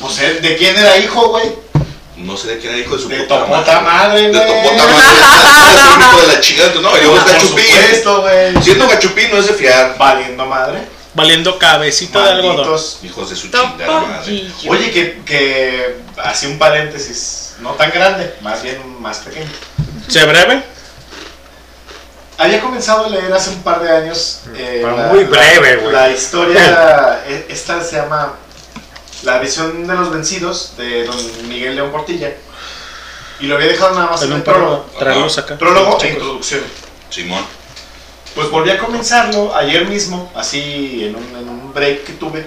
O 0.00 0.08
sea, 0.10 0.32
¿de 0.40 0.56
quién 0.56 0.76
era 0.76 0.96
hijo, 0.98 1.28
güey? 1.30 1.46
No 2.16 2.36
sé 2.36 2.48
de 2.48 2.58
quién 2.58 2.72
era 2.74 2.82
hijo 2.82 2.96
de 2.96 3.02
su 3.02 3.08
De 3.08 3.16
puta 3.20 3.38
topota 3.40 3.80
madre, 3.80 4.22
De 4.22 4.32
topota 4.32 4.86
madre. 4.86 5.08
Es 5.78 5.94
un 5.96 6.00
hijo 6.02 6.20
de 6.20 6.26
la 6.34 6.40
chingada. 6.40 6.74
No, 6.80 6.96
y 6.96 7.00
luego 7.00 7.16
es 7.16 7.22
Por 7.22 7.32
gachupín. 7.32 7.64
supuesto, 7.64 8.20
güey. 8.22 8.62
Siendo 8.62 8.88
gachupín 8.88 9.30
no 9.30 9.36
es 9.38 9.46
de 9.46 9.54
fiar. 9.54 9.96
Valiendo 9.98 10.46
madre. 10.46 10.80
Valiendo 11.18 11.58
cabecita 11.58 12.24
de 12.24 12.30
algodón. 12.30 12.80
Hijos 13.02 13.30
de 13.30 13.36
su 13.36 13.48
chingada 13.50 14.00
madre. 14.00 14.50
Oye, 14.68 14.90
que, 14.90 15.20
que 15.26 15.96
así 16.16 16.46
un 16.46 16.58
paréntesis, 16.58 17.54
no 17.60 17.72
tan 17.72 17.90
grande, 17.90 18.34
más 18.40 18.62
bien 18.62 19.00
más 19.02 19.18
pequeño. 19.18 19.50
¿Se 20.08 20.24
breve? 20.24 20.62
Había 22.38 22.60
comenzado 22.60 23.06
a 23.06 23.08
leer 23.08 23.32
hace 23.32 23.50
un 23.50 23.62
par 23.62 23.82
de 23.82 23.90
años. 23.90 24.42
eh, 24.56 24.80
Pero 24.82 24.96
la- 24.96 25.06
muy 25.08 25.24
breve, 25.24 25.76
güey. 25.76 25.92
La 25.92 26.08
historia, 26.10 27.22
eh, 27.26 27.46
esta 27.48 27.82
se 27.82 27.96
llama 27.96 28.34
La 29.24 29.38
visión 29.38 29.86
de 29.86 29.94
los 29.94 30.10
vencidos, 30.12 30.74
de 30.76 31.04
don 31.04 31.48
Miguel 31.48 31.74
León 31.74 31.90
Portilla. 31.90 32.32
Y 33.40 33.46
lo 33.46 33.56
había 33.56 33.66
dejado 33.68 33.94
nada 33.94 34.10
más 34.10 34.22
en 34.22 34.28
En 34.28 34.32
el 34.34 34.38
un 34.38 34.44
prólogo. 34.44 34.82
prólogo. 34.84 34.98
Traerlos 34.98 35.38
acá. 35.38 35.58
Prólogo 35.58 35.98
e 36.02 36.08
introducción. 36.10 36.60
Simón. 37.10 37.44
Pues 38.38 38.52
volví 38.52 38.70
a 38.70 38.78
comenzarlo 38.78 39.52
ayer 39.52 39.84
mismo, 39.86 40.30
así 40.36 41.02
en 41.02 41.16
un, 41.16 41.24
en 41.40 41.48
un 41.48 41.74
break 41.74 42.04
que 42.04 42.12
tuve, 42.12 42.46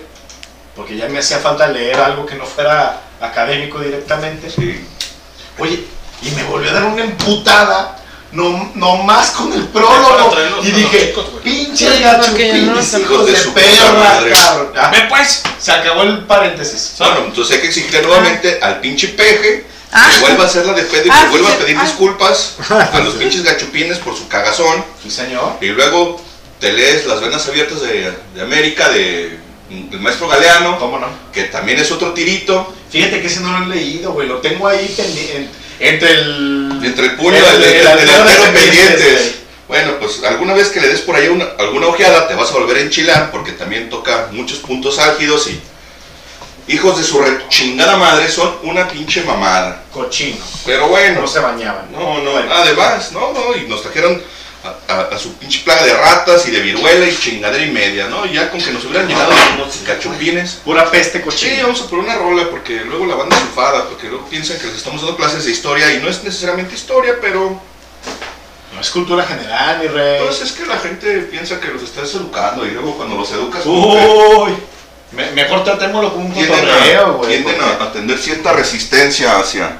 porque 0.73 0.95
ya 0.95 1.09
me 1.09 1.19
hacía 1.19 1.39
falta 1.39 1.67
leer 1.67 1.99
algo 1.99 2.25
que 2.25 2.35
no 2.35 2.45
fuera 2.45 3.01
académico 3.19 3.77
directamente. 3.81 4.47
Oye, 5.57 5.83
y 6.21 6.31
me 6.31 6.45
volvió 6.45 6.69
a 6.69 6.75
dar 6.75 6.85
una 6.85 7.03
emputada, 7.03 7.99
no, 8.31 8.71
no 8.73 9.03
más 9.03 9.31
con 9.31 9.51
el 9.51 9.67
prólogo. 9.67 10.33
Y 10.63 10.71
dije, 10.71 11.13
pinche 11.43 11.99
gachupines, 11.99 12.93
hijos 12.97 13.25
de, 13.25 13.33
perra, 13.51 13.91
madre". 13.91 14.31
cabrón. 14.31 14.71
Ah, 14.77 14.91
Ve 14.93 15.07
pues. 15.09 15.43
se 15.59 15.73
acabó 15.73 16.03
el 16.03 16.19
paréntesis. 16.19 16.95
Bueno, 16.99 17.25
entonces 17.25 17.55
hay 17.57 17.61
que 17.63 17.67
exigirle 17.67 18.01
nuevamente 18.03 18.59
al 18.61 18.79
pinche 18.79 19.09
peje 19.09 19.65
Ah. 19.93 20.09
que 20.13 20.19
vuelva 20.21 20.43
a 20.43 20.47
hacer 20.47 20.65
la 20.65 20.73
de 20.73 20.83
pedo 20.83 21.05
y 21.05 21.09
Ah, 21.11 21.23
que 21.23 21.29
vuelva 21.31 21.49
sí, 21.49 21.55
a 21.55 21.59
pedir 21.59 21.77
ah. 21.79 21.83
disculpas 21.83 22.55
a 22.69 22.99
los 22.99 23.13
pinches 23.19 23.43
gachupines 23.43 23.97
por 23.99 24.15
su 24.17 24.27
cagazón. 24.27 24.83
Sí, 25.03 25.09
señor. 25.11 25.57
Y 25.61 25.67
luego 25.67 26.21
te 26.59 26.71
lees 26.71 27.05
Las 27.05 27.19
Venas 27.21 27.47
Abiertas 27.47 27.81
de, 27.81 28.13
de 28.35 28.41
América 28.41 28.89
de 28.89 29.39
el 29.69 29.99
maestro 30.01 30.27
Galeano, 30.27 30.77
¿Cómo 30.79 30.99
no? 30.99 31.07
que 31.31 31.43
también 31.45 31.79
es 31.79 31.91
otro 31.91 32.11
tirito. 32.13 32.73
Fíjate 32.89 33.21
que 33.21 33.27
ese 33.27 33.39
no 33.39 33.57
lo 33.57 33.65
he 33.65 33.75
leído, 33.77 34.11
güey. 34.11 34.27
Lo 34.27 34.37
tengo 34.39 34.67
ahí 34.67 34.93
pendiente. 34.97 35.49
Entre 35.79 36.11
el. 36.11 36.79
Entre 36.83 37.05
el 37.05 37.15
puño 37.15 37.37
El- 37.37 37.43
del 37.43 37.53
el- 37.63 37.71
del 37.85 37.87
el- 37.87 38.05
delantero 38.05 38.43
el- 38.45 38.53
pendientes. 38.53 39.35
Bueno, 39.69 39.93
pues 39.99 40.21
alguna 40.25 40.53
vez 40.53 40.67
que 40.67 40.81
le 40.81 40.89
des 40.89 40.99
por 40.99 41.15
ahí 41.15 41.29
una, 41.29 41.45
alguna 41.57 41.87
ojeada 41.87 42.27
te 42.27 42.35
vas 42.35 42.49
a 42.49 42.53
volver 42.53 42.75
a 42.77 42.81
enchilar 42.81 43.31
porque 43.31 43.53
también 43.53 43.89
toca 43.89 44.27
muchos 44.31 44.59
puntos 44.59 44.99
álgidos 44.99 45.47
y 45.47 45.57
hijos 46.67 46.97
de 46.97 47.03
su 47.03 47.19
re- 47.19 47.47
chingada 47.49 47.97
madre 47.97 48.29
son 48.29 48.55
una 48.63 48.87
pinche 48.87 49.23
mamada. 49.23 49.83
Cochino. 49.91 50.37
Pero 50.65 50.87
bueno, 50.87 51.21
No 51.21 51.27
se 51.27 51.39
bañaban. 51.39 51.91
no, 51.91 52.19
no, 52.21 52.31
Bueno. 52.31 52.53
además, 52.53 53.11
no, 53.11 53.31
no, 53.33 53.55
y 53.55 53.67
nos 53.67 53.81
trajeron 53.81 54.21
a, 54.63 54.93
a- 54.93 55.01
a 55.15 55.17
su 55.17 55.33
pinche 55.35 55.61
plaga 55.63 55.83
de 55.85 55.93
ratas 55.95 56.47
y 56.47 56.51
de 56.51 56.59
viruela 56.61 57.05
y 57.07 57.17
chingadera 57.17 57.65
y 57.65 57.71
media, 57.71 58.07
¿no? 58.07 58.25
Y 58.27 58.33
ya 58.33 58.49
con 58.51 58.61
que 58.61 58.71
nos 58.71 58.85
hubieran 58.85 59.07
llegado 59.07 59.31
unos 59.55 59.75
cachupines. 59.85 60.59
Pura 60.63 60.89
peste 60.91 61.17
Sí, 61.17 61.23
cochina. 61.23 61.63
vamos 61.63 61.81
a 61.81 61.87
poner 61.87 62.05
una 62.05 62.15
rola 62.15 62.47
porque 62.49 62.81
luego 62.85 63.05
la 63.07 63.15
banda 63.15 63.35
se 63.35 63.41
enfada, 63.43 63.89
porque 63.89 64.07
luego 64.07 64.25
piensan 64.27 64.59
que 64.59 64.67
les 64.67 64.75
estamos 64.77 65.01
dando 65.01 65.17
clases 65.17 65.45
de 65.45 65.51
historia 65.51 65.91
y 65.93 65.99
no 65.99 66.09
es 66.09 66.23
necesariamente 66.23 66.75
historia, 66.75 67.15
pero 67.19 67.59
No 68.73 68.79
es 68.79 68.89
cultura 68.89 69.25
general, 69.25 69.79
mi 69.79 69.87
rey. 69.87 70.21
pues 70.23 70.41
es 70.41 70.51
que 70.53 70.65
la 70.65 70.77
gente 70.77 71.19
piensa 71.23 71.59
que 71.59 71.67
los 71.67 71.81
estás 71.83 72.13
educando 72.15 72.65
y 72.65 72.71
luego 72.71 72.95
cuando 72.95 73.17
los 73.17 73.29
educas 73.31 73.63
Uy. 73.65 74.53
Me- 75.11 75.31
mejor 75.31 75.63
tratémoslo 75.63 76.13
como 76.13 76.25
un 76.25 76.31
cotorreo, 76.33 77.13
güey. 77.17 77.29
tienden 77.43 77.55
porque- 77.57 77.83
a, 77.83 77.87
a 77.87 77.91
tener 77.91 78.17
cierta 78.17 78.53
resistencia 78.53 79.37
hacia... 79.39 79.77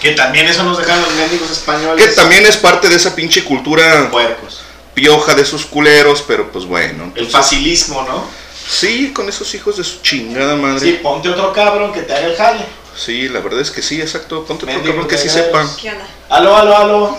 Que 0.00 0.12
también 0.12 0.46
eso 0.46 0.62
nos 0.62 0.78
dejan 0.78 1.00
los 1.00 1.12
médicos 1.14 1.50
españoles. 1.50 2.04
Que 2.04 2.12
también 2.12 2.44
es 2.46 2.56
parte 2.56 2.88
de 2.88 2.96
esa 2.96 3.14
pinche 3.14 3.44
cultura 3.44 4.10
Puercos. 4.10 4.60
pioja 4.94 5.34
de 5.34 5.42
esos 5.42 5.64
culeros, 5.66 6.22
pero 6.26 6.50
pues 6.52 6.64
bueno. 6.66 7.04
El 7.14 7.24
entonces- 7.24 7.32
facilismo, 7.32 8.02
¿no? 8.02 8.24
Sí, 8.68 9.12
con 9.14 9.28
esos 9.28 9.54
hijos 9.54 9.76
de 9.76 9.84
su 9.84 10.00
chingada 10.02 10.56
madre. 10.56 10.80
Sí, 10.80 10.98
ponte 11.02 11.28
otro 11.28 11.52
cabrón 11.52 11.92
que 11.92 12.02
te 12.02 12.12
haga 12.14 12.26
el 12.26 12.36
jale. 12.36 12.64
Sí, 12.96 13.28
la 13.28 13.40
verdad 13.40 13.60
es 13.60 13.70
que 13.70 13.80
sí, 13.82 14.00
exacto. 14.00 14.44
Ponte 14.44 14.64
otro 14.66 14.82
cabrón 14.82 15.06
que 15.08 15.16
sí 15.16 15.28
sepa. 15.28 15.64
¿Qué 15.80 15.90
onda? 15.90 16.06
Aló, 16.28 16.56
aló, 16.56 16.76
aló. 16.76 17.18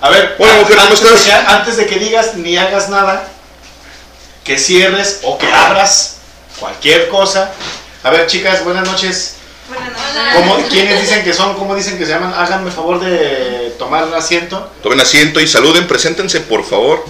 A 0.00 0.08
ver, 0.10 0.34
Hola, 0.38 0.52
mujer, 0.54 0.76
¿cómo 0.76 0.88
antes, 0.88 1.00
de 1.02 1.08
estás? 1.14 1.22
que, 1.24 1.32
antes 1.32 1.76
de 1.76 1.86
que 1.86 1.98
digas 1.98 2.34
ni 2.36 2.56
hagas 2.56 2.88
nada, 2.88 3.28
que 4.44 4.58
cierres 4.58 5.20
o 5.22 5.38
que 5.38 5.50
abras 5.52 6.16
cualquier 6.58 7.08
cosa. 7.08 7.52
A 8.02 8.10
ver, 8.10 8.26
chicas, 8.26 8.64
buenas 8.64 8.86
noches. 8.86 9.36
¿Cómo, 10.34 10.56
¿Quiénes 10.68 11.00
dicen 11.00 11.22
que 11.22 11.32
son? 11.32 11.54
¿Cómo 11.54 11.76
dicen 11.76 11.96
que 11.96 12.04
se 12.04 12.10
llaman? 12.12 12.34
Háganme 12.34 12.70
favor 12.70 12.98
de 13.00 13.74
tomar 13.78 14.12
asiento. 14.14 14.70
Tomen 14.82 15.00
asiento 15.00 15.40
y 15.40 15.46
saluden, 15.46 15.86
preséntense, 15.86 16.40
por 16.40 16.64
favor. 16.64 17.04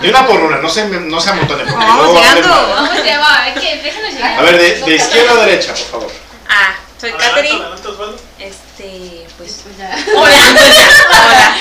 De 0.00 0.10
una 0.10 0.26
por 0.26 0.40
una, 0.40 0.58
no 0.58 0.68
se, 0.68 0.84
no 0.86 1.20
se 1.20 1.30
amontonen. 1.30 1.66
porque 1.66 1.84
Vamos 1.84 2.04
luego 2.04 2.14
va 2.14 2.20
a 2.20 2.30
haber 2.30 2.44
llegando. 2.44 2.74
Vamos, 2.74 3.04
ya 3.04 3.20
va, 3.20 3.48
es 3.48 3.60
que 3.60 3.82
déjanos 3.82 4.12
llegar. 4.12 4.38
A 4.38 4.42
ver, 4.42 4.58
de, 4.58 4.80
de 4.82 4.94
izquierda 4.96 5.32
a 5.32 5.46
derecha, 5.46 5.74
por 5.74 5.86
favor. 5.86 6.12
Ah, 6.48 6.74
soy 7.00 7.10
Adelante, 7.10 7.34
Katherine. 7.34 7.64
Este, 8.78 9.26
pues. 9.38 9.62
Hola. 9.74 9.96
Hola. 11.10 11.56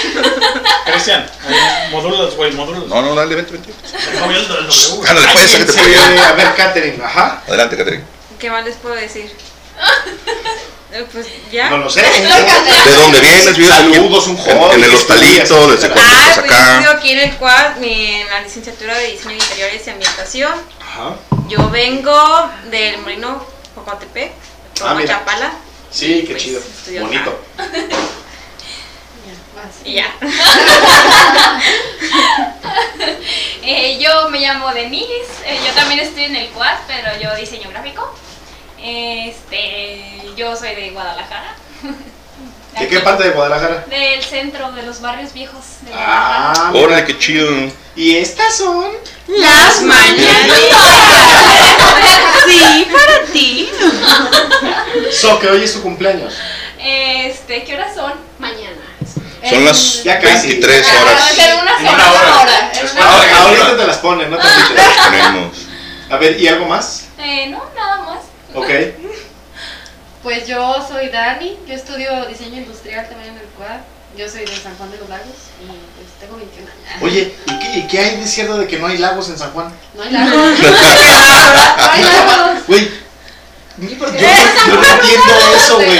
Cristian, 0.85 1.26
eh, 1.50 1.88
modúlalos, 1.92 2.35
güey, 2.35 2.52
modúlalos. 2.53 2.90
No, 2.90 3.02
no, 3.02 3.16
dale, 3.16 3.35
vente, 3.35 3.53
vente. 3.53 3.72
El 3.72 4.34
del 4.34 4.48
W. 4.48 5.08
Ándale, 5.08 5.27
pues, 5.34 5.50
sácate 5.52 5.74
por 5.74 5.84
Sí, 5.85 5.94
allá. 5.95 6.30
a 6.30 6.34
ver, 6.34 6.56
Katherine, 6.56 7.03
ajá. 7.03 7.42
Adelante, 7.48 7.77
Catherine. 7.77 8.03
¿Qué 8.40 8.50
más 8.50 8.66
les 8.66 8.76
puedo 8.77 8.95
decir? 8.95 9.32
Eh, 10.92 11.06
Pues 11.11 11.27
ya. 11.52 11.69
No 11.72 11.80
lo 11.80 11.90
sé. 11.90 12.02
¿De 12.85 12.95
dónde 13.02 13.19
vienes? 13.19 13.58
¿Vives? 13.58 13.69
Saludos, 13.76 14.27
un 14.27 14.38
En, 14.38 14.44
joven. 14.44 14.77
en 14.77 14.84
el 14.85 14.90
que 14.92 14.95
hostalito, 14.95 15.68
desde 15.72 15.90
cuándo 15.90 16.10
Ah, 16.16 16.22
estás 16.30 16.40
pues 16.45 16.50
yo 16.52 16.56
estudio 16.56 16.90
acá. 16.90 16.98
aquí 17.00 17.11
en 17.11 17.19
el 17.19 17.35
CUAD, 17.35 17.76
mi- 17.77 18.16
en 18.22 18.27
la 18.30 18.42
licenciatura 18.42 18.98
de 18.98 19.08
Diseño 19.11 19.32
de 19.32 19.35
Interiores 19.44 19.82
y 19.85 19.90
Ambientación. 19.90 20.53
Ajá. 20.80 21.16
Yo 21.50 21.69
vengo 21.69 22.50
del 22.72 23.00
Molino 23.00 23.45
Jocotepec, 23.76 24.32
Ah, 24.32 24.80
como 24.80 24.95
mira. 24.95 25.16
Chapala. 25.19 25.52
Sí, 25.95 26.24
qué 26.27 26.33
Pues, 26.33 26.43
chido. 26.43 26.61
Bonito. 27.01 27.40
Y 29.85 29.93
ya. 29.95 30.14
Eh, 33.67 33.98
yo 33.99 34.30
me 34.30 34.40
llamo 34.41 34.72
Denise, 34.74 35.09
eh, 35.45 35.57
yo 35.65 35.74
también 35.74 35.99
estoy 35.99 36.25
en 36.25 36.35
el 36.35 36.49
CUAD, 36.49 36.77
pero 36.88 37.07
yo 37.19 37.35
diseño 37.35 37.67
gráfico. 37.72 38.14
Este, 38.80 40.22
yo 40.35 40.56
soy 40.56 40.75
de 40.75 40.91
Guadalajara. 40.91 41.56
¿De 42.80 42.88
qué 42.88 42.99
parte 42.99 43.24
de 43.24 43.30
Guadalajara? 43.32 43.85
Del 43.90 44.22
centro 44.24 44.72
de 44.74 44.83
los 44.83 45.01
barrios 45.01 45.33
viejos 45.33 45.64
de 45.82 45.91
Ah, 45.95 46.51
Guadalajara. 46.72 46.85
Órale, 46.85 47.06
qué 47.06 47.17
chido. 47.17 47.49
Y 47.95 48.17
estas 48.17 48.56
son. 48.56 48.85
Las 49.27 49.82
mañanitas. 49.82 50.59
Sí, 52.48 52.88
para 52.91 53.25
ti. 53.32 53.69
So, 55.11 55.40
que 55.40 55.48
hoy 55.48 55.64
es 55.64 55.72
su 55.74 55.82
cumpleaños. 55.82 56.33
Este, 56.80 57.64
¿qué 57.64 57.75
horas 57.75 57.95
son? 57.95 58.14
Mañana. 58.40 58.82
Son 59.49 59.64
las 59.65 60.03
Ya 60.03 60.19
casi. 60.19 60.48
23 60.48 60.88
Ah, 60.88 61.01
horas. 61.01 61.38
en 61.38 61.59
una 61.59 61.80
En 61.80 61.88
hora. 61.88 61.93
una 61.93 62.11
hora. 62.11 62.40
hora. 62.41 62.72
En 62.74 62.90
una 62.91 63.06
Ahora, 63.06 63.17
hora. 63.25 63.41
ahorita 63.41 63.77
te 63.77 63.88
las 63.88 63.98
ponen, 63.98 64.30
no 64.32 64.38
te. 64.38 64.43
Las 64.75 65.07
ponemos. 65.07 65.57
A 66.09 66.17
ver, 66.17 66.40
¿y 66.40 66.48
algo 66.48 66.65
más? 66.65 67.06
Eh, 67.19 67.48
no, 67.49 67.64
nada 67.75 67.98
más. 68.03 68.19
Ok. 68.53 68.69
Pues 70.24 70.48
yo 70.48 70.83
soy 70.88 71.09
Dani, 71.09 71.56
yo 71.67 71.75
estudio 71.75 72.25
diseño 72.25 72.57
industrial 72.57 73.07
también 73.07 73.33
en 73.35 73.41
el 73.41 73.45
CUAD. 73.49 73.77
Yo 74.18 74.30
soy 74.30 74.45
de 74.45 74.56
San 74.61 74.76
Juan 74.77 74.92
de 74.92 74.98
los 74.98 75.10
Lagos 75.10 75.26
y 75.61 75.66
pues 75.66 76.08
tengo 76.22 76.38
21 76.38 76.69
años. 76.72 77.02
Oye, 77.02 77.35
¿y 77.48 77.60
qué, 77.60 77.77
y 77.80 77.88
qué 77.88 78.00
hay 78.00 78.16
de 78.18 78.27
cierto 78.27 78.58
de 78.58 78.68
que 78.68 78.77
no 78.80 78.88
hay 78.88 78.98
lagos 78.98 79.27
en 79.30 79.38
San 79.38 79.52
Juan? 79.52 79.74
No 79.94 80.03
hay 80.03 80.11
lagos. 80.11 80.32
no 80.61 81.92
hay 81.92 82.02
lagos. 82.03 82.64
Güey, 82.68 82.90
yo, 83.77 83.90
yo 83.90 84.76
no 84.76 84.88
entiendo 84.88 85.34
eso, 85.58 85.76
güey. 85.76 86.00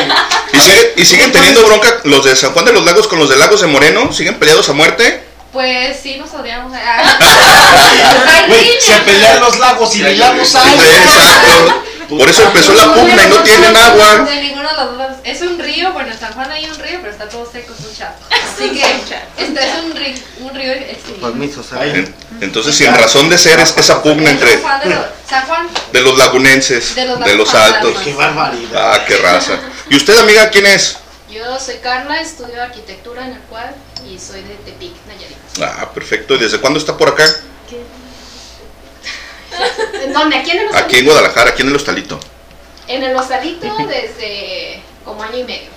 ¿Y, 0.54 0.60
sigue- 0.60 0.94
y 0.96 1.06
siguen 1.06 1.32
teniendo 1.34 1.66
bronca 1.66 1.90
los 2.06 2.24
de 2.24 2.36
San 2.36 2.54
Juan 2.54 2.64
de 2.66 2.72
los 2.74 2.86
Lagos 2.86 3.08
con 3.08 3.20
los 3.20 3.28
de 3.30 3.36
Lagos 3.36 3.60
de 3.62 3.68
Moreno? 3.68 4.14
¿Siguen 4.14 4.40
peleados 4.40 4.70
a 4.70 4.74
muerte? 4.74 5.24
Pues 5.52 5.98
sí, 6.02 6.16
nos 6.18 6.34
odiamos. 6.34 6.72
Ah. 6.76 8.46
Güey, 8.48 8.80
se 8.80 8.96
pelean 9.00 9.40
los 9.42 9.58
lagos 9.60 9.96
y 9.96 10.04
ni 10.04 10.16
lagos 10.16 10.54
hay. 10.56 10.74
Exacto. 10.74 11.84
Por 12.10 12.30
eso 12.30 12.44
empezó 12.44 12.74
la 12.74 12.94
pugna 12.94 13.26
y 13.26 13.30
no 13.30 13.38
tienen 13.44 13.76
agua. 13.76 14.20
De 14.24 14.42
ninguna 14.42 14.70
de 14.72 14.76
las 14.78 14.98
dos. 14.98 15.18
Es 15.24 15.42
un 15.42 15.60
río, 15.60 15.92
bueno, 15.94 16.12
en 16.12 16.20
San 16.20 16.34
Juan 16.34 16.52
hay 16.52 16.66
un 16.66 16.78
río, 16.78 17.00
pero 17.02 17.12
está 17.12 17.28
todo 17.30 17.50
seco, 17.52 17.74
es 17.78 17.86
un 17.86 17.96
chato. 17.96 18.24
Así 18.30 18.70
que 18.72 18.84
este 19.44 19.60
es 19.60 19.84
un 19.84 19.96
río, 19.96 20.16
un 20.42 20.56
río. 20.56 20.74
Permiso, 21.22 21.64
En- 21.82 22.16
Entonces, 22.42 22.76
sin 22.76 22.94
razón 22.94 23.30
de 23.30 23.38
ser, 23.38 23.60
es 23.60 23.74
esa 23.78 24.02
pugna 24.04 24.30
entre 24.32 24.54
San 24.54 24.62
Juan 24.62 24.80
de 24.82 24.90
los, 24.96 25.06
San 25.30 25.46
Juan, 25.48 25.68
de 25.92 26.02
los 26.02 26.18
lagunenses, 26.18 26.96
De 26.96 27.06
los 27.06 27.20
de 27.20 27.36
los 27.36 27.54
altos. 27.54 27.98
Qué 28.04 28.14
barbaridad. 28.14 28.94
Ah, 28.94 29.06
qué 29.08 29.18
raza. 29.18 29.60
¿Y 29.90 29.96
usted, 29.96 30.18
amiga, 30.18 30.50
quién 30.50 30.66
es? 30.66 30.98
yo 31.30 31.60
soy 31.60 31.76
Carla, 31.84 32.22
estudio 32.22 32.62
arquitectura 32.62 33.26
en 33.26 33.34
el 33.34 33.40
CUAD 33.42 33.72
y 34.10 34.18
soy 34.18 34.42
de 34.44 34.56
Tepic, 34.56 34.94
Nayarit. 35.06 35.38
Ah, 35.62 35.90
perfecto. 35.94 36.36
¿Y 36.36 36.40
desde 36.40 36.60
cuándo 36.62 36.80
está 36.80 36.96
por 36.96 37.10
acá? 37.10 37.26
¿En 40.04 40.14
dónde? 40.14 40.38
¿Aquí 40.38 40.52
en 40.52 40.60
el 40.60 40.76
Aquí 40.76 40.98
en 40.98 41.06
Guadalajara, 41.06 41.52
aquí 41.52 41.62
en 41.62 41.70
el 41.70 41.76
hostalito. 41.76 42.20
En 42.88 43.04
el 43.04 43.16
hostalito 43.16 43.76
desde 43.88 44.82
como 45.04 45.24
año 45.24 45.38
y 45.40 45.44
medio. 45.44 45.70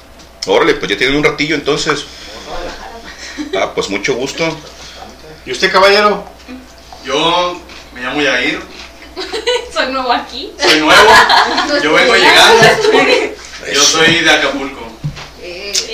Órale, 0.47 0.74
pues 0.74 0.90
ya 0.90 0.97
tienen 0.98 1.16
un 1.16 1.24
ratillo 1.24 1.55
entonces. 1.55 2.05
Ah, 3.57 3.73
pues 3.74 3.89
mucho 3.89 4.15
gusto. 4.15 4.57
¿Y 5.47 5.52
usted, 5.52 5.70
caballero? 5.73 6.24
Yo 7.05 7.60
me 7.94 8.00
llamo 8.02 8.20
Yair, 8.20 8.60
Soy 9.73 9.86
nuevo 9.92 10.12
aquí. 10.12 10.52
soy 10.60 10.81
nuevo, 10.81 11.02
yo 11.82 11.92
vengo 11.92 12.15
llegando. 12.15 12.66
Yo 13.73 13.82
soy 13.82 14.20
de 14.20 14.31
Acapulco. 14.31 14.89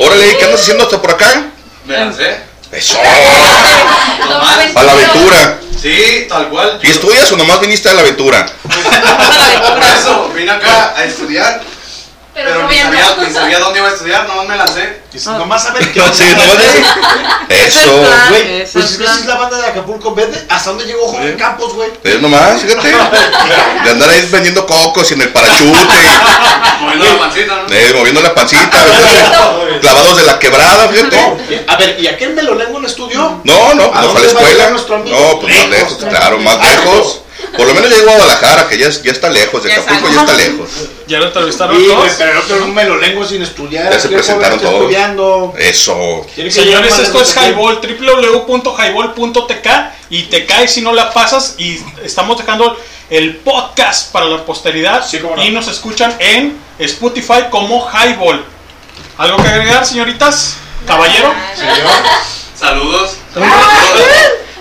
Órale, 0.01 0.37
¿qué 0.39 0.45
andas 0.45 0.61
haciendo 0.61 0.85
hasta 0.85 1.01
por 1.01 1.11
acá? 1.13 1.47
Me 1.85 1.95
lancé. 1.95 2.39
Eso. 2.73 2.99
Nomás. 4.29 4.77
A 4.77 4.83
la 4.83 4.93
aventura. 4.93 5.61
Sí, 5.85 6.25
tal 6.31 6.49
cual. 6.49 6.81
¿Y 6.83 6.87
estudias 6.87 7.31
o 7.33 7.37
nomás 7.37 7.61
viniste 7.61 7.91
a 7.91 7.93
la 7.93 8.01
aventura? 8.01 8.47
Por 8.65 9.83
eso 9.83 10.31
vine 10.35 10.51
acá 10.51 10.95
a 10.97 11.05
estudiar. 11.05 11.63
Pero 12.35 12.51
Pero, 12.51 12.69
ni, 12.69 12.77
sabía, 12.77 13.17
ni 13.21 13.33
sabía 13.33 13.59
dónde 13.61 13.79
iba 13.79 13.89
a 13.89 13.93
estudiar, 13.93 14.27
nomás 14.27 14.49
me 14.49 14.57
lancé. 14.57 15.03
Nomás 15.27 15.67
a 15.67 15.73
ver 15.73 15.93
qué 15.93 16.01
Sí, 16.13 16.25
nomás 16.37 16.57
Eso. 17.49 18.03
Güey, 18.29 18.67
pues 18.73 18.75
es 18.75 18.97
que 18.99 19.05
es 19.05 19.27
la 19.27 19.37
banda 19.37 19.57
de 19.59 19.67
Acapulco. 19.69 20.15
Vete 20.15 20.45
hasta 20.49 20.71
dónde 20.71 20.85
llegó 20.85 21.07
Jorge 21.07 21.37
Campos, 21.37 21.75
güey. 21.75 21.91
Es 22.03 22.21
nomás, 22.21 22.61
fíjate. 22.61 22.89
De 23.85 23.91
andar 23.91 24.11
ahí 24.11 24.29
vendiendo 24.33 24.67
cocos 24.67 25.09
y 25.11 25.15
en 25.15 25.23
el 25.23 25.29
parachute. 25.33 25.79
Moviendo 26.81 27.05
la 27.05 27.19
pancita, 27.19 27.55
¿no? 27.55 27.75
eh, 27.75 27.93
moviendo 27.95 28.21
la 28.21 28.35
pancita. 28.35 28.79
Clavados 29.81 30.17
de 30.17 30.23
la 30.25 30.39
quebrada, 30.39 30.89
fíjate. 30.89 31.65
A 31.69 31.77
ver, 31.77 32.01
¿y 32.01 32.07
aquel 32.09 32.35
me 32.35 32.43
lo 32.43 32.55
lengo 32.57 32.79
en 32.79 32.85
estudio? 32.87 33.41
No, 33.45 33.75
no, 33.75 33.93
¿A 33.95 34.03
no 34.03 34.09
fue 34.11 34.21
a 34.21 34.25
la 34.25 34.29
escuela. 34.29 34.71
nuestro 34.71 34.97
amigo? 34.97 35.17
No, 35.19 35.41
pues 35.41 35.55
más 35.55 35.69
lejos, 35.69 35.99
claro, 36.09 36.39
más 36.39 36.59
lejos. 36.59 37.21
Por 37.57 37.67
lo 37.67 37.75
menos 37.75 37.91
ya 37.91 37.97
llegó 37.97 38.11
a 38.11 38.15
Guadalajara, 38.15 38.69
que 38.69 38.79
ya, 38.79 38.89
ya 38.91 39.13
está 39.13 39.31
lejos. 39.31 39.63
De 39.63 39.69
Ya 39.71 39.77
Acapulco 39.77 40.09
ya 40.13 40.21
está 40.21 40.35
lejos. 40.35 40.69
¿Ya 41.07 41.19
lo 41.19 41.27
entrevistaron 41.27 41.77
Sí, 41.77 41.87
todos? 41.87 42.13
pero 42.19 42.61
no 42.61 42.69
me 42.69 42.85
lo 42.85 42.97
lengo 42.99 43.25
sin 43.27 43.43
estudiar. 43.43 43.93
Ya 43.93 44.01
se 44.01 44.09
presentaron 44.09 44.59
todos. 44.59 44.75
estudiando. 44.75 45.55
Eso. 45.59 46.27
Señores, 46.51 46.99
esto 46.99 47.21
es 47.21 47.37
Highball, 47.37 47.81
www.highball.tk 47.81 49.69
y 50.11 50.23
te 50.25 50.47
cae 50.47 50.69
si 50.69 50.81
no 50.81 50.93
la 50.93 51.13
pasas 51.13 51.55
y 51.59 51.81
estamos 52.03 52.39
dejando 52.39 52.77
el 53.11 53.37
podcast 53.37 54.11
para 54.13 54.27
la 54.27 54.45
posteridad 54.45 55.05
y 55.45 55.51
nos 55.51 55.69
escuchan 55.69 56.15
en 56.19 56.59
Spotify 56.79 57.45
como 57.51 57.89
Highball. 57.91 58.45
¿Algo 59.19 59.37
que 59.37 59.49
agregar, 59.49 59.87
señoritas? 59.87 60.57
¿Caballero? 60.87 61.33
Saludos. 62.59 63.17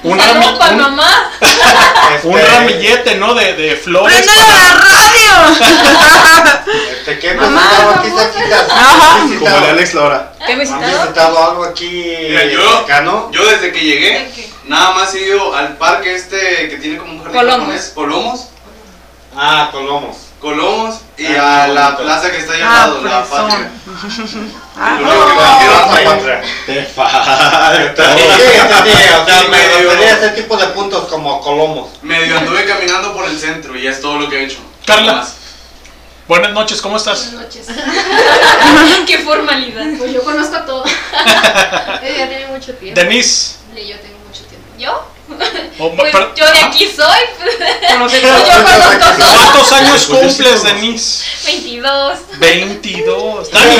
Un, 0.03 0.19
rami- 0.19 0.57
para 0.59 0.71
un- 0.73 0.81
mamá. 0.81 1.31
un 2.23 2.37
ramillete, 2.39 3.15
¿no? 3.15 3.33
De, 3.33 3.53
de 3.53 3.75
flores. 3.77 4.15
¡Préndele 4.15 4.47
la 4.47 4.73
radio! 4.73 5.33
Te 7.05 7.19
quedo 7.19 7.41
Mamá, 7.41 7.61
sentado 7.69 7.91
aquí 7.99 8.09
cerquita. 8.17 8.67
Ajá. 8.69 9.23
Aquí 9.23 9.35
Como 9.35 9.57
el 9.57 9.63
Alex 9.65 9.93
Lora. 9.93 10.33
¿Qué 10.45 10.55
me 10.55 10.63
¿Han 10.67 10.79
visitado 10.81 11.43
algo 11.51 11.63
aquí 11.65 12.15
Mira, 12.29 12.45
yo, 12.45 12.77
cercano? 12.77 13.29
yo 13.31 13.45
desde 13.45 13.71
que 13.71 13.79
llegué, 13.79 14.29
nada 14.65 14.91
más 14.91 15.13
he 15.15 15.21
ido 15.21 15.55
al 15.55 15.77
parque 15.77 16.15
este 16.15 16.69
que 16.69 16.77
tiene 16.81 16.97
como 16.97 17.13
un 17.13 17.19
jardín 17.23 17.33
Colomos. 17.39 17.59
japonés, 17.61 17.91
Colomos, 17.95 18.47
Ah, 19.35 19.69
Colomos. 19.71 20.17
Colomos 20.43 20.95
y 21.17 21.25
Ah, 21.25 21.63
a 21.63 21.67
la 21.69 21.83
bonito. 21.91 22.03
plaza 22.03 22.29
que 22.31 22.37
está 22.37 22.53
al 22.53 22.61
Ah, 22.63 22.93
la 23.01 23.23
patria. 23.23 23.71
Ah, 24.77 24.97
Lo 24.99 25.07
único 25.07 25.39
que 25.39 26.03
me 26.03 26.09
Patria. 26.09 26.41
Te 26.65 26.83
falta. 26.83 28.15
Sí, 28.17 28.23
entendí, 28.27 28.91
o 28.91 29.25
sea, 29.25 29.39
Sí, 29.41 29.47
me 29.49 30.11
ese 30.11 30.29
tipo 30.29 30.57
de 30.57 30.67
puntos 30.67 31.07
como 31.07 31.39
Colomos. 31.39 31.91
Medio 32.01 32.37
anduve 32.37 32.65
caminando 32.65 33.13
por 33.13 33.25
el 33.25 33.39
centro 33.39 33.77
y 33.77 33.87
es 33.87 34.01
todo 34.01 34.19
lo 34.19 34.29
que 34.29 34.41
he 34.41 34.43
hecho. 34.45 34.59
Carla. 34.85 35.25
Buenas 36.27 36.51
noches, 36.51 36.81
¿cómo 36.81 36.97
estás? 36.97 37.31
Buenas 37.31 37.45
noches. 37.55 37.67
Qué 39.07 39.19
formalidad. 39.19 39.85
Pues 39.97 40.11
yo 40.11 40.23
conozco 40.23 40.55
a 40.57 40.65
todos. 40.65 40.89
Ella 42.03 42.27
tiene 42.27 42.47
mucho 42.47 42.73
tiempo. 42.75 42.99
Denise. 42.99 43.55
Y 43.75 43.87
yo 43.87 43.97
tengo 43.99 44.17
mucho 44.27 44.43
tiempo. 44.45 44.67
¿Yo? 44.77 45.07
O- 45.79 45.91
Pues 45.95 46.11
pero- 46.11 46.35
yo 46.35 46.45
de 46.51 46.59
aquí 46.61 46.85
soy. 46.95 47.19
Conoce 47.91 48.21
yo 48.21 48.29
todo. 48.29 48.43
conozco 48.63 48.99
todo. 49.17 49.33
¿Cuántos 49.33 49.71
años 49.73 50.05
cumples. 50.05 50.63
Denise? 50.63 51.23
22. 51.45 52.19
22. 52.39 53.51
Dani, 53.51 53.75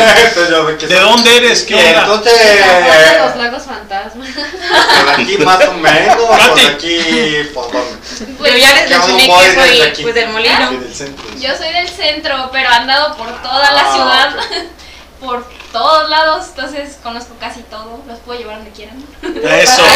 ¿de 0.88 1.00
dónde 1.00 1.38
eres? 1.38 1.62
¿Qué? 1.64 1.90
Entonces, 1.92 2.34
de 2.34 3.20
los 3.20 3.36
lagos 3.38 3.64
fantasmas. 3.64 4.28
por 4.30 5.10
aquí 5.22 5.38
más 5.38 5.66
o 5.68 5.74
menos, 5.74 6.16
por 6.18 6.42
aquí, 6.42 7.50
por 7.54 7.72
donde. 7.72 7.94
Pues 8.38 8.52
Yo 8.52 8.58
ya 8.58 8.74
les 8.74 8.90
mencioné 8.90 9.28
que 9.28 9.56
soy 9.94 10.04
pues 10.04 10.16
del 10.16 10.30
molino. 10.30 10.70
Sí, 10.70 10.76
del 10.78 10.96
centro. 10.96 11.26
Yo 11.40 11.58
soy 11.58 11.74
del 11.74 11.90
centro, 11.90 12.50
pero 12.52 12.70
he 12.70 12.74
andado 12.74 13.16
por 13.18 13.28
toda 13.42 13.72
la 13.72 13.82
Ah, 13.82 13.94
ciudad. 13.94 14.36
Por 15.24 15.46
todos 15.72 16.10
lados, 16.10 16.46
entonces 16.50 16.98
conozco 17.02 17.34
casi 17.40 17.62
todo. 17.64 18.02
Los 18.08 18.20
puedo 18.20 18.38
llevar 18.40 18.58
donde 18.58 18.72
quieran. 18.72 19.02
Eso. 19.44 19.82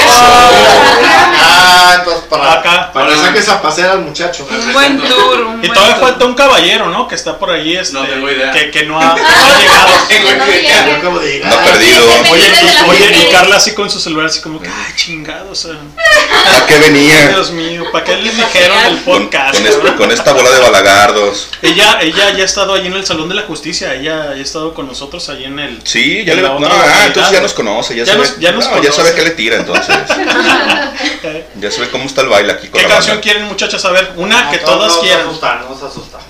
Ah, 1.39 1.95
entonces 1.99 2.23
para 2.29 2.53
Acá. 2.53 2.91
Para 2.93 3.09
que 3.09 3.15
saques 3.17 3.49
a 3.49 3.61
pasear 3.61 3.91
al 3.91 3.99
muchacho. 4.01 4.47
Un 4.49 4.73
buen 4.73 4.97
tour, 4.99 5.41
un 5.41 5.55
Y 5.63 5.67
buen 5.67 5.73
todavía 5.73 5.95
tour. 5.97 6.05
falta 6.09 6.25
un 6.25 6.33
caballero, 6.33 6.89
¿no? 6.89 7.07
Que 7.07 7.15
está 7.15 7.37
por 7.37 7.49
ahí, 7.51 7.75
este, 7.75 7.93
No 7.93 8.05
tengo 8.05 8.29
idea. 8.29 8.51
Que, 8.51 8.71
que 8.71 8.83
no 8.85 8.99
ha, 8.99 9.05
no 9.05 9.11
ha 9.13 9.59
llegado. 9.59 9.87
Que 10.07 10.19
no 10.19 10.45
Yo 10.45 10.51
llegue. 10.51 10.73
acabo 10.95 11.19
de 11.19 11.31
llegar. 11.33 11.51
Anda 11.53 11.63
perdido. 11.71 12.03
Oye, 12.31 12.51
oye, 12.89 13.17
y. 13.27 13.31
Carla 13.31 13.57
así 13.57 13.73
con 13.73 13.89
su 13.89 13.99
celular, 13.99 14.25
así 14.27 14.41
como 14.41 14.59
que, 14.61 14.67
ay, 14.69 14.93
chingado, 14.95 15.51
o 15.51 15.55
sea, 15.55 15.73
¿A 15.73 16.65
qué 16.65 16.77
venía? 16.79 17.27
Dios 17.29 17.51
mío, 17.51 17.83
¿para 17.91 18.03
qué 18.05 18.15
les 18.17 18.35
dijeron 18.35 18.77
el 18.85 18.97
podcast? 18.99 19.55
con 19.57 19.67
este- 19.67 19.95
con 19.95 20.11
esta 20.11 20.33
bola 20.33 20.49
de 20.49 20.59
balagardos. 20.61 21.49
Ella, 21.61 21.99
ella 22.01 22.31
ya 22.31 22.41
ha 22.43 22.45
estado 22.45 22.73
allí 22.73 22.87
en 22.87 22.93
el 22.93 23.05
Salón 23.05 23.29
de 23.29 23.35
la 23.35 23.43
Justicia, 23.43 23.93
ella 23.93 24.27
ya 24.27 24.31
ha 24.31 24.35
estado 24.35 24.73
con 24.73 24.87
nosotros 24.87 25.16
allí 25.29 25.45
en 25.45 25.59
el... 25.59 25.79
Sí, 25.83 26.23
ya 26.25 26.35
le 26.35 26.41
la 26.41 26.49
no, 26.59 26.67
ah, 26.67 27.03
entonces 27.07 27.31
ya 27.33 27.41
nos 27.41 27.53
conoce, 27.53 27.95
ya, 27.95 28.03
Ya 28.05 28.13
sabe, 28.13 28.25
nos- 28.27 28.39
ya 28.39 28.51
nos 28.51 28.65
no, 28.65 28.71
conoce. 28.71 28.91
sabe 28.91 29.13
qué 29.15 29.21
le 29.23 29.31
tira 29.31 29.55
entonces. 29.57 29.95
ya 31.59 31.71
sabe 31.71 31.89
cómo 31.89 32.05
está 32.05 32.21
el 32.21 32.29
baile 32.29 32.53
aquí 32.53 32.67
con 32.67 32.79
¿Qué 32.81 32.87
la 32.87 32.93
canción 32.95 33.15
banda. 33.17 33.23
quieren, 33.23 33.43
muchachas? 33.45 33.83
A 33.85 33.91
ver, 33.91 34.11
una 34.15 34.49
que 34.49 34.57
todas 34.59 34.93
no, 34.95 34.99
quieran. 35.01 35.19
No 35.19 35.25
se 35.25 35.29
asustan, 35.31 35.61
no 35.69 35.77
se 35.79 35.85
asustan. 35.85 36.21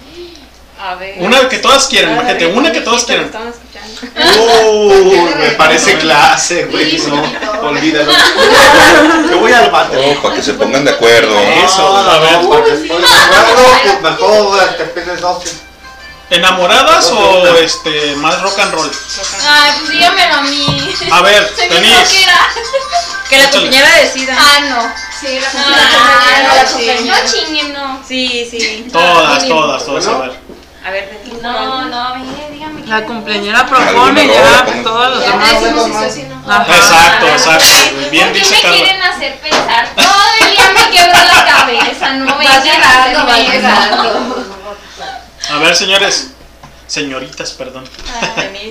A 0.79 0.95
ver. 0.95 1.15
Una 1.19 1.49
que 1.49 1.57
todas 1.57 1.87
quieran, 1.87 2.13
imagínate, 2.13 2.45
una 2.47 2.71
que 2.71 2.81
todas 2.81 3.03
quieran. 3.03 3.31
Uh, 4.39 5.27
me 5.39 5.51
parece 5.57 5.97
clase, 5.97 6.65
güey. 6.65 6.97
No, 7.07 7.67
olvídalo. 7.67 8.11
Yo 9.31 9.39
voy 9.39 9.51
al 9.51 9.71
bate. 9.71 9.97
Oh, 9.97 10.21
para 10.21 10.35
que 10.35 10.43
se 10.43 10.53
pongan 10.53 10.85
de 10.85 10.91
acuerdo. 10.91 11.35
Eso, 11.65 11.97
a 11.97 12.19
ver. 12.19 12.47
Para 12.47 12.63
que 12.63 12.73
estés 12.73 12.87
de 12.89 13.37
acuerdo, 13.37 14.01
mejor 14.03 14.59
te 14.77 14.83
pides 14.85 15.19
dos. 15.21 15.43
¿Enamoradas 16.29 17.09
o 17.11 17.47
este 17.55 18.15
más 18.17 18.41
rock 18.41 18.59
and 18.59 18.73
roll? 18.73 18.91
Ay, 19.49 19.71
pues 19.79 19.89
dígamelo 19.91 20.35
a 20.35 20.41
mí. 20.41 20.95
A 21.11 21.21
ver, 21.21 21.53
Soy 21.55 21.69
bien 21.69 21.81
Denise. 21.83 22.03
rockera. 22.03 22.49
Que 23.29 23.37
la 23.37 23.43
Échale. 23.45 23.61
compañera 23.65 23.95
decida. 23.97 24.37
Ah, 24.37 24.59
no. 24.61 24.93
Sí, 25.19 25.39
la 25.39 25.47
Ah, 25.47 26.63
compañera. 26.63 26.63
no, 26.63 26.77
sí. 26.77 27.05
no 27.07 27.31
chinguen, 27.31 27.73
no. 27.73 28.03
Sí, 28.05 28.47
sí. 28.49 28.87
Todas, 28.91 29.47
todas, 29.47 29.85
todas, 29.85 30.07
a 30.07 30.17
ver. 30.17 30.39
A 30.85 30.91
ver, 30.91 31.09
Denise. 31.23 31.41
No, 31.41 31.85
no, 31.85 31.97
a 32.07 32.13
ver, 32.13 32.51
dígame. 32.51 32.85
La 32.87 33.03
cumpleañera 33.05 33.59
Alguna 33.59 33.85
propone 33.85 34.27
ya 34.27 34.65
pongan- 34.65 34.83
todos 34.83 35.09
los 35.15 35.19
Ya 35.23 35.31
demás. 35.31 35.61
decimos 35.61 35.85
si 35.85 35.91
sí 35.91 35.97
o 36.05 36.11
si 36.11 36.23
no. 36.23 36.51
Ajá. 36.51 36.75
Exacto, 36.75 37.27
exacto. 37.27 37.65
Bien 38.11 38.25
¿Por 38.27 38.33
qué 38.33 38.39
dice 38.39 38.55
me 38.55 38.61
Carla. 38.61 38.77
quieren 38.77 39.01
hacer 39.01 39.39
pensar? 39.39 39.89
Todo 39.95 40.23
el 40.41 40.49
día 40.51 40.71
me 40.73 40.91
quebró 40.97 41.23
la 41.23 41.45
cabeza, 41.45 42.09
no 42.13 42.25
Va 42.27 42.37
vengan 42.37 42.55
a 42.55 42.63
llegando, 42.63 43.27
va 43.27 43.37
llegando. 43.37 44.45
A 45.57 45.59
ver, 45.59 45.75
señores. 45.75 46.31
Señoritas, 46.87 47.51
perdón. 47.51 47.83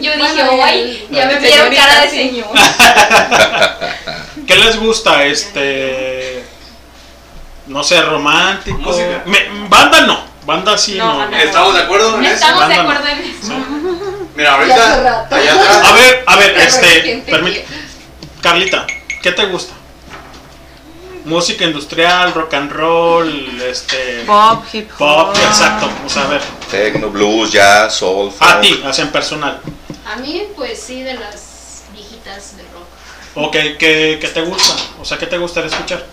Yo 0.00 0.10
Bueno, 0.16 0.34
dije, 0.34 0.48
guay, 0.48 1.06
ya 1.10 1.26
me 1.26 1.38
vieron 1.38 1.74
cara 1.74 2.00
de 2.02 2.08
señor. 2.10 2.46
¿Qué 4.46 4.56
les 4.56 4.78
gusta? 4.80 5.24
Este. 5.24 6.42
No 7.66 7.82
sé, 7.84 8.00
romántico. 8.00 8.78
Música. 8.78 9.22
Me- 9.26 9.68
banda 9.68 10.00
no. 10.02 10.24
Banda 10.46 10.78
sí 10.78 10.94
No, 10.94 11.12
no. 11.12 11.18
banda 11.18 11.42
¿Estamos 11.42 11.74
de 11.74 11.82
acuerdo 11.82 12.16
en 12.18 12.24
eso? 12.24 12.34
Estamos 12.34 12.68
de 12.68 12.76
Banda 12.76 12.82
no. 12.82 12.90
acuerdo 12.90 13.08
en 13.08 13.30
eso. 13.30 13.52
Mira, 14.36 14.50
Ya 14.50 14.54
ahorita, 14.54 15.26
allá 15.36 15.52
atrás. 15.54 15.84
A 15.84 15.92
ver, 15.92 16.24
a 16.26 16.36
ver, 16.36 16.56
este. 16.58 17.02
¿quién 17.02 17.24
te 17.24 17.32
permite- 17.32 17.66
Carlita, 18.40 18.86
¿qué 19.22 19.32
te 19.32 19.44
gusta? 19.46 19.74
Música 21.26 21.64
industrial, 21.64 22.32
rock 22.34 22.54
and 22.54 22.70
roll, 22.70 23.60
este. 23.60 24.22
Pop, 24.26 24.64
hip 24.72 24.88
hop. 24.92 24.98
Pop, 24.98 25.36
exacto. 25.36 25.88
O 26.06 26.08
sea, 26.08 26.22
a 26.22 26.28
ver. 26.28 26.40
Tecno, 26.70 27.10
blues, 27.10 27.50
jazz, 27.50 27.96
soul, 27.96 28.32
A 28.38 28.46
funk. 28.52 28.60
ti, 28.62 28.82
así 28.86 29.02
en 29.02 29.10
personal. 29.10 29.60
A 30.06 30.16
mí, 30.16 30.44
pues 30.54 30.80
sí, 30.80 31.02
de 31.02 31.14
las 31.14 31.82
viejitas 31.92 32.56
de 32.56 32.62
rock. 32.62 32.86
¿O 33.34 33.50
qué, 33.50 33.76
qué, 33.76 34.18
qué 34.20 34.28
te 34.28 34.40
gusta? 34.42 34.74
O 35.00 35.04
sea, 35.04 35.18
¿qué 35.18 35.26
te 35.26 35.36
gustaría 35.36 35.68
escuchar? 35.68 36.06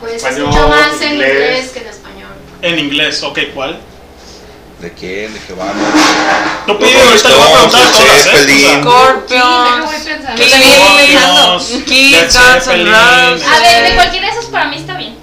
Pues 0.00 0.14
Español, 0.16 0.48
escucho 0.50 0.68
más 0.68 1.00
en 1.00 1.12
inglés. 1.12 1.30
inglés 1.32 1.70
que 1.70 1.78
en 1.78 1.86
español. 1.86 2.28
En 2.62 2.78
inglés, 2.80 3.22
ok, 3.22 3.38
¿cuál? 3.54 3.78
¿De 4.80 4.92
quién? 4.92 5.32
¿De 5.32 5.40
qué 5.40 5.54
vamos? 5.54 5.74
Tú 6.66 6.72
Los 6.74 6.82
pide, 6.82 7.00
ahorita 7.00 7.28
le 7.30 7.34
voy 7.34 7.44
a 7.44 7.52
preguntar 7.52 7.80
Stones, 7.82 7.96
todas, 7.96 8.26
¿eh? 8.26 8.30
Zeppelin. 8.30 8.60
Déjame 8.62 8.82
Scorpions. 10.76 11.70
Led 11.88 12.32
Guns 12.32 12.66
N'. 12.68 12.84
Roses. 12.84 13.46
A 13.48 13.60
ver, 13.60 13.88
de 13.88 13.94
cualquiera 13.94 14.26
de 14.26 14.32
esos 14.32 14.44
para 14.46 14.64
mí 14.66 14.76
está 14.76 14.96
bien. 14.98 15.16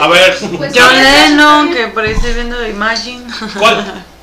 A 0.00 0.06
ver, 0.08 0.38
Pues, 0.56 0.72
John 0.74 0.96
Lennon, 1.02 1.72
que 1.72 1.86
por 1.88 2.04
ahí 2.04 2.12
estoy 2.12 2.32
viendo 2.34 2.66
Imagine. 2.66 3.24
¿cuál? 3.58 4.04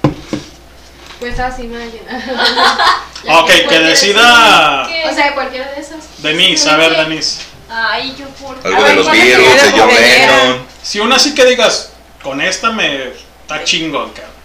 Pues 1.19 1.39
así, 1.39 1.63
Imagine. 1.63 2.01
Ok, 3.39 3.49
que 3.67 3.79
decida 3.79 4.87
O 5.09 5.13
sea, 5.15 5.33
cualquiera 5.33 5.71
de 5.71 5.81
esas. 5.81 5.97
Denise, 6.19 6.69
a 6.69 6.75
ver, 6.77 6.95
Denise. 6.95 7.37
Ay, 7.69 8.15
yo 8.17 8.25
por 8.29 8.55
Algo 8.63 8.83
de 8.83 8.95
los 8.95 9.05
¿cuál 9.07 9.17
es 9.17 9.35
tu 9.35 9.41
Beatles, 9.41 9.63
de? 9.63 9.79
John 9.79 9.89
Lennon. 9.89 10.65
Si 10.83 10.99
una 10.99 11.17
sí 11.17 11.33
que 11.33 11.45
digas, 11.45 11.89
con 12.21 12.39
esta 12.41 12.69
me 12.71 13.09
está 13.09 13.63
chingón, 13.63 14.11
cabrón. 14.11 14.36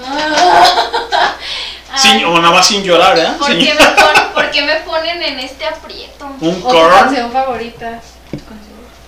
Sin, 1.96 2.24
o 2.24 2.38
nada 2.38 2.54
más 2.54 2.66
sin 2.66 2.82
llorar, 2.84 3.18
¿eh? 3.18 3.28
¿por, 3.38 3.48
Sin- 3.48 3.58
qué 3.58 3.74
me 3.74 3.80
pon- 3.84 4.30
por 4.34 4.50
qué 4.50 4.62
me 4.62 4.76
ponen 4.76 5.22
en 5.22 5.40
este 5.40 5.66
aprieto? 5.66 6.26
Un 6.40 6.50
O 6.50 6.54
tu 6.54 6.62
corn. 6.62 6.90
canción 6.98 7.32
favorita. 7.32 8.00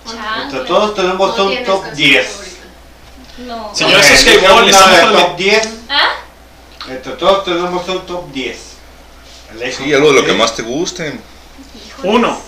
Chancla. 0.05 0.43
Entre 0.43 0.59
todos 0.61 0.93
tenemos 0.93 1.39
un 1.39 1.63
top 1.63 1.83
canción 1.83 1.95
10. 1.95 2.27
favorita. 2.27 2.53
No. 3.37 3.71
Señores, 3.73 4.05
Ok, 4.05 4.11
es 4.11 4.23
que 4.25 4.33
igual 4.35 4.69
estamos 4.69 5.11
top 5.13 5.35
10. 5.37 5.69
¿Ah? 5.89 6.09
Entre 6.89 7.11
todos 7.13 7.45
tenemos 7.45 7.87
un 7.87 8.05
top 8.05 8.31
10. 8.31 8.57
Elige 9.53 9.83
Sí, 9.83 9.93
algo 9.93 10.07
de 10.09 10.13
lo 10.15 10.21
que 10.21 10.27
10. 10.27 10.37
más 10.37 10.55
te 10.55 10.61
guste. 10.63 11.19
Híjoles. 11.87 12.15
Uno. 12.15 12.41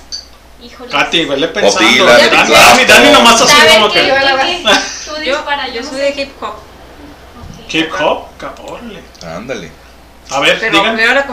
Híjoles. 0.61 0.91
Katy, 0.91 1.25
vele 1.25 1.47
pensando. 1.47 2.05
Dani, 2.05 2.29
Dani, 2.29 2.85
Dani 2.85 3.09
nomás 3.11 3.41
así 3.41 3.53
¿Sabe 3.55 3.69
como 3.75 3.89
que. 3.89 4.05
Yo 4.05 4.15
yo 5.23 5.43
Yo 5.73 5.83
soy 5.83 6.01
de 6.01 6.09
hip 6.21 6.43
hop. 6.43 6.55
Hip 7.69 7.91
hop, 7.99 8.37
caporle. 8.37 9.01
Ándale. 9.25 9.71
A 10.29 10.39
ver, 10.39 10.59
Pero 10.59 10.79
digan. 10.79 10.95
primero 10.95 11.13
la. 11.13 11.25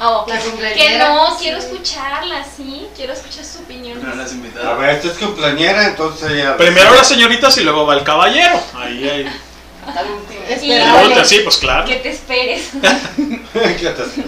Oh, 0.00 0.24
La 0.28 0.38
que- 0.38 0.44
cumpleañera. 0.48 0.90
que 0.92 0.98
no, 0.98 1.30
Sí. 1.30 1.36
quiero 1.42 1.58
escucharla, 1.58 2.44
sí. 2.56 2.86
Quiero 2.94 3.12
escuchar 3.14 3.44
su 3.44 3.58
opinión. 3.60 4.00
No 4.00 4.14
las 4.14 4.32
A 4.64 4.74
ver, 4.74 4.90
esta 4.90 5.08
es 5.08 5.18
cumpleañera, 5.18 5.86
entonces 5.88 6.36
ya. 6.36 6.56
Primero 6.56 6.94
las 6.94 7.08
señoritas 7.08 7.56
y 7.58 7.62
luego 7.64 7.84
va 7.86 7.94
el 7.94 8.04
caballero. 8.04 8.60
Ahí, 8.76 9.08
ahí. 9.08 9.24
Luego 10.66 11.14
te- 11.14 11.24
sí, 11.24 11.40
pues 11.42 11.56
claro. 11.58 11.86
Que 11.86 11.96
te 11.96 12.10
esperes. 12.10 12.68
¿Qué 13.52 13.90
te 13.90 14.02
haces? 14.02 14.24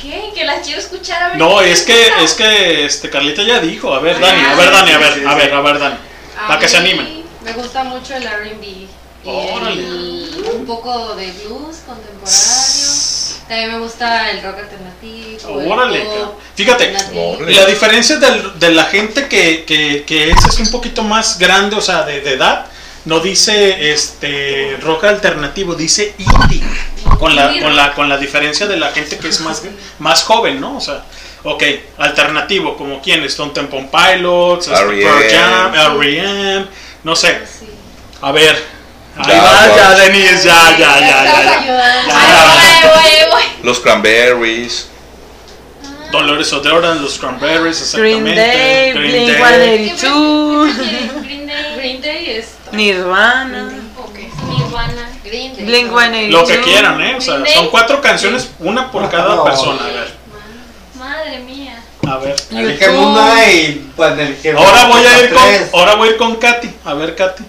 ¿Qué? 0.00 0.32
Que 0.34 0.44
las 0.44 0.64
quiero 0.66 0.80
escuchar 0.80 1.22
a 1.22 1.28
ver. 1.28 1.36
No, 1.38 1.58
qué 1.60 1.70
es 1.72 1.82
que, 1.82 2.24
es 2.24 2.34
que 2.34 2.84
este 2.86 3.08
Carlita 3.08 3.42
ya 3.42 3.60
dijo. 3.60 3.94
A 3.94 4.00
ver, 4.00 4.18
Dani, 4.18 4.44
a 4.44 4.54
ver, 4.56 4.70
Dani, 4.72 4.90
a 4.90 4.96
sí, 4.96 5.02
ver, 5.02 5.14
sí, 5.14 5.20
a 5.26 5.30
sí. 5.30 5.36
ver, 5.36 5.54
a 5.54 5.60
ver, 5.60 5.78
Dani. 5.78 5.96
A 6.42 6.48
Para 6.48 6.58
que 6.60 6.68
se 6.68 6.76
animen. 6.78 7.22
Me 7.42 7.52
gusta 7.52 7.84
mucho 7.84 8.14
el 8.16 8.24
RB. 8.24 8.88
Y 9.24 9.28
Órale. 9.28 9.72
el- 9.80 10.44
un 10.56 10.66
poco 10.66 11.14
de 11.14 11.30
blues 11.32 11.76
contemporáneo. 11.86 13.02
También 13.48 13.72
me 13.72 13.78
gusta 13.80 14.30
el 14.30 14.42
rock 14.42 14.58
alternativo. 14.58 15.60
el 15.60 16.02
pop. 16.04 16.40
Fíjate, 16.54 16.84
alternativo. 16.96 17.38
La 17.48 17.66
diferencia 17.66 18.16
del- 18.16 18.58
de 18.58 18.70
la 18.70 18.84
gente 18.84 19.28
que, 19.28 19.64
que, 19.64 20.04
que 20.04 20.30
es, 20.30 20.44
es 20.46 20.58
un 20.60 20.70
poquito 20.70 21.02
más 21.02 21.38
grande, 21.38 21.76
o 21.76 21.80
sea, 21.80 22.02
de, 22.04 22.20
de 22.20 22.34
edad, 22.34 22.66
no 23.04 23.20
dice 23.20 23.92
este 23.92 24.76
rock 24.80 25.04
alternativo, 25.04 25.74
dice 25.74 26.14
indie. 26.18 26.62
Con 27.18 27.36
la, 27.36 27.52
con 27.60 27.76
la, 27.76 27.94
con 27.94 28.08
la 28.08 28.16
diferencia 28.16 28.66
de 28.66 28.76
la 28.76 28.90
gente 28.92 29.18
que 29.18 29.28
es 29.28 29.40
más, 29.40 29.62
más 29.98 30.22
joven, 30.22 30.60
¿no? 30.60 30.76
O 30.76 30.80
sea, 30.80 31.04
ok, 31.44 31.62
alternativo, 31.98 32.76
como 32.76 33.00
quién, 33.02 33.22
Stone 33.24 33.52
Temple 33.52 33.88
Pilots, 33.92 34.68
este, 34.68 34.80
R.E.M.. 34.80 35.02
Pearl 35.02 35.30
Jam, 35.30 35.74
R.E.M., 36.00 36.66
no 37.04 37.14
sé. 37.16 37.38
A 38.22 38.30
ver, 38.32 38.56
ahí 39.16 39.38
va, 39.38 39.76
ya, 39.76 39.90
Denise, 39.94 40.44
ya, 40.44 40.76
ya, 40.76 40.78
ya, 40.78 41.00
ya. 41.00 41.24
estás 41.24 41.44
ya. 41.44 41.60
ayudando. 41.60 42.12
Ay, 42.14 42.80
voy, 42.82 42.90
voy, 42.92 43.30
voy. 43.30 43.42
Los 43.62 43.80
Cranberries. 43.80 44.88
Dolores 46.12 46.52
O'Doran, 46.52 47.00
los 47.00 47.18
Cranberries, 47.18 47.94
Green 47.94 48.26
exactamente. 48.26 48.40
Day, 48.40 48.92
Green 48.92 49.10
Blink 49.10 49.38
Day. 49.38 49.94
182, 49.96 50.76
Green 51.24 51.46
Day. 51.46 51.76
Green 51.76 52.00
Day 52.02 52.30
es. 52.36 52.48
Nirvana. 52.70 53.70
Green 55.24 55.56
Day. 55.56 55.64
Blink 55.64 55.90
no. 55.90 55.98
182. 55.98 56.30
Lo 56.30 56.46
que 56.46 56.60
quieran, 56.60 57.00
¿eh? 57.00 57.14
O 57.16 57.20
sea, 57.20 57.34
Green 57.34 57.44
Day. 57.46 57.54
son 57.54 57.68
cuatro 57.70 58.00
canciones, 58.02 58.50
una 58.58 58.90
por 58.92 59.08
cada 59.10 59.42
persona. 59.42 59.82
A 59.82 59.86
ver. 59.86 60.12
Madre 60.98 61.38
mía. 61.38 61.82
A 62.06 62.18
ver. 62.18 62.36
Elegimos 62.50 63.06
una 63.06 63.50
y 63.50 63.90
pues 63.96 64.12
Ahora 64.54 64.84
voy 64.84 65.06
a 65.06 65.22
ir 65.22 65.32
con, 65.32 65.80
ahora 65.80 65.94
voy 65.94 66.08
a 66.08 66.10
ir 66.12 66.16
con 66.18 66.36
Katy. 66.36 66.70
A 66.84 66.92
ver, 66.92 67.16
Katy. 67.16 67.44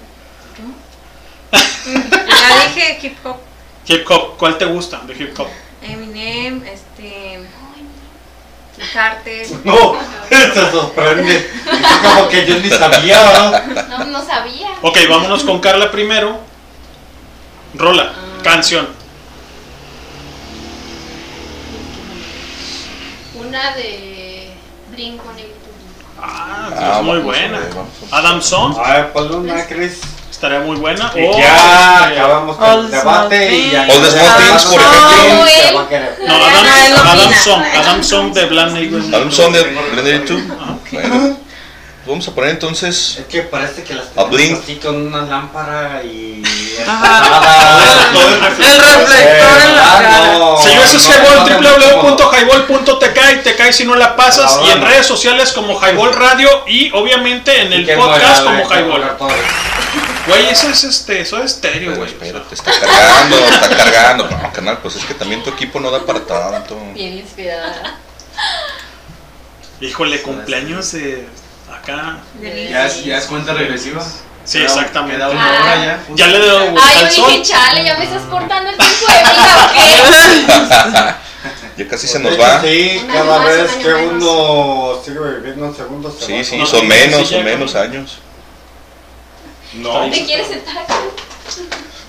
Ya 1.53 2.67
dije 2.67 2.99
hip 3.01 3.25
hop. 3.25 3.37
Hip 3.87 4.09
hop, 4.09 4.37
¿cuál 4.37 4.57
te 4.57 4.65
gusta 4.65 5.01
de 5.05 5.13
hip 5.13 5.39
hop? 5.39 5.47
Eminem, 5.81 6.63
este. 6.65 7.41
Carter. 8.93 9.47
No, 9.63 9.95
te 10.29 10.71
sorprende. 10.71 11.35
Es 11.37 12.09
como 12.09 12.27
que 12.27 12.45
yo 12.45 12.59
ni 12.59 12.69
sabía, 12.69 13.21
¿no? 13.23 13.97
No, 13.99 14.05
no 14.05 14.25
sabía. 14.25 14.69
Ok, 14.81 14.97
vámonos 15.09 15.43
con 15.43 15.59
Carla 15.59 15.91
primero. 15.91 16.39
Rola, 17.75 18.13
canción. 18.43 18.87
Una 23.35 23.75
de 23.75 24.53
Blink-182. 24.95 25.19
Ah, 26.19 26.97
es 26.97 27.03
muy 27.03 27.19
buena. 27.19 27.59
Adam 28.11 28.41
Song. 28.41 28.75
A 28.77 28.93
ver, 28.93 29.13
ponle 29.13 29.35
una, 29.35 29.67
Chris. 29.67 30.01
Estaría 30.43 30.59
muy 30.59 30.75
buena. 30.75 31.09
Y 31.15 31.25
O, 31.25 31.39
ya 31.39 32.03
acabamos 32.03 32.57
con 32.57 32.79
el 32.79 32.91
debate 32.91 33.55
y 33.55 33.71
ya. 33.71 33.83
All 33.83 34.01
the 34.01 34.11
Small 34.11 34.37
Things, 34.37 34.63
por 34.65 34.81
ejemplo. 34.81 35.47
Se 35.47 35.71
va 35.71 35.81
a 35.83 35.87
querer. 35.87 36.19
No, 36.27 36.35
Adam, 36.35 36.65
Adam 37.07 37.33
Song. 37.33 37.63
Adam 37.73 38.03
Song 38.03 38.33
de 38.33 38.45
Bland 38.47 38.73
Neighbor. 38.73 39.01
Adam 39.15 39.31
Song 39.31 39.53
de 39.53 39.63
Blender 39.63 40.25
2. 40.25 40.41
Bueno, 40.91 41.37
vamos 42.05 42.27
a 42.27 42.35
poner 42.35 42.49
entonces. 42.49 43.19
Es 43.19 43.25
que 43.27 43.43
parece 43.43 43.83
que 43.83 43.93
las 43.93 44.07
A 44.17 44.25
Blink. 44.25 44.61
así 44.61 44.75
con 44.75 45.07
una 45.07 45.21
lámpara 45.21 46.01
y. 46.03 46.43
El 46.77 48.39
reflector 48.41 49.61
en 49.61 49.75
la 49.77 49.81
cara. 50.01 50.57
Señor, 50.61 50.83
eso 50.83 50.97
es 50.97 51.07
Highball, 51.07 51.39
www.highball.tk 52.01 53.19
y 53.31 53.43
te 53.43 53.55
cae 53.55 53.71
si 53.71 53.85
no 53.85 53.95
la 53.95 54.17
pasas. 54.17 54.59
Y 54.67 54.71
en 54.71 54.81
redes 54.81 55.05
sociales 55.05 55.53
como 55.53 55.79
Highball 55.79 56.13
Radio 56.13 56.49
y 56.67 56.91
obviamente 56.91 57.61
en 57.61 57.71
el 57.71 57.85
podcast 57.95 58.43
como 58.43 58.69
Highball. 58.69 59.03
Güey, 60.27 60.47
eso 60.49 60.69
es 60.69 60.83
este, 60.85 61.19
eso 61.21 61.37
es 61.39 61.51
estéreo, 61.53 61.95
güey. 61.95 62.09
Espérate, 62.09 62.55
está 62.55 62.71
cargando, 62.71 63.35
está 63.37 63.69
cargando. 63.69 64.29
No, 64.29 64.53
canal, 64.53 64.77
pues 64.81 64.95
es 64.95 65.03
que 65.05 65.13
también 65.13 65.43
tu 65.43 65.49
equipo 65.49 65.79
no 65.79 65.91
da 65.91 66.05
para 66.05 66.21
tanto. 66.25 66.77
Bien 66.93 67.13
inspirada. 67.17 67.97
Híjole, 69.81 70.21
cumpleaños 70.21 70.91
de 70.93 71.27
acá. 71.71 72.19
Ya 72.41 72.85
es, 72.85 73.03
ya 73.03 73.17
es 73.17 73.25
cuenta 73.25 73.53
regresiva. 73.53 74.01
Sí, 74.45 74.59
Queda- 74.59 74.65
exactamente. 74.67 75.15
Queda 75.17 75.29
una 75.29 75.47
hora 75.49 75.75
ya. 75.85 76.03
Ya 76.15 76.27
le 76.27 76.39
doy 76.39 76.75
Ay, 76.81 76.97
al 76.99 77.09
yo 77.09 77.15
sol. 77.15 77.31
dije, 77.31 77.41
chale, 77.43 77.83
ya 77.83 77.97
me 77.97 78.03
estás 78.05 78.23
cortando 78.23 78.69
el 78.69 78.77
tiempo 78.77 79.05
de 79.07 79.13
vida, 80.47 81.19
Ya 81.77 81.87
casi 81.87 82.07
se 82.07 82.19
nos 82.19 82.39
va. 82.39 82.61
Sí, 82.61 83.05
cada 83.11 83.39
vez 83.39 83.71
que 83.73 83.93
uno 83.93 85.01
sigue 85.03 85.19
viviendo 85.19 85.65
en 85.65 85.75
segundos. 85.75 86.15
se 86.19 86.25
Sí, 86.25 86.43
sí, 86.45 86.65
son 86.65 86.87
menos, 86.87 87.27
son 87.27 87.43
menos 87.43 87.75
años. 87.75 88.19
No. 89.75 90.09
¿Te 90.09 90.25
quieres 90.25 90.47
sentar 90.47 90.77
acá? 90.77 90.95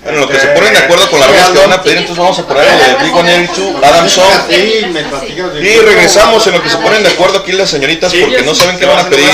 Bueno, 0.03 0.19
lo 0.19 0.29
que 0.29 0.39
se 0.39 0.47
ponen 0.47 0.71
de 0.73 0.79
acuerdo 0.79 1.09
con 1.09 1.19
las 1.19 1.29
rolas 1.29 1.49
que 1.49 1.57
van 1.57 1.73
a 1.73 1.81
pedir, 1.81 1.97
entonces 1.97 2.21
vamos 2.21 2.37
a 2.37 2.47
poner 2.47 2.63
lo 2.63 2.77
de 2.77 3.03
Big 3.03 3.15
One 3.15 3.35
Eighty 3.35 3.53
Two, 3.53 3.75
Adam 3.83 4.07
Song. 4.07 4.51
Y 4.51 5.77
regresamos 5.77 6.45
en 6.45 6.53
lo 6.53 6.61
que 6.61 6.69
se 6.69 6.77
ponen 6.77 7.01
de 7.01 7.09
acuerdo 7.09 7.39
aquí 7.39 7.51
las 7.53 7.71
señoritas 7.71 8.13
porque 8.13 8.43
no 8.43 8.53
saben 8.53 8.77
qué 8.77 8.85
van 8.85 8.99
a 8.99 9.09
pedir. 9.09 9.29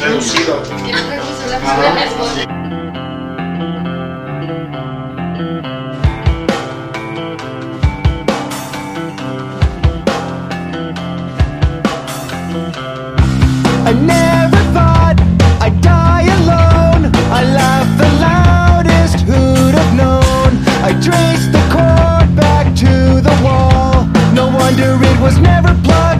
Reducido. 0.00 0.62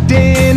I 0.01 0.07
took 0.07 0.50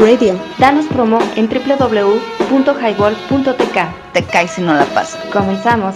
Radio. 0.00 0.40
Danos 0.56 0.86
promo 0.86 1.18
en 1.36 1.46
www.highball.tk. 1.46 2.14
Te 4.14 4.24
caes 4.24 4.52
si 4.52 4.62
no 4.62 4.72
la 4.72 4.86
pasas. 4.86 5.20
Comenzamos. 5.30 5.94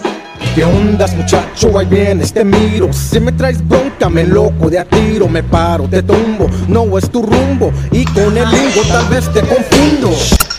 ¿Qué 0.53 0.63
ondas 0.63 1.15
muchacho? 1.15 1.75
Ahí 1.77 1.87
vienes, 1.87 2.31
te 2.31 2.43
miro 2.43 2.93
Si 2.93 3.19
me 3.19 3.31
traes 3.31 3.67
bronca, 3.67 4.09
me 4.09 4.23
loco 4.23 4.69
de 4.69 4.77
a 4.79 4.85
tiro 4.85 5.27
Me 5.27 5.41
paro, 5.43 5.85
te 5.89 6.03
tumbo, 6.03 6.49
no 6.67 6.97
es 6.97 7.09
tu 7.09 7.21
rumbo 7.21 7.73
Y 7.91 8.05
con 8.05 8.37
el 8.37 8.49
lingo 8.51 8.81
tal 8.87 9.05
vez 9.07 9.31
te 9.33 9.41
confundo 9.41 10.11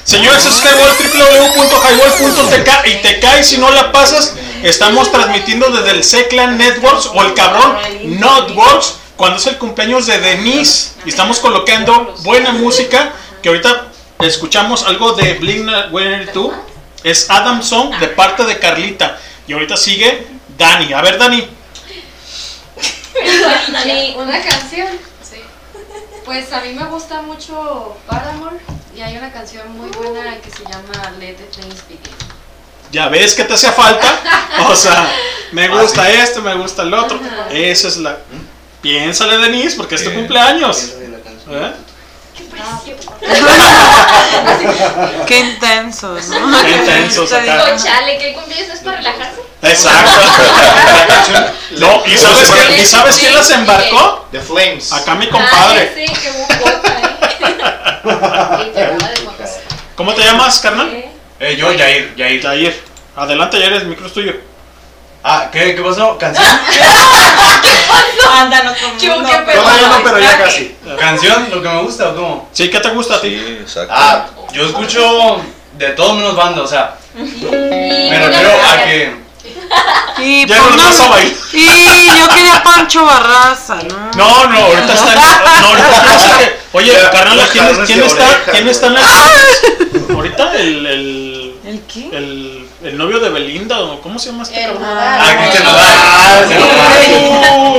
Señores, 0.02 0.44
es 0.44 0.62
highball, 0.62 0.92
www.highball.tk 0.99 2.86
y 2.86 3.02
te 3.02 3.20
caes 3.20 3.49
si 3.49 3.58
no 3.58 3.70
la 3.70 3.91
pasas. 3.91 4.34
Estamos 4.62 5.10
transmitiendo 5.10 5.68
desde 5.70 5.91
el 5.91 6.05
Seclan 6.05 6.57
Networks 6.58 7.10
o 7.12 7.23
el 7.23 7.34
cabrón 7.34 7.76
Networks 8.05 8.99
cuando 9.16 9.39
es 9.39 9.47
el 9.49 9.58
cumpleaños 9.58 10.07
de 10.07 10.18
Denise. 10.20 10.92
Y 11.05 11.08
estamos 11.08 11.41
colocando 11.41 12.15
buena 12.23 12.52
música 12.52 13.15
que 13.47 13.50
ahorita 13.50 13.86
escuchamos 14.23 14.84
algo 14.89 15.12
de 15.12 15.34
Blink 15.34 15.68
182. 15.68 16.52
Es 17.05 17.31
Adam 17.31 17.62
Song 17.62 17.97
de 18.00 18.08
parte 18.08 18.42
de 18.42 18.58
Carlita. 18.58 19.20
Y 19.47 19.52
ahorita 19.52 19.76
sigue 19.76 20.26
Dani. 20.58 20.92
A 20.92 21.00
ver, 21.00 21.16
Dani. 21.16 21.49
Dani, 23.73 24.16
una 24.16 24.42
canción. 24.42 24.89
Sí. 25.23 25.36
Pues 26.25 26.52
a 26.52 26.60
mí 26.62 26.73
me 26.73 26.86
gusta 26.86 27.23
mucho 27.23 27.97
Paramore 28.08 28.57
y 28.97 29.02
hay 29.02 29.16
una 29.16 29.31
canción 29.31 29.70
muy 29.78 29.91
buena 29.91 30.39
que 30.39 30.50
se 30.50 30.65
llama 30.65 31.12
Let 31.20 31.36
the 31.36 31.47
Flames 31.52 31.84
Begin. 31.89 32.16
Ya 32.91 33.08
ves 33.08 33.33
que 33.33 33.44
te 33.44 33.55
hacía 33.55 33.70
falta. 33.70 34.08
O 34.68 34.75
sea, 34.75 35.08
me 35.52 35.68
gusta 35.68 36.10
esto, 36.10 36.42
me 36.42 36.57
gusta 36.57 36.83
el 36.83 36.92
otro. 36.92 37.20
Esa 37.52 37.86
es 37.86 37.97
la. 37.99 38.18
Piénsale, 38.83 39.39
Denise, 39.39 39.76
porque 39.76 39.94
es 39.94 40.02
tu 40.02 40.12
cumpleaños. 40.12 40.94
¿Eh? 41.49 41.73
Qué 45.26 45.57
intensos, 45.97 46.28
¿no? 46.28 46.62
Qué 46.65 46.70
intensos 46.70 47.33
acá. 47.33 47.65
Oh, 47.65 47.76
chale, 47.83 48.28
el 48.28 48.34
cumpleaños 48.34 48.68
no 48.68 48.75
es 48.75 48.81
para 48.81 48.97
relajarse. 48.99 49.41
Exacto. 49.62 50.10
no, 51.78 52.02
¿y 52.07 52.16
sabes, 52.16 52.50
quién, 52.50 52.81
¿y 52.81 52.86
sabes 52.86 53.16
quién 53.16 53.34
las 53.34 53.50
embarcó? 53.50 54.26
The 54.31 54.41
Flames. 54.41 54.92
Acá 54.92 55.15
mi 55.15 55.28
compadre. 55.28 55.92
Ah, 55.92 55.94
sí, 55.94 56.07
qué 56.23 56.31
¿Cómo 59.97 60.15
te 60.15 60.23
llamas, 60.23 60.60
carnal? 60.60 61.05
Eh, 61.41 61.57
yo, 61.57 61.73
Yair, 61.73 62.15
Yair. 62.16 62.41
Yair. 62.42 62.83
Adelante, 63.16 63.58
Yair, 63.58 63.73
el 63.73 63.86
micro 63.86 64.07
es 64.07 64.12
tuyo. 64.12 64.34
Ah, 65.25 65.49
¿qué, 65.50 65.75
qué 65.75 65.83
pasó? 65.83 66.16
¿Canción? 66.18 66.47
Ándanos 68.33 68.76
con 68.78 68.97
Todavía 68.99 69.89
no, 69.89 70.02
pero 70.05 70.18
ya 70.20 70.39
casi. 70.39 70.76
¿Canción? 70.99 71.49
¿Lo 71.50 71.62
que 71.62 71.68
me 71.68 71.83
gusta 71.83 72.10
o 72.10 72.15
cómo? 72.15 72.49
Sí, 72.52 72.70
¿qué 72.70 72.78
te 72.78 72.91
gusta 72.91 73.16
a 73.16 73.20
ti? 73.20 73.34
exacto. 73.60 73.92
Ah, 73.97 74.26
yo 74.52 74.66
escucho 74.66 75.42
de 75.78 75.88
todo 75.90 76.14
menos 76.14 76.34
banda, 76.36 76.62
o 76.62 76.66
sea. 76.66 76.96
Me 77.14 78.18
refiero 78.26 78.50
a 78.68 78.84
que. 78.84 79.26
Y 80.18 80.46
Ya 80.46 80.56
no 80.58 80.70
nos 80.70 80.82
vas 80.84 81.00
a 81.00 81.08
bailar. 81.08 81.34
Y 81.52 81.66
yo 82.20 82.28
quería 82.28 82.62
Pancho 82.62 83.05
Barraza, 83.05 83.76
¿no? 83.82 84.10
No, 84.16 84.46
no, 84.48 84.58
ahorita 84.58 84.94
está. 84.94 85.60
No, 85.60 85.66
ahorita 85.68 86.02
piensa 86.02 86.38
que- 86.38 86.56
Oye, 86.72 86.92
carnal, 87.12 87.48
¿quién, 87.52 87.84
quién 87.86 88.02
está, 88.02 88.42
¿quién 88.50 88.68
está 88.68 88.86
en 88.86 88.94
la. 88.94 89.00
Ahorita 90.14 90.52
el. 90.55 90.86
¿El, 90.86 91.55
¿El 91.66 91.80
qué? 91.82 92.08
el, 92.16 92.68
el 92.84 92.96
novio 92.96 93.18
de 93.20 93.28
Belinda, 93.28 93.80
o 93.80 94.00
¿cómo 94.00 94.18
se 94.18 94.30
llama 94.30 94.44
este 94.44 94.62
cabrón? 94.62 94.82
Ah, 94.84 95.36
Cristian 95.38 95.64
Nodal. 95.64 96.48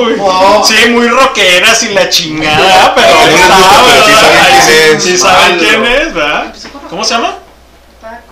Uy, 0.01 0.15
No. 0.17 0.63
Sí, 0.67 0.89
muy 0.89 1.07
rockeras 1.07 1.83
y 1.83 1.89
la 1.89 2.09
chingada, 2.09 2.93
pero 2.95 3.13
No 3.13 3.25
sí 3.25 3.37
saben 3.47 4.61
quién 4.65 4.95
es. 4.97 5.03
Sí 5.03 5.17
saben 5.17 5.57
Malo. 5.57 5.67
quién 5.69 5.85
es, 5.85 6.13
¿verdad? 6.13 6.53
¿Cómo 6.89 7.03
se 7.03 7.13
llama? 7.15 7.36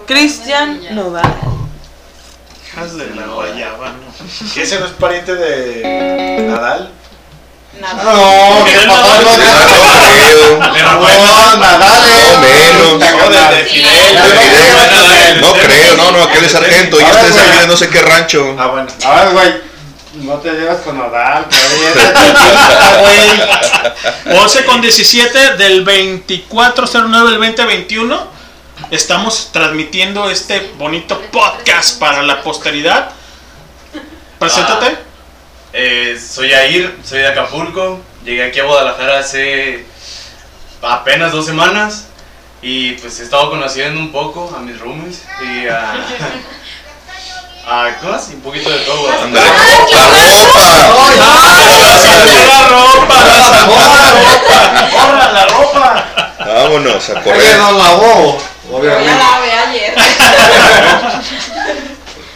Cristian 0.05 0.81
Nodal. 0.95 1.33
Hijas 2.67 2.97
de 2.97 3.15
la 3.15 3.25
guayaba, 3.25 3.89
¿no? 3.89 4.53
¿Que 4.53 4.63
ese 4.63 4.79
no 4.79 4.85
es 4.85 4.91
pariente 4.93 5.33
de 5.35 6.47
Nadal? 6.47 6.91
Nada. 7.79 8.03
No, 8.03 8.63
mi 8.63 8.71
papá 8.71 9.01
Nadal. 9.01 9.23
no 9.23 9.37
No 9.37 10.67
Nadal 11.57 11.97
No, 12.21 12.39
menos. 12.39 12.99
No, 15.41 15.53
creo, 15.53 15.97
no, 15.97 16.11
no, 16.11 16.23
aquel 16.23 16.45
es 16.45 16.51
sargento 16.51 16.99
y 16.99 17.03
este 17.03 17.27
es 17.27 17.35
de 17.35 17.67
no 17.67 17.75
sé 17.75 17.89
qué 17.89 18.01
rancho. 18.01 18.55
Ah, 18.57 18.67
bueno. 18.67 18.87
A 19.05 19.15
ver, 19.15 19.29
güey. 19.33 19.75
No 20.23 20.35
te 20.35 20.51
llevas 20.51 20.77
con 20.77 20.97
Nadal, 20.97 21.45
güey. 22.99 24.37
11 24.37 24.65
con 24.65 24.81
17 24.81 25.57
del 25.57 25.83
2409 25.83 27.31
del 27.31 27.39
2021. 27.39 28.34
Estamos 28.91 29.49
transmitiendo 29.51 30.29
este 30.29 30.71
bonito 30.77 31.19
podcast 31.31 31.97
para 31.99 32.21
la 32.23 32.43
posteridad. 32.43 33.09
Preséntate. 34.37 34.97
Eh, 35.73 36.19
soy 36.19 36.49
Yair, 36.49 36.97
soy 37.03 37.19
de 37.19 37.27
Acapulco. 37.27 37.99
Llegué 38.23 38.43
aquí 38.43 38.59
a 38.59 38.65
Guadalajara 38.65 39.19
hace 39.19 39.85
apenas 40.81 41.31
dos 41.31 41.45
semanas. 41.45 42.07
Y 42.61 42.93
pues 42.93 43.19
he 43.19 43.23
estado 43.23 43.49
conociendo 43.49 43.99
un 43.99 44.11
poco 44.11 44.53
a 44.55 44.59
mis 44.59 44.79
roomies 44.79 45.23
y 45.41 45.67
a. 45.67 45.93
a 47.67 47.97
cosas 47.97 48.29
y 48.31 48.35
un 48.35 48.41
poquito 48.41 48.69
de 48.69 48.79
todo. 48.79 49.09
Ándale. 49.09 49.45
La 52.45 52.67
ropa, 52.67 53.23
la 53.23 53.65
ropa. 53.65 54.89
¡Corra 54.91 55.31
la 55.31 55.47
ropa! 55.47 56.35
Vámonos 56.39 57.09
a 57.09 57.21
correr. 57.21 57.57
no 57.57 58.54
Yo 58.69 58.77
obviamente. 58.77 59.05
ya 59.05 59.17
la 59.17 59.41
vi 59.41 59.49
ayer. 59.77 59.95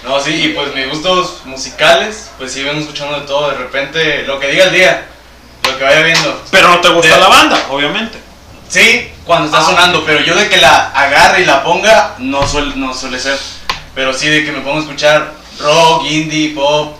No, 0.03 0.19
sí, 0.19 0.32
y 0.32 0.48
pues 0.53 0.74
mis 0.74 0.90
gustos 0.90 1.41
musicales, 1.45 2.32
pues 2.38 2.53
sí 2.53 2.64
vengo 2.64 2.80
escuchando 2.80 3.19
de 3.19 3.27
todo. 3.27 3.51
De 3.51 3.58
repente, 3.58 4.24
lo 4.24 4.40
que 4.40 4.48
diga 4.48 4.64
el 4.66 4.74
día, 4.74 5.06
lo 5.66 5.77
que 5.77 5.83
vaya 5.83 6.01
viendo. 6.01 6.41
Pero 6.49 6.69
no 6.69 6.80
te 6.80 6.90
gusta 6.90 7.14
De- 7.16 7.19
la 7.22 7.27
banda, 7.27 7.59
obviamente. 7.69 8.17
Sí, 8.69 9.11
cuando 9.25 9.45
está 9.48 9.61
sonando, 9.61 10.03
pero 10.06 10.22
yo 10.22 10.35
de 10.35 10.48
que 10.49 10.58
la 10.58 10.90
agarre 10.91 11.41
y 11.41 11.45
la 11.45 11.64
ponga, 11.64 12.16
no 12.17 12.48
suele, 12.48 12.75
no 12.75 12.93
suele 12.93 13.19
ser. 13.19 13.38
Pero 13.93 14.14
sí 14.14 14.30
de 14.30 14.45
que 14.45 14.51
me 14.51 14.61
pongo 14.61 14.77
a 14.77 14.82
escuchar 14.82 15.33
rock, 15.59 16.06
indie, 16.06 16.56
pop, 16.56 16.98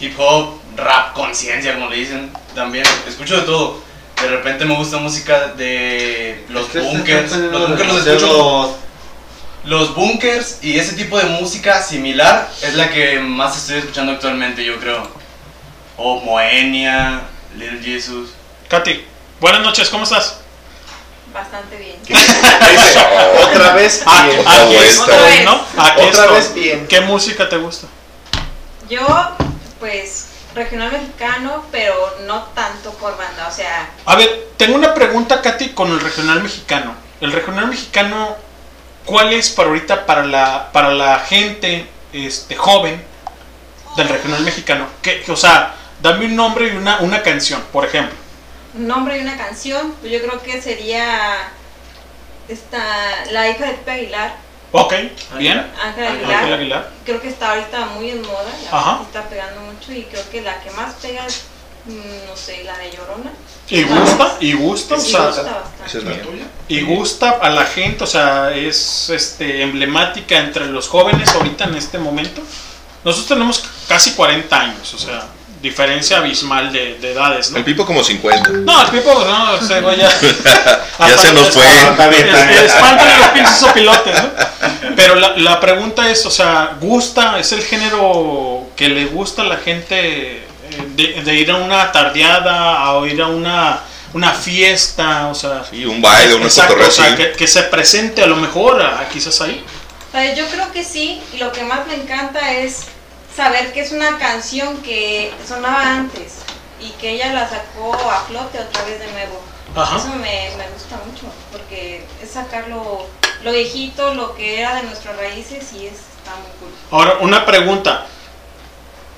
hip 0.00 0.14
hop, 0.18 0.58
rap, 0.76 1.14
conciencia, 1.14 1.74
como 1.74 1.88
le 1.88 1.96
dicen, 1.96 2.32
también. 2.54 2.84
Escucho 3.08 3.36
de 3.36 3.42
todo. 3.42 3.82
De 4.20 4.28
repente 4.28 4.64
me 4.64 4.74
gusta 4.74 4.96
música 4.98 5.48
de 5.48 6.44
los 6.48 6.72
bunkers. 6.72 7.32
Los 7.32 7.68
bunkers 7.68 7.88
los 7.92 8.06
escucho. 8.06 8.78
Los 9.64 9.94
bunkers 9.96 10.58
y 10.62 10.78
ese 10.78 10.92
tipo 10.94 11.18
de 11.18 11.24
música 11.24 11.82
similar 11.82 12.48
es 12.62 12.74
la 12.74 12.88
que 12.90 13.18
más 13.18 13.56
estoy 13.56 13.78
escuchando 13.78 14.12
actualmente, 14.12 14.64
yo 14.64 14.78
creo. 14.78 15.08
O 15.96 16.20
Moenia, 16.20 17.22
Little 17.56 17.80
Jesus. 17.82 18.30
Katy, 18.68 19.04
buenas 19.40 19.62
noches, 19.62 19.88
¿cómo 19.90 20.04
estás? 20.04 20.38
Bastante 21.34 21.76
bien. 21.76 21.96
Otra 23.42 23.74
vez 23.74 24.02
Ah, 24.06 24.26
bien. 24.28 24.40
aquí 24.46 24.76
Otra 24.76 25.14
estoy. 25.30 25.44
¿no? 25.44 25.64
Aquí 25.76 26.00
Otra 26.02 26.08
estoy. 26.24 26.34
vez 26.36 26.54
bien. 26.54 26.86
¿Qué 26.86 27.00
música 27.00 27.48
te 27.48 27.56
gusta? 27.56 27.88
Yo, 28.88 29.04
pues, 29.80 30.25
regional 30.56 30.90
mexicano, 30.92 31.64
pero 31.70 31.94
no 32.26 32.44
tanto 32.54 32.92
por 32.94 33.16
banda. 33.16 33.46
O 33.48 33.52
sea, 33.52 33.88
A 34.06 34.16
ver, 34.16 34.48
tengo 34.56 34.74
una 34.76 34.94
pregunta, 34.94 35.40
Katy, 35.42 35.70
con 35.70 35.90
el 35.90 36.00
regional 36.00 36.42
mexicano. 36.42 36.94
El 37.20 37.32
regional 37.32 37.68
mexicano, 37.68 38.36
¿cuál 39.04 39.32
es 39.32 39.50
para 39.50 39.68
ahorita 39.68 40.06
para 40.06 40.24
la, 40.24 40.72
para 40.72 40.90
la 40.92 41.20
gente 41.20 41.88
este, 42.12 42.56
joven 42.56 43.04
del 43.96 44.08
regional 44.08 44.42
mexicano? 44.42 44.88
Que, 45.02 45.24
o 45.28 45.36
sea, 45.36 45.74
dame 46.02 46.26
un 46.26 46.36
nombre 46.36 46.68
y 46.68 46.76
una, 46.76 46.98
una 47.00 47.22
canción, 47.22 47.62
por 47.72 47.84
ejemplo. 47.84 48.16
un 48.74 48.86
nombre 48.88 49.18
y 49.18 49.22
una 49.22 49.36
canción, 49.36 49.92
pues 50.00 50.12
yo 50.12 50.20
creo 50.20 50.42
que 50.42 50.60
sería 50.60 51.48
esta, 52.48 52.80
la 53.30 53.48
hija 53.48 53.66
de 53.66 53.72
Pepe 53.74 53.90
Aguilar, 53.92 54.36
Ok, 54.78 54.92
bien. 55.38 55.66
Ángela 55.82 56.10
Ángel 56.10 56.32
Aguilar. 56.34 56.52
Aguilar. 56.52 56.90
Creo 57.04 57.20
que 57.20 57.28
está 57.28 57.50
ahorita 57.50 57.86
muy 57.86 58.10
en 58.10 58.22
moda, 58.22 58.44
la 58.70 58.78
Ajá. 58.78 59.02
está 59.02 59.22
pegando 59.28 59.60
mucho 59.62 59.92
y 59.92 60.02
creo 60.04 60.28
que 60.30 60.42
la 60.42 60.60
que 60.60 60.70
más 60.72 60.94
pega 61.00 61.26
es, 61.26 61.44
mm, 61.86 62.28
no 62.28 62.36
sé, 62.36 62.62
la 62.64 62.76
de 62.78 62.90
Llorona. 62.90 63.30
Y 63.68 63.82
gusta, 63.82 64.36
y 64.40 64.52
gusta, 64.52 64.94
o 64.94 65.00
sea, 65.00 65.26
gusta 65.26 65.42
bastante. 65.42 65.86
Esa 65.86 65.98
es 65.98 66.04
mía. 66.04 66.46
y 66.68 66.82
gusta 66.82 67.30
a 67.30 67.50
la 67.50 67.64
gente, 67.64 68.04
o 68.04 68.06
sea, 68.06 68.54
es 68.54 69.08
este 69.10 69.62
emblemática 69.62 70.38
entre 70.38 70.66
los 70.66 70.88
jóvenes 70.88 71.34
ahorita 71.34 71.64
en 71.64 71.76
este 71.76 71.98
momento. 71.98 72.42
Nosotros 73.04 73.28
tenemos 73.28 73.64
casi 73.88 74.12
40 74.12 74.60
años, 74.60 74.94
o 74.94 74.98
sea, 74.98 75.26
diferencia 75.70 76.18
abismal 76.18 76.72
de, 76.72 76.94
de 76.98 77.12
edades, 77.12 77.50
¿no? 77.50 77.58
El 77.58 77.64
Pipo 77.64 77.84
como 77.84 78.02
50. 78.02 78.50
No, 78.50 78.82
el 78.82 78.88
Pipo, 78.88 79.12
no, 79.24 79.52
o 79.54 79.60
sea, 79.62 79.80
güey, 79.80 79.98
ya. 79.98 80.08
Ya 80.98 81.18
se 81.18 81.32
nos 81.34 81.50
fue. 81.50 81.62
Está 81.66 82.08
bien, 82.08 82.26
está 82.26 82.46
bien. 82.46 82.64
Espantan 82.64 83.20
los 83.20 83.28
pinches 83.28 83.56
sopilotes, 83.58 84.22
¿no? 84.22 84.30
Pero 84.96 85.14
la, 85.16 85.36
la 85.36 85.60
pregunta 85.60 86.08
es, 86.10 86.24
o 86.24 86.30
sea, 86.30 86.76
¿gusta? 86.80 87.38
¿Es 87.38 87.52
el 87.52 87.62
género 87.62 88.66
que 88.76 88.88
le 88.88 89.04
gusta 89.06 89.42
a 89.42 89.44
la 89.44 89.58
gente 89.58 90.38
eh, 90.38 90.42
de, 90.96 91.22
de 91.22 91.34
ir 91.34 91.50
a 91.50 91.56
una 91.56 91.92
tardeada, 91.92 92.88
a 92.88 93.06
ir 93.06 93.20
a 93.20 93.26
una, 93.26 93.80
una 94.14 94.32
fiesta, 94.32 95.26
o 95.28 95.34
sea. 95.34 95.64
Y 95.70 95.84
un 95.84 96.00
baile, 96.00 96.34
una 96.34 96.46
Exacto, 96.46 96.76
o 96.80 96.90
sea, 96.90 97.14
que, 97.14 97.32
que 97.32 97.46
se 97.46 97.62
presente 97.64 98.22
a 98.22 98.26
lo 98.26 98.36
mejor 98.36 98.80
a- 98.82 99.06
quizás 99.12 99.38
ahí. 99.42 99.62
O 100.08 100.12
sea, 100.12 100.34
yo 100.34 100.46
creo 100.46 100.72
que 100.72 100.82
sí, 100.82 101.20
y 101.34 101.36
lo 101.36 101.52
que 101.52 101.62
más 101.64 101.86
me 101.86 101.94
encanta 101.94 102.52
es 102.54 102.84
saber 103.36 103.72
que 103.72 103.80
es 103.80 103.92
una 103.92 104.18
canción 104.18 104.78
que 104.78 105.32
sonaba 105.46 105.96
antes 105.96 106.38
y 106.80 106.90
que 106.92 107.10
ella 107.10 107.32
la 107.34 107.48
sacó 107.48 107.94
a 107.94 108.24
flote 108.24 108.58
otra 108.58 108.84
vez 108.84 108.98
de 108.98 109.12
nuevo. 109.12 109.40
Ajá. 109.74 109.98
Eso 109.98 110.08
me, 110.08 110.50
me 110.56 110.68
gusta 110.70 110.98
mucho, 111.04 111.26
porque 111.52 112.02
es 112.22 112.30
sacar 112.30 112.68
lo, 112.68 113.06
lo 113.44 113.52
viejito, 113.52 114.14
lo 114.14 114.34
que 114.34 114.60
era 114.60 114.76
de 114.76 114.84
nuestras 114.84 115.16
raíces 115.16 115.70
y 115.74 115.86
es, 115.86 115.92
está 115.92 116.34
muy 116.36 116.50
cool. 116.58 116.70
Ahora, 116.90 117.18
una 117.20 117.44
pregunta. 117.44 118.06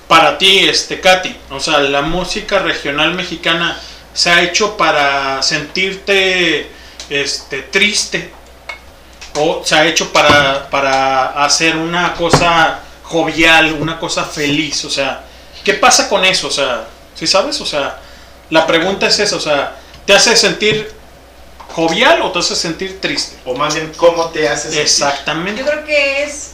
Para 0.08 0.38
ti, 0.38 0.66
este, 0.66 1.02
Katy, 1.02 1.36
o 1.50 1.60
sea, 1.60 1.80
la 1.80 2.00
música 2.00 2.60
regional 2.60 3.12
mexicana 3.12 3.78
se 4.14 4.30
ha 4.30 4.42
hecho 4.42 4.74
para 4.78 5.42
sentirte 5.42 6.70
este, 7.10 7.60
triste 7.60 8.32
o 9.36 9.62
se 9.64 9.74
ha 9.74 9.86
hecho 9.86 10.10
para, 10.10 10.70
para 10.70 11.44
hacer 11.44 11.76
una 11.76 12.14
cosa 12.14 12.80
jovial, 13.08 13.72
una 13.80 13.98
cosa 13.98 14.24
feliz, 14.24 14.84
o 14.84 14.90
sea, 14.90 15.24
¿qué 15.64 15.74
pasa 15.74 16.08
con 16.08 16.24
eso? 16.24 16.48
O 16.48 16.50
sea, 16.50 16.86
¿sí 17.14 17.26
sabes? 17.26 17.60
O 17.60 17.66
sea, 17.66 17.98
la 18.50 18.66
pregunta 18.66 19.06
es 19.06 19.18
esa, 19.18 19.36
o 19.36 19.40
sea, 19.40 19.76
¿te 20.04 20.12
hace 20.12 20.36
sentir 20.36 20.92
jovial 21.74 22.20
o 22.22 22.32
te 22.32 22.38
hace 22.40 22.54
sentir 22.54 23.00
triste? 23.00 23.36
O 23.46 23.54
más 23.54 23.74
bien, 23.74 23.92
¿cómo 23.96 24.26
te 24.26 24.48
hace 24.48 24.64
sentir? 24.64 24.80
Exactamente. 24.82 25.60
Yo 25.60 25.66
creo 25.66 25.84
que 25.84 26.22
es 26.22 26.52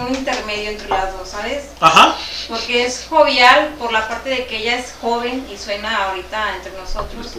un 0.00 0.14
intermedio 0.14 0.70
entre 0.70 0.88
las 0.88 1.12
dos, 1.12 1.28
¿sabes? 1.28 1.64
Ajá. 1.80 2.16
Porque 2.48 2.86
es 2.86 3.04
jovial 3.08 3.74
por 3.78 3.92
la 3.92 4.08
parte 4.08 4.30
de 4.30 4.46
que 4.46 4.58
ella 4.58 4.78
es 4.78 4.94
joven 5.00 5.46
y 5.52 5.58
suena 5.58 6.06
ahorita 6.06 6.56
entre 6.56 6.72
nosotros. 6.72 7.32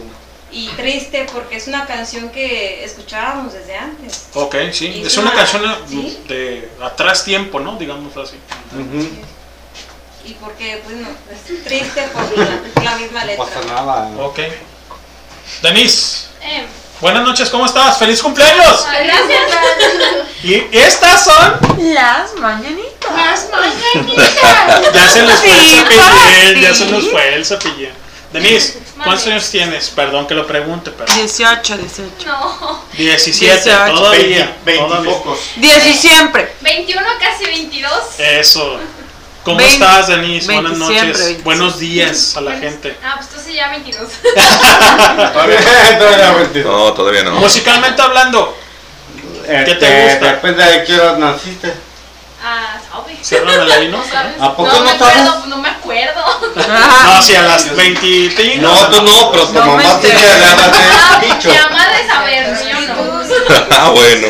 Y 0.52 0.66
triste 0.70 1.26
porque 1.32 1.56
es 1.56 1.68
una 1.68 1.86
canción 1.86 2.28
que 2.30 2.84
escuchábamos 2.84 3.52
desde 3.52 3.76
antes. 3.76 4.26
Ok, 4.34 4.56
sí. 4.72 4.86
Y 4.88 5.06
Es 5.06 5.16
una 5.16 5.32
canción 5.32 5.62
¿sí? 5.88 6.18
de 6.28 6.68
atrás 6.82 7.24
tiempo, 7.24 7.60
¿no? 7.60 7.76
Digamos 7.76 8.16
así. 8.16 8.36
Y 10.24 10.32
porque, 10.34 10.82
pues 10.84 10.96
no, 10.96 11.08
es 11.08 11.64
triste 11.64 12.02
por 12.12 12.36
la, 12.38 12.60
la 12.82 12.96
misma 12.98 13.24
letra. 13.24 13.46
nada. 13.68 14.10
Ok. 14.18 14.38
Denise, 15.62 16.26
Eh, 16.42 16.66
buenas 17.00 17.22
noches, 17.24 17.48
¿cómo 17.50 17.66
estás? 17.66 17.98
¡Feliz 17.98 18.22
cumpleaños! 18.22 18.86
gracias. 18.86 19.40
Y 20.42 20.54
estas 20.72 21.24
son. 21.24 21.58
Las 21.94 22.34
mañanitas. 22.36 23.10
Las 23.14 23.48
mañanitas. 23.50 24.30
Ya 24.94 25.08
se 25.08 25.22
nos 25.22 25.38
fue 25.40 25.50
el 25.58 25.68
cepillín, 25.68 26.60
ya 26.62 26.74
se 26.74 26.86
nos 26.86 27.08
fue 27.10 27.34
el 27.34 27.44
cepillín. 27.44 27.90
Denise, 28.32 28.78
¿cuántos 29.04 29.26
años 29.26 29.50
tienes? 29.50 29.90
Perdón 29.90 30.26
que 30.26 30.34
lo 30.34 30.46
pregunte, 30.46 30.90
pero. 30.90 31.12
18, 31.12 31.76
18. 31.78 32.26
No. 32.26 32.84
17, 32.96 33.52
18. 33.64 33.94
todavía. 33.94 34.56
20 34.64 34.84
todavía. 34.84 35.10
pocos. 35.12 35.38
10 35.56 35.86
y 35.86 35.94
siempre. 35.94 36.54
21, 36.60 37.02
casi 37.18 37.44
22. 37.44 37.92
Eso. 38.18 38.78
¿Cómo 39.42 39.58
estás, 39.60 40.08
Denise? 40.08 40.52
Buenas 40.52 40.78
20 40.78 40.78
noches. 40.78 41.00
siempre, 41.00 41.22
25. 41.22 41.44
Buenos 41.44 41.78
días 41.78 42.36
a 42.36 42.40
la 42.42 42.56
gente. 42.58 42.96
Ah, 43.02 43.14
pues 43.16 43.28
entonces 43.28 43.54
ya 43.54 43.70
22. 43.70 44.08
No, 46.64 46.92
todavía 46.92 47.22
no. 47.24 47.32
Musicalmente 47.32 48.02
hablando, 48.02 48.56
¿Qué 49.46 49.64
te 49.64 49.72
Este, 49.72 50.02
gusta? 50.10 50.26
Depende 50.34 50.64
de 50.64 50.84
qué 50.84 51.00
hora 51.00 51.18
naciste. 51.18 51.72
Ah, 52.42 52.80
ahí, 53.76 53.88
¿no? 53.88 54.02
sabes? 54.10 54.40
¿A 54.40 54.56
poco 54.56 54.68
no, 54.72 54.78
no 54.78 54.84
me 54.84 54.90
acuerdo, 54.92 55.46
no 55.46 55.56
me 55.58 55.68
acuerdo. 55.68 56.24
No, 56.56 57.22
si 57.22 57.34
a 57.34 57.42
las 57.42 57.74
20. 57.76 58.56
No, 58.58 58.74
tú 58.88 59.02
no, 59.02 59.30
pero 59.30 59.46
tu 59.46 59.52
No 59.54 59.66
mamá 59.66 60.00
tiene 60.00 60.20
ganas 60.22 60.56
Ah, 60.72 61.18
de 61.20 61.26
bicho. 61.26 61.48
Mi 61.50 61.56
mamá 61.58 61.86
de 61.88 62.06
saber, 62.06 62.58
yo 62.70 62.80
no. 62.94 63.20
ah, 63.78 63.90
bueno. 63.90 64.28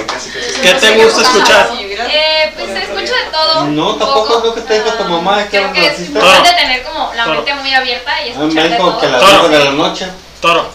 ¿Qué 0.63 0.75
te 0.75 1.05
gusta 1.05 1.23
escuchar? 1.23 1.71
Eh, 1.79 2.53
pues 2.57 2.71
escucho 2.71 3.15
de 3.15 3.31
todo. 3.33 3.65
No, 3.65 3.95
tampoco 3.97 4.27
poco. 4.27 4.39
es 4.39 4.45
lo 4.45 4.55
que 4.55 4.61
te 4.63 4.75
dijo 4.83 4.91
tu 4.97 5.05
mamá. 5.05 5.37
¿de 5.39 5.45
¿Qué 5.45 5.51
Creo 5.59 5.73
que 5.73 5.87
es 5.87 6.01
importante 6.01 6.51
tener 6.53 6.83
como 6.83 7.13
la 7.15 7.25
Toro. 7.25 7.37
mente 7.37 7.55
muy 7.55 7.75
abierta 7.75 8.23
y 8.25 8.29
Ah, 8.31 8.33
escuchar 8.33 8.69
de 8.71 8.77
todo. 8.77 9.01
que 9.01 9.09
las 9.09 9.21
Toro. 9.21 9.39
9 9.49 9.59
de 9.59 9.65
la 9.65 9.71
noche. 9.73 10.07
Toro. 10.41 10.71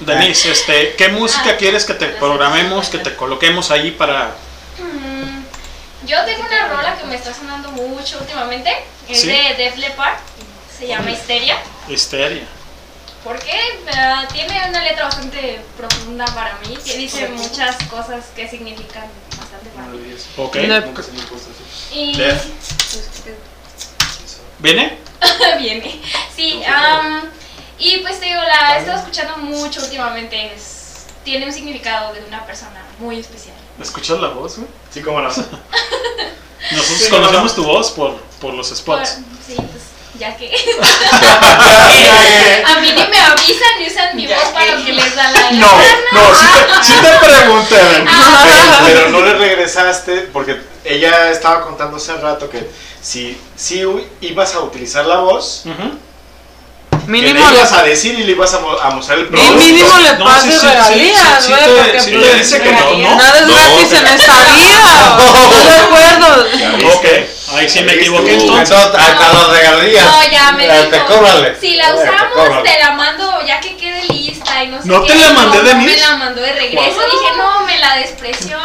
Denise, 0.00 0.50
este, 0.52 0.94
¿qué 0.96 1.08
música 1.08 1.56
quieres 1.56 1.84
que 1.84 1.94
te 1.94 2.06
programemos, 2.06 2.88
que 2.88 2.98
te 2.98 3.14
coloquemos 3.14 3.70
ahí 3.70 3.90
para... 3.90 4.32
Yo 6.08 6.24
tengo 6.24 6.42
una 6.46 6.68
rola 6.68 6.96
que 6.96 7.04
me 7.04 7.16
está 7.16 7.34
sonando 7.34 7.70
mucho 7.72 8.18
últimamente. 8.18 8.72
Es 9.06 9.20
¿Sí? 9.20 9.26
de 9.28 9.54
Def 9.58 9.76
Leppard. 9.76 10.18
Se 10.76 10.86
llama 10.86 11.10
Histeria. 11.10 11.58
Histeria? 11.86 12.44
Porque 13.22 13.52
eh, 13.52 14.26
tiene 14.32 14.70
una 14.70 14.82
letra 14.82 15.04
bastante 15.04 15.60
profunda 15.76 16.24
para 16.26 16.56
mí. 16.60 16.78
Que 16.82 16.96
dice 16.96 17.28
muchas 17.28 17.76
cosas 17.90 18.24
que 18.34 18.48
significan 18.48 19.04
bastante 19.36 19.68
para 19.76 19.88
mí. 19.88 20.16
Ok. 20.38 20.56
Y. 21.92 22.16
Def. 22.16 22.44
¿Viene? 24.60 24.98
Viene. 25.58 26.00
Sí, 26.34 26.62
am, 26.64 27.30
y 27.78 27.98
pues 27.98 28.18
te 28.18 28.26
digo, 28.26 28.40
la 28.40 28.76
he 28.76 28.80
estado 28.80 28.98
escuchando 28.98 29.36
mucho 29.36 29.82
últimamente. 29.82 30.54
Es, 30.54 31.04
tiene 31.22 31.44
un 31.44 31.52
significado 31.52 32.14
de 32.14 32.24
una 32.24 32.46
persona 32.46 32.82
muy 32.98 33.20
especial. 33.20 33.56
¿Escuchas 33.80 34.18
la 34.20 34.28
voz, 34.28 34.56
güey? 34.56 34.68
Sí, 34.92 35.00
cómo 35.02 35.20
no. 35.20 35.28
Nosotros 35.28 36.98
Sí, 37.00 37.08
conocemos 37.10 37.54
tu 37.54 37.64
voz 37.64 37.90
por, 37.92 38.16
por 38.40 38.54
los 38.54 38.68
Por- 38.68 38.76
spots. 39.06 39.18
sí, 39.46 39.54
pues 39.54 39.68
ya 40.18 40.36
que. 40.36 40.50
A 42.66 42.80
mí 42.80 42.92
ni 42.92 43.06
me 43.08 43.20
avisan 43.20 43.68
ni 43.78 43.86
usan 43.86 44.16
mi 44.16 44.26
voz 44.26 44.36
para 44.52 44.76
lo 44.76 44.84
que 44.84 44.92
les 44.92 45.14
da 45.14 45.30
la 45.30 45.50
No, 45.52 45.66
gana. 45.70 45.94
no, 46.12 46.34
sí 46.34 46.46
te, 46.52 46.84
sí 46.84 46.92
te 47.00 47.18
pregunté, 47.26 47.76
Dani. 47.76 48.06
Ah. 48.10 48.80
pero, 48.84 48.98
pero 48.98 49.10
no 49.10 49.20
le 49.24 49.34
regresaste 49.34 50.22
porque 50.32 50.60
ella 50.84 51.30
estaba 51.30 51.62
contando 51.62 51.96
hace 51.98 52.14
rato 52.16 52.50
que 52.50 52.68
si, 53.00 53.40
si 53.56 53.84
ibas 54.20 54.54
a 54.54 54.60
utilizar 54.60 55.06
la 55.06 55.18
voz, 55.18 55.62
Mínimo 57.08 57.40
que 57.42 57.50
le 57.52 57.56
ibas 57.58 57.72
le- 57.72 57.78
a 57.78 57.82
decir 57.84 58.18
y 58.18 58.22
le 58.24 58.32
ibas 58.32 58.52
a, 58.54 58.58
mo- 58.60 58.78
a 58.78 58.90
mostrar 58.90 59.18
el 59.18 59.24
Y 59.24 59.28
producto. 59.28 59.52
mínimo 59.54 59.98
le 59.98 60.12
No, 60.18 60.24
pases 60.26 60.54
sí, 60.54 60.60
sí, 60.60 60.66
regalías, 60.66 61.44
sí, 61.44 61.48
güey, 61.50 61.60
sí 61.64 61.68
te- 61.68 61.72
porque 61.72 62.18
pues, 62.18 62.38
dice 62.38 62.60
que 62.62 62.72
no, 62.72 62.90
¿no? 62.96 63.16
nada 63.16 63.38
es 63.40 63.46
No, 63.46 63.54
gratis 63.54 63.92
en 63.92 64.06
esta 64.06 64.32
vida. 64.54 65.18
¿Estás 65.42 65.64
de 65.64 65.76
acuerdo? 65.78 66.46
Ok, 66.94 67.06
ahí 67.56 67.68
sí 67.68 67.80
me 67.82 67.92
equivoqué 67.94 68.34
entonces. 68.34 68.76
Hasta 68.76 69.32
las 69.32 69.48
regalías. 69.48 70.04
No, 70.04 70.30
ya 70.30 70.52
me 70.52 70.66
Eh. 70.66 70.88
Te 70.90 70.98
cóbrale. 71.04 71.56
Si 71.60 71.76
la 71.76 71.94
usamos, 71.94 72.62
te 72.62 72.78
la 72.78 72.92
mando 72.92 73.42
ya 73.46 73.58
que 73.60 73.76
quede 73.76 74.04
lista 74.04 74.62
y 74.62 74.68
no 74.68 74.82
sé 74.82 74.88
¿No 74.88 75.02
qué. 75.02 75.12
te 75.12 75.18
la 75.18 75.30
mandé, 75.32 75.58
no, 75.58 75.64
no 75.64 75.68
Denise? 75.70 75.94
me 75.94 76.00
la 76.02 76.16
mandó 76.16 76.40
de 76.42 76.52
regreso. 76.52 77.00
Dije, 77.10 77.36
no, 77.38 77.60
me 77.64 77.78
la 77.78 77.96
despreció. 77.96 78.58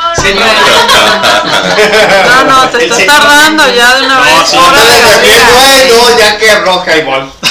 No, 2.26 2.44
no, 2.46 2.70
te 2.70 2.84
estás 2.86 3.06
tardando 3.06 3.64
ya 3.74 3.96
de 3.96 4.02
una 4.06 4.20
vez. 4.20 4.52
regalías. 4.52 5.88
bueno, 6.00 6.18
ya 6.20 6.38
quebró 6.38 6.80
Jaibol. 6.86 7.32
Se 7.42 7.43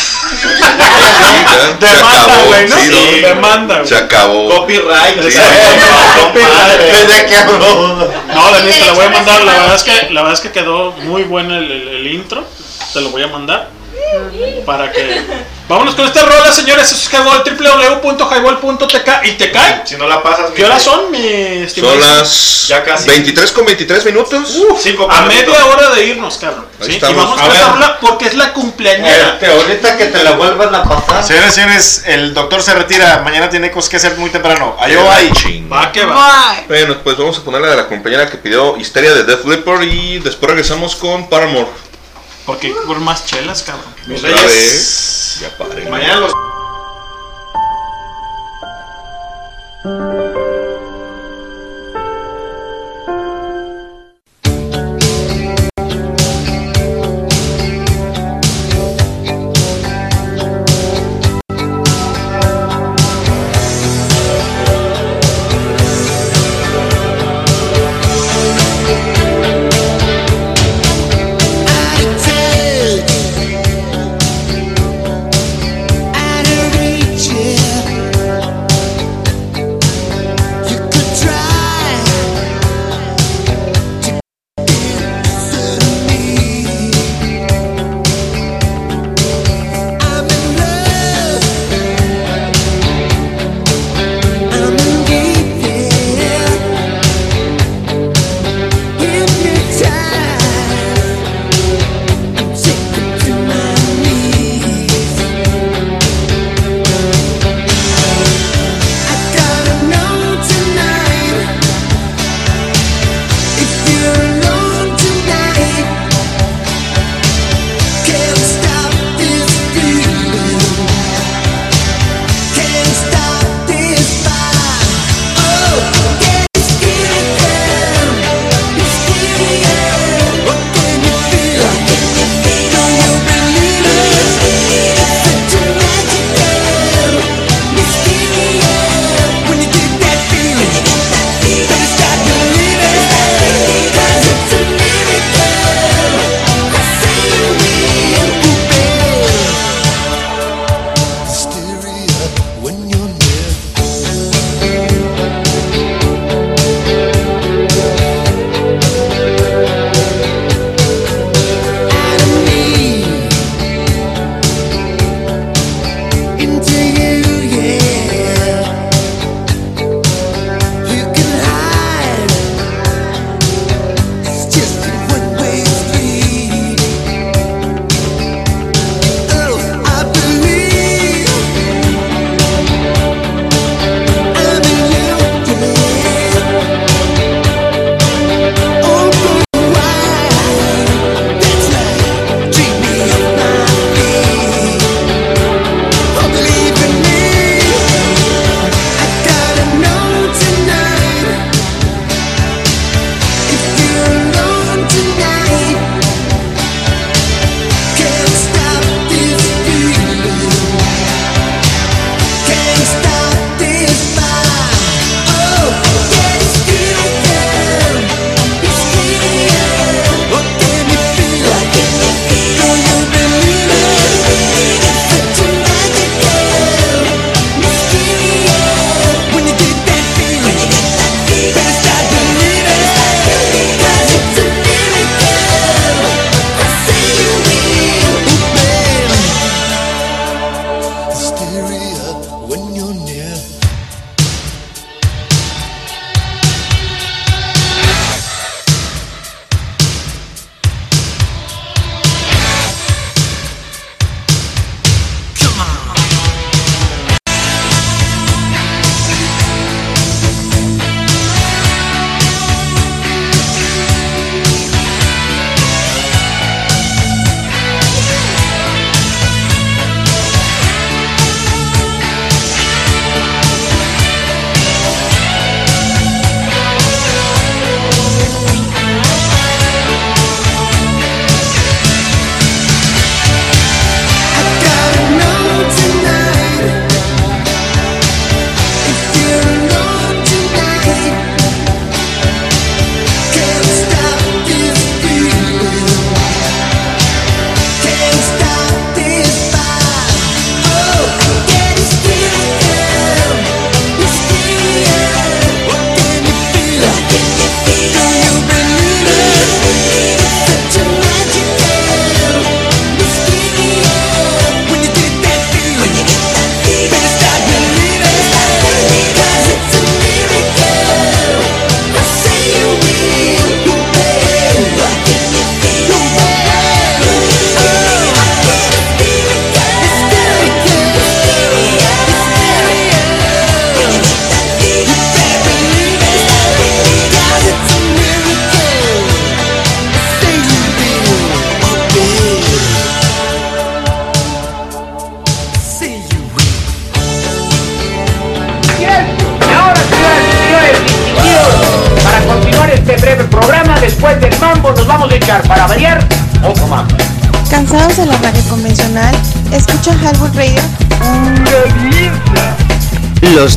Demanda, 1.80 2.42
güey, 2.46 2.68
¿no? 2.68 2.76
sí, 2.76 2.90
¿no? 3.22 3.28
Demanda, 3.28 3.74
güey. 3.76 3.88
Se 3.88 3.96
acabó. 3.96 4.48
Copyright. 4.48 5.22
Sí. 5.30 5.38
No, 5.38 6.22
Copyright. 6.22 6.92
No, 8.34 8.52
Denise, 8.52 8.78
te 8.80 8.86
lo 8.86 8.94
voy 8.94 9.04
a 9.06 9.10
mandar. 9.10 9.44
La 9.44 9.52
verdad 9.52 9.74
es 9.74 9.82
que, 9.82 10.10
la 10.10 10.22
verdad 10.22 10.32
es 10.34 10.40
que 10.40 10.50
quedó 10.52 10.92
muy 10.92 11.22
bueno 11.24 11.56
el, 11.56 11.70
el- 11.70 11.88
el 11.88 12.06
intro. 12.08 12.44
Te 12.92 13.00
lo 13.00 13.10
voy 13.10 13.22
a 13.22 13.28
mandar. 13.28 13.68
Para 14.66 14.90
que. 14.92 15.20
Vámonos 15.68 15.94
con 15.94 16.04
esta 16.04 16.24
rola, 16.24 16.52
señores. 16.52 16.86
Eso 16.92 16.96
es 16.96 17.08
Highball, 17.12 17.42
www.highball.tk. 17.44 19.08
¿Y 19.24 19.32
te 19.32 19.50
cae? 19.50 19.82
Si 19.86 19.96
no 19.96 20.06
la 20.06 20.22
pasas, 20.22 20.50
¿Qué 20.50 20.64
horas 20.64 20.82
son, 20.82 21.10
mi 21.10 21.18
estimado? 21.62 21.94
Son 21.94 22.00
las 22.00 22.68
Ya 22.68 22.84
casi. 22.84 23.08
23 23.08 23.52
con 23.52 23.64
23 23.64 24.04
minutos. 24.06 24.58
Cinco 24.80 25.08
A 25.10 25.22
minutos. 25.22 25.46
media 25.46 25.66
hora 25.66 25.90
de 25.94 26.04
irnos, 26.06 26.36
cabrón. 26.36 26.66
¿sí? 26.80 26.96
Y 26.96 26.98
vamos 27.00 27.38
A 27.38 27.42
con 27.42 27.48
ver. 27.48 27.56
esta 27.60 27.72
rola 27.72 27.98
porque 28.00 28.26
es 28.26 28.34
la 28.34 28.52
cumpleañera. 28.52 29.34
Este, 29.34 29.46
ahorita 29.46 29.96
que 29.96 30.06
te 30.06 30.22
la 30.22 30.32
vuelvan 30.32 30.74
a 30.74 30.84
pasar. 30.84 31.24
Señores, 31.24 31.54
señores, 31.54 32.02
el 32.06 32.34
doctor 32.34 32.62
se 32.62 32.74
retira. 32.74 33.22
Mañana 33.24 33.48
tiene 33.48 33.70
cosas 33.70 33.88
que 33.88 33.96
hacer 33.96 34.16
muy 34.18 34.30
temprano. 34.30 34.76
Ayo, 34.78 35.00
bye. 35.04 35.32
Ching. 35.32 35.72
Va 35.72 35.90
que 35.90 36.04
va. 36.04 36.54
Bye. 36.54 36.64
Bueno, 36.68 36.96
pues 37.02 37.16
vamos 37.16 37.38
a 37.38 37.42
ponerle 37.42 37.72
a 37.72 37.76
la 37.76 37.86
compañera 37.88 38.28
que 38.28 38.36
pidió 38.36 38.76
Histeria 38.76 39.14
de 39.14 39.24
Death 39.24 39.44
Leopard 39.46 39.82
y 39.84 40.18
después 40.18 40.50
regresamos 40.50 40.96
con 40.96 41.28
Paramore. 41.30 41.68
Porque 42.46 42.74
por 42.86 42.98
más 43.00 43.26
chelas, 43.26 43.62
cabrón. 43.62 43.94
Mis 44.06 44.18
Otra 44.18 44.30
reyes. 44.30 44.46
vez. 44.48 45.38
Ya 45.40 45.56
paren. 45.56 45.90
Mañana 45.90 46.20
los. 46.20 46.32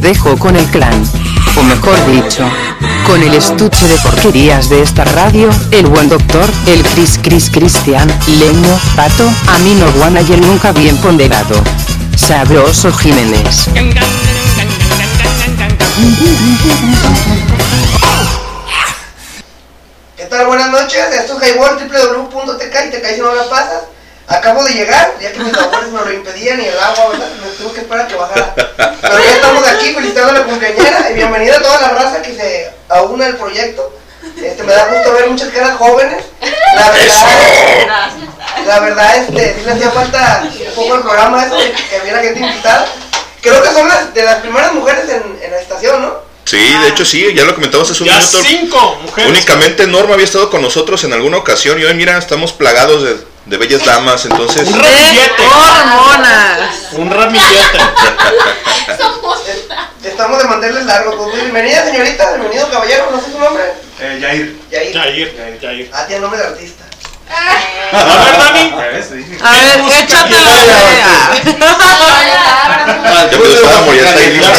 Dejo 0.06 0.38
con 0.38 0.56
el 0.56 0.66
clan, 0.68 1.04
o 1.58 1.64
mejor 1.64 1.98
dicho, 2.12 2.48
con 3.08 3.24
el 3.24 3.34
estuche 3.34 3.88
de 3.88 3.98
porquerías 4.04 4.70
de 4.70 4.84
esta 4.84 5.04
radio, 5.04 5.50
el 5.72 5.88
buen 5.88 6.10
doctor, 6.10 6.48
el 6.68 6.84
Cris 6.84 7.20
Cris 7.20 7.50
Cristian, 7.50 8.08
Leño, 8.28 8.80
Pato, 8.96 9.28
Amino 9.48 9.92
Guana 9.94 10.22
y 10.22 10.34
el 10.34 10.42
nunca 10.42 10.74
bien 10.74 10.96
ponderado. 10.98 11.56
Sabroso 12.16 12.94
Jiménez. 12.94 13.66
¿Qué 20.16 20.26
tal? 20.26 20.46
Buenas 20.46 20.70
noches, 20.70 21.02
esto 21.20 21.42
es 21.42 21.50
Highball, 21.50 21.78
www.tk 21.80 22.62
y 22.62 22.92
te 22.92 23.02
caes 23.02 23.16
si 23.16 23.22
no 23.22 23.34
la 23.34 23.50
pasas. 23.50 23.95
Acabo 24.46 24.64
de 24.64 24.74
llegar, 24.76 25.12
ya 25.20 25.32
que 25.32 25.40
mis 25.40 25.52
labores 25.54 25.90
me 25.90 26.02
lo 26.02 26.14
impedían 26.14 26.62
y 26.62 26.66
el 26.66 26.80
agua, 26.80 27.10
¿verdad? 27.10 27.28
Me 27.44 27.50
tuve 27.58 27.74
que 27.74 27.80
esperar 27.82 28.06
a 28.06 28.08
que 28.08 28.16
bajara. 28.16 28.54
Pero 29.02 29.20
ya 29.20 29.32
estamos 29.32 29.68
aquí 29.68 29.92
felicitando 29.92 30.30
a 30.30 30.34
la 30.34 30.44
cumpleañera 30.44 31.10
y 31.10 31.14
bienvenida 31.16 31.56
a 31.58 31.62
toda 31.64 31.82
la 31.82 31.90
raza 31.90 32.22
que 32.22 32.36
se 32.36 32.72
aúna 32.90 33.26
al 33.26 33.38
proyecto. 33.38 33.92
Este, 34.38 34.62
me 34.62 34.72
da 34.72 34.86
gusto 34.86 35.14
ver 35.14 35.32
muchas 35.32 35.50
caras 35.50 35.78
jóvenes. 35.78 36.26
La 36.76 36.92
verdad, 36.92 38.10
la 38.68 38.80
verdad, 38.82 39.16
este, 39.18 39.56
sí 39.56 39.66
le 39.66 39.72
hacía 39.72 39.90
falta 39.90 40.44
un 40.68 40.76
poco 40.76 40.94
el 40.96 41.02
programa 41.02 41.44
eso, 41.44 41.58
que 41.58 42.02
hubiera 42.04 42.20
gente 42.20 42.40
invitada. 42.40 42.86
Creo 43.42 43.64
que 43.64 43.70
son 43.72 43.88
las, 43.88 44.14
de 44.14 44.26
las 44.26 44.36
primeras 44.42 44.74
mujeres 44.74 45.10
en, 45.10 45.40
en 45.44 45.52
la 45.52 45.60
estación, 45.60 46.04
¿no? 46.04 46.20
Sí, 46.44 46.58
de 46.84 46.90
hecho 46.90 47.04
sí, 47.04 47.34
ya 47.34 47.46
lo 47.46 47.56
comentamos 47.56 47.90
hace 47.90 48.04
un 48.04 48.10
Ya 48.10 48.18
minuto. 48.20 48.38
cinco 48.44 49.00
mujeres. 49.02 49.32
Únicamente 49.32 49.88
Norma 49.88 50.14
había 50.14 50.26
estado 50.26 50.52
con 50.52 50.62
nosotros 50.62 51.04
en 51.04 51.14
alguna 51.14 51.38
ocasión 51.38 51.80
y 51.80 51.84
hoy 51.84 51.96
mira, 51.96 52.16
estamos 52.20 52.54
plagados 52.54 53.02
de, 53.02 53.35
de 53.46 53.58
bellas 53.58 53.86
damas, 53.86 54.26
entonces... 54.26 54.68
Un 54.68 54.80
ramillete. 54.80 55.44
Hormonas. 55.44 56.70
Un 56.94 57.12
ramillete. 57.12 57.78
Estamos 60.04 60.42
de 60.42 60.48
mantenerles 60.48 60.86
largos. 60.86 61.16
Pues, 61.16 61.36
bienvenida, 61.36 61.86
señorita, 61.86 62.34
bienvenido, 62.36 62.70
caballero, 62.70 63.10
no 63.12 63.20
sé 63.22 63.32
su 63.32 63.40
nombre. 63.40 63.64
Eh, 64.00 64.18
Yair. 64.22 64.58
Yair. 64.72 64.94
Yair, 64.94 65.60
Yair. 65.60 65.92
Ah, 65.94 66.06
tiene 66.08 66.22
nombre 66.22 66.40
de 66.40 66.48
artista. 66.48 66.86
A 67.28 68.04
ver, 68.04 68.38
Dani. 68.38 68.72
A 68.72 68.78
ver, 69.52 69.80
échate 70.04 70.32
la 70.32 70.40
idea. 70.40 71.32
Ya 73.14 73.30
te 73.30 73.36
estamos, 73.36 73.96
ya 73.96 74.02
está 74.04 74.20
ahí 74.20 74.40
ya, 74.40 74.52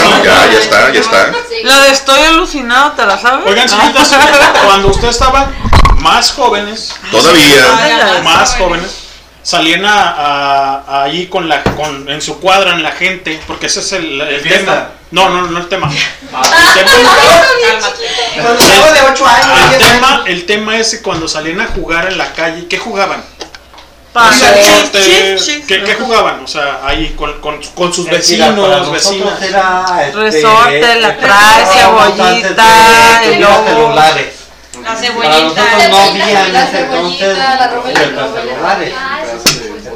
ya 0.53 0.59
está, 0.59 0.91
ya 0.93 1.01
está. 1.01 1.33
La 1.65 1.81
de 1.83 1.91
estoy 1.93 2.23
alucinado, 2.23 2.93
¿te 2.93 3.07
la 3.07 3.19
sabes? 3.19 3.47
Oigan, 3.47 3.69
señoritas, 3.69 4.11
cuando 4.65 4.89
ustedes 4.89 5.15
estaban 5.15 5.55
más 6.07 6.33
jóvenes, 6.33 6.95
Todavía. 7.11 8.21
más 8.23 8.55
jóvenes, 8.55 8.91
salían 9.43 9.85
a, 9.85 10.11
a- 10.11 10.83
a 10.87 11.03
ahí 11.05 11.27
con 11.27 11.49
la, 11.49 11.63
con, 11.65 12.09
en 12.09 12.21
su 12.23 12.39
cuadra, 12.41 12.73
en 12.73 12.83
la 12.83 12.93
gente, 12.93 13.41
porque 13.47 13.67
ese 13.67 13.81
es 13.81 13.93
el, 13.93 14.23
tema. 14.43 14.89
No, 15.11 15.29
no, 15.31 15.43
no 15.49 15.59
el 15.59 15.69
tema. 15.69 15.91
Cuando 18.35 18.61
estaba 18.63 18.93
de 18.93 19.03
8 19.03 19.27
años, 19.27 19.47
El 19.63 19.69
10 19.71 19.83
años. 19.83 19.93
tema, 19.93 20.23
el 20.27 20.47
tema 20.47 20.77
es 20.79 21.01
cuando 21.03 21.29
salían 21.29 21.61
a 21.61 21.67
jugar 21.67 22.09
en 22.13 22.19
la 22.19 22.33
calle, 22.33 22.67
¿qué 22.69 22.79
jugaban? 22.79 23.23
¿qué, 24.93 25.83
qué 25.85 25.95
jugaban? 26.01 26.43
O 26.43 26.47
sea, 26.49 26.81
ahí 26.85 27.15
con, 27.17 27.39
con, 27.41 27.61
con 27.75 27.93
sus 27.93 28.09
vecinos, 28.09 28.55
nosotros 28.55 28.93
vecinas. 28.93 29.43
era, 29.43 29.85
este, 30.07 30.19
Resorte, 30.19 31.01
la 31.01 31.17
trae, 31.19 31.67
cebollita, 31.67 33.23
el 33.25 33.45
La 34.87 34.93
Para 34.95 35.01
cebollita. 35.07 35.43
nosotros 35.43 35.89
no 35.91 35.97
había 35.99 36.47
en 36.47 36.53
la 36.53 36.63
ese 36.65 36.79
entonces 36.81 38.13
los 38.13 38.35
celulares. 38.35 38.95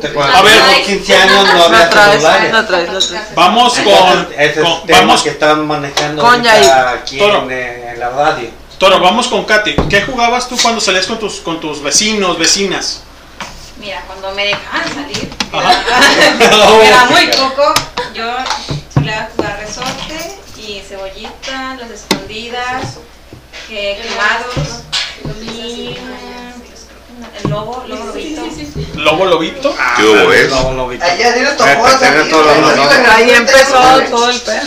Este, 0.02 0.18
A 0.18 0.42
ver. 0.42 0.52
teníamos 0.54 0.86
15 0.86 1.16
años 1.16 1.44
no 1.54 1.62
había 1.64 1.90
traes, 1.90 2.22
celulares. 2.22 3.14
Vamos 3.34 3.74
con, 3.74 3.86
Entonces, 3.88 4.34
ese 4.38 4.50
es 4.50 4.56
el 4.56 4.62
con- 4.64 4.86
tema 4.86 4.98
vamos, 5.00 5.22
que 5.22 5.28
están 5.30 5.66
manejando 5.66 6.22
Con 6.22 6.46
aquí 6.46 7.18
Toro. 7.18 7.42
en, 7.44 7.50
eh, 7.52 7.90
en 7.92 8.00
la 8.00 8.08
radio. 8.10 8.50
Toro, 8.78 8.98
vamos 8.98 9.28
con 9.28 9.44
Katy. 9.44 9.76
¿Qué 9.88 10.02
jugabas 10.02 10.48
tú 10.48 10.56
cuando 10.60 10.80
salías 10.80 11.06
con 11.06 11.18
tus, 11.20 11.40
con 11.40 11.60
tus 11.60 11.82
vecinos, 11.82 12.36
vecinas? 12.38 13.02
Mira, 13.78 14.02
cuando 14.06 14.32
me 14.32 14.46
dejaban 14.46 14.82
salir, 14.92 15.30
Ajá. 15.52 15.82
era 16.82 17.04
muy 17.06 17.26
poco, 17.28 17.74
yo 18.14 18.24
solía 18.92 19.28
jugar 19.36 19.58
resorte 19.60 20.36
y 20.58 20.80
cebollita, 20.86 21.76
las 21.78 21.90
escondidas, 21.90 22.96
que 23.70 24.00
quemados 24.02 24.82
y 25.40 25.96
mm, 25.96 27.44
el 27.44 27.50
lobo, 27.50 27.84
lobo 27.86 28.04
lobito. 28.06 28.42
Lobo 28.96 29.24
Lobito. 29.24 29.74
¿Qué 29.96 30.02
hubo, 30.02 30.28
ves? 30.28 30.52
Allá 30.52 31.32
tienes 31.34 31.56
tu 31.56 31.64
Eh, 31.64 31.76
joda, 31.78 31.98
tenés 31.98 32.20
aquí, 32.22 32.30
todo 32.30 32.42
lo- 32.42 32.50
aquí, 32.50 32.60
lo- 32.60 32.82
aquí, 32.82 33.10
Ahí 33.22 33.30
empezó 33.30 34.00
todo 34.10 34.28
el 34.30 34.40
pedo. 34.40 34.60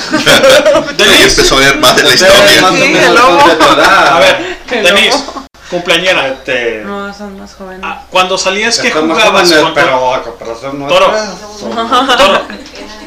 Ahí 1.11 1.21
empezó 1.23 1.55
a 1.55 1.59
ver 1.59 1.77
más 1.77 1.95
de 1.97 2.03
la 2.03 2.13
historia. 2.13 2.69
Sí, 2.71 2.95
el 2.97 3.13
lobo. 3.13 3.39
A 3.81 4.19
ver, 4.19 4.57
Denise, 4.69 5.17
lobo. 5.17 5.45
cumpleañera. 5.69 6.27
Este, 6.29 6.81
No, 6.85 7.13
son 7.13 7.37
más 7.39 7.53
jóvenes. 7.53 7.81
Ah, 7.83 8.03
Cuando 8.09 8.37
salías, 8.37 8.79
¿qué 8.79 8.87
estamos 8.87 9.17
jugabas? 9.17 9.49
jóvenes, 9.49 9.63
con 9.63 9.73
pero 9.75 10.13
a 10.15 10.23
comparación 10.23 10.87
Toro. 10.87 11.11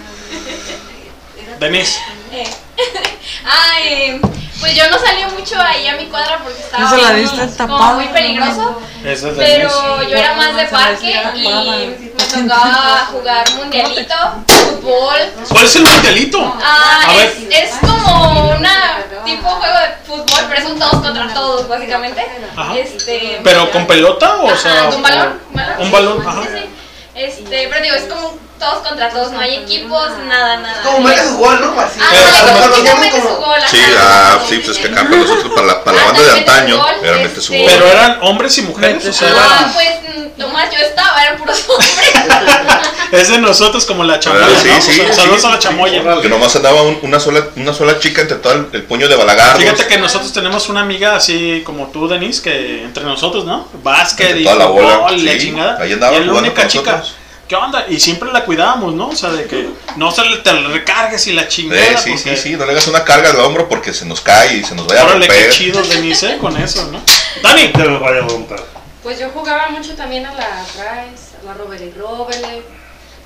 Toro. 1.58 1.72
Denise. 1.72 2.00
Eh. 2.32 2.44
Ay, 3.44 4.20
pues 4.60 4.74
yo 4.74 4.90
no 4.90 4.98
salía 4.98 5.28
mucho 5.28 5.60
ahí 5.60 5.86
a 5.86 5.96
mi 5.96 6.06
cuadra 6.06 6.38
porque 6.42 6.60
estaba 6.60 6.84
No 6.84 6.90
se 6.90 7.02
la 7.02 7.12
diste 7.12 7.36
como 7.36 7.52
tapada. 7.78 7.94
muy 7.94 8.08
peligroso. 8.08 8.80
Eso 9.04 9.28
es 9.30 9.34
Pero 9.36 9.68
Denise. 9.68 10.10
yo 10.10 10.16
era 10.16 10.34
más 10.34 10.56
de 10.56 10.64
parque 10.64 11.22
y 11.34 11.48
me 11.48 12.24
tocaba 12.48 13.06
jugar 13.12 13.50
mundialito, 13.54 14.14
fútbol. 14.46 15.16
¿Cuál 15.48 15.64
es 15.64 15.76
el 15.76 15.82
mundialito? 15.82 16.56
Ah, 16.62 17.00
A 17.08 17.14
es, 17.22 17.36
es 17.50 17.70
como 17.80 18.50
una 18.50 19.04
tipo 19.24 19.48
juego 19.48 19.78
de 19.78 19.94
fútbol, 20.06 20.44
pero 20.48 20.62
son 20.68 20.78
todos 20.78 21.02
contra 21.02 21.32
todos, 21.34 21.68
básicamente. 21.68 22.26
Ajá. 22.56 22.76
Este, 22.76 23.40
¿Pero 23.44 23.70
con 23.70 23.86
pelota 23.86 24.36
o 24.36 24.48
Ajá, 24.48 24.56
sea? 24.56 24.88
un 24.88 25.02
balón. 25.02 25.40
Un 25.78 25.90
balón, 25.92 26.26
ajá. 26.26 26.42
Sí, 26.42 26.48
sí. 26.58 26.70
Este, 27.14 27.68
pero 27.68 27.82
digo, 27.82 27.94
es 27.94 28.04
como 28.04 28.38
todos 28.58 28.86
contra 28.86 29.10
todos, 29.10 29.32
no 29.32 29.40
hay 29.40 29.56
equipos, 29.56 30.10
nada, 30.28 30.56
nada. 30.58 30.82
Como 30.82 31.00
metes 31.00 31.28
su 31.28 31.36
gol, 31.38 31.60
¿no? 31.60 31.80
Así. 31.80 31.98
Ah, 32.00 33.10
como- 33.20 33.36
gol. 33.36 33.60
Sí, 33.70 33.80
ah, 33.98 34.38
sí, 34.48 34.58
pues 34.58 34.76
es 34.76 34.82
que 34.86 34.92
acá 34.92 35.04
para 35.04 35.16
nosotros, 35.16 35.52
para 35.54 35.66
la, 35.66 35.84
para 35.84 35.96
la 35.96 36.04
banda 36.04 36.22
de 36.22 36.30
antaño, 36.32 36.84
era 37.02 37.16
mete 37.18 37.40
su 37.40 37.52
gol. 37.52 37.62
Pero 37.66 37.86
eran 37.86 38.18
hombres 38.22 38.56
y 38.58 38.62
mujeres, 38.62 39.04
o 39.06 39.12
sea, 39.12 39.28
Ah, 39.28 39.58
era- 39.60 39.72
pues 39.72 39.88
Tomás, 40.36 40.68
yo 40.70 40.78
estaba, 40.78 41.22
eran 41.24 41.38
puros 41.38 41.64
hombres. 41.66 41.90
es 43.12 43.28
de 43.30 43.38
nosotros 43.38 43.86
como 43.86 44.04
la 44.04 44.20
chamoya, 44.20 44.44
Ah, 44.46 44.60
sí, 44.60 44.68
¿no? 44.68 44.82
sí, 44.82 45.00
Saludos 45.14 45.40
sí, 45.40 45.46
a 45.46 45.50
la 45.50 45.58
chamoya. 45.58 46.20
Que 46.20 46.28
nomás 46.28 46.54
andaba 46.56 46.82
un- 46.82 46.98
una 47.02 47.18
sola 47.20 47.42
una 47.56 47.72
sola 47.72 47.98
chica 47.98 48.20
entre 48.20 48.36
todo 48.36 48.52
el, 48.52 48.66
el 48.72 48.82
puño 48.82 49.08
de 49.08 49.16
balagardos. 49.16 49.62
Fíjate 49.62 49.86
que 49.86 49.96
nosotros 49.96 50.32
tenemos 50.34 50.68
una 50.68 50.80
amiga 50.82 51.16
así 51.16 51.62
como 51.64 51.86
tú, 51.86 52.06
Denise, 52.06 52.42
que 52.42 52.82
entre 52.84 53.04
nosotros, 53.04 53.46
¿no? 53.46 53.66
Básquet 53.82 54.26
Entre 54.26 54.40
y 54.42 54.44
toda 54.44 54.56
la 54.56 54.66
bola, 54.66 55.10
la 55.10 55.38
chingada. 55.38 55.78
Ahí 55.82 55.92
andaba 55.94 56.16
y 56.16 56.20
es 56.20 56.26
la 56.26 56.32
única 56.34 56.68
chica. 56.68 57.02
¿Qué 57.48 57.54
onda? 57.54 57.86
Y 57.88 58.00
siempre 58.00 58.32
la 58.32 58.44
cuidábamos, 58.44 58.94
¿no? 58.94 59.08
O 59.08 59.14
sea, 59.16 59.30
de 59.30 59.44
que 59.46 59.68
no 59.96 60.10
se 60.10 60.24
le, 60.24 60.38
te 60.38 60.52
la 60.52 60.68
recargues 60.68 61.26
y 61.28 61.32
la 61.32 61.46
chingada. 61.46 61.80
Eh, 61.80 61.96
sí, 61.96 62.10
porque- 62.10 62.36
sí, 62.36 62.42
sí, 62.50 62.56
no 62.56 62.64
le 62.66 62.72
hagas 62.72 62.88
una 62.88 63.04
carga 63.04 63.30
al 63.30 63.38
hombro 63.40 63.68
porque 63.68 63.94
se 63.94 64.04
nos 64.04 64.20
cae 64.20 64.56
y 64.56 64.64
se 64.64 64.74
nos 64.74 64.86
vaya 64.86 65.02
a 65.02 65.04
Órale, 65.04 65.28
qué 65.28 65.32
romper. 65.34 65.50
chido, 65.52 65.82
Denise, 65.82 66.34
¿eh? 66.34 66.38
con 66.38 66.56
eso, 66.60 66.90
¿no? 66.90 67.00
Dani. 67.42 67.68
Te 67.68 67.84
lo 67.84 68.00
vaya 68.00 68.24
a 68.24 68.28
romper. 68.28 68.60
Pues 69.02 69.20
yo 69.20 69.28
jugaba 69.30 69.68
mucho 69.70 69.94
también 69.94 70.26
a 70.26 70.34
la 70.34 70.64
Rice, 70.64 71.36
a 71.40 71.44
la 71.46 71.54
Robele 71.54 71.86
y 71.86 71.92
Robele. 71.92 72.62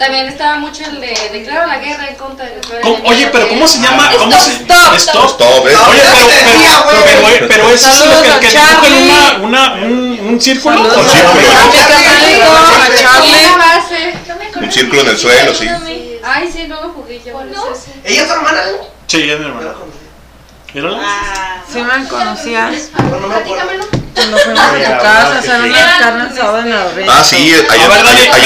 También 0.00 0.28
estaba 0.28 0.56
mucho 0.58 0.82
el 0.82 0.98
de 0.98 1.14
declaro 1.30 1.66
la 1.66 1.76
guerra 1.78 2.08
en 2.08 2.14
contra 2.16 2.46
de 2.46 2.56
la 2.56 2.80
¿Cómo- 2.80 3.04
Oye, 3.04 3.26
pero 3.30 3.46
¿cómo 3.50 3.68
se 3.68 3.80
llama? 3.82 4.10
¿Cómo 4.16 4.32
se 4.32 4.52
Stop, 4.52 4.94
Stop. 4.96 5.26
Stop, 5.26 5.66
¿eh? 5.66 5.76
Oye, 5.76 6.00
pero, 6.88 7.04
pero, 7.04 7.20
güey. 7.20 7.34
pero, 7.34 7.48
pero 7.48 7.68
eso 7.68 7.86
es 7.90 8.06
lo 8.06 8.22
que, 8.22 8.30
a 8.30 8.40
que 8.40 8.46
dibujan 8.48 8.80
Charlie. 8.80 9.10
una, 9.10 9.36
una, 9.46 9.72
un, 9.84 10.20
un 10.30 10.40
círculo. 10.40 10.80
Un 14.62 14.72
círculo 14.72 15.02
en 15.02 15.08
el 15.08 15.18
suelo, 15.18 15.54
sí. 15.54 15.68
Ay, 16.24 16.50
sí, 16.50 16.66
no 16.66 16.80
lo 16.80 16.88
jugué 16.94 17.20
yo. 17.22 17.44
No. 17.44 17.64
¿Ella 18.02 18.22
es 18.22 18.26
tu 18.26 18.32
hermana? 18.32 18.62
Sí, 19.06 19.30
es 19.30 19.38
mi 19.38 19.44
hermano. 19.44 19.74
¿Mírala? 20.72 21.62
Sí 21.70 21.82
me 21.82 22.08
conocías. 22.08 22.88
Cuando 24.14 24.38
fuimos 24.38 24.60
a 24.60 24.70
tu 24.72 25.02
casa 25.02 25.40
carnes 25.98 26.36
en 26.64 26.72
río. 26.96 27.06
Ah, 27.10 27.22
sí, 27.24 27.52
allá, 27.68 27.84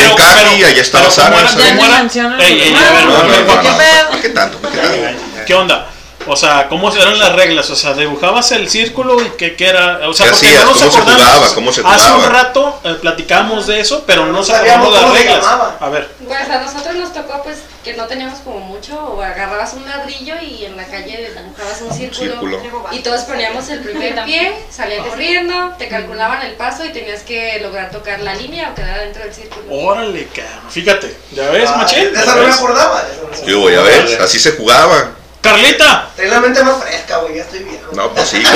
en 0.04 0.16
Cali, 0.16 0.64
allá 0.64 0.80
estaba 0.82 1.04
pero 1.04 1.14
Sara. 1.14 1.30
¿cómo 1.30 1.40
era? 1.40 1.48
¿sabes? 1.50 1.66
Ya 1.66 1.70
¿Cómo 1.74 1.82
ni 1.82 1.88
era? 1.92 1.98
mencionas 2.02 2.40
Ey, 2.42 2.60
ey, 2.60 2.68
el 2.68 2.76
a 2.76 2.92
ver, 2.92 3.04
No, 3.04 3.10
no, 3.10 3.16
a 3.16 3.22
ver, 3.22 3.46
no, 3.46 3.60
¿qué 3.62 3.68
no, 3.68 3.76
pedo? 3.76 4.08
¿para 4.10 4.22
qué 4.22 4.28
tanto? 4.30 4.58
¿Para 4.58 4.72
qué 4.74 4.78
tanto? 4.80 5.22
¿Qué 5.46 5.54
onda? 5.54 5.86
O 6.26 6.36
sea, 6.36 6.68
¿cómo 6.68 6.90
eran 6.92 7.18
las 7.18 7.32
reglas? 7.34 7.68
O 7.70 7.76
sea, 7.76 7.94
dibujabas 7.94 8.50
el 8.52 8.68
círculo 8.68 9.20
y 9.20 9.28
qué, 9.38 9.56
qué 9.56 9.68
era. 9.68 10.08
O 10.08 10.14
sea, 10.14 10.26
¿Qué 10.26 10.32
porque 10.32 10.46
hacías? 10.46 10.64
no 10.64 10.70
nos 10.70 10.78
¿Cómo 10.80 10.90
se 10.92 10.98
acordamos. 10.98 11.22
jugaba? 11.26 11.54
¿Cómo 11.54 11.72
se 11.72 11.80
Hace 11.84 12.06
un 12.06 12.12
jugaba? 12.14 12.32
rato 12.42 12.80
eh, 12.84 12.94
platicábamos 13.00 13.66
de 13.66 13.80
eso, 13.80 14.04
pero 14.06 14.26
no 14.26 14.42
sabíamos 14.42 14.92
las 14.92 15.02
se 15.02 15.18
reglas. 15.18 15.36
llamaba. 15.44 15.76
A 15.80 15.88
ver. 15.90 16.08
Pues 16.26 16.48
a 16.48 16.60
nosotros 16.60 16.94
nos 16.96 17.12
tocó 17.12 17.42
pues 17.42 17.58
que 17.84 17.92
no 17.94 18.06
teníamos 18.06 18.38
como 18.40 18.60
mucho, 18.60 18.98
o 18.98 19.20
agarrabas 19.20 19.74
un 19.74 19.84
ladrillo 19.84 20.34
y 20.40 20.64
en 20.64 20.74
la 20.76 20.86
calle 20.86 21.30
dibujabas 21.36 21.82
un 21.82 21.92
círculo, 21.92 22.30
círculo. 22.40 22.60
y 22.92 23.00
todos 23.00 23.20
poníamos 23.22 23.68
el 23.68 23.80
primer 23.80 24.24
pie, 24.24 24.54
salían 24.70 25.04
corriendo, 25.06 25.74
te 25.78 25.88
calculaban 25.88 26.40
el 26.46 26.54
paso 26.54 26.82
y 26.86 26.88
tenías 26.92 27.22
que 27.24 27.58
lograr 27.60 27.90
tocar 27.90 28.20
la 28.20 28.34
línea 28.34 28.70
o 28.70 28.74
quedar 28.74 29.00
dentro 29.00 29.22
del 29.24 29.34
círculo. 29.34 29.66
Órale, 29.70 30.26
cabrón. 30.28 30.70
Fíjate, 30.70 31.14
¿ya 31.32 31.50
ves, 31.50 31.68
Ah, 31.70 31.76
machín? 31.76 32.08
esa 32.10 32.24
¿Ya 32.24 32.34
no 32.34 32.40
me 32.40 32.46
ves? 32.46 32.56
acordaba. 32.56 33.02
de 33.02 33.12
esa 33.12 33.22
no 33.22 33.28
me 33.28 33.36
Sí, 33.36 33.52
güey, 33.52 33.76
a 33.76 33.82
ver, 33.82 34.18
así 34.22 34.38
se 34.38 34.52
jugaba. 34.52 35.10
Carlita. 35.44 36.10
Tengo 36.16 36.32
la 36.32 36.40
mente 36.40 36.64
más 36.64 36.82
fresca, 36.82 37.18
güey, 37.18 37.36
ya 37.36 37.42
estoy 37.42 37.64
viejo. 37.64 37.92
No, 37.92 38.10
pues 38.14 38.30
sí. 38.30 38.42
Son 38.42 38.52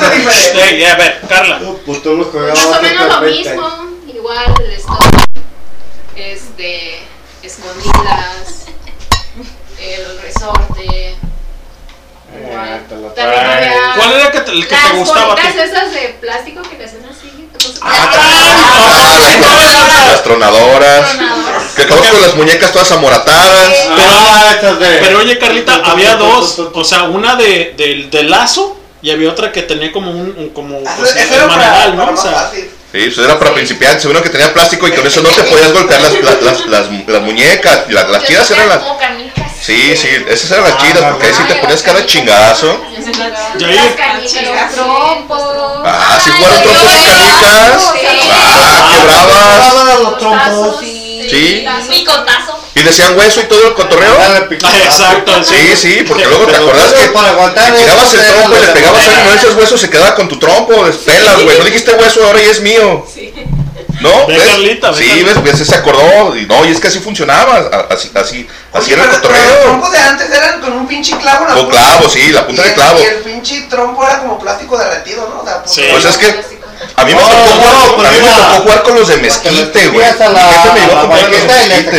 diferentes. 0.00 0.54
Ey, 0.54 0.82
a 0.86 0.96
ver, 0.96 1.20
Carla. 1.28 1.60
Pues 1.84 2.02
todos 2.02 2.18
los 2.18 2.32
Más 2.32 2.64
o 2.64 2.82
menos 2.82 3.08
lo 3.08 3.20
mismo, 3.20 3.90
igual 4.06 4.54
de 4.54 4.76
stop, 4.76 5.04
este, 6.16 7.00
escondidas, 7.42 8.64
el 9.78 10.18
resorte. 10.22 11.16
¿Cuál 13.96 14.12
era 14.12 14.26
el 14.26 14.32
que 14.32 14.40
te, 14.40 14.50
el 14.52 14.62
que 14.66 14.74
te 14.74 14.82
las 14.82 14.92
gustaba 14.94 15.32
a 15.32 15.36
ti? 15.36 15.42
bolitas 15.42 15.68
esas 15.70 15.92
de 15.92 16.16
plástico 16.20 16.62
que 16.62 16.76
te 16.76 16.84
hacen 16.84 17.04
así. 17.10 17.30
entonces- 17.52 17.80
Las 20.10 20.22
tronadoras. 20.22 21.06
Que 21.76 21.82
acabas 21.82 22.08
con 22.08 22.20
las 22.20 22.34
muñecas 22.34 22.72
todas 22.72 22.90
amoratadas. 22.92 23.72
Pero, 24.60 24.78
pero 24.78 25.18
oye, 25.18 25.38
Carlita, 25.38 25.80
había 25.84 26.16
dos. 26.16 26.58
O 26.72 26.84
sea, 26.84 27.04
una 27.04 27.36
de, 27.36 27.74
del 27.76 28.10
de 28.10 28.22
lazo 28.24 28.76
y 29.02 29.10
había 29.10 29.30
otra 29.30 29.52
que 29.52 29.62
tenía 29.62 29.92
como 29.92 30.10
un. 30.10 30.34
un- 30.36 30.50
como 30.50 30.80
pues, 30.82 31.14
Eso 31.16 31.34
era 31.34 31.48
para, 31.48 31.70
manual, 31.70 31.96
¿no? 31.96 32.04
para 32.06 32.16
O 32.18 32.22
sea, 32.22 32.32
fácil. 32.32 32.70
Sí, 32.92 33.00
eso 33.06 33.24
era 33.24 33.38
para 33.38 33.52
principiantes. 33.54 34.04
Uno 34.04 34.22
que 34.22 34.30
tenía 34.30 34.52
plástico 34.54 34.86
y 34.86 34.92
con 34.92 35.04
eso 35.06 35.20
no 35.22 35.28
te 35.30 35.42
podías 35.42 35.72
golpear 35.72 36.00
las, 36.00 36.12
las, 36.22 36.42
las, 36.42 36.66
las, 36.66 36.88
las 37.08 37.22
muñecas. 37.22 37.90
Las, 37.90 38.08
las 38.08 38.24
chidas 38.24 38.48
eran 38.52 38.68
las. 38.68 38.78
Sí, 39.64 39.96
sí, 39.96 40.08
esas 40.28 40.50
eran 40.50 40.64
las 40.64 40.76
chidas 40.76 41.10
porque 41.10 41.26
ahí 41.26 41.32
sí 41.32 41.42
te 41.48 41.54
ponías 41.54 41.82
cada 41.82 42.04
chingazo. 42.04 42.84
Yair. 43.58 43.76
Las 43.76 43.94
canicas, 43.94 44.42
los 44.42 44.74
trompos. 44.74 45.42
Ah, 45.86 46.20
sí 46.22 46.30
jugaron 46.36 46.62
trompos 46.62 46.82
y 46.82 47.04
canicas. 47.06 47.92
Ah, 48.30 48.90
quebrabas. 48.92 50.00
los 50.00 50.18
trompos. 50.18 50.80
Sí. 50.80 51.66
Picotazo. 51.88 52.60
Y 52.74 52.80
decían 52.82 53.16
hueso 53.16 53.40
y 53.40 53.44
todo 53.44 53.68
el 53.68 53.74
cotorreo. 53.74 54.14
Exacto, 54.50 55.42
Sí, 55.42 55.74
sí, 55.76 56.04
porque 56.06 56.26
luego 56.26 56.44
te 56.44 56.56
acordás 56.56 56.92
que 56.92 57.06
para 57.08 57.30
aguantar 57.30 57.72
te 57.72 57.78
tirabas 57.78 58.12
el 58.12 58.20
trompo 58.20 58.56
y 58.56 58.66
le 58.66 58.72
pegabas 58.72 59.08
ahí, 59.08 59.22
no 59.24 59.32
esos 59.32 59.54
huesos 59.54 59.80
se 59.80 59.88
quedaba 59.88 60.14
con 60.14 60.28
tu 60.28 60.38
trompo, 60.38 60.84
despelas, 60.84 61.42
güey. 61.42 61.58
No 61.58 61.64
dijiste 61.64 61.94
hueso, 61.94 62.22
ahora 62.26 62.42
ya 62.42 62.50
es 62.50 62.60
mío. 62.60 63.06
¿No? 64.00 64.26
Ve, 64.26 64.34
¿Ves? 64.38 64.48
Carlita, 64.48 64.90
ve, 64.90 64.96
Sí, 64.96 65.06
Carlita. 65.08 65.40
ves, 65.40 65.54
pues 65.56 65.68
se 65.68 65.74
acordó. 65.74 66.36
Y 66.36 66.46
no, 66.46 66.64
y 66.64 66.70
es 66.72 66.80
que 66.80 66.88
así 66.88 66.98
funcionaba. 67.00 67.86
Así, 67.90 68.10
así, 68.14 68.48
así 68.72 68.92
Oye, 68.92 68.94
era 68.94 69.04
el 69.04 69.10
pero 69.10 69.10
Los 69.10 69.18
cotorreo. 69.40 69.62
trompos 69.62 69.92
de 69.92 69.98
antes 69.98 70.30
eran 70.30 70.60
con 70.60 70.72
un 70.72 70.86
pinche 70.86 71.16
clavo 71.18 71.46
la 71.46 71.54
Con 71.54 71.68
clavo, 71.70 72.08
sí, 72.08 72.32
la 72.32 72.46
punta 72.46 72.62
Y 72.62 72.64
de 72.64 72.68
el- 72.70 72.74
clavo. 72.74 73.00
Y 73.00 73.04
el 73.04 73.16
pinche 73.22 73.60
trompo 73.70 74.04
era 74.04 74.18
como 74.20 74.38
plástico 74.38 74.76
derretido, 74.78 75.28
¿no? 75.28 75.44
Sí. 75.66 75.82
Pues 75.90 76.04
es 76.04 76.16
que 76.18 76.28
a 76.96 77.04
mí 77.04 77.14
me 77.14 77.20
tocó 77.20 77.34
no, 77.34 78.06
a 78.06 78.10
mí 78.10 78.18
me 78.20 78.28
tocó 78.30 78.62
jugar 78.62 78.82
con 78.82 78.94
los 78.96 79.08
de 79.08 79.14
Te 79.16 79.22
mezquite, 79.22 79.88
güey. 79.88 80.06
a 80.06 80.12
Mi 80.12 80.18
jefe 80.18 80.28
me 80.28 80.34
la, 80.34 80.74
llevó 80.74 80.92
a 80.92 80.92
a 80.92 80.94
la 80.94 81.00
comprar 81.00 81.22
los 81.22 81.30
de 81.30 81.36
mezquite. 81.68 81.96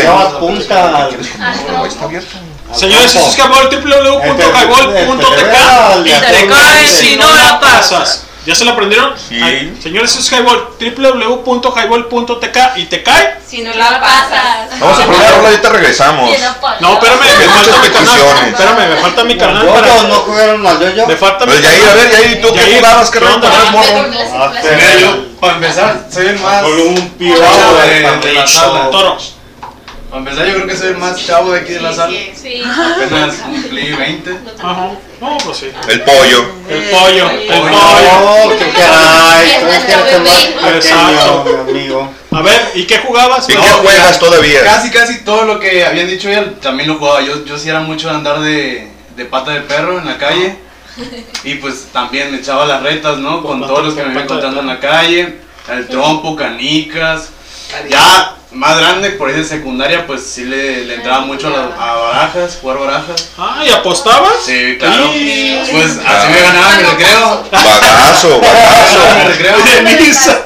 está 1.88 2.06
abierto. 2.06 2.36
Señores, 2.74 3.16
eso 3.16 3.26
es 3.26 3.38
Highball, 3.38 3.70
www.highball.tk 3.70 6.06
y 6.06 6.12
te 6.12 6.48
caes 6.48 6.92
si 6.92 7.16
no 7.16 7.32
la 7.34 7.60
pasas. 7.60 8.22
¿Ya 8.46 8.54
se 8.54 8.64
lo 8.64 8.72
aprendieron? 8.72 9.14
Sí. 9.18 9.42
Ahí. 9.42 9.76
Señores, 9.82 10.16
es 10.16 10.32
Highball, 10.32 10.70
www.highball.tk 10.80 12.58
y 12.78 12.86
te 12.86 13.02
cae. 13.02 13.38
Si 13.48 13.64
no 13.64 13.74
la 13.74 14.00
pasas. 14.00 14.80
Vamos 14.80 15.00
a 15.00 15.06
rola 15.06 15.18
y 15.24 15.46
ahorita 15.46 15.70
regresamos. 15.70 16.30
No, 16.80 16.94
espérame, 16.94 17.22
me 17.40 17.46
falta 17.48 17.78
mi 17.82 17.90
canal. 17.90 18.48
Espérame, 18.48 18.90
me 18.90 18.96
falta 18.98 19.24
mi 19.24 19.38
canal 19.38 19.68
para. 19.68 19.88
no, 19.88 20.04
no 20.10 20.16
jugaron 20.16 20.68
al 20.68 20.80
yo-yo. 20.80 21.08
Me 21.08 21.16
falta 21.16 21.46
mi 21.46 21.54
Pues 21.54 21.64
Yair, 21.64 21.90
a 21.90 21.94
ver, 21.96 22.12
Yair, 22.12 22.42
¿tú 22.42 22.54
qué 22.54 22.76
jugabas, 22.78 23.10
¿qué 23.10 23.20
carnal? 23.20 23.36
onda? 23.36 23.50
Cuando 23.50 23.74
eras 23.74 24.32
morro. 24.32 24.44
Ah, 24.44 24.52
Mira, 24.62 24.96
yo, 25.00 25.26
para 25.40 25.54
empezar, 25.54 26.06
soy 26.12 26.28
el 26.28 26.40
más 26.40 26.64
de, 26.64 26.70
el 28.06 28.22
de 28.22 28.34
la 28.34 28.48
sala. 28.48 28.90
Toro. 28.92 29.18
Para 30.16 30.30
empezar, 30.30 30.48
yo 30.48 30.54
creo 30.54 30.68
que 30.68 30.78
soy 30.78 30.88
el 30.88 30.98
más 30.98 31.26
chavo 31.26 31.52
de 31.52 31.60
aquí 31.60 31.74
de 31.74 31.82
la 31.82 31.92
sala. 31.92 32.18
Sí. 32.42 32.64
Apenas 32.64 33.36
cumplí 33.36 33.92
20. 33.92 34.40
Ajá. 34.64 34.92
No, 35.20 35.38
pues 35.44 35.58
sí. 35.58 35.70
El 35.90 36.02
pollo. 36.04 36.52
El 36.70 36.84
pollo, 36.84 37.30
el 37.32 37.48
pollo. 37.48 37.78
Oh, 38.24 38.50
qué 38.58 38.70
caray. 38.80 39.50
Exacto. 40.74 41.68
amigo. 41.70 42.14
A 42.32 42.42
ver, 42.42 42.72
¿y 42.76 42.86
qué 42.86 43.00
jugabas? 43.00 43.50
¿Y 43.50 43.56
qué 43.56 43.58
juegas 43.58 44.18
todavía? 44.18 44.64
Casi, 44.64 44.90
casi 44.90 45.26
todo 45.26 45.44
lo 45.44 45.60
que 45.60 45.84
habían 45.84 46.08
dicho 46.08 46.30
ya 46.30 46.50
también 46.62 46.88
lo 46.88 46.96
jugaba. 46.96 47.22
Yo, 47.22 47.44
yo 47.44 47.58
sí 47.58 47.68
era 47.68 47.82
mucho 47.82 48.08
de 48.08 48.16
andar 48.16 48.40
de, 48.40 48.90
de 49.18 49.26
pata 49.26 49.52
de 49.52 49.62
perro 49.62 50.00
en 50.00 50.06
la 50.06 50.18
calle. 50.18 50.56
Y 51.44 51.56
pues 51.56 51.90
también 51.92 52.32
me 52.32 52.38
echaba 52.38 52.66
las 52.66 52.82
retas, 52.82 53.18
¿no? 53.18 53.44
Con 53.44 53.60
Con 53.60 53.68
todos 53.68 53.84
los 53.84 53.94
que 53.96 54.04
me 54.04 54.14
iba 54.14 54.22
pata 54.22 54.36
de 54.36 54.40
encontrando 54.40 54.62
en 54.62 54.68
la 54.68 54.80
calle. 54.80 55.40
El 55.70 55.88
trompo, 55.90 56.38
canicas. 56.38 57.32
Ya 57.90 58.36
más 58.52 58.78
grande, 58.80 59.12
por 59.12 59.30
ahí 59.30 59.36
de 59.36 59.44
secundaria, 59.44 60.08
pues 60.08 60.24
sí 60.26 60.46
le, 60.46 60.86
le 60.86 60.96
entraba 60.96 61.22
mucho 61.22 61.48
a, 61.48 61.50
las- 61.50 61.80
a 61.80 61.94
barajas, 61.96 62.58
jugar 62.62 62.78
barajas. 62.80 63.30
Ah, 63.38 63.64
¿y 63.68 63.70
apostabas? 63.70 64.34
Sí, 64.46 64.78
claro. 64.80 65.12
Sí. 65.14 65.60
Pues 65.72 65.98
así 66.06 66.28
me 66.32 66.42
ganaba 66.42 66.76
mi 66.78 66.84
recreo. 66.84 67.44
Bagazo, 67.52 68.28
Mi 68.40 68.48
bagazo. 68.48 69.28
recreo. 69.28 69.58
De 69.58 69.82
misa. 70.00 70.46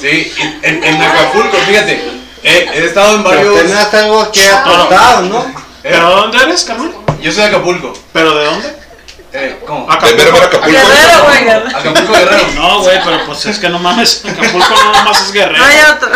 Sí, 0.00 0.32
y 0.36 0.66
en, 0.66 0.84
en 0.84 1.02
Acapulco, 1.02 1.56
fíjate. 1.66 2.10
He, 2.42 2.68
he 2.74 2.84
estado 2.86 3.16
en 3.16 3.24
Pero 3.24 3.36
varios. 3.36 3.58
tenías 3.60 3.94
algo 3.94 4.30
que 4.32 4.48
aportar, 4.50 5.22
¿no? 5.24 5.46
¿Pero 5.82 6.10
dónde 6.10 6.38
eres, 6.42 6.64
Carmen? 6.64 6.92
Yo 7.20 7.32
soy 7.32 7.42
de 7.42 7.48
Acapulco. 7.48 7.92
¿Pero 8.12 8.34
de 8.36 8.44
dónde? 8.44 8.76
Eh, 9.32 9.58
¿Cómo? 9.66 9.90
Acapulco. 9.90 10.16
Guerrero, 10.64 11.24
güey. 11.24 11.50
Acapulco 11.74 12.12
Guerrero. 12.12 12.46
No, 12.56 12.80
güey, 12.80 12.98
pero 13.04 13.26
pues 13.26 13.44
es 13.46 13.58
que 13.58 13.68
no 13.68 13.78
mames. 13.78 14.22
Acapulco 14.24 14.74
no 14.74 14.92
nomás 14.92 15.20
es 15.22 15.32
guerrero. 15.32 15.58
No 15.58 15.64
hay 15.64 15.78
otro. 15.90 16.10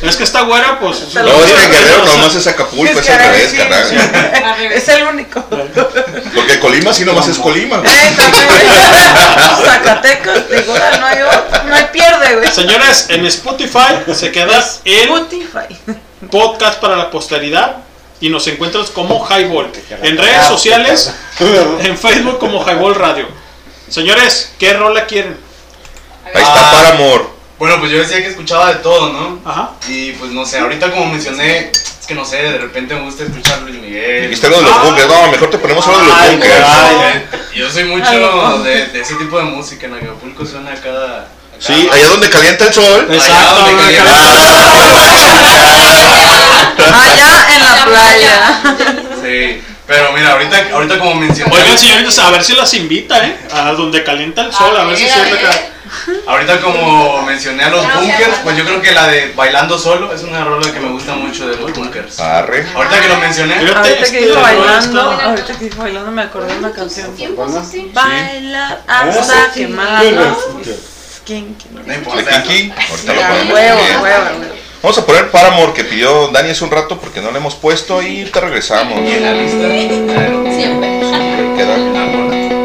Es 0.10 0.16
que 0.16 0.24
está 0.24 0.42
güera, 0.42 0.78
pues. 0.80 1.14
No, 1.14 1.20
es 1.44 1.52
que 1.52 1.68
Guerrero 1.68 2.04
nomás 2.04 2.34
es 2.34 2.46
Acapulco, 2.46 2.98
es 2.98 3.08
al 3.08 3.18
revés, 3.18 3.54
carnal. 3.54 4.60
Es 4.74 4.88
el 4.88 5.06
único. 5.06 5.42
Porque 6.34 6.58
Colima 6.60 6.92
sí 6.92 7.04
nomás 7.04 7.28
es 7.28 7.38
Colima. 7.38 7.82
Eh, 7.84 8.12
también. 8.16 8.48
Zacatecas, 9.64 10.40
igual, 10.62 11.00
no 11.00 11.06
hay 11.06 11.22
otro. 11.22 11.64
No 11.64 11.74
hay 11.74 11.84
pierde, 11.92 12.36
güey. 12.36 12.48
Señores, 12.50 13.06
en 13.08 13.24
Spotify 13.26 14.12
se 14.14 14.32
queda 14.32 14.64
el 14.84 15.08
Spotify. 15.08 15.76
podcast 16.30 16.80
para 16.80 16.96
la 16.96 17.10
posteridad 17.10 17.76
y 18.20 18.28
nos 18.28 18.46
encuentras 18.46 18.90
como 18.90 19.26
Highball. 19.26 19.70
En 20.02 20.16
redes 20.16 20.46
sociales, 20.46 21.14
en 21.82 21.96
Facebook 21.96 22.38
como 22.38 22.64
Highball 22.64 22.94
Radio. 22.94 23.26
Señores, 23.88 24.52
¿qué 24.58 24.74
rola 24.74 25.06
quieren? 25.06 25.36
Ahí 26.34 26.42
está 26.42 26.70
Paramore. 26.70 27.24
Bueno, 27.58 27.78
pues 27.78 27.90
yo 27.90 27.98
decía 27.98 28.18
que 28.22 28.28
escuchaba 28.28 28.72
de 28.72 28.78
todo, 28.80 29.12
¿no? 29.12 29.38
Ajá. 29.44 29.72
Y 29.88 30.12
pues 30.12 30.30
no 30.30 30.46
sé, 30.46 30.58
ahorita 30.58 30.90
como 30.90 31.06
mencioné, 31.06 31.70
es 31.70 32.06
que 32.06 32.14
no 32.14 32.24
sé, 32.24 32.36
de 32.36 32.58
repente 32.58 32.94
me 32.94 33.02
gusta 33.02 33.24
escuchar 33.24 33.60
Luis 33.62 33.74
Miguel. 33.74 34.22
Dijiste 34.22 34.48
lo 34.48 34.58
de 34.58 34.62
los 34.62 34.82
bunkers. 34.82 35.08
No, 35.08 35.30
mejor 35.30 35.50
te 35.50 35.58
ponemos 35.58 35.86
algo 35.86 36.00
de 36.00 36.06
los 36.06 36.16
Ay, 36.16 36.30
bunkers. 36.36 36.66
Yo 37.54 37.70
soy 37.70 37.84
mucho 37.84 38.62
de, 38.62 38.86
de 38.86 39.00
ese 39.00 39.14
tipo 39.16 39.36
de 39.38 39.44
música. 39.44 39.86
En 39.86 39.94
Acapulco 39.94 40.46
suena 40.46 40.74
cada. 40.76 41.28
Sí, 41.60 41.88
allá 41.92 42.08
donde 42.08 42.30
calienta 42.30 42.64
el 42.64 42.72
sol. 42.72 43.06
Exacto, 43.10 43.54
donde 43.54 43.72
donde 43.72 43.98
Allá 46.92 47.46
en 47.54 47.62
la 47.62 47.84
playa. 47.84 48.60
Sí, 49.22 49.62
pero 49.86 50.12
mira, 50.12 50.32
ahorita, 50.32 50.68
ahorita 50.72 50.98
como 50.98 51.16
mencioné. 51.16 51.54
Oigan, 51.54 51.76
señoritas, 51.76 52.18
a 52.18 52.30
ver 52.30 52.42
si 52.42 52.54
las 52.54 52.72
invita, 52.72 53.26
¿eh? 53.26 53.38
A 53.52 53.72
donde 53.72 54.02
calienta 54.02 54.42
el 54.42 54.52
sol, 54.52 54.74
a 54.74 54.84
ver 54.84 54.96
si 54.96 55.04
cierto 55.04 55.36
que. 55.36 55.70
Ahorita 56.26 56.60
como 56.60 57.22
mencioné 57.22 57.64
a 57.64 57.70
los 57.70 57.84
bunkers, 57.94 58.38
pues 58.44 58.56
yo 58.56 58.64
creo 58.64 58.80
que 58.80 58.92
la 58.92 59.08
de 59.08 59.32
Bailando 59.34 59.78
Solo 59.78 60.12
es 60.12 60.22
una 60.22 60.44
rola 60.44 60.72
que 60.72 60.78
me 60.78 60.88
gusta 60.90 61.14
mucho 61.14 61.48
de 61.48 61.56
los 61.56 61.72
bunkers. 61.72 62.20
Arre. 62.20 62.66
Ahorita 62.74 63.00
que 63.00 63.08
lo 63.08 63.16
mencioné. 63.16 63.56
Ahorita 63.56 64.10
que 64.10 64.26
dijo 64.26 64.40
bailando, 64.40 65.00
ahorita 65.02 65.58
que 65.58 65.64
dijo 65.64 65.82
bailando 65.82 66.10
me 66.12 66.22
acordé 66.22 66.52
de 66.52 66.58
una 66.58 66.72
canción. 66.72 67.14
sí. 67.68 67.90
Bailar 67.92 68.82
hasta 68.86 69.52
quemarnos. 69.52 70.38
¿Quién? 71.30 71.54
quién? 71.54 71.74
No 71.76 71.82
¿De 71.84 71.94
importa. 71.94 72.42
Kinky? 72.42 72.72
Ahorita 72.90 73.14
lo 73.14 73.20
ponemos. 73.20 73.54
Huevo, 73.54 73.78
bien. 73.78 74.00
huevo, 74.00 74.02
huevo. 74.02 74.54
Vamos 74.82 74.98
a 74.98 75.06
poner 75.06 75.30
Paramore 75.30 75.72
que 75.74 75.84
pidió 75.84 76.26
Dani 76.28 76.50
hace 76.50 76.64
un 76.64 76.72
rato 76.72 76.98
porque 76.98 77.20
no 77.20 77.30
le 77.30 77.38
hemos 77.38 77.54
puesto 77.54 78.02
y 78.02 78.24
te 78.24 78.40
regresamos. 78.40 78.98
Y 79.08 79.12
en 79.12 79.22
la 79.22 79.32
lista. 79.34 79.68
Siempre. 80.56 80.88
Ahí 80.88 81.54
queda. 81.56 82.59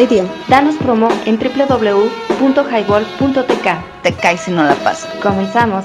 Radio. 0.00 0.24
Danos 0.48 0.76
promo 0.76 1.10
en 1.26 1.38
www.highball.tk. 1.38 4.02
Te 4.02 4.14
caes 4.14 4.40
si 4.40 4.50
no 4.50 4.64
la 4.64 4.74
pasas. 4.76 5.10
Comenzamos. 5.22 5.84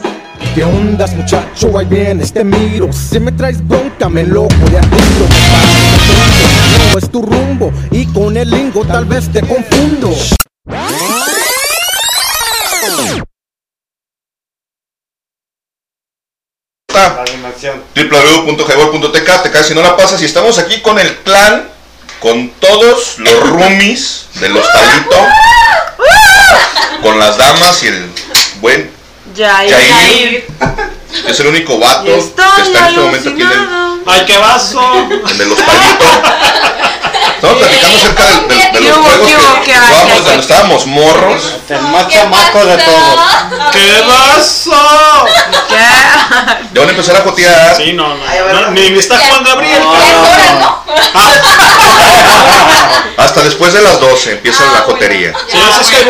¿Qué 0.54 0.64
ondas 0.64 1.14
muchacho? 1.16 1.78
Ahí 1.78 1.86
vienes, 1.86 2.32
te 2.32 2.46
miro 2.46 2.94
Si 2.94 3.20
me 3.20 3.34
traes 3.34 3.68
bronca, 3.68 4.08
me 4.08 4.24
loco 4.24 4.56
de 4.72 4.78
a 4.78 4.82
tiro 4.82 5.28
Me 5.30 5.36
paro, 5.52 5.68
te 5.82 5.88
tumbo, 6.08 6.48
No 6.92 6.98
es 6.98 7.10
tu 7.10 7.22
rumbo 7.22 7.74
Y 7.92 8.06
con 8.08 8.38
el 8.38 8.50
lingo 8.50 8.86
tal 8.86 9.04
vez 9.06 9.30
te 9.32 9.42
confundo 9.42 10.14
www.highball.tk 17.96 19.44
te 19.44 19.52
caes 19.52 19.68
si 19.68 19.74
no 19.74 19.82
la 19.82 19.98
pasas 19.98 20.22
y 20.22 20.26
estamos 20.26 20.60
aquí 20.60 20.82
con 20.82 21.00
el 21.00 21.16
clan 21.18 21.75
con 22.20 22.50
todos 22.60 23.20
los 23.20 23.50
roomies 23.50 24.26
del 24.36 24.58
hostalito 24.58 25.16
con 27.02 27.20
las 27.20 27.38
damas 27.38 27.84
y 27.84 27.88
el 27.88 28.10
buen 28.62 28.92
Jair. 29.36 29.74
Jair, 29.74 30.48
que 31.26 31.32
es 31.32 31.40
el 31.40 31.48
único 31.48 31.78
vato 31.78 32.06
que 32.06 32.18
está 32.18 32.56
en 32.66 32.76
este 32.76 33.00
momento 33.00 33.30
aquí 33.30 33.42
en 33.42 33.52
el, 33.52 33.68
¡Ay, 34.08 34.24
qué 34.26 34.38
vaso! 34.38 34.82
en 35.30 35.42
el 35.42 35.52
hostalito 35.52 36.06
estamos 37.46 37.68
platicando 37.68 37.98
acerca 37.98 38.24
del- 38.24 38.48
del- 38.48 38.58
de, 38.72 38.80
¿Qué 38.80 38.90
los 38.90 38.98
hubo, 38.98 39.04
juegos 39.06 39.28
qué 39.30 39.36
hubo, 39.38 39.64
que 39.64 39.74
jugábamos 39.74 40.22
cuando 40.22 40.42
estábamos 40.42 40.86
morros 40.88 41.44
El 41.70 41.82
más 41.82 42.08
chamaco 42.10 42.66
de 42.66 42.78
todos. 42.78 43.20
¡Qué 43.72 44.02
vaso! 44.08 44.72
ya 45.70 46.80
van 46.82 46.88
a 46.88 46.92
empezar 46.92 47.16
a 47.18 47.22
jotear 47.22 47.76
Sí, 47.76 47.94
no, 47.94 48.08
no. 48.16 48.24
no, 48.62 48.72
ni, 48.72 48.82
está 48.98 49.18
Juan 49.18 49.44
Gabriel. 49.44 49.82
hasta 53.18 53.42
después 53.44 53.74
de 53.74 53.82
las 53.82 54.00
12 54.00 54.32
empieza 54.34 54.64
la 54.72 54.80
jotería 54.82 55.34
Señores, 55.48 55.80
es 55.82 55.88
que 55.90 56.06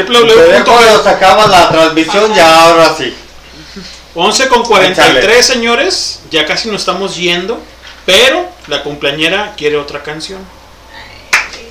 Todavía 0.00 0.64
cuando 0.64 1.02
se 1.02 1.08
acaba 1.08 1.46
la 1.46 1.68
transmisión, 1.70 2.34
ya 2.34 2.62
ahora 2.64 2.94
sí. 2.96 3.14
11 4.14 4.48
con 4.48 4.62
43, 4.64 5.18
Échale. 5.24 5.42
señores. 5.42 6.20
Ya 6.30 6.44
casi 6.46 6.68
nos 6.68 6.80
estamos 6.82 7.16
yendo. 7.16 7.62
Pero 8.06 8.48
la 8.66 8.82
cumpleañera 8.82 9.54
quiere 9.56 9.76
otra 9.76 10.02
canción. 10.02 10.40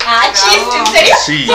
Ah, 0.06 0.26
chiste, 0.32 0.76
¿en 0.78 0.86
serio? 0.92 1.14
Sí. 1.24 1.46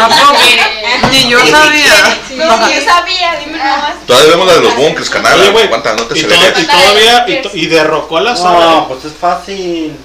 Ni 1.11 1.29
yo 1.29 1.39
sabía. 1.45 2.17
No, 2.35 2.69
yo 2.71 2.81
sabía, 2.85 3.39
dime 3.39 3.57
nomás. 3.57 3.93
todavía 4.05 4.29
vemos 4.31 4.47
la 4.47 4.53
de 4.53 4.59
los 4.61 4.75
bunkers 4.75 5.09
canal 5.09 5.39
Oye, 5.39 5.49
güey, 5.49 5.65
aguanta 5.65 5.93
no 5.95 6.03
te 6.03 6.17
Y, 6.19 6.23
to- 6.23 6.29
y 6.61 6.65
todavía. 6.65 7.25
Y, 7.27 7.41
to- 7.41 7.51
y 7.53 7.65
derrocó 7.67 8.19
la 8.19 8.35
sala. 8.35 8.59
No, 8.65 8.87
pues 8.87 9.05
es 9.05 9.13
fácil. 9.13 9.97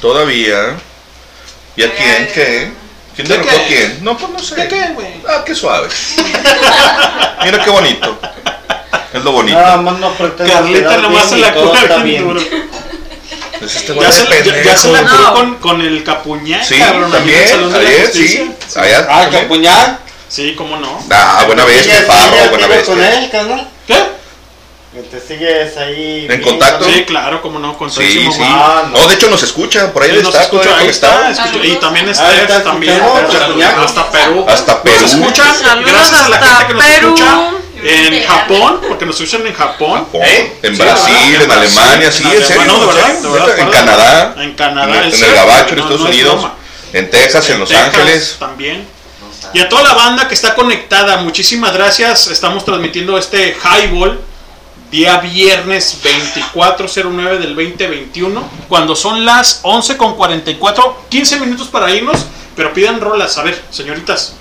Todavía. 0.00 0.76
¿Y 1.76 1.82
a 1.82 1.94
quién? 1.94 2.28
¿Qué? 2.32 2.72
¿Quién 3.16 3.28
¿De 3.28 3.36
derrocó 3.36 3.56
a 3.56 3.66
quién? 3.66 3.98
No, 4.02 4.16
pues 4.16 4.32
no 4.32 4.38
sé. 4.38 4.54
¿De 4.54 4.68
qué, 4.68 4.88
güey? 4.94 5.20
Ah, 5.28 5.42
qué 5.44 5.54
suave. 5.54 5.88
Mira 7.44 7.64
qué 7.64 7.70
bonito. 7.70 8.18
Es 9.12 9.24
lo 9.24 9.32
bonito. 9.32 9.58
Nada 9.58 9.76
más 9.78 9.98
no 9.98 10.12
pretendo 10.12 10.52
Carlita 10.52 10.96
nomás 10.98 11.28
se 11.28 11.36
la 11.38 11.52
cura 11.54 11.96
bien 11.98 12.26
duro. 12.28 12.40
Pues 13.58 13.76
este 13.76 13.94
Ya 13.94 14.12
se, 14.12 14.44
ya- 14.44 14.62
ya 14.62 14.76
se 14.76 14.92
la 14.92 15.32
con, 15.34 15.56
con 15.56 15.80
el 15.80 16.02
capuñá, 16.04 16.62
Sí, 16.64 16.78
cabrón. 16.78 17.10
también. 17.10 17.74
Ayer, 17.74 18.10
sí. 18.12 18.50
Allá. 18.76 19.06
Ah, 19.10 19.28
también. 19.30 19.98
Sí, 20.28 20.54
cómo 20.56 20.76
no. 20.76 21.02
Ah, 21.10 21.44
buena 21.46 21.64
bestia, 21.64 21.94
¿Sigues- 21.94 22.06
Farro, 22.06 22.32
sigues 22.34 22.50
buena 22.50 22.66
activo 22.66 22.84
con 22.94 23.02
él, 23.02 23.30
carnal? 23.30 23.68
¿Qué? 23.86 24.18
Te 25.10 25.20
sigues 25.20 25.76
ahí. 25.76 26.26
¿En 26.28 26.40
contacto? 26.42 26.84
¿no? 26.86 26.92
Sí, 26.92 27.04
claro, 27.04 27.40
cómo 27.40 27.58
no, 27.58 27.78
con 27.78 27.90
Sí, 27.90 28.02
sí. 28.32 28.40
Ah, 28.42 28.84
no. 28.90 28.98
No, 28.98 29.06
de 29.08 29.14
hecho 29.14 29.28
nos 29.30 29.42
escucha, 29.42 29.92
por 29.92 30.02
ahí 30.02 30.10
Él 30.10 30.18
está 30.18 30.42
escucha, 30.42 30.76
ahí 30.76 30.88
está, 30.88 31.30
escucha, 31.30 31.64
y 31.64 31.76
también 31.76 32.08
Ah, 32.08 32.14
Steph, 32.14 32.40
está 32.42 32.64
también, 32.64 32.94
escuchando, 32.94 33.82
hasta, 33.84 34.10
Perú. 34.10 34.44
Hasta 34.48 34.82
Perú. 34.82 34.96
Nos 35.02 35.12
escuchan, 35.14 35.46
gracias 35.86 36.20
a 36.22 36.28
la 36.28 36.38
gente 36.38 36.66
que 36.66 36.74
nos 36.74 36.84
Perú. 36.84 37.06
escucha 37.14 37.50
en 37.82 38.22
Japón, 38.26 38.80
porque 38.88 39.06
nos 39.06 39.20
escuchan 39.20 39.46
en 39.46 39.54
Japón. 39.54 40.00
Japón, 40.00 40.22
¿Eh? 40.24 40.58
en 40.62 40.76
Sí, 40.76 40.82
Brasil, 40.82 41.14
en 41.42 41.50
Alemania, 41.50 42.10
sí, 42.12 42.24
en 42.24 42.44
serio. 42.44 42.64
no, 42.66 42.80
de 42.80 42.86
verdad, 42.86 43.18
de 43.20 43.28
verdad, 43.28 43.58
en 43.58 43.70
Canadá, 43.70 44.34
En 44.38 44.54
Canadá, 44.54 44.98
en, 44.98 45.04
el- 45.04 45.14
en 45.14 45.24
el 45.24 45.34
Gabacho, 45.34 45.68
en 45.70 45.76
no, 45.76 45.82
Estados 45.82 46.00
no 46.00 46.08
es 46.08 46.14
Unidos, 46.14 46.34
broma. 46.34 46.54
en 46.92 47.10
Texas, 47.10 47.50
en 47.50 47.60
Los 47.60 47.68
Texas 47.68 47.86
Ángeles. 47.94 48.36
También. 48.38 48.86
Y 49.54 49.60
a 49.60 49.68
toda 49.68 49.82
la 49.82 49.94
banda 49.94 50.28
que 50.28 50.34
está 50.34 50.54
conectada, 50.54 51.18
muchísimas 51.18 51.72
gracias. 51.72 52.26
Estamos 52.26 52.64
transmitiendo 52.64 53.16
este 53.16 53.56
Highball 53.62 54.20
día 54.90 55.18
viernes 55.18 55.98
2409 56.02 57.38
del 57.38 57.54
2021, 57.54 58.42
cuando 58.68 58.96
son 58.96 59.24
las 59.24 59.60
11 59.62 59.96
con 59.96 60.16
44, 60.16 61.04
15 61.08 61.40
minutos 61.40 61.68
para 61.68 61.90
irnos, 61.94 62.26
pero 62.56 62.72
pidan 62.72 63.00
rolas. 63.00 63.38
A 63.38 63.42
ver, 63.42 63.62
señoritas, 63.70 64.34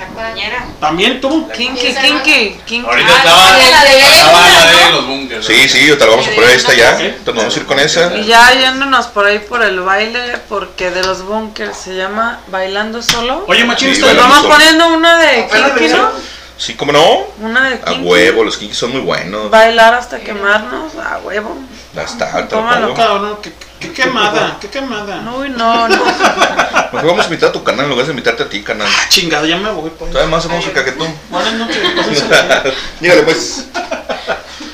La 0.00 0.64
también 0.80 1.20
tú. 1.20 1.46
Kinky, 1.50 1.94
kinky, 1.94 2.58
kinky. 2.64 2.86
Ahorita 2.88 3.12
Ah, 3.12 3.18
estaba, 3.18 3.58
la 3.58 3.84
de 3.84 3.98
estaba 4.00 4.48
la 4.48 4.66
de 4.66 4.90
los 4.92 5.06
bunkers. 5.06 5.46
Sí, 5.46 5.68
sí, 5.68 5.86
te 5.86 5.96
la 5.98 6.06
vamos 6.06 6.26
a 6.26 6.30
poner 6.30 6.50
está 6.50 6.74
ya. 6.74 6.98
Entonces 7.00 7.34
vamos 7.34 7.56
a 7.56 7.60
ir 7.60 7.66
con 7.66 7.78
esa. 7.78 8.16
Y 8.16 8.24
ya 8.24 8.52
yéndonos 8.54 9.06
por 9.08 9.26
ahí 9.26 9.38
por 9.40 9.62
el 9.62 9.80
baile, 9.80 10.38
porque 10.48 10.90
de 10.90 11.02
los 11.04 11.22
bunkers 11.26 11.76
se 11.76 11.94
llama 11.94 12.40
Bailando 12.48 13.02
Solo. 13.02 13.44
Oye, 13.46 13.64
machín, 13.64 13.94
Sí, 13.94 14.00
Vamos 14.02 14.38
solo. 14.38 14.48
poniendo 14.48 14.88
una 14.88 15.18
de 15.18 15.46
Kinky, 15.48 15.88
¿no? 15.94 16.10
Sí, 16.60 16.74
cómo 16.74 16.92
no. 16.92 17.26
Una 17.40 17.70
de 17.70 17.76
A 17.76 17.84
Kinky. 17.86 18.02
huevo, 18.02 18.44
los 18.44 18.58
kinkies 18.58 18.76
son 18.76 18.90
muy 18.92 19.00
buenos. 19.00 19.50
Bailar 19.50 19.94
hasta 19.94 20.18
quemarnos, 20.20 20.92
a 20.96 21.16
huevo. 21.24 21.56
Ya 21.94 22.02
está, 22.02 22.30
te 22.32 22.40
lo 22.42 22.48
Tómalo. 22.48 22.92
Cabrón, 22.94 23.38
qué, 23.42 23.50
qué 23.80 23.92
quemada, 23.94 24.58
qué 24.60 24.68
quemada. 24.68 25.22
Uy, 25.38 25.48
no, 25.48 25.88
no. 25.88 26.04
Mejor 26.92 27.06
vamos 27.06 27.22
a 27.22 27.28
invitar 27.28 27.48
a 27.48 27.52
tu 27.52 27.64
canal 27.64 27.84
en 27.86 27.90
lugar 27.90 28.04
de 28.04 28.10
invitarte 28.12 28.42
a 28.42 28.48
ti, 28.50 28.62
canal. 28.62 28.86
Ah, 28.90 29.06
chingado, 29.08 29.46
ya 29.46 29.56
me 29.56 29.70
voy. 29.70 29.90
Pues. 29.98 30.10
Todavía 30.10 30.30
más 30.30 30.44
música 30.48 30.84
que 30.84 30.92
tú. 30.92 31.06
Buenas 31.30 31.54
noches. 31.54 31.78
Dígale 33.00 33.22
pues. 33.22 33.64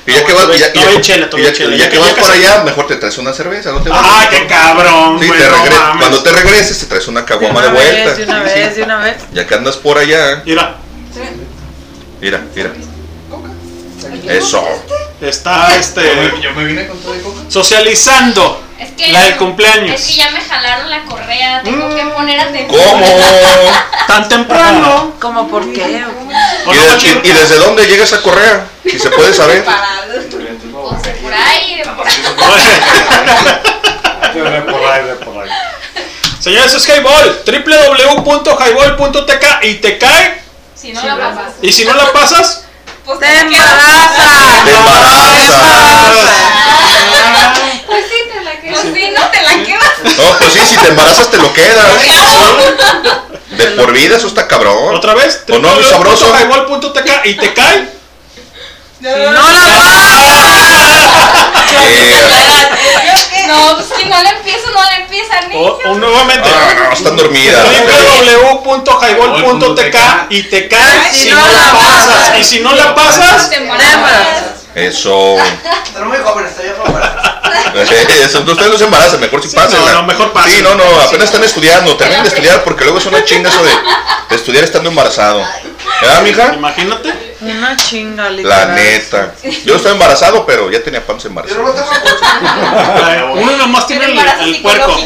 Y 0.08 0.12
ya 0.12 0.24
que 0.26 0.32
vas, 0.34 0.46
y 0.54 0.58
ya, 0.58 0.72
que 0.72 1.98
vas 1.98 2.14
se- 2.14 2.32
allá, 2.32 2.62
mejor 2.64 2.86
te 2.88 2.96
traes 2.96 3.18
una 3.18 3.32
cerveza, 3.32 3.70
¿no 3.72 3.80
te 3.80 3.90
vas? 3.90 4.00
¡Ay, 4.04 4.28
qué 4.30 4.46
cabrón! 4.46 5.18
Sí, 5.20 5.28
te 5.30 5.48
no 5.50 5.98
cuando 5.98 6.22
te 6.22 6.30
regreses 6.32 6.78
te 6.78 6.86
traes 6.86 7.06
una 7.08 7.20
De 7.20 7.26
caguama 7.26 7.58
una 7.60 7.68
de 7.68 7.72
vuelta. 7.72 8.04
vez, 8.04 8.16
de 8.18 8.24
una 8.24 8.42
Sí, 8.44 8.50
sí. 8.54 8.58
vez, 8.60 8.76
de 8.76 8.82
una 8.84 8.96
vez. 8.98 9.16
Ya 9.32 9.46
que 9.46 9.54
andas 9.54 9.76
por 9.76 9.98
allá, 9.98 10.42
Mira, 10.44 10.76
mira, 12.26 12.40
mira. 12.54 12.70
Eso. 14.28 14.62
está 15.20 15.76
este 15.76 16.32
Yo 16.42 16.52
me 16.54 16.64
vine 16.64 16.86
con 16.88 16.98
todo 16.98 17.12
de 17.14 17.20
coca. 17.22 17.40
socializando 17.48 18.60
Es 18.78 18.90
que, 18.92 19.10
la 19.12 19.22
del 19.22 19.36
cumpleaños. 19.36 20.00
es 20.00 20.06
que 20.08 20.14
ya 20.14 20.30
me 20.30 20.40
jalaron 20.40 20.90
la 20.90 21.04
correa, 21.04 21.62
tengo 21.62 21.88
que 21.94 22.04
poner 22.06 22.40
atención. 22.40 22.82
¿Cómo? 22.84 23.06
Tan 24.08 24.28
temprano. 24.28 25.12
¿Cómo 25.20 25.46
por 25.48 25.72
qué? 25.72 26.04
¿O 26.66 26.74
¿Y, 26.74 26.76
no, 26.76 26.82
de- 26.82 26.88
machín? 26.90 27.20
y- 27.22 27.28
y 27.28 27.32
desde 27.32 27.56
dónde 27.58 27.86
llega 27.86 28.02
esa 28.04 28.20
correa? 28.22 28.66
Si 28.82 28.98
se 28.98 29.10
puede 29.10 29.32
saber. 29.32 29.64
Por 29.64 29.74
ahí, 29.74 31.22
por 31.22 31.36
ahí. 32.06 32.16
De 34.34 34.60
por 34.62 34.84
ahí, 34.90 35.04
de 35.06 35.14
por 35.14 35.42
ahí. 35.42 35.48
Señores, 36.40 36.74
es 36.74 36.88
Highball. 36.88 37.42
www.highball.tk 37.46 39.44
y 39.64 39.74
te 39.76 39.98
cae. 39.98 40.42
Si 40.86 40.92
no 40.92 41.02
la 41.04 41.16
pasas, 41.16 41.52
Y 41.62 41.72
si 41.72 41.84
no 41.84 41.94
la 41.94 42.12
pasas, 42.12 42.62
pues 43.04 43.18
¡Te 43.18 43.26
te 43.26 43.38
embarazas! 43.40 44.64
Te 44.64 44.70
embarazas. 44.70 45.32
Pues 47.86 48.04
sí, 48.10 48.16
te 48.32 48.42
la 48.44 48.60
quedas. 48.60 48.80
Pues 48.82 48.94
sí, 48.94 49.10
no 49.16 49.26
te 49.30 49.42
la 49.42 49.64
quedas. 49.64 49.92
No, 50.18 50.38
pues 50.38 50.52
sí, 50.52 50.60
si 50.68 50.76
te 50.76 50.88
embarazas 50.88 51.30
te 51.30 51.38
lo 51.38 51.52
quedas. 51.52 51.86
De 53.50 53.66
por 53.72 53.92
vida, 53.92 54.16
eso 54.16 54.26
está 54.26 54.46
cabrón. 54.48 54.94
otra 54.94 55.14
vez. 55.14 55.42
¿O 55.50 55.58
no, 55.58 55.82
sabroso? 55.82 56.26
www.highball.tk 56.26 57.26
y 57.26 57.34
te 57.34 57.54
cae. 57.54 57.88
¡No 59.00 59.10
la 59.10 59.36
Eh, 61.78 62.55
No, 63.46 63.74
pues 63.76 63.86
si 63.98 64.04
no 64.08 64.22
le 64.22 64.28
empiezo, 64.30 64.70
no 64.72 64.82
le 64.90 64.96
empiezan 65.02 65.50
O, 65.54 65.78
o 65.90 65.94
nuevamente. 65.94 66.48
ah, 66.48 66.74
no, 66.88 66.92
están 66.92 67.16
dormidas. 67.16 67.62
www.highball.tk 67.64 69.96
y 70.30 70.42
te 70.44 70.68
cae 70.68 71.12
si 71.12 71.30
no 71.30 71.46
la 71.46 71.72
pasas. 71.72 72.38
Y 72.38 72.44
si 72.44 72.60
no 72.60 72.72
la 72.74 72.94
pasas, 72.94 73.50
Te 73.50 73.56
embarazas. 73.56 74.44
Eso. 74.74 75.36
Pero 75.94 76.06
muy 76.06 76.18
jóvenes, 76.18 76.52
todavía. 76.54 76.74
Eso, 78.24 78.40
ustedes 78.40 78.70
no 78.70 78.76
se 78.78 78.84
embarazan, 78.84 79.20
mejor 79.20 79.42
si 79.42 79.48
Sí, 79.48 79.56
pasen. 79.56 79.80
no, 79.80 79.92
no, 79.92 80.02
mejor 80.02 80.32
pasen. 80.32 80.52
Sí, 80.52 80.62
no, 80.62 80.74
no, 80.74 80.84
apenas 81.00 81.26
están 81.26 81.44
estudiando, 81.44 81.96
terminen 81.96 82.22
de 82.24 82.28
estudiar 82.28 82.62
porque 82.64 82.84
luego 82.84 82.98
es 82.98 83.06
una 83.06 83.24
chinga 83.24 83.48
eso 83.50 83.62
de, 83.64 83.70
de 83.70 84.36
estudiar 84.36 84.64
estando 84.64 84.88
embarazado. 84.90 85.42
¿Verdad, 86.00 86.22
mija? 86.22 86.52
imagínate. 86.54 87.35
Una 87.52 87.76
chinga, 87.76 88.24
La 88.24 88.30
literal. 88.30 88.74
neta. 88.74 89.34
Yo 89.64 89.76
estaba 89.76 89.94
embarazado, 89.94 90.44
pero 90.46 90.70
ya 90.70 90.82
tenía 90.82 91.04
panza 91.04 91.28
embarazada. 91.28 91.62
no 91.62 91.70
tengo 91.72 93.32
Uno 93.42 93.56
nomás 93.56 93.86
tiene 93.86 94.06
El 94.06 94.18
el, 94.18 94.62
puerco. 94.62 94.96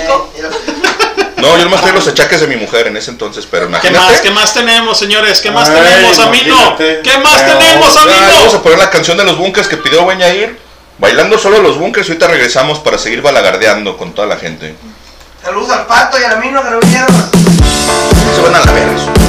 No, 1.37 1.57
yo 1.57 1.65
nomás 1.65 1.81
tenía 1.81 1.95
los 1.95 2.07
achaques 2.07 2.41
de 2.41 2.47
mi 2.47 2.57
mujer 2.57 2.87
en 2.89 2.97
ese 2.99 3.11
entonces, 3.11 3.47
pero 3.51 3.67
¿Qué 3.67 3.73
más? 3.73 3.85
imagínate. 3.85 4.21
¿Qué 4.23 4.31
más 4.31 4.53
tenemos, 4.55 4.99
señores? 4.99 5.41
¿Qué 5.41 5.51
más 5.51 5.69
Ay, 5.71 5.77
tenemos, 5.83 6.19
Amino? 6.19 6.55
imagínate. 6.55 7.01
¿Qué 7.03 7.19
más 7.19 7.41
Pero- 7.43 7.59
tenemos, 7.59 7.97
Ah, 7.97 8.05
vamos 8.39 8.55
a 8.55 8.63
poner 8.63 8.79
la 8.79 8.91
canción 8.91 9.17
de 9.17 9.25
los 9.25 9.39
bunkers 9.39 9.67
que 9.67 9.77
pidió 9.79 10.03
Buen 10.05 10.19
Yair. 10.19 10.59
Bailando 10.99 11.39
solo 11.39 11.63
los 11.63 11.79
bunkers, 11.79 12.09
ahorita 12.09 12.27
regresamos 12.27 12.79
para 12.81 12.99
seguir 12.99 13.23
balagardeando 13.23 13.97
con 13.97 14.13
toda 14.13 14.29
la 14.29 14.37
gente. 14.37 14.75
Saludos 15.43 15.71
al 15.71 15.87
pato 15.87 16.21
y 16.21 16.25
a 16.25 16.29
la 16.29 16.37
mino 16.37 16.63
que 16.63 16.69
no 16.71 16.79
vinieron. 16.79 17.09
Se 18.37 18.43
van 18.43 18.55
a 18.55 18.61
la 18.61 18.73
verga. 18.73 19.20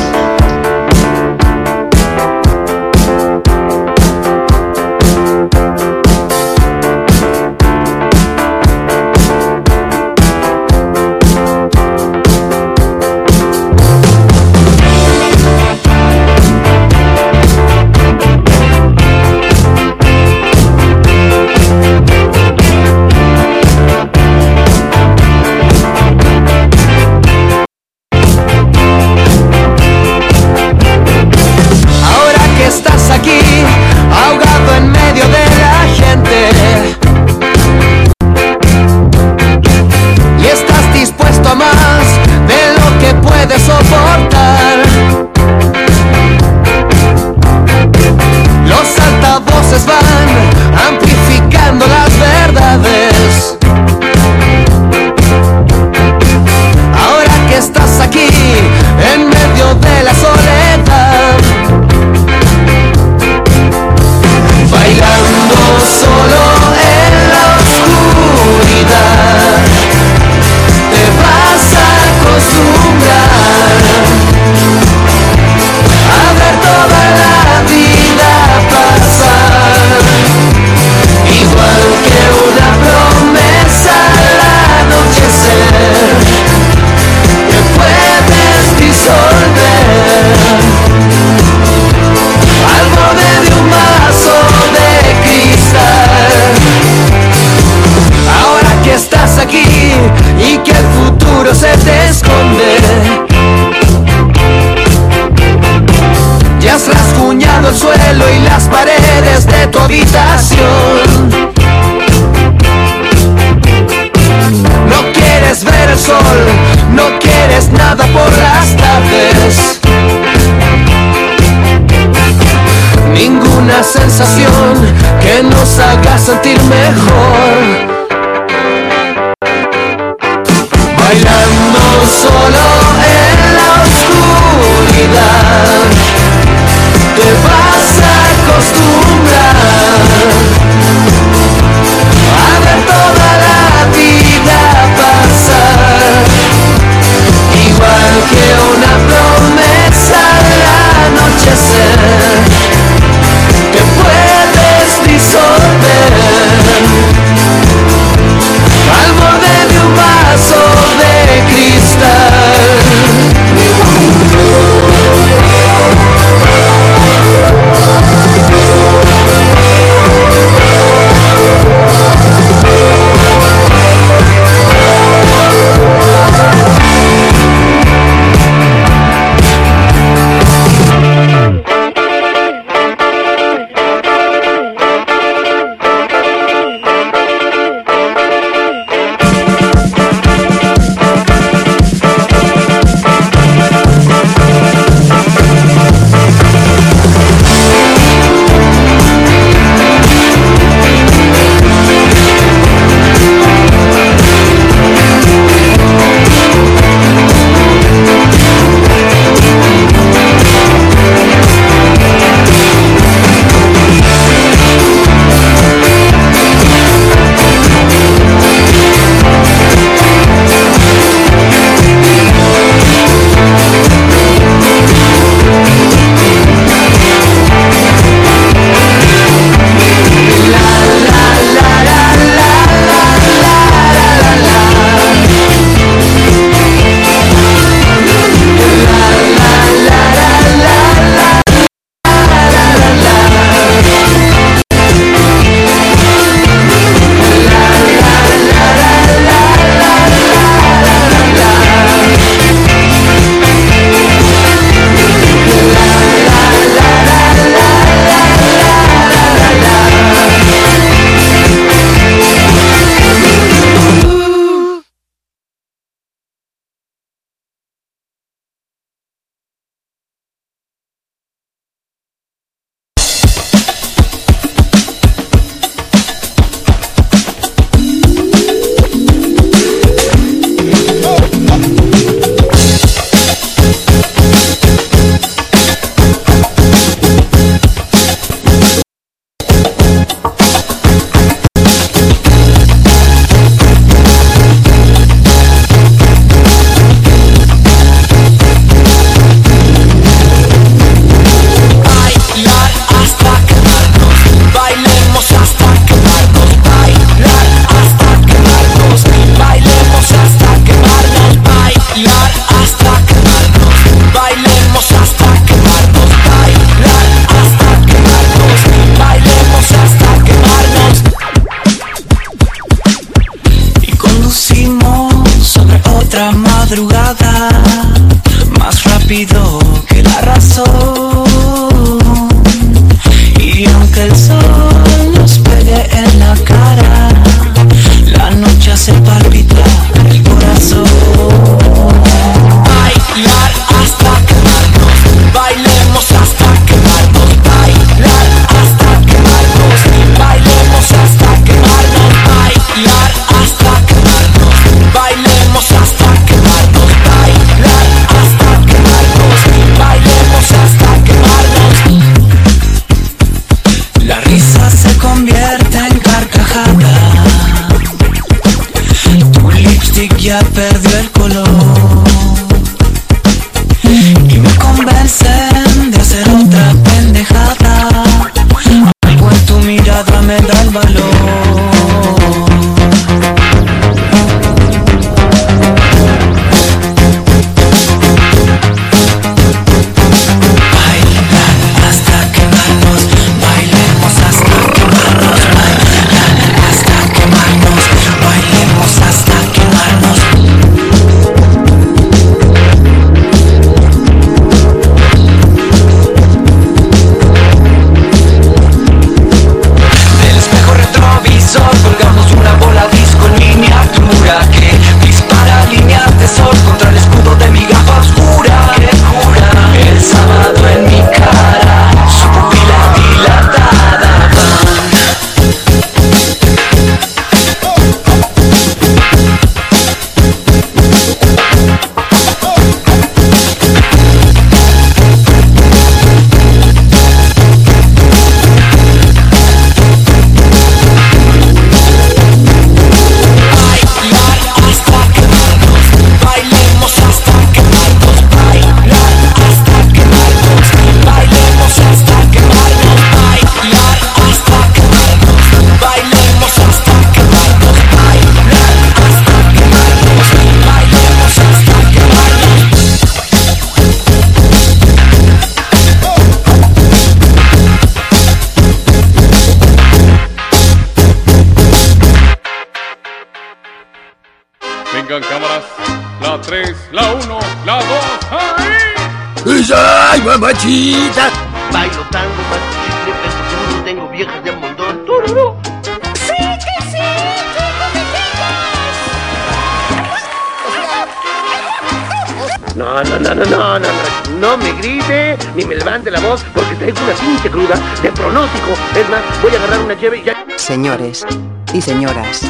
Señores 500.71 501.25
y 501.73 501.81
señoras, 501.81 502.43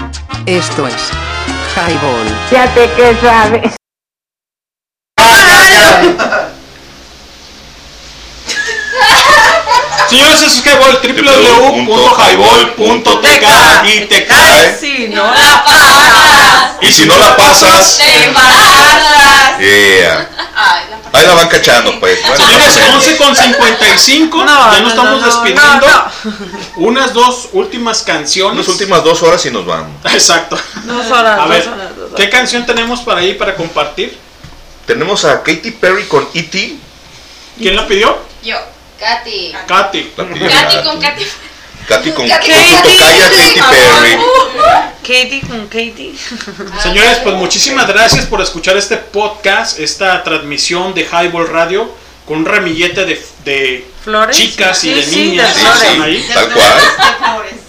esto 0.45 0.85
es 0.85 0.93
Highball. 1.75 2.27
Fíjate 2.51 2.88
que 2.95 3.17
sabe. 3.19 3.64
Señores, 10.08 10.35
eso 10.35 10.45
es 10.45 10.64
Highball, 10.64 11.00
www.highball.tk 11.01 13.85
y 13.85 14.01
te 14.06 14.27
cae. 14.27 14.77
Si 14.77 15.08
no 15.08 15.24
la 15.24 15.64
pasas. 15.64 16.75
Y 16.82 16.91
si 16.91 17.06
no 17.06 17.17
la 17.17 17.35
pasas, 17.35 17.98
Te 17.98 18.25
embarazas. 18.25 19.58
yeah. 19.59 20.27
Ahí 21.14 21.25
la 21.25 21.33
van 21.33 21.48
cachando, 21.50 22.00
pues. 22.00 22.22
Bueno, 22.22 22.38
Señores, 22.38 22.67
más 22.67 22.77
o 22.77 22.80
menos. 22.82 22.95
11 23.08 23.17
con 23.17 23.35
55, 23.35 24.45
No, 24.45 24.48
ya 24.72 24.77
no, 24.77 24.82
nos 24.83 24.91
estamos 24.91 25.11
no, 25.11 25.19
no, 25.19 25.25
despidiendo. 25.25 25.88
Unas 26.77 27.14
dos 27.14 27.50
últimas 27.53 28.01
canciones. 28.03 28.58
Las 28.58 28.67
últimas 28.67 29.03
dos 29.03 29.22
horas 29.24 29.45
y 29.45 29.51
nos 29.51 29.66
vamos. 29.66 29.91
Exacto. 30.14 30.58
Dos 30.83 31.11
horas, 31.11 31.40
A 31.40 31.45
dos 31.45 31.67
horas, 31.67 31.95
dos 31.95 32.11
horas. 32.11 32.16
¿qué 32.16 32.30
canción 32.30 32.66
tenemos 32.66 33.01
para 33.01 33.19
ahí 33.22 33.33
para 33.33 33.56
compartir? 33.56 34.17
Tenemos 34.85 35.25
a 35.25 35.43
Katy 35.43 35.72
Perry 35.72 36.06
con 36.06 36.27
E.T. 36.33 36.75
¿Quién 37.58 37.75
la 37.75 37.88
pidió? 37.88 38.17
Yo, 38.43 38.58
Katy. 39.00 39.53
Katy. 39.67 40.11
La 40.17 40.25
pidió 40.33 40.50
Katy 40.50 40.83
con 40.83 41.01
Katy. 41.01 41.25
Katy 41.88 42.11
con, 42.11 42.27
con 42.27 42.30
Katy. 42.30 42.51
su 42.51 42.82
tocaya 42.83 43.30
Katy 43.30 43.61
Perry. 43.69 44.17
Katie 45.01 45.41
con 45.41 45.66
Katie. 45.67 46.14
Señores, 46.82 47.19
pues 47.24 47.35
muchísimas 47.35 47.88
gracias 47.88 48.25
por 48.25 48.41
escuchar 48.41 48.77
este 48.77 48.98
podcast, 48.98 49.80
esta 49.80 50.24
transmisión 50.24 50.93
de 50.93 51.03
Highball 51.03 51.48
Radio 51.50 52.00
con 52.32 52.40
un 52.40 52.45
ramillete 52.45 53.03
de, 53.03 53.26
de 53.43 53.85
Flores. 54.06 54.38
chicas 54.38 54.82
y 54.85 54.88
Sí, 54.88 54.93
de 54.93 55.03
sí, 55.03 55.16
niñas 55.18 55.53
están 55.58 56.01
ahí. 56.01 56.26
Tal 56.34 56.50
cual. 56.53 56.82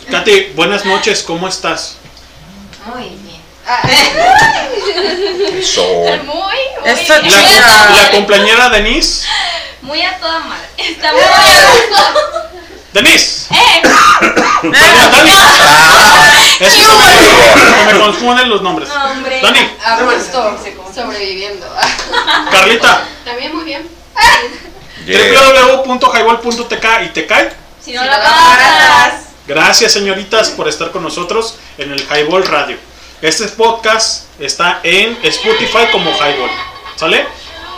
Katy, 0.08 0.52
buenas 0.54 0.84
noches, 0.84 1.24
¿cómo 1.24 1.48
estás? 1.48 1.96
Muy 2.86 3.08
bien. 3.08 3.42
Eso. 5.58 5.82
Muy, 5.82 6.26
muy 6.28 6.54
Esta 6.84 7.18
bien. 7.18 7.60
La, 7.60 7.90
la 8.02 8.10
compañera 8.12 8.68
Denise. 8.68 9.26
Muy 9.80 10.00
a 10.00 10.16
toda 10.20 10.38
madre. 10.38 10.68
Está 10.76 11.12
muy 11.12 11.22
a 11.22 11.26
gusto. 11.72 12.60
Denise. 12.92 13.52
¡Eh! 13.52 13.82
Dani, 14.62 14.72
Dani. 14.72 15.30
Ah. 15.40 16.30
Es 16.60 16.72
me, 16.78 17.92
me 17.94 17.98
confunden 17.98 18.48
los 18.48 18.62
nombres. 18.62 18.88
Hombre. 18.90 19.40
Dani, 19.42 19.58
A 19.84 20.02
gusto. 20.02 20.56
Sobreviviendo. 20.94 21.66
Carlita. 22.52 23.02
También 23.24 23.56
muy 23.56 23.64
bien. 23.64 24.01
www.highball.tk 25.06 26.86
y 27.04 27.08
te 27.08 27.26
cae. 27.26 27.52
Si 27.84 27.92
no 27.92 28.04
la 28.04 28.20
pasas. 28.20 29.22
Gracias, 29.46 29.92
señoritas, 29.92 30.50
por 30.50 30.68
estar 30.68 30.92
con 30.92 31.02
nosotros 31.02 31.56
en 31.78 31.92
el 31.92 32.00
Highball 32.00 32.46
Radio. 32.46 32.76
Este 33.20 33.46
podcast 33.48 34.26
está 34.38 34.80
en 34.82 35.18
Spotify 35.24 35.86
como 35.90 36.12
Highball. 36.12 36.50
¿Sale? 36.96 37.26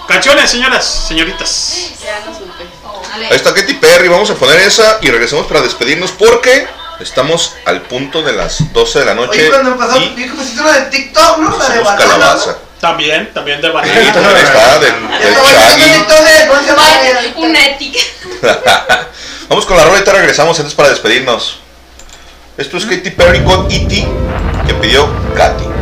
Canciones, 0.07 0.51
señoras, 0.51 1.07
señoritas. 1.09 1.93
Ya 2.03 2.21
no 2.27 2.35
supe. 2.37 2.65
Ahí 3.15 3.37
está 3.37 3.55
Katy 3.55 3.75
Perry. 3.75 4.09
Vamos 4.09 4.31
a 4.31 4.35
poner 4.35 4.59
esa 4.59 4.99
y 5.01 5.11
regresamos 5.11 5.47
para 5.47 5.63
despedirnos 5.63 6.11
porque 6.13 6.67
estamos 7.01 7.55
al 7.65 7.83
punto 7.83 8.23
de 8.23 8.33
las 8.33 8.73
12 8.73 8.99
de 8.99 9.05
la 9.05 9.15
noche. 9.15 9.41
Oye, 9.41 9.51
cuando 9.51 9.79
pasó, 9.79 9.99
y 9.99 10.59
una 10.59 10.73
de 10.73 10.91
TikTok, 10.91 11.39
¿no? 11.39 11.57
La 11.57 11.69
de 11.69 11.83
calabaza. 11.83 12.59
También, 12.85 13.33
también 13.33 13.63
de 13.63 13.71
también 13.71 13.97
está 14.05 14.79
de. 14.79 14.93
Vamos 19.49 19.65
con 19.65 19.79
la 19.79 19.85
roleta, 19.85 20.13
regresamos 20.13 20.61
antes 20.61 20.75
para 20.75 20.91
despedirnos. 20.91 21.61
Esto 22.59 22.77
es 22.77 22.85
Katy 22.85 23.09
Perry 23.13 23.43
con 23.43 23.73
E.T. 23.73 24.07
que 24.67 24.75
pidió 24.75 25.09
Katy. 25.35 25.74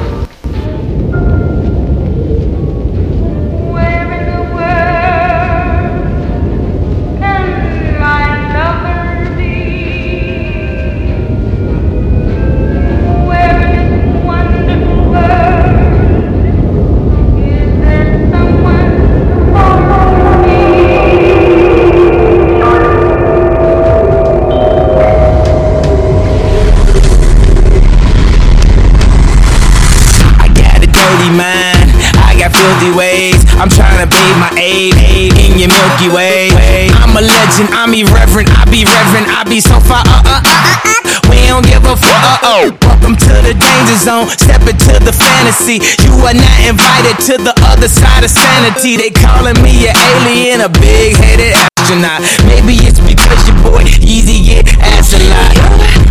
Oh. 42.42 42.76
Welcome 42.82 43.16
to 43.16 43.34
the 43.42 43.54
danger 43.54 43.98
zone. 43.98 44.28
Step 44.28 44.62
into 44.62 44.94
the 45.02 45.12
fantasy. 45.14 45.82
You 46.06 46.14
are 46.22 46.34
not 46.34 46.58
invited 46.62 47.18
to 47.30 47.34
the 47.38 47.54
other 47.66 47.88
side 47.88 48.22
of 48.22 48.30
sanity. 48.30 48.96
They 48.96 49.10
calling 49.10 49.58
me 49.62 49.88
an 49.88 49.96
alien, 49.96 50.60
a 50.62 50.68
big 50.68 51.16
headed 51.16 51.54
astronaut. 51.54 52.22
Maybe 52.46 52.78
it's 52.86 53.00
because 53.00 53.42
your 53.48 53.58
boy 53.62 53.82
Easy 54.00 54.46
get 54.46 54.68
ass 54.78 55.14
a 55.14 55.20
lot. 55.30 55.54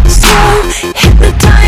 So 0.08 0.27
hypnotizing. 1.00 1.60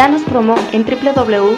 Danos 0.00 0.22
promo 0.22 0.54
en 0.72 0.82
www.highball.tk. 0.82 1.50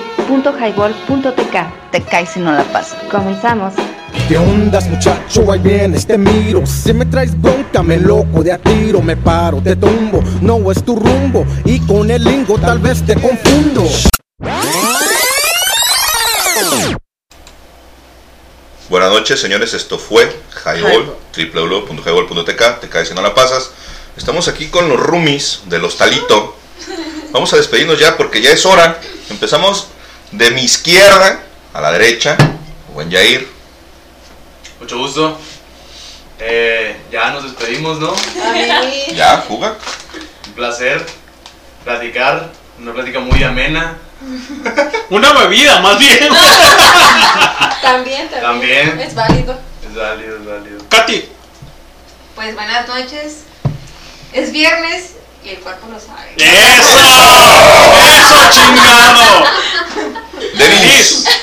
Te 1.92 2.02
caes 2.02 2.30
si 2.30 2.40
no 2.40 2.50
la 2.50 2.64
pasas. 2.64 2.98
Comenzamos. 3.08 3.74
¿Qué 4.26 4.36
ondas 4.36 4.88
muchacho? 4.88 5.52
Ahí 5.52 5.60
vienes, 5.60 6.04
te 6.04 6.18
miro 6.18 6.66
Si 6.66 6.92
me 6.92 7.06
traes 7.06 7.40
bronca, 7.40 7.84
me 7.84 7.98
loco 7.98 8.42
de 8.42 8.50
a 8.50 8.58
tiro 8.58 9.00
Me 9.00 9.16
paro, 9.16 9.62
te 9.62 9.76
tumbo, 9.76 10.24
no 10.40 10.72
es 10.72 10.84
tu 10.84 10.96
rumbo 10.96 11.46
Y 11.64 11.78
con 11.86 12.10
el 12.10 12.24
lingo 12.24 12.58
tal 12.58 12.80
vez 12.80 13.06
te 13.06 13.14
confundo 13.14 13.84
Buenas 18.90 19.10
noches, 19.12 19.40
señores. 19.40 19.72
Esto 19.72 20.00
fue 20.00 20.36
Highball, 20.64 21.14
www.highball.tk. 21.32 22.80
Te 22.80 22.88
caes 22.88 23.06
si 23.06 23.14
no 23.14 23.22
la 23.22 23.36
pasas. 23.36 23.70
Estamos 24.16 24.48
aquí 24.48 24.66
con 24.66 24.88
los 24.88 24.98
roomies 24.98 25.60
del 25.66 25.84
hostalito. 25.84 26.56
Vamos 27.32 27.50
a 27.54 27.56
despedirnos 27.56 27.98
ya 27.98 28.18
porque 28.18 28.42
ya 28.42 28.50
es 28.50 28.66
hora. 28.66 29.00
Empezamos 29.30 29.88
de 30.32 30.50
mi 30.50 30.64
izquierda 30.64 31.40
a 31.72 31.80
la 31.80 31.90
derecha. 31.90 32.36
Buen 32.92 33.10
Jair. 33.10 33.48
Mucho 34.78 34.98
gusto. 34.98 35.38
Eh, 36.38 36.94
ya 37.10 37.30
nos 37.30 37.44
despedimos, 37.44 37.98
¿no? 37.98 38.14
Ya, 39.14 39.38
juga. 39.48 39.78
Un 40.46 40.52
placer 40.52 41.06
platicar, 41.84 42.52
una 42.78 42.92
plática 42.92 43.20
muy 43.20 43.42
amena. 43.42 43.96
Una 45.08 45.32
bebida, 45.32 45.80
más 45.80 45.98
bien. 45.98 46.18
También, 47.80 48.28
también. 48.28 48.42
También. 48.42 49.00
Es 49.00 49.14
válido. 49.14 49.58
Es 49.88 49.94
válido, 49.94 50.36
es 50.36 50.44
válido. 50.44 50.84
Katy. 50.90 51.28
Pues 52.34 52.54
buenas 52.54 52.86
noches. 52.86 53.44
Es 54.34 54.52
viernes 54.52 55.14
y 55.44 55.48
el 55.50 55.58
cuerpo 55.60 55.86
lo 55.88 55.98
sabe. 55.98 56.34
¡Eso! 56.36 56.98
¡Eso, 57.98 58.50
chingado! 58.50 59.44
Denis. 60.54 61.24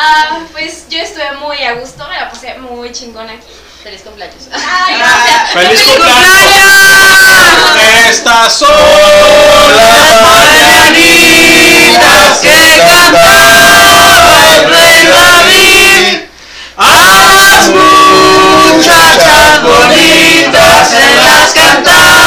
Ah, 0.00 0.38
pues 0.52 0.84
yo 0.88 1.00
estuve 1.00 1.32
muy 1.40 1.60
a 1.62 1.72
gusto, 1.74 2.06
me 2.08 2.14
la 2.14 2.30
pasé 2.30 2.56
muy 2.58 2.92
chingón 2.92 3.28
aquí. 3.28 3.42
Feliz 3.82 4.02
cumpleaños. 4.02 4.44
Ay, 4.52 4.94
gracias. 4.98 5.50
¡Feliz 5.52 5.82
cumpleaños! 5.82 6.28
Estas 8.08 8.52
son 8.54 9.76
las 9.76 10.22
mañanitas 10.22 12.38
que 12.40 12.82
cantaba 12.86 14.54
el 14.54 14.64
rey 14.70 15.06
David. 15.06 16.28
A 16.76 16.80
las 17.34 17.68
muchachas 18.70 19.62
bonitas 19.62 20.88
se 20.90 21.14
las 21.16 21.52
cantamos 21.52 22.17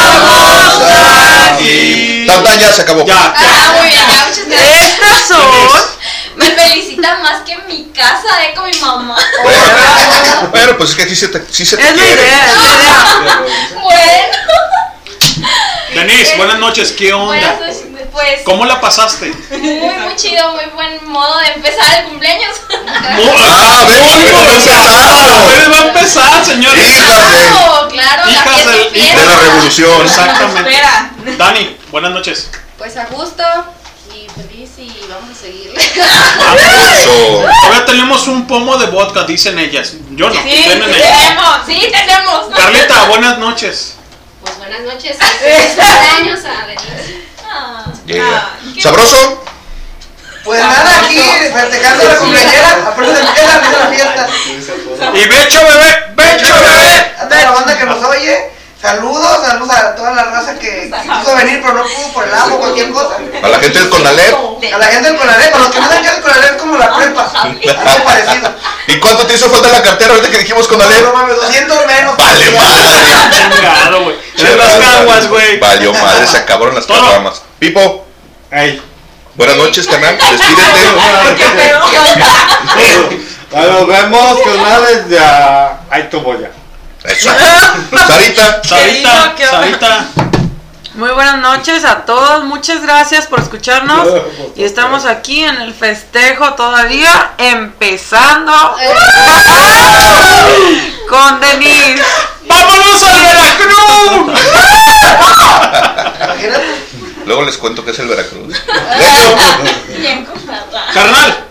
aquí. 1.62 2.26
Tan, 2.28 2.44
tan, 2.44 2.60
ya 2.60 2.72
se 2.74 2.82
acabó. 2.82 3.06
Ya, 3.06 3.34
Ah, 3.36 3.74
muy 3.78 3.88
bien, 3.90 4.02
ya, 4.10 4.26
muchas 4.28 4.46
gracias. 4.48 4.82
Estas 4.90 5.28
son. 5.28 5.92
Me 6.36 6.46
felicitan 6.52 7.22
más 7.22 7.42
que 7.46 7.54
en 7.54 7.68
mi 7.68 7.92
casa, 7.92 8.44
eh, 8.44 8.54
con 8.56 8.66
mi 8.70 8.78
mamá. 8.80 9.18
Bueno, 10.52 10.74
pues 10.78 10.90
es 10.92 10.96
que 10.96 11.04
aquí 11.04 11.16
sí, 11.16 11.28
te, 11.28 11.44
sí 11.52 11.66
se 11.66 11.78
te 11.78 11.84
Es 11.84 11.90
la 11.96 12.04
quiere. 12.04 12.22
idea, 12.24 12.46
es 12.46 12.58
la 12.58 12.74
idea. 12.74 13.44
Bueno. 13.84 14.38
Denise, 15.94 16.36
buenas 16.38 16.60
noches, 16.60 16.92
¿qué 16.94 17.14
onda? 17.14 17.28
Buenas 17.58 17.60
noches, 17.60 18.08
pues. 18.12 18.42
¿Cómo 18.46 18.66
la 18.66 18.80
pasaste? 18.82 19.34
Muy, 19.52 19.96
muy 20.00 20.16
chido, 20.16 20.54
muy 20.54 20.66
buen 20.74 21.06
modo 21.10 21.38
de 21.40 21.48
empezar 21.54 22.00
el 22.00 22.06
cumpleaños. 22.08 22.56
Ah, 22.70 23.84
ve, 23.90 23.96
apenas 24.00 24.36
va 24.36 24.42
empezando. 24.42 24.82
Apenas 25.46 25.72
va 25.72 25.76
a 25.84 25.88
empezar, 25.88 26.46
señores. 26.46 26.92
Claro, 26.98 27.90
claro, 27.90 28.26
la 28.26 28.32
Hijas 28.32 28.54
fiesta 28.56 28.72
De 28.72 28.90
fiesta. 28.90 29.24
la 29.26 29.40
revolución. 29.40 30.02
Exactamente. 30.06 30.70
Espera. 30.72 31.11
Dani, 31.42 31.76
buenas 31.90 32.12
noches. 32.12 32.52
Pues 32.78 32.96
a 32.98 33.06
gusto 33.06 33.42
y 34.14 34.30
feliz 34.30 34.70
y 34.78 34.94
vamos 35.10 35.36
a 35.36 35.42
seguirle. 35.42 35.82
Ahora 37.64 37.84
tenemos 37.84 38.28
un 38.28 38.46
pomo 38.46 38.78
de 38.78 38.86
vodka, 38.86 39.24
dicen 39.24 39.58
ellas. 39.58 39.94
Yo 40.12 40.30
no, 40.30 40.36
Sí, 40.40 40.50
ellas. 40.50 40.78
tenemos, 40.78 41.58
sí, 41.66 41.92
tenemos. 41.92 42.46
Carlita, 42.56 43.06
buenas 43.06 43.40
noches. 43.40 43.96
Pues 44.44 44.56
buenas 44.60 44.82
noches 44.82 45.18
cumpleaños 45.18 46.46
a 46.46 46.68
Denise. 46.68 47.24
Ah, 47.52 47.86
Yeah. 48.06 48.50
¿Sabroso? 48.80 49.44
Pues 50.44 50.62
nada, 50.62 51.00
aquí 51.00 51.18
festejando 51.18 52.04
la 52.04 52.16
cumpleañera, 52.18 52.88
aparte 52.88 53.14
de 53.14 53.24
la 53.24 53.88
fiesta. 53.90 54.30
Y 55.16 55.26
becho, 55.28 55.58
bebé, 55.64 56.06
becho, 56.16 56.54
bebé. 56.54 57.16
A 57.20 57.28
toda 57.28 57.42
la 57.46 57.52
banda 57.52 57.78
que 57.80 57.86
nos 57.88 58.04
oye, 58.04 58.52
saludos, 58.82 59.46
saludos 59.46 59.76
a 59.76 59.96
toda 59.96 60.12
la 60.12 60.24
raza 60.26 60.58
que 60.58 60.92
quiso 60.92 61.36
venir 61.36 61.62
pero 61.62 61.76
no 61.76 61.84
pudo 61.84 62.14
por 62.14 62.28
el 62.28 62.34
agua 62.34 62.56
o 62.56 62.60
cualquier 62.60 62.92
cosa. 62.92 63.18
A 63.42 63.48
la 63.48 63.60
gente 63.60 63.80
del 63.80 63.90
Conalep. 63.90 64.36
A 64.74 64.78
la 64.78 64.86
gente 64.86 65.10
del 65.10 65.18
Conalep, 65.18 65.56
a 65.56 65.58
los 65.60 65.68
que 65.70 65.80
no 65.80 65.88
saben 65.88 66.04
que 66.04 66.10
el 66.10 66.22
Conalep 66.22 66.52
es 66.52 66.62
como 66.62 66.78
la 66.78 66.96
prepa, 66.96 67.32
algo 67.44 68.04
parecido. 68.04 68.54
¿Y 68.88 69.00
cuánto 69.00 69.28
te 69.28 69.36
hizo 69.36 69.50
falta 69.50 69.70
la 69.70 69.82
cartera 69.82 70.14
ahorita 70.14 70.32
que 70.32 70.40
dijimos 70.40 70.68
Conalep? 70.68 71.04
No 71.04 71.14
mames, 71.14 71.36
200 71.36 71.86
menos. 71.86 72.18
Vale, 72.18 72.52
madre. 72.52 73.54
Chingado, 73.56 74.04
güey. 74.04 74.16
En 74.38 74.58
las 74.58 74.74
caguas, 74.78 75.28
güey. 75.28 75.60
Valió 75.60 75.94
madre, 75.94 76.28
se 76.28 76.38
acabaron 76.38 76.76
las 76.76 76.86
caguamas. 76.86 77.42
Pipo, 77.60 78.06
Ey. 78.50 78.82
buenas 79.36 79.58
noches, 79.58 79.88
canal. 79.88 80.18
Despídete. 80.18 80.92
Nos 83.52 83.86
vemos, 83.88 84.40
canales 84.46 85.10
de 85.10 85.20
Ahí 85.90 86.08
tu 86.10 86.22
voy 86.22 86.40
ya. 86.42 86.61
Eso. 87.04 87.30
Sarita. 88.08 88.62
Sarita, 88.64 89.36
¿Qué 89.36 89.48
onda? 89.48 89.60
Sarita. 89.62 90.08
Muy 90.94 91.10
buenas 91.12 91.38
noches 91.38 91.86
a 91.86 92.06
todos, 92.06 92.44
muchas 92.44 92.82
gracias 92.82 93.26
por 93.26 93.40
escucharnos 93.40 94.10
y 94.58 94.66
estamos 94.66 95.06
aquí 95.06 95.42
en 95.42 95.56
el 95.62 95.74
festejo 95.74 96.54
todavía 96.56 97.32
empezando 97.38 98.52
con 101.10 101.40
Denise. 101.40 102.04
¡Vámonos 102.46 103.04
al 103.04 103.22
Veracruz! 103.24 104.42
Luego 107.26 107.44
les 107.44 107.58
cuento 107.58 107.86
qué 107.86 107.92
es 107.92 108.00
el 108.00 108.08
Veracruz. 108.10 108.62
Bien 109.98 110.26
comprada. 110.26 110.92
Carnal, 110.94 111.46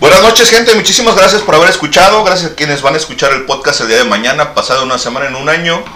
Buenas 0.00 0.22
noches, 0.22 0.48
gente. 0.48 0.74
Muchísimas 0.74 1.14
gracias 1.14 1.42
por 1.42 1.54
haber 1.54 1.68
escuchado. 1.68 2.24
Gracias 2.24 2.52
a 2.52 2.54
quienes 2.54 2.80
van 2.80 2.94
a 2.94 2.96
escuchar 2.96 3.32
el 3.32 3.44
podcast 3.44 3.82
el 3.82 3.88
día 3.88 3.98
de 3.98 4.04
mañana, 4.04 4.54
pasado 4.54 4.82
una 4.84 4.96
semana 4.98 5.26
en 5.26 5.36
un 5.36 5.48
año. 5.48 5.82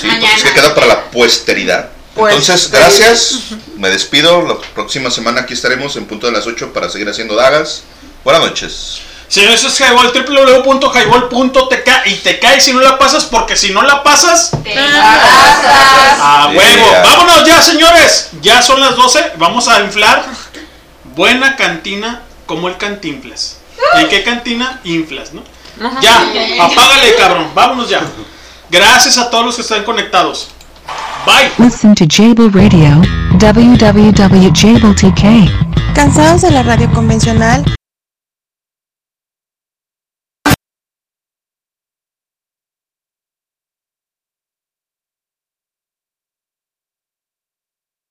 Sí, 0.00 0.08
porque 0.10 0.34
es 0.34 0.42
que 0.42 0.52
queda 0.52 0.74
para 0.74 0.86
la 0.88 1.04
posteridad. 1.12 1.90
Entonces, 2.16 2.70
gracias. 2.72 3.38
Me 3.76 3.88
despido. 3.88 4.42
La 4.42 4.56
próxima 4.74 5.12
semana 5.12 5.42
aquí 5.42 5.54
estaremos 5.54 5.94
en 5.94 6.06
punto 6.06 6.26
de 6.26 6.32
las 6.32 6.44
8 6.44 6.72
para 6.72 6.88
seguir 6.88 7.08
haciendo 7.08 7.36
dagas. 7.36 7.84
Buenas 8.24 8.42
noches. 8.42 9.00
señores, 9.28 9.60
eso 9.60 9.68
es 9.68 9.78
Highball, 9.80 10.12
www.highball.tk 10.12 11.88
y 12.06 12.14
te 12.16 12.40
caes 12.40 12.64
si 12.64 12.72
no 12.72 12.80
la 12.80 12.98
pasas 12.98 13.26
porque 13.26 13.56
si 13.56 13.70
no 13.70 13.82
la 13.82 14.02
pasas, 14.02 14.50
a 14.54 16.48
Sí, 16.50 16.56
huevo. 16.56 16.90
ya. 16.90 17.02
Vámonos 17.04 17.46
ya, 17.46 17.62
señores. 17.62 18.30
Ya 18.40 18.60
son 18.60 18.80
las 18.80 18.96
12. 18.96 19.34
Vamos 19.36 19.68
a 19.68 19.80
inflar. 19.82 20.24
Buena 21.14 21.54
cantina 21.54 22.22
como 22.52 22.68
el 22.68 22.76
Cantinflas. 22.76 23.56
¿En 23.94 24.10
qué 24.10 24.22
cantina? 24.22 24.78
Inflas, 24.84 25.32
¿no? 25.32 25.42
Ya, 26.02 26.20
apágale, 26.60 27.14
cabrón. 27.16 27.46
Vámonos 27.54 27.88
ya. 27.88 28.02
Gracias 28.70 29.16
a 29.16 29.30
todos 29.30 29.46
los 29.46 29.56
que 29.56 29.62
están 29.62 29.84
conectados. 29.84 30.50
Bye. 31.24 31.50
Listen 31.56 31.94
to 31.94 32.04
Jable 32.06 32.50
Radio, 32.50 33.00
www.jabletk. 33.38 34.52
¿Cansados 35.94 36.42
de 36.42 36.50
la 36.50 36.62
radio 36.62 36.92
convencional? 36.92 37.64